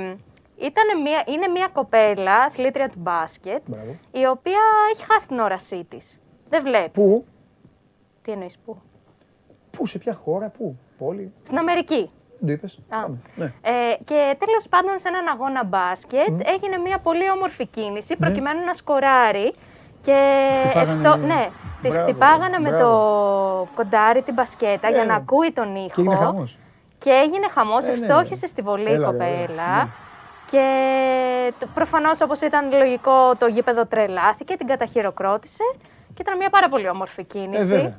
ήτανε 0.56 0.92
μια, 1.02 1.22
είναι 1.26 1.48
μια 1.48 1.68
κοπέλα, 1.72 2.34
αθλήτρια 2.34 2.88
του 2.88 2.98
μπάσκετ, 2.98 3.60
Μπράβο. 3.66 3.96
η 4.10 4.26
οποία 4.26 4.60
έχει 4.92 5.04
χάσει 5.04 5.28
την 5.28 5.38
όρασή 5.38 5.84
της. 5.88 6.20
Δεν 6.48 6.62
βλέπει. 6.62 6.90
Πού, 6.90 7.24
Τι 8.22 8.32
εννοείς 8.32 8.58
πού; 8.64 8.76
πού, 9.70 9.86
σε 9.86 9.98
ποια 9.98 10.14
χώρα, 10.24 10.48
πού, 10.48 10.76
πόλη; 10.98 11.32
Στην 11.42 11.58
Αμερική. 11.58 12.10
Δεν 12.38 12.46
το 12.46 12.52
είπες. 12.52 12.78
Α. 12.88 13.00
Πάμε. 13.00 13.16
Ναι. 13.36 13.44
Ε, 13.44 13.94
και 14.04 14.36
τέλος 14.38 14.68
πάντων 14.70 14.98
σε 14.98 15.08
έναν 15.08 15.26
αγώνα 15.28 15.64
μπάσκετ 15.64 16.28
έγινε 16.54 16.76
μια 16.84 16.98
πολύ 16.98 17.30
όμορφη 17.30 17.66
κίνηση 17.66 18.16
προκειμένου 18.16 18.64
να 18.64 18.74
σκοράρει 18.74 19.54
και 20.00 20.12
Ναι. 20.12 20.60
Χτυπάγανε- 20.60 20.90
ευστο... 20.90 21.16
ναι, 21.16 21.48
της 21.82 21.92
Μπράβο, 21.94 22.06
χτυπάγανε 22.08 22.58
με 22.58 22.70
το 22.70 22.76
μπράβο. 22.76 23.68
κοντάρι 23.74 24.22
την 24.22 24.34
μπασκέτα 24.34 24.88
για 24.90 25.00
Ε, 25.02 25.04
να 25.04 25.12
ναι. 25.12 25.14
ακούει 25.14 25.52
τον 25.52 25.74
ήχο. 25.76 25.88
Και 25.94 26.00
έγινε 26.00 26.16
χαμός. 26.16 26.58
Και 26.98 27.10
έγινε 27.10 27.46
χαμός, 27.50 27.84
Ε, 27.86 27.90
ναι, 27.90 27.96
ευστόχησε 27.96 28.38
ναι. 28.40 28.46
στη 28.46 28.62
βολή 28.62 28.90
η 28.90 28.92
Έλα, 28.92 28.98
ρε, 28.98 29.04
κοπέλα. 29.06 29.76
ναι. 29.84 29.88
Και 30.50 30.64
το- 31.58 31.66
προφανώς 31.74 32.20
όπως 32.20 32.40
ήταν 32.40 32.72
λογικό 32.72 33.32
το 33.38 33.46
γήπεδο 33.46 33.86
τρελάθηκε, 33.86 34.56
την 34.56 34.66
καταχειροκρότησε 34.66 35.64
και 36.14 36.22
ήταν 36.22 36.36
μια 36.36 36.50
πάρα 36.50 36.68
πολύ 36.68 36.88
όμορφη 36.88 37.20
Ε, 37.20 37.24
κίνηση. 37.24 37.94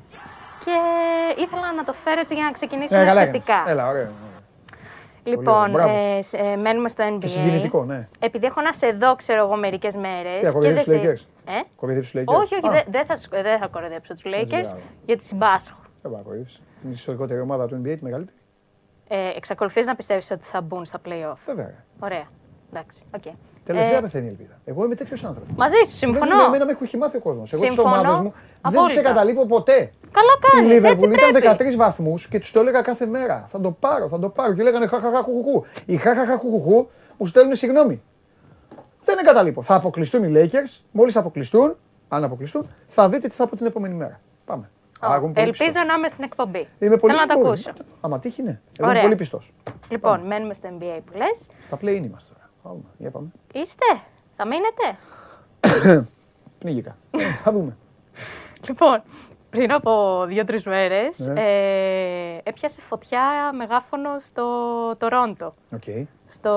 Βέβαια. 0.72 1.34
και 1.36 1.42
ήθελα 1.42 1.74
να 1.74 1.84
το 1.84 1.94
φέρω 1.94 2.20
έτσι 2.20 2.34
για 2.34 2.44
να 2.44 2.52
ξεκινήσουμε 2.52 3.02
Ε, 3.02 3.06
καλά 3.06 3.22
θετικά. 3.22 3.54
έκανες. 3.54 3.72
Έλα, 3.72 3.88
ωραία. 3.90 4.12
Λοιπόν, 5.24 5.72
Μπράβο. 5.72 5.94
ε, 6.18 6.22
σ- 6.22 6.34
ε, 6.34 6.56
μένουμε 6.56 6.90
στο 6.90 7.04
NBA. 7.08 7.18
Και 7.20 7.28
συγκινητικό, 7.28 7.84
ναι. 7.84 8.08
Επειδή 8.20 8.46
έχω 8.46 8.62
να 8.62 8.74
σε 8.74 8.92
δω, 8.92 9.16
ξέρω 9.16 9.44
εγώ, 9.44 9.56
μερικές 9.56 9.96
μέρες. 9.96 10.40
Τι, 10.42 10.48
ακολουθείς 10.48 10.84
τους 10.84 10.94
Lakers? 10.94 11.26
Ε; 11.46 11.62
Κοροϊδεύεις 11.76 12.12
τους 12.12 12.22
Lakers. 12.22 12.34
Όχι, 12.42 12.56
όχι, 12.56 12.68
Α. 12.68 12.72
δεν 12.72 12.84
δεν 12.88 13.06
θα, 13.06 13.16
σ- 13.16 13.30
δεν 13.42 13.60
θα 13.60 13.68
κοροϊδέψω 13.68 14.14
τους 14.14 14.24
Lakers, 14.26 14.48
μπράβο. 14.48 14.78
γιατί 15.06 15.24
συμπάσχω. 15.24 15.80
Δεν 16.02 16.12
πάει 16.12 16.20
να 16.22 16.22
κοροϊδεύεις. 16.26 16.62
Είναι 16.84 16.92
η 16.92 16.96
ιστορικότερη 16.96 17.40
ομάδα 17.40 17.68
του 17.68 17.82
NBA, 17.86 17.96
τη 17.98 18.04
μεγαλύτερη. 18.04 18.38
Ε, 19.08 19.30
Εξακολουθείς 19.36 19.86
να 19.86 19.96
πιστεύεις 19.96 20.32
ότι 20.32 20.44
θα 20.46 20.62
μπουν 20.62 20.86
στα 20.86 21.00
playoff. 21.06 21.38
Βέβαια. 21.46 21.74
Ωραία. 22.00 22.28
Εντάξει. 22.70 23.04
οκ. 23.16 23.24
Τελευταία 23.68 23.98
Ε, 23.98 24.02
πεθαίνει 24.02 24.26
η 24.26 24.30
ελπίδα. 24.30 24.60
Εγώ 24.66 24.86
είμαι 24.86 24.96
τέτοιος 24.96 25.24
άνθρωπος. 25.24 25.56
μαζί 25.58 25.76
σου, 25.88 25.96
συμφωνώ. 25.96 26.36
Δεν, 26.36 26.46
εμένα 26.46 26.66
με 26.66 26.78
έχει 26.82 26.98
μάθει 26.98 27.18
ο 27.18 27.20
κόσμος. 27.20 27.54
Εγώ 27.54 27.62
τις 27.62 27.74
Συμφωνώ. 27.74 27.96
ομάδες 27.96 28.12
μου 28.20 28.34
δεν 28.34 28.52
Απόλυτα. 28.62 28.86
τις 28.86 28.96
εγκαταλείπω 28.98 29.46
ποτέ. 29.46 29.92
Καλά 30.12 30.34
Η 30.38 30.48
κάνεις, 30.52 30.72
έτσι 30.72 30.84
Λίβερπουλ 30.84 31.12
ήταν 31.14 31.56
πρέπει. 31.58 31.74
13 31.74 31.76
βαθμούς 31.78 32.28
και 32.28 32.40
τους 32.40 32.52
το 32.52 32.60
έλεγα 32.60 32.82
κάθε 32.82 33.06
μέρα. 33.06 33.46
Θα 33.48 33.60
το 33.62 33.72
πάρω, 33.72 34.08
θα 34.08 34.20
το 34.20 34.30
πάρω. 34.30 34.54
Και 34.54 34.64
λέγανε 34.64 34.88
χαχαχα 34.88 35.22
χουχουχού. 35.22 35.64
Οι 35.86 35.98
χαχαχα 35.98 36.38
χουχουχού 36.38 36.88
μου 37.18 37.26
στέλνουν 37.26 37.56
συγγνώμη. 37.56 38.02
Δεν 39.04 39.18
εγκαταλείπω. 39.18 39.62
Θα 39.62 39.76
αποκλειστούν 39.76 40.24
οι 40.24 40.32
Lakers. 40.36 40.82
Μόλις 40.92 41.16
αποκλειστούν, 41.18 41.76
αν 42.08 42.24
αποκλειστούν, 42.24 42.68
θα 42.88 43.10
δείτε 43.10 43.28
τι 43.28 43.36
θα 43.36 43.48
πω 43.48 43.56
την 43.56 43.66
επόμενη 43.66 43.94
μέρα. 43.94 44.20
Πάμε. 44.46 44.70
Α, 45.00 45.08
εγώ 45.16 45.24
είμαι 45.26 45.34
πολύ 45.34 45.46
Ελπίζω 45.48 45.66
πιστός. 45.66 45.86
να 45.86 45.94
είμαι 45.94 46.08
στην 46.08 46.24
εκπομπή. 46.24 46.68
Είμαι 46.80 46.98
πολύ 46.98 47.14
Θέλω 47.14 47.26
να 47.28 47.34
το 47.34 47.40
μπορεί. 47.40 47.48
ακούσω. 47.68 47.72
Άμα 48.02 48.20
τύχει, 48.20 48.42
ναι. 48.44 48.50
Εγώ 48.50 48.60
είμαι 48.80 48.90
Ωραία. 48.90 49.02
πολύ 49.02 49.16
πιστός. 49.16 49.54
Λοιπόν, 49.90 50.20
μένουμε 50.20 50.54
στο 50.54 50.70
NBA 50.72 51.00
που 51.06 51.18
λες. 51.18 51.48
Στα 51.66 51.78
play 51.82 52.04
είμαστε 52.04 52.34
τώρα. 52.34 52.37
Πάμε. 52.68 52.82
Για 52.98 53.12
πάμε. 53.12 53.28
Είστε, 53.54 53.86
θα 54.36 54.46
μείνετε; 54.46 54.98
Πνίγηκα. 56.60 56.98
Ε, 57.12 57.24
θα 57.44 57.52
δούμε. 57.52 57.78
Λοιπόν, 58.68 59.02
πριν 59.50 59.72
από 59.72 60.24
δύο-τρεις 60.28 60.66
μέρες 60.66 61.20
Ναι. 61.20 61.42
ε, 61.42 62.38
έπιασε 62.44 62.82
φωτιά 62.82 63.52
μεγάφωνο 63.56 64.20
στο 64.20 64.46
Τορόντο. 64.98 65.54
Οκ. 65.74 65.84
Στο 66.26 66.52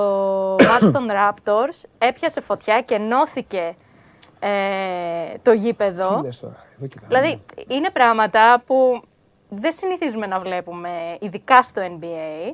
ματς 0.69 0.91
των 0.91 1.07
Raptors 1.11 1.89
έπιασε 1.97 2.41
φωτιά 2.41 2.81
και 2.81 2.95
εκκενώθηκε 2.95 3.75
ε, 4.39 5.37
το 5.41 5.51
γήπεδο. 5.51 6.15
Τι 6.15 6.25
λες 6.25 6.39
τώρα. 6.39 6.65
Εδώ 6.77 6.87
κοιτάμε. 6.87 7.07
Δηλαδή, 7.07 7.41
είναι 7.67 7.89
πράγματα 7.89 8.63
που 8.65 9.01
δεν 9.49 9.71
συνηθίζουμε 9.71 10.25
να 10.27 10.39
βλέπουμε, 10.39 10.89
ειδικά 11.19 11.61
στο 11.63 11.81
NBA. 11.99 12.53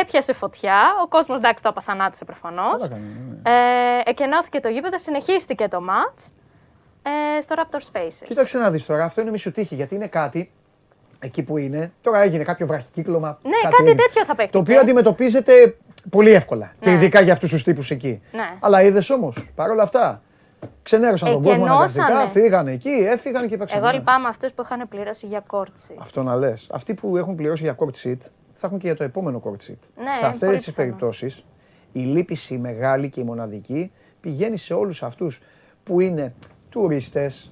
Έπιασε 0.00 0.32
φωτιά, 0.32 0.80
ο 1.04 1.08
κόσμος 1.08 1.38
εντάξει 1.38 1.62
το 1.62 1.68
απαθανάτησε 1.68 2.24
προφανώς. 2.24 2.82
Καλά 2.82 2.88
κάνει, 2.88 3.02
ναι, 3.42 3.50
ναι. 3.50 3.56
Ε, 3.98 4.02
εκενώθηκε 4.04 4.60
το 4.60 4.68
γήπεδο, 4.68 4.98
συνεχίστηκε 4.98 5.68
το 5.68 5.78
match 5.88 6.30
ε, 7.02 7.40
στο 7.40 7.54
Raptor 7.58 7.76
Spaces. 7.92 8.22
Κοίταξε 8.24 8.58
να 8.58 8.70
δεις 8.70 8.86
τώρα, 8.86 9.04
αυτό 9.04 9.20
είναι 9.20 9.30
μισού 9.30 9.52
τύχη, 9.52 9.74
γιατί 9.74 9.94
είναι 9.94 10.06
κάτι 10.06 10.50
εκεί 11.18 11.42
που 11.42 11.56
είναι. 11.58 11.92
Τώρα 12.00 12.20
έγινε 12.20 12.44
κάποιο 12.44 12.66
βραχικύκλωμα. 12.66 13.38
Ναι, 13.42 13.50
κάτι 13.62 13.74
έγινε, 13.80 13.94
τέτοιο 14.02 14.24
θα 14.24 14.34
παίχτηκε. 14.34 14.52
Το 14.52 14.58
οποίο 14.58 14.80
αντιμετωπίζεται 14.80 15.76
πολύ 16.10 16.30
εύκολα. 16.30 16.72
Και 16.80 16.88
Ναι. 16.90 16.94
ειδικά 16.96 17.20
για 17.20 17.32
αυτούς 17.32 17.50
τους 17.50 17.62
τύπους 17.62 17.90
εκεί. 17.90 18.22
Ναι. 18.32 18.50
Αλλά 18.60 18.82
είδες 18.82 19.10
όμως, 19.10 19.48
παρόλα 19.54 19.82
αυτά. 19.82 20.20
Ξενέρωσαν 20.82 21.32
τον 21.32 21.42
κόσμο 21.42 21.64
Εκενώσανε. 21.64 22.04
αναγκαστικά, 22.06 22.40
φύγανε 22.40 22.72
εκεί, 22.72 22.88
έφυγαν 22.88 23.48
και 23.48 23.54
έπαιξαν. 23.54 23.78
Εγώ 23.78 23.86
Ναι. 23.86 23.92
λυπάμαι 23.92 24.28
αυτούς 24.28 24.52
που 24.52 24.62
είχαν 24.62 24.88
πληρώσει 24.88 25.26
για 25.26 25.42
court 25.50 25.60
seats. 25.62 25.96
Αυτό 26.00 26.22
να 26.22 26.36
λες. 26.36 26.66
Αυτοί 26.72 26.94
που 26.94 27.16
έχουν 27.16 27.34
πληρώσει 27.34 27.62
για 27.62 27.76
court 27.78 28.06
seat 28.06 28.16
θα 28.58 28.66
έχουν 28.66 28.78
και 28.78 28.86
για 28.86 28.96
το 28.96 29.04
επόμενο 29.04 29.42
court 29.44 29.48
seat. 29.50 29.56
Ναι, 29.96 30.10
σε 30.10 30.18
είναι 30.18 30.26
αυτές 30.26 30.38
πολύ 30.48 30.58
τι 30.58 30.64
πιθανό. 30.64 30.76
περιπτώσεις, 30.88 31.44
η 31.92 32.00
λύπηση 32.00 32.54
η 32.54 32.58
μεγάλη 32.58 33.08
και 33.08 33.20
η 33.20 33.24
μοναδική 33.24 33.92
πηγαίνει 34.20 34.56
σε 34.56 34.74
όλους 34.74 35.02
αυτούς 35.02 35.40
που 35.84 36.00
είναι 36.00 36.34
τουρίστες, 36.68 37.50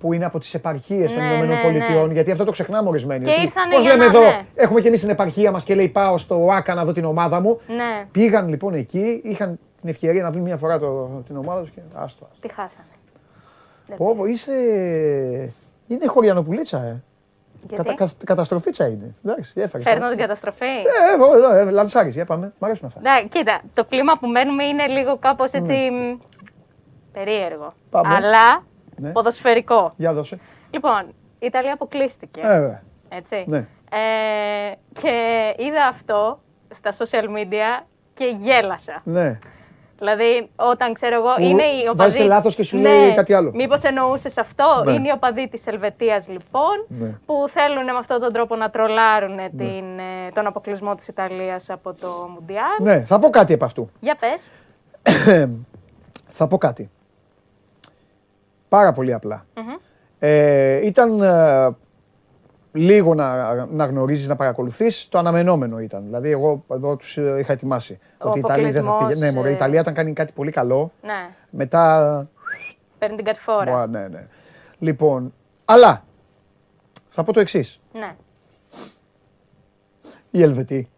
που 0.00 0.12
είναι 0.12 0.24
από 0.24 0.38
τις 0.38 0.54
επαρχίες 0.54 1.12
των 1.12 1.22
Ναι, 1.22 1.28
Ηνωμένων 1.28 1.56
ναι, 1.56 1.62
Πολιτειών. 1.62 2.06
ναι. 2.06 2.12
Γιατί 2.12 2.30
αυτό 2.30 2.44
το 2.44 2.50
ξεχνάμε 2.50 2.88
ορισμένοι. 2.88 3.24
Και 3.24 3.30
ότι 3.30 3.40
ήρθανε 3.40 3.72
πώς 3.74 3.82
για 3.82 3.92
λέμε 3.96 4.04
να- 4.04 4.10
εδώ, 4.18 4.20
ναι. 4.24 4.40
έχουμε 4.54 4.80
και 4.80 4.88
εμείς 4.88 5.00
την 5.00 5.08
επαρχία 5.08 5.50
μας 5.50 5.64
και 5.64 5.74
λέει 5.74 5.88
πάω 5.88 6.18
στο 6.18 6.48
ΆΚΑ 6.52 6.74
να 6.74 6.84
δω 6.84 6.92
την 6.92 7.04
ομάδα 7.04 7.40
μου. 7.40 7.60
Ναι, 7.66 8.06
Πήγαν 8.10 8.48
λοιπόν 8.48 8.74
εκεί, 8.74 9.20
είχαν 9.24 9.58
την 9.80 9.88
ευκαιρία 9.88 10.22
να 10.22 10.30
δουν 10.30 10.42
μια 10.42 10.56
φορά 10.56 10.78
το, 10.78 11.22
την 11.26 11.36
ομάδα 11.36 11.60
τους 11.60 11.70
και 11.70 11.80
άστο. 11.94 12.28
τι 12.40 12.52
χάσανε. 12.52 12.86
Πω, 13.96 14.14
πω, 14.16 14.24
είσαι. 14.24 14.52
Είναι 15.86 16.06
χωριανοπουλίτσα, 16.06 16.82
ε. 16.84 17.02
Γιατί; 17.68 17.74
Κατα, 17.76 17.94
κα- 17.94 18.10
καταστροφίτσα 18.24 18.86
είναι. 18.86 19.14
Εντάξει, 19.24 19.52
έφερε. 19.56 19.82
φέρνω 19.82 20.08
την 20.08 20.18
καταστροφή. 20.18 20.64
Ε, 20.64 21.14
εδώ, 21.14 21.36
εδώ, 21.36 21.52
ε, 21.54 21.70
λαντσάρις, 21.70 22.14
για 22.14 22.24
πάμε. 22.24 22.52
Μ' 22.58 22.64
αρέσουν 22.64 22.86
αυτά. 22.86 23.00
Ναι, 23.00 23.26
κοίτα, 23.28 23.60
το 23.74 23.84
κλίμα 23.84 24.18
που 24.18 24.26
μένουμε 24.26 24.64
είναι 24.64 24.86
λίγο 24.86 25.18
κάπως 25.18 25.52
έτσι 25.52 25.72
μ, 25.90 26.18
περίεργο. 27.12 27.72
Πάμε. 27.90 28.14
Αλλά 28.14 28.64
Ναι. 28.96 29.10
ποδοσφαιρικό. 29.10 29.92
Για 29.96 30.12
δώσε. 30.14 30.38
Λοιπόν, 30.70 31.00
η 31.38 31.46
Ιταλία 31.46 31.70
αποκλείστηκε. 31.74 32.40
Ε, 32.40 32.46
βέβαια. 32.48 32.82
Έτσι. 33.08 33.44
Ναι. 33.46 33.66
Ε, 33.90 34.72
και 35.00 35.54
είδα 35.56 35.86
αυτό 35.86 36.40
στα 36.70 36.92
social 36.98 37.24
media 37.24 37.84
και 38.14 38.24
γέλασα. 38.24 39.00
Ναι. 39.04 39.38
Δηλαδή, 39.98 40.48
όταν 40.56 40.92
ξέρω 40.92 41.14
εγώ, 41.14 41.34
Που 41.36 41.42
είναι 41.42 41.62
οι 41.62 41.80
οπαδοί. 41.88 41.96
βάζεις 41.96 42.26
λάθος 42.26 42.54
και 42.54 42.62
σου 42.62 42.76
λέει 42.76 43.14
κάτι 43.14 43.34
άλλο. 43.34 43.50
Μήπως 43.54 43.82
εννοούσες 43.82 44.38
αυτό; 44.38 44.82
Ναι. 44.84 44.92
Είναι 44.92 45.08
οι 45.08 45.12
οπαδοί 45.14 45.48
της 45.48 45.66
Ελβετίας, 45.66 46.28
λοιπόν, 46.28 46.86
Ναι. 46.88 47.14
που 47.26 47.44
θέλουν 47.48 47.84
με 47.84 47.92
αυτόν 47.98 48.20
τον 48.20 48.32
τρόπο 48.32 48.56
να 48.56 48.68
τρολάρουν 48.70 49.36
την, 49.56 49.98
ε, 49.98 50.30
τον 50.34 50.46
αποκλεισμό 50.46 50.94
της 50.94 51.08
Ιταλίας 51.08 51.70
από 51.70 51.92
το 51.92 52.28
Μουντιάλ. 52.34 52.64
Ναι, 52.82 53.04
θα 53.04 53.18
πω 53.18 53.30
κάτι 53.30 53.52
από 53.52 53.64
αυτού. 53.64 53.90
Για 54.00 54.16
πες. 54.20 54.50
θα 56.38 56.48
πω 56.48 56.58
κάτι. 56.58 56.90
Πάρα 58.68 58.92
πολύ 58.92 59.12
απλά. 59.12 59.46
Ε, 60.18 60.86
ήταν 60.86 61.22
ε, 61.22 61.76
λίγο 62.76 63.14
να, 63.14 63.54
να 63.66 63.84
γνωρίζεις, 63.86 64.28
να 64.28 64.36
παρακολουθείς, 64.36 65.08
το 65.08 65.18
αναμενόμενο 65.18 65.78
ήταν. 65.80 66.02
Δηλαδή, 66.04 66.30
εγώ 66.30 66.64
εδώ 66.72 66.96
τους 66.96 67.16
ε, 67.18 67.36
είχα 67.38 67.52
ετοιμάσει. 67.52 67.98
Ο 68.18 68.28
ότι 68.28 68.38
η 68.38 68.42
Ιταλία 68.44 68.70
δεν 68.70 68.72
θα 68.72 68.80
πήγε. 68.80 68.90
αποκλεισμός, 68.96 69.32
Ναι, 69.32 69.36
μωρέ, 69.38 69.48
η 69.48 69.52
ε, 69.52 69.54
Ιταλία 69.54 69.80
όταν 69.80 69.94
κάνει 69.94 70.12
κάτι 70.12 70.32
πολύ 70.32 70.50
καλό, 70.50 70.92
Ναι, 71.02 71.28
μετά 71.50 72.28
παίρνει 72.98 73.16
την 73.16 73.24
κατηφόρα. 73.24 73.72
Μπα, 73.72 73.86
ναι, 73.86 74.08
ναι. 74.08 74.26
Λοιπόν, 74.78 75.34
αλλά 75.64 76.04
θα 77.08 77.24
πω 77.24 77.32
το 77.32 77.40
εξής. 77.40 77.80
Ναι. 77.92 78.14
Οι 80.30 80.42
Ελβετοί. 80.42 80.88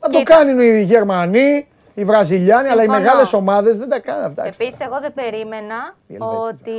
Να 0.00 0.08
το 0.08 0.18
Κοίτα. 0.18 0.34
κάνουν 0.34 0.60
οι 0.60 0.82
Γερμανοί, 0.82 1.68
οι 1.98 2.04
Βραζιλιάνοι, 2.04 2.68
αλλά 2.68 2.82
οι 2.82 2.84
Συμφωνώ. 2.84 3.04
μεγάλες 3.04 3.32
ομάδες 3.32 3.78
δεν 3.78 3.88
τα 3.88 3.98
κάνουν 4.00 4.24
αυτά. 4.24 4.46
Επίσης, 4.46 4.80
εγώ 4.80 5.00
δεν 5.00 5.12
περίμενα 5.14 5.96
Οι 6.06 6.14
Ελβετοί, 6.14 6.36
ότι 6.48 6.78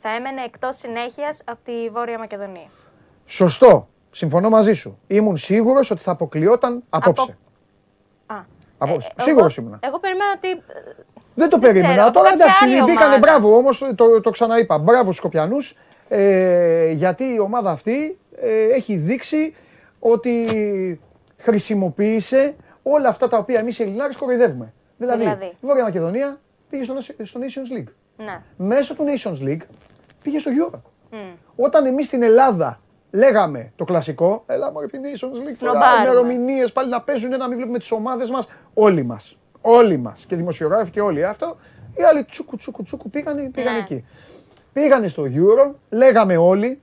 θα 0.00 0.08
έμενε 0.14 0.42
εκτός 0.44 0.76
συνέχειας 0.76 1.42
από 1.44 1.58
τη 1.64 1.88
Βόρεια 1.92 2.18
Μακεδονία. 2.18 2.68
Σωστό. 3.26 3.88
Συμφωνώ 4.10 4.48
μαζί 4.48 4.72
σου. 4.72 4.98
Ήμουν 5.06 5.36
σίγουρος 5.36 5.90
ότι 5.90 6.00
θα 6.00 6.10
αποκλειόταν 6.10 6.82
απόψε. 6.90 7.36
Α, 8.26 8.34
Απόψε. 8.78 9.08
ε, 9.18 9.22
Σίγουρος 9.22 9.56
εγώ- 9.58 9.66
ήμουνα. 9.66 9.78
Εγώ 9.88 9.98
περίμενα 9.98 10.30
ότι. 10.36 10.50
ε, 10.50 10.56
Δεν 11.34 11.48
το 11.48 11.58
περίμενα. 11.58 11.94
ξέρω, 11.94 12.10
Τώρα 12.10 12.28
κάποια 12.28 12.44
εντάξει, 12.44 12.64
άλλη 12.64 12.82
μπήκανε 12.82 13.04
ομάδα. 13.04 13.18
μπράβο 13.18 13.56
όμως, 13.56 13.90
το, 13.94 14.20
το 14.20 14.30
ξαναείπα. 14.30 14.78
Μπράβο 14.78 15.02
στους 15.04 15.16
Σκοπιανούς. 15.16 15.76
Ε, 16.08 16.90
γιατί 16.90 17.24
η 17.24 17.38
ομάδα 17.40 17.70
αυτή 17.70 18.18
ε, 18.40 18.74
έχει 18.74 18.96
δείξει 18.96 19.54
ότι 19.98 20.46
χρησιμοποίησε 21.36 22.54
όλα 22.82 23.08
αυτά 23.08 23.28
τα 23.28 23.36
οποία 23.38 23.58
εμείς 23.60 23.78
οι 23.78 23.82
Ελληνάρες 23.82 24.16
κοροϊδεύουμε. 24.16 24.72
Δηλαδή, 24.98 25.18
Δηλαδή; 25.22 25.44
η 25.44 25.56
Βόρεια 25.60 25.82
Μακεδονία 25.82 26.40
πήγε 26.70 26.82
στο, 26.84 26.94
στο 27.22 27.40
Nations 27.40 27.78
League. 27.78 27.92
Ναι. 28.16 28.40
Μέσω 28.56 28.94
του 28.94 29.04
Nations 29.04 29.46
League 29.48 29.62
πήγε 30.22 30.38
στο 30.38 30.50
Euro. 30.60 30.78
Όταν 31.56 31.86
εμείς 31.86 32.06
στην 32.06 32.22
Ελλάδα 32.22 32.80
λέγαμε 33.10 33.72
το 33.76 33.84
κλασικό, 33.84 34.42
έλα 34.46 34.72
μου 34.72 34.80
επί 34.80 34.98
Nations 35.02 35.36
League, 35.36 35.50
Σνομπάρουμε. 35.56 36.02
ημερομηνίες 36.04 36.72
πάλι 36.72 36.88
να 36.90 37.02
παίζουν, 37.02 37.30
να 37.30 37.48
μην 37.48 37.56
βλέπουμε 37.56 37.78
τις 37.78 37.90
ομάδες 37.92 38.30
μας. 38.30 38.48
Όλοι 38.74 39.02
μας. 39.04 39.36
Όλοι 39.60 39.96
μας. 39.96 40.24
Και 40.28 40.36
δημοσιογράφοι 40.36 40.90
και 40.90 41.00
όλοι 41.00 41.24
αυτό. 41.24 41.56
Οι 41.94 42.02
άλλοι 42.02 42.24
τσούκου 42.24 42.56
τσούκου 42.56 42.82
τσούκου 42.82 43.10
πήγανε, 43.10 43.42
πήγανε 43.42 43.76
Ναι. 43.76 43.82
εκεί. 43.82 44.04
Πήγανε 44.72 45.08
στο 45.08 45.22
Euro, 45.24 45.74
λέγαμε 45.90 46.36
όλοι. 46.36 46.80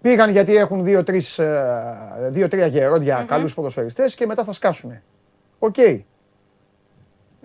Πήγαν 0.00 0.30
γιατί 0.30 0.56
έχουν 0.56 0.84
δύο-τρεις, 0.84 1.38
ε, 1.38 2.28
δύο-τρία 2.30 2.66
γερόντια 2.66 3.24
καλούς 3.28 3.54
ποδοσφαιριστές 3.54 4.14
και 4.14 4.26
μετά 4.26 4.44
θα 4.44 4.52
σκάσουνε. 4.52 5.02
Οκ. 5.58 5.76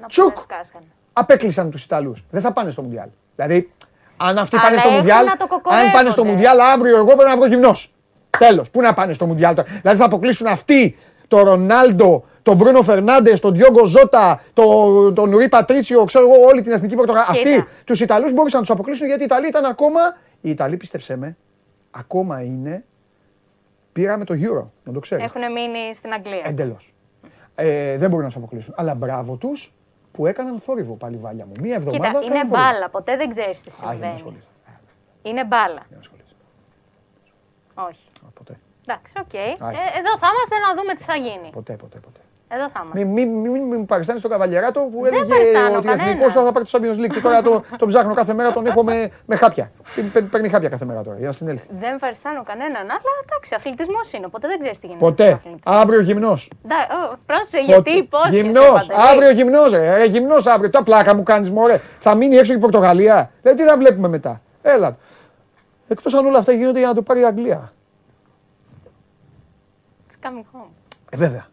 Να 0.01 0.07
Τσουκ. 0.07 0.25
πούμε 0.25 0.41
σκάσανε. 0.41 0.85
Απέκλεισαν 1.13 1.71
τους 1.71 1.83
Ιταλούς. 1.83 2.25
Δεν 2.31 2.41
θα 2.41 2.51
πάνε 2.53 2.71
στο 2.71 2.81
Μουντιάλ. 2.81 3.07
Δηλαδή, 3.35 3.71
αν 4.17 4.37
αυτοί 4.37 4.55
Αλλά 4.55 4.65
πάνε 4.65 4.77
στο 4.77 4.87
έχουν 4.87 4.99
Μουντιάλ, 4.99 5.25
να 5.25 5.37
το 5.37 5.43
αν 5.43 5.49
κοκορεύονται. 5.49 5.91
πάνε 5.93 6.09
στο 6.09 6.25
Μουντιάλ 6.25 6.59
αύριο 6.59 6.95
εγώ 6.97 7.05
πρέπει 7.05 7.23
να 7.29 7.35
βγω 7.35 7.45
γυμνός. 7.45 7.93
Τέλος. 8.37 8.69
Πού 8.69 8.81
να 8.81 8.93
πάνε 8.93 9.13
στο 9.13 9.25
Μουντιάλ 9.25 9.55
τώρα. 9.55 9.67
Δηλαδή 9.81 9.99
θα 9.99 10.05
αποκλείσουν 10.05 10.47
αυτοί 10.47 10.95
τον 11.27 11.43
Ρονάλντο, 11.43 12.25
τον 12.43 12.55
Μπρούνο 12.55 12.81
Φερνάντες, 12.81 13.39
τον 13.39 13.53
Διόγκο 13.53 13.85
Ζώτα, 13.85 14.41
τον, 14.53 15.13
τον 15.15 15.31
Ρουί 15.31 15.49
Πατρίτσιο, 15.49 16.03
ξέρω 16.03 16.33
εγώ, 16.33 16.45
όλη 16.45 16.61
την 16.61 16.71
εθνική 16.71 16.95
πορτογαλία. 16.95 17.33
Κοίτα. 17.33 17.49
Αυτοί 17.49 17.67
τους 17.83 17.99
Ιταλούς 18.01 18.33
μπορούσαν 18.33 18.59
να 18.59 18.65
τους 18.65 18.75
αποκλείσουν 18.75 19.07
γιατί 19.07 19.21
οι 19.21 19.25
Ιταλοί 19.25 19.47
ήταν 19.47 19.65
ακόμα. 19.65 19.99
Οι 20.41 20.49
Ιταλοί, 20.49 20.77
πίστεψέ 20.77 21.15
με, 21.15 21.37
ακόμα 21.95 22.41
είναι. 22.43 22.85
Πήραμε 23.91 24.25
το 24.25 24.33
Euro, 24.37 24.67
να 24.83 24.93
το 24.93 24.99
ξέρεις. 24.99 25.25
Έχουν 25.25 25.51
μείνει 25.51 25.95
στην 25.95 26.13
Αγγλία. 26.13 26.41
Εντελώς. 26.45 26.93
Ε, 27.55 27.97
δεν 27.97 28.09
μπορούν 28.09 28.25
να 28.25 28.31
του 28.31 28.37
αποκλείσουν. 28.37 28.73
Αλλά 28.77 28.95
μπράβο 28.95 29.35
τους 29.35 29.73
που 30.11 30.25
έκαναν 30.25 30.59
θόρυβο 30.59 30.93
πάλι 30.95 31.17
βάλια 31.17 31.45
μου. 31.45 31.51
Μία 31.61 31.75
εβδομάδα. 31.75 32.07
Κοίτα, 32.07 32.17
έκαναν 32.19 32.37
είναι 32.37 32.47
θόρυβο. 32.47 32.71
μπάλα. 32.71 32.89
Ποτέ 32.89 33.17
δεν 33.17 33.29
ξέρεις 33.29 33.61
τι 33.61 33.69
Α, 33.69 33.73
για 33.77 33.85
να 33.85 33.91
συμβαίνει. 33.91 34.13
ασχολείσαι. 34.13 34.47
Είναι 35.21 35.45
μπάλα. 35.45 35.73
Για 35.87 35.97
να 35.97 35.99
ασχολείσαι. 35.99 36.35
Όχι. 37.73 38.09
Α, 38.25 38.29
Ποτέ. 38.33 38.59
Εντάξει, 38.87 39.13
οκ. 39.23 39.35
Όχι. 39.35 39.77
Ε, 39.77 39.99
εδώ 39.99 40.11
θα 40.21 40.27
είμαστε 40.33 40.55
να 40.65 40.69
δούμε 40.81 40.93
τι 40.95 41.03
θα 41.03 41.15
γίνει. 41.15 41.49
Ποτέ, 41.51 41.73
ποτέ, 41.75 41.99
ποτέ. 41.99 42.19
Εδώ 42.47 42.69
θα 42.73 42.81
είμαστε. 42.83 43.03
Μην 43.05 43.07
μη, 43.13 43.25
μη, 43.25 43.49
μη, 43.49 43.59
μη 43.59 43.75
μου 43.77 43.85
παριστάνεις 43.85 44.19
τον 44.19 44.31
Καβαλιαράτο 44.31 44.79
που 44.91 44.99
Δεν 45.03 45.13
έλεγε 45.13 45.33
παριστάνω 45.33 45.77
ότι 45.77 45.87
ο 45.87 45.89
κανένα. 45.91 46.09
Εθνικός 46.09 46.29
θα 46.29 46.51
πάρει 46.51 46.65
το 46.65 46.71
Champions 46.79 46.99
League. 47.05 47.09
Και 47.13 47.19
τώρα 47.21 47.41
το, 47.41 47.63
τον 47.77 47.87
ψάχνω 47.87 48.13
κάθε 48.13 48.33
μέρα, 48.33 48.51
τον 48.51 48.65
έχω 48.65 48.83
με, 48.83 49.11
με 49.25 49.35
χάπια. 49.35 49.71
Παίρνει- 49.95 50.11
παίρνει- 50.11 50.29
Παίρνει 50.29 50.49
χάπια 50.49 50.69
κάθε 50.69 50.85
μέρα 50.85 51.01
τώρα 51.03 51.17
για 51.17 51.27
να 51.27 51.33
συνέλθει. 51.33 51.67
Δεν 51.79 51.93
παριστάνω 51.93 52.43
κανέναν, 52.43 52.75
αλλά 52.81 52.99
εντάξει, 53.23 53.55
αθλητισμός 53.55 54.11
είναι. 54.13 54.25
Οπότε 54.25 54.47
δεν 54.47 54.59
ξέρεις 54.59 54.79
τι 54.79 54.85
γίνεται. 54.87 55.05
Ποτέ. 55.05 55.23
στον 55.27 55.35
αθλητισμό. 55.37 55.73
Αύριο 55.79 56.01
γυμνός. 56.01 56.49
Ντα- 56.67 57.11
ω, 57.13 57.17
Πρόσεχε, 57.25 57.63
γιατί 57.63 57.91
υπόσχεσαι. 57.91 58.35
Γυμνός. 58.41 58.85
Παντελή. 58.87 59.07
Αύριο 59.11 59.29
γυμνός. 59.31 59.71
Ρε, 59.71 59.97
ρε 59.97 60.05
γυμνός 60.05 60.45
αύριο. 60.45 60.69
Τα 60.69 60.83
πλάκα 60.83 61.15
μου 61.15 61.23
κάνεις, 61.23 61.49
μωρέ. 61.51 61.81
Θα 61.99 62.15
μείνει 62.15 62.35
έξω 62.35 62.51
και 62.51 62.57
η 62.57 62.61
Πορτογαλία. 62.61 63.31
Δηλαδή 63.41 63.61
τι 63.63 63.67
θα 63.69 63.77
βλέπουμε 63.77 64.07
μετά. 64.07 64.41
Έλα. 64.61 64.97
Εκτός 65.87 66.13
αν 66.13 66.25
όλα 66.25 66.37
αυτά 66.37 66.51
γίνονται 66.51 66.79
για 66.79 66.87
να 66.87 66.93
το 66.93 67.01
πάρει 67.01 67.19
η 67.19 67.25
Αγγλία. 67.25 67.71
It's 70.09 70.27
coming 70.27 70.45
home. 70.55 70.69
Ε, 71.09 71.17
βέβαια. 71.17 71.45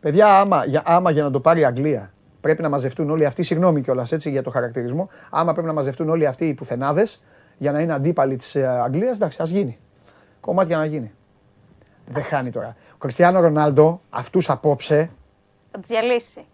Παιδιά, 0.00 0.40
άμα 0.40 0.64
για, 0.64 0.82
άμα 0.84 1.10
για 1.10 1.22
να 1.22 1.30
το 1.30 1.40
πάρει 1.40 1.60
η 1.60 1.64
Αγγλία 1.64 2.12
πρέπει 2.40 2.62
να 2.62 2.68
μαζευτούν 2.68 3.10
όλοι 3.10 3.24
αυτοί, 3.26 3.42
συγγνώμη 3.42 3.80
κιόλας 3.80 4.12
έτσι 4.12 4.30
για 4.30 4.42
το 4.42 4.50
χαρακτηρισμό, 4.50 5.08
άμα 5.30 5.52
πρέπει 5.52 5.66
να 5.66 5.72
μαζευτούν 5.72 6.08
όλοι 6.08 6.26
αυτοί 6.26 6.48
οι 6.48 6.54
πουθενάδες 6.54 7.22
για 7.58 7.72
να 7.72 7.80
είναι 7.80 7.92
αντίπαλοι 7.92 8.36
της 8.36 8.56
Αγγλίας, 8.56 9.16
εντάξει, 9.16 9.42
ας 9.42 9.50
γίνει. 9.50 9.78
Κομμάτια 10.40 10.76
να 10.76 10.84
γίνει. 10.84 11.12
Δεν 12.06 12.22
χάνει 12.22 12.50
τώρα. 12.50 12.76
Ο 12.94 12.96
Κριστιανό 12.98 13.40
Ρονάλντο, 13.40 14.00
αυτούς 14.10 14.50
απόψε, 14.50 15.10
Θα 15.70 15.78
του 15.78 15.86
διαλύσει. 15.86 16.44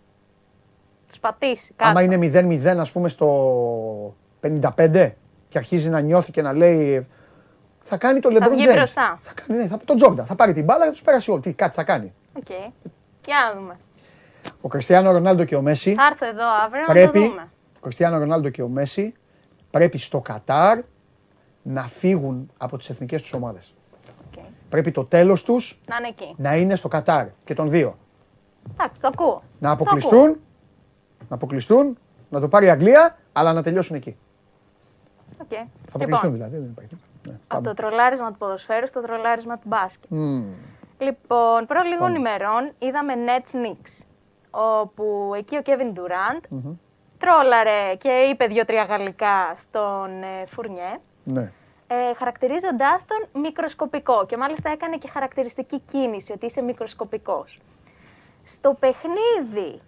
Τους 1.06 1.18
πατήσει. 1.18 1.73
Κάτω. 1.77 1.90
άμα 1.90 2.02
είναι 2.02 2.16
0-0, 2.16 2.78
ας 2.78 2.93
πούμε, 2.93 3.09
στο 3.09 4.14
55 4.40 5.12
και 5.48 5.59
αρχίζει 5.59 5.89
να 5.89 6.01
νιώθει 6.01 6.31
και 6.31 6.43
να 6.43 6.52
λέει. 6.52 7.06
Θα 7.82 7.97
κάνει 7.97 8.20
το 8.20 8.28
LeBron 8.32 8.51
βγει 8.51 8.66
James. 8.68 8.74
μπροστά. 8.74 9.18
Θα 9.23 9.32
κάνει, 9.35 9.60
ναι, 9.62 9.66
θα, 9.68 9.78
τον 9.85 9.97
Τζόρνταν. 9.97 10.27
Θα 10.27 10.35
πάρει 10.35 10.52
την 10.52 10.64
μπάλα 10.64 10.85
και 10.85 10.90
τους 10.90 11.02
πέρασε 11.02 11.31
όλοι. 11.31 11.40
Τι, 11.40 11.52
κάτι 11.52 11.74
θα 11.74 11.85
κάνει. 11.85 12.12
Οκ. 12.32 12.47
Για 13.27 13.36
να 13.55 13.61
δούμε. 13.61 13.77
Ο 14.61 14.69
Κριστιανό 14.69 15.12
Ρονάλντο 15.12 15.44
και 15.44 15.57
ο 15.57 15.62
Μέσι. 15.62 15.94
Θα 15.94 16.07
έρθω 16.07 16.27
εδώ 16.27 16.44
αύριο 16.65 16.81
να 16.81 16.86
το 16.86 16.93
πρέπει, 16.93 17.19
δούμε. 17.28 17.48
ο 17.77 17.81
Κριστιανό 17.81 18.19
Ρονάλντο 18.19 18.48
και 18.48 18.62
ο 18.62 18.69
Μέσι 18.69 19.15
πρέπει 19.70 19.98
στο 19.98 20.20
Κατάρ 20.20 20.78
να 21.62 21.82
φύγουν 21.86 22.51
από 22.59 22.77
τις 22.77 22.90
εθνικές 22.90 23.23
τους 23.23 23.32
ομάδες. 23.32 23.74
Οκ. 24.27 24.44
Πρέπει 24.69 24.90
το 24.90 25.05
τέλος 25.05 25.43
τους 25.44 25.78
Να 25.86 25.97
είναι 25.97 26.09
εκεί. 26.09 26.35
να 26.36 26.57
είναι 26.57 26.74
στο 26.77 26.89
Κατάρ 26.89 27.27
και 27.44 27.55
των 27.55 27.70
δύο. 27.70 27.98
Εντάξει, 28.73 29.01
το 29.03 29.09
ακούω. 29.09 29.43
Να 29.59 29.69
Το 29.69 29.74
αποκλειστούν, 29.82 30.40
να 31.28 31.35
αποκλειστούν, 31.36 31.98
να 32.31 32.40
το 32.40 32.48
πάρει 32.48 32.66
η 32.66 32.70
Αγγλία, 32.70 33.19
αλλά 33.32 33.53
να 33.53 33.62
τελειώσουν 33.62 33.97
εκεί. 33.97 34.16
Οκ. 35.43 35.48
Θα 35.48 35.66
αποκλειστούν 35.93 36.32
Λοιπόν, 36.32 36.32
δηλαδή, 36.32 36.57
δεν 36.57 36.69
υπάρχει. 36.70 36.97
Ναι, 37.28 37.32
από 37.32 37.43
πάμε. 37.47 37.66
το 37.66 37.74
τρολάρισμα 37.74 38.31
του 38.32 38.39
ποδοσφαίρου 38.39 38.86
στο 38.86 39.01
τρολάρισμα 39.01 39.55
του 39.59 39.69
μπάσκετ. 39.69 40.11
Μμμ. 40.11 40.44
Λοιπόν, 40.98 41.66
προ 41.66 41.82
λίγων 41.82 42.14
ημερών 42.14 42.73
είδαμε 42.78 43.14
Nets 43.27 43.55
Knicks, 43.56 44.05
όπου 44.51 45.32
εκεί 45.36 45.56
ο 45.56 45.62
Kevin 45.64 45.98
Durant 45.98 46.64
τρόλαρε 47.18 47.94
και 47.94 48.10
είπε 48.10 48.47
δύο-τρία 48.47 48.85
γαλλικά 48.85 49.55
στον 49.56 50.23
ε, 50.23 50.47
Φουρνιέ, 50.47 50.98
Ναι. 51.24 51.52
ε, 51.86 52.14
χαρακτηρίζοντάς 52.14 53.05
τον 53.06 53.43
μικροσκοπικό 53.43 54.27
και 54.27 54.36
μάλιστα 54.36 54.70
έκανε 54.70 54.97
και 54.97 55.09
χαρακτηριστική 55.09 55.78
κίνηση 55.81 56.32
ότι 56.32 56.47
είσαι 56.47 56.60
μικροσκοπικός. 56.62 57.60
Στο 58.44 58.74
παιχνίδι 58.81 59.81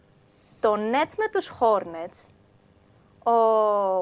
των 0.61 0.79
Nets 0.81 1.13
με 1.17 1.29
τους 1.33 1.53
Hornets, 1.61 2.31
ο 3.33 3.37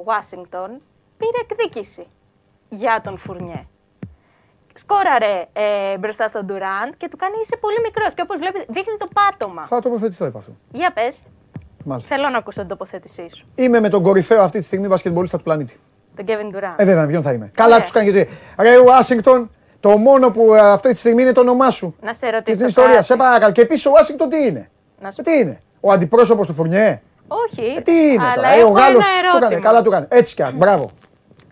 Washington 0.06 0.68
πήρε 1.16 1.38
εκδίκηση 1.50 2.06
για 2.68 3.00
τον 3.04 3.16
Φουρνιέ. 3.18 3.66
Σκόραρε 4.78 5.44
ε, 5.52 5.98
μπροστά 5.98 6.28
στον 6.28 6.46
Durant 6.50 6.92
και 6.96 7.08
του 7.08 7.16
κάνει 7.16 7.34
είσαι 7.42 7.56
πολύ 7.56 7.76
μικρός 7.82 8.14
και 8.14 8.22
όπως 8.22 8.38
βλέπεις 8.38 8.64
δείχνει 8.68 8.96
το 8.98 9.06
πάτωμα. 9.14 9.66
Θα 9.66 9.80
τοποθετηθώ 9.80 10.24
επ' 10.24 10.36
αυτού. 10.36 10.56
Για 10.72 10.92
πες, 10.92 11.22
Μάλιστα. 11.84 12.16
θέλω 12.16 12.28
να 12.28 12.38
ακούσω 12.38 12.60
την 12.60 12.68
τοποθέτησή 12.68 13.26
σου. 13.34 13.46
Είμαι 13.54 13.80
με 13.80 13.88
τον 13.88 14.02
κορυφαίο 14.02 14.42
αυτή 14.42 14.58
τη 14.58 14.64
στιγμή 14.64 14.86
μπασκετμπολίστα 14.86 15.36
του 15.36 15.42
πλανήτη. 15.42 15.80
Τον 16.16 16.24
Kevin 16.28 16.56
Durant. 16.56 16.74
Ε, 16.76 16.84
βέβαια, 16.84 17.00
με 17.02 17.06
ποιον 17.08 17.22
θα 17.22 17.32
είμαι. 17.32 17.50
Καλά 17.54 17.68
Ωραία. 17.68 17.80
τους 17.82 17.90
κάνει 17.90 18.10
γιατί. 18.10 18.30
Ρε, 18.58 18.78
Ουάσιγκτον, 18.78 19.50
το 19.80 19.96
μόνο 19.96 20.30
που 20.30 20.54
ε, 20.54 20.60
αυτή 20.60 20.92
τη 20.92 20.98
στιγμή 20.98 21.22
είναι 21.22 21.32
το 21.32 21.40
όνομά 21.40 21.70
σου. 21.70 21.96
Να 22.00 22.12
σε 22.14 22.26
Και 22.26 22.32
ρωτήσω 22.32 22.58
την 22.58 22.66
ιστορία, 22.66 22.94
κάτι. 22.94 23.04
σε 23.06 23.16
παρακαλώ. 23.16 23.52
Και 23.52 23.60
επίσης 23.60 23.86
ο 23.86 23.90
Ουάσιγκτον 23.90 24.28
τι 24.28 24.36
είναι; 24.46 24.70
Να 25.00 25.10
σου 25.10 25.20
Ε, 25.20 25.22
τι 25.30 25.38
είναι; 25.38 25.60
Ο 25.80 25.92
αντιπρόσωπος 25.92 26.46
του 26.46 26.54
Φουρνιέ; 26.54 27.00
Όχι, 27.28 27.74
Ε, 27.76 27.80
τι 27.80 27.92
είναι 27.92 28.24
αλλά 28.24 28.34
τώρα; 28.34 28.48
Ε, 28.48 28.58
έχω 28.58 28.68
ο 28.68 28.70
Γάλλος 28.70 29.04
ένα 29.04 29.30
του 29.30 29.36
έκανε. 29.36 29.44
ερώτημα. 29.44 29.60
Καλά 29.60 29.82
του 29.82 29.88
έκανε. 29.88 30.06
Έτσι 30.10 30.34
κι 30.34 30.42
αν. 30.42 30.54
Μπράβο. 30.56 30.90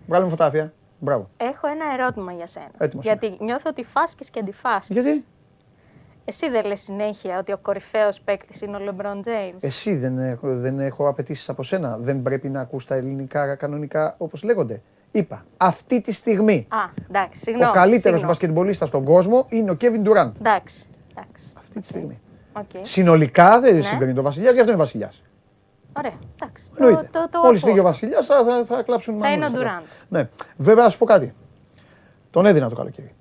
Βγάλουμε 0.07 0.31
φωτογραφία. 0.31 0.73
Μπράβο. 1.05 1.31
Έχω 1.37 1.67
ένα 1.69 1.85
ερώτημα 1.99 2.33
για 2.33 2.47
σένα. 2.47 2.71
Έτοιμος 2.79 3.05
Γιατί 3.05 3.37
νιώθω 3.41 3.71
ότι 3.71 3.85
φάσκεις 3.85 4.31
και 4.31 4.39
αντιφάσκεις. 4.41 4.97
Γιατί; 5.01 5.25
Εσύ 6.25 6.49
δεν 6.51 6.65
λες 6.65 6.81
συνέχεια 6.81 7.39
ότι 7.39 7.53
ο 7.53 7.59
κορυφαίος 7.63 8.21
παίκτης 8.21 8.61
είναι 8.61 8.77
ο 8.77 8.81
LeBron 8.89 9.17
James; 9.17 9.57
εσύ 9.61 9.97
δεν 9.97 10.19
έχω, 10.19 10.57
δεν 10.59 10.81
έχω 10.81 11.09
απαιτήσεις 11.09 11.49
από 11.49 11.63
σένα. 11.63 11.97
Δεν 12.01 12.23
πρέπει 12.23 12.49
να 12.49 12.61
ακούς 12.61 12.87
τα 12.87 12.95
ελληνικά 12.95 13.55
κανονικά 13.55 14.15
όπως 14.19 14.43
λέγονται. 14.43 14.81
Είπα, 15.11 15.45
αυτή 15.57 16.01
τη 16.01 16.13
στιγμή 16.13 16.67
Α, 16.71 16.77
εντάξει, 17.09 17.41
συγγνώμη. 17.41 17.69
ο 17.71 17.73
καλύτερος 17.73 18.01
συγγνώμη. 18.03 18.27
μπασκετμπολίστας 18.27 18.89
στον 18.89 19.05
κόσμο 19.05 19.47
είναι 19.49 19.71
ο 19.71 19.77
Kevin 19.81 20.07
Durant. 20.09 20.33
Εντάξει, 20.39 20.87
εντάξει. 21.17 21.53
Αυτή 21.59 21.81
τη 21.81 21.87
στιγμή. 21.87 22.21
Οκ. 22.53 22.71
Συνολικά 22.81 23.61
δεν 23.61 23.75
Ναι. 23.75 23.83
συγκρίνει 23.83 24.15
τον 24.15 24.25
Βασιλιάς, 24.25 24.53
γι' 24.55 24.59
αυτό 24.61 24.73
είναι 24.73 24.81
Βασιλιάς. 24.81 25.23
Ωραία, 25.97 26.19
εντάξει. 26.35 26.65
Εννοείται. 26.79 27.09
Το, 27.13 27.21
το, 27.21 27.29
το 27.31 27.41
Μόλις 27.45 27.63
φύγει 27.63 27.79
ο 27.79 27.81
ακούω. 27.81 27.91
Βασιλιά 27.91 28.23
θα, 28.23 28.45
θα, 28.45 28.65
θα 28.65 28.83
κλάψουν 28.83 29.19
Θα 29.19 29.31
είναι 29.31 29.47
ο 29.47 29.51
μανούλες. 29.51 29.73
Durant. 29.81 29.85
Ναι. 30.09 30.29
Βέβαια, 30.57 30.85
να 30.85 30.91
σου 30.91 30.99
πω 30.99 31.05
κάτι. 31.05 31.35
Τον 32.31 32.47
έδινα 32.47 32.69
το 32.69 32.75
καλοκαίρι. 32.75 33.15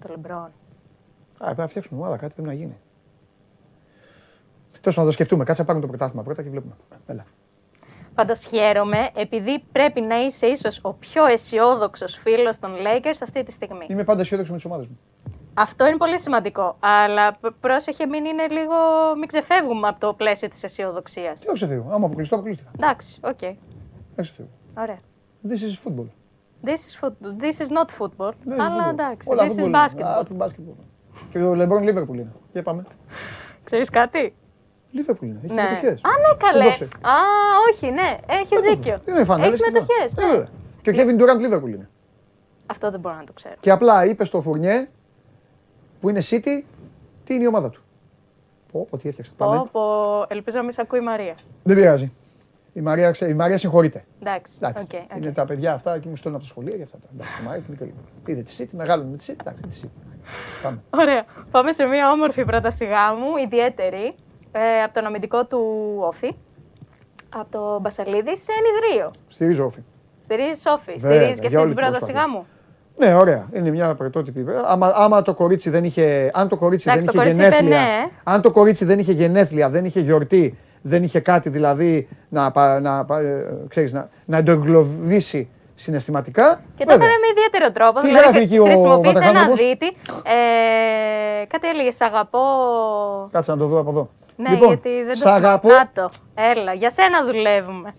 Το 0.00 0.14
LeBron. 0.14 0.48
Α, 1.38 1.44
πρέπει 1.44 1.60
να 1.60 1.66
φτιάξουμε 1.66 2.00
ομάδα, 2.00 2.16
κάτι 2.16 2.32
πρέπει 2.34 2.48
να 2.48 2.54
γίνει. 2.54 2.78
Τέλος 4.80 4.96
να 4.96 5.04
το 5.04 5.10
σκεφτούμε. 5.10 5.44
Κάτσε 5.44 5.60
να 5.60 5.66
πάρουμε 5.66 5.84
το 5.84 5.90
πρωτάθλημα 5.90 6.22
πρώτα 6.22 6.42
και 6.42 6.50
βλέπουμε. 6.50 6.74
Έλα. 7.06 7.24
Πάντως 8.14 8.44
χαίρομαι 8.44 9.10
επειδή 9.14 9.64
πρέπει 9.72 10.00
να 10.00 10.16
είσαι 10.24 10.46
ίσως 10.46 10.78
ο 10.82 10.92
πιο 10.92 11.24
αισιόδοξος 11.24 12.16
φίλος 12.16 12.58
των 12.58 12.74
Lakers 12.74 13.18
αυτή 13.22 13.42
τη 13.42 13.52
στιγμή. 13.52 13.86
Είμαι 13.88 14.04
πάντα 14.04 14.20
αισιόδοξος 14.20 14.54
με 14.54 14.60
τις 14.60 14.70
ομάδες 14.70 14.86
μου. 14.86 14.98
Αυτό 15.58 15.86
είναι 15.86 15.96
πολύ 15.96 16.18
σημαντικό. 16.18 16.76
Αλλά 16.80 17.32
π- 17.32 17.52
πρόσεχε, 17.60 18.06
μην 18.06 18.24
είναι 18.24 18.46
λίγο. 18.48 18.74
Μην 19.18 19.26
ξεφεύγουμε 19.28 19.88
από 19.88 20.00
το 20.00 20.14
πλαίσιο 20.14 20.48
της 20.48 20.62
αισιοδοξίας. 20.62 21.38
Τι 21.40 21.44
έχω 21.46 21.54
ξεφύγω. 21.54 21.86
Άμα 21.90 22.06
αποκλειστώ, 22.06 22.34
αποκλείστηκα. 22.34 22.70
Εντάξει, 22.76 23.20
οκ. 23.24 23.38
Δεν 23.38 23.56
ξεφύγω. 24.24 24.48
Ωραία. 24.78 24.98
This 25.48 25.52
is 25.52 25.88
football. 25.88 26.06
This 26.64 26.70
is, 26.70 27.04
football. 27.04 27.42
This 27.42 27.62
is 27.64 27.68
not 27.78 27.88
football. 28.02 28.32
Δεν 28.44 28.54
είναι 28.54 28.62
αλλά 28.62 28.86
football. 28.86 28.90
εντάξει. 28.90 29.28
Όλα 29.30 29.44
This 29.44 29.50
football 29.50 29.58
is 29.60 29.64
είναι. 29.66 29.78
basketball. 29.84 30.02
Α, 30.18 30.24
το 30.24 30.34
basketball. 30.38 30.84
Και 31.30 31.38
το 31.38 31.52
LeBron 31.52 31.82
Liverpool 31.88 32.14
είναι. 32.14 32.32
Για 32.52 32.62
πάμε. 32.62 32.84
Ξέρεις 33.64 33.90
κάτι; 33.90 34.34
Liverpool 34.94 35.22
είναι. 35.22 35.40
Έχει 35.44 35.54
Ναι. 35.54 35.62
μετοχές. 35.62 36.00
Α, 36.04 36.08
ναι, 36.10 36.36
καλέ. 36.50 36.58
Δεν 36.58 36.66
το 36.66 36.72
ξέρεις. 36.74 36.94
Α, 36.94 37.14
όχι, 37.72 37.90
ναι. 37.90 38.16
Έχεις 38.26 38.60
δίκιο. 38.60 38.98
Είναι 39.08 39.24
φανέλες 39.24 39.60
Έχεις 39.60 39.72
και 39.72 39.78
αυτά. 39.78 39.80
μετοχές. 39.94 40.12
Ε, 40.12 40.26
Ναι. 40.26 40.30
βέβαια. 40.32 40.48
Και 40.82 40.90
ο 40.90 40.92
Kevin 40.96 41.20
Durant 41.20 41.40
Liverpool 41.46 41.68
είναι. 41.68 41.88
Αυτό 42.66 42.90
δεν 42.90 43.00
μπορώ 43.00 43.14
να 43.16 43.24
το 43.24 43.32
ξέρω. 43.32 43.54
Και 43.60 43.70
απλά 43.70 44.04
είπες 44.04 44.28
στο 44.28 44.40
Φουρνιέ 44.40 44.88
που 46.00 46.08
είναι 46.08 46.20
City 46.30 46.62
τι 47.24 47.34
είναι 47.34 47.42
η 47.42 47.46
ομάδα 47.46 47.70
του. 47.70 47.82
Πω, 48.72 48.86
πω, 48.90 48.96
τι 48.96 49.08
έφτιαξα. 49.08 49.32
Πάμε. 49.36 49.56
Πω, 49.56 49.68
πω, 49.72 50.24
ελπίζω 50.34 50.56
να 50.56 50.62
μην 50.62 50.72
σε 50.72 50.80
ακούει 50.80 50.98
η 50.98 51.02
Μαρία. 51.02 51.34
Δεν 51.62 51.76
πειράζει. 51.76 52.12
Η 52.72 52.80
Μαρία, 52.80 53.10
ξέ- 53.10 53.30
η 53.30 53.34
Μαρία 53.34 53.58
συγχωρείται. 53.58 54.04
Εντάξει, 54.20 54.58
Εντάξει. 54.62 54.82
OK, 54.94 55.00
OK. 55.12 55.16
Είναι 55.22 55.32
τα 55.32 55.44
παιδιά 55.44 55.72
αυτά 55.74 55.98
και 55.98 56.08
μου 56.08 56.16
στέλνουν 56.16 56.40
από 56.40 56.48
τα 56.48 56.54
σχολεία 56.54 56.76
για 56.76 56.84
αυτά. 56.84 56.98
τα- 56.98 57.06
Εντάξει, 57.14 57.40
η 57.40 57.44
Μαρία 57.44 57.62
είναι 57.68 57.76
και 57.76 57.84
λίγο. 57.84 57.96
Είδε 58.26 58.42
τη 58.42 58.54
City, 58.58 58.70
μεγάλωνε 58.76 59.10
με 59.10 59.16
τη 59.16 59.24
City. 59.28 59.36
Εντάξει, 59.40 59.62
τη 59.62 59.80
City. 59.82 60.18
Πάμε. 60.62 60.82
Ωραία. 60.90 61.24
Πάμε 61.50 61.72
σε 61.72 61.84
μια 61.84 62.10
όμορφη 62.10 62.44
πρόταση 62.44 62.84
γάμου, 62.84 63.36
ιδιαίτερη, 63.36 64.14
ε, 64.52 64.82
από 64.82 64.94
τον 64.94 65.06
αμυντικό 65.06 65.44
του 65.46 65.60
Όφη, 65.98 66.34
από 67.28 67.50
το 67.50 67.80
Μπασαλίδη 67.80 68.36
σε 68.36 68.52
ενιδρίο. 68.58 69.10
Στηρίζω 69.28 69.64
όφη. 69.64 69.80
Στηρίζεις 70.20 70.66
Όφη, 70.66 70.92
Βέβαια, 70.98 71.16
στηρίζεις 71.16 71.40
και 71.40 71.46
για 71.48 71.58
αυτή 71.58 71.68
όλη 71.68 71.74
την 71.74 71.76
την 71.76 71.84
πρόταση 71.92 72.12
προσπάθεια. 72.12 72.44
Γάμου. 73.00 73.12
Ναι, 73.14 73.20
ωραία. 73.20 73.46
Είναι 73.52 73.70
μια 73.70 73.94
πρωτότυπη. 73.94 74.44
Άμα, 74.66 74.92
άμα 74.96 75.22
το 75.22 75.34
κορίτσι 75.34 75.70
δεν 75.70 75.84
είχε. 75.84 76.30
Αν 76.34 76.48
το 76.48 76.56
κορίτσι 76.56 76.88
Εντάξει, 76.90 77.06
δεν 77.06 77.14
το 77.14 77.22
είχε 77.22 77.30
κορίτσι 77.32 77.56
είπε 77.56 77.64
γενέθλια. 77.66 77.86
ναι. 77.90 78.10
Αν 78.24 78.40
το 78.42 78.50
κορίτσι 78.50 78.84
δεν 78.84 78.98
είχε 78.98 79.12
γενέθλια, 79.12 79.68
δεν 79.68 79.84
είχε 79.84 80.00
γιορτή, 80.00 80.58
δεν 80.82 81.02
είχε 81.02 81.20
κάτι 81.20 81.48
δηλαδή 81.48 82.08
να, 82.28 82.50
πα- 82.50 82.80
να, 82.80 83.04
πα- 83.04 83.20
ε, 83.20 83.46
ξέρεις, 83.68 83.92
να, 83.92 84.08
να 84.24 84.42
το 84.42 84.50
εγκλωβίσει 84.50 85.48
συναισθηματικά. 85.74 86.60
Και 86.74 86.84
το 86.84 86.90
βέβαια. 86.92 87.06
έκανε 87.06 87.18
με 87.20 87.26
ιδιαίτερο 87.30 87.72
τρόπο. 87.72 88.00
Τι 88.00 88.06
δηλαδή 88.06 88.24
γράφει 88.24 88.38
εκεί 88.38 88.58
ο 88.58 88.64
χρησιμοποίησε 88.64 89.16
ένα 89.18 89.26
Βαταχάνθρωπος; 89.26 89.60
δίτη. 89.60 89.86
Ε, 90.22 91.44
κάτι 91.46 91.68
έλεγε, 91.68 91.90
σ' 91.90 92.00
αγαπώ. 92.00 92.38
Κάτσε 93.32 93.50
να 93.50 93.56
το 93.56 93.66
δω 93.66 93.78
από 93.80 93.90
εδώ. 93.90 94.08
Ναι, 94.36 94.48
λοιπόν, 94.50 94.68
γιατί 94.68 95.02
δεν 95.06 95.14
σ' 95.14 95.20
το 95.22 95.28
αγαπώ. 95.30 95.68
Να 95.68 95.90
το. 95.94 96.08
Έλα, 96.34 96.72
για 96.72 96.90
σένα 96.90 97.24
δουλεύουμε. 97.24 97.94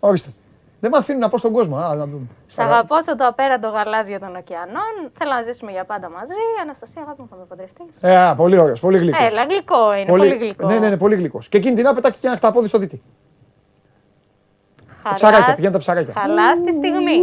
Ορίστε. 0.00 0.30
Δεν 0.86 0.94
με 0.94 1.00
αφήνουν 1.00 1.20
να 1.20 1.28
πω 1.28 1.38
στον 1.38 1.52
κόσμο. 1.52 1.76
Α, 1.76 1.94
να 1.94 2.06
δούμε. 2.06 2.26
Σ' 2.46 2.58
αγαπώ 2.58 3.02
στο 3.02 3.16
το 3.16 3.26
απέραντο 3.26 3.68
γαλάζιο 3.68 4.18
των 4.18 4.36
ωκεανών. 4.36 4.92
Θέλω 5.18 5.30
να 5.32 5.42
ζήσουμε 5.42 5.70
για 5.70 5.84
πάντα 5.84 6.10
μαζί. 6.10 6.32
Αναστασία, 6.62 7.02
αγάπη 7.02 7.20
μου, 7.20 7.28
θα 7.30 7.36
με 7.36 7.44
παντρευτείς. 7.48 7.86
Ε, 8.00 8.16
α, 8.16 8.34
πολύ 8.34 8.58
ωραίος, 8.58 8.80
πολύ 8.80 8.98
γλυκός. 8.98 9.26
Έλα, 9.30 9.44
γλυκό 9.44 9.92
είναι, 9.94 10.06
πολύ, 10.06 10.36
γλυκό. 10.36 10.66
Ναι, 10.66 10.78
ναι, 10.78 10.88
ναι, 10.88 10.96
πολύ 10.96 11.14
γλυκός. 11.14 11.48
Και 11.48 11.56
εκείνη 11.56 11.74
την 11.74 11.84
ώρα 11.86 11.94
πετάχτηκε 11.94 12.26
ένα 12.26 12.36
χταπόδι 12.36 12.68
στο 12.68 12.78
δίτη. 12.78 13.02
Χαλάς- 15.02 15.14
ψαράκια, 15.20 15.52
πηγαίνουν 15.52 15.72
τα 15.72 15.78
ψαράκια. 15.78 16.12
Χαλάς 16.16 16.60
τη 16.62 16.72
στιγμή. 16.72 17.18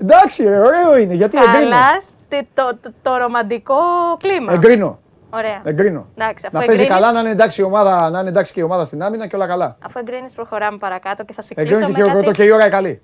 Εντάξει, 0.00 0.42
ρε, 0.44 0.58
ωραίο 0.58 0.96
είναι. 0.98 1.14
Γιατί 1.14 1.36
εγκρίνω. 1.38 1.74
Χαλάς 1.74 2.14
τη- 2.28 2.48
το, 2.54 2.70
το, 2.82 2.92
το 3.02 3.16
ρομαντικό 3.16 3.74
κλίμα. 4.18 4.52
Εγκρίνω. 4.52 4.98
Ωραία. 5.30 5.60
Εγκρίνω. 5.64 6.06
Εντάξει, 6.16 6.46
αφού 6.46 6.58
Να 6.58 6.64
παίζει 6.64 6.82
εγκρίνεις- 6.82 7.00
καλά, 7.02 7.12
να 7.12 7.20
είναι, 7.20 7.30
εντάξει 7.30 7.60
η 7.60 7.64
ομάδα, 7.64 8.10
να 8.10 8.20
είναι 8.20 8.28
εντάξει 8.28 8.52
και 8.52 8.60
η 8.60 8.62
ομάδα 8.62 8.84
στην 8.84 9.02
άμυνα 9.02 9.26
και 9.26 9.36
όλα 9.36 9.46
καλά. 9.46 9.76
Αφού 9.84 9.98
εγκρίνεις, 9.98 10.34
προχωράμε 10.34 10.78
παρακάτω 10.78 11.24
και 11.24 11.32
θα 11.32 11.42
σε 11.42 11.54
κλείσω 11.54 11.70
Εγκρίνω 11.72 11.86
και 11.86 11.92
με 11.92 11.98
χειροκροτώ 11.98 12.26
κάτι... 12.26 12.36
και 12.38 12.44
η 12.44 12.50
ώρα 12.50 12.62
είναι 12.62 12.70
καλή. 12.74 13.02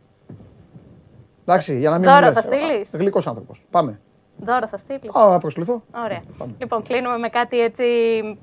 Εντάξει, 1.49 1.79
για 1.79 1.91
να 1.91 1.99
μην 1.99 2.05
Δώρο 2.09 2.19
μου 2.21 2.25
λες. 2.27 2.35
θα 2.35 2.41
στείλεις; 2.41 2.91
Γλυκός 2.95 3.27
άνθρωπος. 3.27 3.65
Πάμε. 3.71 4.01
Δώρο 4.37 4.67
θα 4.67 4.77
στείλεις. 4.77 5.15
Α, 5.15 5.29
να 5.31 5.39
προσκληθώ. 5.39 5.83
Ωραία. 6.05 6.21
Λοιπόν, 6.59 6.83
κλείνουμε 6.83 7.19
με 7.19 7.29
κάτι 7.29 7.61
έτσι 7.61 7.85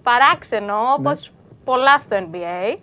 παράξενο, 0.04 0.76
όπως 0.98 1.32
πολλά 1.64 1.98
στο 2.00 2.16
NBA. 2.20 2.78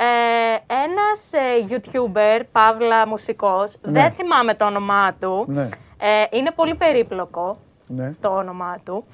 Ε, 0.00 0.74
ένας 0.84 1.32
ε, 1.32 1.66
YouTuber, 1.70 2.42
Παύλα 2.52 3.06
μουσικός, 3.06 3.76
Ναι. 3.82 3.92
δεν 4.00 4.10
θυμάμαι 4.12 4.54
το 4.54 4.64
όνομά 4.64 5.12
του. 5.20 5.44
Ναι. 5.48 5.62
Ε, 5.98 6.24
είναι 6.30 6.50
πολύ 6.50 6.74
περίπλοκο 6.74 7.58
Ναι. 7.86 8.14
το 8.20 8.28
όνομά 8.28 8.76
του. 8.84 9.04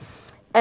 Ε, 0.59 0.61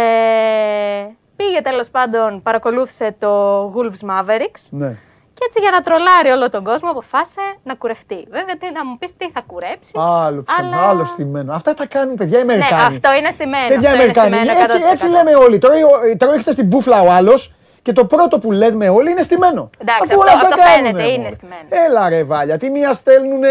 Πήγε 1.35 1.61
τέλος 1.61 1.89
πάντων, 1.89 2.41
παρακολούθησε 2.41 3.15
το 3.19 3.29
Wolves 3.75 4.09
Mavericks. 4.09 4.61
Ναι. 4.69 4.95
Και 5.35 5.45
έτσι 5.47 5.59
για 5.61 5.71
να 5.71 5.81
τρολάρει 5.81 6.29
όλο 6.31 6.49
τον 6.49 6.63
κόσμο 6.63 6.89
αποφάσισε 6.89 7.41
να 7.63 7.75
κουρευτεί. 7.75 8.27
Βέβαια, 8.31 8.57
τι, 8.57 8.71
να 8.71 8.85
μου 8.85 8.97
πεις 8.97 9.17
τι 9.17 9.29
θα 9.31 9.41
κουρέψει. 9.47 9.91
Άλλο 9.95 10.43
ψέμα, 10.43 10.67
αλλά- 10.77 10.89
άλλο 10.89 11.03
στημένο. 11.03 11.53
Αυτά 11.53 11.73
τα 11.73 11.85
κάνουν 11.85 12.15
παιδιά 12.15 12.39
οι 12.39 12.43
Ναι, 12.45 12.53
Αμερικάνοι. 12.53 12.81
αυτό 12.95 13.13
είναι 13.13 13.31
στημένο. 13.31 13.67
Παιδιά 13.67 13.89
αυτό 13.89 14.01
είναι 14.03 14.11
Αμερικάνοι. 14.11 14.35
στημένο 14.35 14.59
Έτσι, 14.63 14.77
100%. 14.77 14.91
έτσι 14.91 15.07
λέμε 15.09 15.35
όλοι. 15.35 15.57
Τρώει, 15.57 15.81
ο- 15.83 16.17
τρώει 16.17 16.39
χτε 16.39 16.53
την 16.53 16.65
μπουφλα 16.65 17.01
ο 17.01 17.09
άλλος 17.11 17.53
και 17.81 17.91
το 17.93 18.05
πρώτο 18.05 18.39
που 18.39 18.51
λέμε 18.51 18.89
όλοι 18.89 19.11
είναι 19.11 19.21
στημένο. 19.21 19.69
Εντάξει, 19.81 19.99
Αφού 20.03 20.11
αυτό- 20.11 20.21
όλα 20.21 20.31
αυτά 20.31 20.47
αυτό 20.47 20.57
κάνουνε, 20.61 20.87
φαίνεται, 20.89 21.07
είναι 21.09 21.17
μωρέ. 21.23 21.31
στημένο. 21.31 21.67
Έλα 21.69 22.09
ρε 22.09 22.23
βάλια. 22.23 22.57
Τη 22.57 22.69
μία 22.69 22.93
στέλνουν 22.93 23.41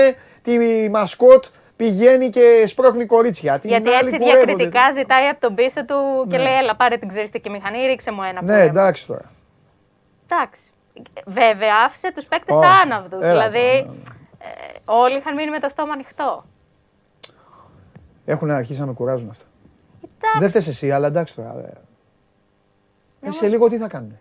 τη 0.43 0.53
μασκότ 0.91 1.45
πηγαίνει 1.87 2.31
και 2.31 2.65
σπρώχνει 2.67 3.07
κορίτσια. 3.07 3.59
Την 3.59 3.71
Γιατί 3.71 3.89
άλλη 3.89 4.09
έτσι 4.09 4.19
κουρεύονται. 4.19 4.45
διακριτικά 4.45 4.91
ζητάει 4.93 5.27
από 5.29 5.41
τον 5.41 5.55
πίσω 5.55 5.85
του 5.85 6.27
και 6.31 6.39
λέει: 6.39 6.53
Έλα, 6.55 6.77
πάρε 6.77 6.97
την 6.97 7.09
ξεριστική 7.09 7.51
μηχανή, 7.51 7.79
ρίξε 7.83 8.13
μου 8.13 8.23
ένα 8.23 8.33
Ναι, 8.43 8.53
κούρεμα». 8.53 8.63
εντάξει 8.63 9.07
τώρα. 9.07 9.33
Εντάξει. 10.29 10.61
Βέβαια, 11.27 11.73
άφησε 11.87 12.13
τους 12.13 12.27
παίκτες 12.27 12.57
Ω, 12.57 12.61
άναυδους. 12.83 13.25
έλα 13.25 13.31
Δηλαδή, 13.51 13.81
τώρα, 13.83 13.95
ναι, 13.97 14.03
ε, 14.39 14.79
όλοι 14.85 15.17
είχαν 15.17 15.35
μείνει 15.35 15.51
με 15.51 15.59
το 15.59 15.69
στόμα 15.69 15.93
ανοιχτό. 15.93 16.45
Έχουν 18.25 18.51
αρχίσει 18.51 18.81
να 18.81 18.87
με 18.87 18.93
κουράζουν 18.93 19.29
αυτά. 19.31 19.45
Εντάξει. 20.19 20.39
Δεν 20.39 20.49
φταίει 20.49 20.63
εσύ, 20.69 20.91
αλλά 20.91 21.07
εντάξει 21.07 21.35
τώρα. 21.35 21.55
ε. 21.67 23.27
Ε, 23.27 23.31
σε 23.31 23.49
λίγο 23.49 23.69
τι 23.69 23.77
θα 23.79 23.89
κάνουν. 23.89 24.19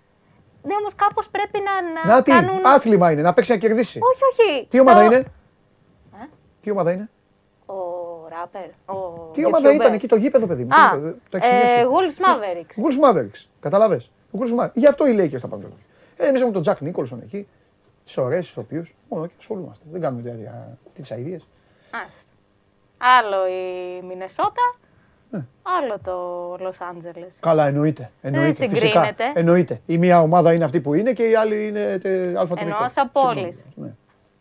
Ναι, 0.64 0.74
όμως 0.80 0.96
κάπως 0.96 1.30
πρέπει 1.30 1.60
να, 1.60 2.04
να, 2.06 2.16
Να 2.16 2.22
τι, 2.24 2.32
κάνουν. 2.32 2.66
άθλημα 2.66 3.12
είναι, 3.12 3.22
να 3.22 3.34
παίξει 3.34 3.52
να 3.52 3.58
κερδίσει. 3.58 4.00
Όχι, 4.02 4.22
όχι. 4.32 4.66
Τι 4.70 4.80
ομάδα 4.80 5.04
στο- 5.06 5.14
είναι; 5.16 5.26
Τι 6.62 6.72
ομάδα 6.72 6.92
είναι; 6.92 7.10
Ο 8.32 8.36
ράπερ. 8.40 8.70
Ο 8.98 9.30
Τι 9.34 9.46
ομάδα 9.46 9.70
YouTuber. 9.70 9.76
ήταν 9.76 9.94
εκεί, 9.94 10.08
το 10.08 10.16
γήπεδο, 10.16 10.48
παιδί 10.48 10.64
μου. 10.64 10.70
το 10.70 10.76
Α, 10.76 10.86
γήπεδο, 10.96 11.16
το 11.30 11.38
ε, 11.38 11.40
εξηγήσω. 11.40 11.90
Wolves 11.92 12.26
Mavericks. 12.26 12.84
Wolves 12.84 13.10
Mavericks. 13.10 13.46
Καταλαβέ. 13.60 14.02
Γι' 14.74 14.88
αυτό 14.88 15.08
οι 15.08 15.16
Lakers 15.20 15.38
θα 15.38 15.48
πάρουν 15.48 15.62
το 15.64 15.68
λόγο. 15.68 15.80
Ε, 16.18 16.26
εμείς 16.28 16.40
έχουμε 16.40 16.54
τον 16.54 16.62
Τζακ 16.62 16.82
Νίκολσον 16.82 17.22
εκεί. 17.24 17.48
Τις 18.06 18.18
ωραίες 18.18 18.50
ηθοποιού. 18.50 18.86
Μόνο 19.10 19.26
και 19.26 19.34
ασχολούμαστε. 19.40 19.84
Δεν 19.92 20.02
κάνουμε 20.02 20.22
τέτοια 20.22 20.78
τι 20.94 21.02
αειδίε. 21.12 21.40
Μάλιστα. 21.94 22.20
Άλλο 22.98 23.48
η 23.48 24.02
Μινεσότα, 24.08 24.76
Ναι. 25.30 25.46
άλλο 25.62 26.00
το 26.04 26.18
Λος 26.64 26.82
Άντζελες. 26.82 27.38
Καλά, 27.40 27.68
εννοείται. 27.68 28.12
εννοείται 28.22 28.68
φυσικά. 28.68 28.78
συγκρίνεται. 28.78 29.32
Εννοείται. 29.34 29.82
Η 29.86 29.98
μία 29.98 30.22
ομάδα 30.22 30.54
είναι 30.54 30.64
αυτή 30.64 30.80
που 30.82 30.94
είναι 30.94 31.14
και 31.14 31.24
η 31.24 31.36
άλλη 31.36 31.68
είναι 31.68 31.98
τε, 32.02 32.28
αλφατονικό. 32.28 32.62
Εννοώ 32.76 32.90
σαν 32.90 33.12
πόλεις. 33.12 33.66
Ναι. 33.76 33.94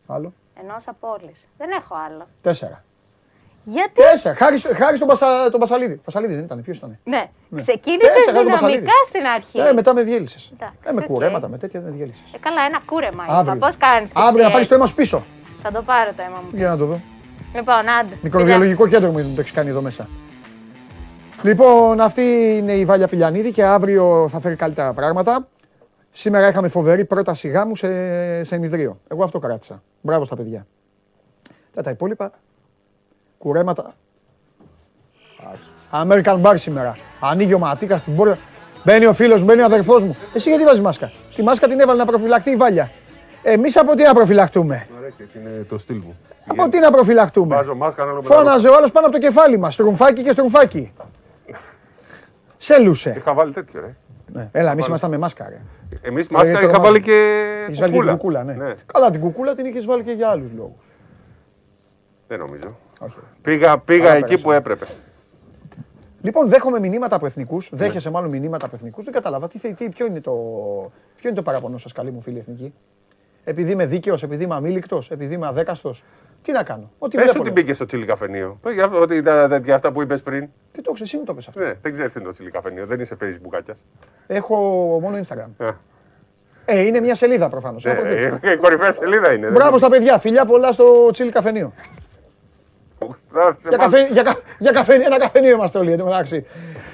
Άλλο. 0.07 0.33
Ενός 0.63 0.89
απόλυση. 0.89 1.49
Δεν 1.59 1.71
έχω 1.71 1.95
άλλο. 2.09 2.27
Τέσσερα. 2.41 2.85
Γιατί; 3.65 3.93
Τέσσερα. 4.03 4.35
Χάρη, 4.35 4.59
στο- 4.59 4.75
χάρη 4.75 4.97
στον 4.97 5.09
Πασα, 5.09 5.51
τον 5.51 5.61
Πασαλίδη. 5.61 5.95
Πασαλίδη 6.05 6.35
δεν 6.35 6.45
ήταν. 6.45 6.63
Ποιος 6.63 6.77
ήταν; 6.77 6.99
Ναι, 7.05 7.29
Ναι. 7.49 7.57
ξεκίνησες 7.63 8.13
Τέσσερα, 8.13 8.33
τον 8.37 8.45
δυναμικά 8.45 8.61
Πασαλίδη. 8.61 8.87
στην 9.09 9.25
αρχή. 9.27 9.59
Ε, 9.59 9.73
μετά 9.73 9.95
με 9.95 10.03
διέλυσες. 10.03 10.51
Εντάξει, 10.55 10.75
Ε, 10.85 10.93
με 10.93 11.01
οκ. 11.01 11.07
κουρέματα, 11.07 11.49
με 11.49 11.59
τέτοια 11.59 11.81
με 11.81 11.91
διέλυσες. 11.91 12.23
Ε, 12.35 12.39
καλά, 12.39 12.61
ένα 12.69 12.81
κούρεμα 12.87 13.25
είπα. 13.25 13.37
Αύριο. 13.37 13.57
Πώς 13.59 13.77
κάνεις. 13.77 14.11
Αύριο 14.15 14.45
να 14.45 14.51
πάρεις 14.51 14.69
το 14.69 14.75
αίμα 14.75 14.87
σου 14.87 14.95
πίσω. 14.95 15.23
Θα 15.63 15.71
το 15.73 15.83
πάρω 15.83 16.11
το 16.17 16.23
αίμα 16.27 16.41
μου. 16.43 16.49
Για 16.59 16.69
να 16.69 16.77
το 16.77 16.85
δω. 16.85 17.01
Λοιπόν, 17.55 17.89
άντε. 18.01 18.15
Μικροβιολογικό 18.23 18.89
κέντρο 18.89 19.11
μου 19.11 19.33
το 19.35 19.41
έχεις 19.41 19.53
κάνει 19.53 19.69
εδώ 19.69 19.81
μέσα. 19.81 20.09
Λοιπόν, 21.43 22.01
αυτή 22.01 22.23
είναι 22.59 22.73
η 22.73 22.85
Βάλια 22.85 23.09
Πηλιανίδη 23.09 23.53
και 23.53 23.65
αύριο 23.65 24.29
θα 24.31 24.41
φέρει 24.41 24.55
καλύτερα 24.57 24.93
πράγματα. 24.93 25.49
Σήμερα 26.11 26.49
είχαμε 26.49 26.69
φοβερή 26.69 27.05
πρόταση 27.05 27.49
γάμου 27.49 27.77
σε, 27.77 27.89
σε 28.45 28.55
ενιδρίο. 28.55 29.01
Εγώ 29.09 29.25
αυτό 29.25 29.39
κράτησα. 29.39 29.83
Μπράβο 30.01 30.25
στα 30.25 30.37
παιδιά. 30.37 30.67
Τα, 31.75 31.83
τα 31.83 31.91
υπόλοιπα. 31.91 32.33
Κουρέματα. 33.41 33.95
American 35.93 36.43
Bar 36.43 36.55
σήμερα. 36.57 36.97
Ανοίγει 37.21 37.55
ο 37.55 37.59
Ματίκας 37.59 38.01
στην 38.01 38.15
πόρτα. 38.17 38.39
Μπαίνει 38.85 39.07
ο 39.07 39.13
φίλος 39.13 39.41
μου, 39.41 39.47
μπαίνει 39.47 39.61
ο 39.61 39.65
αδερφός 39.65 40.03
μου. 40.03 40.17
Εσύ 40.35 40.49
γιατί 40.49 40.65
βάζεις 40.65 40.81
μάσκα; 40.83 41.11
Τη 41.35 41.43
μάσκα 41.43 41.69
την 41.69 41.81
έβαλε 41.81 41.99
να 41.99 42.05
προφυλαχθεί 42.05 42.51
η 42.51 42.57
Βάλια. 42.57 42.91
Εμείς 43.43 43.77
από 43.77 43.95
τι 43.95 44.03
να 44.03 44.15
προφυλαχτούμε; 44.15 44.87
Μ' 44.95 44.97
αρέσει, 44.97 45.15
έτσι 45.23 45.39
είναι 45.39 45.67
το 45.69 45.79
στυλ 45.79 45.97
μου. 45.97 46.17
Από 46.47 46.69
τι 46.69 46.79
να 46.79 46.91
προφυλαχτούμε; 46.91 47.55
Βάζω 47.55 47.75
μάσκα 47.75 48.05
να 48.05 48.13
μετά. 48.13 48.35
Φώναζε 48.35 48.69
ο 48.69 48.75
άλλος 48.77 48.93
πάνω 48.93 49.07
από 49.07 49.15
το 49.15 49.21
κεφάλι 49.23 49.59
μας. 49.59 49.75
Στρουμφάκι 49.75 50.23
και 50.23 50.33
στρουμφάκι. 50.33 50.93
Σέλουσε. 52.57 53.15
Είχα 53.17 53.35
βάλει 53.35 53.53
τέτοιο, 53.53 53.81
ρε. 53.81 53.95
Ναι. 54.33 54.49
Έλα, 54.53 54.71
εμείς 54.73 54.87
ήμασταν 54.87 55.11
με 55.11 55.19
μάσκα. 55.19 55.49
Ρε. 55.49 55.61
Εμείς 56.03 56.27
Ε, 56.27 56.29
μάσκα 56.33 56.53
το 56.53 56.59
είχα 56.59 56.67
ρομάδι. 56.67 56.85
βάλει 56.85 57.01
και 57.03 57.13
Έχεις 57.69 57.79
βάλει 57.81 57.93
και 57.93 57.99
την 57.99 58.09
κουκούλα. 58.17 58.43
κουκούλα, 58.43 58.45
ναι. 58.45 58.75
Καλά, 58.93 59.11
την 59.11 59.21
κουκούλα 59.21 59.55
την 59.55 59.65
είχες 59.67 59.85
βάλει 59.87 60.03
και 60.03 60.13
για 60.13 60.29
άλλους 60.29 60.51
λόγους. 60.57 60.85
Δεν 62.29 62.39
νομίζω. 62.39 62.77
Όχι. 63.03 63.17
Πήγα, 63.43 63.79
πήγα 63.79 64.03
Καλά 64.03 64.15
εκεί 64.15 64.25
πέρασε. 64.25 64.43
που 64.43 64.53
έπρεπε. 64.53 64.87
Λοιπόν, 66.23 66.49
δέχομαι 66.49 66.81
μηνύματα 66.81 67.17
από 67.17 67.27
εθνικούς. 67.27 67.69
Δέχεσαι 67.73 68.11
μάλλον 68.11 68.31
μηνύματα 68.31 68.67
από 68.67 68.77
εθνικούς. 68.77 69.05
Δεν 69.05 69.13
κατάλαβα. 69.13 69.49
Τι, 69.49 69.59
θε- 69.59 69.77
τι, 69.77 69.89
ποιο, 69.89 70.07
είναι 70.07 70.21
το, 70.21 70.33
ποιο 71.17 71.29
είναι 71.29 71.35
το 71.37 71.43
παραπονό 71.43 71.79
σας, 71.79 71.93
καλή 71.93 72.11
μου 72.11 72.21
φίλη 72.21 72.39
εθνική; 72.39 72.75
Επειδή 73.45 73.73
είμαι 73.73 73.87
δίκαιος, 73.87 74.23
επειδή 74.23 74.45
είμαι 74.45 74.55
αμήλικτος, 74.55 75.11
επειδή 75.11 75.35
είμαι 75.35 75.47
αδέκαστος. 75.47 76.05
Τι 76.43 76.53
να 76.53 76.63
κάνω; 76.63 76.91
Ό,τι 76.99 77.17
Πες 77.17 77.25
βλέπω. 77.25 77.39
ότι 77.39 77.49
λέω. 77.49 77.55
μπήκες 77.61 77.77
στο 77.77 77.87
τσίλι 77.87 78.05
καφενείο. 78.05 78.59
Πες 78.63 78.73
για- 78.75 78.87
Ότι 78.91 79.17
ήταν 79.17 79.49
τέτοια 79.49 79.75
αυτά 79.75 79.93
που 79.93 80.03
είπες 80.03 80.23
πριν. 80.23 80.49
Τι 80.73 80.83
το 80.83 80.93
ξέρεις, 80.93 81.01
εσύ 81.13 81.17
μου 81.17 81.25
το 81.25 81.35
πες 81.35 81.49
αυτό. 81.49 81.61
Ναι, 81.61 81.73
δεν 81.83 81.93
ξέρεις 81.93 82.13
τι 82.13 82.19
είναι 82.19 82.29
το 82.29 82.35
τσίλι 82.35 82.51
καφενείο. 82.51 82.87
Δεν 82.87 83.01
είσαι 83.01 83.17
facebookάκια. 83.23 83.75
Έχω 84.27 84.57
μόνο 85.03 85.21
Instagram. 85.27 85.67
Ε, 86.65 86.81
είναι 86.81 87.01
μια 87.01 87.15
σελίδα 87.15 87.49
προφανώς. 87.49 87.85
Η 87.85 88.57
κορυφαία 88.61 88.93
σελίδα 88.93 89.33
είναι. 89.33 89.49
Μπράβο 89.51 89.79
στα 89.79 89.89
παιδιά, 89.89 90.19
φιλιά 90.19 90.45
πολλά 90.45 90.73
στο 90.73 91.11
τσίλι 91.13 91.31
καφενείο. 91.31 91.73
Για, 93.69 93.77
καφέ, 93.79 94.07
για, 94.07 94.23
κα- 94.23 94.37
για 94.59 94.71
καφέ, 94.73 94.95
ένα 94.95 95.19
καφενείο 95.19 95.51
είμαστε 95.51 95.79
όλοι 95.79 95.93
εδώ 95.93 96.05
μεταξύ. 96.05 96.45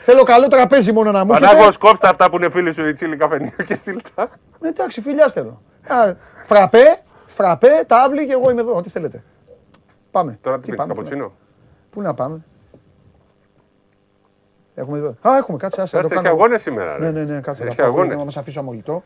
Θέλω 0.03 0.23
καλό 0.23 0.49
τραπέζι 0.49 0.93
μόνο 0.93 1.11
να 1.11 1.25
μου 1.25 1.33
Πανάγο, 1.33 1.57
έχετε. 1.63 1.77
κόψτε 1.79 2.09
αυτά 2.09 2.31
που 2.31 2.37
είναι 2.37 2.51
φίλοι 2.51 2.73
σου 2.73 2.87
η 2.89 2.93
τσίλι 2.93 3.17
καφενείο 3.17 3.51
και 3.67 3.75
στείλτα. 3.75 4.29
Ε, 4.63 4.69
Εντάξει, 4.69 5.01
φιλιά 5.01 5.29
θέλω. 5.29 5.63
Α, 5.89 6.15
Φραπέ, 6.47 7.01
φραπέ, 7.27 7.85
τάβλη 7.87 8.27
και 8.27 8.33
εγώ 8.33 8.51
είμαι 8.51 8.61
εδώ. 8.61 8.81
Τι 8.83 8.89
θέλετε. 8.91 9.23
Πάμε. 10.11 10.39
Τώρα 10.41 10.57
τι 10.59 10.63
πίνεις, 10.63 10.79
πάμε, 10.79 10.93
πού 10.95 10.99
να- 11.01 11.05
καπουτσίνο; 11.05 11.33
Πού 11.91 12.01
να 12.03 12.15
πάμε; 12.15 12.45
Έχουμε 14.75 14.99
εδώ. 14.99 15.09
Α, 15.29 15.37
έχουμε, 15.37 15.57
κάτσε. 15.59 15.81
άσε, 15.83 15.97
να 15.97 16.03
το 16.03 16.09
Κάτσε, 16.09 16.15
έχει 16.15 16.29
κάνω. 16.29 16.43
αγώνες 16.43 16.63
σήμερα, 16.63 16.97
ρε. 16.99 17.11
Ναι, 17.11 17.23
ναι, 17.23 17.33
ναι, 17.35 17.41
κάτσε. 17.41 17.63
Έχει 17.65 17.77
να 17.81 17.83
πάω, 17.87 17.93
αγώνες. 17.95 18.17
Να 18.17 18.25
μας 18.25 18.37
αφήσω 18.37 18.61
αμολυτό. 18.61 19.03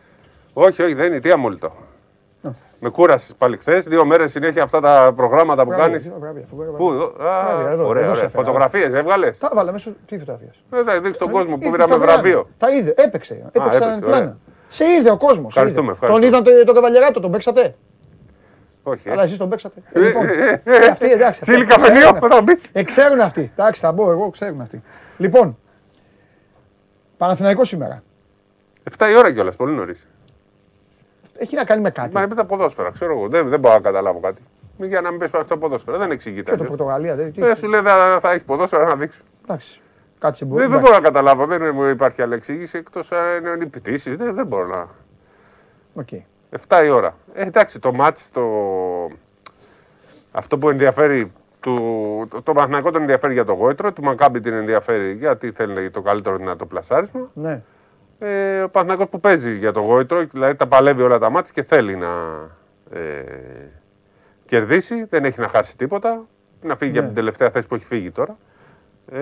Όχι, 0.52 0.82
όχι, 0.82 0.94
δεν 0.94 1.06
είναι. 1.06 1.20
Τι 1.20 1.30
αμόλυτο. 2.42 2.62
Με 2.80 2.88
κούρασες 2.88 3.34
πάλι 3.38 3.56
χθες. 3.56 3.84
Δύο 3.86 4.04
μέρες 4.04 4.30
συνέχεια 4.30 4.62
αυτά 4.62 4.80
τα 4.80 5.12
προγράμματα 5.16 5.62
που 5.62 5.68
Μπράβο, 5.68 5.82
κάνεις. 5.82 6.08
μπράβο, 6.18 6.44
μπράβο. 6.50 6.76
Πού, 6.76 7.12
Μπράβο, 7.16 7.66
α, 7.66 7.70
εδώ, 7.70 7.86
ωραία, 7.86 8.02
εδώ 8.02 8.14
σε 8.14 8.18
ωραία. 8.18 8.24
έφερα. 8.24 8.28
Φωτογραφίες 8.44 8.92
έβγαλες; 8.92 9.38
Τα 9.38 9.50
βάλαμε 9.54 9.72
μέσω. 9.72 9.92
Τι 10.06 10.18
φωτογραφίες; 10.18 10.62
Δεν 10.70 10.84
θα 10.84 11.00
δείξει 11.00 11.18
τον 11.18 11.30
κόσμο 11.30 11.54
που 11.56 11.64
Ήρθε 11.64 11.70
πήραμε 11.76 11.94
στα 11.94 12.02
βραβείο. 12.04 12.48
Τα 12.58 12.70
είδε, 12.70 12.94
έπαιξε. 12.96 13.34
Έπαιξαν 13.52 13.82
έπαιξε, 13.82 13.98
πλάνα. 14.00 14.16
ωραία. 14.16 14.36
Σε 14.68 14.84
είδε 14.84 15.10
ο 15.10 15.16
κόσμος. 15.16 15.46
Ευχαριστούμε, 15.56 15.86
Τον 15.86 15.94
ευχαριστούμε. 15.94 16.26
είδαν 16.26 16.42
το- 16.58 16.64
τον 16.64 16.74
καβαλιαράτο, 16.74 17.20
τον 17.20 17.30
παίξατε; 17.30 17.74
Όχι. 18.82 19.08
ε. 19.08 19.12
Αλλά 19.12 19.22
εσείς 19.22 19.36
τον 19.38 19.48
παίξατε. 19.48 19.82
Ε, 19.92 20.00
λοιπόν, 20.00 20.26
αυτοί, 20.90 21.10
εντάξει, 21.10 21.40
Τσίλι 21.40 21.62
αυτοί 21.62 21.74
καφενείο, 21.74 22.00
ξέρουν 22.00 22.16
αυτοί. 22.16 22.28
θα 22.34 22.42
μπεις. 22.42 22.70
Ε, 22.72 22.82
ξέρουν 22.82 23.20
αυτοί. 23.20 23.52
Εντάξει, 23.56 23.80
θα 23.80 23.92
μπω 23.92 24.10
εγώ, 24.10 24.30
ξέρουν 24.30 24.60
αυτοί. 24.60 24.82
Λοιπόν, 25.16 25.58
Παναθηναϊκός 27.16 27.68
σήμερα. 27.68 28.02
7 28.98 29.10
η 29.10 29.16
ώρα 29.16 29.32
κιόλας, 29.32 29.56
πολύ 29.56 29.72
νωρίς. 29.72 30.06
Έχει 31.42 31.54
να 31.56 31.64
κάνει 31.64 31.80
με 31.80 31.90
κάτι. 31.90 32.14
Μα 32.14 32.22
είπε 32.22 32.34
τα 32.34 32.44
ποδόσφαιρα, 32.44 32.90
ξέρω 32.92 33.12
εγώ. 33.12 33.28
Δεν, 33.28 33.48
δεν 33.48 33.60
μπορώ 33.60 33.74
να 33.74 33.80
καταλάβω 33.80 34.20
κάτι. 34.20 34.42
Μη 34.78 34.86
Για 34.86 35.00
να 35.00 35.10
μην 35.10 35.18
πες 35.18 35.30
τα 35.30 35.56
ποδόσφαιρα, 35.58 35.98
δεν 35.98 36.10
εξηγείται. 36.10 36.42
Και 36.50 36.56
το 36.56 36.62
αλλιώς. 36.62 36.68
Πορτογαλία. 36.68 37.14
Δεν, 37.16 37.32
τι- 37.32 37.40
Δεν 37.40 37.56
σου 37.56 37.68
λέει 37.68 37.80
θα, 37.80 38.18
θα 38.20 38.30
έχεις 38.30 38.42
ποδόσφαιρα 38.42 38.84
να 38.84 38.96
δείξω. 38.96 39.22
Εντάξει. 39.42 39.80
Κάτσε 40.18 40.44
μπορεί. 40.44 40.62
Δεν, 40.62 40.70
δεν 40.70 40.80
μπορώ 40.80 40.94
να 40.94 41.00
καταλάβω, 41.00 41.46
δεν 41.46 41.74
μου 41.74 41.84
υπάρχει 41.84 42.22
άλλη 42.22 42.34
εξήγηση 42.34 42.78
εκτός 42.78 43.12
αν 43.12 43.44
είναι 43.44 43.66
πτήσεις. 43.66 44.14
Δεν, 44.14 44.34
δεν 44.34 44.46
μπορώ 44.46 44.66
να. 44.66 44.88
Οκ. 45.94 46.08
7 46.68 46.84
η 46.84 46.88
ώρα. 46.88 47.14
Ε, 47.32 47.46
εντάξει, 47.46 47.78
το 47.78 47.92
ματς, 47.92 48.30
το... 48.30 48.42
αυτό 50.32 50.58
που 50.58 50.68
ενδιαφέρει 50.70 51.32
του... 51.60 51.76
το, 52.30 52.42
το 52.42 52.52
Παναθηναϊκό 52.52 52.90
τον 52.90 53.00
ενδιαφέρει 53.00 53.32
για 53.32 53.44
το 53.44 53.52
γόητρο, 53.52 53.92
του 53.92 54.02
Μακάμπι 54.02 54.40
την 54.40 54.52
ενδιαφέρει 54.52 55.12
γιατί 55.12 55.52
θέλει 55.52 55.90
το 55.90 56.00
καλύτερο 56.00 56.36
δυνατό 56.36 56.66
πλασάρισμα. 56.66 57.30
Ναι. 57.34 57.62
Ε, 58.22 58.62
ο 58.62 58.68
Παναθηναϊκός 58.68 59.08
που 59.10 59.20
παίζει 59.20 59.56
για 59.56 59.72
το 59.72 59.80
γόητρο, 59.80 60.24
δηλαδή 60.24 60.54
τα 60.54 60.66
παλεύει 60.66 61.02
όλα 61.02 61.18
τα 61.18 61.30
μάτς 61.30 61.50
και 61.50 61.62
θέλει 61.62 61.96
να 61.96 62.08
ε, 62.90 63.22
κερδίσει, 64.44 65.04
δεν 65.04 65.24
έχει 65.24 65.40
να 65.40 65.48
χάσει 65.48 65.76
τίποτα, 65.76 66.26
να 66.62 66.76
φύγει 66.76 66.92
Ναι. 66.92 66.98
από 66.98 67.06
την 67.06 67.16
τελευταία 67.16 67.50
θέση 67.50 67.66
που 67.66 67.74
έχει 67.74 67.84
φύγει 67.84 68.10
τώρα. 68.10 68.36
Ε, 69.12 69.18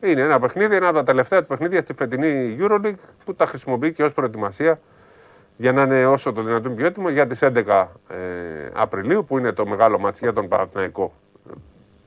είναι 0.00 0.20
ένα 0.22 0.38
παιχνίδι, 0.38 0.74
ένα 0.76 0.86
από 0.88 0.96
τα 0.96 1.02
τελευταία 1.02 1.40
του 1.40 1.46
παιχνίδια 1.46 1.80
στη 1.80 1.94
φετινή 1.94 2.56
Euroleague 2.60 2.94
που 3.24 3.34
τα 3.34 3.46
χρησιμοποιεί 3.46 3.92
και 3.92 4.02
ως 4.04 4.12
προετοιμασία 4.12 4.80
για 5.56 5.72
να 5.72 5.82
είναι 5.82 6.06
όσο 6.06 6.32
το 6.32 6.42
δυνατόν 6.42 6.74
πιο 6.74 6.86
έτοιμο 6.86 7.08
για 7.08 7.26
τις 7.26 7.42
11 7.42 7.86
ε, 8.08 8.16
Απριλίου 8.74 9.24
που 9.24 9.38
είναι 9.38 9.52
το 9.52 9.66
μεγάλο 9.66 9.98
μάτς 9.98 10.18
για 10.18 10.32
τον 10.32 10.48
Παναθηναϊκό 10.48 11.12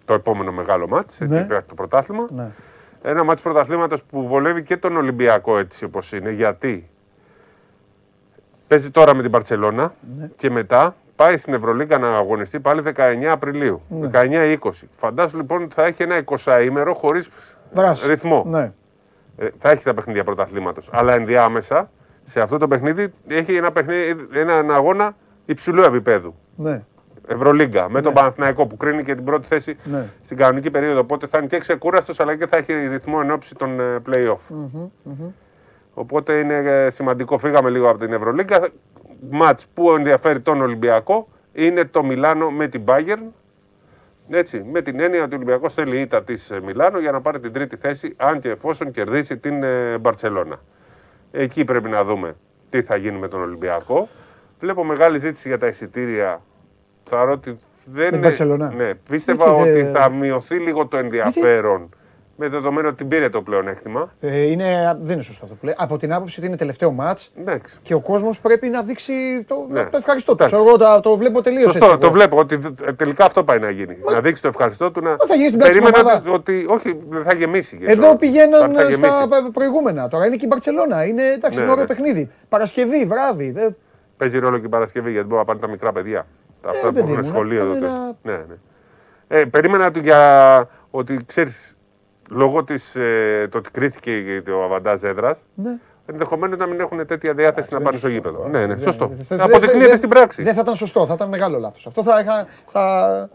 το 0.06 0.14
επόμενο 0.14 0.52
μεγάλο 0.52 0.88
μάτς, 0.88 1.22
έτσι 1.22 1.34
Ναι. 1.38 1.42
υπάρχει 1.44 1.68
το 1.68 1.74
πρωτάθλημα. 1.74 2.26
Ναι. 2.30 2.48
Ένα 3.02 3.24
μάτς 3.24 3.42
πρωταθλήματος 3.42 4.04
που 4.04 4.28
βολεύει 4.28 4.64
και 4.64 4.78
τον 4.78 4.98
Ολυμπιακό 4.98 5.58
έτσι 5.58 5.86
όπως 5.86 6.12
είναι, 6.12 6.32
γιατί; 6.32 6.90
Παίζει 8.68 8.92
τώρα 8.92 9.16
με 9.16 9.22
την 9.22 9.32
Παρσελώνα 9.32 9.94
Ναι. 10.18 10.30
και 10.36 10.50
μετά 10.50 10.96
πάει 11.16 11.38
στην 11.38 11.54
Ευρωλίγκα 11.54 11.98
να 11.98 12.16
αγωνιστεί 12.18 12.60
πάλι 12.60 12.82
19 12.96 13.26
Απριλίου, 13.32 13.82
Ναι. 13.90 14.10
19-20. 14.14 14.58
Φαντάσου 14.92 15.38
λοιπόν 15.38 15.64
ότι 15.64 15.74
θα 15.74 15.86
έχει 15.86 16.04
ένα 16.04 16.24
20 16.44 16.62
ημέρο 16.66 16.94
χωρίς 16.94 17.30
Δράση. 17.72 18.08
ρυθμό. 18.08 18.44
Ναι. 18.48 18.72
Ε, 19.38 19.48
θα 19.58 19.70
έχει 19.70 19.84
τα 19.84 19.94
παιχνίδια 19.94 20.24
πρωταθλήματος. 20.24 20.90
Αλλά 20.94 21.14
ενδιάμεσα 21.14 21.90
σε 22.24 22.42
αυτό 22.42 22.58
το 22.58 22.68
παιχνίδι 22.68 23.12
έχει 23.28 23.56
ένα 23.56 23.72
παιχνίδι, 23.72 24.28
έναν 24.34 24.72
αγώνα 24.72 25.16
υψηλού 25.46 25.84
επίπεδου. 25.84 26.36
Ναι. 26.56 26.84
Ευρωλίγκα 27.28 27.90
με 27.90 28.02
τον 28.02 28.14
Παναθηναϊκό 28.14 28.66
που 28.68 28.78
κρίνει 28.78 29.04
και 29.04 29.16
την 29.16 29.24
πρώτη 29.24 29.48
θέση 29.48 29.76
Ναι. 29.84 30.10
στην 30.22 30.38
κανονική 30.38 30.72
περίοδο. 30.72 31.00
Οπότε 31.00 31.28
θα 31.28 31.38
είναι 31.38 31.48
και 31.48 31.58
ξεκούραστος 31.58 32.20
αλλά 32.20 32.36
και 32.36 32.48
θα 32.48 32.58
έχει 32.58 32.74
ρυθμό 32.88 33.20
εν 33.22 33.32
ώψη 33.32 33.56
των 33.56 33.80
ε, 33.80 33.98
play-off. 34.10 34.38
Οπότε 35.94 36.34
είναι 36.40 36.56
ε, 36.58 36.90
σημαντικό. 36.90 37.38
Φύγαμε 37.38 37.70
λίγο 37.70 37.90
από 37.90 38.00
την 38.00 38.14
Ευρωλίγκα. 38.14 38.68
Μάτς 39.30 39.68
που 39.74 39.92
ενδιαφέρει 39.92 40.40
τον 40.40 40.62
Ολυμπιακό 40.62 41.28
είναι 41.54 41.86
το 41.86 42.04
Μιλάνο 42.04 42.50
με 42.50 42.68
την 42.68 42.82
Bayern. 42.86 43.24
Έτσι, 44.30 44.64
με 44.72 44.82
την 44.82 45.00
έννοια 45.00 45.24
ότι 45.24 45.34
ο 45.34 45.38
Ολυμπιακός 45.38 45.74
θέλει 45.74 46.00
ήττα 46.00 46.24
της 46.24 46.52
ε, 46.52 46.60
Μιλάνο 46.62 47.00
για 47.00 47.12
να 47.12 47.22
πάρει 47.22 47.40
την 47.40 47.52
τρίτη 47.52 47.76
θέση, 47.76 48.14
αν 48.18 48.40
και 48.40 48.50
εφόσον 48.50 48.92
κερδίσει 48.92 49.38
την 49.38 49.64
ε, 49.64 49.98
Μπαρτσελώνα. 49.98 50.60
Εκεί 51.32 51.64
πρέπει 51.66 51.90
να 51.90 52.04
δούμε 52.04 52.36
τι 52.70 52.82
θα 52.82 52.96
γίνει 52.96 53.18
με 53.18 53.28
τον 53.28 53.42
Ολυμπιακό. 53.42 54.08
Βλέπω 54.60 54.84
μεγάλη 54.84 55.18
ζήτηση 55.18 55.48
για 55.48 55.58
τα 55.58 55.68
εισιτήρια. 55.68 56.42
Θεωρώ 57.10 57.32
ότι 57.32 57.56
δεν 57.94 58.12
την 58.12 58.20
Μπαρτσελώνα. 58.22 58.74
Ναι, 58.78 58.94
πίστευα 59.10 59.46
Γιατί 59.54 59.70
ότι 59.70 59.82
δεν- 59.82 59.94
θα 59.94 60.10
μειωθεί 60.10 60.56
λίγο 60.56 60.86
το 60.88 60.98
ενδιαφέρον. 60.98 61.90
Με 62.40 62.48
δεδομένο 62.48 62.88
ότι 62.88 63.04
πήρε 63.06 63.30
το 63.30 63.42
πλεονέκτημα. 63.42 64.14
Ε, 64.20 64.42
είναι, 64.42 64.98
δεν 65.02 65.14
είναι 65.14 65.24
σωστό 65.24 65.44
αυτό 65.46 65.56
που 65.56 65.66
λέει. 65.66 65.76
Από 65.78 65.98
την 65.98 66.14
άποψη 66.14 66.40
ότι 66.40 66.48
είναι 66.48 66.58
τελευταίο 66.58 66.92
μάτς 66.92 67.32
Εντάξει. 67.40 67.78
και 67.82 67.94
ο 67.94 68.00
κόσμος 68.00 68.40
πρέπει 68.40 68.68
να 68.68 68.82
δείξει 68.82 69.14
το, 69.48 69.68
Ναι. 69.70 69.84
το 69.84 69.98
ευχαριστώ 69.98 70.36
του. 70.36 70.44
Εντάξει. 70.44 70.56
Ξέρω 70.56 70.70
Εγώ 70.86 70.96
το, 70.96 71.10
το 71.10 71.18
βλέπω 71.18 71.42
τελείως 71.42 71.64
έτσι. 71.66 71.78
Σωστό, 71.78 71.92
εγώ. 71.94 72.02
το 72.02 72.12
βλέπω 72.12 72.38
ότι 72.38 72.60
ε, 72.88 72.94
τελικά 72.94 73.26
αυτό 73.26 73.44
πάει 73.44 73.60
να 73.60 73.70
γίνει. 73.70 73.98
Να 74.14 74.22
δείξει 74.22 74.42
το 74.42 74.48
ευχαριστώ 74.48 74.92
του. 74.92 75.02
Να... 75.02 75.10
θα 75.28 75.36
γίνει 75.36 75.48
στην 75.48 75.60
πράξη 75.60 75.80
Περίμενα 75.80 76.00
ομάδα. 76.04 76.18
ότι, 76.18 76.30
ότι- 76.34 76.66
όχι, 76.70 76.98
δεν 77.10 77.24
θα 77.24 77.34
γεμίσει. 77.34 77.76
γιατί 77.76 77.92
Εδώ 77.94 78.10
το- 78.10 78.16
πηγαίναν 78.16 78.72
θα 78.74 78.82
γεμίσει. 78.82 78.98
στα 79.12 79.28
προηγούμενα. 79.54 80.08
Τώρα 80.08 80.26
είναι 80.26 80.36
και 80.36 80.46
η 80.46 80.48
Μπαρσελόνα. 80.52 81.06
Είναι 81.06 81.24
εντάξει, 81.24 81.58
Ναι, 81.58 81.64
είναι 81.64 81.72
ωραίο 81.72 81.84
ναι. 81.84 81.94
παιχνίδι. 81.96 82.30
Παρασκευή, 82.50 83.06
βράδυ. 83.06 83.52
Δεν- 83.52 83.76
Παίζει 84.18 84.40
ρόλο 84.40 84.58
και 84.60 84.66
η 84.66 84.70
Παρασκευή 84.70 85.12
γιατί 85.12 85.28
μπορεί 85.28 85.40
να 85.40 85.46
πάνε 85.46 85.60
τα 85.60 85.68
μικρά 85.70 85.92
παιδιά. 85.92 86.26
Τα 86.72 86.74
αυτά 86.78 86.88
που 86.88 86.94
παιδί 86.94 87.08
έχουν 87.12 87.18
μου, 87.24 87.24
σχολείο 87.32 87.64
να 87.66 87.76
εδώ. 87.76 87.88
πάνε 87.88 88.16
να- 88.24 88.32
Ναι, 88.32 88.38
ναι. 88.48 88.56
Ε, 89.28 89.46
περίμενα 89.46 89.86
ότι 89.88 90.00
για 90.00 90.70
ότι 90.92 91.20
ξέρεις, 91.26 91.78
λόγω 92.30 92.64
της, 92.64 92.96
ε, 92.96 93.48
το 93.52 93.58
ότι 93.58 93.72
κρίθηκε 93.72 94.42
το 94.46 94.64
αβαντάζ 94.64 95.04
έδρας, 95.04 95.48
Ναι. 95.56 95.78
ενδεχομένω 96.06 96.56
να 96.56 96.68
μην 96.68 96.80
έχουν 96.80 97.06
τέτοια 97.06 97.34
διάθεση 97.34 97.70
να 97.74 97.78
δεν 97.80 97.86
πάνε 97.86 97.98
είναι 97.98 97.98
στο 97.98 98.08
σωστό 98.08 98.30
γήπεδο. 98.30 98.38
αυτό. 98.46 98.58
Ναι, 98.58 98.66
ναι, 98.66 98.74
Δεν- 98.74 98.84
σωστό. 98.84 99.08
δεν- 99.08 99.18
δεν- 99.28 99.42
Αποδεικνύεται 99.42 99.88
δεν- 99.88 99.98
στην 99.98 100.10
πράξη. 100.10 100.44
Δεν 100.44 100.54
θα 100.54 100.62
ήταν 100.62 100.76
σωστό, 100.76 101.06
θα 101.06 101.14
ήταν 101.14 101.30
μεγάλο 101.30 101.60
λάθος. 101.60 101.88
Αυτό 101.88 102.04
θα, 102.04 102.20
είχα, 102.20 102.48
θα, 102.66 103.30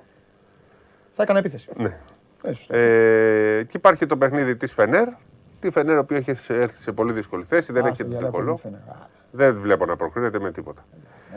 θα 1.13 1.23
έκανα 1.23 1.39
επίθεση. 1.39 1.69
Ναι. 1.77 1.97
Ε, 2.43 2.53
σωστό. 2.53 2.77
Ε, 2.77 3.63
και 3.69 3.77
υπάρχει 3.77 4.07
το 4.07 4.17
παιχνίδι 4.17 4.57
της 4.57 4.73
Φενέρ. 4.73 5.09
Τη 5.61 5.71
Φενέρ, 5.71 5.95
η 5.95 5.99
οποία 5.99 6.17
έχει 6.17 6.31
έρθει 6.49 6.83
σε 6.83 6.93
πολύ 6.93 7.13
δύσκολη 7.13 7.45
θέση, 7.45 7.73
δεν 7.73 7.85
Α, 7.85 7.87
έχει 7.87 7.97
στο 7.97 8.05
το 8.05 8.11
διάλογο 8.11 8.61
τρικολό. 9.37 9.49
μου 9.49 9.53
φαίνεται. 9.53 9.53
Α, 9.53 9.53
Δεν 9.53 9.61
βλέπω 9.63 9.87
να 9.87 9.97
προκρίνεται 9.97 10.41
με 10.41 10.51
τίποτα. 10.51 10.85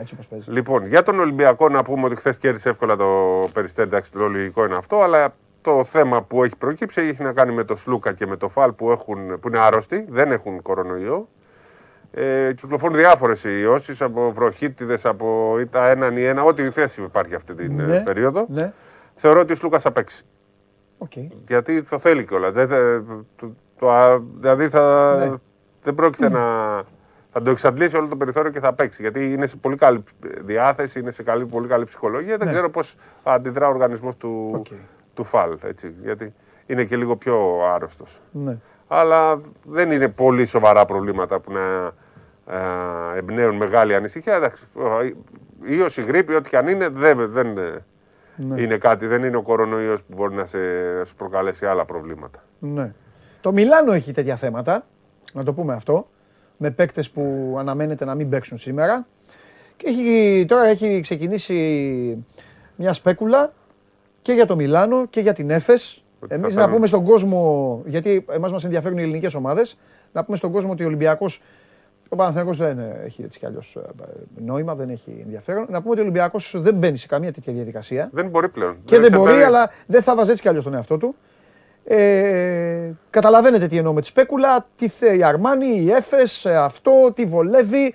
Έτσι 0.00 0.14
όπως 0.14 0.26
παίζει. 0.26 0.50
Λοιπόν, 0.50 0.86
για 0.86 1.02
τον 1.02 1.18
Ολυμπιακό 1.18 1.68
να 1.68 1.82
πούμε 1.82 2.04
ότι 2.06 2.16
χθες 2.16 2.38
κέρδισε 2.38 2.68
εύκολα 2.68 2.96
το 2.96 3.08
περιστέρι, 3.52 3.88
εντάξει, 3.88 4.12
το 4.12 4.28
λογικό 4.28 4.64
είναι 4.64 4.74
αυτό, 4.76 5.00
αλλά 5.00 5.34
το 5.60 5.84
θέμα 5.84 6.22
που 6.22 6.44
έχει 6.44 6.56
προκύψει 6.56 7.00
έχει 7.00 7.22
να 7.22 7.32
κάνει 7.32 7.52
με 7.52 7.64
το 7.64 7.76
Σλούκα 7.76 8.12
και 8.12 8.26
με 8.26 8.36
το 8.36 8.48
Φαλ 8.48 8.72
που, 8.72 8.90
έχουν, 8.90 9.40
που 9.40 9.48
είναι 9.48 9.58
άρρωστοι, 9.58 10.06
δεν 10.08 10.32
έχουν 10.32 10.62
κορονοϊό. 10.62 11.28
Ε, 12.12 12.52
κυκλοφορούν 12.52 12.96
διάφορες 12.96 13.44
ιώσεις 13.44 14.02
από 14.02 14.32
βροχίτιδες, 14.32 15.06
από 15.06 15.56
είτε 15.60 15.90
έναν 15.90 16.16
ή 16.16 16.22
ένα, 16.24 16.42
ό,τι 16.42 16.70
θέση 16.70 17.02
υπάρχει 17.02 17.34
αυτή 17.34 17.54
την 17.54 17.80
ε, 17.80 17.84
Ναι, 17.84 18.00
περίοδο. 18.02 18.46
Ναι, 18.48 18.72
Θεωρώ 19.14 19.40
ότι 19.40 19.52
ο 19.52 19.56
Σλούκας 19.56 19.82
θα 19.82 19.92
παίξει. 19.92 20.24
οκ. 20.98 21.12
Γιατί 21.46 21.82
το 21.82 21.98
θέλει 21.98 22.24
κιόλας. 22.24 22.52
Δεν, 22.52 22.68
θε- 22.68 23.02
το, 23.36 23.54
το, 23.78 23.90
α- 23.90 24.18
δηλαδή 24.38 24.68
θα, 24.68 25.16
Ναι. 25.18 25.34
δεν 25.82 25.94
πρόκειται 25.94 26.28
να. 26.28 26.44
Θα 27.38 27.42
το 27.42 27.50
εξαντλήσει 27.50 27.96
όλο 27.96 28.08
το 28.08 28.16
περιθώριο 28.16 28.50
και 28.50 28.60
θα 28.60 28.72
παίξει. 28.72 29.02
Γιατί 29.02 29.32
είναι 29.32 29.46
σε 29.46 29.56
πολύ 29.56 29.76
καλή 29.76 30.02
διάθεση, 30.44 31.00
είναι 31.00 31.10
σε 31.10 31.22
καλή, 31.22 31.46
πολύ 31.46 31.66
καλή 31.68 31.84
ψυχολογία. 31.84 32.36
Δεν 32.36 32.46
Ναι. 32.46 32.52
ξέρω 32.52 32.70
πώς 32.70 32.96
αντιδρά 33.22 33.66
ο 33.66 33.70
οργανισμός 33.70 34.16
του, 34.16 34.50
Οκ. 34.54 34.66
του 35.14 35.24
Φαλ. 35.24 35.58
Έτσι, 35.62 35.94
γιατί 36.02 36.34
είναι 36.66 36.84
και 36.84 36.96
λίγο 36.96 37.16
πιο 37.16 37.60
άρρωστος. 37.74 38.20
Ναι. 38.30 38.56
Αλλά 38.88 39.40
δεν 39.64 39.90
είναι 39.90 40.08
πολύ 40.08 40.44
σοβαρά 40.46 40.84
προβλήματα 40.84 41.40
που 41.40 41.52
να 41.52 41.92
ε, 43.14 43.18
εμπνέουν 43.18 43.56
μεγάλη 43.56 43.94
ανησυχία. 43.94 44.34
Εντάξει, 44.34 44.64
ίωση, 45.64 46.02
γρήπη, 46.02 46.34
ό,τι 46.34 46.48
και 46.50 46.56
αν 46.56 46.68
είναι, 46.68 46.88
δεν, 46.88 47.30
δεν 47.30 47.58
ε, 47.58 47.84
Ναι. 48.36 48.60
είναι 48.62 48.76
κάτι. 48.78 49.06
Δεν 49.06 49.22
είναι 49.24 49.36
ο 49.36 49.42
κορονοϊός 49.42 50.02
που 50.04 50.14
μπορεί 50.16 50.34
να, 50.34 50.44
σε, 50.44 50.58
να 50.98 51.04
σου 51.04 51.14
προκαλέσει 51.16 51.66
άλλα 51.66 51.84
προβλήματα. 51.84 52.42
Ναι. 52.58 52.92
Το 53.40 53.52
Μιλάνο 53.52 53.92
έχει 53.92 54.12
τέτοια 54.12 54.36
θέματα, 54.36 54.86
να 55.32 55.44
το 55.44 55.52
πούμε 55.52 55.74
αυτό, 55.74 56.06
με 56.56 56.70
παίκτες 56.70 57.10
που 57.10 57.54
αναμένεται 57.58 58.04
να 58.04 58.14
μην 58.14 58.28
παίξουν 58.28 58.58
σήμερα. 58.58 59.06
Και 59.76 59.86
έχει, 59.88 60.44
τώρα 60.48 60.64
έχει 60.66 61.00
ξεκινήσει 61.00 62.24
μια 62.76 62.92
σπέκουλα 62.92 63.52
και 64.22 64.32
για 64.32 64.46
το 64.46 64.56
Μιλάνο 64.56 65.06
και 65.06 65.20
για 65.20 65.32
την 65.32 65.50
Έφες. 65.50 66.02
Ότι 66.20 66.34
Εμείς 66.34 66.46
θα 66.46 66.48
να 66.54 66.54
φέρουν- 66.60 66.74
πούμε 66.74 66.86
στον 66.86 67.04
κόσμο, 67.04 67.82
γιατί 67.86 68.24
εμάς 68.30 68.52
μας 68.52 68.64
ενδιαφέρουν 68.64 68.98
οι 68.98 69.02
ελληνικές 69.02 69.34
ομάδες, 69.34 69.78
να 70.12 70.24
πούμε 70.24 70.36
στον 70.36 70.52
κόσμο 70.52 70.72
ότι 70.72 70.82
ο 70.82 70.86
Ολυμπιακός, 70.86 71.42
ο 72.08 72.16
Παναθηναϊκός 72.16 72.56
δεν 72.56 72.78
ε, 72.78 73.00
έχει 73.04 73.22
έτσι 73.22 73.38
κι 73.38 73.46
αλλιώς 73.46 73.76
ε, 73.76 73.80
νόημα, 74.44 74.74
δεν 74.74 74.88
έχει 74.90 75.20
ενδιαφέρον. 75.22 75.66
Να 75.70 75.78
πούμε 75.80 75.90
ότι 75.90 76.00
ο 76.00 76.02
Ολυμπιακός 76.02 76.54
δεν 76.56 76.74
μπαίνει 76.74 76.96
σε 76.96 77.06
καμία 77.06 77.32
τέτοια 77.32 77.52
διαδικασία. 77.52 78.08
Δεν 78.12 78.28
μπορεί 78.28 78.48
πλέον. 78.48 78.76
Και 78.84 78.96
δεν 78.96 79.04
εξαρτάται- 79.04 79.32
μπορεί, 79.34 79.42
αλλά 79.44 79.70
δεν 79.86 80.02
θα 80.02 80.14
βάζει 80.16 80.30
έτσι 80.30 80.42
κι 80.42 80.48
αλλιώς 80.48 80.64
τον 80.64 80.74
εαυτό 80.74 80.96
του. 80.96 81.14
Ε, 81.88 82.90
καταλαβαίνετε 83.10 83.66
τι 83.66 83.76
εννοώ 83.76 83.92
με 83.92 84.00
τη 84.00 84.06
σπέκουλα, 84.06 84.66
τι 84.76 84.88
θέλει 84.88 85.18
η 85.18 85.24
Αρμάνι, 85.24 85.66
η 85.80 85.90
Έφες, 85.90 86.44
ε, 86.44 86.56
αυτό, 86.56 87.12
τι 87.14 87.24
βολεύει. 87.24 87.94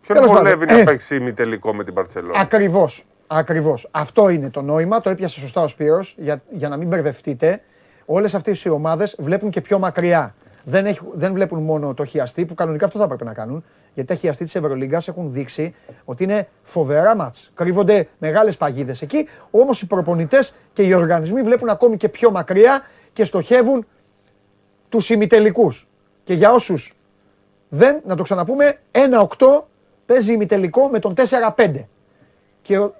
Ποιον 0.00 0.18
Τέλος 0.18 0.32
βολεύει 0.32 0.58
πάντων. 0.58 0.74
να 0.74 0.80
Ε. 0.80 0.84
παίξει 0.84 1.16
ημιτελικό 1.16 1.74
με 1.74 1.84
την 1.84 1.94
Παρσελόνα; 1.94 2.40
Ακριβώς, 2.40 3.04
ακριβώς. 3.26 3.88
Αυτό 3.90 4.28
είναι 4.28 4.50
το 4.50 4.62
νόημα, 4.62 5.00
το 5.00 5.10
έπιασε 5.10 5.40
σωστά 5.40 5.60
ο 5.62 5.68
Σπύρος, 5.68 6.14
για, 6.18 6.42
για 6.50 6.68
να 6.68 6.76
μην 6.76 6.88
μπερδευτείτε. 6.88 7.60
Όλες 8.06 8.34
αυτές 8.34 8.64
οι 8.64 8.68
ομάδες 8.68 9.16
βλέπουν 9.18 9.50
και 9.50 9.60
πιο 9.60 9.78
μακριά. 9.78 10.34
Δεν, 10.64 10.86
έχ- 10.86 11.00
δεν 11.12 11.32
βλέπουν 11.32 11.62
μόνο 11.62 11.94
το 11.94 12.04
χιαστή, 12.04 12.44
που 12.44 12.54
κανονικά 12.54 12.86
αυτό 12.86 12.98
θα 12.98 13.04
έπρεπε 13.04 13.24
να 13.24 13.32
κάνουν. 13.32 13.64
Γιατί 13.94 14.12
τα 14.12 14.18
χιαστή 14.18 14.44
της 14.44 14.54
Ευρωλίγκας 14.54 15.08
έχουν 15.08 15.32
δείξει 15.32 15.74
ότι 16.04 16.24
είναι 16.24 16.48
φοβερά 16.62 17.16
μάτς. 17.16 17.50
Κρύβονται 17.54 18.08
μεγάλες 18.18 18.56
παγίδες 18.56 19.02
εκεί, 19.02 19.28
όμως 19.50 19.82
οι 19.82 19.86
προπονητές 19.86 20.54
και 20.72 20.82
οι 20.82 20.92
οργανισμοί 20.92 21.42
βλέπουν 21.42 21.68
ακόμη 21.68 21.96
και 21.96 22.08
πιο 22.08 22.30
μακριά 22.30 22.82
και 23.12 23.24
στοχεύουν 23.24 23.86
τους 24.88 25.10
ημιτελικούς. 25.10 25.88
Και 26.24 26.34
για 26.34 26.52
όσους 26.52 26.94
δεν, 27.68 28.00
να 28.06 28.16
το 28.16 28.22
ξαναπούμε, 28.22 28.78
1-8 28.92 29.68
παίζει 30.06 30.32
ημιτελικό 30.32 30.88
με 30.88 30.98
τον 30.98 31.14
4-5. 31.14 31.88
Και, 32.62 32.78
ο- 32.78 32.94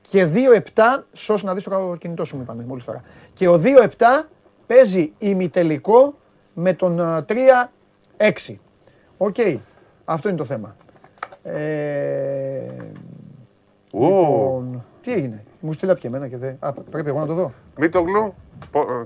και 0.00 0.26
2-7, 0.26 1.04
σως 1.12 1.42
να 1.42 1.54
δεις 1.54 1.64
το 1.64 1.96
κινητό 1.98 2.24
σου 2.24 2.36
μου 2.36 2.42
είπανε 2.42 2.64
μόλις 2.64 2.84
τώρα. 2.84 3.02
Και 3.32 3.48
ο 3.48 3.58
2-7 3.58 4.28
παίζει 4.66 5.12
ημιτελικό 5.18 6.14
με 6.54 6.72
τον 6.72 7.00
α, 7.00 7.24
3-6. 7.24 8.60
Οκ, 9.16 9.36
αυτό 10.04 10.28
είναι 10.28 10.38
το 10.38 10.44
θέμα. 10.44 10.76
Ε, 11.42 12.60
Ου, 13.92 14.04
λοιπόν, 14.04 14.84
τι 15.02 15.12
έγινε, 15.12 15.44
μου 15.60 15.72
στείλατε 15.72 16.00
και 16.00 16.06
εμένα 16.06 16.28
και 16.28 16.36
δεν... 16.36 16.56
Α, 16.60 16.72
πρέπει 16.72 17.08
εγώ 17.08 17.18
να 17.18 17.26
το 17.26 17.32
δω. 17.34 17.52
Μήτογλου, 17.78 18.34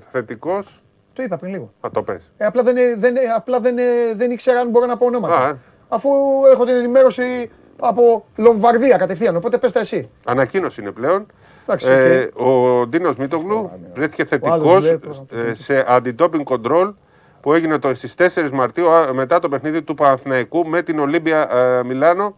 θετικός. 0.09 0.83
Το 1.13 1.23
είπα 1.23 1.37
πριν 1.37 1.53
λίγο. 1.53 1.73
Θα 1.81 1.91
το 1.91 2.03
πες. 2.03 2.33
Ε, 2.37 2.45
απλά 2.47 2.63
δεν, 2.63 2.77
ε, 2.77 2.95
δεν, 2.97 3.17
ε, 3.17 3.21
απλά 3.37 3.61
δεν, 3.61 3.79
ε, 3.79 3.83
δεν 4.15 4.31
ήξερα 4.31 4.61
αν 4.61 4.69
μπορώ 4.71 4.87
να 4.87 4.97
πω 4.97 5.07
ονόματα. 5.07 5.45
Α, 5.45 5.49
ε. 5.49 5.57
Αφού 5.89 6.09
έχω 6.53 6.65
την 6.65 6.75
ενημέρωση 6.75 7.51
από 7.81 8.25
Λομβαρδία 8.37 8.97
κατευθείαν, 8.97 9.37
οπότε 9.37 9.59
πες 9.59 9.73
τα 9.73 9.81
εσύ. 9.81 10.09
Ανακοίνωση 10.27 10.81
είναι 10.81 10.91
πλέον. 10.91 11.27
Εντάξει, 11.63 11.91
Ε, 11.91 12.29
οκ. 12.35 12.47
ο 12.47 12.87
Ντίνος 12.87 13.17
Μήτογλου 13.17 13.71
βρέθηκε 13.95 14.25
θετικός 14.25 14.53
άλλος 14.53 14.85
βλέπει, 15.29 15.55
σε 15.55 15.85
anti-doping 15.89 16.43
control 16.45 16.93
που 17.41 17.53
έγινε 17.53 17.79
το, 17.79 17.95
στις 17.95 18.15
4 18.19 18.51
Μαρτίου 18.53 18.89
α, 18.91 19.13
μετά 19.15 19.39
το 19.39 19.49
παιχνίδι 19.49 19.83
του 19.83 19.95
Παναθηναϊκού 19.95 20.67
με 20.67 20.83
την 20.83 20.99
Ολύμπια 20.99 21.51
ε, 21.57 21.83
Μιλάνο. 21.85 22.37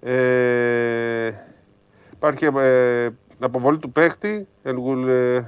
Ε, 0.00 1.32
υπάρχει 2.12 2.44
ε, 2.44 3.08
αποβολή 3.40 3.78
του 3.78 3.92
παίχτη. 3.92 4.48
and 4.64 4.74
will, 4.74 5.08
ε, 5.08 5.40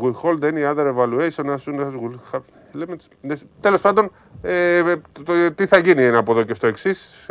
we 0.00 0.12
hold 0.22 0.42
any 0.44 0.62
other 0.64 0.86
evaluation 0.94 1.44
as 1.50 1.62
soon 1.64 1.80
as 1.80 1.94
we'll 1.94 2.20
have 2.32 2.42
limits. 2.74 3.36
Τέλος 3.60 3.80
πάντων, 3.80 4.10
ε, 4.42 4.82
το, 5.12 5.22
το- 5.22 5.52
τι 5.54 5.66
θα 5.66 5.78
γίνει 5.78 6.04
είναι 6.04 6.16
από 6.16 6.32
εδώ 6.32 6.42
και 6.42 6.54
στο 6.54 6.66
εξής. 6.66 7.26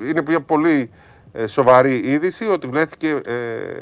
είναι 0.00 0.22
μια 0.26 0.40
πολύ 0.40 0.90
ε, 1.32 1.46
σοβαρή 1.46 1.96
είδηση 2.04 2.46
ότι 2.46 2.66
βρέθηκε 2.66 3.20
ε, 3.24 3.80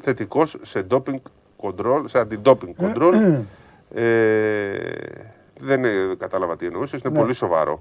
θετικός 0.00 0.56
σε 0.62 0.86
doping 0.90 1.16
control, 1.62 2.02
σε 2.04 2.26
anti-doping 2.26 2.74
control. 2.80 3.40
Ε, 3.96 4.78
δεν 5.60 5.84
ε, 5.84 5.90
κατάλαβα 6.18 6.56
τι 6.56 6.66
εννοούσες, 6.66 7.00
είναι 7.00 7.14
πολύ 7.18 7.34
σοβαρό. 7.34 7.80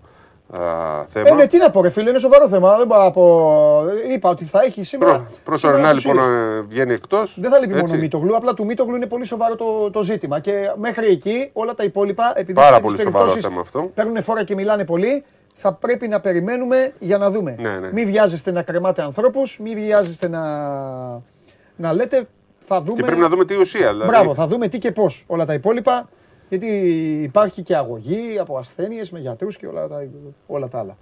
α, 0.60 0.60
θέμα. 1.08 1.30
Ε, 1.30 1.34
ναι, 1.34 1.48
τι 1.48 1.58
να 1.58 1.70
πω, 1.70 1.82
ρε 1.82 1.90
φίλε, 1.90 2.10
είναι 2.10 2.20
σοβαρό 2.20 2.48
θέμα. 2.48 2.78
Δεν 2.78 2.88
μπορώ 2.88 3.04
να 3.04 3.12
πω. 3.12 3.84
Είπα 4.14 4.30
ότι 4.30 4.46
θα 4.46 4.62
έχει 4.66 4.84
σήμερα. 4.84 5.14
Προ, 5.14 5.26
προσωρινά 5.44 5.94
σήμερα 5.96 6.22
λοιπόν 6.24 6.34
τους 6.34 6.58
ε, 6.58 6.66
βγαίνει 6.70 6.94
εκτός. 6.94 7.38
Δεν 7.40 7.52
θα 7.52 7.60
λείπει 7.60 7.74
μόνο 7.74 7.94
ο 7.94 7.98
Μίτογλου, 7.98 8.36
απλά 8.36 8.54
του 8.54 8.66
Μίτογλου 8.66 8.96
είναι 8.96 9.06
πολύ 9.06 9.26
σοβαρό 9.26 9.56
το, 9.56 9.92
το 9.92 10.04
ζήτημα. 10.04 10.40
Και 10.40 10.72
μέχρι 10.76 11.06
εκεί 11.06 11.50
όλα 11.54 11.74
τα 11.74 11.84
υπόλοιπα, 11.84 12.34
επειδή 12.36 12.54
Πάρα 12.54 12.76
σε 12.76 12.82
πολύ 12.82 12.96
τέτοιες 12.96 13.14
σοβαρό 13.14 13.32
περιπτώσεις 13.32 13.50
θέμα 13.50 13.62
αυτό. 13.62 13.92
Παίρνουν 13.96 14.24
φόρα 14.24 14.44
και 14.44 14.56
μιλάνε 14.56 14.86
πολύ, 14.86 15.24
θα 15.54 15.74
πρέπει 15.74 16.08
να 16.08 16.20
περιμένουμε 16.20 16.94
για 17.00 17.18
να 17.18 17.30
δούμε. 17.32 17.56
Ναι, 17.60 17.70
ναι. 17.70 17.90
Μην 17.92 18.06
βιάζεστε 18.08 18.52
να 18.52 18.62
κρεμάτε 18.62 19.02
ανθρώπους, 19.02 19.60
μην 19.60 19.76
βιάζεστε 19.76 20.28
να, 20.28 20.42
να 21.76 21.94
λέτε. 21.94 22.28
Θα 22.68 22.82
δούμε. 22.82 22.94
Και 22.96 23.04
πρέπει 23.04 23.22
να 23.22 23.30
δούμε 23.30 23.46
τι 23.46 23.56
ουσία. 23.56 23.92
Δηλαδή. 23.92 24.10
Μπράβο, 24.10 24.34
θα 24.34 24.48
δούμε 24.48 24.68
τι 24.68 24.78
και 24.78 24.92
πώς. 24.92 25.24
Όλα 25.28 25.46
τα 25.46 25.54
υπόλοιπα. 25.54 26.10
Γιατί 26.50 26.66
υπάρχει 27.24 27.62
και 27.62 27.76
αγωγή 27.76 28.38
από 28.40 28.58
ασθένειες 28.58 29.12
με 29.12 29.20
γιατρούς 29.20 29.58
και 29.58 29.68
όλα 29.68 29.88
τα, 29.88 30.08
όλα 30.48 30.68
τα 30.68 30.80
άλλα. 30.80 30.98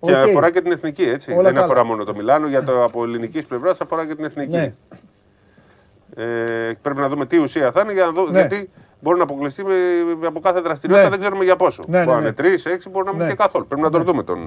Και 0.00 0.10
Οκ. 0.12 0.16
αφορά 0.18 0.50
και 0.50 0.60
την 0.60 0.72
εθνική, 0.72 1.02
έτσι. 1.02 1.32
Όλα 1.32 1.42
Δεν 1.42 1.52
καλά. 1.52 1.64
αφορά 1.64 1.84
μόνο 1.84 2.04
το 2.04 2.14
Μιλάνο, 2.14 2.46
για 2.48 2.64
το 2.64 2.84
από 2.84 3.04
ελληνικής 3.04 3.46
πλευράς 3.46 3.80
αφορά 3.80 4.06
και 4.06 4.14
την 4.14 4.24
εθνική. 4.24 4.50
Ναι. 4.56 4.74
Ε, 6.16 6.72
πρέπει 6.82 7.00
να 7.00 7.08
δούμε 7.08 7.26
τι 7.26 7.36
ουσία 7.38 7.72
θα 7.72 7.80
είναι 7.80 7.92
για 7.92 8.04
να 8.04 8.12
δούμε. 8.12 8.30
Ναι. 8.30 8.38
Γιατί 8.38 8.70
μπορεί 9.00 9.16
να 9.16 9.22
αποκλειστεί 9.22 9.64
με, 9.64 9.74
με- 10.20 10.26
από 10.26 10.40
κάθε 10.40 10.60
δραστηριότητα, 10.60 11.04
Ναι. 11.08 11.10
δεν 11.10 11.20
ξέρουμε 11.20 11.44
για 11.44 11.56
πόσο. 11.56 11.82
Ναι, 11.86 11.98
ναι, 11.98 12.04
μπορεί 12.04 12.16
να 12.16 12.22
ναι. 12.22 12.26
είναι 12.26 12.36
τρεις, 12.36 12.64
έξι, 12.66 12.88
μπορεί 12.88 13.06
να 13.06 13.12
μην 13.12 13.22
Ναι. 13.22 13.28
και 13.28 13.34
καθόλου. 13.34 13.66
Πρέπει 13.66 13.82
να 13.82 13.90
τον 13.90 14.00
Ναι. 14.00 14.06
δούμε 14.06 14.22
τον. 14.22 14.38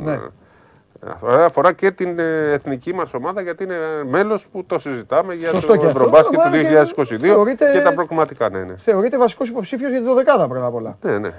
Ναι. 1.03 1.09
ε, 1.09 1.13
Αφορά, 1.13 1.45
αφορά 1.45 1.73
και 1.73 1.91
την 1.91 2.19
ε, 2.19 2.51
εθνική 2.51 2.93
μας 2.93 3.13
ομάδα 3.13 3.41
γιατί 3.41 3.63
είναι 3.63 3.77
μέλος 4.05 4.47
που 4.51 4.65
το 4.65 4.79
συζητάμε 4.79 5.33
για 5.33 5.47
Σωστό 5.49 5.67
το 5.73 5.77
και 5.79 5.85
αυτό. 5.85 5.99
Ευρωμπάσκετ 5.99 6.33
του 6.39 6.41
Άρα 6.47 6.61
και 6.61 6.67
2022 6.95 7.17
θεωρείται- 7.19 7.71
και 7.73 7.81
τα 7.81 7.93
προκριματικά. 7.93 8.49
Ναι, 8.49 8.63
ναι. 8.63 8.75
Θεωρείται 8.75 9.17
βασικός 9.17 9.49
υποψήφιος 9.49 9.89
για 9.91 9.99
τη 9.99 10.05
δωδεκάδα 10.05 10.47
πρώτα 10.47 10.65
απ' 10.65 10.73
όλα. 10.75 10.97
ναι, 11.01 11.17
ναι. 11.17 11.31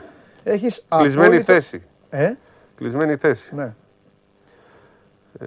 Έχεις 0.44 0.84
Κλεισμένη 0.98 1.26
απόλυτο- 1.26 1.52
θέση. 1.52 1.82
Ε, 2.10 2.32
Κλεισμένη 2.76 3.16
θέση. 3.16 3.54
ναι. 3.54 3.74
Ε, 5.40 5.46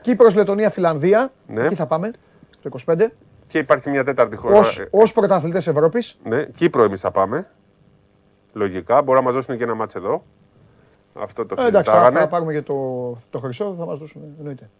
Κύπρος, 0.00 0.34
Λετωνία, 0.34 0.70
Φιλανδία. 0.70 1.32
Ναι. 1.46 1.64
Εκεί 1.64 1.74
θα 1.74 1.86
πάμε. 1.86 2.10
Το 2.62 2.68
25. 2.86 3.12
και 3.46 3.58
υπάρχει 3.58 3.90
μια 3.90 4.04
τέταρτη 4.04 4.36
χώρα. 4.36 4.58
Ως, 4.58 4.78
Ε, 4.78 4.88
ως 4.90 5.12
πρωταθλητές 5.12 5.66
Ευρώπης. 5.66 6.16
Ναι, 6.24 6.44
Κύπρο 6.44 6.82
εμείς 6.82 7.00
θα 7.00 7.10
πάμε. 7.10 7.46
Λογικά. 8.52 9.02
Μπορεί 9.02 9.18
να 9.18 9.24
μα 9.24 9.32
δώσουν 9.32 9.56
και 9.56 9.64
ένα 9.64 9.74
μάτς 9.74 9.94
εδώ. 9.94 10.24
Αυτό 11.20 11.46
το 11.46 11.54
Ε, 11.58 11.66
εντάξει, 11.66 11.90
θα, 11.90 11.96
συζητάγανε. 11.96 12.18
θα 12.18 12.28
πάρουμε 12.28 12.52
και 12.52 12.62
το, 12.62 12.74
το 13.30 13.38
χρυσό, 13.38 13.74
θα 13.78 13.84
μας 13.86 13.98
δώσουν. 13.98 14.22
Εννοείται. 14.38 14.70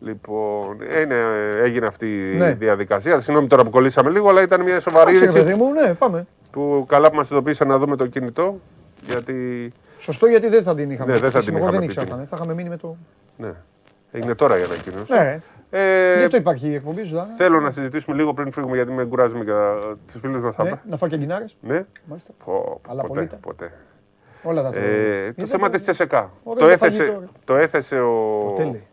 Λοιπόν, 0.00 0.76
είναι, 1.02 1.14
έγινε 1.56 1.86
αυτή 1.86 2.06
Ναι. 2.38 2.48
η 2.48 2.52
διαδικασία. 2.52 3.20
Συγγνώμη 3.20 3.48
τώρα 3.48 3.64
που 3.64 3.70
κολλήσαμε 3.70 4.10
λίγο, 4.10 4.28
αλλά 4.28 4.42
ήταν 4.42 4.62
μια 4.62 4.80
σοβαρή 4.80 5.16
Εντάξει, 5.16 5.24
ρε 5.34 5.40
είδηση 5.40 5.44
παιδί 5.56 5.62
μου, 5.64 5.72
ναι, 5.72 5.94
πάμε. 5.94 6.26
που 6.50 6.84
καλά 6.88 7.10
που 7.10 7.16
μας 7.16 7.30
ειδοποίησαν 7.30 7.68
να 7.68 7.78
δούμε 7.78 7.96
το 7.96 8.06
κινητό. 8.06 8.60
Γιατί. 9.06 9.72
Σωστό 9.98 10.26
γιατί 10.26 10.48
δεν 10.48 10.62
θα 10.62 10.74
την 10.74 10.90
είχαμε. 10.90 11.12
Ναι, 11.12 11.18
δεν 11.18 11.30
θα 11.30 11.38
πει. 11.38 11.44
την 11.44 11.54
Εγώ 11.56 11.62
είχαμε 11.62 11.78
δεν 11.78 11.86
πει 11.86 11.92
ήξερα. 11.92 12.04
την. 12.06 12.14
θα 12.14 12.20
είναι. 12.20 12.28
Θα 12.30 12.36
είχαμε 12.36 12.54
μείνει 12.54 12.68
με 12.68 12.76
το. 12.76 12.96
Ναι. 13.36 13.52
Έγινε 14.12 14.34
τώρα 14.34 14.58
η 14.58 14.62
ανακοίνωση. 14.62 15.12
Ναι, 15.12 15.40
Ε, 15.70 16.18
γι' 16.18 16.24
αυτό 16.24 16.36
υπάρχει 16.36 16.68
η 16.68 16.74
εκπομπή 16.74 17.04
σου. 17.04 17.14
Δάνα. 17.14 17.34
Θέλω 17.36 17.60
να 17.60 17.70
συζητήσουμε 17.70 18.16
λίγο 18.16 18.34
πριν 18.34 18.52
φύγουμε 18.52 18.76
γιατί 18.76 18.90
με 18.92 19.04
κουράζουμε 19.04 19.44
για 19.44 19.78
τους 20.12 20.20
φίλους 20.20 20.42
μας. 20.42 20.56
Ναι, 20.56 20.80
να 20.90 20.96
φάω 20.96 21.08
και 21.08 21.14
αγκινάρες. 21.14 21.56
Ναι. 21.60 21.84
Μάλιστα. 22.04 22.30
Πω, 22.44 22.80
Αλλά 22.88 23.02
ποτέ, 23.02 23.14
πολύτα. 23.14 23.36
ποτέ. 23.36 23.72
Όλα 24.42 24.62
τα 24.62 24.68
Ε, 24.68 24.72
το 24.72 25.34
Είδες, 25.36 25.50
θέμα 25.50 25.66
το- 25.66 25.72
της 25.72 25.82
Τσεσεκά. 25.82 26.30
Ωραίο 26.42 26.60
Το 26.60 26.66
το 26.66 26.72
έθεσε, 26.72 27.02
φαγητό, 27.02 27.20
ρε. 27.20 27.26
το 27.44 27.54
έθεσε 27.56 28.00
ο. 28.00 28.52
Τέλει. 28.56 28.86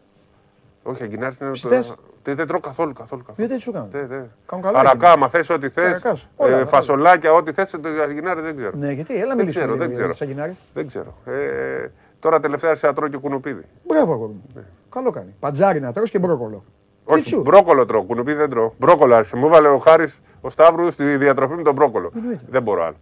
Όχι, 0.84 1.04
αγκινάρι 1.04 1.36
είναι. 1.42 1.52
Ψητές. 1.52 1.88
Το... 1.88 1.96
Δεν, 2.24 2.36
δεν 2.36 2.48
τρώω 2.48 2.60
καθόλου. 2.60 2.94
καθόλου, 2.94 3.22
καθόλου. 3.26 3.38
Γιατί 3.48 3.56
τι 3.58 3.62
σου 3.62 3.72
κάνω. 3.72 3.88
Δεν, 3.92 4.08
δεν. 4.08 4.32
Κάνουν 4.46 4.66
καλά. 4.66 4.80
Αρακά, 4.80 4.96
εκείνοι. 4.96 5.12
άμα 5.12 5.28
θες 5.30 5.50
ό,τι 5.50 5.70
θες. 5.70 5.86
Καρακάς. 6.02 6.28
Όλα, 6.36 6.56
όλα. 6.56 6.66
φασολάκια, 6.66 7.34
ό,τι 7.34 7.52
θες. 7.54 7.70
Το 7.72 7.80
αγκινάρι 8.04 8.42
δεν 8.42 8.56
ξέρω. 8.56 8.72
Ναι, 8.78 8.92
γιατί, 8.92 9.16
έλα 9.16 9.28
Δεν 9.28 9.38
μιλήσουμε 9.38 9.66
ξέρω, 9.66 9.66
λίγο 9.66 9.78
δεν 9.78 9.88
για 9.88 9.98
ξέρω. 9.98 10.12
τις 10.12 10.22
αγκινάρες. 10.22 10.56
Δεν 10.74 10.88
ξέρω. 10.88 11.16
Ε, 11.26 11.88
τώρα 12.20 12.40
τελευταία 12.40 12.70
άρχισα 12.70 12.88
να 12.88 12.94
τρώω 12.94 13.08
και 13.08 13.18
κουνουπίδι. 13.18 13.62
Μπράβο, 13.88 14.14
αγόρι 14.14 14.32
μου. 14.32 14.66
Καλό 14.90 15.12
κάνει. 15.12 15.34
Παντζάρι 15.40 15.80
να 15.80 15.94
τρως 15.94 16.10
και 16.12 16.20
μπρόκολο. 16.20 16.64
Όχι, 17.04 17.24
τσου. 17.24 17.42
μπρόκολο 17.42 17.86
τρώω, 17.86 18.04
κουνουπίδι 18.04 18.38
δεν 18.38 18.50
τρώω. 18.50 18.74
Μπρόκολο 18.78 19.16
άρχισε. 19.16 19.36
Μου 19.36 19.46
έβαλε 19.46 19.68
ο 19.68 19.78
Χάρης 19.78 20.22
ο 20.42 20.50
Σταύρου 20.50 20.92
στη 20.92 21.18
διατροφή 21.18 21.54
με 21.54 21.62
τον 21.62 21.74
μπρόκολο. 21.74 22.12
Δεν 22.50 22.62
μπορώ 22.64 22.84
άλλο. 22.84 22.96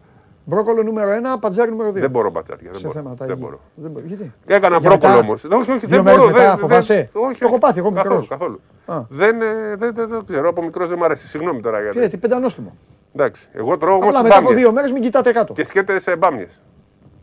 Μπρόκολο 0.45 0.83
νούμερο 0.83 1.11
1, 1.35 1.39
παντζάρι 1.39 1.71
νούμερο 1.71 1.89
2. 1.89 1.93
Δεν 1.93 2.09
μπορώ 2.09 2.29
μπατσάρια. 2.29 2.69
Δεν 2.71 2.79
Σε 2.79 2.87
μπορώ. 2.87 2.99
θέματα 2.99 3.25
Δεν 3.25 3.35
υγεία. 3.35 3.45
μπορώ. 3.47 3.59
Δεν 3.75 3.91
μπορώ. 3.91 4.05
Γιατί; 4.05 4.33
Και 4.45 4.53
έκανα 4.53 4.77
Για 4.77 4.89
μπρόκολο 4.89 5.13
μετά. 5.13 5.25
όμω. 5.49 5.59
Όχι, 5.61 5.71
όχι, 5.71 5.85
Δύο 5.85 5.87
δεν 5.95 6.03
μέρες 6.03 6.19
μπορώ. 6.19 6.31
μετά 6.31 6.49
δεν, 6.49 6.57
φοβάσαι; 6.57 6.93
δεν- 7.13 7.23
όχι, 7.23 7.39
Το 7.39 7.45
έχω 7.45 7.53
όχι. 7.53 7.59
πάθει 7.63 7.79
εγώ 7.79 7.91
καθόλου, 7.91 8.09
μικρός. 8.19 8.27
καθόλου. 8.27 8.59
Α. 8.85 9.01
Δεν, 9.09 9.41
ε, 9.41 9.75
δεν, 9.75 9.93
δεν, 9.93 10.07
δεν 10.09 10.25
ξέρω. 10.25 10.49
Από 10.49 10.63
μικρός 10.63 10.87
δεν 10.89 10.97
μου 10.99 11.05
αρέσει. 11.05 11.27
Συγγνώμη 11.27 11.61
τώρα 11.61 11.81
γιατί. 11.81 11.99
Γιατί, 11.99 12.17
πεντανόστιμο. 12.17 12.77
Εντάξει. 13.15 13.49
Εγώ 13.53 13.77
τρώω 13.77 13.95
όμως 13.95 14.07
Απλά 14.07 14.21
μετά 14.23 14.35
από 14.35 14.43
μπάμιες. 14.43 14.61
δύο 14.63 14.71
μέρες 14.71 14.91
μην 14.91 15.01
κοιτάτε 15.01 15.31
κάτω. 15.31 15.53
Και 15.53 15.63
σκέτε 15.63 15.99
σε 15.99 16.15
μπάμιες. 16.15 16.61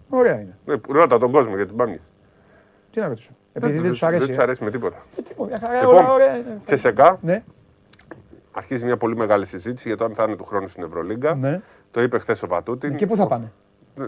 Ωραία 0.08 0.40
είναι. 0.40 0.80
Ρώτα 0.88 1.18
τον 1.18 1.30
κόσμο 1.32 1.56
για 1.56 1.64
τις 1.64 1.74
μπάμιες. 1.74 2.00
Τι 2.92 3.00
να 3.00 3.08
ρωτήσω. 3.08 3.30
Επειδή 3.52 3.78
δεν 3.78 3.90
τους 3.90 4.02
αρέσει. 4.02 4.20
Δεν 4.20 4.30
ε; 4.30 4.36
του 4.36 4.42
αρέσει 4.42 4.64
με 4.64 4.70
τίποτα. 4.70 4.96
Ε, 5.18 5.22
τι 5.22 5.34
πω, 5.34 5.44
μια 5.44 5.58
χαρά, 5.58 5.80
Λοιπόν, 5.80 5.94
ωραία, 5.94 6.12
ωραία 6.12 6.36
είναι. 6.36 6.60
Τσεσεκά. 6.64 7.18
Ναι, 7.22 7.42
Αρχίζει 8.52 8.84
μια 8.84 8.96
πολύ 8.96 9.16
μεγάλη 9.16 9.46
συζήτηση 9.46 9.88
για 9.88 9.96
το 9.96 10.04
αν 10.04 10.14
θα 10.14 10.22
είναι 10.22 10.36
του 10.36 10.44
χρόνου 10.44 10.68
στην 10.68 10.82
Ευρωλίγκα. 10.82 11.62
Ναι. 11.92 12.00
Το 12.00 12.02
είπε 12.02 12.18
χθες 12.18 12.42
ο 12.42 12.46
Πατούτιν. 12.46 12.96
Και 12.96 13.06
πού 13.06 13.16
θα 13.16 13.26
πάνε; 13.26 13.52
Ε, 14.00 14.04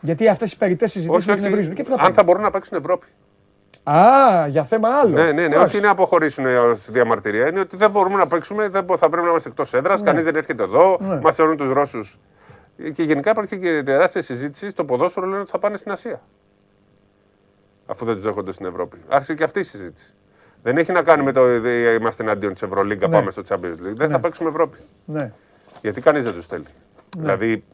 Γιατί 0.00 0.28
αυτές 0.28 0.52
οι 0.52 0.56
περιττές 0.56 0.90
συζητήσεις 0.90 1.18
Όχι, 1.18 1.26
με 1.26 1.32
όχι. 1.32 1.42
την 1.42 1.52
ευρίζουν. 1.52 1.74
Και 1.74 1.82
πού 1.82 1.88
θα 1.88 1.94
αν 1.94 2.00
πάνε; 2.00 2.14
θα 2.14 2.22
μπορούν 2.22 2.42
να 2.42 2.50
παίξουν 2.50 2.78
Ευρώπη. 2.78 3.06
Α, 3.82 4.46
για 4.48 4.64
θέμα 4.64 4.88
άλλο. 4.88 5.14
Ναι, 5.14 5.24
ναι, 5.24 5.32
ναι. 5.32 5.42
Εντάξει. 5.42 5.64
Όχι 5.64 5.76
είναι 5.76 5.86
να 5.86 5.92
αποχωρήσουν 5.92 6.46
ως 6.46 6.90
διαμαρτυρία. 6.90 7.48
Είναι 7.48 7.60
ότι 7.60 7.76
δεν 7.76 7.90
μπορούμε 7.90 8.16
να 8.16 8.26
παίξουμε, 8.26 8.68
δεν 8.68 8.84
μπο- 8.84 8.96
θα 8.96 9.08
πρέπει 9.08 9.22
να 9.24 9.30
είμαστε 9.30 9.48
εκτός 9.48 9.74
έδρας. 9.74 10.00
Ναι. 10.00 10.06
Κανείς 10.06 10.24
δεν 10.24 10.36
έρχεται 10.36 10.62
εδώ. 10.62 10.96
Ναι. 11.00 11.20
Μας 11.20 11.34
θεωρούν 11.34 11.56
τους 11.56 11.70
Ρώσους. 11.70 12.18
Και 12.92 13.02
γενικά 13.02 13.30
υπάρχει 13.30 13.58
και 13.58 13.82
τεράστια 13.84 14.22
συζήτηση 14.22 14.70
στο 14.70 14.84
ποδόσφαιρο 14.84 15.26
λένε 15.26 15.40
ότι 15.40 15.50
θα 15.50 15.58
πάνε 15.58 15.76
στην 15.76 15.90
Ασία. 15.92 16.20
Αφού 17.86 18.04
δεν 18.04 18.14
τους 18.14 18.22
δέχονται 18.22 18.52
στην 18.52 18.66
Ευρώπη. 18.66 18.96
Άρχισε 19.08 19.34
και 19.34 19.44
αυτή 19.44 19.60
η 19.60 19.62
συζήτηση. 19.62 20.12
Δεν 20.62 20.76
έχει 20.76 20.92
να 20.92 21.02
κάνει 21.02 21.22
με 21.22 21.32
το 21.32 21.40
ότι 21.40 21.68
είμαστε 22.00 22.22
εναντίον 22.22 22.52
της 22.52 22.62
Ευρωλίγκα, 22.62 23.08
Ναι. 23.08 23.14
πάμε 23.14 23.30
στο 23.30 23.42
Champions 23.48 23.86
League. 23.86 23.94
Δεν 23.96 24.10
θα 24.10 24.20
παίξουμε 24.20 24.48
Ευρώπη. 24.48 24.78
Ναι. 25.04 25.32
Γιατί 25.82 26.00
κανείς 26.00 26.24
δεν 26.24 26.32
τους 26.34 26.46
θέλει. 26.46 26.66
Δηλαδή, 27.18 27.64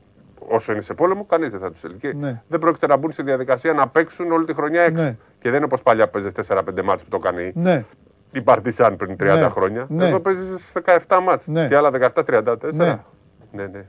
όσο 0.48 0.72
είναι 0.72 0.80
σε 0.80 0.94
πόλεμο, 0.94 1.24
κανείς 1.24 1.50
δεν 1.50 1.60
θα 1.60 1.70
τους 1.70 1.80
θέλει. 1.80 1.94
Και 1.94 2.12
Ναι. 2.14 2.42
δεν 2.48 2.58
πρόκειται 2.58 2.86
να 2.86 2.96
μπουν 2.96 3.12
στη 3.12 3.22
διαδικασία 3.22 3.72
να 3.72 3.88
παίξουν 3.88 4.32
όλη 4.32 4.44
τη 4.44 4.54
χρονιά 4.54 4.82
έξω. 4.82 5.02
Ναι. 5.02 5.10
Και 5.38 5.48
δεν 5.48 5.54
είναι 5.54 5.64
όπως 5.64 5.82
παλιά 5.82 6.08
παίζες 6.08 6.32
4-5 6.32 6.82
μάτς 6.82 7.02
που 7.04 7.08
το 7.10 7.18
κάνει 7.18 7.52
Ναι. 7.54 7.84
η 8.32 8.40
Παρτιζάν 8.42 8.96
πριν 8.96 9.16
30 9.16 9.40
Ναι. 9.40 9.48
χρόνια. 9.48 9.86
Ναι. 9.88 10.08
Εδώ 10.08 10.20
παίζεις 10.20 10.72
17 10.72 11.20
μάτς 11.22 11.46
Ναι. 11.46 11.66
και 11.66 11.76
άλλα 11.76 11.90
17-34. 11.90 12.72
Ναι. 12.72 12.98
ναι, 13.52 13.66
ναι. 13.66 13.84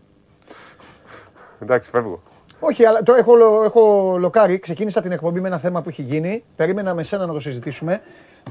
Εντάξει, 1.59 1.89
φεύγω. 1.89 2.21
Όχι, 2.59 2.85
αλλά 2.85 3.03
το 3.03 3.13
έχω, 3.13 3.35
λο- 3.35 3.63
έχω 3.63 4.15
λοκάρει. 4.19 4.59
Ξεκίνησα 4.59 5.01
την 5.01 5.11
εκπομπή 5.11 5.39
με 5.39 5.47
ένα 5.47 5.57
θέμα 5.57 5.81
που 5.81 5.89
έχει 5.89 6.01
γίνει. 6.01 6.43
Περίμενα 6.55 6.93
με 6.93 7.03
σένα 7.03 7.25
να 7.25 7.33
το 7.33 7.39
συζητήσουμε. 7.39 8.01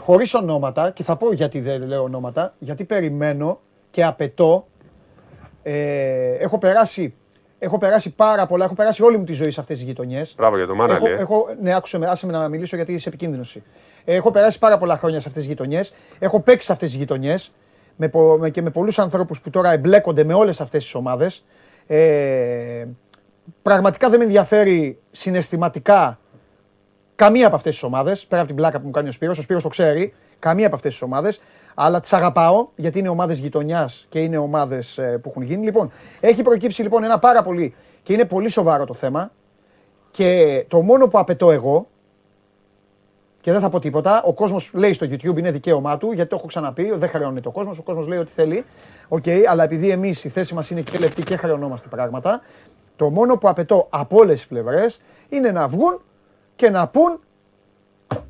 Χωρίς 0.01 0.35
ονόματα. 0.35 0.91
Και 0.91 1.03
θα 1.03 1.17
πω 1.17 1.33
γιατί 1.33 1.61
δεν 1.61 1.83
λέω 1.87 2.03
ονόματα. 2.03 2.55
Γιατί 2.59 2.85
περιμένω 2.85 3.61
και 3.91 4.05
απαιτώ. 4.05 4.67
Ε, 5.67 6.31
έχω, 6.39 6.59
περάσει, 6.59 7.15
έχω 7.59 7.79
περάσει 7.79 8.11
πάρα 8.11 8.47
πολλά. 8.47 8.65
Έχω 8.65 8.75
περάσει 8.75 9.03
όλη 9.03 9.17
μου 9.19 9.25
τη 9.25 9.33
ζωή 9.33 9.51
σε 9.51 9.61
αυτές 9.61 9.77
τις 9.79 9.87
γειτονιές. 9.87 10.35
Μπράβο 10.37 10.57
για 10.57 10.67
το 10.67 10.75
Μάναλι. 10.75 10.97
Έχω, 11.05 11.09
ε. 11.09 11.21
έχω, 11.21 11.47
ναι, 11.63 11.75
άκουσε 11.75 11.99
με, 11.99 12.07
άσε 12.07 12.27
με 12.27 12.33
να 12.33 12.49
μιλήσω 12.49 12.77
γιατί 12.77 12.93
είσαι 12.93 13.09
επικίνδυνος. 13.09 13.59
Έχω 14.05 14.31
περάσει 14.31 14.59
πάρα 14.59 14.79
πολλά 14.79 14.97
χρόνια 14.97 15.21
σε 15.21 15.29
αυτές 15.29 15.43
τις 15.43 15.53
γειτονιές. 15.53 15.95
Έχω 16.19 16.41
παίξει 16.41 16.67
σε 16.67 16.73
αυτές 16.73 16.89
τις 16.91 16.99
γειτονιές 16.99 17.53
με, 17.97 18.09
πο- 18.09 18.37
με- 18.39 18.51
και 18.51 18.63
με 18.63 18.71
πολλούς 18.71 18.99
ανθρώπους 18.99 19.41
που 19.41 19.51
τώρα 19.51 19.73
εμπλέκονται 19.73 20.25
με 20.25 20.35
όλες 20.35 20.61
αυτές 20.61 20.83
τις 20.83 20.95
ομάδες. 20.95 21.45
Ε, 21.87 22.85
πραγματικά 23.63 24.09
δεν 24.09 24.19
με 24.19 24.25
ενδιαφέρει 24.25 24.99
συναισθηματικά 25.11 26.19
καμία 27.15 27.47
από 27.47 27.57
αυτές 27.57 27.73
τις 27.73 27.83
ομάδες. 27.83 28.27
Πέρα 28.27 28.41
από 28.41 28.51
την 28.51 28.57
πλάκα 28.57 28.79
που 28.81 28.85
μου 28.87 28.91
κάνει 28.93 29.09
ο 29.09 29.13
Σπύρος, 29.13 29.39
ο 29.39 29.43
Σπύρος 29.43 29.63
το 29.63 29.69
ξέρει. 29.69 30.15
Καμία 30.39 30.67
από 30.67 30.75
αυτές 30.75 30.93
τις 30.93 31.03
ομάδες. 31.03 31.41
Αλλά 31.75 32.01
τις 32.01 32.13
αγαπάω 32.13 32.69
γιατί 32.77 32.99
είναι 32.99 33.09
ομάδες 33.09 33.39
γειτονιάς 33.39 34.07
και 34.09 34.19
είναι 34.19 34.39
ομάδες 34.39 35.01
που 35.23 35.29
έχουν 35.29 35.43
γίνει. 35.43 35.65
Λοιπόν, 35.65 35.91
έχει 36.21 36.43
προκύψει 36.43 36.83
λοιπόν 36.83 37.05
ένα 37.05 37.19
πάρα 37.19 37.43
πολύ 37.43 37.75
και 38.03 38.13
είναι 38.13 38.25
πολύ 38.25 38.49
σοβαρό 38.49 38.85
το 38.85 38.95
θέμα. 38.95 39.31
Και 40.11 40.65
το 40.69 40.83
μόνο 40.83 41.09
που 41.09 41.19
απαιτώ 41.19 41.51
εγώ, 41.51 41.87
και 43.41 43.53
δεν 43.53 43.61
θα 43.61 43.69
πω 43.69 43.79
τίποτα, 43.79 44.23
ο 44.23 44.33
κόσμος 44.33 44.71
λέει 44.75 44.93
στο 44.93 45.07
YouTube 45.07 45.37
είναι 45.37 45.51
δικαίωμά 45.51 45.99
του, 45.99 46.13
γιατί 46.13 46.31
το 46.31 46.37
έχω 46.37 46.47
ξαναπεί, 46.47 46.91
δεν 46.95 47.09
χρεώνεται 47.09 47.49
ο 47.49 47.51
κόσμος, 47.51 47.79
ο 47.79 47.83
κόσμος 47.83 48.07
λέει 48.07 48.19
ό,τι 48.19 48.33
θέλει. 48.33 48.65
Οκ, 49.09 49.25
αλλά 49.49 49.65
επειδή 49.65 49.91
εμείς 49.91 50.25
η 50.25 50.29
θέση 50.29 50.55
μας 50.55 50.71
είναι 50.71 50.81
και 50.81 50.99
λεπτή 50.99 51.23
και 51.23 51.37
χρεωνόμαστε 51.37 51.89
πράγματα, 51.89 52.41
το 52.97 53.11
μόνο 53.11 53.37
που 53.37 53.49
απαιτώ 53.49 53.87
από 53.91 54.19
όλες 54.19 54.35
τις 54.35 54.47
πλευρές 54.47 55.01
είναι 55.29 55.51
να 55.51 55.69
βγουν 55.69 56.01
και 56.57 56.71
να 56.71 56.89
πούν 56.89 57.21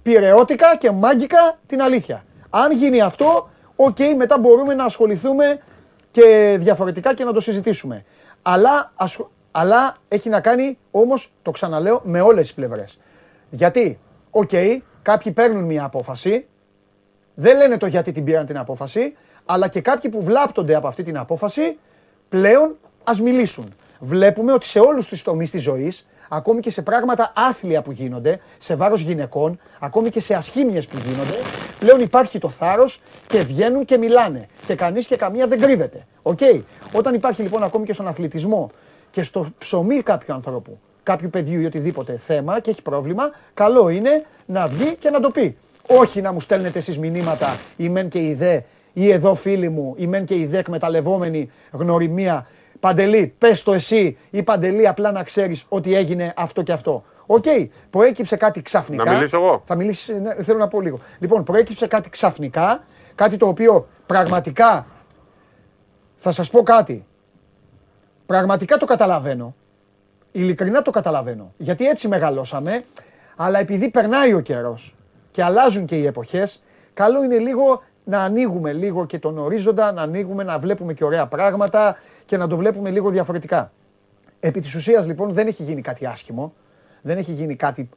πειραιώτικα 0.02 0.76
και 0.76 0.90
μάγκικα 0.90 1.58
την 1.66 1.82
αλήθεια. 1.82 2.24
Αν 2.56 2.72
γίνει 2.72 3.00
αυτό, 3.00 3.50
οκ, 3.76 3.96
μετά 4.16 4.38
μπορούμε 4.38 4.74
να 4.74 4.84
ασχοληθούμε 4.84 5.58
και 6.10 6.56
διαφορετικά 6.60 7.14
και 7.14 7.24
να 7.24 7.32
το 7.32 7.40
συζητήσουμε. 7.40 8.04
Αλλά, 8.42 8.92
ασχο- 8.94 9.30
αλλά 9.50 9.96
έχει 10.08 10.28
να 10.28 10.40
κάνει 10.40 10.78
όμως, 10.90 11.32
το 11.42 11.50
ξαναλέω, 11.50 12.00
με 12.04 12.20
όλες 12.20 12.42
τις 12.42 12.54
πλευρές. 12.54 12.98
Γιατί, 13.50 13.98
οκ, 14.30 14.50
κάποιοι 15.02 15.32
παίρνουν 15.32 15.64
μια 15.64 15.84
απόφαση, 15.84 16.46
δεν 17.34 17.56
λένε 17.56 17.76
το 17.76 17.86
γιατί 17.86 18.12
την 18.12 18.24
πήραν 18.24 18.46
την 18.46 18.58
απόφαση, 18.58 19.16
αλλά 19.44 19.68
και 19.68 19.80
κάποιοι 19.80 20.10
που 20.10 20.22
βλάπτονται 20.22 20.74
από 20.74 20.86
αυτή 20.88 21.02
την 21.02 21.18
απόφαση, 21.18 21.78
πλέον 22.28 22.76
ας 23.04 23.20
μιλήσουν. 23.20 23.74
Βλέπουμε 24.00 24.52
ότι 24.52 24.66
σε 24.66 24.78
όλους 24.80 25.06
τους 25.08 25.22
τομείς 25.22 25.50
της 25.50 25.62
ζωής, 25.62 26.06
ακόμη 26.34 26.60
και 26.60 26.70
σε 26.70 26.82
πράγματα 26.82 27.32
άθλια 27.36 27.82
που 27.82 27.92
γίνονται, 27.92 28.38
σε 28.58 28.74
βάρος 28.74 29.00
γυναικών, 29.00 29.58
ακόμη 29.80 30.10
και 30.10 30.20
σε 30.20 30.34
ασχήμιες 30.34 30.86
που 30.86 30.96
γίνονται, 31.06 31.38
πλέον 31.78 32.00
υπάρχει 32.00 32.38
το 32.38 32.48
θάρρος 32.48 33.00
και 33.26 33.38
βγαίνουν 33.38 33.84
και 33.84 33.98
μιλάνε. 33.98 34.46
Και 34.66 34.74
κανείς 34.74 35.06
και 35.06 35.16
καμία 35.16 35.46
δεν 35.46 35.60
κρύβεται. 35.60 36.06
Οκ. 36.22 36.38
Όταν 36.92 37.14
υπάρχει 37.14 37.42
λοιπόν 37.42 37.62
ακόμη 37.62 37.86
και 37.86 37.92
στον 37.92 38.08
αθλητισμό 38.08 38.70
και 39.10 39.22
στο 39.22 39.46
ψωμί 39.58 40.00
κάποιου 40.02 40.34
ανθρώπου, 40.34 40.78
κάποιου 41.02 41.30
παιδιού 41.30 41.60
ή 41.60 41.64
οτιδήποτε 41.64 42.18
θέμα 42.18 42.60
και 42.60 42.70
έχει 42.70 42.82
πρόβλημα, 42.82 43.30
καλό 43.54 43.88
είναι 43.88 44.24
να 44.46 44.66
βγει 44.66 44.96
και 44.96 45.10
να 45.10 45.20
το 45.20 45.30
πει. 45.30 45.56
Όχι 45.86 46.20
να 46.20 46.32
μου 46.32 46.40
στέλνετε 46.40 46.78
εσείς 46.78 46.98
μηνύματα, 46.98 47.56
η 47.76 47.88
μεν 47.88 48.08
και 48.08 48.18
η 48.18 48.34
δε, 48.34 48.60
ή 48.92 49.10
εδώ 49.10 49.34
φίλοι 49.34 49.68
μου, 49.68 49.94
η 49.96 50.06
μεν 50.06 50.24
και 50.24 50.34
η 50.34 50.46
δε 50.46 50.58
εκμεταλλευόμενη 50.58 51.50
γνωριμία. 51.70 52.46
Παντελή, 52.80 53.34
πες 53.38 53.62
το 53.62 53.72
εσύ 53.72 54.16
ή 54.30 54.42
Παντελή 54.42 54.88
απλά 54.88 55.12
να 55.12 55.22
ξέρεις 55.22 55.64
ότι 55.68 55.94
έγινε 55.94 56.32
αυτό 56.36 56.62
και 56.62 56.72
αυτό. 56.72 57.04
Οκ, 57.26 57.44
προέκυψε 57.90 58.36
κάτι 58.36 58.62
ξαφνικά. 58.62 59.04
Να 59.04 59.12
μιλήσω 59.12 59.36
εγώ; 59.36 59.62
Θα 59.64 59.74
μιλήσεις, 59.74 60.20
ναι, 60.20 60.42
θέλω 60.42 60.58
να 60.58 60.68
πω 60.68 60.80
λίγο. 60.80 60.98
Λοιπόν, 61.18 61.44
προέκυψε 61.44 61.86
κάτι 61.86 62.08
ξαφνικά, 62.08 62.84
κάτι 63.14 63.36
το 63.36 63.46
οποίο 63.46 63.88
πραγματικά 64.06 64.86
θα 66.16 66.32
σας 66.32 66.50
πω 66.50 66.62
κάτι. 66.62 67.06
Πραγματικά 68.26 68.76
το 68.76 68.86
καταλαβαίνω. 68.86 69.54
Ειλικρινά 70.32 70.82
το 70.82 70.90
καταλαβαίνω. 70.90 71.52
Γιατί 71.56 71.86
έτσι 71.86 72.08
μεγαλώσαμε, 72.08 72.84
αλλά 73.36 73.58
επειδή 73.58 73.90
περνάει 73.90 74.34
ο 74.34 74.40
καιρός 74.40 74.94
και 75.30 75.42
αλλάζουν 75.42 75.84
και 75.84 75.96
οι 75.96 76.06
εποχές, 76.06 76.62
καλό 76.94 77.24
είναι 77.24 77.38
λίγο 77.38 77.82
να 78.04 78.20
ανοίγουμε 78.20 78.72
λίγο 78.72 79.06
και 79.06 79.18
τον 79.18 79.38
ορίζοντα, 79.38 79.92
να 79.92 80.02
ανοίγουμε, 80.02 80.42
να 80.42 80.58
βλέπουμε 80.58 80.92
και 80.92 81.04
ωραία 81.04 81.26
πράγματα 81.26 81.96
και 82.34 82.40
να 82.40 82.48
το 82.48 82.56
βλέπουμε 82.56 82.90
λίγο 82.90 83.10
διαφορετικά. 83.10 83.72
Επί 84.40 84.60
της 84.60 84.74
ουσίας 84.74 85.06
λοιπόν 85.06 85.32
δεν 85.32 85.46
έχει 85.46 85.62
γίνει 85.62 85.80
κάτι 85.80 86.06
άσχημο, 86.06 86.52
δεν 87.02 87.18
έχει 87.18 87.32
γίνει 87.32 87.56
κάτι 87.56 87.88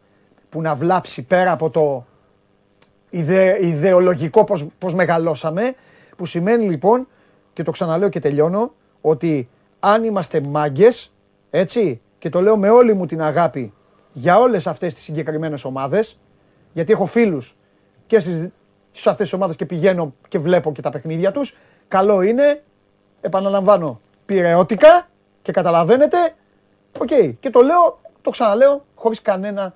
που 0.50 0.62
να 0.62 0.76
βλάψει 0.76 1.22
πέρα 1.24 1.52
από 1.52 1.70
το 1.70 2.06
ιδε, 3.10 3.58
ιδεολογικό 3.62 4.44
πώς, 4.44 4.68
πώς 4.78 4.94
μεγαλώσαμε, 4.94 5.76
που 6.18 6.26
σημαίνει 6.26 6.70
λοιπόν, 6.70 7.08
και 7.54 7.64
το 7.64 7.72
ξαναλέω 7.72 8.10
και 8.10 8.20
τελειώνω, 8.20 8.74
ότι 9.02 9.50
αν 9.80 10.04
είμαστε 10.04 10.42
μάγκες, 10.42 11.14
έτσι, 11.50 12.02
και 12.18 12.30
το 12.30 12.42
λέω 12.42 12.58
με 12.58 12.70
όλη 12.70 12.94
μου 12.94 13.06
την 13.06 13.22
αγάπη 13.22 13.74
για 14.14 14.40
όλες 14.40 14.68
αυτές 14.68 14.94
τις 14.94 15.04
συγκεκριμένες 15.04 15.64
ομάδες, 15.64 16.20
γιατί 16.74 16.92
έχω 16.92 17.06
φίλους 17.06 17.56
και 18.08 18.20
στις, 18.20 18.48
σε 18.92 19.10
αυτές 19.10 19.26
τις 19.26 19.34
ομάδες 19.34 19.56
και 19.56 19.66
πηγαίνω 19.66 20.14
και 20.28 20.40
βλέπω 20.40 20.72
και 20.72 20.82
τα 20.82 20.90
παιχνίδια 20.90 21.32
τους, 21.32 21.58
καλό 21.88 22.22
είναι, 22.22 22.64
επαναλαμβάνω, 23.22 24.02
πυρεώτικα 24.28 25.08
και 25.42 25.52
καταλαβαίνετε, 25.52 26.18
οκ, 27.00 27.10
και 27.40 27.50
το 27.50 27.62
λέω, 27.62 28.00
το 28.22 28.30
ξαναλέω, 28.30 28.86
χωρίς 28.96 29.22
κανένα 29.22 29.74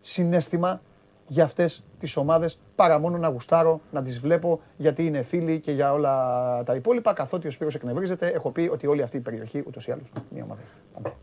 συναίσθημα 0.00 0.80
για 1.26 1.44
αυτές 1.44 1.82
τις 1.98 2.16
ομάδες, 2.16 2.60
παρά 2.76 2.98
μόνο 2.98 3.18
να 3.18 3.28
γουστάρω, 3.28 3.80
να 3.90 4.02
τις 4.02 4.18
βλέπω, 4.18 4.60
γιατί 4.76 5.06
είναι 5.06 5.22
φίλοι 5.22 5.60
και 5.60 5.72
για 5.72 5.92
όλα 5.92 6.62
τα 6.64 6.74
υπόλοιπα, 6.74 7.12
καθότι 7.12 7.46
ο 7.46 7.50
Σπύρος 7.50 7.74
εκνευρίζεται, 7.74 8.26
έχω 8.28 8.50
πει 8.50 8.68
ότι 8.72 8.86
όλη 8.86 9.02
αυτή 9.02 9.16
η 9.16 9.20
περιοχή, 9.20 9.64
ούτως 9.66 9.86
ή 9.86 9.92
άλλως, 9.92 10.06
μία 10.30 10.44
ομάδα. 10.44 10.60
Πάμε. 10.94 11.14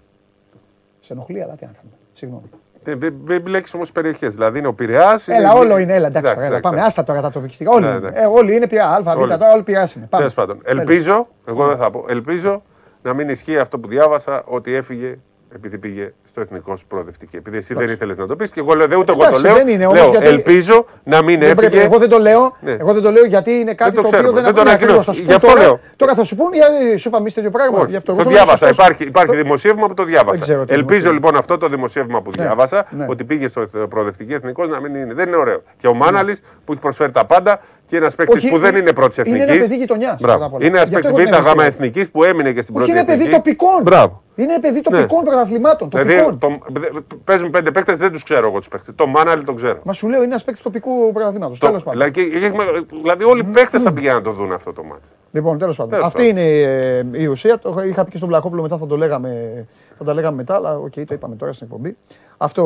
Σε 1.00 1.14
ενοχλεί, 1.14 1.42
αλλά 1.42 1.56
τι 1.56 1.66
να 1.66 1.72
κάνουμε. 1.72 1.96
Συγγνώμη. 2.14 2.50
Ε, 2.86 2.96
Μην 2.96 3.14
μην 3.28 3.42
μπλέκεις 3.42 3.74
όμως 3.74 3.92
περιοχές. 3.92 4.34
Δηλαδή 4.34 4.60
είναι 4.60 4.68
ο 4.68 4.74
Πειραιάς. 4.74 5.28
Έλα, 5.28 5.54
όλο 5.54 5.78
είναι, 5.78 5.94
έλα, 5.94 6.08
εντάξει, 6.08 6.46
έλα, 6.46 6.60
πάμε, 6.60 6.82
άστα 6.82 7.04
τώρα 7.04 7.22
τα 7.22 7.30
τοπικιστικά. 7.32 7.72
Όλοι, 7.72 7.86
Ναι, 7.86 7.92
είναι. 7.92 8.10
ναι. 8.10 8.20
Ε, 8.22 8.26
όλοι 8.26 8.56
είναι 8.56 8.68
πια, 8.68 8.88
α, 8.90 9.02
β, 9.02 9.08
Όλοι. 9.08 9.38
τώρα 9.38 9.52
όλοι 9.54 9.64
Πειραιάς 9.64 9.80
είναι. 9.80 10.06
Πάμε. 10.10 10.18
Τέλος 10.18 10.34
πάντων. 10.34 10.60
Ελπίζω, 10.64 11.28
εγώ 11.48 11.68
δεν 11.68 11.78
θα 11.78 11.90
πω, 11.90 12.06
ελπίζω 12.10 12.64
να 13.02 13.14
μην 13.14 13.30
ισχύει 13.30 13.58
αυτό 13.58 13.80
που 13.80 13.88
διάβασα 13.88 14.44
ότι 14.46 14.74
έφυγε 14.74 15.18
επειδή 15.56 15.78
πήγε 15.78 16.14
στο 16.36 16.44
εθνικό 16.44 16.76
σου 16.76 16.86
προοδευτική. 16.88 17.36
Επειδή 17.38 17.58
εσύ 17.58 17.74
δεν 17.74 17.90
ήθελες 17.90 18.18
να 18.18 18.26
το 18.28 18.36
πεις 18.36 18.50
και 18.50 18.60
εγώ 18.60 18.74
λέω, 18.74 18.88
δε 18.88 18.96
ούτε 18.96 19.12
εγώ 19.12 19.20
το 19.22 19.26
Εντάξει, 19.28 19.44
λέω. 19.46 19.56
δεν 19.56 19.68
είναι 19.68 19.86
όμως, 19.86 20.00
λέω 20.00 20.10
γιατί- 20.10 20.26
ελπίζω 20.28 20.86
να 21.04 21.22
μην 21.22 21.40
Δεν 21.40 21.56
πρέπει, 21.56 21.66
έφυγε. 21.76 21.84
εγώ 21.90 21.98
δεν 22.00 22.10
το 22.10 22.18
λέω, 22.20 22.56
Ναι. 22.62 22.72
εγώ 22.72 22.94
δεν 22.94 23.04
το 23.04 23.12
λέω 23.12 23.26
γιατί 23.26 23.52
είναι 23.52 23.74
κάτι 23.74 23.96
το 23.96 24.02
το, 24.02 24.08
οποίο 24.08 24.12
ξέρουμε, 24.20 24.34
δεν, 24.42 24.44
δεν 24.44 24.54
το 24.54 24.60
ακούνε 24.60 24.70
ανακοινώ. 24.70 25.00
ακριβώς. 25.00 25.06
Θα 25.06 25.12
σου 25.12 25.22
Γι' 25.22 25.28
πω 25.28 25.36
αυτό 25.36 25.48
τώρα, 25.48 25.62
λέω. 25.62 25.80
Τώρα 25.96 26.14
θα 26.14 26.24
σου 26.24 26.36
πούν, 26.36 26.54
γιατί 26.54 26.98
σου 26.98 27.08
είπα 27.08 27.18
εμείς 27.18 27.34
τέτοιο 27.34 27.50
πράγμα. 27.50 27.80
Όχι, 27.80 27.90
Γι' 27.90 27.96
αυτό, 27.96 28.12
το 28.14 28.20
εγώ 28.20 28.22
θέλω 28.30 28.36
να 28.36 28.42
διάβασα. 28.44 28.66
σας 28.66 28.76
πω- 28.76 28.84
Υπάρχει, 28.86 29.04
υπάρχει 29.04 29.32
θα- 29.36 29.42
δημοσίευμα 29.42 29.88
που 29.88 29.94
το 29.94 30.04
διάβασα. 30.04 30.40
ξέρω 30.42 30.66
τι 30.66 30.74
Ελπίζω 30.74 30.86
δημοσίευμα. 30.86 31.14
λοιπόν 31.14 31.36
αυτό 31.42 31.58
το 31.58 31.68
δημοσίευμα 31.76 32.22
που 32.22 32.32
Ναι, 32.38 32.44
διάβασα 32.44 32.86
ναι. 32.90 33.06
ότι 33.10 33.24
πήγε 33.24 33.48
στο 33.48 33.66
προοδευτική 33.90 34.34
εθνικός 34.34 34.68
να 34.68 34.80
μην 34.80 34.96
είναι. 34.96 35.14
Δεν 35.14 35.28
είναι 35.28 35.36
ωραίο. 35.38 35.62
Και 35.78 35.88
ο 35.88 35.94
Μάναλης 35.94 36.40
που 36.66 36.72
έχει 36.72 36.82
προσφέρει 36.82 37.12
τα 37.12 37.26
πάντα 37.26 37.60
και 37.86 37.98
ένας 37.98 38.16
παίκτης 38.16 38.36
Όχι, 38.38 38.50
που 38.50 38.58
δεν 38.60 38.70
είναι- 38.70 38.80
είναι 38.80 38.94
πρώτης 38.94 39.18
είναι 39.18 39.28
εθνικής. 39.30 39.50
ένα 39.56 39.62
παιδί 39.62 39.76
γειτονιάς, 39.76 40.16
πρώτα 40.22 40.46
απ' 40.46 40.54
όλα. 40.54 40.66
Είναι 40.66 40.78
ένας 40.78 40.90
Γι' 40.90 40.96
αυτό 40.96 41.08
παίκτης 41.10 41.10
εγώ 41.10 41.18
την 41.18 41.44
β' 41.44 41.48
γάμα 41.48 41.64
ευχαριστώ. 41.64 41.84
εθνικής 41.84 42.12
που 42.12 42.24
έμεινε 42.24 42.52
και 42.52 42.62
στην 42.62 42.76
Όχι, 42.76 42.84
πρώτη 42.86 42.92
είναι 43.00 43.08
παιδί 43.10 43.20
εθνική. 43.28 43.36
τοπικών. 43.36 43.82
Μπράβο. 43.84 44.24
Είναι 44.38 44.60
παιδί 44.62 44.74
Ναι. 44.76 44.82
τοπικών 44.82 45.24
πρωταθλημάτων. 45.24 45.90
Δηλαδή 45.90 46.14
Τοπικών. 46.26 46.60
το, 46.74 46.80
δε- 46.80 47.00
παίζουν 47.24 47.50
πέντε 47.50 47.72
παίκτες, 47.72 47.98
δεν 47.98 48.12
τους 48.12 48.24
ξέρω 48.24 48.48
εγώ 48.48 48.58
τους 48.58 48.68
παίκτες. 48.68 48.96
Το 48.96 49.08
Μάναλι 49.08 49.44
τον 49.44 49.56
ξέρω. 49.56 49.80
Μα 49.84 49.94
σου 49.94 50.08
λέω 50.08 50.18
είναι 50.18 50.26
ένας 50.28 50.44
παίκτης 50.44 50.64
τοπικού 50.64 51.12
πρωταθλήματος. 51.14 51.60
Το- 51.60 51.66
Τέλος 51.68 51.84
πάντων. 51.84 52.00
δηλαδή, 52.02 52.30
και- 52.32 52.40
και 52.40 52.46
έχουμε- 52.46 52.66
δηλαδή 53.02 53.24
όλοι 53.24 53.40
οι 53.42 53.44
παίκτες 53.44 53.82
θα 53.82 53.94
πηγαίνουν 53.94 54.16
να 54.18 54.22
το 54.24 54.32
δουν 54.32 54.52
αυτό 54.54 54.74
το 54.74 54.84
ματς. 54.84 55.08
Λοιπόν, 55.32 55.58
τέλος 55.58 55.76
πάντων. 55.76 55.92
Τέλος 55.92 56.06
Αυτή 56.06 56.22
πάντων. 56.22 56.38
είναι 56.38 56.62
ε, 56.62 57.22
η 57.22 57.26
ουσία. 57.26 57.60
Το 57.60 57.76
είχα 57.86 58.04
πει 58.04 58.10
και 58.12 58.18
στον 58.18 58.30
Βλακόπουλο 58.30 58.62
μετά, 58.62 58.78
θα 58.78 58.86
το 58.88 58.98
λέγαμε, 58.98 59.66
θα 59.98 60.04
τα 60.04 60.14
λέγαμε 60.14 60.36
μετά, 60.36 60.56
αλλά 60.56 60.78
οκ, 60.78 60.94
το 60.94 61.14
είπαμε 61.14 61.36
τώρα 61.36 61.54
στην 61.54 61.68
εκπομπή. 61.72 61.98
Αυτό 62.38 62.62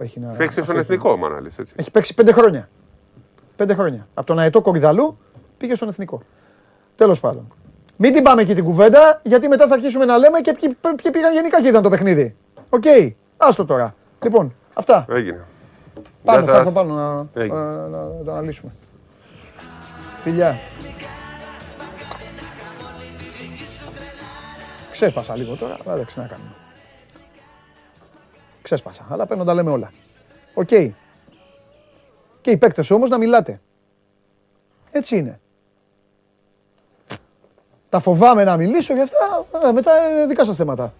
έχει 0.00 0.20
να. 0.20 0.26
Παίξεις 0.28 0.48
αυτό 0.58 0.62
στον 0.62 0.76
έχει- 0.76 0.84
εθνικό 0.92 1.10
ο 1.10 1.16
Μάναλι. 1.16 1.50
Έτσι. 1.58 1.74
Έχει 1.76 1.90
παίξει 1.90 2.14
πέντε 2.14 2.32
χρόνια. 2.32 2.68
Πέντε 3.56 3.74
χρόνια. 3.74 4.06
Από 4.14 4.26
τον 4.26 4.38
Αετό 4.38 4.60
Κορυδαλλού 4.60 5.18
πήγε 5.56 5.74
στον 5.74 5.88
εθνικό. 5.88 6.20
Τέλος 6.96 7.20
πάντων. 7.20 7.52
Μην 7.96 8.12
την 8.12 8.22
πάμε 8.22 8.42
εκεί 8.42 8.54
την 8.54 8.64
κουβέντα, 8.64 9.20
γιατί 9.24 9.48
μετά 9.48 9.66
θα 9.66 9.74
αρχίσουμε 9.74 10.04
να 10.04 10.18
λέμε 10.18 10.40
και 10.40 10.54
ποιοι, 10.60 10.76
ποιοι 11.02 11.10
πήγαν 11.12 11.32
γενικά 11.32 11.62
και 11.62 11.68
είδαν 11.68 11.82
το 11.82 11.88
παιχνίδι. 11.88 12.36
Οκ. 12.74 12.84
Άστο 13.36 13.64
τώρα. 13.64 13.94
Λοιπόν, 14.22 14.54
αυτά. 14.74 15.06
Έγινε. 15.08 15.44
Πάμε, 16.24 16.42
Γεια 16.42 16.52
θα 16.52 16.56
σας. 16.58 16.66
έρθω 16.66 16.72
πάνω 16.72 16.94
να, 16.94 17.40
Έγινε. 17.42 17.58
να, 17.58 17.86
να, 17.88 17.98
να 18.04 18.24
το 18.24 18.30
αναλύσουμε. 18.30 18.72
Φιλιά. 20.22 20.58
Ξέσπασα 24.90 25.36
λίγο 25.36 25.54
τώρα, 25.54 25.76
αλλά 25.86 25.96
δεν 25.96 26.06
ξέρω 26.06 26.22
να 26.22 26.28
κάνουμε. 26.28 26.54
Ξέσπασα, 28.62 29.06
αλλά 29.10 29.26
πρέπει 29.26 29.42
να 29.42 29.48
τα 29.48 29.54
λέμε 29.54 29.70
όλα. 29.70 29.90
Οκ. 30.54 30.68
Και 32.40 32.50
οι 32.50 32.56
παίκτες 32.56 32.90
όμως 32.90 33.10
να 33.10 33.18
μιλάτε. 33.18 33.60
Έτσι 34.90 35.16
είναι. 35.16 35.40
Τα 37.88 38.00
φοβάμαι 38.00 38.44
να 38.44 38.56
μιλήσω 38.56 38.94
για 38.94 39.02
αυτά, 39.02 39.46
ε, 39.68 39.72
μετά 39.72 40.10
είναι 40.10 40.26
δικά 40.26 40.44
σας 40.44 40.56
θέματα. 40.56 40.92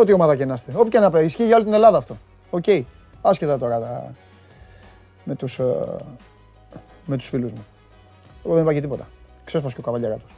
Ό,τι 0.00 0.12
ομάδα 0.12 0.36
και 0.36 0.44
να 0.44 0.54
είστε. 0.54 0.72
Όποια 0.76 1.00
να 1.00 1.10
πει, 1.10 1.24
ισχύει 1.24 1.44
για 1.44 1.56
όλη 1.56 1.64
την 1.64 1.74
Ελλάδα 1.74 1.98
αυτό. 1.98 2.16
Οκ. 2.50 2.64
Άσχετα 3.22 3.58
τώρα 3.58 3.78
τα... 3.78 4.10
με, 5.24 5.34
τους, 5.34 5.58
ε, 5.58 5.64
με 7.06 7.16
τους 7.16 7.28
φίλους 7.28 7.52
μου. 7.52 7.66
Εγώ 8.44 8.54
δεν 8.54 8.62
είπα 8.62 8.72
και 8.72 8.80
τίποτα. 8.80 9.08
Ξέσπασε 9.44 9.74
και 9.74 9.80
ο 9.80 9.84
καβαλιαράτος. 9.84 10.30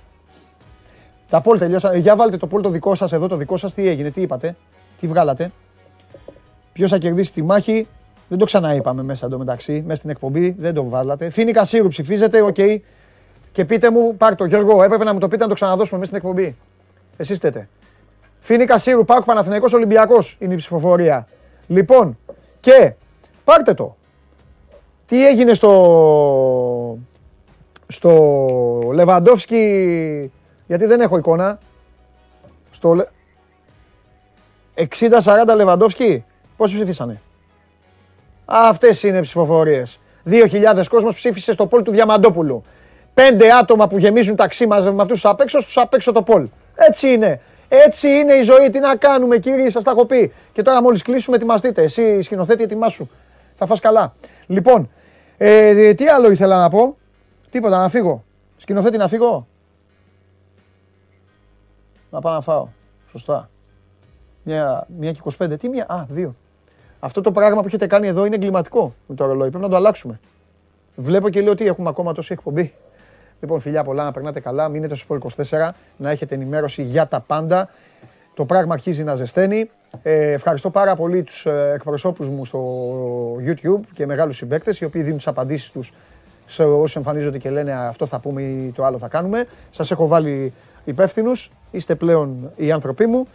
Τα 1.29 1.41
polls 1.41 1.59
τελειώσαν. 1.59 1.93
Ε, 1.95 1.99
Για 1.99 2.17
βάλτε 2.17 2.37
το 2.37 2.47
poll 2.47 2.63
το 2.63 2.69
δικό 2.69 2.95
σας 2.95 3.13
εδώ, 3.13 3.29
το 3.29 3.37
δικό 3.37 3.57
σας. 3.57 3.75
Τι 3.75 3.89
έγινε, 3.89 4.11
τι 4.11 4.21
είπατε, 4.21 4.57
τι 5.01 5.07
βγάλατε. 5.07 5.51
Ποιος 6.73 6.91
θα 6.91 6.99
κερδίσει 6.99 7.33
τη 7.33 7.43
μάχη, 7.43 7.89
δεν 8.29 8.39
το 8.39 8.45
ξαναείπαμε 8.45 9.03
μέσα 9.03 9.27
εντωμεταξύ, 9.27 9.83
μέσα 9.87 9.97
στην 9.97 10.11
εκπομπή, 10.11 10.57
δεν 10.59 10.75
το 10.75 10.89
βάλατε. 10.89 11.31
Φοίνικα 11.31 11.53
Σύρου 11.53 11.89
ψηφίζετε, 11.89 12.41
οκ. 12.41 12.57
Και 13.53 13.65
πείτε 13.65 13.91
μου, 13.91 14.17
πάρ 14.17 14.35
το 14.35 14.45
Γιώργο, 14.45 14.83
έπρεπε 14.83 15.05
να 15.05 15.13
μου 15.13 15.19
το 15.19 15.29
πείτε 15.29 15.43
να 15.43 15.49
το 15.49 15.55
ξαναδώσουμε 15.55 15.99
μέσα 15.99 16.17
στην 16.17 16.29
εκπομπή. 16.29 16.57
Εσείς 17.17 17.37
φταίτε. 17.37 17.69
Φοίνικα 18.41 18.65
Σύρου, 18.65 19.05
ΠΑΟΚ 19.05 19.25
Παναθηναϊκός 19.25 19.73
Ολυμπιακός 19.73 20.37
είναι 20.39 20.55
η 20.55 20.57
ψηφοφορία. 20.57 21.29
Λοιπόν, 21.67 22.19
και 22.61 22.93
πάρτε 23.45 23.75
το. 23.75 23.97
Τι 25.07 25.27
έγινε 25.27 25.55
στο, 25.55 26.99
στο 27.89 28.11
Λεβαντόφσκι, 28.93 30.33
γιατί 30.67 30.85
δεν 30.85 31.01
έχω 31.01 31.19
εικόνα. 31.19 31.59
Στο 32.71 32.95
Λε- 32.95 33.09
60-40 34.75 35.55
Λεβαντόφσκι, 35.55 36.25
πόσοι 36.57 36.75
ψήφισανε. 36.75 37.21
Αυτές 38.45 39.03
είναι 39.03 39.19
οι 39.19 39.21
ψηφοφορίες. 39.21 40.01
2.000 40.27 40.85
κόσμος 40.89 41.15
ψήφισε 41.15 41.53
στο 41.53 41.67
πόλ 41.67 41.83
του 41.83 41.91
Διαμαντόπουλου. 41.91 42.63
Πέντε 43.15 43.53
άτομα 43.53 43.87
που 43.87 43.99
γεμίζουν 43.99 44.37
ταξί 44.37 44.67
μαζί 44.67 44.91
με 44.91 45.03
αυτούς 45.03 45.21
τους 45.21 45.31
απ' 45.31 45.41
έξω, 45.41 45.61
στους 45.61 45.77
απ' 45.77 45.95
έξω 45.95 46.13
το 46.13 46.23
πόλ. 46.23 46.49
Έτσι 46.75 47.09
είναι. 47.09 47.41
Έτσι 47.73 48.09
είναι 48.09 48.33
η 48.33 48.43
ζωή. 48.43 48.71
Τι 48.71 48.79
να 48.79 48.97
κάνουμε 48.97 49.39
κύριοι, 49.39 49.71
σας 49.71 49.83
τα 49.83 49.91
έχω 49.91 50.05
πει. 50.05 50.33
Και 50.53 50.63
τώρα 50.63 50.83
μόλις 50.83 51.03
κλείσουμε 51.03 51.37
ετοιμαστείτε. 51.37 51.83
Εσύ 51.83 52.23
σκηνοθέτη 52.23 52.63
ετοιμάσου. 52.63 53.09
Θα 53.55 53.67
φας 53.67 53.81
καλά. 53.81 54.15
Λοιπόν, 54.47 54.91
ε, 55.37 55.95
τι 55.95 56.09
άλλο 56.09 56.31
ήθελα 56.31 56.61
να 56.61 56.69
πω; 56.69 56.97
Τίποτα, 57.51 57.79
να 57.79 57.89
φύγω. 57.89 58.25
Σκηνοθέτη 58.57 58.97
να 58.97 59.09
φύγω; 59.09 59.47
Να 62.11 62.21
πάω 62.21 62.33
να 62.33 62.41
φάω. 62.41 62.69
Σωστά. 63.11 63.51
Μια, 64.43 64.87
μια 64.99 65.13
και 65.13 65.21
25. 65.39 65.59
Τι 65.59 65.69
μία, 65.69 65.87
α, 65.89 66.05
δύο. 66.09 66.35
Αυτό 67.01 67.21
το 67.21 67.33
πράγμα 67.33 67.61
που 67.61 67.67
έχετε 67.67 67.87
κάνει 67.87 68.07
εδώ 68.07 68.25
είναι 68.25 68.35
εγκληματικό 68.35 68.95
με 69.07 69.15
το 69.15 69.27
ρολόι. 69.27 69.49
Πρέπει 69.49 69.65
να 69.65 69.71
το 69.71 69.77
αλλάξουμε. 69.77 70.21
Βλέπω 70.97 71.29
και 71.29 71.41
λέω 71.41 71.53
ότι 71.53 71.67
έχουμε 71.67 71.89
ακόμα 71.89 72.13
τόση 72.13 72.33
εκπομπή. 72.33 72.75
Λοιπόν, 73.41 73.61
φιλιά 73.61 73.85
πολλά, 73.85 74.05
να 74.05 74.13
περνάτε 74.13 74.41
καλά. 74.41 74.69
Μείνετε 74.69 74.95
στο 74.95 75.19
Sport 75.23 75.45
24, 75.51 75.69
να 75.97 76.11
έχετε 76.11 76.35
ενημέρωση 76.35 76.83
για 76.83 77.07
τα 77.07 77.21
πάντα. 77.21 77.69
Το 78.35 78.45
πράγμα 78.45 78.73
αρχίζει 78.73 79.05
να 79.05 79.15
ζεσταίνει. 79.15 79.71
Ε, 80.03 80.33
ευχαριστώ 80.33 80.71
πάρα 80.71 80.97
πολύ 80.97 81.23
τους 81.23 81.47
ε, 81.47 81.73
εκπροσώπους 81.75 82.29
μου 82.29 82.45
στο 82.45 82.61
YouTube 83.47 83.81
και 83.95 84.07
μεγάλους 84.07 84.37
συμπαίκτες, 84.37 84.81
οι 84.81 84.85
οποίοι 84.85 85.03
δίνουν 85.03 85.17
τις 85.17 85.27
απαντήσεις 85.27 85.71
τους 85.71 85.93
σε 86.47 86.65
όσοι 86.65 86.95
εμφανίζονται 86.97 87.39
και 87.39 87.51
λένε 87.51 87.73
αυτό 87.73 88.07
θα 88.07 88.19
πούμε 88.19 88.43
ή 88.43 88.73
το 88.77 88.85
άλλο 88.85 88.99
θα 88.99 89.09
κάνουμε. 89.09 89.47
Σας 89.71 89.91
έχω 89.91 90.07
βάλει 90.07 90.53
υπεύθυνους, 90.85 91.51
είστε 91.71 91.95
πλέον 91.95 92.51
οι 92.57 92.73
άνθρωποι 92.73 93.07
μου. 93.07 93.27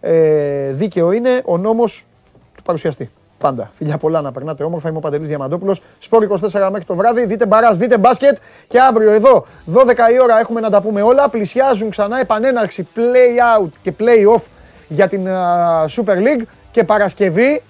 Ε, 0.00 0.70
δίκαιο 0.72 1.12
είναι 1.12 1.42
ο 1.44 1.58
νόμος 1.58 2.06
του 2.54 2.62
παρουσιαστή. 2.62 3.10
Πάντα. 3.42 3.70
Φιλιά 3.72 3.98
πολλά 3.98 4.20
να 4.20 4.32
περνάτε 4.32 4.64
όμορφα. 4.64 4.88
Είμαι 4.88 4.96
ο 4.96 5.00
Παντελής 5.00 5.28
Διαμαντόπουλος. 5.28 5.80
Σπόρ 5.98 6.22
24 6.22 6.68
μέχρι 6.70 6.84
το 6.84 6.94
βράδυ. 6.94 7.24
Δείτε 7.24 7.46
μπαράς, 7.46 7.78
δείτε 7.78 7.98
μπάσκετ. 7.98 8.36
Και 8.68 8.80
αύριο 8.80 9.12
εδώ, 9.12 9.46
12 9.66 10.10
η 10.14 10.20
ώρα, 10.22 10.38
έχουμε 10.38 10.60
να 10.60 10.70
τα 10.70 10.80
πούμε 10.80 11.02
όλα. 11.02 11.28
Πλησιάζουν 11.28 11.90
ξανά 11.90 12.20
επανέναρξη 12.20 12.88
play 12.96 13.60
out 13.60 13.68
και 13.82 13.92
play 13.98 14.34
off 14.36 14.42
για 14.88 15.08
την 15.08 15.28
α, 15.28 15.84
Super 15.88 16.16
League. 16.16 16.42
Και 16.70 16.84
Παρασκευή 16.84 17.62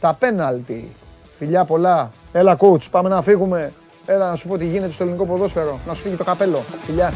τα 0.00 0.16
πέναλτι. 0.18 0.92
Φιλιά 1.38 1.64
πολλά. 1.64 2.10
Έλα 2.32 2.56
coach, 2.60 2.90
πάμε 2.90 3.08
να 3.08 3.22
φύγουμε. 3.22 3.72
Έλα 4.06 4.30
να 4.30 4.36
σου 4.36 4.48
πω 4.48 4.58
τι 4.58 4.64
γίνεται 4.64 4.92
στο 4.92 5.02
ελληνικό 5.02 5.24
ποδόσφαιρο. 5.24 5.78
Να 5.86 5.94
σου 5.94 6.02
φύγει 6.02 6.16
το 6.16 6.24
καπέλο. 6.24 6.62
Φιλιά. 6.86 7.12